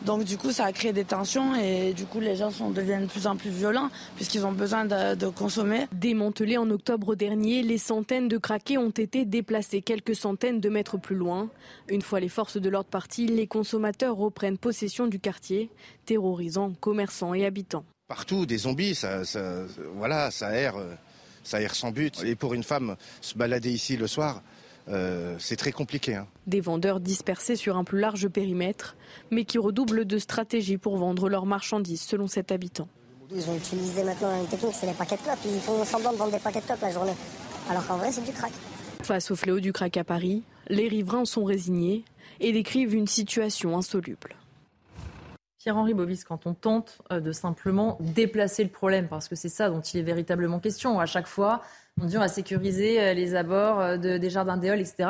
donc 0.06 0.26
du 0.26 0.38
coup, 0.38 0.52
ça 0.52 0.66
a 0.66 0.72
créé 0.72 0.94
des 0.94 1.06
tensions 1.06 1.56
et 1.56 1.94
du 1.94 2.06
coup, 2.06 2.20
les 2.20 2.36
gens 2.36 2.52
sont, 2.52 2.70
deviennent 2.70 3.06
de 3.06 3.10
plus 3.10 3.28
en 3.28 3.36
plus 3.36 3.50
violents 3.50 3.90
puisqu'ils 4.16 4.46
ont 4.46 4.52
besoin 4.52 4.86
de, 4.86 5.28
consommer. 5.30 5.88
Démantelés 5.94 6.58
en 6.58 6.70
octobre 6.70 7.16
dernier, 7.16 7.64
les 7.64 7.78
centaines 7.78 8.28
de 8.28 8.38
craqués 8.38 8.78
ont 8.78 8.90
été 8.90 9.26
déplacés 9.26 9.82
quelques 9.82 10.16
centaines 10.16 10.60
de 10.60 10.70
mètres 10.70 10.98
plus 10.98 11.16
loin. 11.16 11.50
Une 11.88 12.02
fois 12.02 12.20
les 12.20 12.30
forces 12.30 12.58
de 12.58 12.70
l'ordre 12.70 12.90
parties, 12.90 13.28
les 13.28 13.48
consommateurs 13.48 14.16
reprennent 14.16 14.58
possession 14.58 15.08
du 15.08 15.20
quartier, 15.20 15.70
terrorisant 16.06 16.74
commerçants 16.80 17.34
et 17.34 17.46
habitants. 17.46 17.86
partout 18.08 18.46
des 18.46 18.58
zombies. 18.60 18.96
Ça, 18.96 19.22
voilà, 19.96 20.32
ça 20.32 20.56
erre, 20.56 20.76
ça 21.44 21.62
erre 21.62 21.76
sans 21.76 21.92
but. 21.92 22.24
Et 22.24 22.36
pour 22.36 22.54
une 22.54 22.64
femme, 22.64 22.96
se 23.22 23.36
balader 23.36 23.72
ici 23.72 23.98
le 23.98 24.08
soir, 24.08 24.42
euh, 24.90 25.36
c'est 25.40 25.56
très 25.56 25.72
compliqué. 25.72 26.16
Hein. 26.16 26.28
Des 26.48 26.62
vendeurs 26.62 27.00
dispersés 27.00 27.56
sur 27.56 27.78
un 27.78 27.84
plus 27.84 28.00
large 28.00 28.28
périmètre, 28.28 28.96
mais 29.32 29.46
qui 29.46 29.58
redoublent 29.58 30.06
de 30.06 30.18
stratégies 30.18 30.78
pour 30.78 30.98
vendre 30.98 31.30
leurs 31.30 31.46
marchandises, 31.46 32.02
selon 32.02 32.28
cet 32.28 32.52
habitant. 32.52 32.88
Ils 33.32 33.50
ont 33.50 33.56
utilisé 33.56 34.04
maintenant 34.04 34.40
une 34.40 34.48
technique, 34.48 34.76
c'est 34.76 34.86
les 34.86 34.94
paquets 34.94 35.18
de 35.18 35.22
clopes. 35.22 35.40
Ils 35.46 35.60
font 35.62 35.84
semblant 35.86 36.12
de 36.12 36.18
vendre 36.18 36.32
des 36.32 36.40
paquets 36.40 36.62
de 36.62 36.66
clopes 36.66 36.82
la 36.82 36.92
journée, 36.92 37.16
alors 37.70 37.86
qu'en 37.88 37.98
vrai, 37.98 38.12
c'est 38.12 38.24
du 38.24 38.32
crack. 38.32 38.52
Face 39.02 39.32
au 39.32 39.36
fléau 39.36 39.60
du 39.60 39.74
crack 39.74 39.98
à 39.98 40.04
Paris, 40.04 40.44
les 40.70 40.88
riverains 40.88 41.26
sont 41.26 41.44
résignés 41.44 42.04
et 42.40 42.52
décrivent 42.52 42.94
une 42.94 43.08
situation 43.08 43.78
insoluble. 43.78 44.36
Pierre-Henri 45.64 45.94
Bovis, 45.94 46.26
quand 46.26 46.46
on 46.46 46.54
tente 46.54 46.98
euh, 47.12 47.22
de 47.22 47.32
simplement 47.32 47.98
déplacer 48.02 48.64
le 48.64 48.70
problème, 48.70 49.08
parce 49.08 49.30
que 49.30 49.36
c'est 49.36 49.50
ça 49.50 49.70
dont 49.70 49.80
il 49.80 50.02
est 50.02 50.04
véritablement 50.04 50.60
question, 50.60 51.00
à 51.00 51.06
chaque 51.06 51.28
fois, 51.28 51.62
on 52.02 52.06
dit 52.06 52.18
on 52.18 52.22
va 52.22 52.28
sécuriser 52.28 53.02
euh, 53.02 53.14
les 53.14 53.36
abords 53.36 53.80
euh, 53.80 53.98
de, 53.98 54.18
des 54.18 54.30
jardins 54.30 54.57
d'éole, 54.57 54.80
etc. 54.80 55.10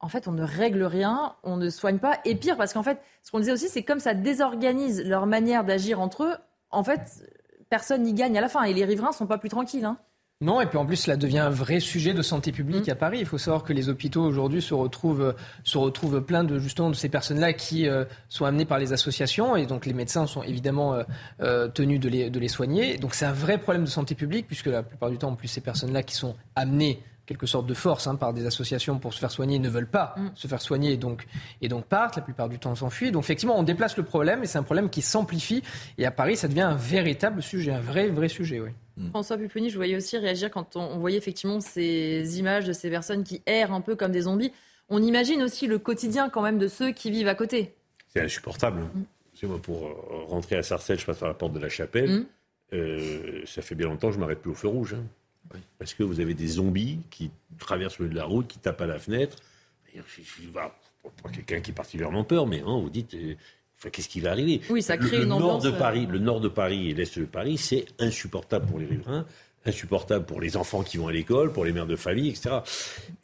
En 0.00 0.08
fait, 0.08 0.28
on 0.28 0.32
ne 0.32 0.42
règle 0.42 0.84
rien, 0.84 1.34
on 1.42 1.56
ne 1.56 1.70
soigne 1.70 1.98
pas. 1.98 2.18
Et 2.24 2.34
pire, 2.34 2.56
parce 2.56 2.72
qu'en 2.72 2.82
fait, 2.82 3.00
ce 3.22 3.30
qu'on 3.30 3.38
disait 3.38 3.52
aussi, 3.52 3.68
c'est 3.68 3.82
comme 3.82 4.00
ça 4.00 4.12
désorganise 4.12 5.02
leur 5.06 5.26
manière 5.26 5.64
d'agir 5.64 6.00
entre 6.00 6.24
eux, 6.24 6.36
en 6.70 6.84
fait, 6.84 7.24
personne 7.70 8.02
n'y 8.02 8.12
gagne 8.12 8.36
à 8.36 8.40
la 8.40 8.48
fin. 8.48 8.64
Et 8.64 8.74
les 8.74 8.84
riverains 8.84 9.12
sont 9.12 9.26
pas 9.26 9.38
plus 9.38 9.48
tranquilles. 9.48 9.84
Hein. 9.84 9.96
Non, 10.40 10.60
et 10.60 10.66
puis 10.66 10.78
en 10.78 10.84
plus, 10.84 10.96
cela 10.96 11.16
devient 11.16 11.38
un 11.38 11.50
vrai 11.50 11.78
sujet 11.78 12.12
de 12.12 12.20
santé 12.20 12.50
publique 12.50 12.88
mm. 12.88 12.90
à 12.90 12.94
Paris. 12.96 13.18
Il 13.20 13.26
faut 13.26 13.38
savoir 13.38 13.62
que 13.62 13.72
les 13.72 13.88
hôpitaux 13.88 14.22
aujourd'hui 14.22 14.60
se 14.60 14.74
retrouvent, 14.74 15.34
se 15.62 15.78
retrouvent 15.78 16.20
pleins 16.20 16.44
de 16.44 16.58
justement 16.58 16.90
de 16.90 16.94
ces 16.94 17.08
personnes-là 17.08 17.52
qui 17.52 17.88
euh, 17.88 18.04
sont 18.28 18.44
amenées 18.44 18.64
par 18.64 18.78
les 18.78 18.92
associations, 18.92 19.56
et 19.56 19.66
donc 19.66 19.86
les 19.86 19.92
médecins 19.92 20.26
sont 20.26 20.42
évidemment 20.42 20.94
euh, 20.94 21.02
euh, 21.40 21.68
tenus 21.68 22.00
de 22.00 22.08
les, 22.08 22.30
de 22.30 22.40
les 22.40 22.48
soigner. 22.48 22.96
Donc 22.98 23.14
c'est 23.14 23.26
un 23.26 23.32
vrai 23.32 23.58
problème 23.58 23.84
de 23.84 23.90
santé 23.90 24.14
publique, 24.14 24.46
puisque 24.46 24.66
la 24.66 24.82
plupart 24.82 25.10
du 25.10 25.18
temps, 25.18 25.30
en 25.30 25.36
plus, 25.36 25.48
ces 25.48 25.60
personnes-là 25.60 26.02
qui 26.02 26.14
sont 26.14 26.34
amenées 26.56 27.00
quelque 27.26 27.46
sorte 27.46 27.66
de 27.66 27.74
force 27.74 28.06
hein, 28.06 28.16
par 28.16 28.32
des 28.32 28.46
associations 28.46 28.98
pour 28.98 29.14
se 29.14 29.18
faire 29.18 29.30
soigner 29.30 29.58
ne 29.58 29.68
veulent 29.68 29.90
pas 29.90 30.14
mm. 30.16 30.30
se 30.34 30.48
faire 30.48 30.60
soigner 30.60 30.92
et 30.92 30.96
donc, 30.96 31.26
et 31.60 31.68
donc 31.68 31.84
partent. 31.86 32.16
La 32.16 32.22
plupart 32.22 32.48
du 32.48 32.58
temps, 32.58 32.72
on 32.72 32.74
s'enfuit. 32.74 33.10
Donc 33.10 33.24
effectivement, 33.24 33.58
on 33.58 33.62
déplace 33.62 33.96
le 33.96 34.02
problème 34.02 34.42
et 34.42 34.46
c'est 34.46 34.58
un 34.58 34.62
problème 34.62 34.90
qui 34.90 35.02
s'amplifie. 35.02 35.62
Et 35.98 36.06
à 36.06 36.10
Paris, 36.10 36.36
ça 36.36 36.48
devient 36.48 36.62
un 36.62 36.76
véritable 36.76 37.42
sujet, 37.42 37.72
un 37.72 37.80
vrai, 37.80 38.08
vrai 38.08 38.28
sujet, 38.28 38.60
oui. 38.60 38.70
Mm. 38.96 39.10
François 39.10 39.36
Pupponi, 39.36 39.70
je 39.70 39.76
voyais 39.76 39.96
aussi 39.96 40.16
réagir 40.18 40.50
quand 40.50 40.76
on, 40.76 40.98
voyait 40.98 41.18
effectivement 41.18 41.60
ces 41.60 42.38
images 42.38 42.64
de 42.64 42.72
ces 42.72 42.90
personnes 42.90 43.24
qui 43.24 43.42
errent 43.46 43.72
un 43.72 43.80
peu 43.80 43.96
comme 43.96 44.12
des 44.12 44.22
zombies. 44.22 44.52
On 44.88 45.02
imagine 45.02 45.42
aussi 45.42 45.66
le 45.66 45.78
quotidien 45.78 46.28
quand 46.28 46.42
même 46.42 46.58
de 46.58 46.68
ceux 46.68 46.92
qui 46.92 47.10
vivent 47.10 47.28
à 47.28 47.34
côté. 47.34 47.74
C'est 48.08 48.20
insupportable. 48.20 48.80
Mm. 48.80 49.04
Moi, 49.46 49.58
pour 49.60 49.86
euh, 49.86 50.24
rentrer 50.28 50.56
à 50.56 50.62
Sarcelles, 50.62 50.98
je 50.98 51.04
passe 51.04 51.18
par 51.18 51.28
la 51.28 51.34
porte 51.34 51.52
de 51.52 51.58
la 51.58 51.68
chapelle. 51.68 52.24
Euh, 52.72 53.42
ça 53.44 53.62
fait 53.62 53.74
bien 53.74 53.88
longtemps 53.88 54.08
que 54.08 54.14
je 54.14 54.18
m'arrête 54.18 54.40
plus 54.40 54.52
au 54.52 54.54
feu 54.54 54.68
rouge. 54.68 54.94
Hein. 54.94 55.04
Parce 55.78 55.94
que 55.94 56.02
vous 56.02 56.20
avez 56.20 56.34
des 56.34 56.46
zombies 56.46 57.00
qui 57.10 57.30
traversent 57.58 57.98
le 57.98 58.06
milieu 58.06 58.14
de 58.14 58.18
la 58.18 58.26
route, 58.26 58.46
qui 58.48 58.58
tapent 58.58 58.80
à 58.80 58.86
la 58.86 58.98
fenêtre. 58.98 59.36
Pas 61.22 61.28
quelqu'un 61.28 61.60
qui 61.60 61.70
est 61.70 61.74
particulièrement 61.74 62.24
peur, 62.24 62.46
mais 62.46 62.60
hein, 62.60 62.80
vous 62.80 62.90
dites, 62.90 63.14
euh, 63.14 63.34
qu'est-ce 63.90 64.08
qui 64.08 64.20
va 64.20 64.30
arriver? 64.30 64.60
Oui, 64.70 64.82
ça 64.82 64.96
crée 64.96 65.18
le, 65.18 65.24
une 65.24 65.28
nord 65.28 65.60
de 65.60 65.70
euh, 65.70 65.78
Paris, 65.78 66.06
Le 66.06 66.18
nord 66.18 66.40
de 66.40 66.48
Paris 66.48 66.90
et 66.90 66.94
l'est 66.94 67.18
de 67.18 67.24
Paris, 67.24 67.58
c'est 67.58 67.86
insupportable 67.98 68.66
pour 68.66 68.78
les 68.78 68.86
riverains, 68.86 69.26
insupportable 69.66 70.24
pour 70.24 70.40
les 70.40 70.56
enfants 70.56 70.82
qui 70.82 70.96
vont 70.96 71.08
à 71.08 71.12
l'école, 71.12 71.52
pour 71.52 71.64
les 71.64 71.72
mères 71.72 71.86
de 71.86 71.96
famille, 71.96 72.30
etc. 72.30 72.60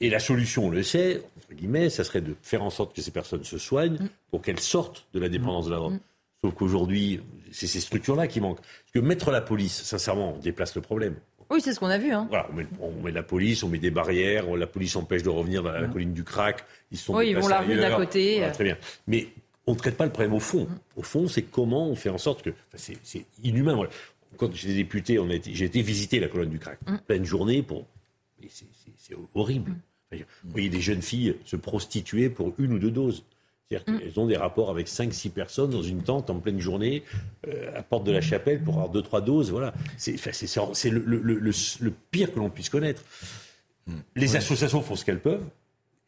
Et 0.01 0.11
la 0.11 0.19
solution, 0.19 0.67
on 0.67 0.71
le 0.71 0.83
sait, 0.83 1.23
entre 1.39 1.55
guillemets, 1.55 1.91
ça 1.91 2.05
serait 2.05 2.21
de 2.21 2.35
faire 2.43 2.63
en 2.63 2.71
sorte 2.71 2.95
que 2.95 3.03
ces 3.03 3.11
personnes 3.11 3.45
se 3.45 3.59
soignent 3.59 3.99
mm. 3.99 4.09
pour 4.31 4.43
qu'elles 4.43 4.61
sortent 4.61 5.07
de 5.15 5.21
la 5.21 5.29
dépendance 5.29 5.67
de 5.67 5.71
la 5.71 5.77
drogue. 5.79 5.95
Mm. 5.95 6.01
Sauf 6.43 6.55
qu'aujourd'hui, 6.55 7.21
c'est 7.53 7.67
ces 7.67 7.81
structures-là 7.81 8.27
qui 8.27 8.41
manquent. 8.41 8.61
Parce 8.61 8.93
que 8.95 8.99
mettre 9.01 9.31
la 9.31 9.41
police, 9.41 9.83
sincèrement, 9.83 10.35
on 10.37 10.39
déplace 10.39 10.75
le 10.75 10.81
problème. 10.81 11.17
Oui, 11.51 11.61
c'est 11.61 11.75
ce 11.75 11.81
qu'on 11.81 11.89
a 11.89 11.99
vu. 11.99 12.13
Hein. 12.13 12.27
Voilà, 12.29 12.49
on, 12.81 12.93
met, 13.03 13.11
la 13.11 13.25
police, 13.25 13.63
on 13.63 13.69
met 13.69 13.79
des 13.79 13.91
barrières, 13.91 14.55
la 14.57 14.67
police 14.67 14.95
empêche 14.95 15.23
de 15.23 15.29
revenir 15.29 15.63
dans 15.63 15.73
la, 15.73 15.87
mmh. 15.87 15.93
colline 15.93 16.13
du 16.13 16.25
crack. 16.25 16.65
Ils 16.93 16.99
sont 16.99 17.17
oui, 17.17 17.31
ils 17.31 17.37
vont 17.37 17.49
la 17.49 17.61
rue 17.61 17.77
d'à 17.77 17.91
côté. 17.91 18.43
très 18.53 18.65
bien. 18.65 18.79
Mais 19.07 19.29
on 19.67 19.73
ne 19.73 19.77
traite 19.77 19.97
pas 19.97 20.05
le 20.05 20.13
problème 20.13 20.35
au 20.35 20.41
fond. 20.41 20.65
Mmh. 20.65 20.79
Au 20.97 21.03
fond, 21.03 21.29
c'est 21.29 21.43
comment 21.43 21.89
on 21.89 21.97
fait 21.97 22.09
en 22.09 22.19
sorte 22.19 22.43
que. 22.43 22.51
c'est 22.75 23.27
inhumain. 23.43 23.79
Quand 24.37 24.55
j'étais 24.55 24.75
député, 24.75 25.19
j'ai 25.53 25.65
été 25.65 25.83
visiter 25.83 26.21
la 26.21 26.29
colonne 26.29 26.51
du 26.51 26.59
crack. 26.59 26.79
Mmh. 26.87 26.97
Pleine 27.07 27.25
journée 27.25 27.63
pour. 27.63 27.87
C'est 28.49 29.17
horrible. 29.35 29.75
Vous 30.13 30.51
voyez 30.51 30.69
des 30.69 30.81
jeunes 30.81 31.03
filles 31.03 31.37
se 31.45 31.57
prostituer 31.57 32.31
pour 32.31 32.55
une 32.59 32.73
ou 32.73 32.79
deux 32.79 32.91
doses. 32.91 33.25
C'est-à-dire 33.71 33.95
mm. 33.95 33.99
qu'elles 34.01 34.21
ont 34.21 34.27
des 34.27 34.37
rapports 34.37 34.71
avec 34.71 34.89
5-6 34.89 35.31
personnes 35.31 35.71
dans 35.71 35.83
une 35.83 36.03
tente 36.03 36.29
en 36.31 36.41
pleine 36.41 36.59
journée, 36.59 37.05
euh, 37.47 37.71
à 37.77 37.83
porte 37.83 38.05
de 38.05 38.13
la 38.13 38.21
chapelle, 38.21 38.63
pour 38.63 38.81
avoir 38.81 38.93
2-3 38.93 39.25
doses. 39.25 39.51
Voilà. 39.51 39.73
C'est 39.97 40.17
le, 40.91 41.01
le, 41.01 41.39
le, 41.39 41.93
pire 42.11 42.33
que 42.33 42.39
l'on 42.39 42.51
puisse 42.51 42.69
connaître. 42.69 43.03
Mm. 43.87 43.93
Les 44.17 44.37
associations 44.37 44.83
font 44.83 44.97
ce 44.97 45.05
qu'elles 45.05 45.21
peuvent. 45.21 45.45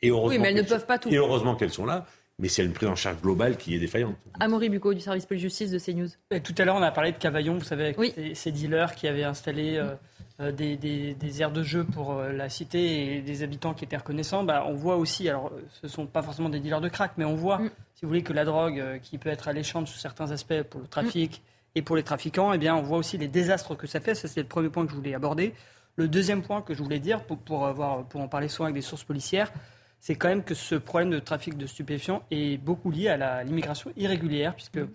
Et 0.01 0.11
heureusement 0.11 0.31
oui, 0.31 0.39
mais 0.41 0.49
elles 0.49 0.57
ne 0.57 0.69
peuvent 0.69 0.87
pas 0.87 0.99
tout. 0.99 1.09
Et 1.11 1.17
heureusement 1.17 1.55
qu'elles 1.55 1.73
sont 1.73 1.87
là. 1.87 2.07
Mais 2.39 2.49
c'est 2.49 2.65
une 2.65 2.73
prise 2.73 2.89
en 2.89 2.97
charge 2.97 3.21
globale 3.21 3.57
qui 3.57 3.77
est 3.77 3.79
défaillante. 3.79 4.17
Amaury 4.41 4.69
Bucco, 4.69 4.95
du 4.95 5.01
service 5.01 5.27
police-justice 5.27 5.71
de 5.71 5.79
CNews. 5.79 6.09
tout 6.43 6.55
à 6.59 6.65
l'heure, 6.65 6.75
on 6.75 6.83
a 6.83 6.91
parlé 6.91 7.13
de 7.13 7.19
Cavaillon, 7.19 7.55
vous 7.55 7.65
savez, 7.65 7.95
avec 7.95 8.35
ces, 8.35 8.51
dealers 8.51 8.97
qui 8.97 9.07
avaient 9.07 9.23
installé. 9.23 9.77
Euh, 9.77 9.95
euh, 10.43 10.53
des, 10.53 10.77
des, 10.77 11.43
aires 11.43 11.53
de 11.53 11.63
jeu 11.63 11.85
pour 11.85 12.13
euh, 12.13 12.33
la 12.33 12.49
cité 12.49 13.17
et 13.17 13.23
des 13.23 13.43
habitants 13.43 13.75
qui 13.75 13.85
étaient 13.85 13.97
reconnaissants, 13.97 14.43
bah, 14.43 14.65
on 14.67 14.75
voit 14.75 14.97
aussi, 14.97 15.29
alors 15.29 15.53
ce 15.71 15.87
ne 15.87 15.91
sont 15.91 16.07
pas 16.07 16.23
forcément 16.23 16.49
des 16.49 16.59
dealers 16.59 16.81
de 16.81 16.89
crack, 16.89 17.13
mais 17.17 17.25
on 17.25 17.35
voit, 17.35 17.59
mm. 17.59 17.71
si 17.95 18.03
vous 18.03 18.09
voulez, 18.09 18.23
que 18.23 18.33
la 18.33 18.45
drogue, 18.45 18.81
euh, 18.81 18.99
qui 18.99 19.19
peut 19.19 19.29
être 19.29 19.47
alléchante 19.49 19.87
sous 19.87 19.99
certains 19.99 20.31
aspects 20.33 20.63
pour 20.63 20.81
le 20.81 20.89
trafic 20.89 21.39
mm. 21.39 21.79
et 21.79 21.83
pour 21.83 21.97
les 21.97 22.03
trafiquants, 22.03 22.53
eh 22.53 22.59
bien, 22.59 22.75
on 22.75 22.83
voit 22.83 22.99
aussi 22.99 23.19
les 23.19 23.29
désastres 23.29 23.77
que 23.77 23.87
ça 23.87 24.01
fait. 24.01 24.15
Ça, 24.15 24.27
c'est 24.27 24.41
le 24.41 24.49
premier 24.49 24.69
point 24.69 24.85
que 24.85 24.91
je 24.91 24.97
voulais 24.97 25.15
aborder. 25.15 25.55
Le 25.97 26.09
deuxième 26.09 26.43
point 26.43 26.63
que 26.63 26.75
je 26.75 26.83
voulais 26.83 26.99
dire, 26.99 27.25
pour, 27.25 27.39
pour, 27.39 27.67
avoir, 27.67 28.05
pour 28.05 28.21
en 28.21 28.29
parler 28.29 28.49
souvent 28.49 28.65
avec 28.65 28.75
des 28.75 28.83
sources 28.83 29.05
policières, 29.05 29.53
c'est 30.01 30.17
quand 30.17 30.29
même 30.29 30.43
que 30.43 30.55
ce 30.55 30.75
problème 30.75 31.11
de 31.11 31.21
trafic 31.21 31.57
de 31.57 31.67
stupéfiants 31.67 32.23
est 32.33 32.57
beaucoup 32.57 32.91
lié 32.91 33.09
à 33.09 33.45
l'immigration 33.45 33.93
irrégulière, 33.97 34.55
puisque 34.55 34.79
mm. 34.79 34.89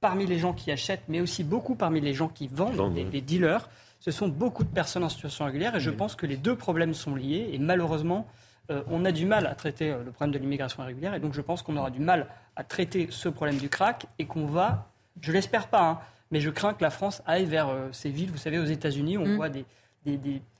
parmi 0.00 0.26
les 0.26 0.38
gens 0.38 0.52
qui 0.52 0.72
achètent, 0.72 1.04
mais 1.08 1.20
aussi 1.20 1.44
beaucoup 1.44 1.76
parmi 1.76 2.00
les 2.00 2.14
gens 2.14 2.28
qui 2.28 2.48
vendent, 2.48 2.96
les 3.12 3.20
dealers, 3.20 3.68
ce 4.00 4.10
sont 4.10 4.28
beaucoup 4.28 4.64
de 4.64 4.68
personnes 4.68 5.04
en 5.04 5.08
situation 5.08 5.44
régulière 5.44 5.76
et 5.76 5.80
je 5.80 5.90
pense 5.90 6.16
que 6.16 6.26
les 6.26 6.36
deux 6.36 6.56
problèmes 6.56 6.94
sont 6.94 7.14
liés 7.14 7.50
et 7.52 7.58
malheureusement, 7.58 8.26
euh, 8.70 8.82
on 8.88 9.04
a 9.04 9.12
du 9.12 9.26
mal 9.26 9.46
à 9.46 9.54
traiter 9.54 9.90
euh, 9.90 10.02
le 10.02 10.10
problème 10.10 10.32
de 10.32 10.38
l'immigration 10.38 10.82
irrégulière 10.82 11.14
et 11.14 11.20
donc 11.20 11.34
je 11.34 11.40
pense 11.40 11.62
qu'on 11.62 11.76
aura 11.76 11.90
du 11.90 12.00
mal 12.00 12.26
à 12.56 12.64
traiter 12.64 13.08
ce 13.10 13.28
problème 13.28 13.58
du 13.58 13.68
crack 13.68 14.06
et 14.18 14.26
qu'on 14.26 14.46
va, 14.46 14.90
je 15.20 15.32
l'espère 15.32 15.68
pas, 15.68 15.82
hein, 15.82 16.00
mais 16.30 16.40
je 16.40 16.50
crains 16.50 16.72
que 16.72 16.82
la 16.82 16.90
France 16.90 17.22
aille 17.26 17.44
vers 17.44 17.68
euh, 17.68 17.88
ces 17.92 18.10
villes, 18.10 18.30
vous 18.30 18.38
savez, 18.38 18.58
aux 18.58 18.64
États-Unis, 18.64 19.18
on 19.18 19.26
mm. 19.26 19.36
voit 19.36 19.50
des, 19.50 19.64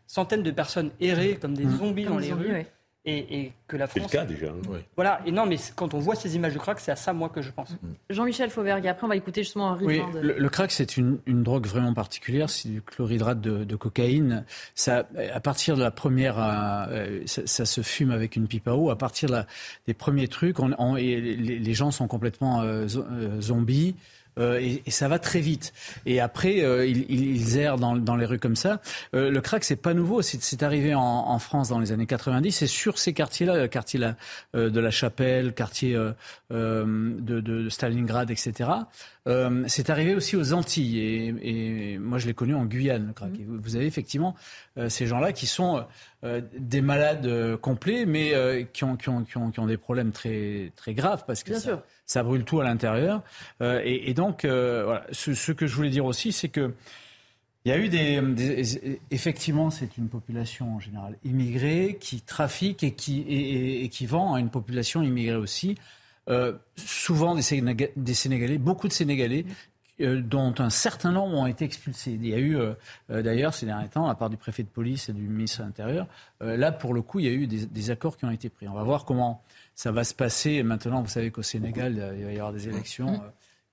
centaines 0.06 0.42
de 0.42 0.50
personnes 0.50 0.90
errer 1.00 1.36
comme 1.36 1.54
des 1.54 1.64
mm. 1.64 1.78
zombies 1.78 2.04
dans 2.04 2.18
les 2.18 2.32
rues 2.32 2.66
et, 3.06 3.52
que 3.66 3.76
la 3.76 3.86
France. 3.86 4.08
C'est 4.10 4.18
le 4.18 4.22
cas 4.22 4.26
déjà. 4.26 4.48
Hein. 4.48 4.78
Voilà, 4.94 5.20
et 5.24 5.32
non, 5.32 5.46
mais 5.46 5.56
quand 5.74 5.94
on 5.94 5.98
voit 5.98 6.14
ces 6.14 6.36
images 6.36 6.52
de 6.52 6.58
crack, 6.58 6.80
c'est 6.80 6.92
à 6.92 6.96
ça, 6.96 7.12
moi, 7.12 7.30
que 7.30 7.40
je 7.40 7.50
pense. 7.50 7.70
Mm. 7.70 7.88
Jean-Michel 8.10 8.50
Fauvergue, 8.50 8.86
après, 8.86 9.06
on 9.06 9.08
va 9.08 9.16
écouter 9.16 9.42
justement 9.42 9.72
un 9.72 9.78
oui, 9.80 10.02
le, 10.20 10.48
crack, 10.48 10.70
c'est 10.70 10.96
une, 10.96 11.18
drogue 11.26 11.66
vraiment 11.66 11.94
particulière, 11.94 12.50
c'est 12.50 12.68
du 12.68 12.82
chlorhydrate 12.82 13.40
de, 13.40 13.76
cocaïne. 13.76 14.44
Ça, 14.74 15.08
à 15.32 15.40
partir 15.40 15.76
de 15.76 15.82
la 15.82 15.90
première. 15.90 16.36
Euh, 16.38 17.20
ça, 17.26 17.64
se 17.64 17.80
fume 17.82 18.10
avec 18.10 18.36
une 18.36 18.46
pipe 18.46 18.68
à 18.68 18.74
eau. 18.74 18.90
À 18.90 18.98
partir 18.98 19.46
des 19.86 19.94
premiers 19.94 20.28
trucs, 20.28 20.58
on, 20.60 20.94
les, 20.94 21.74
gens 21.74 21.90
sont 21.90 22.08
complètement 22.08 22.62
euh, 22.62 22.86
euh, 22.96 23.40
zombies. 23.40 23.94
Euh, 24.38 24.58
et, 24.60 24.82
et, 24.86 24.90
ça 24.90 25.08
va 25.08 25.18
très 25.18 25.40
vite. 25.40 25.72
Et 26.06 26.20
après, 26.20 26.62
euh, 26.62 26.86
ils, 26.86 27.10
ils, 27.10 27.58
errent 27.58 27.78
dans, 27.78 27.96
dans, 27.96 28.16
les 28.16 28.26
rues 28.26 28.38
comme 28.38 28.56
ça. 28.56 28.80
Euh, 29.14 29.30
le 29.30 29.40
crack, 29.40 29.64
c'est 29.64 29.76
pas 29.76 29.94
nouveau. 29.94 30.22
C'est 30.22 30.62
arrivé 30.62 30.94
en, 30.94 31.02
en, 31.02 31.38
France 31.38 31.68
dans 31.68 31.78
les 31.78 31.92
années 31.92 32.06
90. 32.06 32.52
C'est 32.52 32.66
sur 32.66 32.98
ces 32.98 33.12
quartiers-là, 33.12 33.68
quartier 33.68 33.98
là, 33.98 34.16
de 34.54 34.80
la 34.80 34.90
Chapelle, 34.90 35.52
quartier 35.54 35.94
de, 36.50 37.14
de, 37.20 37.68
Stalingrad, 37.68 38.30
etc. 38.30 38.70
c'est 39.66 39.90
arrivé 39.90 40.14
aussi 40.14 40.36
aux 40.36 40.52
Antilles. 40.52 40.98
Et, 40.98 41.34
et 41.94 41.98
moi, 41.98 42.18
je 42.18 42.26
l'ai 42.26 42.34
connu 42.34 42.54
en 42.54 42.64
Guyane, 42.64 43.08
le 43.08 43.12
crack. 43.12 43.32
Mmh. 43.32 43.60
Vous 43.62 43.76
avez 43.76 43.86
effectivement 43.86 44.34
ces 44.88 45.06
gens-là 45.06 45.32
qui 45.32 45.46
sont 45.46 45.84
des 46.22 46.80
malades 46.80 47.56
complets, 47.56 48.04
mais 48.06 48.66
qui 48.72 48.84
ont, 48.84 48.96
qui, 48.96 49.08
ont, 49.08 49.24
qui, 49.24 49.36
ont, 49.38 49.50
qui, 49.50 49.60
ont, 49.60 49.66
des 49.66 49.78
problèmes 49.78 50.12
très, 50.12 50.72
très 50.76 50.94
graves 50.94 51.24
parce 51.26 51.42
que 51.42 51.52
ça 52.10 52.24
brûle 52.24 52.44
tout 52.44 52.58
à 52.58 52.64
l'intérieur. 52.64 53.22
Euh, 53.62 53.80
et, 53.84 54.14
donc, 54.14 54.44
euh, 54.44 54.82
voilà. 54.84 55.06
Ce, 55.12 55.52
que 55.52 55.68
je 55.68 55.74
voulais 55.76 55.90
dire 55.90 56.04
aussi, 56.04 56.32
c'est 56.32 56.48
que 56.48 56.74
il 57.64 57.68
y 57.68 57.72
a 57.72 57.78
eu 57.78 57.88
des, 57.88 58.98
effectivement, 59.12 59.70
c'est 59.70 59.96
une 59.96 60.08
population 60.08 60.76
en 60.76 60.80
général 60.80 61.16
immigrée 61.24 61.98
qui 62.00 62.22
trafique 62.22 62.82
et 62.82 62.94
qui 62.94 63.20
et, 63.28 63.88
qui 63.90 64.06
vend 64.06 64.34
à 64.34 64.40
une 64.40 64.48
population 64.48 65.02
immigrée 65.02 65.36
aussi. 65.36 65.76
Euh, 66.28 66.54
souvent 66.76 67.34
des 67.34 67.42
Sénégalais, 67.42 67.92
des 67.96 68.14
Sénégalais, 68.14 68.58
beaucoup 68.58 68.88
de 68.88 68.92
Sénégalais 68.92 69.44
dont 70.00 70.54
un 70.58 70.70
certain 70.70 71.12
nombre 71.12 71.36
ont 71.36 71.46
été 71.46 71.64
expulsés. 71.64 72.12
Il 72.12 72.26
y 72.26 72.34
a 72.34 72.38
eu, 72.38 72.58
d'ailleurs, 73.08 73.54
ces 73.54 73.66
derniers 73.66 73.88
temps, 73.88 74.08
à 74.08 74.14
part 74.14 74.30
du 74.30 74.36
préfet 74.36 74.62
de 74.62 74.68
police 74.68 75.08
et 75.08 75.12
du 75.12 75.22
ministre 75.22 75.60
de 75.60 75.64
l'Intérieur, 75.64 76.06
là, 76.40 76.72
pour 76.72 76.94
le 76.94 77.02
coup, 77.02 77.20
il 77.20 77.26
y 77.26 77.28
a 77.28 77.32
eu 77.32 77.46
des, 77.46 77.90
accords 77.90 78.16
qui 78.16 78.24
ont 78.24 78.30
été 78.30 78.48
pris. 78.48 78.68
On 78.68 78.74
va 78.74 78.82
voir 78.82 79.04
comment 79.04 79.42
ça 79.74 79.92
va 79.92 80.04
se 80.04 80.14
passer. 80.14 80.62
Maintenant, 80.62 81.02
vous 81.02 81.08
savez 81.08 81.30
qu'au 81.30 81.42
Sénégal, 81.42 82.14
il 82.18 82.24
va 82.24 82.32
y 82.32 82.36
avoir 82.36 82.52
des 82.52 82.68
élections. 82.68 83.20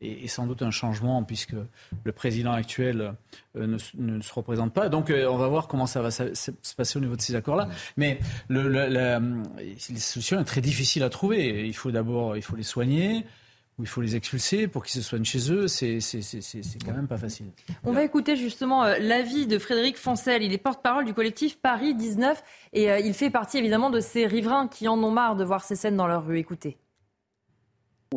et, 0.02 0.28
sans 0.28 0.46
doute 0.46 0.62
un 0.62 0.72
changement 0.72 1.24
puisque 1.24 1.56
le 2.04 2.12
président 2.12 2.52
actuel 2.52 3.14
ne, 3.56 3.78
se 3.78 4.34
représente 4.34 4.74
pas. 4.74 4.90
Donc 4.90 5.12
on 5.12 5.38
va 5.38 5.48
voir 5.48 5.68
comment 5.68 5.88
ça 5.88 6.02
va 6.02 6.12
se 6.12 6.76
passer 6.76 6.98
au 6.98 7.02
niveau 7.02 7.16
de 7.16 7.22
ces 7.22 7.36
accords-là. 7.36 7.70
Mais 7.96 8.20
le, 8.48 8.68
la, 8.68 9.20
solution 9.98 10.40
est 10.40 10.46
très 10.46 10.62
difficile 10.62 11.04
à 11.04 11.10
trouver. 11.10 11.66
Il 11.68 11.76
faut 11.76 11.92
d'abord 11.92 12.36
les 12.36 12.64
soigner 12.64 13.26
où 13.78 13.84
il 13.84 13.88
faut 13.88 14.02
les 14.02 14.16
expulser 14.16 14.68
pour 14.68 14.84
qu'ils 14.84 15.02
se 15.02 15.08
soignent 15.08 15.24
chez 15.24 15.52
eux, 15.52 15.68
c'est 15.68 16.00
quand 16.84 16.94
même 16.94 17.08
pas 17.08 17.18
facile. 17.18 17.48
On 17.84 17.92
va 17.92 18.04
écouter 18.04 18.36
justement 18.36 18.84
euh, 18.84 18.96
l'avis 19.00 19.46
de 19.46 19.60
Frédéric 19.60 19.98
Foncel. 19.98 20.42
Il 20.42 20.52
est 20.52 20.58
porte-parole 20.58 21.06
du 21.06 21.14
collectif 21.14 21.60
Paris 21.60 21.94
19 21.94 22.44
et 22.74 22.92
euh, 22.92 23.00
il 23.00 23.14
fait 23.14 23.30
partie 23.30 23.60
évidemment 23.60 23.92
de 23.92 24.00
ces 24.00 24.26
riverains 24.26 24.68
qui 24.68 24.88
en 24.88 25.02
ont 25.04 25.12
marre 25.12 25.36
de 25.36 25.44
voir 25.44 25.64
ces 25.64 25.76
scènes 25.76 25.96
dans 25.96 26.08
leur 26.08 26.26
rue. 26.26 26.40
Écoutez. 26.40 26.78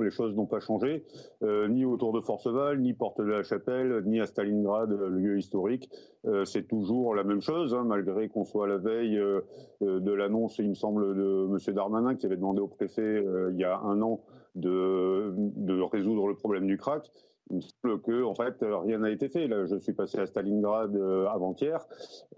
Les 0.00 0.10
choses 0.10 0.36
n'ont 0.36 0.46
pas 0.46 0.60
changé, 0.60 1.04
euh, 1.42 1.66
ni 1.66 1.84
autour 1.84 2.12
de 2.12 2.20
Forceval, 2.20 2.78
ni 2.78 2.94
Porte 2.94 3.20
de 3.20 3.26
la 3.26 3.42
Chapelle, 3.42 4.04
ni 4.06 4.20
à 4.20 4.26
Stalingrad, 4.26 4.88
le 4.88 5.08
lieu 5.08 5.36
historique. 5.36 5.90
c'est 6.44 6.68
toujours 6.68 7.16
la 7.16 7.24
même 7.24 7.40
chose, 7.40 7.74
hein, 7.74 7.82
malgré 7.84 8.28
qu'on 8.28 8.44
soit 8.44 8.66
à 8.66 8.68
la 8.68 8.78
veille 8.78 9.20
de 9.80 10.12
l'annonce, 10.12 10.58
il 10.58 10.68
me 10.68 10.74
semble, 10.74 11.16
de 11.16 11.48
M. 11.50 11.74
Darmanin, 11.74 12.14
qui 12.14 12.26
avait 12.26 12.36
demandé 12.36 12.60
au 12.60 12.68
préfet 12.68 13.24
il 13.50 13.58
y 13.58 13.64
a 13.64 13.80
un 13.80 14.00
an 14.00 14.20
de, 14.54 15.82
résoudre 15.82 16.28
le 16.28 16.34
problème 16.34 16.66
du 16.66 16.76
crack. 16.76 17.10
Il 17.50 17.56
me 17.56 17.60
semble 17.62 18.00
que 18.02 18.22
en 18.22 18.34
fait 18.34 18.54
rien 18.60 18.98
n'a 18.98 19.10
été 19.10 19.28
fait. 19.28 19.48
Là, 19.48 19.66
je 19.66 19.76
suis 19.76 19.92
passé 19.92 20.18
à 20.18 20.26
Stalingrad 20.26 20.94
euh, 20.94 21.26
avant-hier, 21.26 21.84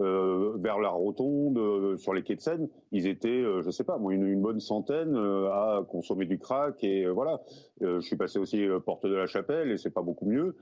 euh, 0.01 0.55
vers 0.57 0.79
la 0.79 0.89
rotonde, 0.89 1.59
euh, 1.59 1.99
sur 1.99 2.15
les 2.15 2.23
quais 2.23 2.37
de 2.37 2.41
Seine. 2.41 2.69
Ils 2.93 3.07
étaient, 3.07 3.45
je 3.63 3.71
sais 3.71 3.85
pas, 3.85 3.99
moi, 3.99 4.15
une, 4.15 4.41
bonne 4.41 4.61
centaine 4.61 5.15
à 5.17 5.83
consommer 5.87 6.25
du 6.25 6.39
crack 6.39 6.83
et 6.83 7.07
voilà. 7.07 7.43
je 7.81 8.01
suis 8.01 8.17
passé 8.17 8.39
aussi 8.39 8.67
porte 8.87 9.07
de 9.07 9.15
la 9.15 9.27
Chapelle 9.27 9.71
et 9.71 9.77
c'est 9.77 9.91
pas 9.91 10.03
beaucoup 10.03 10.27
mieux. 10.27 10.57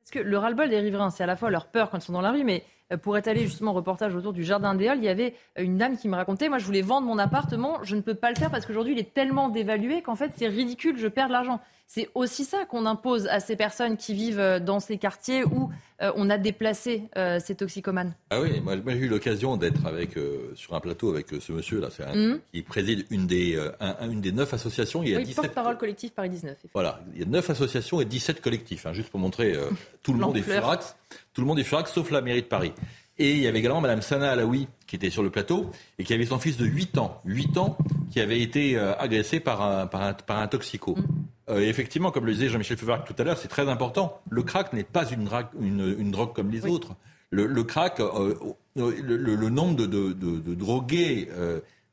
Parce 0.00 0.10
que 0.12 0.18
le 0.18 0.38
ras-le-bol 0.38 0.70
des 0.70 0.80
riverains, 0.80 1.10
c'est 1.10 1.22
à 1.22 1.26
la 1.26 1.36
fois 1.36 1.50
leur 1.50 1.66
peur 1.66 1.90
quand 1.90 1.98
ils 1.98 2.02
sont 2.02 2.12
dans 2.12 2.22
la 2.22 2.32
rue, 2.32 2.44
mais 2.44 2.62
euh, 2.62 2.64
pour 2.96 3.16
étaler 3.16 3.42
justement 3.42 3.72
reportage 3.72 4.14
autour 4.14 4.32
du 4.32 4.44
jardin 4.44 4.78
Halles, 4.78 4.98
il 4.98 5.04
y 5.04 5.08
avait 5.08 5.34
euh, 5.58 5.62
une 5.62 5.78
dame 5.78 5.96
qui 5.96 6.08
me 6.08 6.16
racontait, 6.16 6.48
moi 6.48 6.58
je 6.58 6.64
voulais 6.64 6.82
vendre 6.82 7.06
mon 7.06 7.18
appartement, 7.18 7.78
je 7.82 7.96
ne 7.96 8.00
peux 8.00 8.14
pas 8.14 8.30
le 8.30 8.36
faire 8.36 8.50
parce 8.50 8.66
qu'aujourd'hui 8.66 8.94
il 8.94 8.98
est 8.98 9.14
tellement 9.14 9.48
dévalué 9.48 10.02
qu'en 10.02 10.16
fait 10.16 10.32
c'est 10.36 10.48
ridicule, 10.48 10.98
je 10.98 11.08
perds 11.08 11.28
de 11.28 11.32
l'argent. 11.32 11.60
C'est 11.92 12.08
aussi 12.14 12.44
ça 12.44 12.66
qu'on 12.66 12.86
impose 12.86 13.26
à 13.26 13.40
ces 13.40 13.56
personnes 13.56 13.96
qui 13.96 14.14
vivent 14.14 14.38
euh, 14.38 14.60
dans 14.60 14.78
ces 14.78 14.96
quartiers 14.96 15.42
où 15.44 15.70
on 16.16 16.30
a 16.30 16.38
déplacé 16.38 17.10
ces 17.40 17.54
toxicomanes. 17.54 18.14
Ah 18.30 18.40
oui, 18.40 18.58
moi, 18.62 18.76
j'ai 18.86 19.00
eu 19.00 19.08
l'occasion 19.08 19.58
d'être 19.58 19.84
avec 19.84 20.18
sur 20.54 20.74
un 20.74 20.80
plateau 20.80 21.10
avec 21.10 21.26
ce 21.28 21.52
monsieur 21.52 21.78
là, 21.78 21.88
mmh. 21.88 22.38
qui 22.54 22.62
préside 22.62 23.04
une 23.10 23.26
des 23.26 23.62
une 24.00 24.22
des 24.22 24.32
neuf 24.32 24.54
associations. 24.54 25.02
Il 25.02 25.10
y 25.10 25.14
a 25.14 25.18
oui, 25.18 25.34
porte-parole 25.34 25.76
collectif 25.76 26.12
Paris 26.12 26.30
19. 26.30 26.56
Voilà, 26.72 27.00
il 27.12 27.20
y 27.20 27.22
a 27.22 27.26
neuf 27.26 27.50
associations 27.50 28.00
et 28.00 28.06
17 28.06 28.40
collectifs, 28.40 28.86
hein, 28.86 28.94
juste 28.94 29.10
pour 29.10 29.20
montrer 29.20 29.54
tout 30.02 30.14
le 30.14 30.20
monde 30.20 30.38
est 30.38 30.42
furax. 30.42 30.96
Tout 31.34 31.42
le 31.42 31.46
monde 31.46 31.58
est 31.58 31.64
furax, 31.64 31.92
sauf 31.92 32.10
la 32.10 32.22
mairie 32.22 32.40
de 32.40 32.46
Paris. 32.46 32.72
Et 33.20 33.32
il 33.32 33.42
y 33.42 33.46
avait 33.46 33.58
également 33.58 33.82
Madame 33.82 34.00
Sana 34.00 34.30
Alaoui 34.30 34.66
qui 34.86 34.96
était 34.96 35.10
sur 35.10 35.22
le 35.22 35.28
plateau 35.28 35.70
et 35.98 36.04
qui 36.04 36.14
avait 36.14 36.24
son 36.24 36.38
fils 36.38 36.56
de 36.56 36.64
8 36.64 36.96
ans, 36.96 37.20
8 37.26 37.58
ans, 37.58 37.76
qui 38.10 38.18
avait 38.18 38.40
été 38.40 38.78
euh, 38.78 38.94
agressé 38.96 39.40
par 39.40 39.60
un, 39.60 39.86
par 39.86 40.38
un, 40.38 40.46
toxico. 40.48 40.96
Mm. 40.96 41.04
Euh, 41.50 41.60
effectivement, 41.60 42.10
comme 42.10 42.26
le 42.26 42.32
disait 42.32 42.48
Jean-Michel 42.48 42.76
Feuvac 42.76 43.04
tout 43.04 43.14
à 43.18 43.24
l'heure, 43.24 43.36
c'est 43.36 43.48
très 43.48 43.68
important. 43.68 44.20
Le 44.30 44.42
crack 44.42 44.72
n'est 44.72 44.84
pas 44.84 45.04
une, 45.10 45.28
une, 45.60 46.10
drogue 46.10 46.32
comme 46.32 46.50
les 46.50 46.64
autres. 46.66 46.94
Le, 47.30 47.62
crack, 47.62 48.00
euh, 48.00 48.34
le, 48.76 49.48
nombre 49.48 49.74
de, 49.76 49.86
de, 49.86 50.54
drogués 50.54 51.28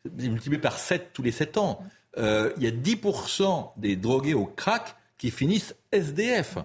est 0.06 0.30
multiplié 0.30 0.60
par 0.60 0.78
7 0.78 1.12
tous 1.14 1.24
les 1.24 1.32
7 1.32 1.58
ans. 1.58 1.84
il 2.18 2.64
y 2.64 2.68
a 2.68 2.72
10% 2.72 3.72
des 3.78 3.96
drogués 3.96 4.34
au 4.34 4.46
crack 4.46 4.96
qui 5.18 5.32
finissent 5.32 5.76
SDF. 5.92 6.58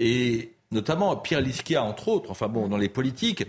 Et 0.00 0.52
notamment 0.70 1.16
Pierre 1.16 1.40
Lisquia, 1.40 1.82
entre 1.82 2.08
autres, 2.08 2.30
enfin 2.30 2.48
bon, 2.48 2.68
dans 2.68 2.76
les 2.76 2.88
politiques, 2.88 3.46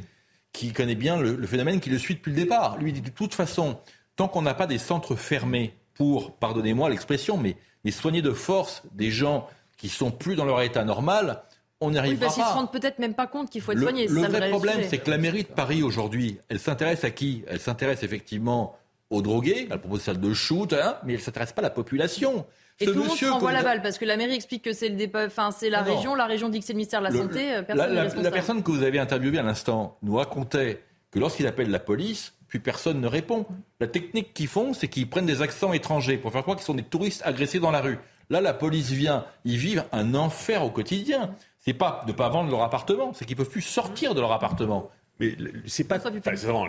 qui 0.54 0.74
connaît 0.74 0.96
bien 0.96 1.18
le, 1.18 1.46
phénomène, 1.46 1.80
qui 1.80 1.90
le 1.90 2.00
suit 2.00 2.16
depuis 2.16 2.32
le 2.32 2.38
départ. 2.38 2.78
Lui 2.78 2.94
dit 2.94 3.02
de 3.02 3.10
toute 3.10 3.34
façon, 3.34 3.78
tant 4.16 4.28
qu'on 4.28 4.42
n'a 4.42 4.54
pas 4.54 4.68
des 4.68 4.78
centres 4.78 5.16
fermés 5.16 5.74
pour, 5.94 6.36
pardonnez-moi 6.38 6.90
l'expression, 6.90 7.38
mais, 7.38 7.56
mais 7.88 7.92
soigner 7.92 8.22
de 8.22 8.34
force 8.34 8.84
des 8.92 9.12
gens 9.12 9.48
qui 9.78 9.88
sont 9.88 10.12
plus 10.12 10.36
dans 10.36 10.44
leur 10.44 10.62
état 10.62 10.84
normal, 10.84 11.44
on 11.80 11.92
n'y 11.92 11.98
arrivera 11.98 12.16
oui, 12.16 12.20
parce 12.20 12.36
pas. 12.36 12.42
Ils 12.42 12.52
se 12.52 12.54
rendent 12.54 12.72
peut-être 12.74 13.00
même 13.00 13.14
pas 13.14 13.28
compte 13.28 13.50
qu'il 13.50 13.62
faut 13.62 13.72
être 13.72 13.80
soigné. 13.80 14.08
Le 14.08 14.24
vrai 14.24 14.50
problème, 14.50 14.82
c'est 14.90 14.98
que 14.98 15.10
la 15.10 15.18
mairie 15.18 15.44
de 15.44 15.48
Paris 15.48 15.84
aujourd'hui, 15.84 16.38
elle 16.50 16.60
s'intéresse 16.60 17.06
à 17.06 17.12
qui? 17.12 17.46
Elle 17.48 17.62
s'intéresse 17.62 18.04
effectivement 18.04 18.76
aux 19.10 19.22
drogués, 19.22 19.70
elle 19.72 19.80
propose 19.80 20.02
celle 20.02 20.20
de 20.20 20.34
shoot, 20.34 20.74
hein, 20.74 20.98
mais 21.06 21.14
elle 21.14 21.20
ne 21.20 21.24
s'intéresse 21.24 21.54
pas 21.54 21.62
à 21.62 21.64
la 21.64 21.70
population. 21.70 22.46
Et 22.82 22.88
tout 22.88 22.92
le 22.92 23.06
monde 23.06 23.18
renvoie 23.32 23.54
la 23.54 23.64
balle 23.64 23.82
parce 23.82 23.98
que 23.98 24.04
la 24.04 24.18
mairie 24.18 24.36
explique 24.36 24.64
que 24.64 24.74
c'est 24.74 24.90
le 24.90 25.26
enfin, 25.26 25.52
c'est 25.52 25.70
la 25.70 25.82
région, 25.82 26.14
la 26.14 26.26
région 26.26 26.50
dit 26.50 26.60
que 26.60 26.66
c'est 26.66 26.74
le 26.74 26.80
ministère 26.80 27.00
de 27.00 27.06
la 27.06 27.12
Santé. 27.12 27.62
Personne 27.66 27.94
la, 27.94 28.04
la, 28.04 28.32
personne 28.32 28.64
que 28.64 28.70
vous 28.72 28.84
avez 28.84 29.00
interviewée 29.00 29.40
à 29.40 29.44
l'instant 29.44 29.98
nous 30.02 30.18
racontait 30.18 30.84
que 31.10 31.20
lorsqu'il 31.20 31.48
appelle 31.48 31.70
la 31.70 31.80
police, 31.80 32.34
puis 32.48 32.60
personne 32.60 33.02
ne 33.02 33.08
répond. 33.08 33.46
La 33.80 33.88
technique 33.88 34.34
qu'ils 34.34 34.48
font, 34.48 34.74
c'est 34.74 34.88
qu'ils 34.88 35.10
prennent 35.10 35.26
des 35.26 35.42
accents 35.42 35.74
étrangers 35.74 36.18
pour 36.18 36.32
faire 36.32 36.42
croire 36.42 36.58
qu'ils 36.58 36.66
sont 36.66 36.74
des 36.74 36.84
touristes 36.84 37.22
agressés 37.26 37.60
dans 37.60 37.72
la 37.72 37.82
rue. 37.82 37.98
Là, 38.30 38.42
la 38.42 38.54
police 38.54 38.92
vient, 38.92 39.26
ils 39.46 39.58
vivent 39.58 39.86
un 39.92 40.16
enfer 40.16 40.64
au 40.64 40.70
quotidien. 40.70 41.36
C'est 41.60 41.74
pas 41.74 42.04
de 42.08 42.12
pas 42.12 42.30
vendre 42.30 42.52
leur 42.52 42.62
appartement, 42.62 43.14
c'est 43.14 43.26
qu'ils 43.26 43.36
peuvent 43.36 43.50
plus 43.50 43.62
sortir 43.62 44.16
de 44.16 44.22
leur 44.22 44.32
appartement. 44.32 44.90
Mais 45.20 45.36
c'est 45.66 45.86
pas. 45.86 45.98
Enfin, 45.98 46.12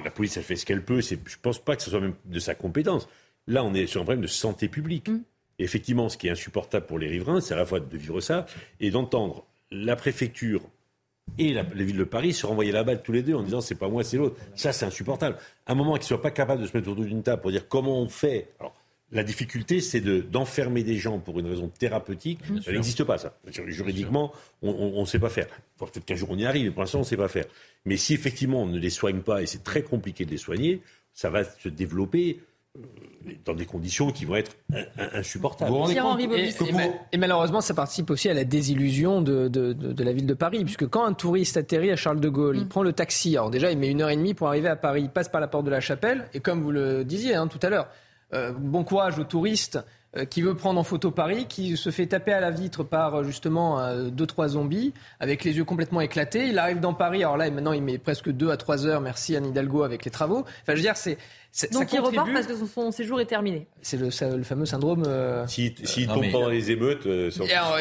la 0.03 0.11
police, 0.11 0.37
elle 0.37 0.43
fait 0.43 0.57
ce 0.57 0.65
qu'elle 0.65 0.85
peut. 0.85 1.01
Je 1.01 1.37
pense 1.43 1.59
pas 1.59 1.77
que 1.77 1.83
ce 1.83 1.91
soit 1.91 2.01
même 2.01 2.15
de 2.25 2.39
sa 2.39 2.55
compétence. 2.55 3.09
Là, 3.47 3.65
on 3.65 3.75
est 3.75 3.87
sur 3.87 4.01
un 4.01 4.05
problème 4.05 4.23
de 4.23 4.29
santé 4.29 4.69
publique. 4.69 5.09
Mmh 5.09 5.23
effectivement, 5.59 6.09
ce 6.09 6.17
qui 6.17 6.29
est 6.29 6.31
insupportable 6.31 6.87
pour 6.87 6.99
les 6.99 7.09
riverains, 7.09 7.41
c'est 7.41 7.55
à 7.55 7.57
la 7.57 7.67
fois 7.67 7.81
de 7.81 7.97
vivre 7.97 8.21
ça 8.21 8.47
et 8.81 8.91
d'entendre 8.91 9.45
la 9.71 9.97
préfecture 9.97 10.63
et 11.37 11.53
la, 11.53 11.63
ville 11.63 11.97
de 11.97 12.05
Paris 12.05 12.33
se 12.33 12.47
renvoyer 12.47 12.73
la 12.73 12.85
balle 12.85 13.03
tous 13.03 13.13
les 13.13 13.23
deux 13.23 13.35
en 13.35 13.43
disant 13.43 13.61
c'est 13.61 13.75
pas 13.75 13.89
moi, 13.89 14.05
c'est 14.05 14.17
l'autre. 14.17 14.37
Ça, 14.55 14.73
c'est 14.73 14.87
insupportable. 14.87 15.37
À 15.67 15.73
un 15.73 15.75
moment 15.75 15.95
qu'ils 15.95 16.03
ne 16.03 16.07
soient 16.07 16.23
pas 16.23 16.31
capables 16.31 16.63
de 16.63 16.67
se 16.67 16.77
mettre 16.77 16.89
autour 16.89 17.05
d'une 17.05 17.23
table 17.23 17.43
pour 17.43 17.51
dire 17.51 17.69
comment 17.69 18.01
on 18.01 18.09
fait. 18.09 18.49
Alors, 18.61 18.75
la 19.11 19.23
difficulté, 19.23 19.81
c'est 19.81 20.01
d'enfermer 20.01 20.85
des 20.85 20.97
gens 20.97 21.19
pour 21.19 21.41
une 21.41 21.47
raison 21.47 21.69
thérapeutique. 21.69 22.41
ça 22.63 22.73
n'existe 22.73 23.05
pas, 23.05 23.17
ça. 23.17 23.39
Juridiquement, 23.67 24.33
on 24.61 25.01
ne 25.01 25.07
sait 25.07 25.19
pas 25.19 25.31
faire. 25.31 25.47
Peut-être 25.79 26.05
qu'un 26.05 26.15
jour 26.15 26.29
on 26.31 26.37
y 26.37 26.45
arrive, 26.45 26.67
mais 26.67 26.71
pour 26.71 26.83
l'instant, 26.83 26.99
on 26.99 27.03
ne 27.03 27.07
sait 27.07 27.17
pas 27.17 27.29
faire. 27.29 27.47
Mais 27.87 27.97
si 27.97 28.13
effectivement 28.13 28.63
on 28.63 28.67
ne 28.67 28.79
les 28.79 28.91
soigne 28.91 29.21
pas, 29.21 29.41
et 29.43 29.47
c'est 29.47 29.65
très 29.65 29.83
compliqué 29.83 30.27
de 30.27 30.31
les 30.31 30.37
soigner, 30.37 30.83
ça 31.15 31.31
va 31.31 31.45
se 31.45 31.71
développer 31.71 32.41
dans 33.45 33.55
des 33.55 33.66
conditions 33.66 34.11
qui 34.11 34.24
vont 34.24 34.36
être 34.36 34.57
insupportables. 35.12 35.73
Et, 37.12 37.19
malheureusement, 37.19 37.61
ça 37.61 37.74
participe 37.74 38.11
aussi 38.11 38.28
à 38.28 38.35
la 38.35 38.45
désillusion 38.45 39.20
de, 39.20 39.49
de, 39.49 40.05
la 40.05 40.12
ville 40.12 40.27
de 40.27 40.35
Paris, 40.35 40.65
puisque 40.65 40.86
quand 40.86 41.05
un 41.05 41.12
touriste 41.12 41.57
atterrit 41.57 41.90
à 41.90 41.97
Charles 41.97 42.20
de 42.20 42.28
Gaulle, 42.28 42.57
il 42.57 42.65
mm. 42.65 42.69
prend 42.69 42.82
le 42.82 42.93
taxi, 42.93 43.36
alors 43.36 43.51
déjà 43.51 43.70
il 43.70 43.78
met 43.78 43.90
une 43.90 44.03
heure 44.03 44.11
et 44.11 44.16
demie 44.16 44.35
pour 44.35 44.49
arriver 44.49 44.69
à 44.69 44.77
Paris, 44.77 45.03
il 45.03 45.11
passe 45.11 45.28
par 45.28 45.40
la 45.40 45.49
porte 45.49 45.65
de 45.65 45.70
la 45.70 45.81
Chapelle, 45.81 46.28
et 46.35 46.40
comme 46.40 46.62
vous 46.62 46.70
le 46.70 47.05
disiez 47.05 47.35
hein, 47.35 47.49
tout 47.49 47.61
à 47.62 47.70
l'heure, 47.70 47.89
euh, 48.35 48.53
bon 48.53 48.85
courage 48.85 49.19
aux 49.19 49.24
touristes 49.24 49.78
euh, 50.16 50.27
qui 50.27 50.43
veut 50.43 50.55
prendre 50.55 50.78
en 50.78 50.85
photo 50.85 51.11
Paris, 51.11 51.47
qui 51.49 51.78
se 51.78 51.90
fait 51.90 52.07
taper 52.07 52.32
à 52.32 52.40
la 52.40 52.51
vitre 52.51 52.85
par 52.85 53.15
euh, 53.15 53.24
justement 53.24 53.81
deux 54.11 54.27
trois 54.27 54.49
zombies 54.49 54.93
avec 55.19 55.45
les 55.45 55.57
yeux 55.57 55.65
complètement 55.65 56.03
éclatés. 56.03 56.49
Il 56.49 56.59
arrive 56.59 56.81
dans 56.81 56.93
Paris, 56.93 57.24
alors 57.24 57.39
là 57.39 57.51
maintenant 57.51 57.73
il 57.73 57.82
met 57.82 57.97
presque 57.97 58.31
deux 58.31 58.51
à 58.51 58.59
trois 58.59 58.86
heures. 58.86 59.01
Merci 59.01 59.35
Anne 59.35 59.47
Hidalgo 59.47 59.82
avec 59.82 60.05
les 60.05 60.11
travaux. 60.11 60.40
Enfin, 60.40 60.73
je 60.73 60.74
veux 60.74 60.82
dire, 60.82 60.97
c'est 60.97 61.16
donc 61.73 61.93
il 61.93 62.01
repart 62.01 62.33
parce 62.33 62.47
que 62.47 62.55
son, 62.55 62.91
séjour 62.91 63.21
est 63.21 63.27
terminé. 63.27 63.67
C'est 63.83 63.97
le, 63.97 64.11
fameux 64.43 64.67
syndrome. 64.67 65.05
Euh... 65.07 65.47
S'il 65.47 65.75
tombe 66.07 66.31
pas 66.31 66.41
dans 66.41 66.49
les 66.49 66.71
émeutes. 66.71 67.07
Euh, 67.07 67.31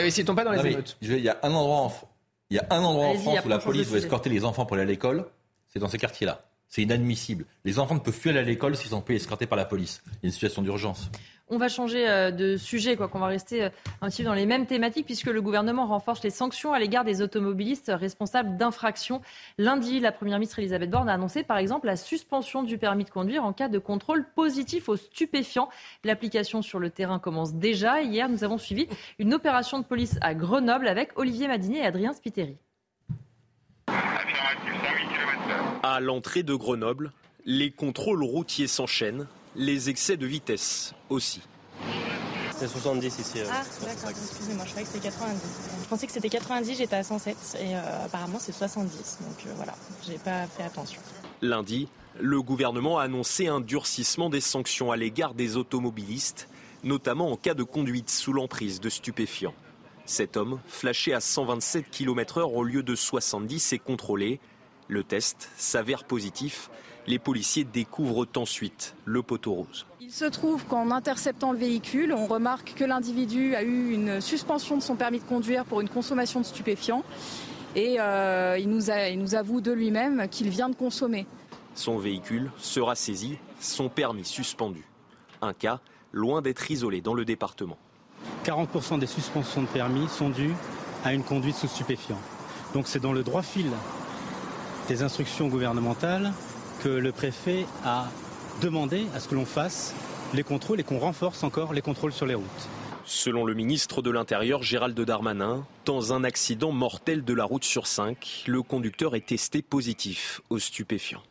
S'il 0.09 0.25
tombe 0.25 0.35
pas 0.35 0.43
dans 0.43 0.51
les 0.51 0.65
émeutes? 0.65 0.97
il 1.01 1.19
y 1.19 1.29
a 1.29 1.37
un 1.43 1.51
endroit 1.51 1.77
en, 1.77 1.93
il 2.49 2.57
y 2.57 2.59
a 2.59 2.67
un 2.69 2.83
endroit 2.83 3.07
en 3.07 3.15
France 3.15 3.45
où 3.45 3.49
la 3.49 3.59
police 3.59 3.89
doit 3.89 3.99
escorter 3.99 4.29
les 4.29 4.45
enfants 4.45 4.65
pour 4.65 4.75
aller 4.75 4.83
à 4.83 4.87
l'école. 4.87 5.25
C'est 5.67 5.79
dans 5.79 5.89
ces 5.89 5.97
quartiers-là. 5.97 6.46
C'est 6.69 6.81
inadmissible. 6.81 7.45
Les 7.65 7.79
enfants 7.79 7.95
ne 7.95 7.99
peuvent 7.99 8.19
plus 8.19 8.29
aller 8.29 8.39
à 8.39 8.43
l'école 8.43 8.75
s'ils 8.75 8.89
sont 8.89 9.03
escortés 9.05 9.47
par 9.47 9.57
la 9.57 9.65
police. 9.65 10.01
Il 10.05 10.11
y 10.11 10.15
a 10.15 10.27
une 10.27 10.31
situation 10.31 10.61
d'urgence. 10.61 11.09
On 11.49 11.57
va 11.57 11.69
changer 11.69 12.09
euh, 12.09 12.29
de 12.29 12.57
sujet, 12.57 12.97
quoi 12.97 13.07
qu'on 13.07 13.19
va 13.19 13.27
rester 13.27 13.63
euh, 13.63 13.69
un 14.01 14.09
petit 14.09 14.21
peu 14.21 14.27
dans 14.27 14.33
les 14.33 14.45
mêmes 14.45 14.65
thématiques, 14.65 15.05
puisque 15.05 15.27
le 15.27 15.41
gouvernement 15.41 15.87
renforce 15.87 16.21
les 16.21 16.29
sanctions 16.29 16.73
à 16.73 16.79
l'égard 16.79 17.05
des 17.05 17.21
automobilistes 17.21 17.89
responsables 17.95 18.57
d'infractions. 18.57 19.21
Lundi, 19.57 20.01
la 20.01 20.11
première 20.11 20.39
ministre 20.39 20.59
Elisabeth 20.59 20.89
Borne 20.89 21.07
a 21.07 21.13
annoncé, 21.13 21.43
par 21.43 21.57
exemple, 21.57 21.87
la 21.87 21.95
suspension 21.95 22.63
du 22.63 22.77
permis 22.77 23.05
de 23.05 23.09
conduire 23.09 23.45
en 23.45 23.53
cas 23.53 23.69
de 23.69 23.79
contrôle 23.79 24.25
positif 24.35 24.89
aux 24.89 24.97
stupéfiants. 24.97 25.69
L'application 26.03 26.61
sur 26.61 26.79
le 26.79 26.89
terrain 26.89 27.17
commence 27.17 27.53
déjà. 27.53 28.01
Hier, 28.01 28.27
nous 28.27 28.43
avons 28.43 28.57
suivi 28.57 28.87
une 29.17 29.33
opération 29.33 29.79
de 29.79 29.85
police 29.85 30.17
à 30.19 30.33
Grenoble 30.33 30.89
avec 30.89 31.17
Olivier 31.17 31.47
Madinier 31.47 31.79
et 31.79 31.85
Adrien 31.85 32.11
Spiteri. 32.11 32.57
À 35.83 35.99
l'entrée 35.99 36.43
de 36.43 36.53
Grenoble, 36.53 37.13
les 37.45 37.71
contrôles 37.71 38.21
routiers 38.21 38.67
s'enchaînent 38.67 39.25
les 39.55 39.89
excès 39.89 40.17
de 40.17 40.25
vitesse 40.25 40.93
aussi. 41.09 41.41
C'est 42.57 42.67
70 42.67 43.19
ici. 43.19 43.39
Euh, 43.39 43.45
ah, 43.49 43.63
d'accord, 43.85 44.09
excusez-moi, 44.09 44.65
je 44.65 44.71
croyais 44.71 44.85
que 44.85 44.93
c'était 44.93 45.07
90. 45.07 45.39
Je 45.83 45.87
pensais 45.87 46.07
que 46.07 46.11
c'était 46.11 46.29
90, 46.29 46.77
j'étais 46.77 46.95
à 46.95 47.03
107 47.03 47.57
et 47.61 47.75
euh, 47.75 48.05
apparemment 48.05 48.37
c'est 48.39 48.51
70. 48.51 49.19
Donc 49.21 49.45
euh, 49.45 49.53
voilà, 49.55 49.75
j'ai 50.05 50.17
pas 50.17 50.45
fait 50.47 50.63
attention. 50.63 50.99
Lundi, 51.41 51.87
le 52.19 52.41
gouvernement 52.41 52.97
a 52.97 53.03
annoncé 53.03 53.47
un 53.47 53.61
durcissement 53.61 54.29
des 54.29 54.41
sanctions 54.41 54.91
à 54.91 54.97
l'égard 54.97 55.35
des 55.35 55.55
automobilistes, 55.55 56.49
notamment 56.83 57.31
en 57.31 57.37
cas 57.37 57.53
de 57.53 57.63
conduite 57.63 58.09
sous 58.09 58.33
l'emprise 58.33 58.81
de 58.81 58.89
stupéfiants. 58.89 59.53
Cet 60.07 60.37
homme, 60.37 60.61
flashé 60.67 61.13
à 61.13 61.19
127 61.19 61.91
km/h 61.91 62.43
au 62.43 62.63
lieu 62.63 62.81
de 62.81 62.95
70, 62.95 63.73
est 63.73 63.77
contrôlé. 63.77 64.39
Le 64.87 65.03
test 65.03 65.49
s'avère 65.57 66.05
positif. 66.05 66.69
Les 67.07 67.19
policiers 67.19 67.65
découvrent 67.65 68.25
ensuite 68.37 68.95
le 69.03 69.21
poteau 69.21 69.53
rose. 69.53 69.85
Il 69.99 70.13
se 70.13 70.23
trouve 70.23 70.65
qu'en 70.65 70.91
interceptant 70.91 71.51
le 71.51 71.57
véhicule, 71.57 72.13
on 72.13 72.25
remarque 72.25 72.73
que 72.73 72.85
l'individu 72.85 73.53
a 73.53 73.63
eu 73.63 73.91
une 73.91 74.21
suspension 74.21 74.77
de 74.77 74.81
son 74.81 74.95
permis 74.95 75.19
de 75.19 75.25
conduire 75.25 75.65
pour 75.65 75.81
une 75.81 75.89
consommation 75.89 76.39
de 76.39 76.45
stupéfiants. 76.45 77.03
Et 77.75 77.97
euh, 77.99 78.57
il, 78.57 78.69
nous 78.69 78.89
il 78.89 79.19
nous 79.19 79.35
avoue 79.35 79.59
de 79.59 79.73
lui-même 79.73 80.29
qu'il 80.29 80.47
vient 80.47 80.69
de 80.69 80.75
consommer. 80.75 81.27
Son 81.75 81.97
véhicule 81.97 82.49
sera 82.57 82.95
saisi, 82.95 83.37
son 83.59 83.89
permis 83.89 84.23
suspendu. 84.23 84.85
Un 85.41 85.53
cas 85.53 85.81
loin 86.13 86.41
d'être 86.41 86.71
isolé 86.71 87.01
dans 87.01 87.13
le 87.13 87.25
département. 87.25 87.77
40% 88.45 88.99
des 88.99 89.07
suspensions 89.07 89.61
de 89.61 89.67
permis 89.67 90.07
sont 90.07 90.29
dues 90.29 90.55
à 91.03 91.13
une 91.13 91.23
conduite 91.23 91.55
sous 91.55 91.67
stupéfiants. 91.67 92.21
Donc 92.73 92.87
c'est 92.87 92.99
dans 92.99 93.13
le 93.13 93.23
droit 93.23 93.41
fil 93.41 93.71
des 94.87 95.03
instructions 95.03 95.47
gouvernementales 95.47 96.31
que 96.81 96.89
le 96.89 97.11
préfet 97.11 97.65
a 97.83 98.05
demandé 98.61 99.05
à 99.13 99.19
ce 99.19 99.27
que 99.27 99.35
l'on 99.35 99.45
fasse 99.45 99.93
les 100.33 100.43
contrôles 100.43 100.79
et 100.79 100.83
qu'on 100.83 100.99
renforce 100.99 101.43
encore 101.43 101.73
les 101.73 101.81
contrôles 101.81 102.13
sur 102.13 102.25
les 102.25 102.35
routes. 102.35 102.69
Selon 103.05 103.45
le 103.45 103.53
ministre 103.53 104.01
de 104.01 104.11
l'Intérieur 104.11 104.63
Gérald 104.63 104.99
Darmanin, 104.99 105.65
dans 105.85 106.11
un 106.11 106.23
accident 106.23 106.71
mortel 106.71 107.23
de 107.23 107.33
la 107.33 107.45
route 107.45 107.63
sur 107.63 107.87
5, 107.87 108.43
le 108.47 108.61
conducteur 108.61 109.15
est 109.15 109.25
testé 109.25 109.61
positif 109.61 110.41
aux 110.49 110.59
stupéfiants. 110.59 111.23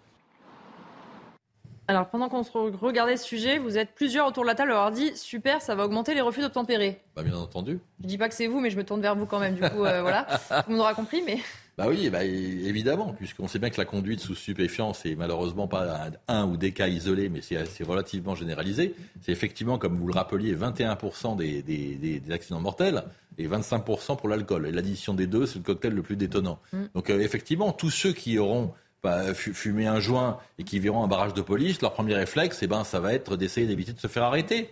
Alors, 1.89 2.09
pendant 2.09 2.29
qu'on 2.29 2.43
regardait 2.43 3.17
ce 3.17 3.25
sujet, 3.25 3.59
vous 3.59 3.79
êtes 3.79 3.91
plusieurs 3.95 4.27
autour 4.27 4.43
de 4.43 4.49
la 4.49 4.55
table 4.57 4.73
à 4.73 4.75
avoir 4.75 4.91
dit 4.91 5.17
super, 5.17 5.63
ça 5.63 5.75
va 5.77 5.85
augmenter 5.85 6.15
les 6.15 6.21
refus 6.21 6.41
d'obtempérer. 6.41 7.01
Bah, 7.15 7.23
bien 7.23 7.37
entendu. 7.37 7.79
Je 8.03 8.09
dis 8.09 8.19
pas 8.19 8.29
que 8.29 8.35
c'est 8.35 8.49
vous, 8.49 8.61
mais 8.61 8.71
je 8.71 8.77
me 8.77 8.85
tourne 8.85 9.01
vers 9.01 9.15
vous 9.15 9.27
quand 9.27 9.39
même. 9.39 9.55
Du 9.55 9.61
coup, 9.61 9.85
euh, 9.85 10.03
voilà, 10.03 10.25
tout 10.49 10.55
le 10.67 10.73
monde 10.73 10.81
aura 10.81 10.95
compris, 10.95 11.23
mais. 11.25 11.39
Bah 11.79 11.85
oui, 11.89 12.09
bah, 12.09 12.25
évidemment, 12.25 13.13
puisqu'on 13.13 13.49
sait 13.49 13.59
bien 13.59 13.69
que 13.69 13.77
la 13.77 13.85
conduite 13.85 14.21
sous 14.21 14.35
stupéfiants, 14.35 14.95
c'est 14.95 15.15
malheureusement 15.15 15.69
pas 15.69 16.11
un 16.27 16.47
ou 16.47 16.57
des 16.57 16.73
cas 16.73 16.89
isolés, 16.89 17.29
mais 17.29 17.41
c'est 17.43 17.85
relativement 17.85 18.35
généralisé. 18.35 18.95
C'est 19.21 19.31
effectivement, 19.31 19.77
comme 19.77 19.99
vous 19.99 20.07
le 20.07 20.15
rappeliez, 20.15 20.57
21% 20.57 21.37
des, 21.37 21.63
des, 21.63 21.97
des, 21.97 22.33
accidents 22.33 22.61
mortels 22.61 23.05
et 23.37 23.47
25% 23.47 24.17
pour 24.17 24.29
l'alcool. 24.31 24.67
Et 24.67 24.73
l'addition 24.73 25.13
des 25.13 25.27
deux, 25.27 25.45
c'est 25.45 25.59
le 25.59 25.65
cocktail 25.65 25.93
le 25.93 26.03
plus 26.03 26.17
détonnant. 26.17 26.59
Mm. 26.73 26.85
Donc 26.95 27.11
euh, 27.11 27.21
effectivement, 27.21 27.73
tous 27.73 27.91
ceux 27.91 28.15
qui 28.15 28.39
auront 28.39 28.73
bah, 29.03 29.35
fumer 29.35 29.87
un 29.87 30.01
joint 30.01 30.39
et 30.59 30.65
qui 30.65 30.79
verront 30.79 31.05
un 31.05 31.09
barrage 31.09 31.35
de 31.35 31.43
police, 31.43 31.81
leur 31.81 31.93
premier 31.93 32.15
réflexe, 32.15 32.59
eh 32.63 32.67
ben, 32.67 32.85
ça 32.85 33.01
va 33.01 33.13
être 33.13 33.37
d'essayer 33.37 33.67
d'éviter 33.67 33.93
de 33.93 34.01
se 34.01 34.09
faire 34.09 34.25
arrêter. 34.25 34.71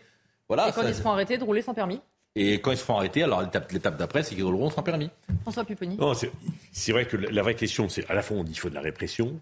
Voilà, 0.48 0.68
et 0.68 0.72
quand 0.72 0.86
ils 0.86 0.94
se 0.94 1.02
font 1.02 1.10
arrêter, 1.10 1.38
de 1.38 1.44
rouler 1.44 1.62
sans 1.62 1.74
permis 1.74 2.00
et 2.36 2.60
quand 2.60 2.72
ils 2.72 2.76
se 2.76 2.84
font 2.84 2.96
arrêter, 2.96 3.22
alors 3.22 3.42
l'étape 3.70 3.96
d'après, 3.96 4.24
c'est 4.24 4.34
qu'ils 4.34 4.44
rouleront 4.44 4.70
sans 4.70 4.82
permis. 4.82 5.08
François 5.42 5.64
Pupponi. 5.64 5.96
C'est 6.72 6.90
vrai 6.90 7.06
que 7.06 7.16
la 7.16 7.42
vraie 7.42 7.54
question, 7.54 7.88
c'est 7.88 8.08
à 8.10 8.14
la 8.14 8.22
fois 8.22 8.36
on 8.36 8.44
dit 8.44 8.52
qu'il 8.52 8.60
faut 8.60 8.70
de 8.70 8.74
la 8.74 8.80
répression, 8.80 9.38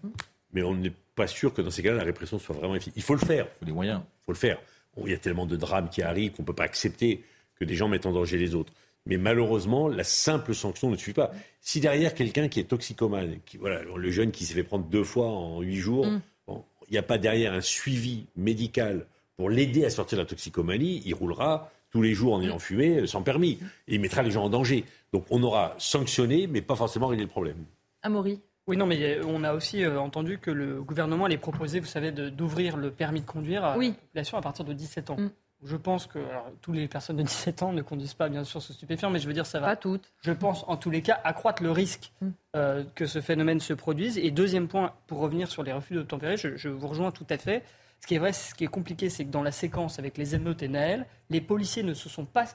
mais 0.53 0.61
on 0.61 0.75
n'est 0.75 0.93
pas 1.15 1.25
sûr 1.25 1.53
que 1.53 1.61
dans 1.61 1.71
ces 1.71 1.81
cas-là, 1.81 1.97
la 1.97 2.03
répression 2.03 2.37
soit 2.37 2.55
vraiment 2.55 2.75
efficace. 2.75 2.93
Il 2.95 3.01
faut 3.01 3.15
le 3.15 3.19
faire. 3.19 3.47
Il 3.47 3.59
faut 3.59 3.65
des 3.65 3.71
moyens. 3.71 4.01
Il 4.21 4.25
faut 4.25 4.31
le 4.31 4.37
faire. 4.37 4.59
il 5.03 5.09
y 5.09 5.13
a 5.15 5.17
tellement 5.17 5.47
de 5.47 5.55
drames 5.55 5.89
qui 5.89 6.03
arrivent 6.03 6.33
qu'on 6.33 6.43
ne 6.43 6.47
peut 6.47 6.53
pas 6.53 6.65
accepter 6.65 7.23
que 7.59 7.65
des 7.65 7.75
gens 7.75 7.87
mettent 7.87 8.05
en 8.05 8.11
danger 8.11 8.37
les 8.37 8.53
autres. 8.53 8.73
Mais 9.05 9.17
malheureusement, 9.17 9.87
la 9.87 10.03
simple 10.03 10.55
sanction 10.55 10.89
ne 10.89 10.95
suffit 10.95 11.13
pas. 11.13 11.31
Si 11.59 11.79
derrière 11.79 12.13
quelqu'un 12.13 12.47
qui 12.47 12.59
est 12.59 12.65
toxicomane, 12.65 13.39
qui, 13.45 13.57
voilà, 13.57 13.81
le 13.83 14.11
jeune 14.11 14.31
qui 14.31 14.45
s'est 14.45 14.53
fait 14.53 14.63
prendre 14.63 14.85
deux 14.85 15.03
fois 15.03 15.27
en 15.27 15.61
huit 15.61 15.77
jours, 15.77 16.05
mm. 16.05 16.21
il 16.47 16.91
n'y 16.91 16.97
a 16.97 17.03
pas 17.03 17.17
derrière 17.17 17.53
un 17.53 17.61
suivi 17.61 18.27
médical 18.35 19.05
pour 19.35 19.49
l'aider 19.49 19.83
à 19.85 19.89
sortir 19.89 20.17
de 20.17 20.23
la 20.23 20.27
toxicomanie, 20.27 21.01
il 21.05 21.13
roulera 21.13 21.71
tous 21.89 22.01
les 22.01 22.13
jours 22.13 22.33
en 22.33 22.41
ayant 22.41 22.59
fumé 22.59 22.99
euh, 22.99 23.07
sans 23.07 23.21
permis. 23.21 23.59
Et 23.87 23.95
il 23.95 24.01
mettra 24.01 24.23
les 24.23 24.31
gens 24.31 24.45
en 24.45 24.49
danger. 24.49 24.85
Donc 25.11 25.25
on 25.29 25.41
aura 25.43 25.75
sanctionné, 25.77 26.47
mais 26.47 26.61
pas 26.61 26.75
forcément 26.75 27.07
réglé 27.07 27.23
le 27.23 27.29
problème. 27.29 27.65
Amaury 28.01 28.41
oui, 28.65 28.77
non, 28.77 28.85
mais 28.85 29.19
on 29.25 29.43
a 29.43 29.53
aussi 29.53 29.83
euh, 29.83 29.99
entendu 29.99 30.37
que 30.37 30.49
le 30.49 30.81
gouvernement 30.81 31.25
allait 31.25 31.37
proposer, 31.37 31.81
vous 31.81 31.85
savez, 31.85 32.13
d'ouvrir 32.13 32.77
le 32.77 32.91
permis 32.91 33.19
de 33.19 33.25
conduire 33.25 33.65
à 33.65 33.75
la 33.75 33.91
population 33.91 34.37
à 34.37 34.41
partir 34.41 34.63
de 34.63 34.71
17 34.71 35.09
ans. 35.09 35.17
Mm. 35.17 35.31
Je 35.65 35.75
pense 35.75 36.07
que 36.07 36.19
alors, 36.19 36.51
toutes 36.61 36.75
les 36.75 36.87
personnes 36.87 37.17
de 37.17 37.21
17 37.23 37.63
ans 37.63 37.73
ne 37.73 37.81
conduisent 37.81 38.13
pas, 38.13 38.29
bien 38.29 38.43
sûr, 38.43 38.61
sous 38.61 38.73
stupéfiants, 38.73 39.09
mais 39.09 39.19
je 39.19 39.27
veux 39.27 39.33
dire, 39.33 39.45
ça 39.45 39.59
va. 39.59 39.67
Pas 39.67 39.75
toutes. 39.75 40.11
Je 40.21 40.31
pense, 40.31 40.63
en 40.67 40.77
tous 40.77 40.89
les 40.89 41.01
cas, 41.01 41.19
accroître 41.23 41.63
le 41.63 41.71
risque 41.71 42.11
mm. 42.21 42.29
euh, 42.55 42.83
que 42.95 43.05
ce 43.05 43.21
phénomène 43.21 43.59
se 43.59 43.73
produise. 43.73 44.17
Et 44.17 44.31
deuxième 44.31 44.67
point, 44.67 44.93
pour 45.07 45.19
revenir 45.19 45.49
sur 45.49 45.63
les 45.63 45.73
refus 45.73 45.93
de 45.95 46.03
tempérer, 46.03 46.37
je, 46.37 46.55
je, 46.55 46.69
vous 46.69 46.87
rejoins 46.87 47.11
tout 47.11 47.27
à 47.29 47.37
fait. 47.37 47.63
Ce 48.01 48.07
qui 48.07 48.15
est 48.15 48.19
vrai, 48.19 48.33
ce 48.33 48.53
qui 48.53 48.65
est 48.65 48.67
compliqué, 48.67 49.09
c'est 49.09 49.25
que 49.25 49.31
dans 49.31 49.43
la 49.43 49.51
séquence 49.51 49.99
avec 49.99 50.17
les 50.17 50.35
émeutes 50.35 50.61
et 50.61 50.67
Naël, 50.67 51.05
les 51.29 51.39
policiers 51.39 51.83
ne 51.83 51.93
se 51.93 52.09
sont 52.09 52.25
pas 52.25 52.45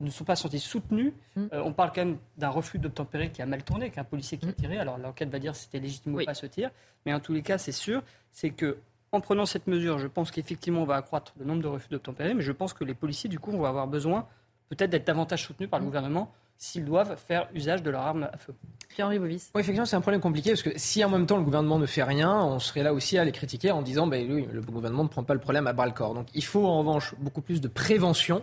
ne 0.00 0.10
sont 0.10 0.24
pas 0.24 0.36
sentis 0.36 0.60
soutenus. 0.60 1.12
Mm. 1.36 1.46
Euh, 1.52 1.62
on 1.64 1.72
parle 1.72 1.90
quand 1.94 2.04
même 2.04 2.18
d'un 2.36 2.50
refus 2.50 2.78
d'obtempérer 2.78 3.30
qui 3.30 3.42
a 3.42 3.46
mal 3.46 3.62
tourné, 3.62 3.90
qu'un 3.90 4.04
policier 4.04 4.38
qui 4.38 4.48
a 4.48 4.52
tiré. 4.52 4.78
Alors 4.78 4.98
l'enquête 4.98 5.30
va 5.30 5.38
dire 5.38 5.56
si 5.56 5.64
c'était 5.64 5.80
légitime 5.80 6.14
ou 6.14 6.24
pas 6.24 6.34
ce 6.34 6.46
tir. 6.46 6.70
Mais 7.04 7.14
en 7.14 7.20
tous 7.20 7.32
les 7.32 7.42
cas, 7.42 7.58
c'est 7.58 7.72
sûr, 7.72 8.02
c'est 8.30 8.50
que 8.50 8.78
en 9.16 9.20
prenant 9.20 9.46
cette 9.46 9.66
mesure, 9.66 9.98
je 9.98 10.06
pense 10.06 10.30
qu'effectivement, 10.30 10.82
on 10.82 10.86
va 10.86 10.96
accroître 10.96 11.32
le 11.38 11.44
nombre 11.44 11.62
de 11.62 11.68
refus 11.68 11.88
d'obtempérer, 11.90 12.34
mais 12.34 12.42
je 12.42 12.52
pense 12.52 12.72
que 12.72 12.84
les 12.84 12.94
policiers, 12.94 13.28
du 13.28 13.38
coup, 13.38 13.50
vont 13.50 13.64
avoir 13.64 13.86
besoin 13.86 14.26
peut-être 14.68 14.90
d'être 14.90 15.06
davantage 15.06 15.44
soutenus 15.44 15.70
par 15.70 15.78
le 15.78 15.84
mm. 15.84 15.88
gouvernement 15.88 16.32
s'ils 16.58 16.84
doivent 16.84 17.16
faire 17.16 17.48
usage 17.54 17.82
de 17.82 17.90
leur 17.90 18.02
arme 18.02 18.28
à 18.32 18.38
feu. 18.38 18.54
Pierre-Henri 18.88 19.18
Bovis. 19.18 19.50
Oui, 19.54 19.60
effectivement, 19.60 19.84
c'est 19.84 19.96
un 19.96 20.00
problème 20.00 20.22
compliqué 20.22 20.50
parce 20.50 20.62
que 20.62 20.70
si 20.76 21.04
en 21.04 21.10
même 21.10 21.26
temps 21.26 21.36
le 21.36 21.42
gouvernement 21.42 21.78
ne 21.78 21.86
fait 21.86 22.02
rien, 22.02 22.34
on 22.34 22.58
serait 22.58 22.82
là 22.82 22.94
aussi 22.94 23.18
à 23.18 23.24
les 23.24 23.32
critiquer 23.32 23.70
en 23.72 23.82
disant 23.82 24.06
ben 24.06 24.26
oui, 24.30 24.48
le 24.50 24.62
gouvernement 24.62 25.04
ne 25.04 25.08
prend 25.08 25.22
pas 25.22 25.34
le 25.34 25.40
problème 25.40 25.66
à 25.66 25.74
bras 25.74 25.86
le 25.86 25.92
corps. 25.92 26.14
Donc 26.14 26.28
il 26.32 26.44
faut 26.44 26.64
en 26.64 26.78
revanche 26.78 27.14
beaucoup 27.18 27.42
plus 27.42 27.60
de 27.60 27.68
prévention, 27.68 28.42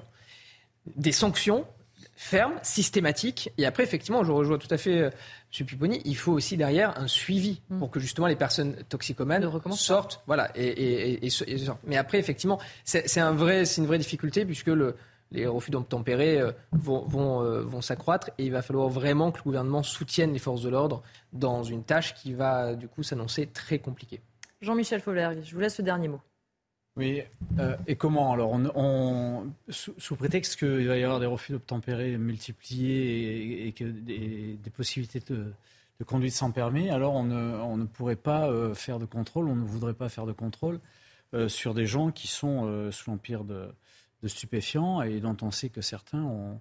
des 0.95 1.11
sanctions 1.11 1.65
fermes, 2.15 2.55
systématiques. 2.61 3.51
Et 3.57 3.65
après, 3.65 3.83
effectivement, 3.83 4.23
je 4.23 4.31
rejoins 4.31 4.57
tout 4.57 4.67
à 4.69 4.77
fait 4.77 4.99
euh, 4.99 5.09
M. 5.59 5.65
Pupponi, 5.65 6.01
il 6.05 6.15
faut 6.15 6.31
aussi 6.31 6.57
derrière 6.57 6.97
un 6.99 7.07
suivi 7.07 7.61
mm. 7.69 7.79
pour 7.79 7.91
que 7.91 7.99
justement 7.99 8.27
les 8.27 8.35
personnes 8.35 8.75
toxicomanes 8.89 9.49
sortent. 9.71 10.21
Voilà, 10.27 10.51
et, 10.55 11.19
Mais 11.85 11.97
après, 11.97 12.19
effectivement, 12.19 12.59
c'est 12.83 13.19
un 13.19 13.33
vrai, 13.33 13.63
une 13.77 13.85
vraie 13.85 13.97
difficulté 13.97 14.45
puisque 14.45 14.67
le, 14.67 14.95
les 15.31 15.47
refus 15.47 15.71
d'obtempérer 15.71 16.39
euh, 16.39 16.51
vont, 16.71 17.05
vont, 17.05 17.43
euh, 17.43 17.61
vont 17.61 17.81
s'accroître 17.81 18.29
et 18.37 18.45
il 18.45 18.51
va 18.51 18.61
falloir 18.61 18.87
vraiment 18.89 19.31
que 19.31 19.39
le 19.39 19.43
gouvernement 19.43 19.83
soutienne 19.83 20.31
les 20.31 20.39
forces 20.39 20.61
de 20.61 20.69
l'ordre 20.69 21.03
dans 21.33 21.63
une 21.63 21.83
tâche 21.83 22.13
qui 22.13 22.33
va 22.33 22.75
du 22.75 22.87
coup 22.87 23.03
s'annoncer 23.03 23.47
très 23.47 23.79
compliquée. 23.79 24.21
Jean-Michel 24.61 25.01
Fauvergue, 25.01 25.41
je 25.43 25.53
vous 25.53 25.59
laisse 25.59 25.77
le 25.77 25.83
dernier 25.83 26.07
mot. 26.07 26.21
Oui, 26.95 27.23
euh, 27.57 27.75
et 27.87 27.95
comment 27.95 28.33
alors 28.33 28.51
on, 28.51 29.51
sous, 29.69 30.15
prétexte 30.15 30.59
qu'il 30.59 30.87
va 30.87 30.95
y 30.97 31.03
avoir 31.03 31.19
des 31.19 31.25
refus 31.25 31.51
d'obtempérer 31.51 32.17
multipliés 32.17 33.67
et, 33.67 33.71
que 33.71 33.83
des, 33.83 34.57
possibilités 34.75 35.19
de, 35.19 35.53
conduite 36.05 36.33
sans 36.33 36.51
permis, 36.51 36.89
alors 36.89 37.15
on 37.15 37.23
ne, 37.23 37.55
on 37.61 37.77
ne 37.77 37.85
pourrait 37.85 38.15
pas 38.15 38.75
faire 38.75 38.99
de 38.99 39.05
contrôle, 39.05 39.47
on 39.47 39.55
ne 39.55 39.65
voudrait 39.65 39.93
pas 39.93 40.09
faire 40.09 40.25
de 40.25 40.33
contrôle 40.33 40.79
sur 41.47 41.73
des 41.73 41.87
gens 41.87 42.11
qui 42.11 42.27
sont 42.27 42.91
sous 42.91 43.09
l'empire 43.09 43.43
de, 43.43 43.73
de 44.21 44.27
stupéfiants 44.27 45.01
et 45.01 45.19
dont 45.19 45.37
on 45.41 45.51
sait 45.51 45.69
que 45.69 45.81
certains 45.81 46.21
ont, 46.21 46.59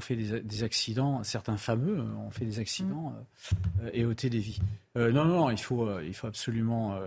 fait 0.00 0.16
des, 0.16 0.64
accidents, 0.64 1.22
certains 1.22 1.56
fameux 1.56 2.00
ont 2.00 2.30
fait 2.30 2.44
des 2.44 2.58
accidents 2.58 3.14
euh, 3.82 3.90
et 3.92 4.04
ôté 4.04 4.30
des 4.30 4.38
vies. 4.38 4.60
Euh, 4.96 5.12
non, 5.12 5.24
non, 5.24 5.50
il 5.50 5.58
faut, 5.58 5.86
euh, 5.86 6.02
il 6.04 6.14
faut 6.14 6.26
absolument 6.26 6.98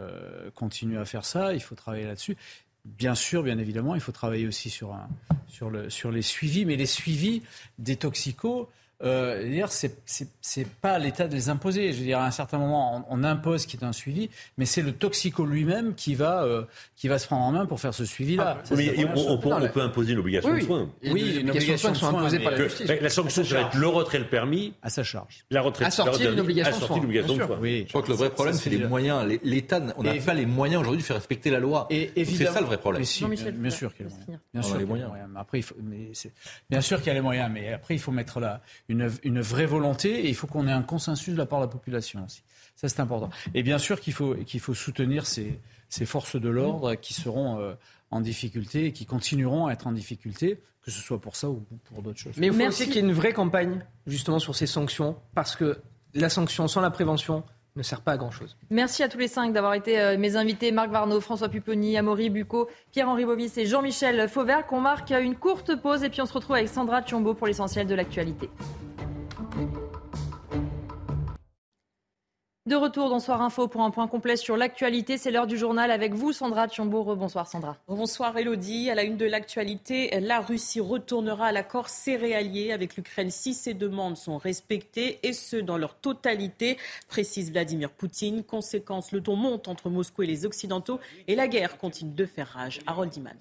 continuer 0.55 0.97
à 0.97 1.05
faire 1.05 1.25
ça, 1.25 1.53
il 1.53 1.59
faut 1.59 1.75
travailler 1.75 2.05
là-dessus. 2.05 2.37
Bien 2.85 3.15
sûr, 3.15 3.43
bien 3.43 3.57
évidemment, 3.57 3.95
il 3.95 4.01
faut 4.01 4.11
travailler 4.11 4.45
aussi 4.45 4.69
sur, 4.69 4.93
un, 4.93 5.07
sur, 5.47 5.69
le, 5.69 5.89
sur 5.89 6.11
les 6.11 6.21
suivis, 6.21 6.65
mais 6.65 6.75
les 6.75 6.85
suivis 6.85 7.41
des 7.79 7.95
toxicos, 7.95 8.67
euh, 9.03 9.65
c'est 9.67 10.67
pas 10.81 10.97
l'État 10.99 11.27
de 11.27 11.33
les 11.33 11.49
imposer. 11.49 11.91
Je 11.91 11.99
veux 11.99 12.05
dire, 12.05 12.19
à 12.19 12.25
un 12.25 12.31
certain 12.31 12.57
moment, 12.57 13.05
on, 13.09 13.23
impose 13.23 13.65
qu'il 13.65 13.79
y 13.79 13.83
ait 13.83 13.87
un 13.87 13.93
suivi, 13.93 14.29
mais 14.57 14.65
c'est 14.65 14.81
le 14.81 14.91
toxico 14.91 15.45
lui-même 15.45 15.95
qui 15.95 16.15
va 16.15 16.43
euh, 16.43 16.63
qui 16.95 17.07
va 17.07 17.19
se 17.19 17.27
prendre 17.27 17.43
en 17.43 17.51
main 17.51 17.65
pour 17.65 17.79
faire 17.79 17.93
ce 17.93 18.05
suivi-là. 18.05 18.59
Ah, 18.59 18.73
on, 19.15 19.37
peut, 19.37 19.81
imposer 19.81 20.13
une 20.13 20.19
obligation 20.19 20.53
de 20.53 20.59
soins. 20.61 20.89
Oui, 21.05 21.39
une 21.39 21.49
obligation 21.49 21.91
de 21.91 21.97
soins 21.97 22.09
imposée 22.09 22.39
par 22.39 22.51
la 22.51 22.63
justice. 22.63 22.91
La 23.01 23.09
sanction 23.09 23.43
serait 23.43 23.65
le 23.73 23.87
retrait 23.87 24.19
de 24.19 24.23
permis 24.23 24.73
à 24.81 24.89
sa 24.89 25.03
charge. 25.03 25.45
La 25.51 25.61
retraite, 25.61 25.87
assortie 25.87 26.27
d'une 26.27 26.39
obligation 26.39 26.79
de 26.79 26.85
soins. 26.85 27.59
Je 27.61 27.89
crois 27.89 28.01
que 28.01 28.09
le 28.09 28.15
vrai 28.15 28.29
problème, 28.29 28.55
c'est 28.55 28.69
les 28.69 28.85
moyens. 28.85 29.25
L'État, 29.43 29.81
on 29.97 30.03
n'a 30.03 30.13
pas 30.15 30.33
les 30.33 30.45
moyens 30.45 30.81
aujourd'hui 30.81 31.01
de 31.01 31.05
faire 31.05 31.17
respecter 31.17 31.49
la 31.49 31.59
loi. 31.59 31.87
C'est 31.89 32.45
ça 32.45 32.61
le 32.61 32.67
vrai 32.67 32.77
problème. 32.77 33.03
Bien 33.03 33.71
sûr 33.71 33.93
qu'il 33.93 34.05
y 34.05 34.09
a 34.57 34.77
les 34.77 34.85
moyens. 34.85 35.11
Après, 35.35 35.61
bien 36.69 36.81
sûr 36.81 36.99
qu'il 36.99 37.07
y 37.07 37.11
a 37.11 37.13
les 37.13 37.21
moyens, 37.21 37.49
mais 37.53 37.73
après, 37.73 37.95
il 37.95 37.99
faut 37.99 38.11
mettre 38.11 38.39
là 38.39 38.61
une, 38.93 39.41
vraie 39.41 39.65
volonté 39.65 40.25
et 40.25 40.29
il 40.29 40.35
faut 40.35 40.47
qu'on 40.47 40.67
ait 40.67 40.71
un 40.71 40.81
consensus 40.81 41.33
de 41.33 41.37
la 41.37 41.45
part 41.45 41.59
de 41.59 41.65
la 41.65 41.71
population 41.71 42.23
aussi. 42.25 42.43
Ça, 42.75 42.89
c'est 42.89 42.99
important. 42.99 43.29
Et 43.53 43.63
bien 43.63 43.77
sûr 43.77 43.99
qu'il 43.99 44.13
faut, 44.13 44.35
qu'il 44.35 44.59
faut 44.59 44.73
soutenir 44.73 45.25
ces, 45.25 45.59
ces, 45.89 46.05
forces 46.05 46.39
de 46.39 46.49
l'ordre 46.49 46.95
qui 46.95 47.13
seront 47.13 47.59
euh, 47.59 47.73
en 48.11 48.21
difficulté 48.21 48.87
et 48.87 48.93
qui 48.93 49.05
continueront 49.05 49.67
à 49.67 49.73
être 49.73 49.87
en 49.87 49.91
difficulté, 49.91 50.59
que 50.81 50.91
ce 50.91 50.99
soit 50.99 51.21
pour 51.21 51.35
ça 51.35 51.49
ou 51.49 51.65
pour 51.85 52.01
d'autres 52.01 52.19
choses. 52.19 52.35
Mais 52.37 52.47
il 52.47 52.53
faut 52.53 52.65
aussi 52.65 52.85
qu'il 52.85 52.95
y 52.95 52.97
ait 52.99 53.01
une 53.01 53.13
vraie 53.13 53.33
campagne, 53.33 53.85
justement, 54.07 54.39
sur 54.39 54.55
ces 54.55 54.67
sanctions, 54.67 55.15
parce 55.35 55.55
que 55.55 55.79
la 56.13 56.29
sanction 56.29 56.67
sans 56.67 56.81
la 56.81 56.91
prévention, 56.91 57.43
ne 57.75 57.83
sert 57.83 58.01
pas 58.01 58.13
à 58.13 58.17
grand-chose. 58.17 58.55
Merci 58.69 59.03
à 59.03 59.09
tous 59.09 59.17
les 59.17 59.27
cinq 59.27 59.53
d'avoir 59.53 59.73
été 59.73 59.99
euh, 59.99 60.17
mes 60.17 60.35
invités. 60.35 60.71
Marc 60.71 60.89
Varnaud, 60.89 61.21
François 61.21 61.49
Pupponi, 61.49 61.97
Amaury 61.97 62.29
Bucco, 62.29 62.69
Pierre-Henri 62.91 63.25
Bovis 63.25 63.57
et 63.57 63.65
Jean-Michel 63.65 64.29
Fauvert. 64.29 64.67
Qu'on 64.67 64.81
marque 64.81 65.11
une 65.11 65.35
courte 65.35 65.75
pause 65.75 66.03
et 66.03 66.09
puis 66.09 66.21
on 66.21 66.25
se 66.25 66.33
retrouve 66.33 66.55
avec 66.55 66.69
Sandra 66.69 67.01
Thiombo 67.01 67.33
pour 67.33 67.47
l'essentiel 67.47 67.87
de 67.87 67.95
l'actualité. 67.95 68.49
De 72.65 72.77
retour 72.77 73.09
dans 73.09 73.19
Soir 73.19 73.41
Info 73.41 73.67
pour 73.67 73.81
un 73.81 73.91
point 73.91 74.07
complet 74.07 74.37
sur 74.37 74.55
l'actualité. 74.55 75.17
C'est 75.17 75.31
l'heure 75.31 75.47
du 75.47 75.57
journal 75.57 75.91
avec 75.91 76.13
vous, 76.13 76.31
Sandra 76.31 76.69
Tchombo. 76.69 77.03
Bonsoir, 77.13 77.45
Sandra. 77.45 77.75
Bonsoir, 77.89 78.37
Elodie. 78.37 78.89
À 78.89 78.95
la 78.95 79.03
une 79.03 79.17
de 79.17 79.25
l'actualité, 79.25 80.17
la 80.21 80.39
Russie 80.39 80.79
retournera 80.79 81.47
à 81.47 81.51
l'accord 81.51 81.89
céréalier 81.89 82.71
avec 82.71 82.95
l'Ukraine 82.95 83.31
si 83.31 83.53
ses 83.53 83.73
demandes 83.73 84.15
sont 84.15 84.37
respectées 84.37 85.19
et 85.23 85.33
ce, 85.33 85.57
dans 85.57 85.77
leur 85.77 85.95
totalité, 85.99 86.77
précise 87.09 87.51
Vladimir 87.51 87.91
Poutine. 87.91 88.45
Conséquence, 88.45 89.11
le 89.11 89.19
ton 89.19 89.35
monte 89.35 89.67
entre 89.67 89.89
Moscou 89.89 90.23
et 90.23 90.27
les 90.27 90.45
Occidentaux 90.45 91.01
et 91.27 91.35
la 91.35 91.49
guerre 91.49 91.77
continue 91.77 92.13
de 92.13 92.25
faire 92.25 92.47
rage. 92.47 92.79
Harold 92.87 93.13
Iman. 93.17 93.35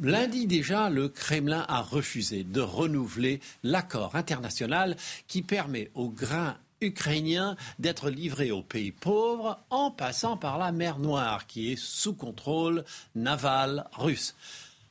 Lundi 0.00 0.46
déjà, 0.46 0.90
le 0.90 1.08
Kremlin 1.08 1.64
a 1.68 1.80
refusé 1.80 2.44
de 2.44 2.60
renouveler 2.60 3.40
l'accord 3.62 4.16
international 4.16 4.96
qui 5.28 5.42
permet 5.42 5.90
aux 5.94 6.08
grains 6.08 6.56
ukrainiens 6.80 7.56
d'être 7.78 8.10
livrés 8.10 8.50
aux 8.50 8.62
pays 8.62 8.92
pauvres 8.92 9.60
en 9.70 9.90
passant 9.90 10.36
par 10.36 10.58
la 10.58 10.72
mer 10.72 10.98
Noire 10.98 11.46
qui 11.46 11.72
est 11.72 11.80
sous 11.80 12.14
contrôle 12.14 12.84
naval 13.14 13.88
russe. 13.92 14.34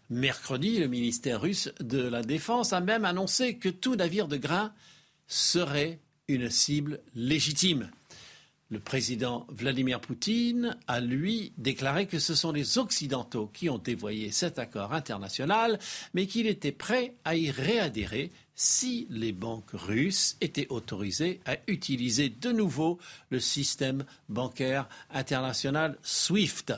Mercredi, 0.10 0.80
le 0.80 0.88
ministère 0.88 1.42
russe 1.42 1.72
de 1.80 2.02
la 2.02 2.22
Défense 2.22 2.74
a 2.74 2.82
même 2.82 3.06
annoncé 3.06 3.58
que 3.58 3.70
tout 3.70 3.96
navire 3.96 4.28
de 4.28 4.38
grains 4.38 4.74
serait 5.28 6.00
une 6.28 6.50
cible 6.50 7.00
légitime. 7.16 7.90
Le 8.72 8.80
président 8.80 9.46
Vladimir 9.50 10.00
Poutine 10.00 10.78
a, 10.88 11.02
lui, 11.02 11.52
déclaré 11.58 12.08
que 12.08 12.20
ce 12.20 12.34
sont 12.34 12.54
les 12.54 12.78
Occidentaux 12.78 13.48
qui 13.54 13.70
ont 13.70 13.78
dévoyé 13.78 14.32
cet 14.32 14.60
accord 14.60 14.94
international, 14.94 15.78
mais 16.14 16.26
qu'il 16.26 16.48
était 16.48 16.72
prêt 16.72 17.14
à 17.26 17.36
y 17.36 17.52
réadhérer 17.52 18.32
si 18.56 19.08
les 19.10 19.34
banques 19.34 19.72
russes 19.74 20.38
étaient 20.40 20.70
autorisées 20.70 21.42
à 21.46 21.58
utiliser 21.68 22.30
de 22.30 22.54
nouveau 22.54 22.98
le 23.30 23.42
système 23.42 24.06
bancaire 24.30 24.88
international 25.10 25.98
SWIFT. 26.02 26.74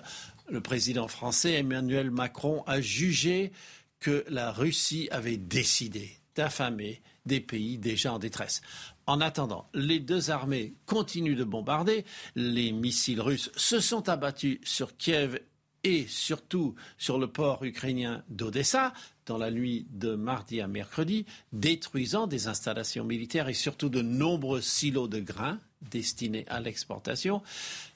Le 0.49 0.61
président 0.61 1.07
français 1.07 1.53
Emmanuel 1.53 2.09
Macron 2.09 2.63
a 2.65 2.81
jugé 2.81 3.51
que 3.99 4.25
la 4.29 4.51
Russie 4.51 5.09
avait 5.11 5.37
décidé 5.37 6.17
d'affamer 6.35 7.03
des 7.27 7.39
pays 7.39 7.77
déjà 7.77 8.13
en 8.13 8.19
détresse. 8.19 8.61
En 9.05 9.19
attendant, 9.19 9.69
les 9.73 9.99
deux 9.99 10.31
armées 10.31 10.75
continuent 10.85 11.35
de 11.35 11.43
bombarder. 11.43 12.05
Les 12.35 12.71
missiles 12.71 13.21
russes 13.21 13.51
se 13.55 13.79
sont 13.79 14.07
abattus 14.07 14.59
sur 14.63 14.95
Kiev 14.95 15.39
et 15.83 16.05
surtout 16.07 16.75
sur 16.97 17.19
le 17.19 17.27
port 17.27 17.63
ukrainien 17.63 18.23
d'Odessa 18.29 18.93
dans 19.25 19.37
la 19.37 19.51
nuit 19.51 19.87
de 19.91 20.15
mardi 20.15 20.61
à 20.61 20.67
mercredi, 20.67 21.25
détruisant 21.51 22.27
des 22.27 22.47
installations 22.47 23.03
militaires 23.03 23.49
et 23.49 23.53
surtout 23.53 23.89
de 23.89 24.01
nombreux 24.01 24.61
silos 24.61 25.07
de 25.07 25.19
grains 25.19 25.59
destinés 25.91 26.45
à 26.47 26.59
l'exportation. 26.59 27.41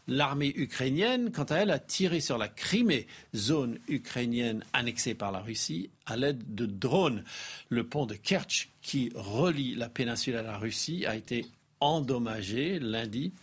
L'armée 0.07 0.53
ukrainienne, 0.55 1.31
quant 1.31 1.43
à 1.43 1.57
elle, 1.57 1.71
a 1.71 1.79
tiré 1.79 2.21
sur 2.21 2.37
la 2.37 2.47
Crimée, 2.47 3.07
zone 3.35 3.77
ukrainienne 3.89 4.63
annexée 4.71 5.13
par 5.13 5.31
la 5.31 5.39
Russie, 5.39 5.89
à 6.05 6.15
l'aide 6.15 6.55
de 6.55 6.65
drones. 6.65 7.23
Le 7.69 7.83
pont 7.85 8.05
de 8.05 8.15
Kerch, 8.15 8.69
qui 8.81 9.11
relie 9.15 9.75
la 9.75 9.89
péninsule 9.89 10.37
à 10.37 10.43
la 10.43 10.57
Russie, 10.57 11.05
a 11.05 11.15
été 11.15 11.45
endommagé 11.81 12.79
lundi. 12.79 13.33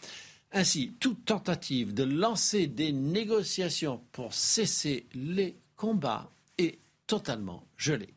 Ainsi, 0.52 0.92
toute 1.00 1.24
tentative 1.24 1.92
de 1.92 2.04
lancer 2.04 2.66
des 2.66 2.92
négociations 2.92 4.00
pour 4.12 4.32
cesser 4.32 5.04
les 5.14 5.54
combats 5.76 6.30
est 6.56 6.78
totalement 7.06 7.64
gelée. 7.76 8.13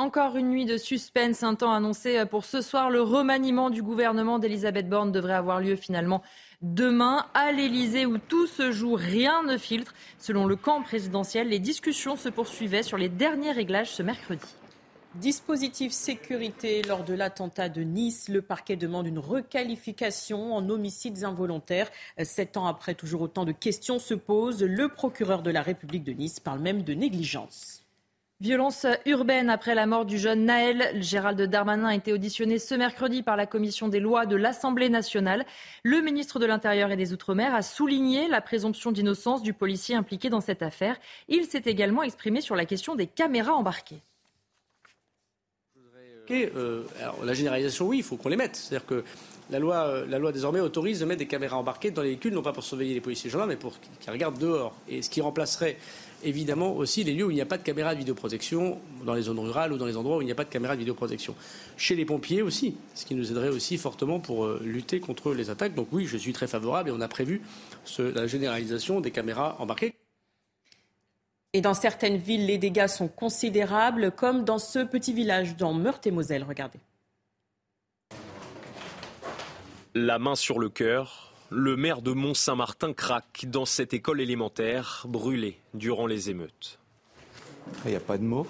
Encore 0.00 0.38
une 0.38 0.48
nuit 0.48 0.64
de 0.64 0.78
suspense, 0.78 1.42
un 1.42 1.54
temps 1.54 1.74
annoncé 1.74 2.24
pour 2.24 2.46
ce 2.46 2.62
soir. 2.62 2.88
Le 2.88 3.02
remaniement 3.02 3.68
du 3.68 3.82
gouvernement 3.82 4.38
d'Elisabeth 4.38 4.88
Borne 4.88 5.12
devrait 5.12 5.34
avoir 5.34 5.60
lieu 5.60 5.76
finalement 5.76 6.22
Demain, 6.62 7.26
à 7.34 7.52
l'Elysée, 7.52 8.06
où 8.06 8.16
tout 8.16 8.46
se 8.46 8.72
joue, 8.72 8.94
rien 8.94 9.42
ne 9.42 9.58
filtre. 9.58 9.92
Selon 10.16 10.46
le 10.46 10.56
camp 10.56 10.80
présidentiel, 10.80 11.50
les 11.50 11.58
discussions 11.58 12.16
se 12.16 12.30
poursuivaient 12.30 12.82
sur 12.82 12.96
les 12.96 13.10
derniers 13.10 13.52
réglages 13.52 13.90
ce 13.90 14.02
mercredi. 14.02 14.46
Dispositif 15.16 15.92
sécurité 15.92 16.80
lors 16.80 17.04
de 17.04 17.12
l'attentat 17.12 17.68
de 17.68 17.82
Nice. 17.82 18.30
Le 18.30 18.40
parquet 18.40 18.76
demande 18.76 19.06
une 19.06 19.18
requalification 19.18 20.54
en 20.54 20.66
homicides 20.70 21.24
involontaires. 21.24 21.90
Sept 22.22 22.56
ans 22.56 22.66
après, 22.66 22.94
toujours 22.94 23.20
autant 23.20 23.44
de 23.44 23.52
questions 23.52 23.98
se 23.98 24.14
posent. 24.14 24.62
Le 24.62 24.88
procureur 24.88 25.42
de 25.42 25.50
la 25.50 25.60
République 25.60 26.04
de 26.04 26.12
Nice 26.12 26.40
parle 26.40 26.60
même 26.60 26.84
de 26.84 26.94
négligence. 26.94 27.79
Violence 28.40 28.86
urbaine 29.04 29.50
après 29.50 29.74
la 29.74 29.84
mort 29.84 30.06
du 30.06 30.16
jeune 30.16 30.46
Naël. 30.46 30.92
Gérald 31.02 31.38
Darmanin 31.42 31.88
a 31.88 31.94
été 31.94 32.10
auditionné 32.14 32.58
ce 32.58 32.74
mercredi 32.74 33.22
par 33.22 33.36
la 33.36 33.44
commission 33.44 33.88
des 33.88 34.00
lois 34.00 34.24
de 34.24 34.34
l'Assemblée 34.34 34.88
nationale. 34.88 35.44
Le 35.82 36.00
ministre 36.00 36.38
de 36.38 36.46
l'Intérieur 36.46 36.90
et 36.90 36.96
des 36.96 37.12
Outre-mer 37.12 37.54
a 37.54 37.60
souligné 37.60 38.28
la 38.28 38.40
présomption 38.40 38.92
d'innocence 38.92 39.42
du 39.42 39.52
policier 39.52 39.94
impliqué 39.94 40.30
dans 40.30 40.40
cette 40.40 40.62
affaire. 40.62 40.98
Il 41.28 41.44
s'est 41.44 41.64
également 41.66 42.02
exprimé 42.02 42.40
sur 42.40 42.56
la 42.56 42.64
question 42.64 42.94
des 42.94 43.06
caméras 43.06 43.52
embarquées. 43.52 44.00
Euh, 46.30 46.84
la 47.24 47.34
généralisation, 47.34 47.88
oui, 47.88 47.98
il 47.98 48.04
faut 48.04 48.16
qu'on 48.16 48.28
les 48.30 48.36
mette. 48.36 48.56
C'est-à-dire 48.56 48.86
que 48.86 49.04
la 49.50 49.58
loi, 49.58 49.86
euh, 49.86 50.06
la 50.08 50.18
loi 50.18 50.32
désormais 50.32 50.60
autorise 50.60 51.00
de 51.00 51.04
mettre 51.04 51.18
des 51.18 51.26
caméras 51.26 51.58
embarquées 51.58 51.90
dans 51.90 52.02
les 52.02 52.10
véhicules, 52.10 52.32
non 52.32 52.42
pas 52.42 52.52
pour 52.52 52.62
surveiller 52.62 52.94
les 52.94 53.00
policiers 53.00 53.30
et 53.30 53.46
mais 53.46 53.56
pour 53.56 53.74
qu'ils 54.00 54.12
regardent 54.12 54.38
dehors. 54.38 54.74
Et 54.88 55.02
ce 55.02 55.10
qui 55.10 55.20
remplacerait 55.20 55.76
évidemment 56.22 56.72
aussi 56.76 57.04
les 57.04 57.14
lieux 57.14 57.26
où 57.26 57.30
il 57.30 57.34
n'y 57.34 57.40
a 57.40 57.46
pas 57.46 57.58
de 57.58 57.62
caméra 57.62 57.94
de 57.94 57.98
vidéoprotection, 57.98 58.80
dans 59.04 59.14
les 59.14 59.22
zones 59.22 59.38
rurales 59.38 59.72
ou 59.72 59.78
dans 59.78 59.86
les 59.86 59.96
endroits 59.96 60.18
où 60.18 60.22
il 60.22 60.26
n'y 60.26 60.32
a 60.32 60.34
pas 60.34 60.44
de 60.44 60.50
caméra 60.50 60.74
de 60.74 60.80
vidéoprotection. 60.80 61.34
Chez 61.76 61.96
les 61.96 62.04
pompiers 62.04 62.42
aussi, 62.42 62.76
ce 62.94 63.04
qui 63.04 63.14
nous 63.14 63.30
aiderait 63.30 63.48
aussi 63.48 63.78
fortement 63.78 64.20
pour 64.20 64.44
euh, 64.44 64.60
lutter 64.64 65.00
contre 65.00 65.32
les 65.34 65.50
attaques. 65.50 65.74
Donc 65.74 65.88
oui, 65.92 66.06
je 66.06 66.16
suis 66.16 66.32
très 66.32 66.46
favorable 66.46 66.88
et 66.88 66.92
on 66.92 67.00
a 67.00 67.08
prévu 67.08 67.42
la 67.98 68.26
généralisation 68.26 69.00
des 69.00 69.10
caméras 69.10 69.56
embarquées. 69.58 69.94
Et 71.52 71.60
dans 71.60 71.74
certaines 71.74 72.16
villes, 72.16 72.46
les 72.46 72.58
dégâts 72.58 72.86
sont 72.86 73.08
considérables, 73.08 74.12
comme 74.12 74.44
dans 74.44 74.58
ce 74.60 74.78
petit 74.78 75.12
village 75.12 75.56
dans 75.56 75.72
Meurthe-et-Moselle. 75.72 76.44
Regardez. 76.44 76.78
La 79.94 80.20
main 80.20 80.36
sur 80.36 80.60
le 80.60 80.68
cœur, 80.68 81.29
le 81.50 81.76
maire 81.76 82.00
de 82.00 82.12
Mont-Saint-Martin 82.12 82.92
craque 82.92 83.46
dans 83.48 83.64
cette 83.64 83.92
école 83.92 84.20
élémentaire 84.20 85.04
brûlée 85.08 85.58
durant 85.74 86.06
les 86.06 86.30
émeutes. 86.30 86.78
Il 87.84 87.90
n'y 87.90 87.96
a 87.96 88.00
pas 88.00 88.18
de 88.18 88.22
mots. 88.22 88.46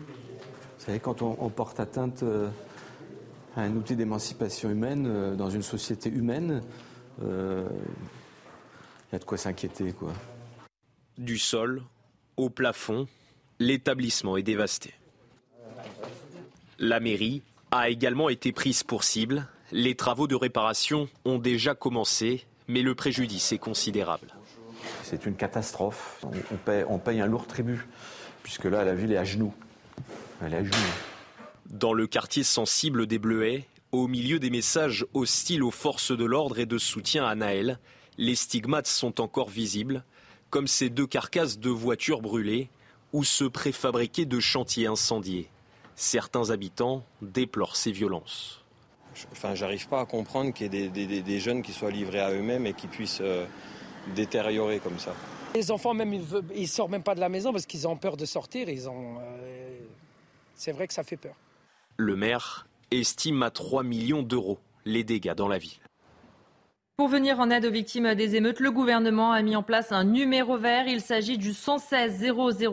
Vous 0.00 0.84
savez, 0.92 1.00
quand 1.00 1.22
on, 1.22 1.48
porte 1.50 1.80
atteinte 1.80 2.22
euh, 2.22 2.48
à 3.56 3.62
un 3.62 3.74
outil 3.74 3.96
d'émancipation 3.96 4.70
humaine 4.70 5.06
euh, 5.08 5.34
dans 5.34 5.50
une 5.50 5.62
société 5.62 6.08
humaine, 6.08 6.62
euh, 7.22 7.68
il 9.10 9.14
y 9.14 9.16
a 9.16 9.18
de 9.18 9.24
quoi 9.24 9.36
s'inquiéter. 9.36 9.92
Quoi. 9.92 10.12
Du 11.18 11.38
sol 11.38 11.82
au 12.36 12.50
plafond, 12.50 13.08
l'établissement 13.58 14.36
est 14.36 14.44
dévasté. 14.44 14.94
La 16.78 17.00
mairie 17.00 17.42
a 17.72 17.88
également 17.88 18.28
été 18.28 18.52
prise 18.52 18.84
pour 18.84 19.02
cible 19.02 19.48
les 19.72 19.94
travaux 19.94 20.26
de 20.26 20.34
réparation 20.34 21.08
ont 21.24 21.38
déjà 21.38 21.74
commencé, 21.74 22.46
mais 22.68 22.82
le 22.82 22.94
préjudice 22.94 23.52
est 23.52 23.58
considérable. 23.58 24.28
C'est 25.02 25.26
une 25.26 25.34
catastrophe. 25.34 26.24
On 26.88 26.98
paye, 26.98 27.20
un 27.20 27.26
lourd 27.26 27.46
tribut, 27.46 27.86
puisque 28.42 28.64
là, 28.64 28.84
la 28.84 28.94
ville 28.94 29.12
est 29.12 29.16
à 29.16 29.24
genoux. 29.24 29.54
Elle 30.42 30.54
est 30.54 30.58
à 30.58 30.64
genoux. 30.64 30.76
Dans 31.70 31.92
le 31.92 32.06
quartier 32.06 32.44
sensible 32.44 33.06
des 33.06 33.18
Bleuets, 33.18 33.66
au 33.90 34.06
milieu 34.06 34.38
des 34.38 34.50
messages 34.50 35.06
hostiles 35.14 35.62
aux 35.62 35.70
forces 35.70 36.16
de 36.16 36.24
l'ordre 36.24 36.58
et 36.58 36.66
de 36.66 36.78
soutien 36.78 37.26
à 37.26 37.34
Naël, 37.34 37.78
les 38.18 38.34
stigmates 38.34 38.86
sont 38.86 39.20
encore 39.20 39.48
visibles, 39.48 40.04
comme 40.50 40.68
ces 40.68 40.90
deux 40.90 41.06
carcasses 41.06 41.58
de 41.58 41.70
voitures 41.70 42.22
brûlées 42.22 42.70
ou 43.12 43.24
ce 43.24 43.44
préfabriqués 43.44 44.26
de 44.26 44.38
chantiers 44.38 44.86
incendiés. 44.86 45.50
Certains 45.96 46.50
habitants 46.50 47.04
déplorent 47.20 47.76
ces 47.76 47.90
violences 47.90 48.65
enfin, 49.32 49.54
j'arrive 49.54 49.88
pas 49.88 50.00
à 50.00 50.06
comprendre 50.06 50.52
qu'il 50.52 50.74
y 50.74 50.84
ait 50.84 50.88
des, 50.88 51.40
jeunes 51.40 51.62
qui 51.62 51.72
soient 51.72 51.90
livrés 51.90 52.20
à 52.20 52.30
eux-mêmes 52.32 52.66
et 52.66 52.74
qui 52.74 52.86
puissent 52.86 53.20
euh, 53.20 53.46
détériorer 54.14 54.78
comme 54.78 54.98
ça. 54.98 55.14
Les 55.54 55.70
enfants, 55.70 55.94
même, 55.94 56.12
ils 56.12 56.60
ne 56.60 56.66
sortent 56.66 56.90
même 56.90 57.02
pas 57.02 57.14
de 57.14 57.20
la 57.20 57.28
maison 57.28 57.52
parce 57.52 57.66
qu'ils 57.66 57.88
ont 57.88 57.96
peur 57.96 58.16
de 58.16 58.26
sortir. 58.26 58.68
Ils 58.68 58.88
ont, 58.88 59.18
euh, 59.18 59.78
c'est 60.54 60.72
vrai 60.72 60.86
que 60.86 60.94
ça 60.94 61.02
fait 61.02 61.16
peur. 61.16 61.34
Le 61.96 62.16
maire 62.16 62.66
estime 62.90 63.42
à 63.42 63.50
3 63.50 63.82
millions 63.82 64.22
d'euros 64.22 64.58
les 64.84 65.02
dégâts 65.02 65.34
dans 65.34 65.48
la 65.48 65.58
ville. 65.58 65.78
Pour 66.96 67.08
venir 67.08 67.40
en 67.40 67.50
aide 67.50 67.66
aux 67.66 67.70
victimes 67.70 68.14
des 68.14 68.36
émeutes, 68.36 68.58
le 68.58 68.70
gouvernement 68.70 69.30
a 69.30 69.42
mis 69.42 69.54
en 69.54 69.62
place 69.62 69.92
un 69.92 70.04
numéro 70.04 70.56
vert. 70.56 70.88
Il 70.88 71.02
s'agit 71.02 71.36
du 71.36 71.52
116 71.52 72.24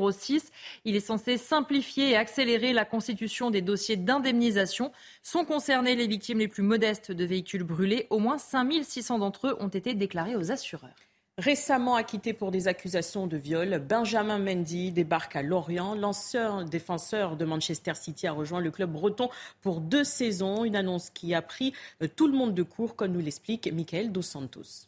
006. 0.07 0.49
Il 0.85 0.95
est 0.95 1.01
censé 1.01 1.37
simplifier 1.37 2.11
et 2.11 2.15
accélérer 2.15 2.71
la 2.71 2.85
constitution 2.85 3.51
des 3.51 3.61
dossiers 3.61 3.97
d'indemnisation. 3.97 4.93
Sont 5.23 5.43
concernées 5.43 5.97
les 5.97 6.07
victimes 6.07 6.39
les 6.39 6.47
plus 6.47 6.63
modestes 6.63 7.11
de 7.11 7.25
véhicules 7.25 7.63
brûlés. 7.63 8.07
Au 8.11 8.19
moins 8.19 8.37
5600 8.37 9.19
d'entre 9.19 9.47
eux 9.47 9.57
ont 9.59 9.67
été 9.67 9.93
déclarés 9.93 10.37
aux 10.37 10.53
assureurs. 10.53 10.95
Récemment 11.39 11.95
acquitté 11.95 12.31
pour 12.31 12.51
des 12.51 12.67
accusations 12.67 13.25
de 13.25 13.37
viol, 13.37 13.79
Benjamin 13.79 14.37
Mendy 14.37 14.91
débarque 14.91 15.35
à 15.35 15.41
Lorient. 15.41 15.95
L'ancien 15.95 16.63
défenseur 16.63 17.37
de 17.37 17.43
Manchester 17.43 17.95
City 17.95 18.27
a 18.27 18.31
rejoint 18.31 18.59
le 18.59 18.69
club 18.69 18.91
breton 18.91 19.29
pour 19.61 19.81
deux 19.81 20.03
saisons. 20.03 20.63
Une 20.63 20.75
annonce 20.75 21.09
qui 21.09 21.33
a 21.33 21.41
pris 21.41 21.73
euh, 22.03 22.07
tout 22.07 22.27
le 22.27 22.37
monde 22.37 22.53
de 22.53 22.61
court, 22.61 22.95
comme 22.95 23.13
nous 23.13 23.19
l'explique 23.19 23.67
Michael 23.73 24.11
Dos 24.11 24.21
Santos. 24.21 24.87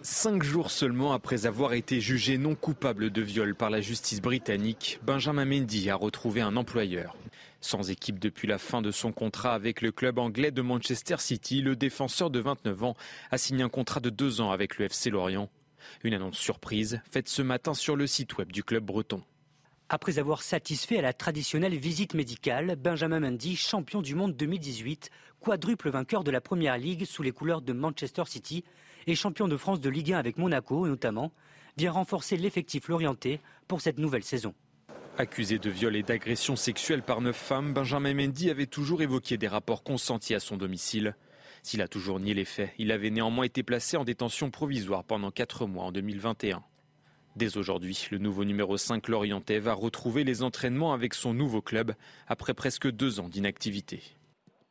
Cinq 0.00 0.42
jours 0.42 0.70
seulement 0.70 1.12
après 1.12 1.44
avoir 1.44 1.74
été 1.74 2.00
jugé 2.00 2.38
non 2.38 2.54
coupable 2.54 3.10
de 3.10 3.20
viol 3.20 3.54
par 3.54 3.68
la 3.68 3.82
justice 3.82 4.22
britannique, 4.22 5.00
Benjamin 5.02 5.44
Mendy 5.44 5.90
a 5.90 5.96
retrouvé 5.96 6.40
un 6.40 6.56
employeur. 6.56 7.14
Sans 7.64 7.88
équipe 7.88 8.18
depuis 8.18 8.46
la 8.46 8.58
fin 8.58 8.82
de 8.82 8.90
son 8.90 9.10
contrat 9.10 9.54
avec 9.54 9.80
le 9.80 9.90
club 9.90 10.18
anglais 10.18 10.50
de 10.50 10.60
Manchester 10.60 11.16
City, 11.18 11.62
le 11.62 11.76
défenseur 11.76 12.28
de 12.28 12.38
29 12.38 12.84
ans 12.84 12.94
a 13.30 13.38
signé 13.38 13.62
un 13.62 13.70
contrat 13.70 14.00
de 14.00 14.10
deux 14.10 14.42
ans 14.42 14.50
avec 14.50 14.76
le 14.76 14.84
FC 14.84 15.08
Lorient. 15.08 15.48
Une 16.02 16.12
annonce 16.12 16.36
surprise 16.36 17.00
faite 17.10 17.26
ce 17.26 17.40
matin 17.40 17.72
sur 17.72 17.96
le 17.96 18.06
site 18.06 18.36
web 18.36 18.52
du 18.52 18.62
club 18.62 18.84
breton. 18.84 19.22
Après 19.88 20.18
avoir 20.18 20.42
satisfait 20.42 20.98
à 20.98 21.02
la 21.02 21.14
traditionnelle 21.14 21.78
visite 21.78 22.12
médicale, 22.12 22.76
Benjamin 22.76 23.20
Mendy, 23.20 23.56
champion 23.56 24.02
du 24.02 24.14
monde 24.14 24.36
2018, 24.36 25.08
quadruple 25.40 25.88
vainqueur 25.88 26.22
de 26.22 26.30
la 26.30 26.42
Première 26.42 26.76
Ligue 26.76 27.06
sous 27.06 27.22
les 27.22 27.32
couleurs 27.32 27.62
de 27.62 27.72
Manchester 27.72 28.24
City 28.26 28.62
et 29.06 29.14
champion 29.14 29.48
de 29.48 29.56
France 29.56 29.80
de 29.80 29.88
Ligue 29.88 30.12
1 30.12 30.18
avec 30.18 30.36
Monaco 30.36 30.86
notamment, 30.86 31.32
vient 31.78 31.92
renforcer 31.92 32.36
l'effectif 32.36 32.88
lorientais 32.88 33.40
pour 33.68 33.80
cette 33.80 33.98
nouvelle 33.98 34.22
saison. 34.22 34.54
Accusé 35.16 35.60
de 35.60 35.70
viol 35.70 35.94
et 35.94 36.02
d'agression 36.02 36.56
sexuelle 36.56 37.02
par 37.02 37.20
neuf 37.20 37.36
femmes, 37.36 37.72
Benjamin 37.72 38.14
Mendy 38.14 38.50
avait 38.50 38.66
toujours 38.66 39.00
évoqué 39.00 39.36
des 39.36 39.46
rapports 39.46 39.84
consentis 39.84 40.34
à 40.34 40.40
son 40.40 40.56
domicile. 40.56 41.14
S'il 41.62 41.82
a 41.82 41.88
toujours 41.88 42.18
nié 42.18 42.34
les 42.34 42.44
faits, 42.44 42.72
il 42.78 42.90
avait 42.90 43.10
néanmoins 43.10 43.44
été 43.44 43.62
placé 43.62 43.96
en 43.96 44.02
détention 44.02 44.50
provisoire 44.50 45.04
pendant 45.04 45.30
quatre 45.30 45.68
mois 45.68 45.84
en 45.84 45.92
2021. 45.92 46.64
Dès 47.36 47.56
aujourd'hui, 47.56 48.08
le 48.10 48.18
nouveau 48.18 48.44
numéro 48.44 48.76
5 48.76 49.06
Lorientais 49.06 49.60
va 49.60 49.72
retrouver 49.72 50.24
les 50.24 50.42
entraînements 50.42 50.92
avec 50.92 51.14
son 51.14 51.32
nouveau 51.32 51.62
club 51.62 51.94
après 52.26 52.52
presque 52.52 52.90
deux 52.90 53.20
ans 53.20 53.28
d'inactivité. 53.28 54.02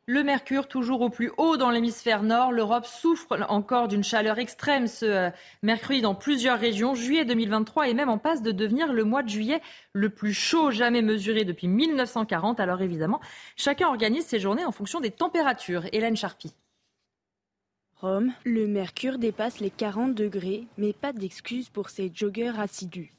Le 0.06 0.22
mercure 0.22 0.68
toujours 0.68 1.00
au 1.00 1.08
plus 1.08 1.32
haut 1.38 1.56
dans 1.56 1.70
l'hémisphère 1.70 2.22
nord. 2.22 2.52
L'Europe 2.52 2.84
souffre 2.84 3.38
encore 3.48 3.88
d'une 3.88 4.04
chaleur 4.04 4.38
extrême 4.38 4.86
ce 4.86 5.06
euh, 5.06 5.30
mercredi 5.62 6.02
dans 6.02 6.14
plusieurs 6.14 6.58
régions. 6.58 6.94
Juillet 6.94 7.24
2023 7.24 7.88
est 7.88 7.94
même 7.94 8.10
en 8.10 8.18
passe 8.18 8.42
de 8.42 8.52
devenir 8.52 8.92
le 8.92 9.04
mois 9.04 9.22
de 9.22 9.30
juillet 9.30 9.62
le 9.94 10.10
plus 10.10 10.34
chaud 10.34 10.70
jamais 10.70 11.00
mesuré 11.00 11.44
depuis 11.44 11.68
1940. 11.68 12.60
Alors 12.60 12.82
évidemment, 12.82 13.22
chacun 13.56 13.88
organise 13.88 14.26
ses 14.26 14.38
journées 14.38 14.66
en 14.66 14.72
fonction 14.72 15.00
des 15.00 15.10
températures. 15.10 15.84
Hélène 15.92 16.16
Charpie. 16.16 16.54
Rome, 17.96 18.34
le 18.44 18.66
mercure 18.66 19.16
dépasse 19.16 19.60
les 19.60 19.70
40 19.70 20.14
degrés, 20.14 20.66
mais 20.76 20.92
pas 20.92 21.14
d'excuses 21.14 21.70
pour 21.70 21.88
ces 21.88 22.12
joggeurs 22.14 22.60
assidus. 22.60 23.14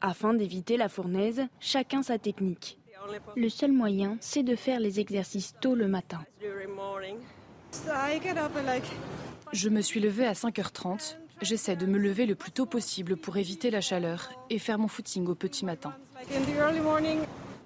Afin 0.00 0.34
d'éviter 0.34 0.76
la 0.76 0.88
fournaise, 0.88 1.46
chacun 1.60 2.02
sa 2.02 2.18
technique. 2.18 2.79
Le 3.36 3.48
seul 3.48 3.72
moyen, 3.72 4.16
c'est 4.20 4.42
de 4.42 4.56
faire 4.56 4.80
les 4.80 5.00
exercices 5.00 5.54
tôt 5.60 5.74
le 5.74 5.88
matin. 5.88 6.20
Je 9.52 9.68
me 9.68 9.80
suis 9.80 10.00
levée 10.00 10.26
à 10.26 10.32
5h30. 10.32 11.16
J'essaie 11.42 11.76
de 11.76 11.86
me 11.86 11.98
lever 11.98 12.26
le 12.26 12.34
plus 12.34 12.52
tôt 12.52 12.66
possible 12.66 13.16
pour 13.16 13.36
éviter 13.36 13.70
la 13.70 13.80
chaleur 13.80 14.30
et 14.50 14.58
faire 14.58 14.78
mon 14.78 14.88
footing 14.88 15.26
au 15.26 15.34
petit 15.34 15.64
matin. 15.64 15.94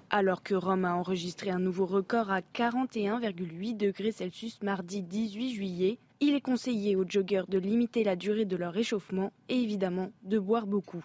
Alors 0.09 0.43
que 0.43 0.55
Rome 0.55 0.85
a 0.85 0.95
enregistré 0.95 1.49
un 1.49 1.59
nouveau 1.59 1.85
record 1.85 2.31
à 2.31 2.39
41,8 2.39 3.75
degrés 3.75 4.11
Celsius 4.11 4.61
mardi 4.61 5.01
18 5.01 5.53
juillet, 5.53 5.99
il 6.21 6.35
est 6.35 6.41
conseillé 6.41 6.95
aux 6.95 7.05
joggeurs 7.07 7.47
de 7.47 7.57
limiter 7.57 8.03
la 8.03 8.15
durée 8.15 8.45
de 8.45 8.55
leur 8.55 8.71
réchauffement 8.71 9.33
et 9.49 9.55
évidemment 9.55 10.11
de 10.23 10.39
boire 10.39 10.67
beaucoup. 10.67 11.03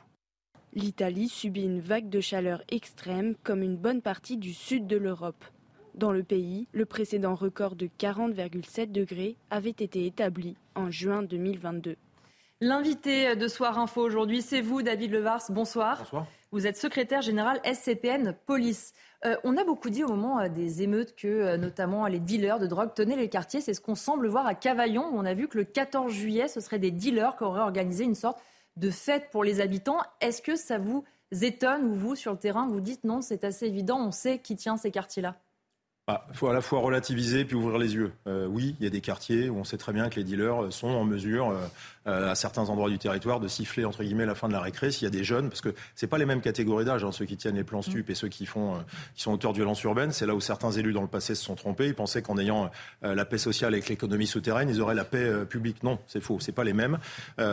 L'Italie 0.73 1.29
subit 1.29 1.65
une 1.65 1.81
vague 1.81 2.09
de 2.09 2.21
chaleur 2.21 2.63
extrême 2.69 3.35
comme 3.43 3.63
une 3.63 3.77
bonne 3.77 4.03
partie 4.03 4.37
du 4.37 4.55
sud 4.55 4.87
de 4.87 4.97
l'Europe. 4.97 5.45
Dans 5.97 6.13
le 6.13 6.23
pays, 6.23 6.69
le 6.73 6.87
précédent 6.87 7.35
record 7.35 7.75
de 7.75 7.89
40,7 7.99 8.93
degrés 8.93 9.37
avait 9.51 9.71
été 9.71 10.07
établi 10.07 10.57
en 10.77 10.89
juin 10.89 11.25
2022. 11.25 11.97
L'invité 12.61 13.35
de 13.35 13.49
Soir 13.49 13.81
Info 13.81 14.01
aujourd'hui, 14.01 14.43
c'est 14.43 14.61
vous, 14.61 14.83
David 14.83 15.11
Levars. 15.11 15.43
Bonsoir. 15.49 15.99
Bonsoir. 15.99 16.27
Vous 16.53 16.69
êtes 16.69 16.77
secrétaire 16.77 17.23
général 17.23 17.61
SCPN 17.65 18.37
Police. 18.47 18.93
Euh, 19.25 19.37
on 19.45 19.57
a 19.57 19.65
beaucoup 19.65 19.91
dit 19.91 20.05
au 20.05 20.09
moment 20.09 20.39
euh, 20.39 20.49
des 20.49 20.83
émeutes 20.83 21.17
que 21.17 21.27
euh, 21.27 21.57
notamment 21.57 22.07
les 22.07 22.21
dealers 22.21 22.59
de 22.59 22.67
drogue 22.67 22.95
tenaient 22.95 23.17
les 23.17 23.29
quartiers. 23.29 23.61
C'est 23.61 23.75
ce 23.75 23.81
qu'on 23.81 23.95
semble 23.95 24.29
voir 24.29 24.47
à 24.47 24.55
Cavaillon. 24.55 25.09
Où 25.09 25.19
on 25.19 25.25
a 25.25 25.35
vu 25.35 25.49
que 25.49 25.59
le 25.59 25.65
14 25.65 26.13
juillet, 26.13 26.49
ce 26.49 26.61
serait 26.61 26.79
des 26.79 26.91
dealers 26.91 27.37
qui 27.37 27.45
auraient 27.45 27.61
organisé 27.61 28.05
une 28.05 28.15
sorte 28.15 28.39
de 28.77 28.91
fête 28.91 29.31
pour 29.31 29.45
les 29.45 29.61
habitants. 29.61 30.01
Est-ce 30.21 30.43
que 30.43 30.57
ça 30.57 30.79
vous 30.79 31.05
étonne 31.43 31.85
ou 31.85 31.95
vous, 31.95 32.17
sur 32.17 32.33
le 32.33 32.39
terrain, 32.39 32.69
vous 32.69 32.81
dites 32.81 33.05
non, 33.05 33.23
c'est 33.23 33.45
assez 33.45 33.67
évident, 33.67 33.99
on 34.01 34.13
sait 34.13 34.41
qui 34.41 34.57
tient 34.57 34.77
ces 34.77 34.91
quartiers-là? 34.91 35.37
Il 36.11 36.15
ah, 36.15 36.25
faut 36.33 36.49
à 36.49 36.53
la 36.53 36.61
fois 36.61 36.81
relativiser 36.81 37.45
puis 37.45 37.55
ouvrir 37.55 37.79
les 37.79 37.95
yeux. 37.95 38.13
Euh, 38.27 38.47
oui, 38.47 38.75
il 38.81 38.85
y 38.85 38.87
a 38.87 38.91
des 38.91 39.01
quartiers 39.01 39.49
où 39.49 39.59
on 39.59 39.65
sait 39.65 39.77
très 39.77 39.93
bien 39.93 40.09
que 40.09 40.17
les 40.17 40.25
dealers 40.25 40.73
sont 40.73 40.89
en 40.89 41.05
mesure, 41.05 41.51
euh, 41.51 41.57
euh, 42.09 42.33
à 42.33 42.35
certains 42.35 42.69
endroits 42.69 42.91
du 42.91 42.99
territoire, 42.99 43.39
de 43.39 43.47
siffler 43.47 43.85
entre 43.85 44.03
guillemets 44.03 44.27
la 44.27 44.35
fin 44.35 44.49
de 44.49 44.53
la 44.53 44.61
récré 44.61 44.91
s'il 44.91 45.05
y 45.05 45.07
a 45.07 45.11
des 45.11 45.23
jeunes, 45.23 45.49
parce 45.49 45.61
que 45.61 45.73
c'est 45.95 46.09
pas 46.09 46.19
les 46.19 46.27
mêmes 46.27 46.41
catégories 46.41 46.85
d'âge, 46.85 47.05
hein, 47.05 47.13
ceux 47.13 47.27
qui 47.27 47.37
tiennent 47.37 47.55
les 47.55 47.63
plans 47.63 47.83
stup 47.83 48.11
et 48.11 48.15
ceux 48.17 48.27
qui 48.27 48.45
font, 48.45 48.83
qui 49.15 49.23
sont 49.23 49.33
auteurs 49.33 49.53
de 49.53 49.59
violences 49.59 49.83
urbaines. 49.85 50.11
C'est 50.11 50.27
là 50.27 50.35
où 50.35 50.41
certains 50.41 50.73
élus 50.73 50.93
dans 50.93 51.03
le 51.03 51.09
passé 51.09 51.37
se 51.37 51.45
sont 51.45 51.55
trompés. 51.55 51.87
Ils 51.87 51.95
pensaient 51.95 52.23
qu'en 52.23 52.39
ayant 52.39 52.71
la 53.03 53.25
paix 53.25 53.39
sociale 53.39 53.75
avec 53.75 53.89
l'économie 53.89 54.27
souterraine, 54.27 54.69
ils 54.69 54.81
auraient 54.81 54.95
la 54.95 55.05
paix 55.05 55.45
publique. 55.49 55.85
Non, 55.85 55.99
c'est 56.09 56.21
faux. 56.21 56.39
C'est 56.41 56.53
pas 56.53 56.65
les 56.65 56.73
mêmes. 56.73 56.99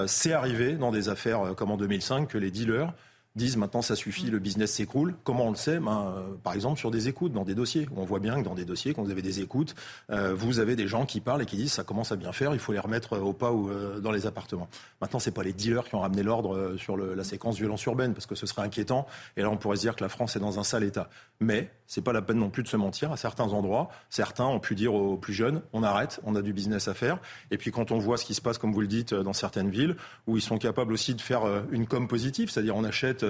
c'est 0.07 0.33
arrivé 0.33 0.73
dans 0.73 0.91
des 0.91 1.09
affaires 1.09 1.53
comme 1.55 1.71
en 1.71 1.77
2005 1.77 2.27
que 2.27 2.37
les 2.37 2.49
dealers 2.49 2.93
disent 3.37 3.55
maintenant 3.55 3.81
ça 3.81 3.95
suffit, 3.95 4.25
le 4.25 4.39
business 4.39 4.73
s'écroule. 4.73 5.15
Comment 5.23 5.45
on 5.45 5.51
le 5.51 5.55
sait? 5.55 5.79
Ben, 5.79 6.13
euh, 6.17 6.35
Par 6.43 6.53
exemple 6.53 6.77
sur 6.77 6.91
des 6.91 7.07
écoutes, 7.07 7.31
dans 7.31 7.45
des 7.45 7.55
dossiers. 7.55 7.87
On 7.95 8.03
voit 8.03 8.19
bien 8.19 8.39
que 8.39 8.43
dans 8.43 8.55
des 8.55 8.65
dossiers, 8.65 8.93
quand 8.93 9.03
vous 9.03 9.11
avez 9.11 9.21
des 9.21 9.39
écoutes, 9.39 9.75
euh, 10.11 10.33
vous 10.35 10.59
avez 10.59 10.75
des 10.75 10.87
gens 10.87 11.05
qui 11.05 11.21
parlent 11.21 11.41
et 11.41 11.45
qui 11.45 11.55
disent 11.55 11.71
ça 11.71 11.83
commence 11.83 12.11
à 12.11 12.15
bien 12.15 12.33
faire, 12.33 12.53
il 12.53 12.59
faut 12.59 12.73
les 12.73 12.79
remettre 12.79 13.17
au 13.19 13.33
pas 13.33 13.51
ou 13.51 13.69
euh, 13.69 13.99
dans 13.99 14.11
les 14.11 14.25
appartements. 14.25 14.67
Maintenant, 15.01 15.19
c'est 15.19 15.31
pas 15.31 15.43
les 15.43 15.53
dealers 15.53 15.87
qui 15.87 15.95
ont 15.95 16.01
ramené 16.01 16.23
l'ordre 16.23 16.75
sur 16.77 16.97
la 16.97 17.23
séquence 17.23 17.57
violence 17.57 17.85
urbaine, 17.85 18.13
parce 18.13 18.25
que 18.25 18.35
ce 18.35 18.45
serait 18.47 18.63
inquiétant. 18.63 19.05
Et 19.37 19.41
là, 19.41 19.49
on 19.49 19.57
pourrait 19.57 19.77
se 19.77 19.81
dire 19.81 19.95
que 19.95 20.03
la 20.03 20.09
France 20.09 20.35
est 20.35 20.39
dans 20.39 20.59
un 20.59 20.63
sale 20.63 20.83
état. 20.83 21.09
Mais 21.39 21.71
c'est 21.85 22.01
pas 22.01 22.13
la 22.13 22.21
peine 22.21 22.39
non 22.39 22.49
plus 22.49 22.63
de 22.63 22.67
se 22.67 22.77
mentir. 22.77 23.11
À 23.11 23.17
certains 23.17 23.53
endroits, 23.53 23.89
certains 24.09 24.45
ont 24.45 24.59
pu 24.59 24.75
dire 24.75 24.93
aux 24.93 25.17
plus 25.17 25.33
jeunes 25.33 25.61
on 25.71 25.83
arrête, 25.83 26.19
on 26.23 26.35
a 26.35 26.41
du 26.41 26.51
business 26.51 26.87
à 26.87 26.93
faire. 26.93 27.19
Et 27.51 27.57
puis 27.57 27.71
quand 27.71 27.91
on 27.91 27.99
voit 27.99 28.17
ce 28.17 28.25
qui 28.25 28.33
se 28.33 28.41
passe, 28.41 28.57
comme 28.57 28.73
vous 28.73 28.81
le 28.81 28.87
dites, 28.87 29.13
dans 29.13 29.33
certaines 29.33 29.69
villes, 29.69 29.95
où 30.25 30.37
ils 30.37 30.41
sont 30.41 30.57
capables 30.57 30.93
aussi 30.93 31.15
de 31.15 31.21
faire 31.21 31.43
une 31.71 31.87
com 31.87 32.07
positive, 32.07 32.49
c'est-à-dire 32.49 32.75
on 32.75 32.83
achète 32.83 33.25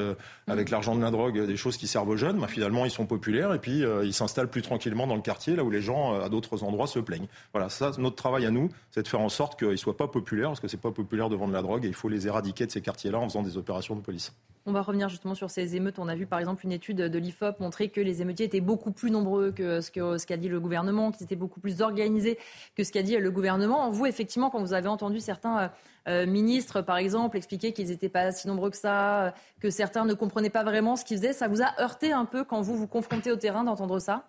avec 0.48 0.70
l'argent 0.70 0.96
de 0.96 1.02
la 1.02 1.12
drogue 1.12 1.46
des 1.46 1.58
choses 1.58 1.78
qui 1.78 1.88
servent 1.88 2.10
aux 2.10 2.18
jeunes, 2.18 2.40
bah, 2.40 2.48
finalement 2.48 2.86
ils 2.86 2.92
sont 2.92 3.06
populaires 3.06 3.54
et 3.54 3.60
puis 3.60 3.84
euh, 3.84 4.06
ils 4.06 4.14
s'installent 4.14 4.50
plus 4.50 4.62
tranquillement 4.62 5.08
dans 5.08 5.16
le 5.16 5.22
quartier, 5.22 5.56
là 5.56 5.64
où 5.64 5.70
les 5.70 5.82
gens 5.82 6.14
euh, 6.14 6.26
à 6.26 6.30
d'autres 6.30 6.64
endroits 6.64 6.88
se 6.88 7.00
plaignent. 7.00 7.28
Voilà, 7.54 7.70
ça, 7.70 7.92
notre 7.98 8.16
travail 8.16 8.46
à 8.46 8.52
nous, 8.52 8.70
c'est 8.92 9.04
de 9.04 9.08
faire 9.08 9.22
en 9.22 9.30
sorte 9.30 9.58
qu'ils 9.58 9.70
ne 9.70 9.76
soient 9.76 9.98
pas 9.98 10.08
populaires, 10.08 10.50
parce 10.50 10.60
que 10.60 10.68
c'est 10.68 10.82
pas 10.82 10.92
populaire 10.92 11.30
de 11.30 11.36
vendre 11.36 11.54
la 11.54 11.62
drogue 11.62 11.86
et 11.86 11.88
il 11.88 11.94
faut 11.94 12.10
les 12.10 12.28
éradiquer 12.28 12.66
de 12.66 12.72
ces 12.72 12.82
quartiers-là 12.82 13.20
en 13.20 13.28
faisant 13.28 13.44
des 13.44 13.58
opérations 13.58 13.96
de 13.96 14.02
police. 14.02 14.34
On 14.66 14.74
va 14.74 14.82
revenir 14.82 15.08
justement 15.08 15.34
sur 15.34 15.50
ces 15.50 15.78
émeutes. 15.78 15.98
On 15.98 16.10
a 16.10 16.16
vu 16.16 16.26
par 16.26 16.40
exemple 16.40 16.66
une 16.66 16.74
étude 16.74 16.98
de 16.98 17.18
l'IFOP 17.18 17.62
montrer 17.62 17.88
que 17.88 17.97
les 18.02 18.22
émeutiers 18.22 18.46
étaient 18.46 18.62
beaucoup 18.62 18.92
plus 18.92 19.12
nombreux 19.12 19.52
que 19.52 19.82
ce 19.82 20.26
qu'a 20.26 20.38
dit 20.38 20.50
le 20.50 20.60
gouvernement, 20.60 21.12
qu'ils 21.12 21.24
étaient 21.24 21.36
beaucoup 21.36 21.60
plus 21.60 21.82
organisés 21.82 22.38
que 22.76 22.84
ce 22.84 22.92
qu'a 22.92 23.04
dit 23.04 23.18
le 23.18 23.32
gouvernement. 23.32 23.90
Vous, 23.90 24.06
effectivement, 24.06 24.50
quand 24.50 24.60
vous 24.60 24.74
avez 24.74 24.88
entendu 24.88 25.20
certains 25.20 25.60
euh, 25.60 25.68
euh, 26.08 26.26
ministres, 26.26 26.82
par 26.82 26.98
exemple, 26.98 27.38
expliquer 27.38 27.74
qu'ils 27.74 27.88
n'étaient 27.88 28.10
pas 28.10 28.32
si 28.32 28.48
nombreux 28.48 28.70
que 28.70 28.78
ça, 28.78 29.26
euh, 29.26 29.32
que 29.60 29.70
certains 29.70 30.06
ne 30.06 30.14
comprenaient 30.14 30.50
pas 30.50 30.64
vraiment 30.64 30.96
ce 30.96 31.06
qu'ils 31.06 31.18
faisaient, 31.18 31.34
ça 31.34 31.48
vous 31.48 31.62
a 31.62 31.82
heurté 31.82 32.12
un 32.12 32.26
peu 32.26 32.44
quand 32.44 32.62
vous 32.62 32.76
vous 32.76 32.88
confrontez 32.88 33.32
au 33.32 33.36
terrain 33.36 33.64
d'entendre 33.64 34.00
ça? 34.00 34.26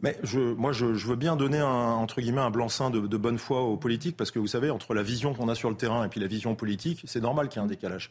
Mais 0.00 0.18
je, 0.22 0.38
moi, 0.38 0.72
je, 0.72 0.86
veux 0.86 1.16
bien 1.16 1.36
donner 1.36 1.58
un, 1.58 1.66
entre 1.66 2.20
guillemets 2.20 2.40
un 2.40 2.50
blanc-seing 2.50 2.90
de, 2.90 3.16
bonne 3.16 3.38
foi 3.38 3.62
aux 3.62 3.76
politiques, 3.76 4.16
parce 4.16 4.30
que 4.30 4.38
vous 4.38 4.46
savez, 4.46 4.70
entre 4.70 4.92
la 4.94 5.02
vision 5.02 5.34
qu'on 5.34 5.48
a 5.48 5.54
sur 5.54 5.70
le 5.70 5.76
terrain 5.76 6.04
et 6.04 6.08
puis 6.08 6.20
la 6.20 6.26
vision 6.26 6.54
politique, 6.54 7.02
c'est 7.06 7.20
normal 7.20 7.48
qu'il 7.48 7.60
y 7.60 7.62
ait 7.62 7.66
un 7.66 7.68
décalage. 7.68 8.10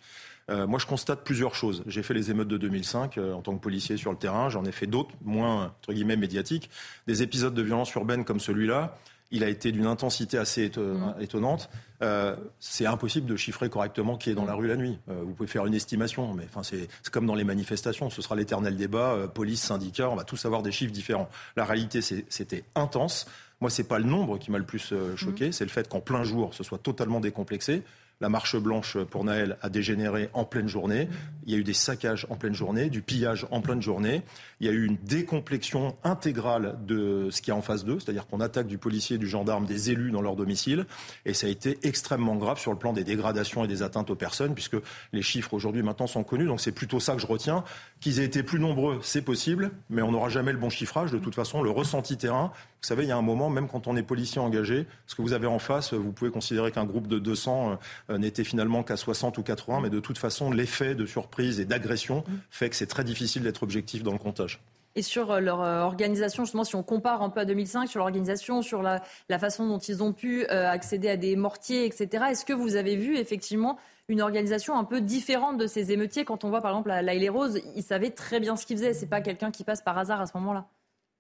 Euh, 0.50 0.68
moi, 0.68 0.80
je 0.80 0.86
constate 0.86 1.24
plusieurs 1.24 1.56
choses. 1.56 1.84
J'ai 1.86 2.04
fait 2.04 2.14
les 2.14 2.32
émeutes 2.32 2.48
de 2.48 2.58
2005 2.58 3.18
euh, 3.18 3.34
en 3.34 3.42
tant 3.42 3.56
que 3.56 3.62
policier 3.62 3.96
sur 3.96 4.12
le 4.12 4.18
terrain. 4.18 4.50
J'en 4.50 4.66
ai 4.66 4.72
fait 4.72 4.88
d'autres, 4.88 5.14
moins 5.22 5.66
entre 5.66 5.94
guillemets 5.94 6.18
médiatiques. 6.18 6.70
Des 7.08 7.22
épisodes 7.22 7.54
de 7.54 7.62
violence 7.62 7.94
urbaine 7.94 8.26
comme 8.26 8.40
celui-là, 8.40 8.98
il 9.34 9.44
a 9.44 9.50
été 9.50 9.72
d'une 9.72 9.88
intensité 9.88 10.38
assez 10.38 10.70
mm. 10.70 11.16
étonnante. 11.20 11.70
Euh, 12.02 12.36
c'est 12.60 12.86
impossible 12.86 13.26
de 13.26 13.36
chiffrer 13.36 13.70
correctement 13.70 14.16
qui 14.16 14.30
est 14.30 14.36
dans 14.36 14.46
la 14.46 14.54
rue 14.54 14.68
la 14.68 14.76
nuit. 14.76 15.00
Euh, 15.10 15.22
vous 15.26 15.34
pouvez 15.34 15.48
faire 15.48 15.66
une 15.66 15.74
estimation, 15.74 16.34
mais 16.34 16.46
enfin, 16.46 16.62
c'est 16.64 16.88
comme 17.12 17.26
dans 17.26 17.36
les 17.36 17.44
manifestations. 17.44 18.10
Ce 18.10 18.22
sera 18.22 18.36
l'éternel 18.36 18.78
débat, 18.78 19.14
euh, 19.14 19.28
police, 19.28 19.62
syndicats, 19.62 20.10
on 20.10 20.16
va 20.16 20.24
tous 20.24 20.46
avoir 20.46 20.62
des 20.62 20.72
chiffres 20.72 20.94
différents. 20.94 21.30
La 21.58 21.66
réalité, 21.66 22.02
c'était 22.02 22.64
intense. 22.76 23.26
Moi, 23.60 23.70
c'est 23.70 23.88
pas 23.88 23.98
le 23.98 24.06
nombre 24.06 24.38
qui 24.38 24.52
m'a 24.52 24.60
le 24.60 24.66
plus 24.66 24.94
choqué, 25.16 25.50
mm. 25.50 25.52
c'est 25.52 25.66
le 25.66 25.72
fait 25.72 25.90
qu'en 25.90 26.00
plein 26.00 26.24
jour, 26.24 26.54
ce 26.54 26.64
soit 26.64 26.78
totalement 26.78 27.20
décomplexé. 27.20 27.84
La 28.24 28.30
marche 28.30 28.56
blanche 28.56 28.98
pour 28.98 29.26
Naël 29.26 29.58
a 29.62 29.68
dégénéré 29.68 30.30
en 30.32 30.46
pleine 30.46 30.70
journée. 30.70 31.10
Il 31.46 31.52
y 31.52 31.56
a 31.56 31.58
eu 31.58 31.66
des 31.66 31.74
saccages 31.74 32.26
en 32.30 32.38
pleine 32.38 32.54
journée, 32.54 32.90
du 32.90 33.02
pillage 33.02 33.46
en 33.52 33.60
pleine 33.60 33.82
journée. 33.82 34.22
Il 34.62 34.68
y 34.68 34.70
a 34.70 34.72
eu 34.72 34.86
une 34.86 34.96
décomplexion 34.96 35.98
intégrale 36.06 36.78
de 36.88 37.28
ce 37.32 37.42
qu'il 37.42 37.50
y 37.50 37.52
a 37.52 37.58
en 37.58 37.62
face 37.62 37.84
d'eux, 37.84 38.00
c'est-à-dire 38.00 38.26
qu'on 38.26 38.40
attaque 38.40 38.68
du 38.68 38.78
policier, 38.78 39.18
du 39.18 39.28
gendarme, 39.28 39.66
des 39.66 39.92
élus 39.92 40.10
dans 40.10 40.22
leur 40.22 40.38
domicile. 40.38 40.86
Et 41.26 41.34
ça 41.34 41.48
a 41.48 41.50
été 41.50 41.78
extrêmement 41.84 42.38
grave 42.38 42.60
sur 42.60 42.72
le 42.72 42.78
plan 42.78 42.94
des 42.94 43.04
dégradations 43.04 43.66
et 43.66 43.68
des 43.68 43.84
atteintes 43.84 44.10
aux 44.10 44.16
personnes, 44.16 44.54
puisque 44.54 44.78
les 45.12 45.22
chiffres 45.22 45.54
aujourd'hui 45.54 45.84
maintenant 45.84 46.08
sont 46.08 46.24
connus. 46.24 46.46
Donc 46.46 46.62
c'est 46.62 46.72
plutôt 46.72 47.02
ça 47.02 47.16
que 47.16 47.20
je 47.22 47.28
retiens. 47.28 47.66
Qu'ils 48.00 48.22
aient 48.22 48.26
été 48.26 48.42
plus 48.42 48.60
nombreux, 48.60 49.00
c'est 49.02 49.22
possible, 49.22 49.72
mais 49.90 50.02
on 50.02 50.14
n'aura 50.14 50.30
jamais 50.30 50.54
le 50.54 50.60
bon 50.60 50.70
chiffrage. 50.70 51.12
De 51.12 51.20
toute 51.20 51.36
façon, 51.36 51.62
le 51.62 51.72
ressenti 51.72 52.16
terrain, 52.16 52.54
vous 52.84 52.88
savez, 52.88 53.04
il 53.04 53.10
y 53.10 53.14
a 53.14 53.18
un 53.18 53.22
moment, 53.22 53.50
même 53.50 53.68
quand 53.68 53.88
on 53.88 53.96
est 53.96 54.04
policier 54.04 54.42
engagé, 54.42 54.88
ce 55.08 55.16
que 55.16 55.22
vous 55.22 55.34
avez 55.34 55.48
en 55.48 55.60
face, 55.60 55.94
vous 55.94 56.12
pouvez 56.12 56.32
considérer 56.32 56.72
qu'un 56.72 56.86
groupe 56.86 57.08
de 57.08 57.20
200 57.20 57.80
euh, 58.10 58.13
n'était 58.18 58.44
finalement 58.44 58.84
qu'à 58.84 58.98
60 58.98 59.38
ou 59.38 59.44
80, 59.44 59.82
mais 59.82 59.90
de 59.90 60.00
toute 60.00 60.18
façon, 60.18 60.52
l'effet 60.52 60.96
de 60.96 61.06
surprise 61.06 61.60
et 61.60 61.66
d'agression 61.66 62.24
fait 62.50 62.70
que 62.70 62.76
c'est 62.76 62.88
très 62.88 63.04
difficile 63.04 63.44
d'être 63.44 63.64
objectif 63.64 64.04
dans 64.04 64.12
le 64.12 64.18
comptage. 64.18 64.62
Et 64.96 65.02
sur 65.02 65.32
euh, 65.32 65.40
leur 65.40 65.62
euh, 65.62 65.82
organisation, 65.82 66.46
justement, 66.46 66.64
si 66.64 66.76
on 66.76 66.84
compare 66.84 67.24
un 67.24 67.30
peu 67.30 67.40
à 67.40 67.46
2005, 67.46 67.88
sur 67.88 68.00
l'organisation, 68.00 68.62
sur 68.62 68.82
la, 68.84 69.02
façon 69.40 69.68
dont 69.68 69.80
ils 69.80 70.04
ont 70.04 70.14
pu 70.14 70.46
accéder 70.46 71.10
à 71.10 71.18
des 71.18 71.36
mortiers, 71.36 71.86
etc., 71.86 72.26
est-ce 72.30 72.46
que 72.46 72.54
vous 72.54 72.76
avez 72.76 72.96
vu 72.96 73.18
effectivement 73.18 73.78
une 74.08 74.22
organisation 74.22 74.78
un 74.78 74.84
peu 74.84 75.02
différente 75.02 75.58
de 75.58 75.66
ces 75.66 75.92
émeutiers? 75.92 76.26
Quand 76.26 76.44
on 76.44 76.50
voit 76.50 76.62
par 76.62 76.72
exemple 76.72 76.90
la, 76.90 77.02
la 77.02 77.32
Rose, 77.32 77.60
ils 77.76 77.84
savaient 77.84 78.12
très 78.12 78.40
bien 78.40 78.56
ce 78.56 78.66
qu'ils 78.66 78.78
faisaient. 78.78 78.94
C'est 78.94 79.08
pas 79.08 79.22
quelqu'un 79.22 79.50
qui 79.50 79.64
passe 79.64 79.82
par 79.82 79.98
hasard 79.98 80.22
à 80.22 80.28
ce 80.28 80.38
moment-là. 80.38 80.68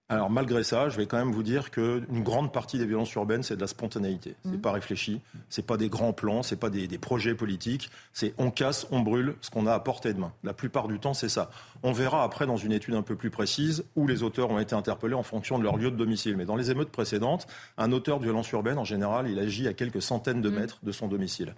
Alors 0.09 0.29
malgré 0.29 0.63
ça, 0.63 0.89
je 0.89 0.97
vais 0.97 1.05
quand 1.05 1.17
même 1.17 1.31
vous 1.31 1.43
dire 1.43 1.71
qu'une 1.71 2.23
grande 2.23 2.51
partie 2.51 2.77
des 2.77 2.85
violences 2.85 3.13
urbaines, 3.13 3.41
c'est 3.41 3.55
de 3.55 3.61
la 3.61 3.67
spontanéité. 3.67 4.35
C'est 4.43 4.51
n'est 4.51 4.57
mmh. 4.57 4.61
pas 4.61 4.71
réfléchi, 4.73 5.21
c'est 5.49 5.65
pas 5.65 5.77
des 5.77 5.87
grands 5.87 6.11
plans, 6.11 6.43
c'est 6.43 6.57
pas 6.57 6.69
des, 6.69 6.87
projets 6.97 7.35
politiques. 7.35 7.89
C'est 8.11 8.33
on 8.37 8.51
casse, 8.51 8.85
on 8.91 8.99
brûle 8.99 9.35
ce 9.41 9.49
qu'on 9.49 9.65
a 9.65 9.73
à 9.73 9.79
portée 9.79 10.13
de 10.13 10.19
main. 10.19 10.33
La 10.43 10.53
plupart 10.53 10.87
du 10.87 10.99
temps, 10.99 11.13
c'est 11.13 11.29
ça. 11.29 11.49
On 11.83 11.93
verra 11.93 12.23
après 12.23 12.45
dans 12.45 12.57
une 12.57 12.73
étude 12.73 12.95
un 12.95 13.01
peu 13.01 13.15
plus 13.15 13.29
précise 13.29 13.85
où 13.95 14.05
les 14.05 14.23
auteurs 14.23 14.51
ont 14.51 14.59
été 14.59 14.75
interpellés 14.75 15.15
en 15.15 15.23
fonction 15.23 15.57
de 15.57 15.63
leur 15.63 15.77
lieu 15.77 15.89
de 15.89 15.95
domicile. 15.95 16.35
Mais 16.35 16.45
dans 16.45 16.57
les 16.57 16.69
émeutes 16.69 16.91
précédentes, 16.91 17.47
un 17.77 17.91
auteur 17.93 18.19
de 18.19 18.25
violence 18.25 18.51
urbaine, 18.51 18.77
en 18.77 18.85
général, 18.85 19.29
il 19.29 19.39
agit 19.39 19.67
à 19.67 19.73
quelques 19.73 20.01
centaines 20.01 20.41
de 20.41 20.49
mmh. 20.49 20.55
mètres 20.55 20.79
de 20.83 20.91
son 20.91 21.07
domicile. 21.07 21.55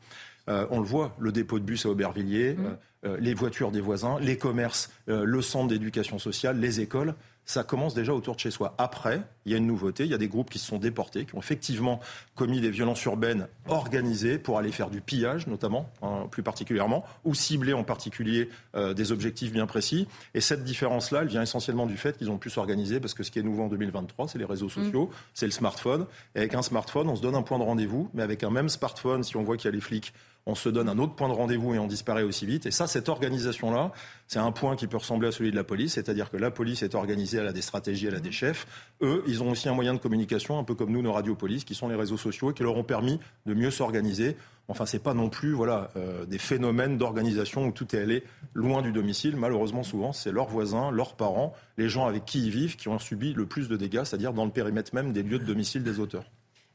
Euh, 0.47 0.67
on 0.69 0.80
le 0.80 0.85
voit, 0.85 1.15
le 1.19 1.31
dépôt 1.31 1.59
de 1.59 1.63
bus 1.63 1.85
à 1.85 1.89
Aubervilliers, 1.89 2.53
mmh. 2.53 2.65
euh, 2.65 2.76
euh, 3.05 3.17
les 3.19 3.34
voitures 3.34 3.72
des 3.72 3.81
voisins, 3.81 4.19
les 4.19 4.38
commerces, 4.38 4.91
le 5.07 5.41
centre 5.41 5.67
d'éducation 5.67 6.19
sociale, 6.19 6.59
les 6.59 6.80
écoles 6.80 7.15
ça 7.45 7.63
commence 7.63 7.93
déjà 7.93 8.13
autour 8.13 8.35
de 8.35 8.39
chez 8.39 8.51
soi. 8.51 8.73
Après, 8.77 9.22
il 9.45 9.51
y 9.51 9.55
a 9.55 9.57
une 9.57 9.67
nouveauté, 9.67 10.03
il 10.03 10.11
y 10.11 10.13
a 10.13 10.17
des 10.17 10.27
groupes 10.27 10.49
qui 10.49 10.59
se 10.59 10.65
sont 10.65 10.80
déportés, 10.80 11.26
qui 11.26 11.35
ont 11.35 11.39
effectivement 11.39 11.99
commis 12.35 12.59
des 12.59 12.72
violences 12.72 13.03
urbaines 13.05 13.47
organisées 13.67 14.38
pour 14.39 14.57
aller 14.57 14.72
faire 14.72 14.89
du 14.89 15.01
pillage, 15.01 15.45
notamment, 15.47 15.89
hein, 16.01 16.27
plus 16.30 16.43
particulièrement, 16.43 17.05
ou 17.23 17.35
cibler 17.35 17.73
en 17.73 17.84
particulier 17.84 18.49
euh, 18.76 18.93
des 18.93 19.11
objectifs 19.11 19.51
bien 19.51 19.67
précis. 19.67 20.07
Et 20.34 20.41
cette 20.41 20.63
différence-là, 20.63 21.22
elle 21.22 21.27
vient 21.27 21.43
essentiellement 21.43 21.85
du 21.85 21.97
fait 21.97 22.17
qu'ils 22.17 22.31
ont 22.31 22.38
pu 22.38 22.49
s'organiser, 22.49 22.99
parce 22.99 23.13
que 23.13 23.23
ce 23.23 23.31
qui 23.31 23.39
est 23.39 23.43
nouveau 23.43 23.63
en 23.63 23.67
2023, 23.67 24.27
c'est 24.27 24.39
les 24.39 24.45
réseaux 24.45 24.69
sociaux, 24.69 25.05
mm. 25.05 25.15
c'est 25.34 25.45
le 25.45 25.51
smartphone. 25.51 26.07
Et 26.34 26.39
avec 26.39 26.55
un 26.55 26.63
smartphone, 26.63 27.09
on 27.09 27.15
se 27.15 27.22
donne 27.22 27.35
un 27.35 27.43
point 27.43 27.59
de 27.59 27.63
rendez-vous, 27.63 28.09
mais 28.13 28.23
avec 28.23 28.43
un 28.43 28.49
même 28.49 28.69
smartphone, 28.69 29.23
si 29.23 29.38
on 29.38 29.43
voit 29.43 29.57
qu'il 29.57 29.65
y 29.65 29.73
a 29.73 29.76
les 29.76 29.81
flics 29.81 30.13
on 30.45 30.55
se 30.55 30.69
donne 30.69 30.89
un 30.89 30.99
autre 30.99 31.15
point 31.15 31.27
de 31.27 31.34
rendez-vous 31.34 31.73
et 31.73 31.80
on 31.80 31.88
disparaît 31.88 32.23
aussi 32.23 32.45
vite. 32.45 32.65
Et 32.65 32.72
ça, 32.72 32.85
cette 32.85 33.09
organisation-là, 33.09 33.91
c'est 34.27 34.39
un 34.39 34.51
point 34.51 34.76
qui 34.76 34.85
peut 34.88 34.97
ressembler 34.97 35.30
à 35.30 35.31
celui 35.31 35.49
de 35.51 35.55
la 35.55 35.63
police, 35.63 35.93
c'est-à-dire 35.93 36.30
que 36.30 36.38
la 36.38 36.51
police 36.51 36.84
est 36.84 36.93
organisée, 36.93 37.39
elle 37.39 37.47
a 37.47 37.53
des 37.53 37.63
stratégies, 37.63 38.07
elle 38.07 38.15
a 38.15 38.19
des 38.19 38.31
chefs. 38.31 38.67
Eux, 39.01 39.23
ils 39.27 39.41
ont 39.41 39.49
aussi 39.49 39.69
un 39.69 39.73
moyen 39.73 39.93
de 39.93 39.99
communication, 39.99 40.59
un 40.59 40.63
peu 40.63 40.76
comme 40.76 40.91
nous, 40.91 41.01
nos 41.01 41.13
radiopolices, 41.13 41.63
qui 41.63 41.73
sont 41.73 41.88
les 41.88 41.95
réseaux 41.95 42.17
sociaux 42.17 42.51
et 42.51 42.53
qui 42.53 42.63
leur 42.63 42.77
ont 42.77 42.84
permis 42.84 43.19
de 43.45 43.53
mieux 43.53 43.72
s'organiser. 43.72 44.38
Enfin, 44.67 44.85
c'est 44.85 45.01
pas 45.01 45.13
non 45.13 45.30
plus 45.30 45.53
voilà 45.53 45.89
euh, 45.95 46.26
des 46.26 46.39
phénomènes 46.39 46.97
d'organisation 46.97 47.67
où 47.67 47.72
tout 47.72 47.95
est 47.95 47.99
allé 47.99 48.23
loin 48.53 48.81
du 48.81 48.91
domicile. 48.91 49.35
Malheureusement, 49.35 49.84
souvent, 49.84 50.11
c'est 50.11 50.31
leurs 50.31 50.47
voisins, 50.47 50.91
leurs 50.91 51.15
parents, 51.15 51.53
les 51.77 51.89
gens 51.89 52.05
avec 52.05 52.26
qui 52.26 52.43
ils 52.43 52.51
vivent, 52.51 52.76
qui 52.76 52.88
ont 52.88 52.99
subi 52.99 53.34
le 53.34 53.45
plus 53.45 53.67
de 53.67 53.77
dégâts, 53.77 54.03
c'est-à-dire 54.03 54.34
dans 54.34 54.45
le 54.45 54.51
périmètre 54.51 54.93
même 54.93 55.11
des 55.11 55.23
lieux 55.23 55.39
de 55.39 55.45
domicile 55.45 55.84
des 55.84 55.99
auteurs. 55.99 56.26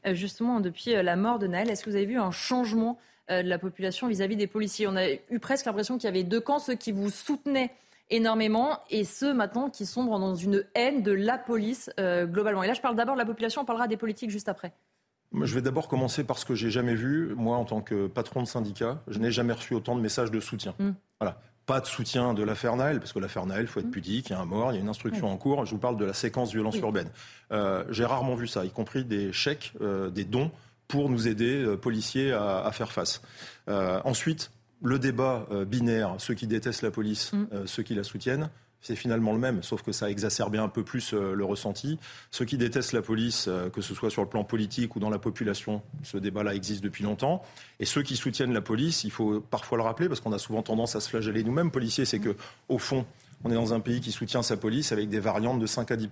Euh, 0.05 0.15
justement, 0.15 0.59
depuis 0.59 0.95
euh, 0.95 1.03
la 1.03 1.15
mort 1.15 1.39
de 1.39 1.47
Naël, 1.47 1.69
est-ce 1.69 1.83
que 1.83 1.89
vous 1.89 1.95
avez 1.95 2.05
vu 2.05 2.17
un 2.17 2.31
changement 2.31 2.97
de 3.31 3.47
la 3.47 3.57
population 3.57 4.07
vis-à-vis 4.07 4.35
des 4.35 4.47
policiers. 4.47 4.87
On 4.87 4.95
a 4.95 5.09
eu 5.11 5.39
presque 5.39 5.65
l'impression 5.65 5.97
qu'il 5.97 6.05
y 6.05 6.07
avait 6.07 6.23
deux 6.23 6.41
camps, 6.41 6.59
ceux 6.59 6.75
qui 6.75 6.91
vous 6.91 7.09
soutenaient 7.09 7.71
énormément 8.11 8.79
et 8.89 9.03
ceux 9.03 9.33
maintenant 9.33 9.69
qui 9.69 9.85
sombrent 9.85 10.19
dans 10.19 10.35
une 10.35 10.63
haine 10.75 11.01
de 11.01 11.11
la 11.11 11.37
police 11.37 11.89
euh, 11.99 12.25
globalement. 12.25 12.61
Et 12.63 12.67
là, 12.67 12.73
je 12.73 12.81
parle 12.81 12.95
d'abord 12.95 13.15
de 13.15 13.19
la 13.19 13.25
population, 13.25 13.61
on 13.61 13.65
parlera 13.65 13.87
des 13.87 13.97
politiques 13.97 14.29
juste 14.29 14.49
après. 14.49 14.73
Je 15.33 15.55
vais 15.55 15.61
d'abord 15.61 15.87
commencer 15.87 16.25
par 16.25 16.37
ce 16.37 16.45
que 16.45 16.55
j'ai 16.55 16.69
jamais 16.69 16.93
vu. 16.93 17.33
Moi, 17.35 17.55
en 17.55 17.63
tant 17.63 17.81
que 17.81 18.07
patron 18.07 18.41
de 18.41 18.47
syndicat, 18.47 19.01
je 19.07 19.17
n'ai 19.17 19.31
jamais 19.31 19.53
reçu 19.53 19.73
autant 19.73 19.95
de 19.95 20.01
messages 20.01 20.29
de 20.29 20.41
soutien. 20.41 20.75
Mm. 20.77 20.91
Voilà. 21.21 21.39
Pas 21.65 21.79
de 21.79 21.85
soutien 21.85 22.33
de 22.33 22.43
l'affaire 22.43 22.75
Naël, 22.75 22.99
parce 22.99 23.13
que 23.13 23.19
l'affaire 23.19 23.45
Naël, 23.45 23.61
il 23.61 23.67
faut 23.67 23.79
être 23.79 23.87
mm. 23.87 23.91
pudique, 23.91 24.29
il 24.29 24.33
y 24.33 24.35
a 24.35 24.41
un 24.41 24.45
mort, 24.45 24.73
il 24.73 24.75
y 24.75 24.77
a 24.77 24.81
une 24.81 24.89
instruction 24.89 25.29
en 25.29 25.37
cours. 25.37 25.65
Je 25.65 25.71
vous 25.71 25.79
parle 25.79 25.95
de 25.95 26.03
la 26.03 26.13
séquence 26.13 26.51
violence 26.51 26.75
urbaine. 26.77 27.09
Euh, 27.53 27.85
j'ai 27.89 28.03
rarement 28.03 28.35
vu 28.35 28.45
ça, 28.45 28.65
y 28.65 28.71
compris 28.71 29.05
des 29.05 29.31
chèques, 29.31 29.73
des 29.79 30.25
dons 30.25 30.51
pour 30.91 31.09
nous 31.09 31.29
aider, 31.29 31.63
euh, 31.63 31.77
policiers, 31.77 32.33
à, 32.33 32.69
faire 32.73 32.91
face. 32.91 33.21
Euh, 33.69 34.01
ensuite, 34.03 34.51
le 34.83 34.99
débat 34.99 35.47
euh, 35.49 35.63
binaire, 35.63 36.15
ceux 36.17 36.33
qui 36.33 36.47
détestent 36.47 36.81
la 36.81 36.91
police, 36.91 37.31
mm. 37.31 37.65
ceux 37.65 37.81
qui 37.81 37.95
la 37.95 38.03
soutiennent, 38.03 38.49
c'est 38.81 38.95
finalement 38.95 39.31
le 39.31 39.37
même, 39.39 39.63
sauf 39.63 39.83
que 39.83 39.91
ça 39.91 40.07
a 40.07 40.09
exacerbé 40.09 40.57
un 40.57 40.67
peu 40.67 40.83
plus 40.83 41.13
le 41.13 41.45
ressenti. 41.45 41.99
Ceux 42.31 42.45
qui 42.45 42.57
détestent 42.57 42.93
la 42.93 43.03
police, 43.03 43.47
que 43.73 43.79
ce 43.79 43.93
soit 43.93 44.09
sur 44.09 44.23
le 44.23 44.27
plan 44.27 44.43
politique 44.43 44.95
ou 44.95 44.99
dans 44.99 45.11
la 45.11 45.19
population, 45.19 45.83
ce 46.01 46.17
débat-là 46.17 46.55
existe 46.55 46.83
depuis 46.83 47.03
longtemps. 47.03 47.43
Et 47.79 47.85
ceux 47.85 48.01
qui 48.01 48.15
soutiennent 48.15 48.53
la 48.53 48.61
police, 48.61 49.03
il 49.03 49.11
faut 49.11 49.39
parfois 49.39 49.77
le 49.77 49.83
rappeler, 49.83 50.07
parce 50.07 50.19
qu'on 50.19 50.33
a 50.33 50.39
souvent 50.39 50.63
tendance 50.63 50.95
à 50.95 50.99
se 50.99 51.09
flageller 51.09 51.43
nous-mêmes, 51.43 51.69
policiers, 51.69 52.05
c'est 52.05 52.17
que 52.17 52.35
au 52.69 52.79
fond, 52.79 53.05
on 53.43 53.51
est 53.51 53.55
dans 53.55 53.73
un 53.73 53.79
pays 53.79 54.01
qui 54.01 54.11
soutient 54.11 54.41
sa 54.41 54.57
police 54.57 54.91
avec 54.91 55.09
des 55.09 55.19
variantes 55.19 55.59
de 55.59 55.65
5 55.65 55.91
à 55.91 55.95
10 55.95 56.09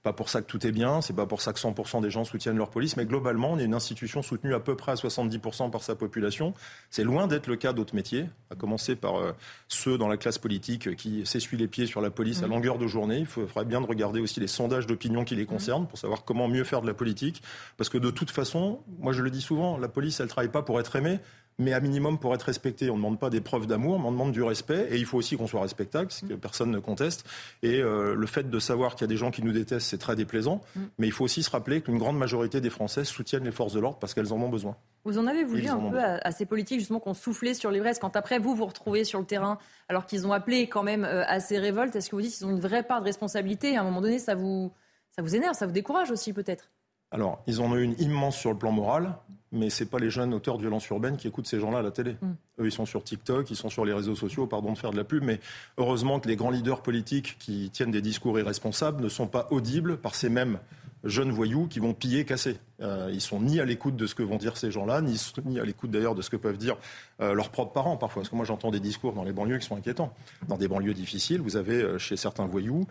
c'est 0.00 0.04
pas 0.04 0.12
pour 0.14 0.30
ça 0.30 0.40
que 0.40 0.46
tout 0.46 0.66
est 0.66 0.72
bien, 0.72 1.02
c'est 1.02 1.12
pas 1.12 1.26
pour 1.26 1.42
ça 1.42 1.52
que 1.52 1.60
100% 1.60 2.00
des 2.00 2.08
gens 2.08 2.24
soutiennent 2.24 2.56
leur 2.56 2.70
police, 2.70 2.96
mais 2.96 3.04
globalement, 3.04 3.52
on 3.52 3.58
est 3.58 3.66
une 3.66 3.74
institution 3.74 4.22
soutenue 4.22 4.54
à 4.54 4.60
peu 4.60 4.74
près 4.74 4.92
à 4.92 4.94
70% 4.94 5.70
par 5.70 5.82
sa 5.82 5.94
population. 5.94 6.54
C'est 6.88 7.04
loin 7.04 7.26
d'être 7.26 7.48
le 7.48 7.56
cas 7.56 7.74
d'autres 7.74 7.94
métiers, 7.94 8.24
à 8.50 8.54
commencer 8.54 8.96
par 8.96 9.16
euh, 9.16 9.32
ceux 9.68 9.98
dans 9.98 10.08
la 10.08 10.16
classe 10.16 10.38
politique 10.38 10.96
qui 10.96 11.26
s'essuient 11.26 11.58
les 11.58 11.68
pieds 11.68 11.84
sur 11.84 12.00
la 12.00 12.08
police 12.08 12.42
à 12.42 12.46
mmh. 12.46 12.50
longueur 12.50 12.78
de 12.78 12.86
journée. 12.86 13.18
Il 13.18 13.26
faudrait 13.26 13.66
bien 13.66 13.82
de 13.82 13.86
regarder 13.86 14.20
aussi 14.20 14.40
les 14.40 14.46
sondages 14.46 14.86
d'opinion 14.86 15.22
qui 15.22 15.36
les 15.36 15.42
mmh. 15.42 15.48
concernent 15.48 15.86
pour 15.86 15.98
savoir 15.98 16.24
comment 16.24 16.48
mieux 16.48 16.64
faire 16.64 16.80
de 16.80 16.86
la 16.86 16.94
politique. 16.94 17.42
Parce 17.76 17.90
que 17.90 17.98
de 17.98 18.10
toute 18.10 18.30
façon, 18.30 18.80
moi 19.00 19.12
je 19.12 19.20
le 19.20 19.30
dis 19.30 19.42
souvent, 19.42 19.76
la 19.76 19.88
police, 19.88 20.18
elle 20.20 20.28
travaille 20.28 20.50
pas 20.50 20.62
pour 20.62 20.80
être 20.80 20.96
aimée, 20.96 21.18
mais 21.60 21.72
à 21.72 21.80
minimum 21.80 22.18
pour 22.18 22.34
être 22.34 22.42
respecté. 22.42 22.90
On 22.90 22.94
ne 22.94 22.98
demande 22.98 23.20
pas 23.20 23.30
des 23.30 23.40
preuves 23.40 23.66
d'amour, 23.66 24.00
mais 24.00 24.06
on 24.06 24.12
demande 24.12 24.32
du 24.32 24.42
respect. 24.42 24.88
Et 24.90 24.96
il 24.96 25.04
faut 25.04 25.18
aussi 25.18 25.36
qu'on 25.36 25.46
soit 25.46 25.60
respectable, 25.60 26.10
ce 26.10 26.24
que 26.24 26.34
personne 26.34 26.70
ne 26.70 26.78
conteste. 26.78 27.24
Et 27.62 27.80
euh, 27.80 28.14
le 28.14 28.26
fait 28.26 28.50
de 28.50 28.58
savoir 28.58 28.94
qu'il 28.94 29.02
y 29.02 29.04
a 29.04 29.08
des 29.08 29.16
gens 29.16 29.30
qui 29.30 29.44
nous 29.44 29.52
détestent, 29.52 29.86
c'est 29.86 29.98
très 29.98 30.16
déplaisant. 30.16 30.62
Mm. 30.74 30.80
Mais 30.98 31.06
il 31.06 31.12
faut 31.12 31.24
aussi 31.24 31.42
se 31.42 31.50
rappeler 31.50 31.82
qu'une 31.82 31.98
grande 31.98 32.18
majorité 32.18 32.60
des 32.60 32.70
Français 32.70 33.04
soutiennent 33.04 33.44
les 33.44 33.52
forces 33.52 33.74
de 33.74 33.80
l'ordre 33.80 33.98
parce 33.98 34.14
qu'elles 34.14 34.32
en 34.32 34.40
ont 34.40 34.48
besoin. 34.48 34.76
Vous 35.04 35.18
en 35.18 35.26
avez 35.26 35.44
voulu 35.44 35.68
un 35.68 35.78
peu 35.78 35.98
à, 35.98 36.30
ces 36.30 36.46
politiques 36.46 36.80
justement 36.80 37.00
qu'on 37.00 37.14
soufflait 37.14 37.54
sur 37.54 37.70
les 37.70 37.80
quand 38.00 38.14
après 38.14 38.38
vous 38.38 38.54
vous 38.54 38.66
retrouvez 38.66 39.04
sur 39.04 39.18
le 39.18 39.24
terrain 39.24 39.58
alors 39.88 40.04
qu'ils 40.04 40.26
ont 40.26 40.32
appelé 40.32 40.68
quand 40.68 40.82
même 40.82 41.04
euh, 41.04 41.24
à 41.26 41.40
ces 41.40 41.58
révoltes? 41.58 41.96
Est-ce 41.96 42.10
que 42.10 42.16
vous 42.16 42.22
dites 42.22 42.34
qu'ils 42.34 42.46
ont 42.46 42.50
une 42.50 42.60
vraie 42.60 42.82
part 42.82 43.00
de 43.00 43.06
responsabilité? 43.06 43.76
À 43.76 43.80
un 43.80 43.84
moment 43.84 44.00
donné, 44.00 44.18
ça 44.18 44.34
vous, 44.34 44.72
ça 45.10 45.22
vous 45.22 45.34
énerve, 45.34 45.54
ça 45.54 45.66
vous 45.66 45.72
décourage 45.72 46.10
aussi 46.10 46.32
peut-être? 46.32 46.70
Alors, 47.10 47.42
ils 47.46 47.60
en 47.60 47.72
ont 47.72 47.76
une 47.76 47.98
immense 47.98 48.36
sur 48.36 48.52
le 48.52 48.58
plan 48.58 48.70
moral, 48.70 49.14
mais 49.52 49.70
ce 49.70 49.82
n'est 49.82 49.90
pas 49.90 49.98
les 49.98 50.10
jeunes 50.10 50.32
auteurs 50.32 50.56
de 50.56 50.62
violences 50.62 50.88
urbaines 50.88 51.16
qui 51.16 51.26
écoutent 51.26 51.46
ces 51.46 51.58
gens-là 51.58 51.78
à 51.78 51.82
la 51.82 51.90
télé. 51.90 52.16
Mm. 52.20 52.30
Eux, 52.60 52.66
ils 52.66 52.72
sont 52.72 52.86
sur 52.86 53.02
TikTok, 53.02 53.50
ils 53.50 53.56
sont 53.56 53.70
sur 53.70 53.84
les 53.84 53.92
réseaux 53.92 54.14
sociaux, 54.14 54.46
pardon 54.46 54.72
de 54.72 54.78
faire 54.78 54.92
de 54.92 54.96
la 54.96 55.04
pub, 55.04 55.24
mais 55.24 55.40
heureusement 55.78 56.20
que 56.20 56.28
les 56.28 56.36
grands 56.36 56.50
leaders 56.50 56.82
politiques 56.82 57.36
qui 57.38 57.70
tiennent 57.70 57.90
des 57.90 58.02
discours 58.02 58.38
irresponsables 58.38 59.02
ne 59.02 59.08
sont 59.08 59.26
pas 59.26 59.48
audibles 59.50 59.96
par 59.96 60.14
ces 60.14 60.28
mêmes 60.28 60.58
jeunes 61.04 61.30
voyous 61.30 61.66
qui 61.66 61.80
vont 61.80 61.94
piller, 61.94 62.24
casser. 62.24 62.58
Euh, 62.80 63.10
ils 63.12 63.20
sont 63.20 63.40
ni 63.40 63.60
à 63.60 63.64
l'écoute 63.64 63.96
de 63.96 64.06
ce 64.06 64.14
que 64.14 64.22
vont 64.22 64.36
dire 64.36 64.56
ces 64.56 64.70
gens-là, 64.70 65.02
ni, 65.02 65.20
ni, 65.44 65.60
à 65.60 65.64
l'écoute 65.64 65.90
d'ailleurs 65.90 66.14
de 66.14 66.22
ce 66.22 66.30
que 66.30 66.36
peuvent 66.36 66.56
dire 66.56 66.76
euh, 67.20 67.34
leurs 67.34 67.50
propres 67.50 67.72
parents 67.72 67.96
parfois. 67.96 68.22
Parce 68.22 68.30
que 68.30 68.36
moi 68.36 68.44
j'entends 68.44 68.70
des 68.70 68.80
discours 68.80 69.12
dans 69.12 69.22
les 69.22 69.32
banlieues 69.32 69.58
qui 69.58 69.66
sont 69.66 69.76
inquiétants. 69.76 70.12
Dans 70.48 70.56
des 70.56 70.68
banlieues 70.68 70.94
difficiles, 70.94 71.40
vous 71.40 71.56
avez 71.56 71.82
euh, 71.82 71.98
chez 71.98 72.16
certains 72.16 72.46
voyous, 72.46 72.86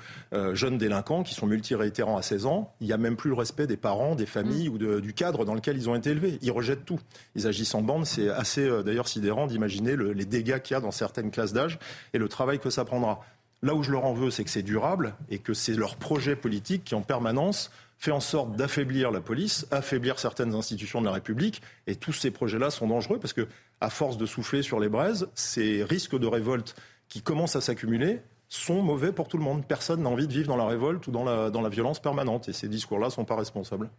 jeunes 0.54 0.78
délinquants 0.78 1.24
qui 1.24 1.34
sont 1.34 1.48
multiréitérants 1.48 2.18
à 2.18 2.22
16 2.22 2.46
ans, 2.46 2.74
il 2.82 2.88
n'y 2.88 2.94
a 2.94 2.98
même 2.98 3.16
plus 3.16 3.30
le 3.30 3.36
respect 3.36 3.68
des 3.68 3.78
parents, 3.78 4.16
des 4.16 4.26
familles 4.26 4.70
mm. 4.70 4.74
ou 4.74 5.02
du 5.02 5.14
cadre 5.14 5.46
dans 5.46 5.54
lequel 5.54 5.78
ils 5.78 5.90
ont 5.90 5.96
été 5.96 6.12
élevés. 6.12 6.38
Ils 6.42 6.52
rejettent 6.52 6.86
tout. 6.86 7.00
Ils 7.36 7.48
agissent 7.48 7.76
en 7.76 7.82
bande. 7.82 8.06
C'est 8.06 8.30
assez 8.30 8.68
d'ailleurs 8.84 9.08
sidérant 9.08 9.48
d'imaginer 9.48 9.96
les 9.96 10.26
dégâts 10.26 10.60
qu'il 10.60 10.76
y 10.76 10.78
a 10.78 10.82
dans 10.82 10.92
certaines 10.92 11.32
classes 11.32 11.54
d'âge 11.54 11.80
et 12.14 12.18
le 12.18 12.28
travail 12.28 12.60
que 12.60 12.70
ça 12.70 12.86
prendra. 12.86 13.22
Là 13.62 13.76
où 13.76 13.84
je 13.84 13.92
leur 13.92 14.06
en 14.06 14.14
veux, 14.14 14.32
c'est 14.32 14.44
que 14.44 14.50
c'est 14.50 14.64
durable 14.64 15.16
et 15.30 15.40
que 15.40 15.54
c'est 15.54 15.74
leur 15.74 15.98
projet 15.98 16.36
politique 16.36 16.86
qui 16.86 16.96
en 16.96 17.02
permanence 17.02 17.72
fait 18.00 18.12
en 18.12 18.22
sorte 18.22 18.56
d'affaiblir 18.56 19.12
la 19.12 19.20
police, 19.20 19.68
affaiblir 19.72 20.20
certaines 20.20 20.56
institutions 20.56 21.02
de 21.02 21.06
la 21.06 21.12
République. 21.12 21.62
Et 21.86 21.96
tous 21.96 22.14
ces 22.14 22.32
projets-là 22.32 22.72
sont 22.72 22.88
dangereux 22.88 23.20
parce 23.20 23.34
que, 23.34 23.48
à 23.82 23.90
force 23.90 24.18
de 24.18 24.26
souffler 24.26 24.64
sur 24.64 24.80
les 24.80 24.88
braises, 24.88 25.28
ces 25.36 25.84
risques 25.84 26.18
de 26.18 26.26
révolte 26.26 26.76
qui 27.10 27.22
commencent 27.22 27.58
à 27.58 27.62
s'accumuler 27.62 28.22
sont 28.48 28.82
mauvais 28.82 29.12
pour 29.12 29.28
tout 29.28 29.38
le 29.38 29.44
monde. 29.44 29.66
Personne 29.68 30.02
n'a 30.02 30.10
envie 30.10 30.28
de 30.28 30.34
vivre 30.34 30.48
dans 30.48 30.56
la 30.56 30.66
révolte 30.66 31.06
ou 31.08 31.12
dans 31.12 31.26
la, 31.26 31.50
dans 31.50 31.62
la 31.62 31.70
violence 31.70 32.00
permanente. 32.00 32.48
Et 32.48 32.54
ces 32.54 32.70
discours-là 32.70 33.08
ne 33.08 33.12
sont 33.12 33.26
pas 33.26 33.36
responsables. 33.36 33.90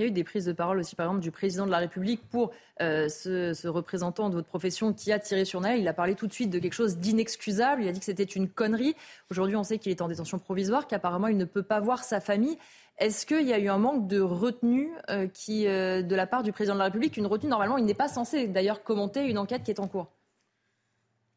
Il 0.00 0.04
y 0.04 0.06
a 0.06 0.08
eu 0.08 0.12
des 0.12 0.24
prises 0.24 0.46
de 0.46 0.52
parole 0.52 0.78
aussi, 0.78 0.96
par 0.96 1.04
exemple, 1.04 1.20
du 1.20 1.30
président 1.30 1.66
de 1.66 1.70
la 1.70 1.76
République 1.76 2.22
pour 2.30 2.52
euh, 2.80 3.10
ce, 3.10 3.68
représentant 3.68 4.30
de 4.30 4.34
votre 4.34 4.48
profession 4.48 4.94
qui 4.94 5.12
a 5.12 5.18
tiré 5.18 5.44
sur 5.44 5.60
Naël. 5.60 5.78
Il 5.78 5.88
a 5.88 5.92
parlé 5.92 6.14
tout 6.14 6.26
de 6.26 6.32
suite 6.32 6.48
de 6.48 6.58
quelque 6.58 6.72
chose 6.72 6.96
d'inexcusable. 6.96 7.82
Il 7.82 7.88
a 7.88 7.92
dit 7.92 7.98
que 7.98 8.06
c'était 8.06 8.22
une 8.22 8.48
connerie. 8.48 8.96
Aujourd'hui, 9.30 9.56
on 9.56 9.62
sait 9.62 9.76
qu'il 9.76 9.92
est 9.92 10.00
en 10.00 10.08
détention 10.08 10.38
provisoire, 10.38 10.86
qu'apparemment, 10.86 11.26
il 11.26 11.36
ne 11.36 11.44
peut 11.44 11.62
pas 11.62 11.80
voir 11.80 12.02
sa 12.02 12.18
famille. 12.18 12.56
Est-ce 12.96 13.26
qu'il 13.26 13.46
y 13.46 13.52
a 13.52 13.58
eu 13.58 13.68
un 13.68 13.76
manque 13.76 14.08
de 14.08 14.22
retenue 14.22 14.90
euh, 15.10 15.26
qui, 15.26 15.66
euh, 15.66 16.00
de 16.00 16.16
la 16.16 16.26
part 16.26 16.44
du 16.44 16.52
président 16.52 16.76
de 16.76 16.78
la 16.78 16.86
République? 16.86 17.18
Une 17.18 17.26
retenue, 17.26 17.50
normalement, 17.50 17.76
il 17.76 17.84
n'est 17.84 17.92
pas 17.92 18.08
censé 18.08 18.46
d'ailleurs 18.46 18.82
commenter 18.82 19.26
une 19.26 19.36
enquête 19.36 19.64
qui 19.64 19.70
est 19.70 19.80
en 19.80 19.86
cours. 19.86 20.10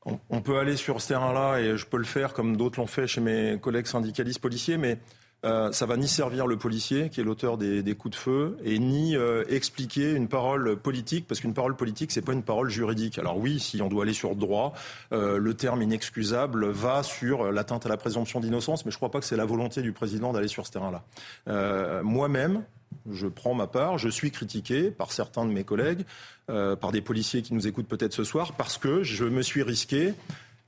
On, 0.05 0.39
peut 0.39 0.57
aller 0.57 0.77
sur 0.77 1.01
ce 1.01 1.09
terrain-là 1.09 1.59
et 1.59 1.75
je 1.75 1.85
peux 1.85 1.97
le 1.97 2.05
faire 2.05 2.33
comme 2.33 2.55
d'autres 2.55 2.79
l'ont 2.79 2.87
fait 2.87 3.07
chez 3.07 3.19
mes 3.19 3.57
collègues 3.61 3.87
syndicalistes 3.87 4.39
policiers, 4.39 4.77
mais 4.77 4.99
euh, 5.45 5.71
ça 5.73 5.85
va 5.85 5.97
ni 5.97 6.07
servir 6.07 6.47
le 6.47 6.57
policier, 6.57 7.09
qui 7.09 7.19
est 7.19 7.23
l'auteur 7.23 7.57
des, 7.57 7.95
coups 7.95 8.15
de 8.15 8.19
feu, 8.19 8.57
et 8.63 8.79
ni 8.79 9.15
euh, 9.15 9.43
expliquer 9.49 10.13
une 10.13 10.27
parole 10.27 10.77
politique, 10.77 11.27
parce 11.27 11.41
qu'une 11.41 11.53
parole 11.53 11.75
politique, 11.75 12.11
c'est 12.11 12.21
pas 12.21 12.33
une 12.33 12.43
parole 12.43 12.69
juridique. 12.69 13.19
Alors 13.19 13.37
oui, 13.37 13.59
si 13.59 13.81
on 13.81 13.89
doit 13.89 14.03
aller 14.03 14.13
sur 14.13 14.35
droit, 14.35 14.73
euh, 15.11 15.37
le 15.37 15.53
terme 15.53 15.81
inexcusable 15.81 16.67
va 16.67 17.03
sur 17.03 17.51
l'atteinte 17.51 17.85
à 17.85 17.89
la 17.89 17.97
présomption 17.97 18.39
d'innocence, 18.39 18.85
mais 18.85 18.91
je 18.91 18.97
crois 18.97 19.11
pas 19.11 19.19
que 19.19 19.25
c'est 19.25 19.35
la 19.35 19.45
volonté 19.45 19.81
du 19.81 19.91
président 19.91 20.31
d'aller 20.31 20.47
sur 20.47 20.65
ce 20.65 20.71
terrain-là. 20.71 21.03
Moi-même, 22.03 22.63
je 23.11 23.27
prends 23.27 23.53
ma 23.53 23.67
part, 23.67 23.97
je 23.97 24.09
suis 24.09 24.31
critiqué 24.31 24.91
par 24.91 25.11
certains 25.11 25.45
de 25.45 25.51
mes 25.51 25.63
collègues, 25.63 26.05
par 26.47 26.91
des 26.91 27.01
policiers 27.01 27.41
qui 27.41 27.53
nous 27.53 27.67
écoutent 27.67 27.87
peut-être 27.87 28.13
ce 28.13 28.23
soir, 28.23 28.53
parce 28.53 28.77
que 28.77 29.03
je 29.03 29.25
me 29.25 29.41
suis 29.41 29.63
risqué, 29.63 30.13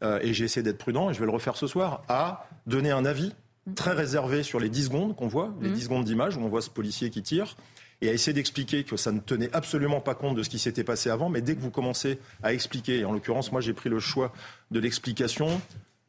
et 0.04 0.34
j'ai 0.34 0.46
essayé 0.46 0.64
d'être 0.64 0.78
prudent, 0.78 1.10
et 1.10 1.14
je 1.14 1.20
vais 1.20 1.26
le 1.26 1.32
refaire 1.32 1.56
ce 1.56 1.68
soir, 1.68 2.04
à 2.10 2.48
donner 2.68 2.92
un 2.92 3.06
avis 3.06 3.34
très 3.74 3.94
réservé 3.94 4.44
sur 4.44 4.60
les 4.60 4.70
10 4.70 4.86
secondes 4.86 5.16
qu'on 5.16 5.28
voit, 5.28 5.54
les 5.62 5.70
10 5.70 5.76
mmh. 5.76 5.82
secondes 5.82 6.06
d'image 6.06 6.38
où 6.38 6.42
on 6.42 6.50
voit 6.50 6.62
ce 6.62 6.70
policier 6.70 7.10
qui 7.10 7.24
tire 7.24 7.56
et 8.02 8.10
à 8.10 8.14
essayer 8.14 8.34
d'expliquer 8.34 8.84
que 8.84 8.98
ça 8.98 9.12
ne 9.12 9.20
tenait 9.20 9.50
absolument 9.54 10.02
pas 10.02 10.16
compte 10.16 10.36
de 10.36 10.44
ce 10.44 10.50
qui 10.50 10.60
s'était 10.60 10.84
passé 10.84 11.10
avant, 11.10 11.30
mais 11.30 11.42
dès 11.42 11.56
que 11.56 11.62
vous 11.62 11.72
commencez 11.72 12.20
à 12.44 12.54
expliquer, 12.54 13.00
et 13.00 13.06
en 13.06 13.14
l'occurrence, 13.14 13.52
moi 13.52 13.62
j'ai 13.62 13.74
pris 13.74 13.90
le 13.90 14.00
choix 14.00 14.34
de 14.72 14.80
l'explication 14.80 15.62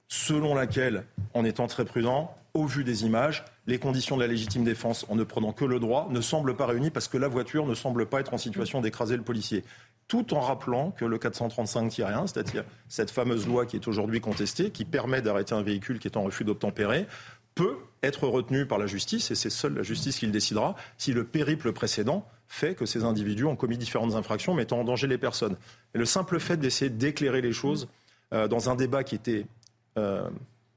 selon 0.08 0.54
laquelle, 0.54 1.04
en 1.34 1.44
étant 1.44 1.66
très 1.66 1.84
prudent, 1.84 2.36
au 2.54 2.64
vu 2.64 2.84
des 2.84 3.04
images, 3.04 3.44
les 3.66 3.78
conditions 3.78 4.16
de 4.16 4.22
la 4.22 4.28
légitime 4.28 4.64
défense, 4.64 5.04
en 5.08 5.16
ne 5.16 5.24
prenant 5.24 5.52
que 5.52 5.64
le 5.64 5.78
droit, 5.78 6.08
ne 6.10 6.20
semblent 6.20 6.56
pas 6.56 6.66
réunies 6.66 6.90
parce 6.90 7.08
que 7.08 7.18
la 7.18 7.28
voiture 7.28 7.66
ne 7.66 7.74
semble 7.74 8.06
pas 8.06 8.20
être 8.20 8.32
en 8.32 8.38
situation 8.38 8.80
d'écraser 8.80 9.16
le 9.16 9.22
policier. 9.22 9.62
Tout 10.08 10.32
en 10.32 10.40
rappelant 10.40 10.92
que 10.92 11.04
le 11.04 11.18
435-1, 11.18 12.28
c'est-à-dire 12.28 12.64
cette 12.88 13.10
fameuse 13.10 13.46
loi 13.46 13.66
qui 13.66 13.76
est 13.76 13.88
aujourd'hui 13.88 14.20
contestée, 14.20 14.70
qui 14.70 14.84
permet 14.84 15.20
d'arrêter 15.20 15.54
un 15.54 15.62
véhicule 15.62 15.98
qui 15.98 16.08
est 16.08 16.16
en 16.16 16.22
refus 16.22 16.44
d'obtempérer, 16.44 17.06
peut 17.56 17.78
être 18.04 18.28
retenu 18.28 18.66
par 18.66 18.78
la 18.78 18.86
justice, 18.86 19.32
et 19.32 19.34
c'est 19.34 19.50
seule 19.50 19.74
la 19.74 19.82
justice 19.82 20.20
qui 20.20 20.26
le 20.26 20.32
décidera, 20.32 20.76
si 20.98 21.12
le 21.12 21.24
périple 21.24 21.72
précédent 21.72 22.28
fait 22.46 22.76
que 22.76 22.86
ces 22.86 23.02
individus 23.02 23.44
ont 23.44 23.56
commis 23.56 23.78
différentes 23.78 24.14
infractions 24.14 24.54
mettant 24.54 24.78
en 24.78 24.84
danger 24.84 25.08
les 25.08 25.18
personnes. 25.18 25.56
Et 25.94 25.98
le 25.98 26.04
simple 26.04 26.38
fait 26.38 26.58
d'essayer 26.58 26.90
d'éclairer 26.90 27.40
les 27.40 27.52
choses 27.52 27.88
euh, 28.32 28.46
dans 28.46 28.70
un 28.70 28.76
débat 28.76 29.02
qui 29.02 29.16
était 29.16 29.46
euh, 29.98 30.28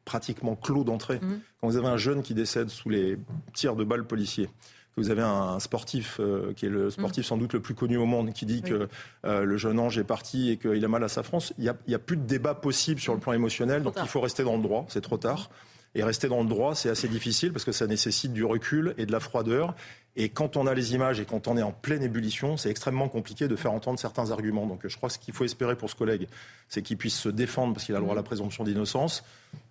pratiquement 0.06 0.56
clos 0.56 0.84
d'entrée, 0.84 1.20
mmh. 1.20 1.40
quand 1.60 1.68
vous 1.68 1.78
avez 1.78 1.88
un 1.88 1.98
jeune 1.98 2.24
qui 2.24 2.34
décède 2.34 2.70
sous 2.70 2.90
les 2.90 3.20
tirs 3.54 3.76
de 3.76 3.84
balles 3.84 4.08
policiers, 4.08 4.48
que 4.96 5.02
vous 5.02 5.12
avez 5.12 5.22
un 5.22 5.60
sportif 5.60 6.18
euh, 6.20 6.54
qui 6.54 6.66
est 6.66 6.70
le 6.70 6.90
sportif 6.90 7.26
mmh. 7.26 7.28
sans 7.28 7.38
doute 7.38 7.54
le 7.54 7.60
plus 7.60 7.76
connu 7.76 7.98
au 7.98 8.06
monde 8.06 8.34
qui 8.34 8.46
dit 8.46 8.62
que 8.64 8.88
le 9.24 9.58
jeune 9.58 9.80
ange 9.80 9.98
est 9.98 10.04
parti 10.06 10.50
et 10.50 10.58
qu'il 10.58 10.84
a 10.84 10.88
mal 10.88 11.04
à 11.04 11.10
sa 11.10 11.24
France, 11.24 11.54
il 11.58 11.64
n'y 11.64 11.70
a, 11.70 11.96
a, 11.96 12.00
plus 12.00 12.18
de 12.18 12.26
débat 12.26 12.56
possible 12.56 13.02
sur 13.02 13.14
le 13.14 13.20
plan 13.20 13.34
émotionnel, 13.34 13.84
donc 13.84 13.96
il 14.02 14.08
faut 14.08 14.22
rester 14.22 14.44
dans 14.44 14.56
le 14.56 14.64
droit, 14.64 14.86
c'est 14.88 15.02
trop 15.02 15.18
tard. 15.18 15.50
Et 15.95 16.03
rester 16.03 16.28
dans 16.28 16.44
le 16.44 16.49
droit, 16.49 16.76
c'est 16.76 16.90
assez 16.90 17.07
difficile 17.07 17.52
parce 17.52 17.66
que 17.66 17.72
ça 17.72 17.88
nécessite 17.88 18.32
du 18.32 18.44
recul 18.44 18.94
et 18.98 19.06
de 19.06 19.11
la 19.11 19.20
froideur. 19.20 19.76
Et 20.16 20.30
quand 20.30 20.57
on 20.57 20.68
a 20.68 20.74
les 20.74 20.94
images 20.94 21.20
et 21.20 21.26
quand 21.26 21.48
on 21.48 21.57
est 21.57 21.61
en 21.61 21.72
pleine 21.72 22.03
ébullition, 22.03 22.57
c'est 22.57 22.70
extrêmement 22.70 23.07
compliqué 23.07 23.48
de 23.48 23.56
faire 23.56 23.72
entendre 23.72 23.99
certains 23.99 24.32
arguments. 24.32 24.68
Donc 24.68 24.82
je 24.86 24.95
crois 24.98 25.10
que 25.10 25.14
ce 25.14 25.20
qu'il 25.20 25.34
faut 25.34 25.45
espérer 25.45 25.76
pour 25.76 25.90
ce 25.90 25.95
collègue, 25.95 26.28
c'est 26.68 26.82
qu'il 26.82 26.98
puisse 26.98 27.18
se 27.18 27.30
défendre 27.30 27.74
parce 27.74 27.86
qu'il 27.86 27.95
a 27.95 27.99
le 27.99 28.03
droit 28.03 28.14
à 28.14 28.18
la 28.18 28.24
présomption 28.24 28.64
d'innocence. 28.64 29.24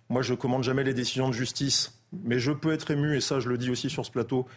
Moi, 0.09 0.23
je 0.23 0.33
commande 0.33 0.63
jamais 0.63 0.83
les 0.83 0.93
décisions 0.95 1.29
de 1.29 1.33
justice, 1.33 1.99
mais 2.23 2.39
je 2.39 2.51
peux 2.51 2.73
être 2.73 2.89
ému, 2.89 3.15
et 3.15 3.21
ça 3.21 3.39
je 3.39 3.47
le 3.47 3.59
dis 3.59 3.69
aussi 3.69 3.91
sur 3.91 4.05
ce 4.05 4.11
plateau, 4.11 4.47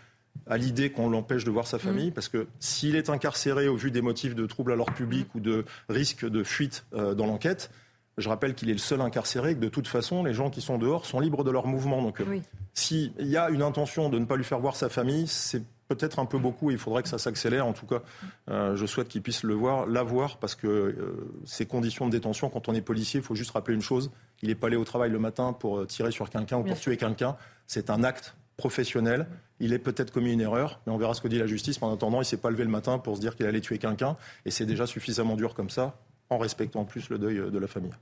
à 0.47 0.57
l'idée 0.57 0.91
qu'on 0.91 1.11
l'empêche 1.11 1.45
de 1.45 1.51
voir 1.51 1.67
sa 1.67 1.79
famille, 1.79 2.11
parce 2.11 2.29
que 2.29 2.47
s'il 2.59 2.97
est 2.97 3.11
incarcéré 3.11 3.69
au 3.69 3.77
vu 3.77 3.91
des 3.91 4.01
motifs 4.01 4.35
de 4.35 4.47
trouble 4.47 4.73
à 4.73 4.77
l'ordre 4.77 4.95
public 4.95 5.29
ou 5.35 5.41
de 5.41 5.67
risque 5.91 6.27
de 6.27 6.43
fuite 6.43 6.87
euh, 6.95 7.15
dans 7.15 7.27
l'enquête, 7.27 7.71
je 8.19 8.29
rappelle 8.29 8.55
qu'il 8.55 8.69
est 8.69 8.75
le 8.75 8.79
seul 8.79 9.01
incarcéré 9.01 9.51
et 9.51 9.55
que 9.55 9.61
de 9.61 9.69
toute 9.69 9.89
façon, 9.89 10.23
les 10.25 10.35
gens 10.35 10.51
qui 10.51 10.61
sont 10.61 10.79
dehors 10.79 11.07
sont 11.07 11.21
libres 11.21 11.45
de 11.45 11.51
leur 11.51 11.67
mouvement. 11.67 12.03
Donc, 12.03 12.21
euh, 12.21 12.41
s'il 12.75 13.13
y 13.19 13.37
a 13.37 13.49
une 13.51 13.63
intention 13.63 14.09
de 14.09 14.19
ne 14.19 14.25
pas 14.25 14.37
lui 14.37 14.45
faire 14.45 14.61
voir 14.61 14.77
sa 14.77 14.89
famille, 14.89 15.27
c'est 15.27 15.63
peut-être 15.89 16.19
un 16.19 16.27
peu 16.27 16.39
beaucoup 16.39 16.71
et 16.71 16.75
il 16.75 16.79
faudrait 16.79 17.03
que 17.03 17.09
ça 17.09 17.19
s'accélère. 17.19 17.67
En 17.67 17.73
tout 17.73 17.87
cas, 17.87 18.03
euh, 18.51 18.77
je 18.77 18.87
souhaite 18.87 19.09
qu'il 19.09 19.23
puisse 19.23 19.43
le 19.43 19.55
voir, 19.55 19.87
la 19.87 20.03
voir, 20.03 20.39
parce 20.39 20.55
que 20.55 20.67
euh, 20.67 21.31
ces 21.45 21.67
conditions 21.67 22.07
de 22.07 22.11
détention, 22.11 22.51
quand 22.51 22.69
on 22.69 22.75
est 22.75 22.83
policier, 22.83 23.21
il 23.21 23.23
faut 23.23 23.35
juste 23.35 23.51
rappeler 23.51 23.75
une 23.75 23.83
chose 23.83 24.11
il 24.43 24.49
n'est 24.49 24.55
pas 24.57 24.67
allé 24.67 24.77
au 24.77 24.85
travail 24.85 25.11
le 25.11 25.21
matin 25.21 25.53
pour 25.53 25.87
tirer 25.87 26.11
sur 26.11 26.29
quelqu'un 26.29 26.59
ou 26.59 26.65
pour 26.65 26.79
tuer 26.79 26.97
quelqu'un. 26.97 27.37
C'est 27.67 27.91
un 27.91 28.03
acte 28.03 28.35
professionnel. 28.57 29.27
Il 29.61 29.73
est 29.73 29.79
peut-être 29.79 30.11
commis 30.11 30.33
une 30.33 30.41
erreur, 30.41 30.81
mais 30.85 30.93
on 30.93 30.99
verra 30.99 31.15
ce 31.15 31.21
que 31.21 31.29
dit 31.29 31.39
la 31.39 31.47
justice. 31.47 31.81
Mais 31.81 31.87
en 31.87 31.95
attendant, 31.95 32.19
il 32.19 32.21
ne 32.21 32.25
s'est 32.25 32.37
pas 32.37 32.51
levé 32.51 32.65
le 32.65 32.71
matin 32.71 32.99
pour 32.99 33.17
se 33.17 33.21
dire 33.21 33.37
qu'il 33.37 33.47
allait 33.47 33.61
tuer 33.61 33.79
quelqu'un. 33.79 34.17
Et 34.45 34.51
c'est 34.51 34.67
déjà 34.67 34.87
suffisamment 34.87 35.37
dur 35.37 35.55
comme 35.55 35.71
ça 35.71 35.97
en 36.33 36.39
respectant 36.39 36.81
en 36.81 36.85
plus 36.85 37.09
le 37.11 37.19
deuil 37.19 37.51
de 37.51 37.59
la 37.59 37.67
famille. 37.67 37.93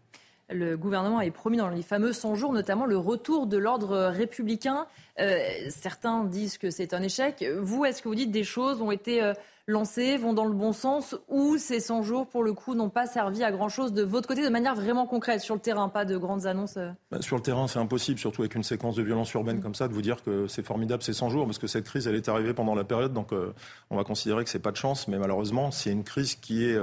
Le 0.52 0.77
gouvernement 0.77 1.19
avait 1.19 1.31
promis 1.31 1.59
dans 1.59 1.69
les 1.69 1.82
fameux 1.82 2.12
100 2.12 2.35
jours 2.35 2.52
notamment 2.52 2.85
le 2.85 2.97
retour 2.97 3.47
de 3.47 3.57
l'ordre 3.57 4.09
républicain. 4.09 4.86
Euh, 5.20 5.39
certains 5.69 6.24
disent 6.24 6.59
que 6.59 6.70
c'est 6.70 6.93
un 6.93 7.02
échec. 7.02 7.44
Vous, 7.61 7.85
est-ce 7.85 8.02
que 8.02 8.09
vous 8.09 8.16
dites 8.16 8.32
des 8.32 8.43
choses 8.43 8.82
ont 8.82 8.90
été 8.90 9.23
euh, 9.23 9.32
lancées, 9.69 10.16
vont 10.16 10.32
dans 10.32 10.47
le 10.47 10.55
bon 10.55 10.73
sens, 10.73 11.15
ou 11.28 11.57
ces 11.57 11.78
100 11.78 12.02
jours, 12.02 12.27
pour 12.27 12.43
le 12.43 12.52
coup, 12.52 12.74
n'ont 12.74 12.89
pas 12.89 13.07
servi 13.07 13.44
à 13.44 13.52
grand-chose 13.52 13.93
de 13.93 14.02
votre 14.02 14.27
côté, 14.27 14.43
de 14.43 14.48
manière 14.48 14.74
vraiment 14.74 15.07
concrète, 15.07 15.40
sur 15.40 15.55
le 15.55 15.61
terrain, 15.61 15.89
pas 15.89 16.05
de 16.05 16.16
grandes 16.16 16.47
annonces 16.47 16.78
euh? 16.78 16.90
Bah, 17.12 17.23
Sur 17.23 17.36
le 17.36 17.43
terrain, 17.43 17.69
c'est 17.69 17.78
impossible, 17.78 18.19
surtout 18.19 18.43
avec 18.43 18.57
une 18.57 18.65
séquence 18.65 18.97
de 18.97 19.02
violence 19.02 19.32
urbaine 19.35 19.61
comme 19.61 19.77
ça, 19.77 19.86
de 19.86 19.93
vous 19.93 20.02
dire 20.02 20.24
que 20.24 20.48
c'est 20.48 20.65
formidable 20.65 21.05
ces 21.05 21.12
100 21.12 21.28
jours, 21.28 21.44
parce 21.44 21.59
que 21.59 21.69
cette 21.69 21.85
crise, 21.85 22.09
elle 22.09 22.16
est 22.16 22.28
arrivée 22.28 22.55
pendant 22.55 22.74
la 22.74 22.85
période, 22.85 23.12
donc 23.12 23.31
on 23.90 23.97
va 23.97 24.02
considérer 24.02 24.43
que 24.43 24.51
c'est 24.51 24.59
pas 24.59 24.73
de 24.73 24.77
chance, 24.77 25.07
mais 25.07 25.19
malheureusement, 25.19 25.70
c'est 25.70 25.93
une 25.93 26.02
crise 26.02 26.35
qui 26.35 26.65
est 26.65 26.77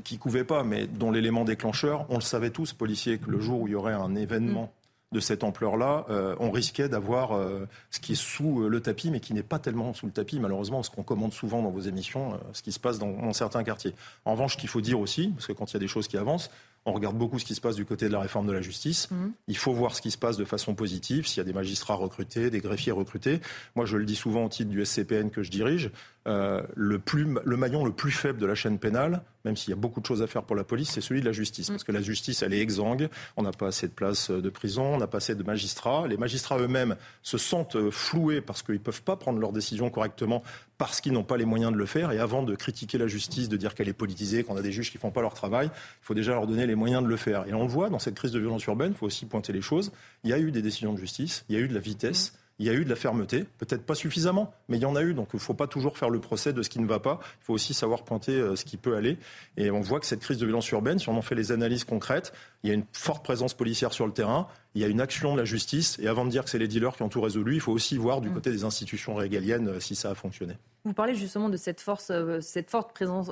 qui 0.00 0.18
couvait 0.18 0.44
pas, 0.44 0.64
mais 0.64 0.86
dont 0.86 1.10
l'élément 1.10 1.44
déclencheur, 1.44 2.06
on 2.08 2.16
le 2.16 2.22
savait 2.22 2.50
tous, 2.50 2.72
policiers, 2.72 3.18
que 3.18 3.30
le 3.30 3.40
jour 3.40 3.60
où 3.60 3.68
il 3.68 3.72
y 3.72 3.74
aurait 3.74 3.92
un 3.92 4.14
événement 4.14 4.72
de 5.12 5.20
cette 5.20 5.44
ampleur-là, 5.44 6.06
euh, 6.08 6.34
on 6.40 6.50
risquait 6.50 6.88
d'avoir 6.88 7.36
euh, 7.36 7.68
ce 7.90 8.00
qui 8.00 8.12
est 8.12 8.20
sous 8.20 8.62
euh, 8.62 8.68
le 8.68 8.80
tapis, 8.80 9.10
mais 9.10 9.20
qui 9.20 9.34
n'est 9.34 9.42
pas 9.42 9.58
tellement 9.58 9.92
sous 9.92 10.06
le 10.06 10.12
tapis, 10.12 10.40
malheureusement, 10.40 10.82
ce 10.82 10.90
qu'on 10.90 11.02
commande 11.02 11.34
souvent 11.34 11.62
dans 11.62 11.70
vos 11.70 11.80
émissions, 11.80 12.40
ce 12.54 12.62
qui 12.62 12.72
se 12.72 12.80
passe 12.80 12.98
dans, 12.98 13.12
dans, 13.12 13.32
certains 13.34 13.62
quartiers. 13.62 13.94
En 14.24 14.32
revanche, 14.32 14.54
ce 14.54 14.56
qu'il 14.56 14.70
faut 14.70 14.80
dire 14.80 14.98
aussi, 14.98 15.28
parce 15.28 15.46
que 15.46 15.52
quand 15.52 15.70
il 15.70 15.74
y 15.74 15.76
a 15.76 15.80
des 15.80 15.88
choses 15.88 16.08
qui 16.08 16.16
avancent, 16.16 16.50
on 16.84 16.92
regarde 16.92 17.16
beaucoup 17.16 17.38
ce 17.38 17.44
qui 17.44 17.54
se 17.54 17.60
passe 17.60 17.76
du 17.76 17.84
côté 17.84 18.08
de 18.08 18.12
la 18.12 18.20
réforme 18.20 18.46
de 18.46 18.52
la 18.52 18.60
justice. 18.60 19.10
Mmh. 19.10 19.28
Il 19.46 19.56
faut 19.56 19.72
voir 19.72 19.94
ce 19.94 20.02
qui 20.02 20.10
se 20.10 20.18
passe 20.18 20.36
de 20.36 20.44
façon 20.44 20.74
positive, 20.74 21.26
s'il 21.26 21.38
y 21.38 21.40
a 21.40 21.44
des 21.44 21.52
magistrats 21.52 21.94
recrutés, 21.94 22.50
des 22.50 22.60
greffiers 22.60 22.92
recrutés. 22.92 23.40
Moi, 23.76 23.84
je 23.84 23.96
le 23.96 24.04
dis 24.04 24.16
souvent 24.16 24.46
au 24.46 24.48
titre 24.48 24.70
du 24.70 24.84
SCPN 24.84 25.30
que 25.30 25.42
je 25.42 25.50
dirige, 25.50 25.90
euh, 26.26 26.62
le, 26.74 26.98
plus, 26.98 27.26
le 27.44 27.56
maillon 27.56 27.84
le 27.84 27.92
plus 27.92 28.10
faible 28.10 28.38
de 28.38 28.46
la 28.46 28.54
chaîne 28.54 28.78
pénale, 28.78 29.22
même 29.44 29.56
s'il 29.56 29.70
y 29.70 29.72
a 29.72 29.76
beaucoup 29.76 30.00
de 30.00 30.06
choses 30.06 30.22
à 30.22 30.26
faire 30.26 30.42
pour 30.42 30.56
la 30.56 30.64
police, 30.64 30.90
c'est 30.90 31.00
celui 31.00 31.20
de 31.20 31.26
la 31.26 31.32
justice. 31.32 31.68
Parce 31.68 31.84
que 31.84 31.92
la 31.92 32.02
justice, 32.02 32.42
elle 32.42 32.54
est 32.54 32.60
exsangue. 32.60 33.08
On 33.36 33.42
n'a 33.42 33.52
pas 33.52 33.68
assez 33.68 33.88
de 33.88 33.92
places 33.92 34.30
de 34.30 34.50
prison, 34.50 34.94
on 34.94 34.98
n'a 34.98 35.06
pas 35.06 35.18
assez 35.18 35.34
de 35.34 35.42
magistrats. 35.42 36.06
Les 36.06 36.16
magistrats 36.16 36.58
eux-mêmes 36.58 36.96
se 37.22 37.38
sentent 37.38 37.76
euh, 37.76 37.90
floués 37.90 38.40
parce 38.40 38.62
qu'ils 38.62 38.74
ne 38.74 38.80
peuvent 38.80 39.02
pas 39.02 39.16
prendre 39.16 39.38
leurs 39.38 39.52
décisions 39.52 39.90
correctement 39.90 40.42
parce 40.78 41.00
qu'ils 41.00 41.12
n'ont 41.12 41.22
pas 41.22 41.36
les 41.36 41.44
moyens 41.44 41.72
de 41.72 41.78
le 41.78 41.86
faire. 41.86 42.12
Et 42.12 42.18
avant 42.18 42.42
de 42.42 42.54
critiquer 42.54 42.98
la 42.98 43.06
justice, 43.06 43.48
de 43.48 43.56
dire 43.56 43.74
qu'elle 43.74 43.88
est 43.88 43.92
politisée, 43.92 44.42
qu'on 44.44 44.56
a 44.56 44.62
des 44.62 44.72
juges 44.72 44.90
qui 44.90 44.96
ne 44.96 45.00
font 45.00 45.10
pas 45.10 45.22
leur 45.22 45.34
travail, 45.34 45.68
il 45.72 46.04
faut 46.04 46.14
déjà 46.14 46.32
leur 46.32 46.46
donner 46.46 46.66
les 46.66 46.74
moyens 46.74 47.02
de 47.02 47.08
le 47.08 47.16
faire. 47.16 47.46
Et 47.46 47.54
on 47.54 47.62
le 47.62 47.68
voit 47.68 47.88
dans 47.88 47.98
cette 47.98 48.14
crise 48.14 48.32
de 48.32 48.40
violence 48.40 48.64
urbaine, 48.64 48.92
il 48.92 48.98
faut 48.98 49.06
aussi 49.06 49.26
pointer 49.26 49.52
les 49.52 49.62
choses. 49.62 49.92
Il 50.24 50.30
y 50.30 50.32
a 50.32 50.38
eu 50.38 50.50
des 50.50 50.62
décisions 50.62 50.92
de 50.92 50.98
justice, 50.98 51.44
il 51.48 51.56
y 51.56 51.58
a 51.58 51.60
eu 51.60 51.68
de 51.68 51.74
la 51.74 51.80
vitesse. 51.80 52.32
Il 52.58 52.66
y 52.66 52.70
a 52.70 52.72
eu 52.72 52.84
de 52.84 52.90
la 52.90 52.96
fermeté, 52.96 53.44
peut-être 53.58 53.84
pas 53.84 53.94
suffisamment, 53.94 54.54
mais 54.68 54.76
il 54.76 54.82
y 54.82 54.86
en 54.86 54.94
a 54.94 55.02
eu. 55.02 55.14
Donc 55.14 55.28
il 55.32 55.36
ne 55.36 55.40
faut 55.40 55.54
pas 55.54 55.66
toujours 55.66 55.98
faire 55.98 56.10
le 56.10 56.20
procès 56.20 56.52
de 56.52 56.62
ce 56.62 56.70
qui 56.70 56.78
ne 56.78 56.86
va 56.86 57.00
pas. 57.00 57.18
Il 57.40 57.44
faut 57.44 57.54
aussi 57.54 57.74
savoir 57.74 58.04
pointer 58.04 58.32
euh, 58.32 58.56
ce 58.56 58.64
qui 58.64 58.76
peut 58.76 58.96
aller. 58.96 59.18
Et 59.56 59.70
on 59.70 59.80
voit 59.80 60.00
que 60.00 60.06
cette 60.06 60.20
crise 60.20 60.38
de 60.38 60.46
violence 60.46 60.70
urbaine, 60.70 60.98
si 60.98 61.08
on 61.08 61.16
en 61.16 61.22
fait 61.22 61.34
les 61.34 61.52
analyses 61.52 61.84
concrètes, 61.84 62.32
il 62.62 62.68
y 62.68 62.70
a 62.70 62.74
une 62.74 62.84
forte 62.92 63.24
présence 63.24 63.54
policière 63.54 63.92
sur 63.92 64.06
le 64.06 64.12
terrain, 64.12 64.46
il 64.74 64.82
y 64.82 64.84
a 64.84 64.88
une 64.88 65.00
action 65.00 65.34
de 65.34 65.38
la 65.38 65.44
justice. 65.44 65.98
Et 65.98 66.08
avant 66.08 66.24
de 66.24 66.30
dire 66.30 66.44
que 66.44 66.50
c'est 66.50 66.58
les 66.58 66.68
dealers 66.68 66.94
qui 66.94 67.02
ont 67.02 67.08
tout 67.08 67.20
résolu, 67.20 67.54
il 67.54 67.60
faut 67.60 67.72
aussi 67.72 67.96
voir 67.96 68.20
du 68.20 68.30
mm. 68.30 68.34
côté 68.34 68.50
des 68.50 68.64
institutions 68.64 69.14
régaliennes 69.14 69.68
euh, 69.68 69.80
si 69.80 69.94
ça 69.94 70.10
a 70.10 70.14
fonctionné. 70.14 70.54
Vous 70.84 70.94
parlez 70.94 71.14
justement 71.14 71.48
de 71.48 71.56
cette 71.56 71.80
force, 71.80 72.10
euh, 72.10 72.40
cette 72.40 72.70
forte 72.70 72.92
présence 72.92 73.30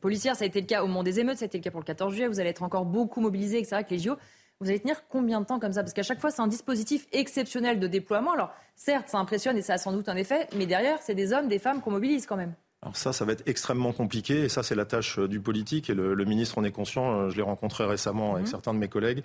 policière. 0.00 0.36
Ça 0.36 0.44
a 0.44 0.46
été 0.46 0.60
le 0.60 0.66
cas 0.66 0.82
au 0.82 0.86
moment 0.86 1.02
des 1.02 1.20
émeutes, 1.20 1.38
ça 1.38 1.44
a 1.44 1.46
été 1.46 1.58
le 1.58 1.64
cas 1.64 1.70
pour 1.70 1.80
le 1.80 1.86
14 1.86 2.12
juillet. 2.12 2.28
Vous 2.28 2.40
allez 2.40 2.50
être 2.50 2.62
encore 2.62 2.84
beaucoup 2.84 3.20
mobilisé, 3.20 3.58
etc. 3.58 3.76
Avec 3.76 3.90
les 3.90 3.98
JO. 3.98 4.16
Vous 4.64 4.70
allez 4.70 4.80
tenir 4.80 5.06
combien 5.10 5.42
de 5.42 5.46
temps 5.46 5.58
comme 5.58 5.74
ça? 5.74 5.82
Parce 5.82 5.92
qu'à 5.92 6.02
chaque 6.02 6.22
fois, 6.22 6.30
c'est 6.30 6.40
un 6.40 6.46
dispositif 6.46 7.06
exceptionnel 7.12 7.78
de 7.78 7.86
déploiement. 7.86 8.32
Alors, 8.32 8.50
certes, 8.76 9.10
ça 9.10 9.18
impressionne 9.18 9.58
et 9.58 9.62
ça 9.62 9.74
a 9.74 9.78
sans 9.78 9.92
doute 9.92 10.08
un 10.08 10.16
effet, 10.16 10.48
mais 10.56 10.64
derrière, 10.64 11.00
c'est 11.02 11.14
des 11.14 11.34
hommes, 11.34 11.48
des 11.48 11.58
femmes 11.58 11.82
qu'on 11.82 11.90
mobilise 11.90 12.24
quand 12.24 12.38
même. 12.38 12.54
Alors 12.80 12.96
ça, 12.96 13.12
ça 13.12 13.26
va 13.26 13.32
être 13.32 13.42
extrêmement 13.46 13.92
compliqué 13.92 14.44
et 14.44 14.48
ça, 14.48 14.62
c'est 14.62 14.74
la 14.74 14.86
tâche 14.86 15.18
euh, 15.18 15.28
du 15.28 15.38
politique 15.38 15.90
et 15.90 15.94
le, 15.94 16.24
ministre 16.24 16.56
en 16.56 16.64
est 16.64 16.70
conscient. 16.70 17.12
Euh, 17.12 17.28
je 17.28 17.36
l'ai 17.36 17.42
rencontré 17.42 17.84
récemment 17.84 18.34
avec 18.34 18.46
mmh. 18.46 18.50
certains 18.50 18.72
de 18.72 18.78
mes 18.78 18.88
collègues. 18.88 19.22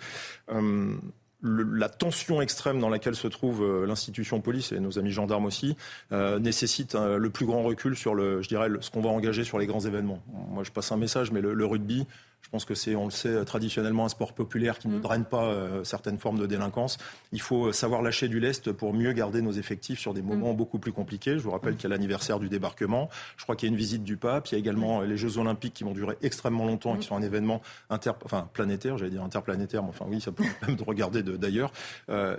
Euh, 0.51 0.93
la 1.42 1.88
tension 1.88 2.42
extrême 2.42 2.82
dans 2.82 2.90
laquelle 2.90 3.16
se 3.16 3.30
trouve 3.30 3.85
l'institution 3.85 4.42
police 4.42 4.74
et 4.74 4.80
nos 4.82 5.00
amis 5.00 5.11
gendarmes 5.11 5.45
aussi 5.45 5.77
euh, 6.11 6.38
nécessite 6.38 6.95
le 6.95 7.30
plus 7.30 7.45
grand 7.45 7.64
recul 7.64 7.95
sur 7.95 8.14
le, 8.14 8.42
je 8.42 8.50
dirais, 8.50 8.68
ce 8.82 8.90
qu'on 8.92 9.00
va 9.00 9.09
engager 9.09 9.45
sur 9.45 9.58
les 9.58 9.66
grands 9.66 9.80
événements. 9.80 10.22
Moi, 10.50 10.66
je 10.66 10.72
passe 10.72 10.92
un 10.92 10.98
message, 10.98 11.32
mais 11.32 11.40
le 11.40 11.66
rugby, 11.66 12.06
je 12.42 12.50
pense 12.51 12.66
que 12.66 12.74
c'est, 12.74 12.95
on 12.95 13.06
le 13.06 13.11
sait, 13.11 13.45
traditionnellement 13.45 14.06
un 14.06 14.09
sport 14.09 14.34
populaire 14.34 14.80
qui 14.80 14.88
ne 14.88 14.98
mm. 14.98 15.01
draine 15.01 15.26
pas 15.26 15.43
euh, 15.43 15.84
certaines 15.84 16.18
formes 16.18 16.40
de 16.40 16.48
délinquance. 16.48 16.98
Il 17.32 17.42
faut 17.42 17.68
euh, 17.68 17.74
savoir 17.74 18.01
lâcher 18.01 18.27
du 18.27 18.40
lest 18.40 18.72
pour 18.72 18.93
mieux 18.93 19.14
garder 19.14 19.43
nos 19.43 19.51
effectifs 19.51 20.00
sur 20.00 20.16
des 20.16 20.24
moments 20.24 20.53
mm. 20.53 20.58
beaucoup 20.58 20.80
plus 20.80 20.92
compliqués. 20.92 21.34
Je 21.38 21.43
vous 21.43 21.51
rappelle 21.51 21.76
qu'il 21.76 21.84
y 21.84 21.85
a 21.88 21.95
l'anniversaire 21.95 22.40
du 22.40 22.50
débarquement. 22.50 23.09
Je 23.38 23.43
crois 23.43 23.56
qu'il 23.56 23.68
y 23.68 23.72
a 23.72 23.74
une 23.74 23.77
visite 23.77 24.03
du 24.03 24.18
pape. 24.18 24.48
Il 24.48 24.53
y 24.53 24.56
a 24.56 24.58
également 24.58 25.01
euh, 25.01 25.06
les 25.06 25.16
Jeux 25.16 25.38
Olympiques 25.38 25.76
qui 25.76 25.84
vont 25.84 25.92
durer 25.92 26.18
extrêmement 26.24 26.66
longtemps 26.66 26.95
et 26.95 26.98
qui 26.98 27.06
mm. 27.06 27.09
sont 27.09 27.16
un 27.18 27.22
événement 27.22 27.61
inter, 27.92 28.14
enfin, 28.26 28.50
planétaire, 28.51 28.98
j'allais 28.98 29.11
dire 29.11 29.24
interplanétaire, 29.24 29.84
mais 29.84 29.90
enfin 29.90 30.06
oui, 30.08 30.19
ça 30.19 30.32
peut 30.32 30.43
même 30.68 30.76
de 30.76 30.84
regarder 30.84 31.22
d'ailleurs. 31.22 31.72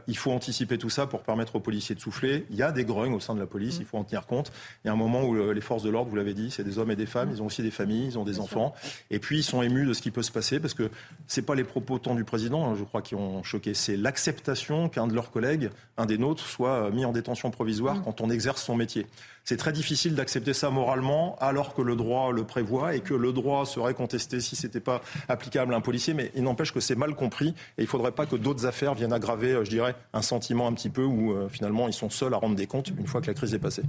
il 0.09 0.17
faut 0.17 0.33
anticiper 0.33 0.79
tout 0.79 0.91
ça 0.91 1.07
pour 1.07 1.23
permettre 1.23 1.57
aux 1.57 1.61
policiers 1.61 1.95
de 1.95 2.01
souffler. 2.01 2.47
Il 2.51 2.57
y 2.57 2.63
a 2.63 2.73
des 2.73 2.85
grognes 2.85 3.15
au 3.15 3.21
sein 3.21 3.35
de 3.35 3.41
la 3.41 3.47
police, 3.47 3.77
il 3.79 3.87
faut 3.87 3.99
en 3.99 4.05
tenir 4.05 4.27
compte. 4.27 4.51
Il 4.85 4.89
y 4.89 4.91
a 4.91 4.93
un 4.93 4.97
moment 4.97 5.23
où 5.23 5.53
les 5.53 5.61
forces 5.61 5.83
de 5.83 5.91
l'ordre, 5.91 6.11
vous 6.11 6.17
l'avez 6.17 6.35
dit, 6.35 6.51
c'est 6.51 6.65
des 6.65 6.79
hommes 6.79 6.91
et 6.91 6.97
des 6.97 7.07
femmes. 7.07 7.31
Ils 7.33 7.43
ont 7.43 7.47
aussi 7.47 7.63
des 7.63 7.71
familles, 7.71 8.07
ils 8.07 8.19
ont 8.19 8.25
des 8.25 8.41
enfants. 8.41 8.75
Et 9.11 9.19
puis 9.19 9.39
ils 9.39 9.43
sont 9.43 9.63
émus 9.63 9.85
de 9.91 9.95
ce 9.95 10.03
qui 10.03 10.11
peut 10.11 10.23
se 10.23 10.31
passer 10.31 10.61
parce 10.61 10.75
que 10.75 10.89
c'est 11.27 11.43
pas 11.43 11.55
les 11.55 11.65
propos 11.65 11.99
tant 11.99 12.15
du 12.15 12.25
président, 12.25 12.71
hein, 12.71 12.75
je 12.79 12.85
crois, 12.85 13.03
qui 13.03 13.15
ont 13.15 13.43
choqué. 13.43 13.75
C'est 13.75 13.97
l'acceptation 13.97 14.89
qu'un 14.89 15.07
de 15.07 15.15
leurs 15.15 15.31
collègues, 15.31 15.71
un 15.99 16.07
des 16.07 16.17
nôtres, 16.17 16.47
soit 16.47 16.91
mis 16.91 17.05
en 17.05 17.13
détention 17.13 17.51
provisoire 17.51 17.97
mm. 17.97 18.03
quand 18.05 18.21
on 18.21 18.31
exerce 18.31 18.63
son 18.63 18.77
métier. 18.77 19.07
C'est 19.45 19.57
très 19.57 19.73
difficile 19.73 20.15
d'accepter 20.15 20.55
ça 20.55 20.71
moralement 20.71 21.37
alors 21.41 21.75
que 21.75 21.83
le 21.83 21.97
droit 21.97 22.31
le 22.31 22.45
prévoit 22.45 22.95
et 22.95 23.01
que 23.01 23.15
le 23.15 23.33
droit 23.33 23.67
serait 23.67 23.95
contesté 23.95 24.41
si 24.41 24.55
c'était 24.55 24.81
pas 24.81 25.03
applicable 25.29 25.75
à 25.75 25.77
un 25.77 25.81
policier. 25.81 26.15
Mais 26.15 26.31
il 26.37 26.45
n'empêche 26.45 26.73
que 26.73 26.81
c'est 26.81 26.95
mal 26.95 27.15
compris 27.15 27.49
et 27.77 27.83
il 27.83 27.87
faudrait 27.87 28.13
pas 28.13 28.27
que 28.27 28.37
d'autres 28.37 28.67
affaires 28.67 28.95
viennent 28.95 29.13
aggraver, 29.13 29.53
euh, 29.53 29.65
je 29.65 29.71
dirais, 29.71 29.97
un 30.13 30.23
sentiment 30.23 30.69
un 30.69 30.73
petit 30.73 30.91
peu 30.91 31.05
où 31.05 31.33
euh, 31.33 31.49
finalement 31.49 31.89
ils 31.89 31.95
sont 31.95 32.11
seuls 32.11 32.35
à 32.35 32.37
rendre 32.37 32.55
des 32.55 32.67
comptes 32.67 32.89
une 32.89 33.07
fois 33.07 33.21
que 33.21 33.27
la 33.27 33.35
crise 33.35 33.55
est 33.55 33.59
passée. 33.59 33.83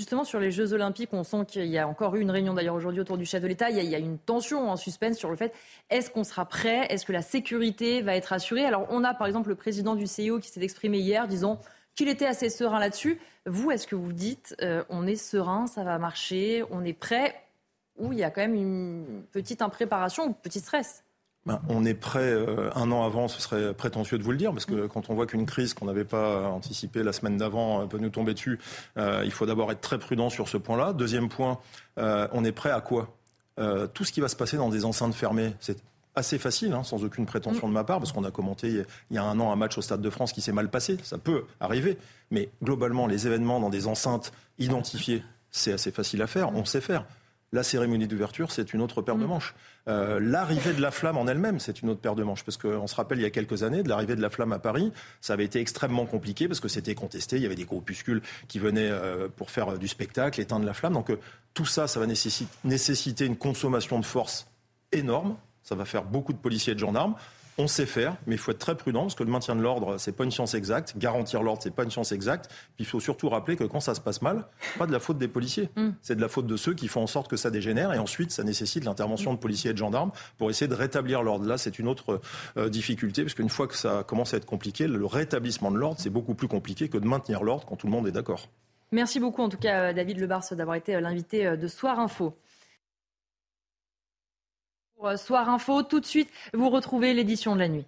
Justement, 0.00 0.24
sur 0.24 0.40
les 0.40 0.50
Jeux 0.50 0.72
Olympiques, 0.72 1.10
on 1.12 1.24
sent 1.24 1.44
qu'il 1.46 1.66
y 1.66 1.76
a 1.76 1.86
encore 1.86 2.16
eu 2.16 2.22
une 2.22 2.30
réunion 2.30 2.54
d'ailleurs 2.54 2.74
aujourd'hui 2.74 3.02
autour 3.02 3.18
du 3.18 3.26
chef 3.26 3.42
de 3.42 3.46
l'État. 3.46 3.68
Il, 3.68 3.84
y 3.84 3.94
a 3.94 3.98
une 3.98 4.16
tension 4.16 4.70
en 4.70 4.76
suspense 4.76 5.18
sur 5.18 5.28
le 5.28 5.36
fait 5.36 5.52
est-ce 5.90 6.10
qu'on 6.10 6.24
sera 6.24 6.46
prêt? 6.46 6.86
Est-ce 6.88 7.04
que 7.04 7.12
la 7.12 7.20
sécurité 7.20 8.00
va 8.00 8.16
être 8.16 8.32
assurée? 8.32 8.64
Alors, 8.64 8.86
on 8.88 9.04
a 9.04 9.12
par 9.12 9.26
exemple 9.26 9.50
le 9.50 9.56
président 9.56 9.94
du 9.94 10.06
CIO 10.06 10.38
qui 10.38 10.48
s'est 10.48 10.62
exprimé 10.62 11.00
hier 11.00 11.28
disant 11.28 11.60
qu'il 11.96 12.08
était 12.08 12.24
assez 12.24 12.48
serein 12.48 12.78
là-dessus. 12.78 13.20
Vous, 13.44 13.72
est-ce 13.72 13.86
que 13.86 13.94
vous 13.94 14.14
dites 14.14 14.56
euh, 14.62 14.84
on 14.88 15.06
est 15.06 15.16
serein, 15.16 15.66
ça 15.66 15.84
va 15.84 15.98
marcher, 15.98 16.64
on 16.70 16.82
est 16.82 16.94
prêt? 16.94 17.34
Ou 17.98 18.14
il 18.14 18.20
y 18.20 18.24
a 18.24 18.30
quand 18.30 18.40
même 18.40 18.54
une 18.54 19.22
petite 19.32 19.60
impréparation, 19.60 20.28
un 20.28 20.32
petit 20.32 20.60
stress? 20.60 21.04
Ben, 21.46 21.60
on 21.68 21.86
est 21.86 21.94
prêt 21.94 22.32
euh, 22.32 22.70
un 22.74 22.92
an 22.92 23.02
avant, 23.04 23.26
ce 23.26 23.40
serait 23.40 23.72
prétentieux 23.72 24.18
de 24.18 24.22
vous 24.22 24.32
le 24.32 24.36
dire, 24.36 24.52
parce 24.52 24.66
que 24.66 24.86
quand 24.86 25.08
on 25.08 25.14
voit 25.14 25.26
qu'une 25.26 25.46
crise 25.46 25.72
qu'on 25.72 25.86
n'avait 25.86 26.04
pas 26.04 26.48
anticipée 26.48 27.02
la 27.02 27.14
semaine 27.14 27.38
d'avant 27.38 27.82
euh, 27.82 27.86
peut 27.86 27.98
nous 27.98 28.10
tomber 28.10 28.34
dessus, 28.34 28.58
euh, 28.98 29.22
il 29.24 29.32
faut 29.32 29.46
d'abord 29.46 29.72
être 29.72 29.80
très 29.80 29.98
prudent 29.98 30.28
sur 30.28 30.48
ce 30.48 30.58
point-là. 30.58 30.92
Deuxième 30.92 31.28
point, 31.28 31.58
on 31.96 32.44
est 32.44 32.52
prêt 32.52 32.70
à 32.70 32.80
quoi? 32.80 33.16
Tout 33.92 34.04
ce 34.04 34.12
qui 34.12 34.20
va 34.20 34.28
se 34.28 34.36
passer 34.36 34.56
dans 34.56 34.70
des 34.70 34.86
enceintes 34.86 35.14
fermées, 35.14 35.52
c'est 35.60 35.78
assez 36.14 36.38
facile, 36.38 36.72
hein, 36.72 36.82
sans 36.82 37.04
aucune 37.04 37.26
prétention 37.26 37.68
de 37.68 37.72
ma 37.72 37.84
part, 37.84 37.98
parce 37.98 38.12
qu'on 38.12 38.24
a 38.24 38.30
commenté 38.30 38.84
il 39.10 39.16
y 39.16 39.18
a 39.18 39.24
un 39.24 39.38
an 39.38 39.52
un 39.52 39.56
match 39.56 39.76
au 39.76 39.82
Stade 39.82 40.00
de 40.00 40.10
France 40.10 40.32
qui 40.32 40.40
s'est 40.40 40.52
mal 40.52 40.70
passé, 40.70 40.96
ça 41.02 41.18
peut 41.18 41.44
arriver, 41.60 41.98
mais 42.30 42.50
globalement, 42.62 43.06
les 43.06 43.26
événements 43.26 43.60
dans 43.60 43.68
des 43.68 43.86
enceintes 43.86 44.32
identifiées, 44.58 45.22
c'est 45.50 45.72
assez 45.72 45.90
facile 45.90 46.22
à 46.22 46.26
faire, 46.26 46.54
on 46.54 46.64
sait 46.64 46.80
faire. 46.80 47.04
La 47.52 47.64
cérémonie 47.64 48.06
d'ouverture, 48.06 48.52
c'est 48.52 48.72
une 48.74 48.80
autre 48.80 49.02
paire 49.02 49.16
de 49.16 49.24
mm. 49.24 49.28
manches. 49.28 49.54
Euh, 49.88 50.20
l'arrivée 50.20 50.72
de 50.72 50.80
la 50.80 50.92
flamme 50.92 51.16
en 51.16 51.26
elle-même, 51.26 51.58
c'est 51.58 51.82
une 51.82 51.90
autre 51.90 52.00
paire 52.00 52.14
de 52.14 52.22
manches. 52.22 52.44
Parce 52.44 52.56
qu'on 52.56 52.86
se 52.86 52.94
rappelle, 52.94 53.18
il 53.18 53.22
y 53.22 53.26
a 53.26 53.30
quelques 53.30 53.64
années, 53.64 53.82
de 53.82 53.88
l'arrivée 53.88 54.14
de 54.14 54.20
la 54.20 54.30
flamme 54.30 54.52
à 54.52 54.60
Paris, 54.60 54.92
ça 55.20 55.32
avait 55.32 55.44
été 55.44 55.60
extrêmement 55.60 56.06
compliqué 56.06 56.46
parce 56.46 56.60
que 56.60 56.68
c'était 56.68 56.94
contesté. 56.94 57.36
Il 57.36 57.42
y 57.42 57.46
avait 57.46 57.56
des 57.56 57.64
groupuscules 57.64 58.22
qui 58.46 58.60
venaient 58.60 58.90
euh, 58.90 59.28
pour 59.28 59.50
faire 59.50 59.78
du 59.78 59.88
spectacle, 59.88 60.40
éteindre 60.40 60.64
la 60.64 60.74
flamme. 60.74 60.92
Donc 60.92 61.10
euh, 61.10 61.18
tout 61.52 61.66
ça, 61.66 61.88
ça 61.88 61.98
va 61.98 62.06
nécessiter 62.06 63.26
une 63.26 63.36
consommation 63.36 63.98
de 63.98 64.04
force 64.04 64.46
énorme. 64.92 65.36
Ça 65.64 65.74
va 65.74 65.84
faire 65.84 66.04
beaucoup 66.04 66.32
de 66.32 66.38
policiers 66.38 66.72
et 66.72 66.74
de 66.76 66.80
gendarmes 66.80 67.16
on 67.58 67.66
sait 67.66 67.86
faire, 67.86 68.16
mais 68.26 68.34
il 68.34 68.38
faut 68.38 68.50
être 68.50 68.58
très 68.58 68.76
prudent 68.76 69.02
parce 69.02 69.14
que 69.14 69.22
le 69.22 69.30
maintien 69.30 69.54
de 69.54 69.60
l'ordre, 69.60 69.98
c'est 69.98 70.12
pas 70.12 70.24
une 70.24 70.30
science 70.30 70.54
exacte. 70.54 70.94
Garantir 70.96 71.42
l'ordre, 71.42 71.62
c'est 71.62 71.74
pas 71.74 71.84
une 71.84 71.90
science 71.90 72.12
exacte. 72.12 72.48
Puis 72.48 72.84
il 72.84 72.86
faut 72.86 73.00
surtout 73.00 73.28
rappeler 73.28 73.56
que 73.56 73.64
quand 73.64 73.80
ça 73.80 73.94
se 73.94 74.00
passe 74.00 74.22
mal, 74.22 74.46
pas 74.78 74.86
de 74.86 74.92
la 74.92 75.00
faute 75.00 75.18
des 75.18 75.28
policiers, 75.28 75.68
mm. 75.76 75.90
c'est 76.02 76.16
de 76.16 76.20
la 76.20 76.28
faute 76.28 76.46
de 76.46 76.56
ceux 76.56 76.74
qui 76.74 76.88
font 76.88 77.02
en 77.02 77.06
sorte 77.06 77.28
que 77.28 77.36
ça 77.36 77.50
dégénère. 77.50 77.92
Et 77.92 77.98
ensuite, 77.98 78.30
ça 78.30 78.44
nécessite 78.44 78.84
l'intervention 78.84 79.34
de 79.34 79.38
policiers 79.38 79.70
et 79.70 79.74
de 79.74 79.78
gendarmes 79.78 80.12
pour 80.38 80.50
essayer 80.50 80.68
de 80.68 80.74
rétablir 80.74 81.22
l'ordre. 81.22 81.46
Là, 81.46 81.58
c'est 81.58 81.78
une 81.78 81.88
autre 81.88 82.20
euh, 82.56 82.68
difficulté 82.68 83.22
parce 83.22 83.34
qu'une 83.34 83.50
fois 83.50 83.66
que 83.66 83.76
ça 83.76 84.04
commence 84.06 84.34
à 84.34 84.38
être 84.38 84.46
compliqué, 84.46 84.86
le 84.86 85.06
rétablissement 85.06 85.70
de 85.70 85.76
l'ordre, 85.76 86.00
c'est 86.00 86.10
beaucoup 86.10 86.34
plus 86.34 86.48
compliqué 86.48 86.88
que 86.88 86.98
de 86.98 87.06
maintenir 87.06 87.42
l'ordre 87.42 87.66
quand 87.66 87.76
tout 87.76 87.86
le 87.86 87.92
monde 87.92 88.06
est 88.06 88.12
d'accord. 88.12 88.48
Merci 88.92 89.20
beaucoup 89.20 89.42
en 89.42 89.48
tout 89.48 89.58
cas 89.58 89.92
David 89.92 90.18
Lebars 90.18 90.44
d'avoir 90.52 90.76
été 90.76 90.96
euh, 90.96 91.00
l'invité 91.00 91.46
euh, 91.46 91.56
de 91.56 91.68
Soir 91.68 92.00
Info. 92.00 92.36
Euh, 95.02 95.16
Soir 95.16 95.48
Info. 95.48 95.82
Tout 95.82 96.00
de 96.00 96.06
suite, 96.06 96.30
vous 96.54 96.68
retrouvez 96.70 97.14
l'édition 97.14 97.54
de 97.54 97.60
la 97.60 97.68
nuit. 97.68 97.86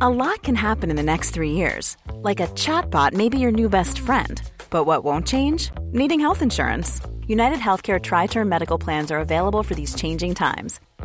A 0.00 0.08
lot 0.08 0.42
can 0.44 0.54
happen 0.54 0.90
in 0.90 0.96
the 0.96 1.02
next 1.02 1.30
three 1.30 1.50
years. 1.50 1.96
Like 2.22 2.40
a 2.40 2.46
chatbot 2.54 3.14
may 3.14 3.28
be 3.28 3.38
your 3.38 3.50
new 3.50 3.68
best 3.68 3.98
friend. 3.98 4.40
But 4.70 4.84
what 4.84 5.02
won't 5.02 5.26
change? 5.26 5.72
Needing 5.92 6.20
health 6.20 6.40
insurance. 6.40 7.00
United 7.26 7.58
Healthcare 7.58 8.00
Tri 8.00 8.26
Term 8.26 8.48
Medical 8.48 8.78
Plans 8.78 9.10
are 9.10 9.18
available 9.18 9.64
for 9.64 9.74
these 9.74 9.96
changing 9.96 10.34
times 10.34 10.78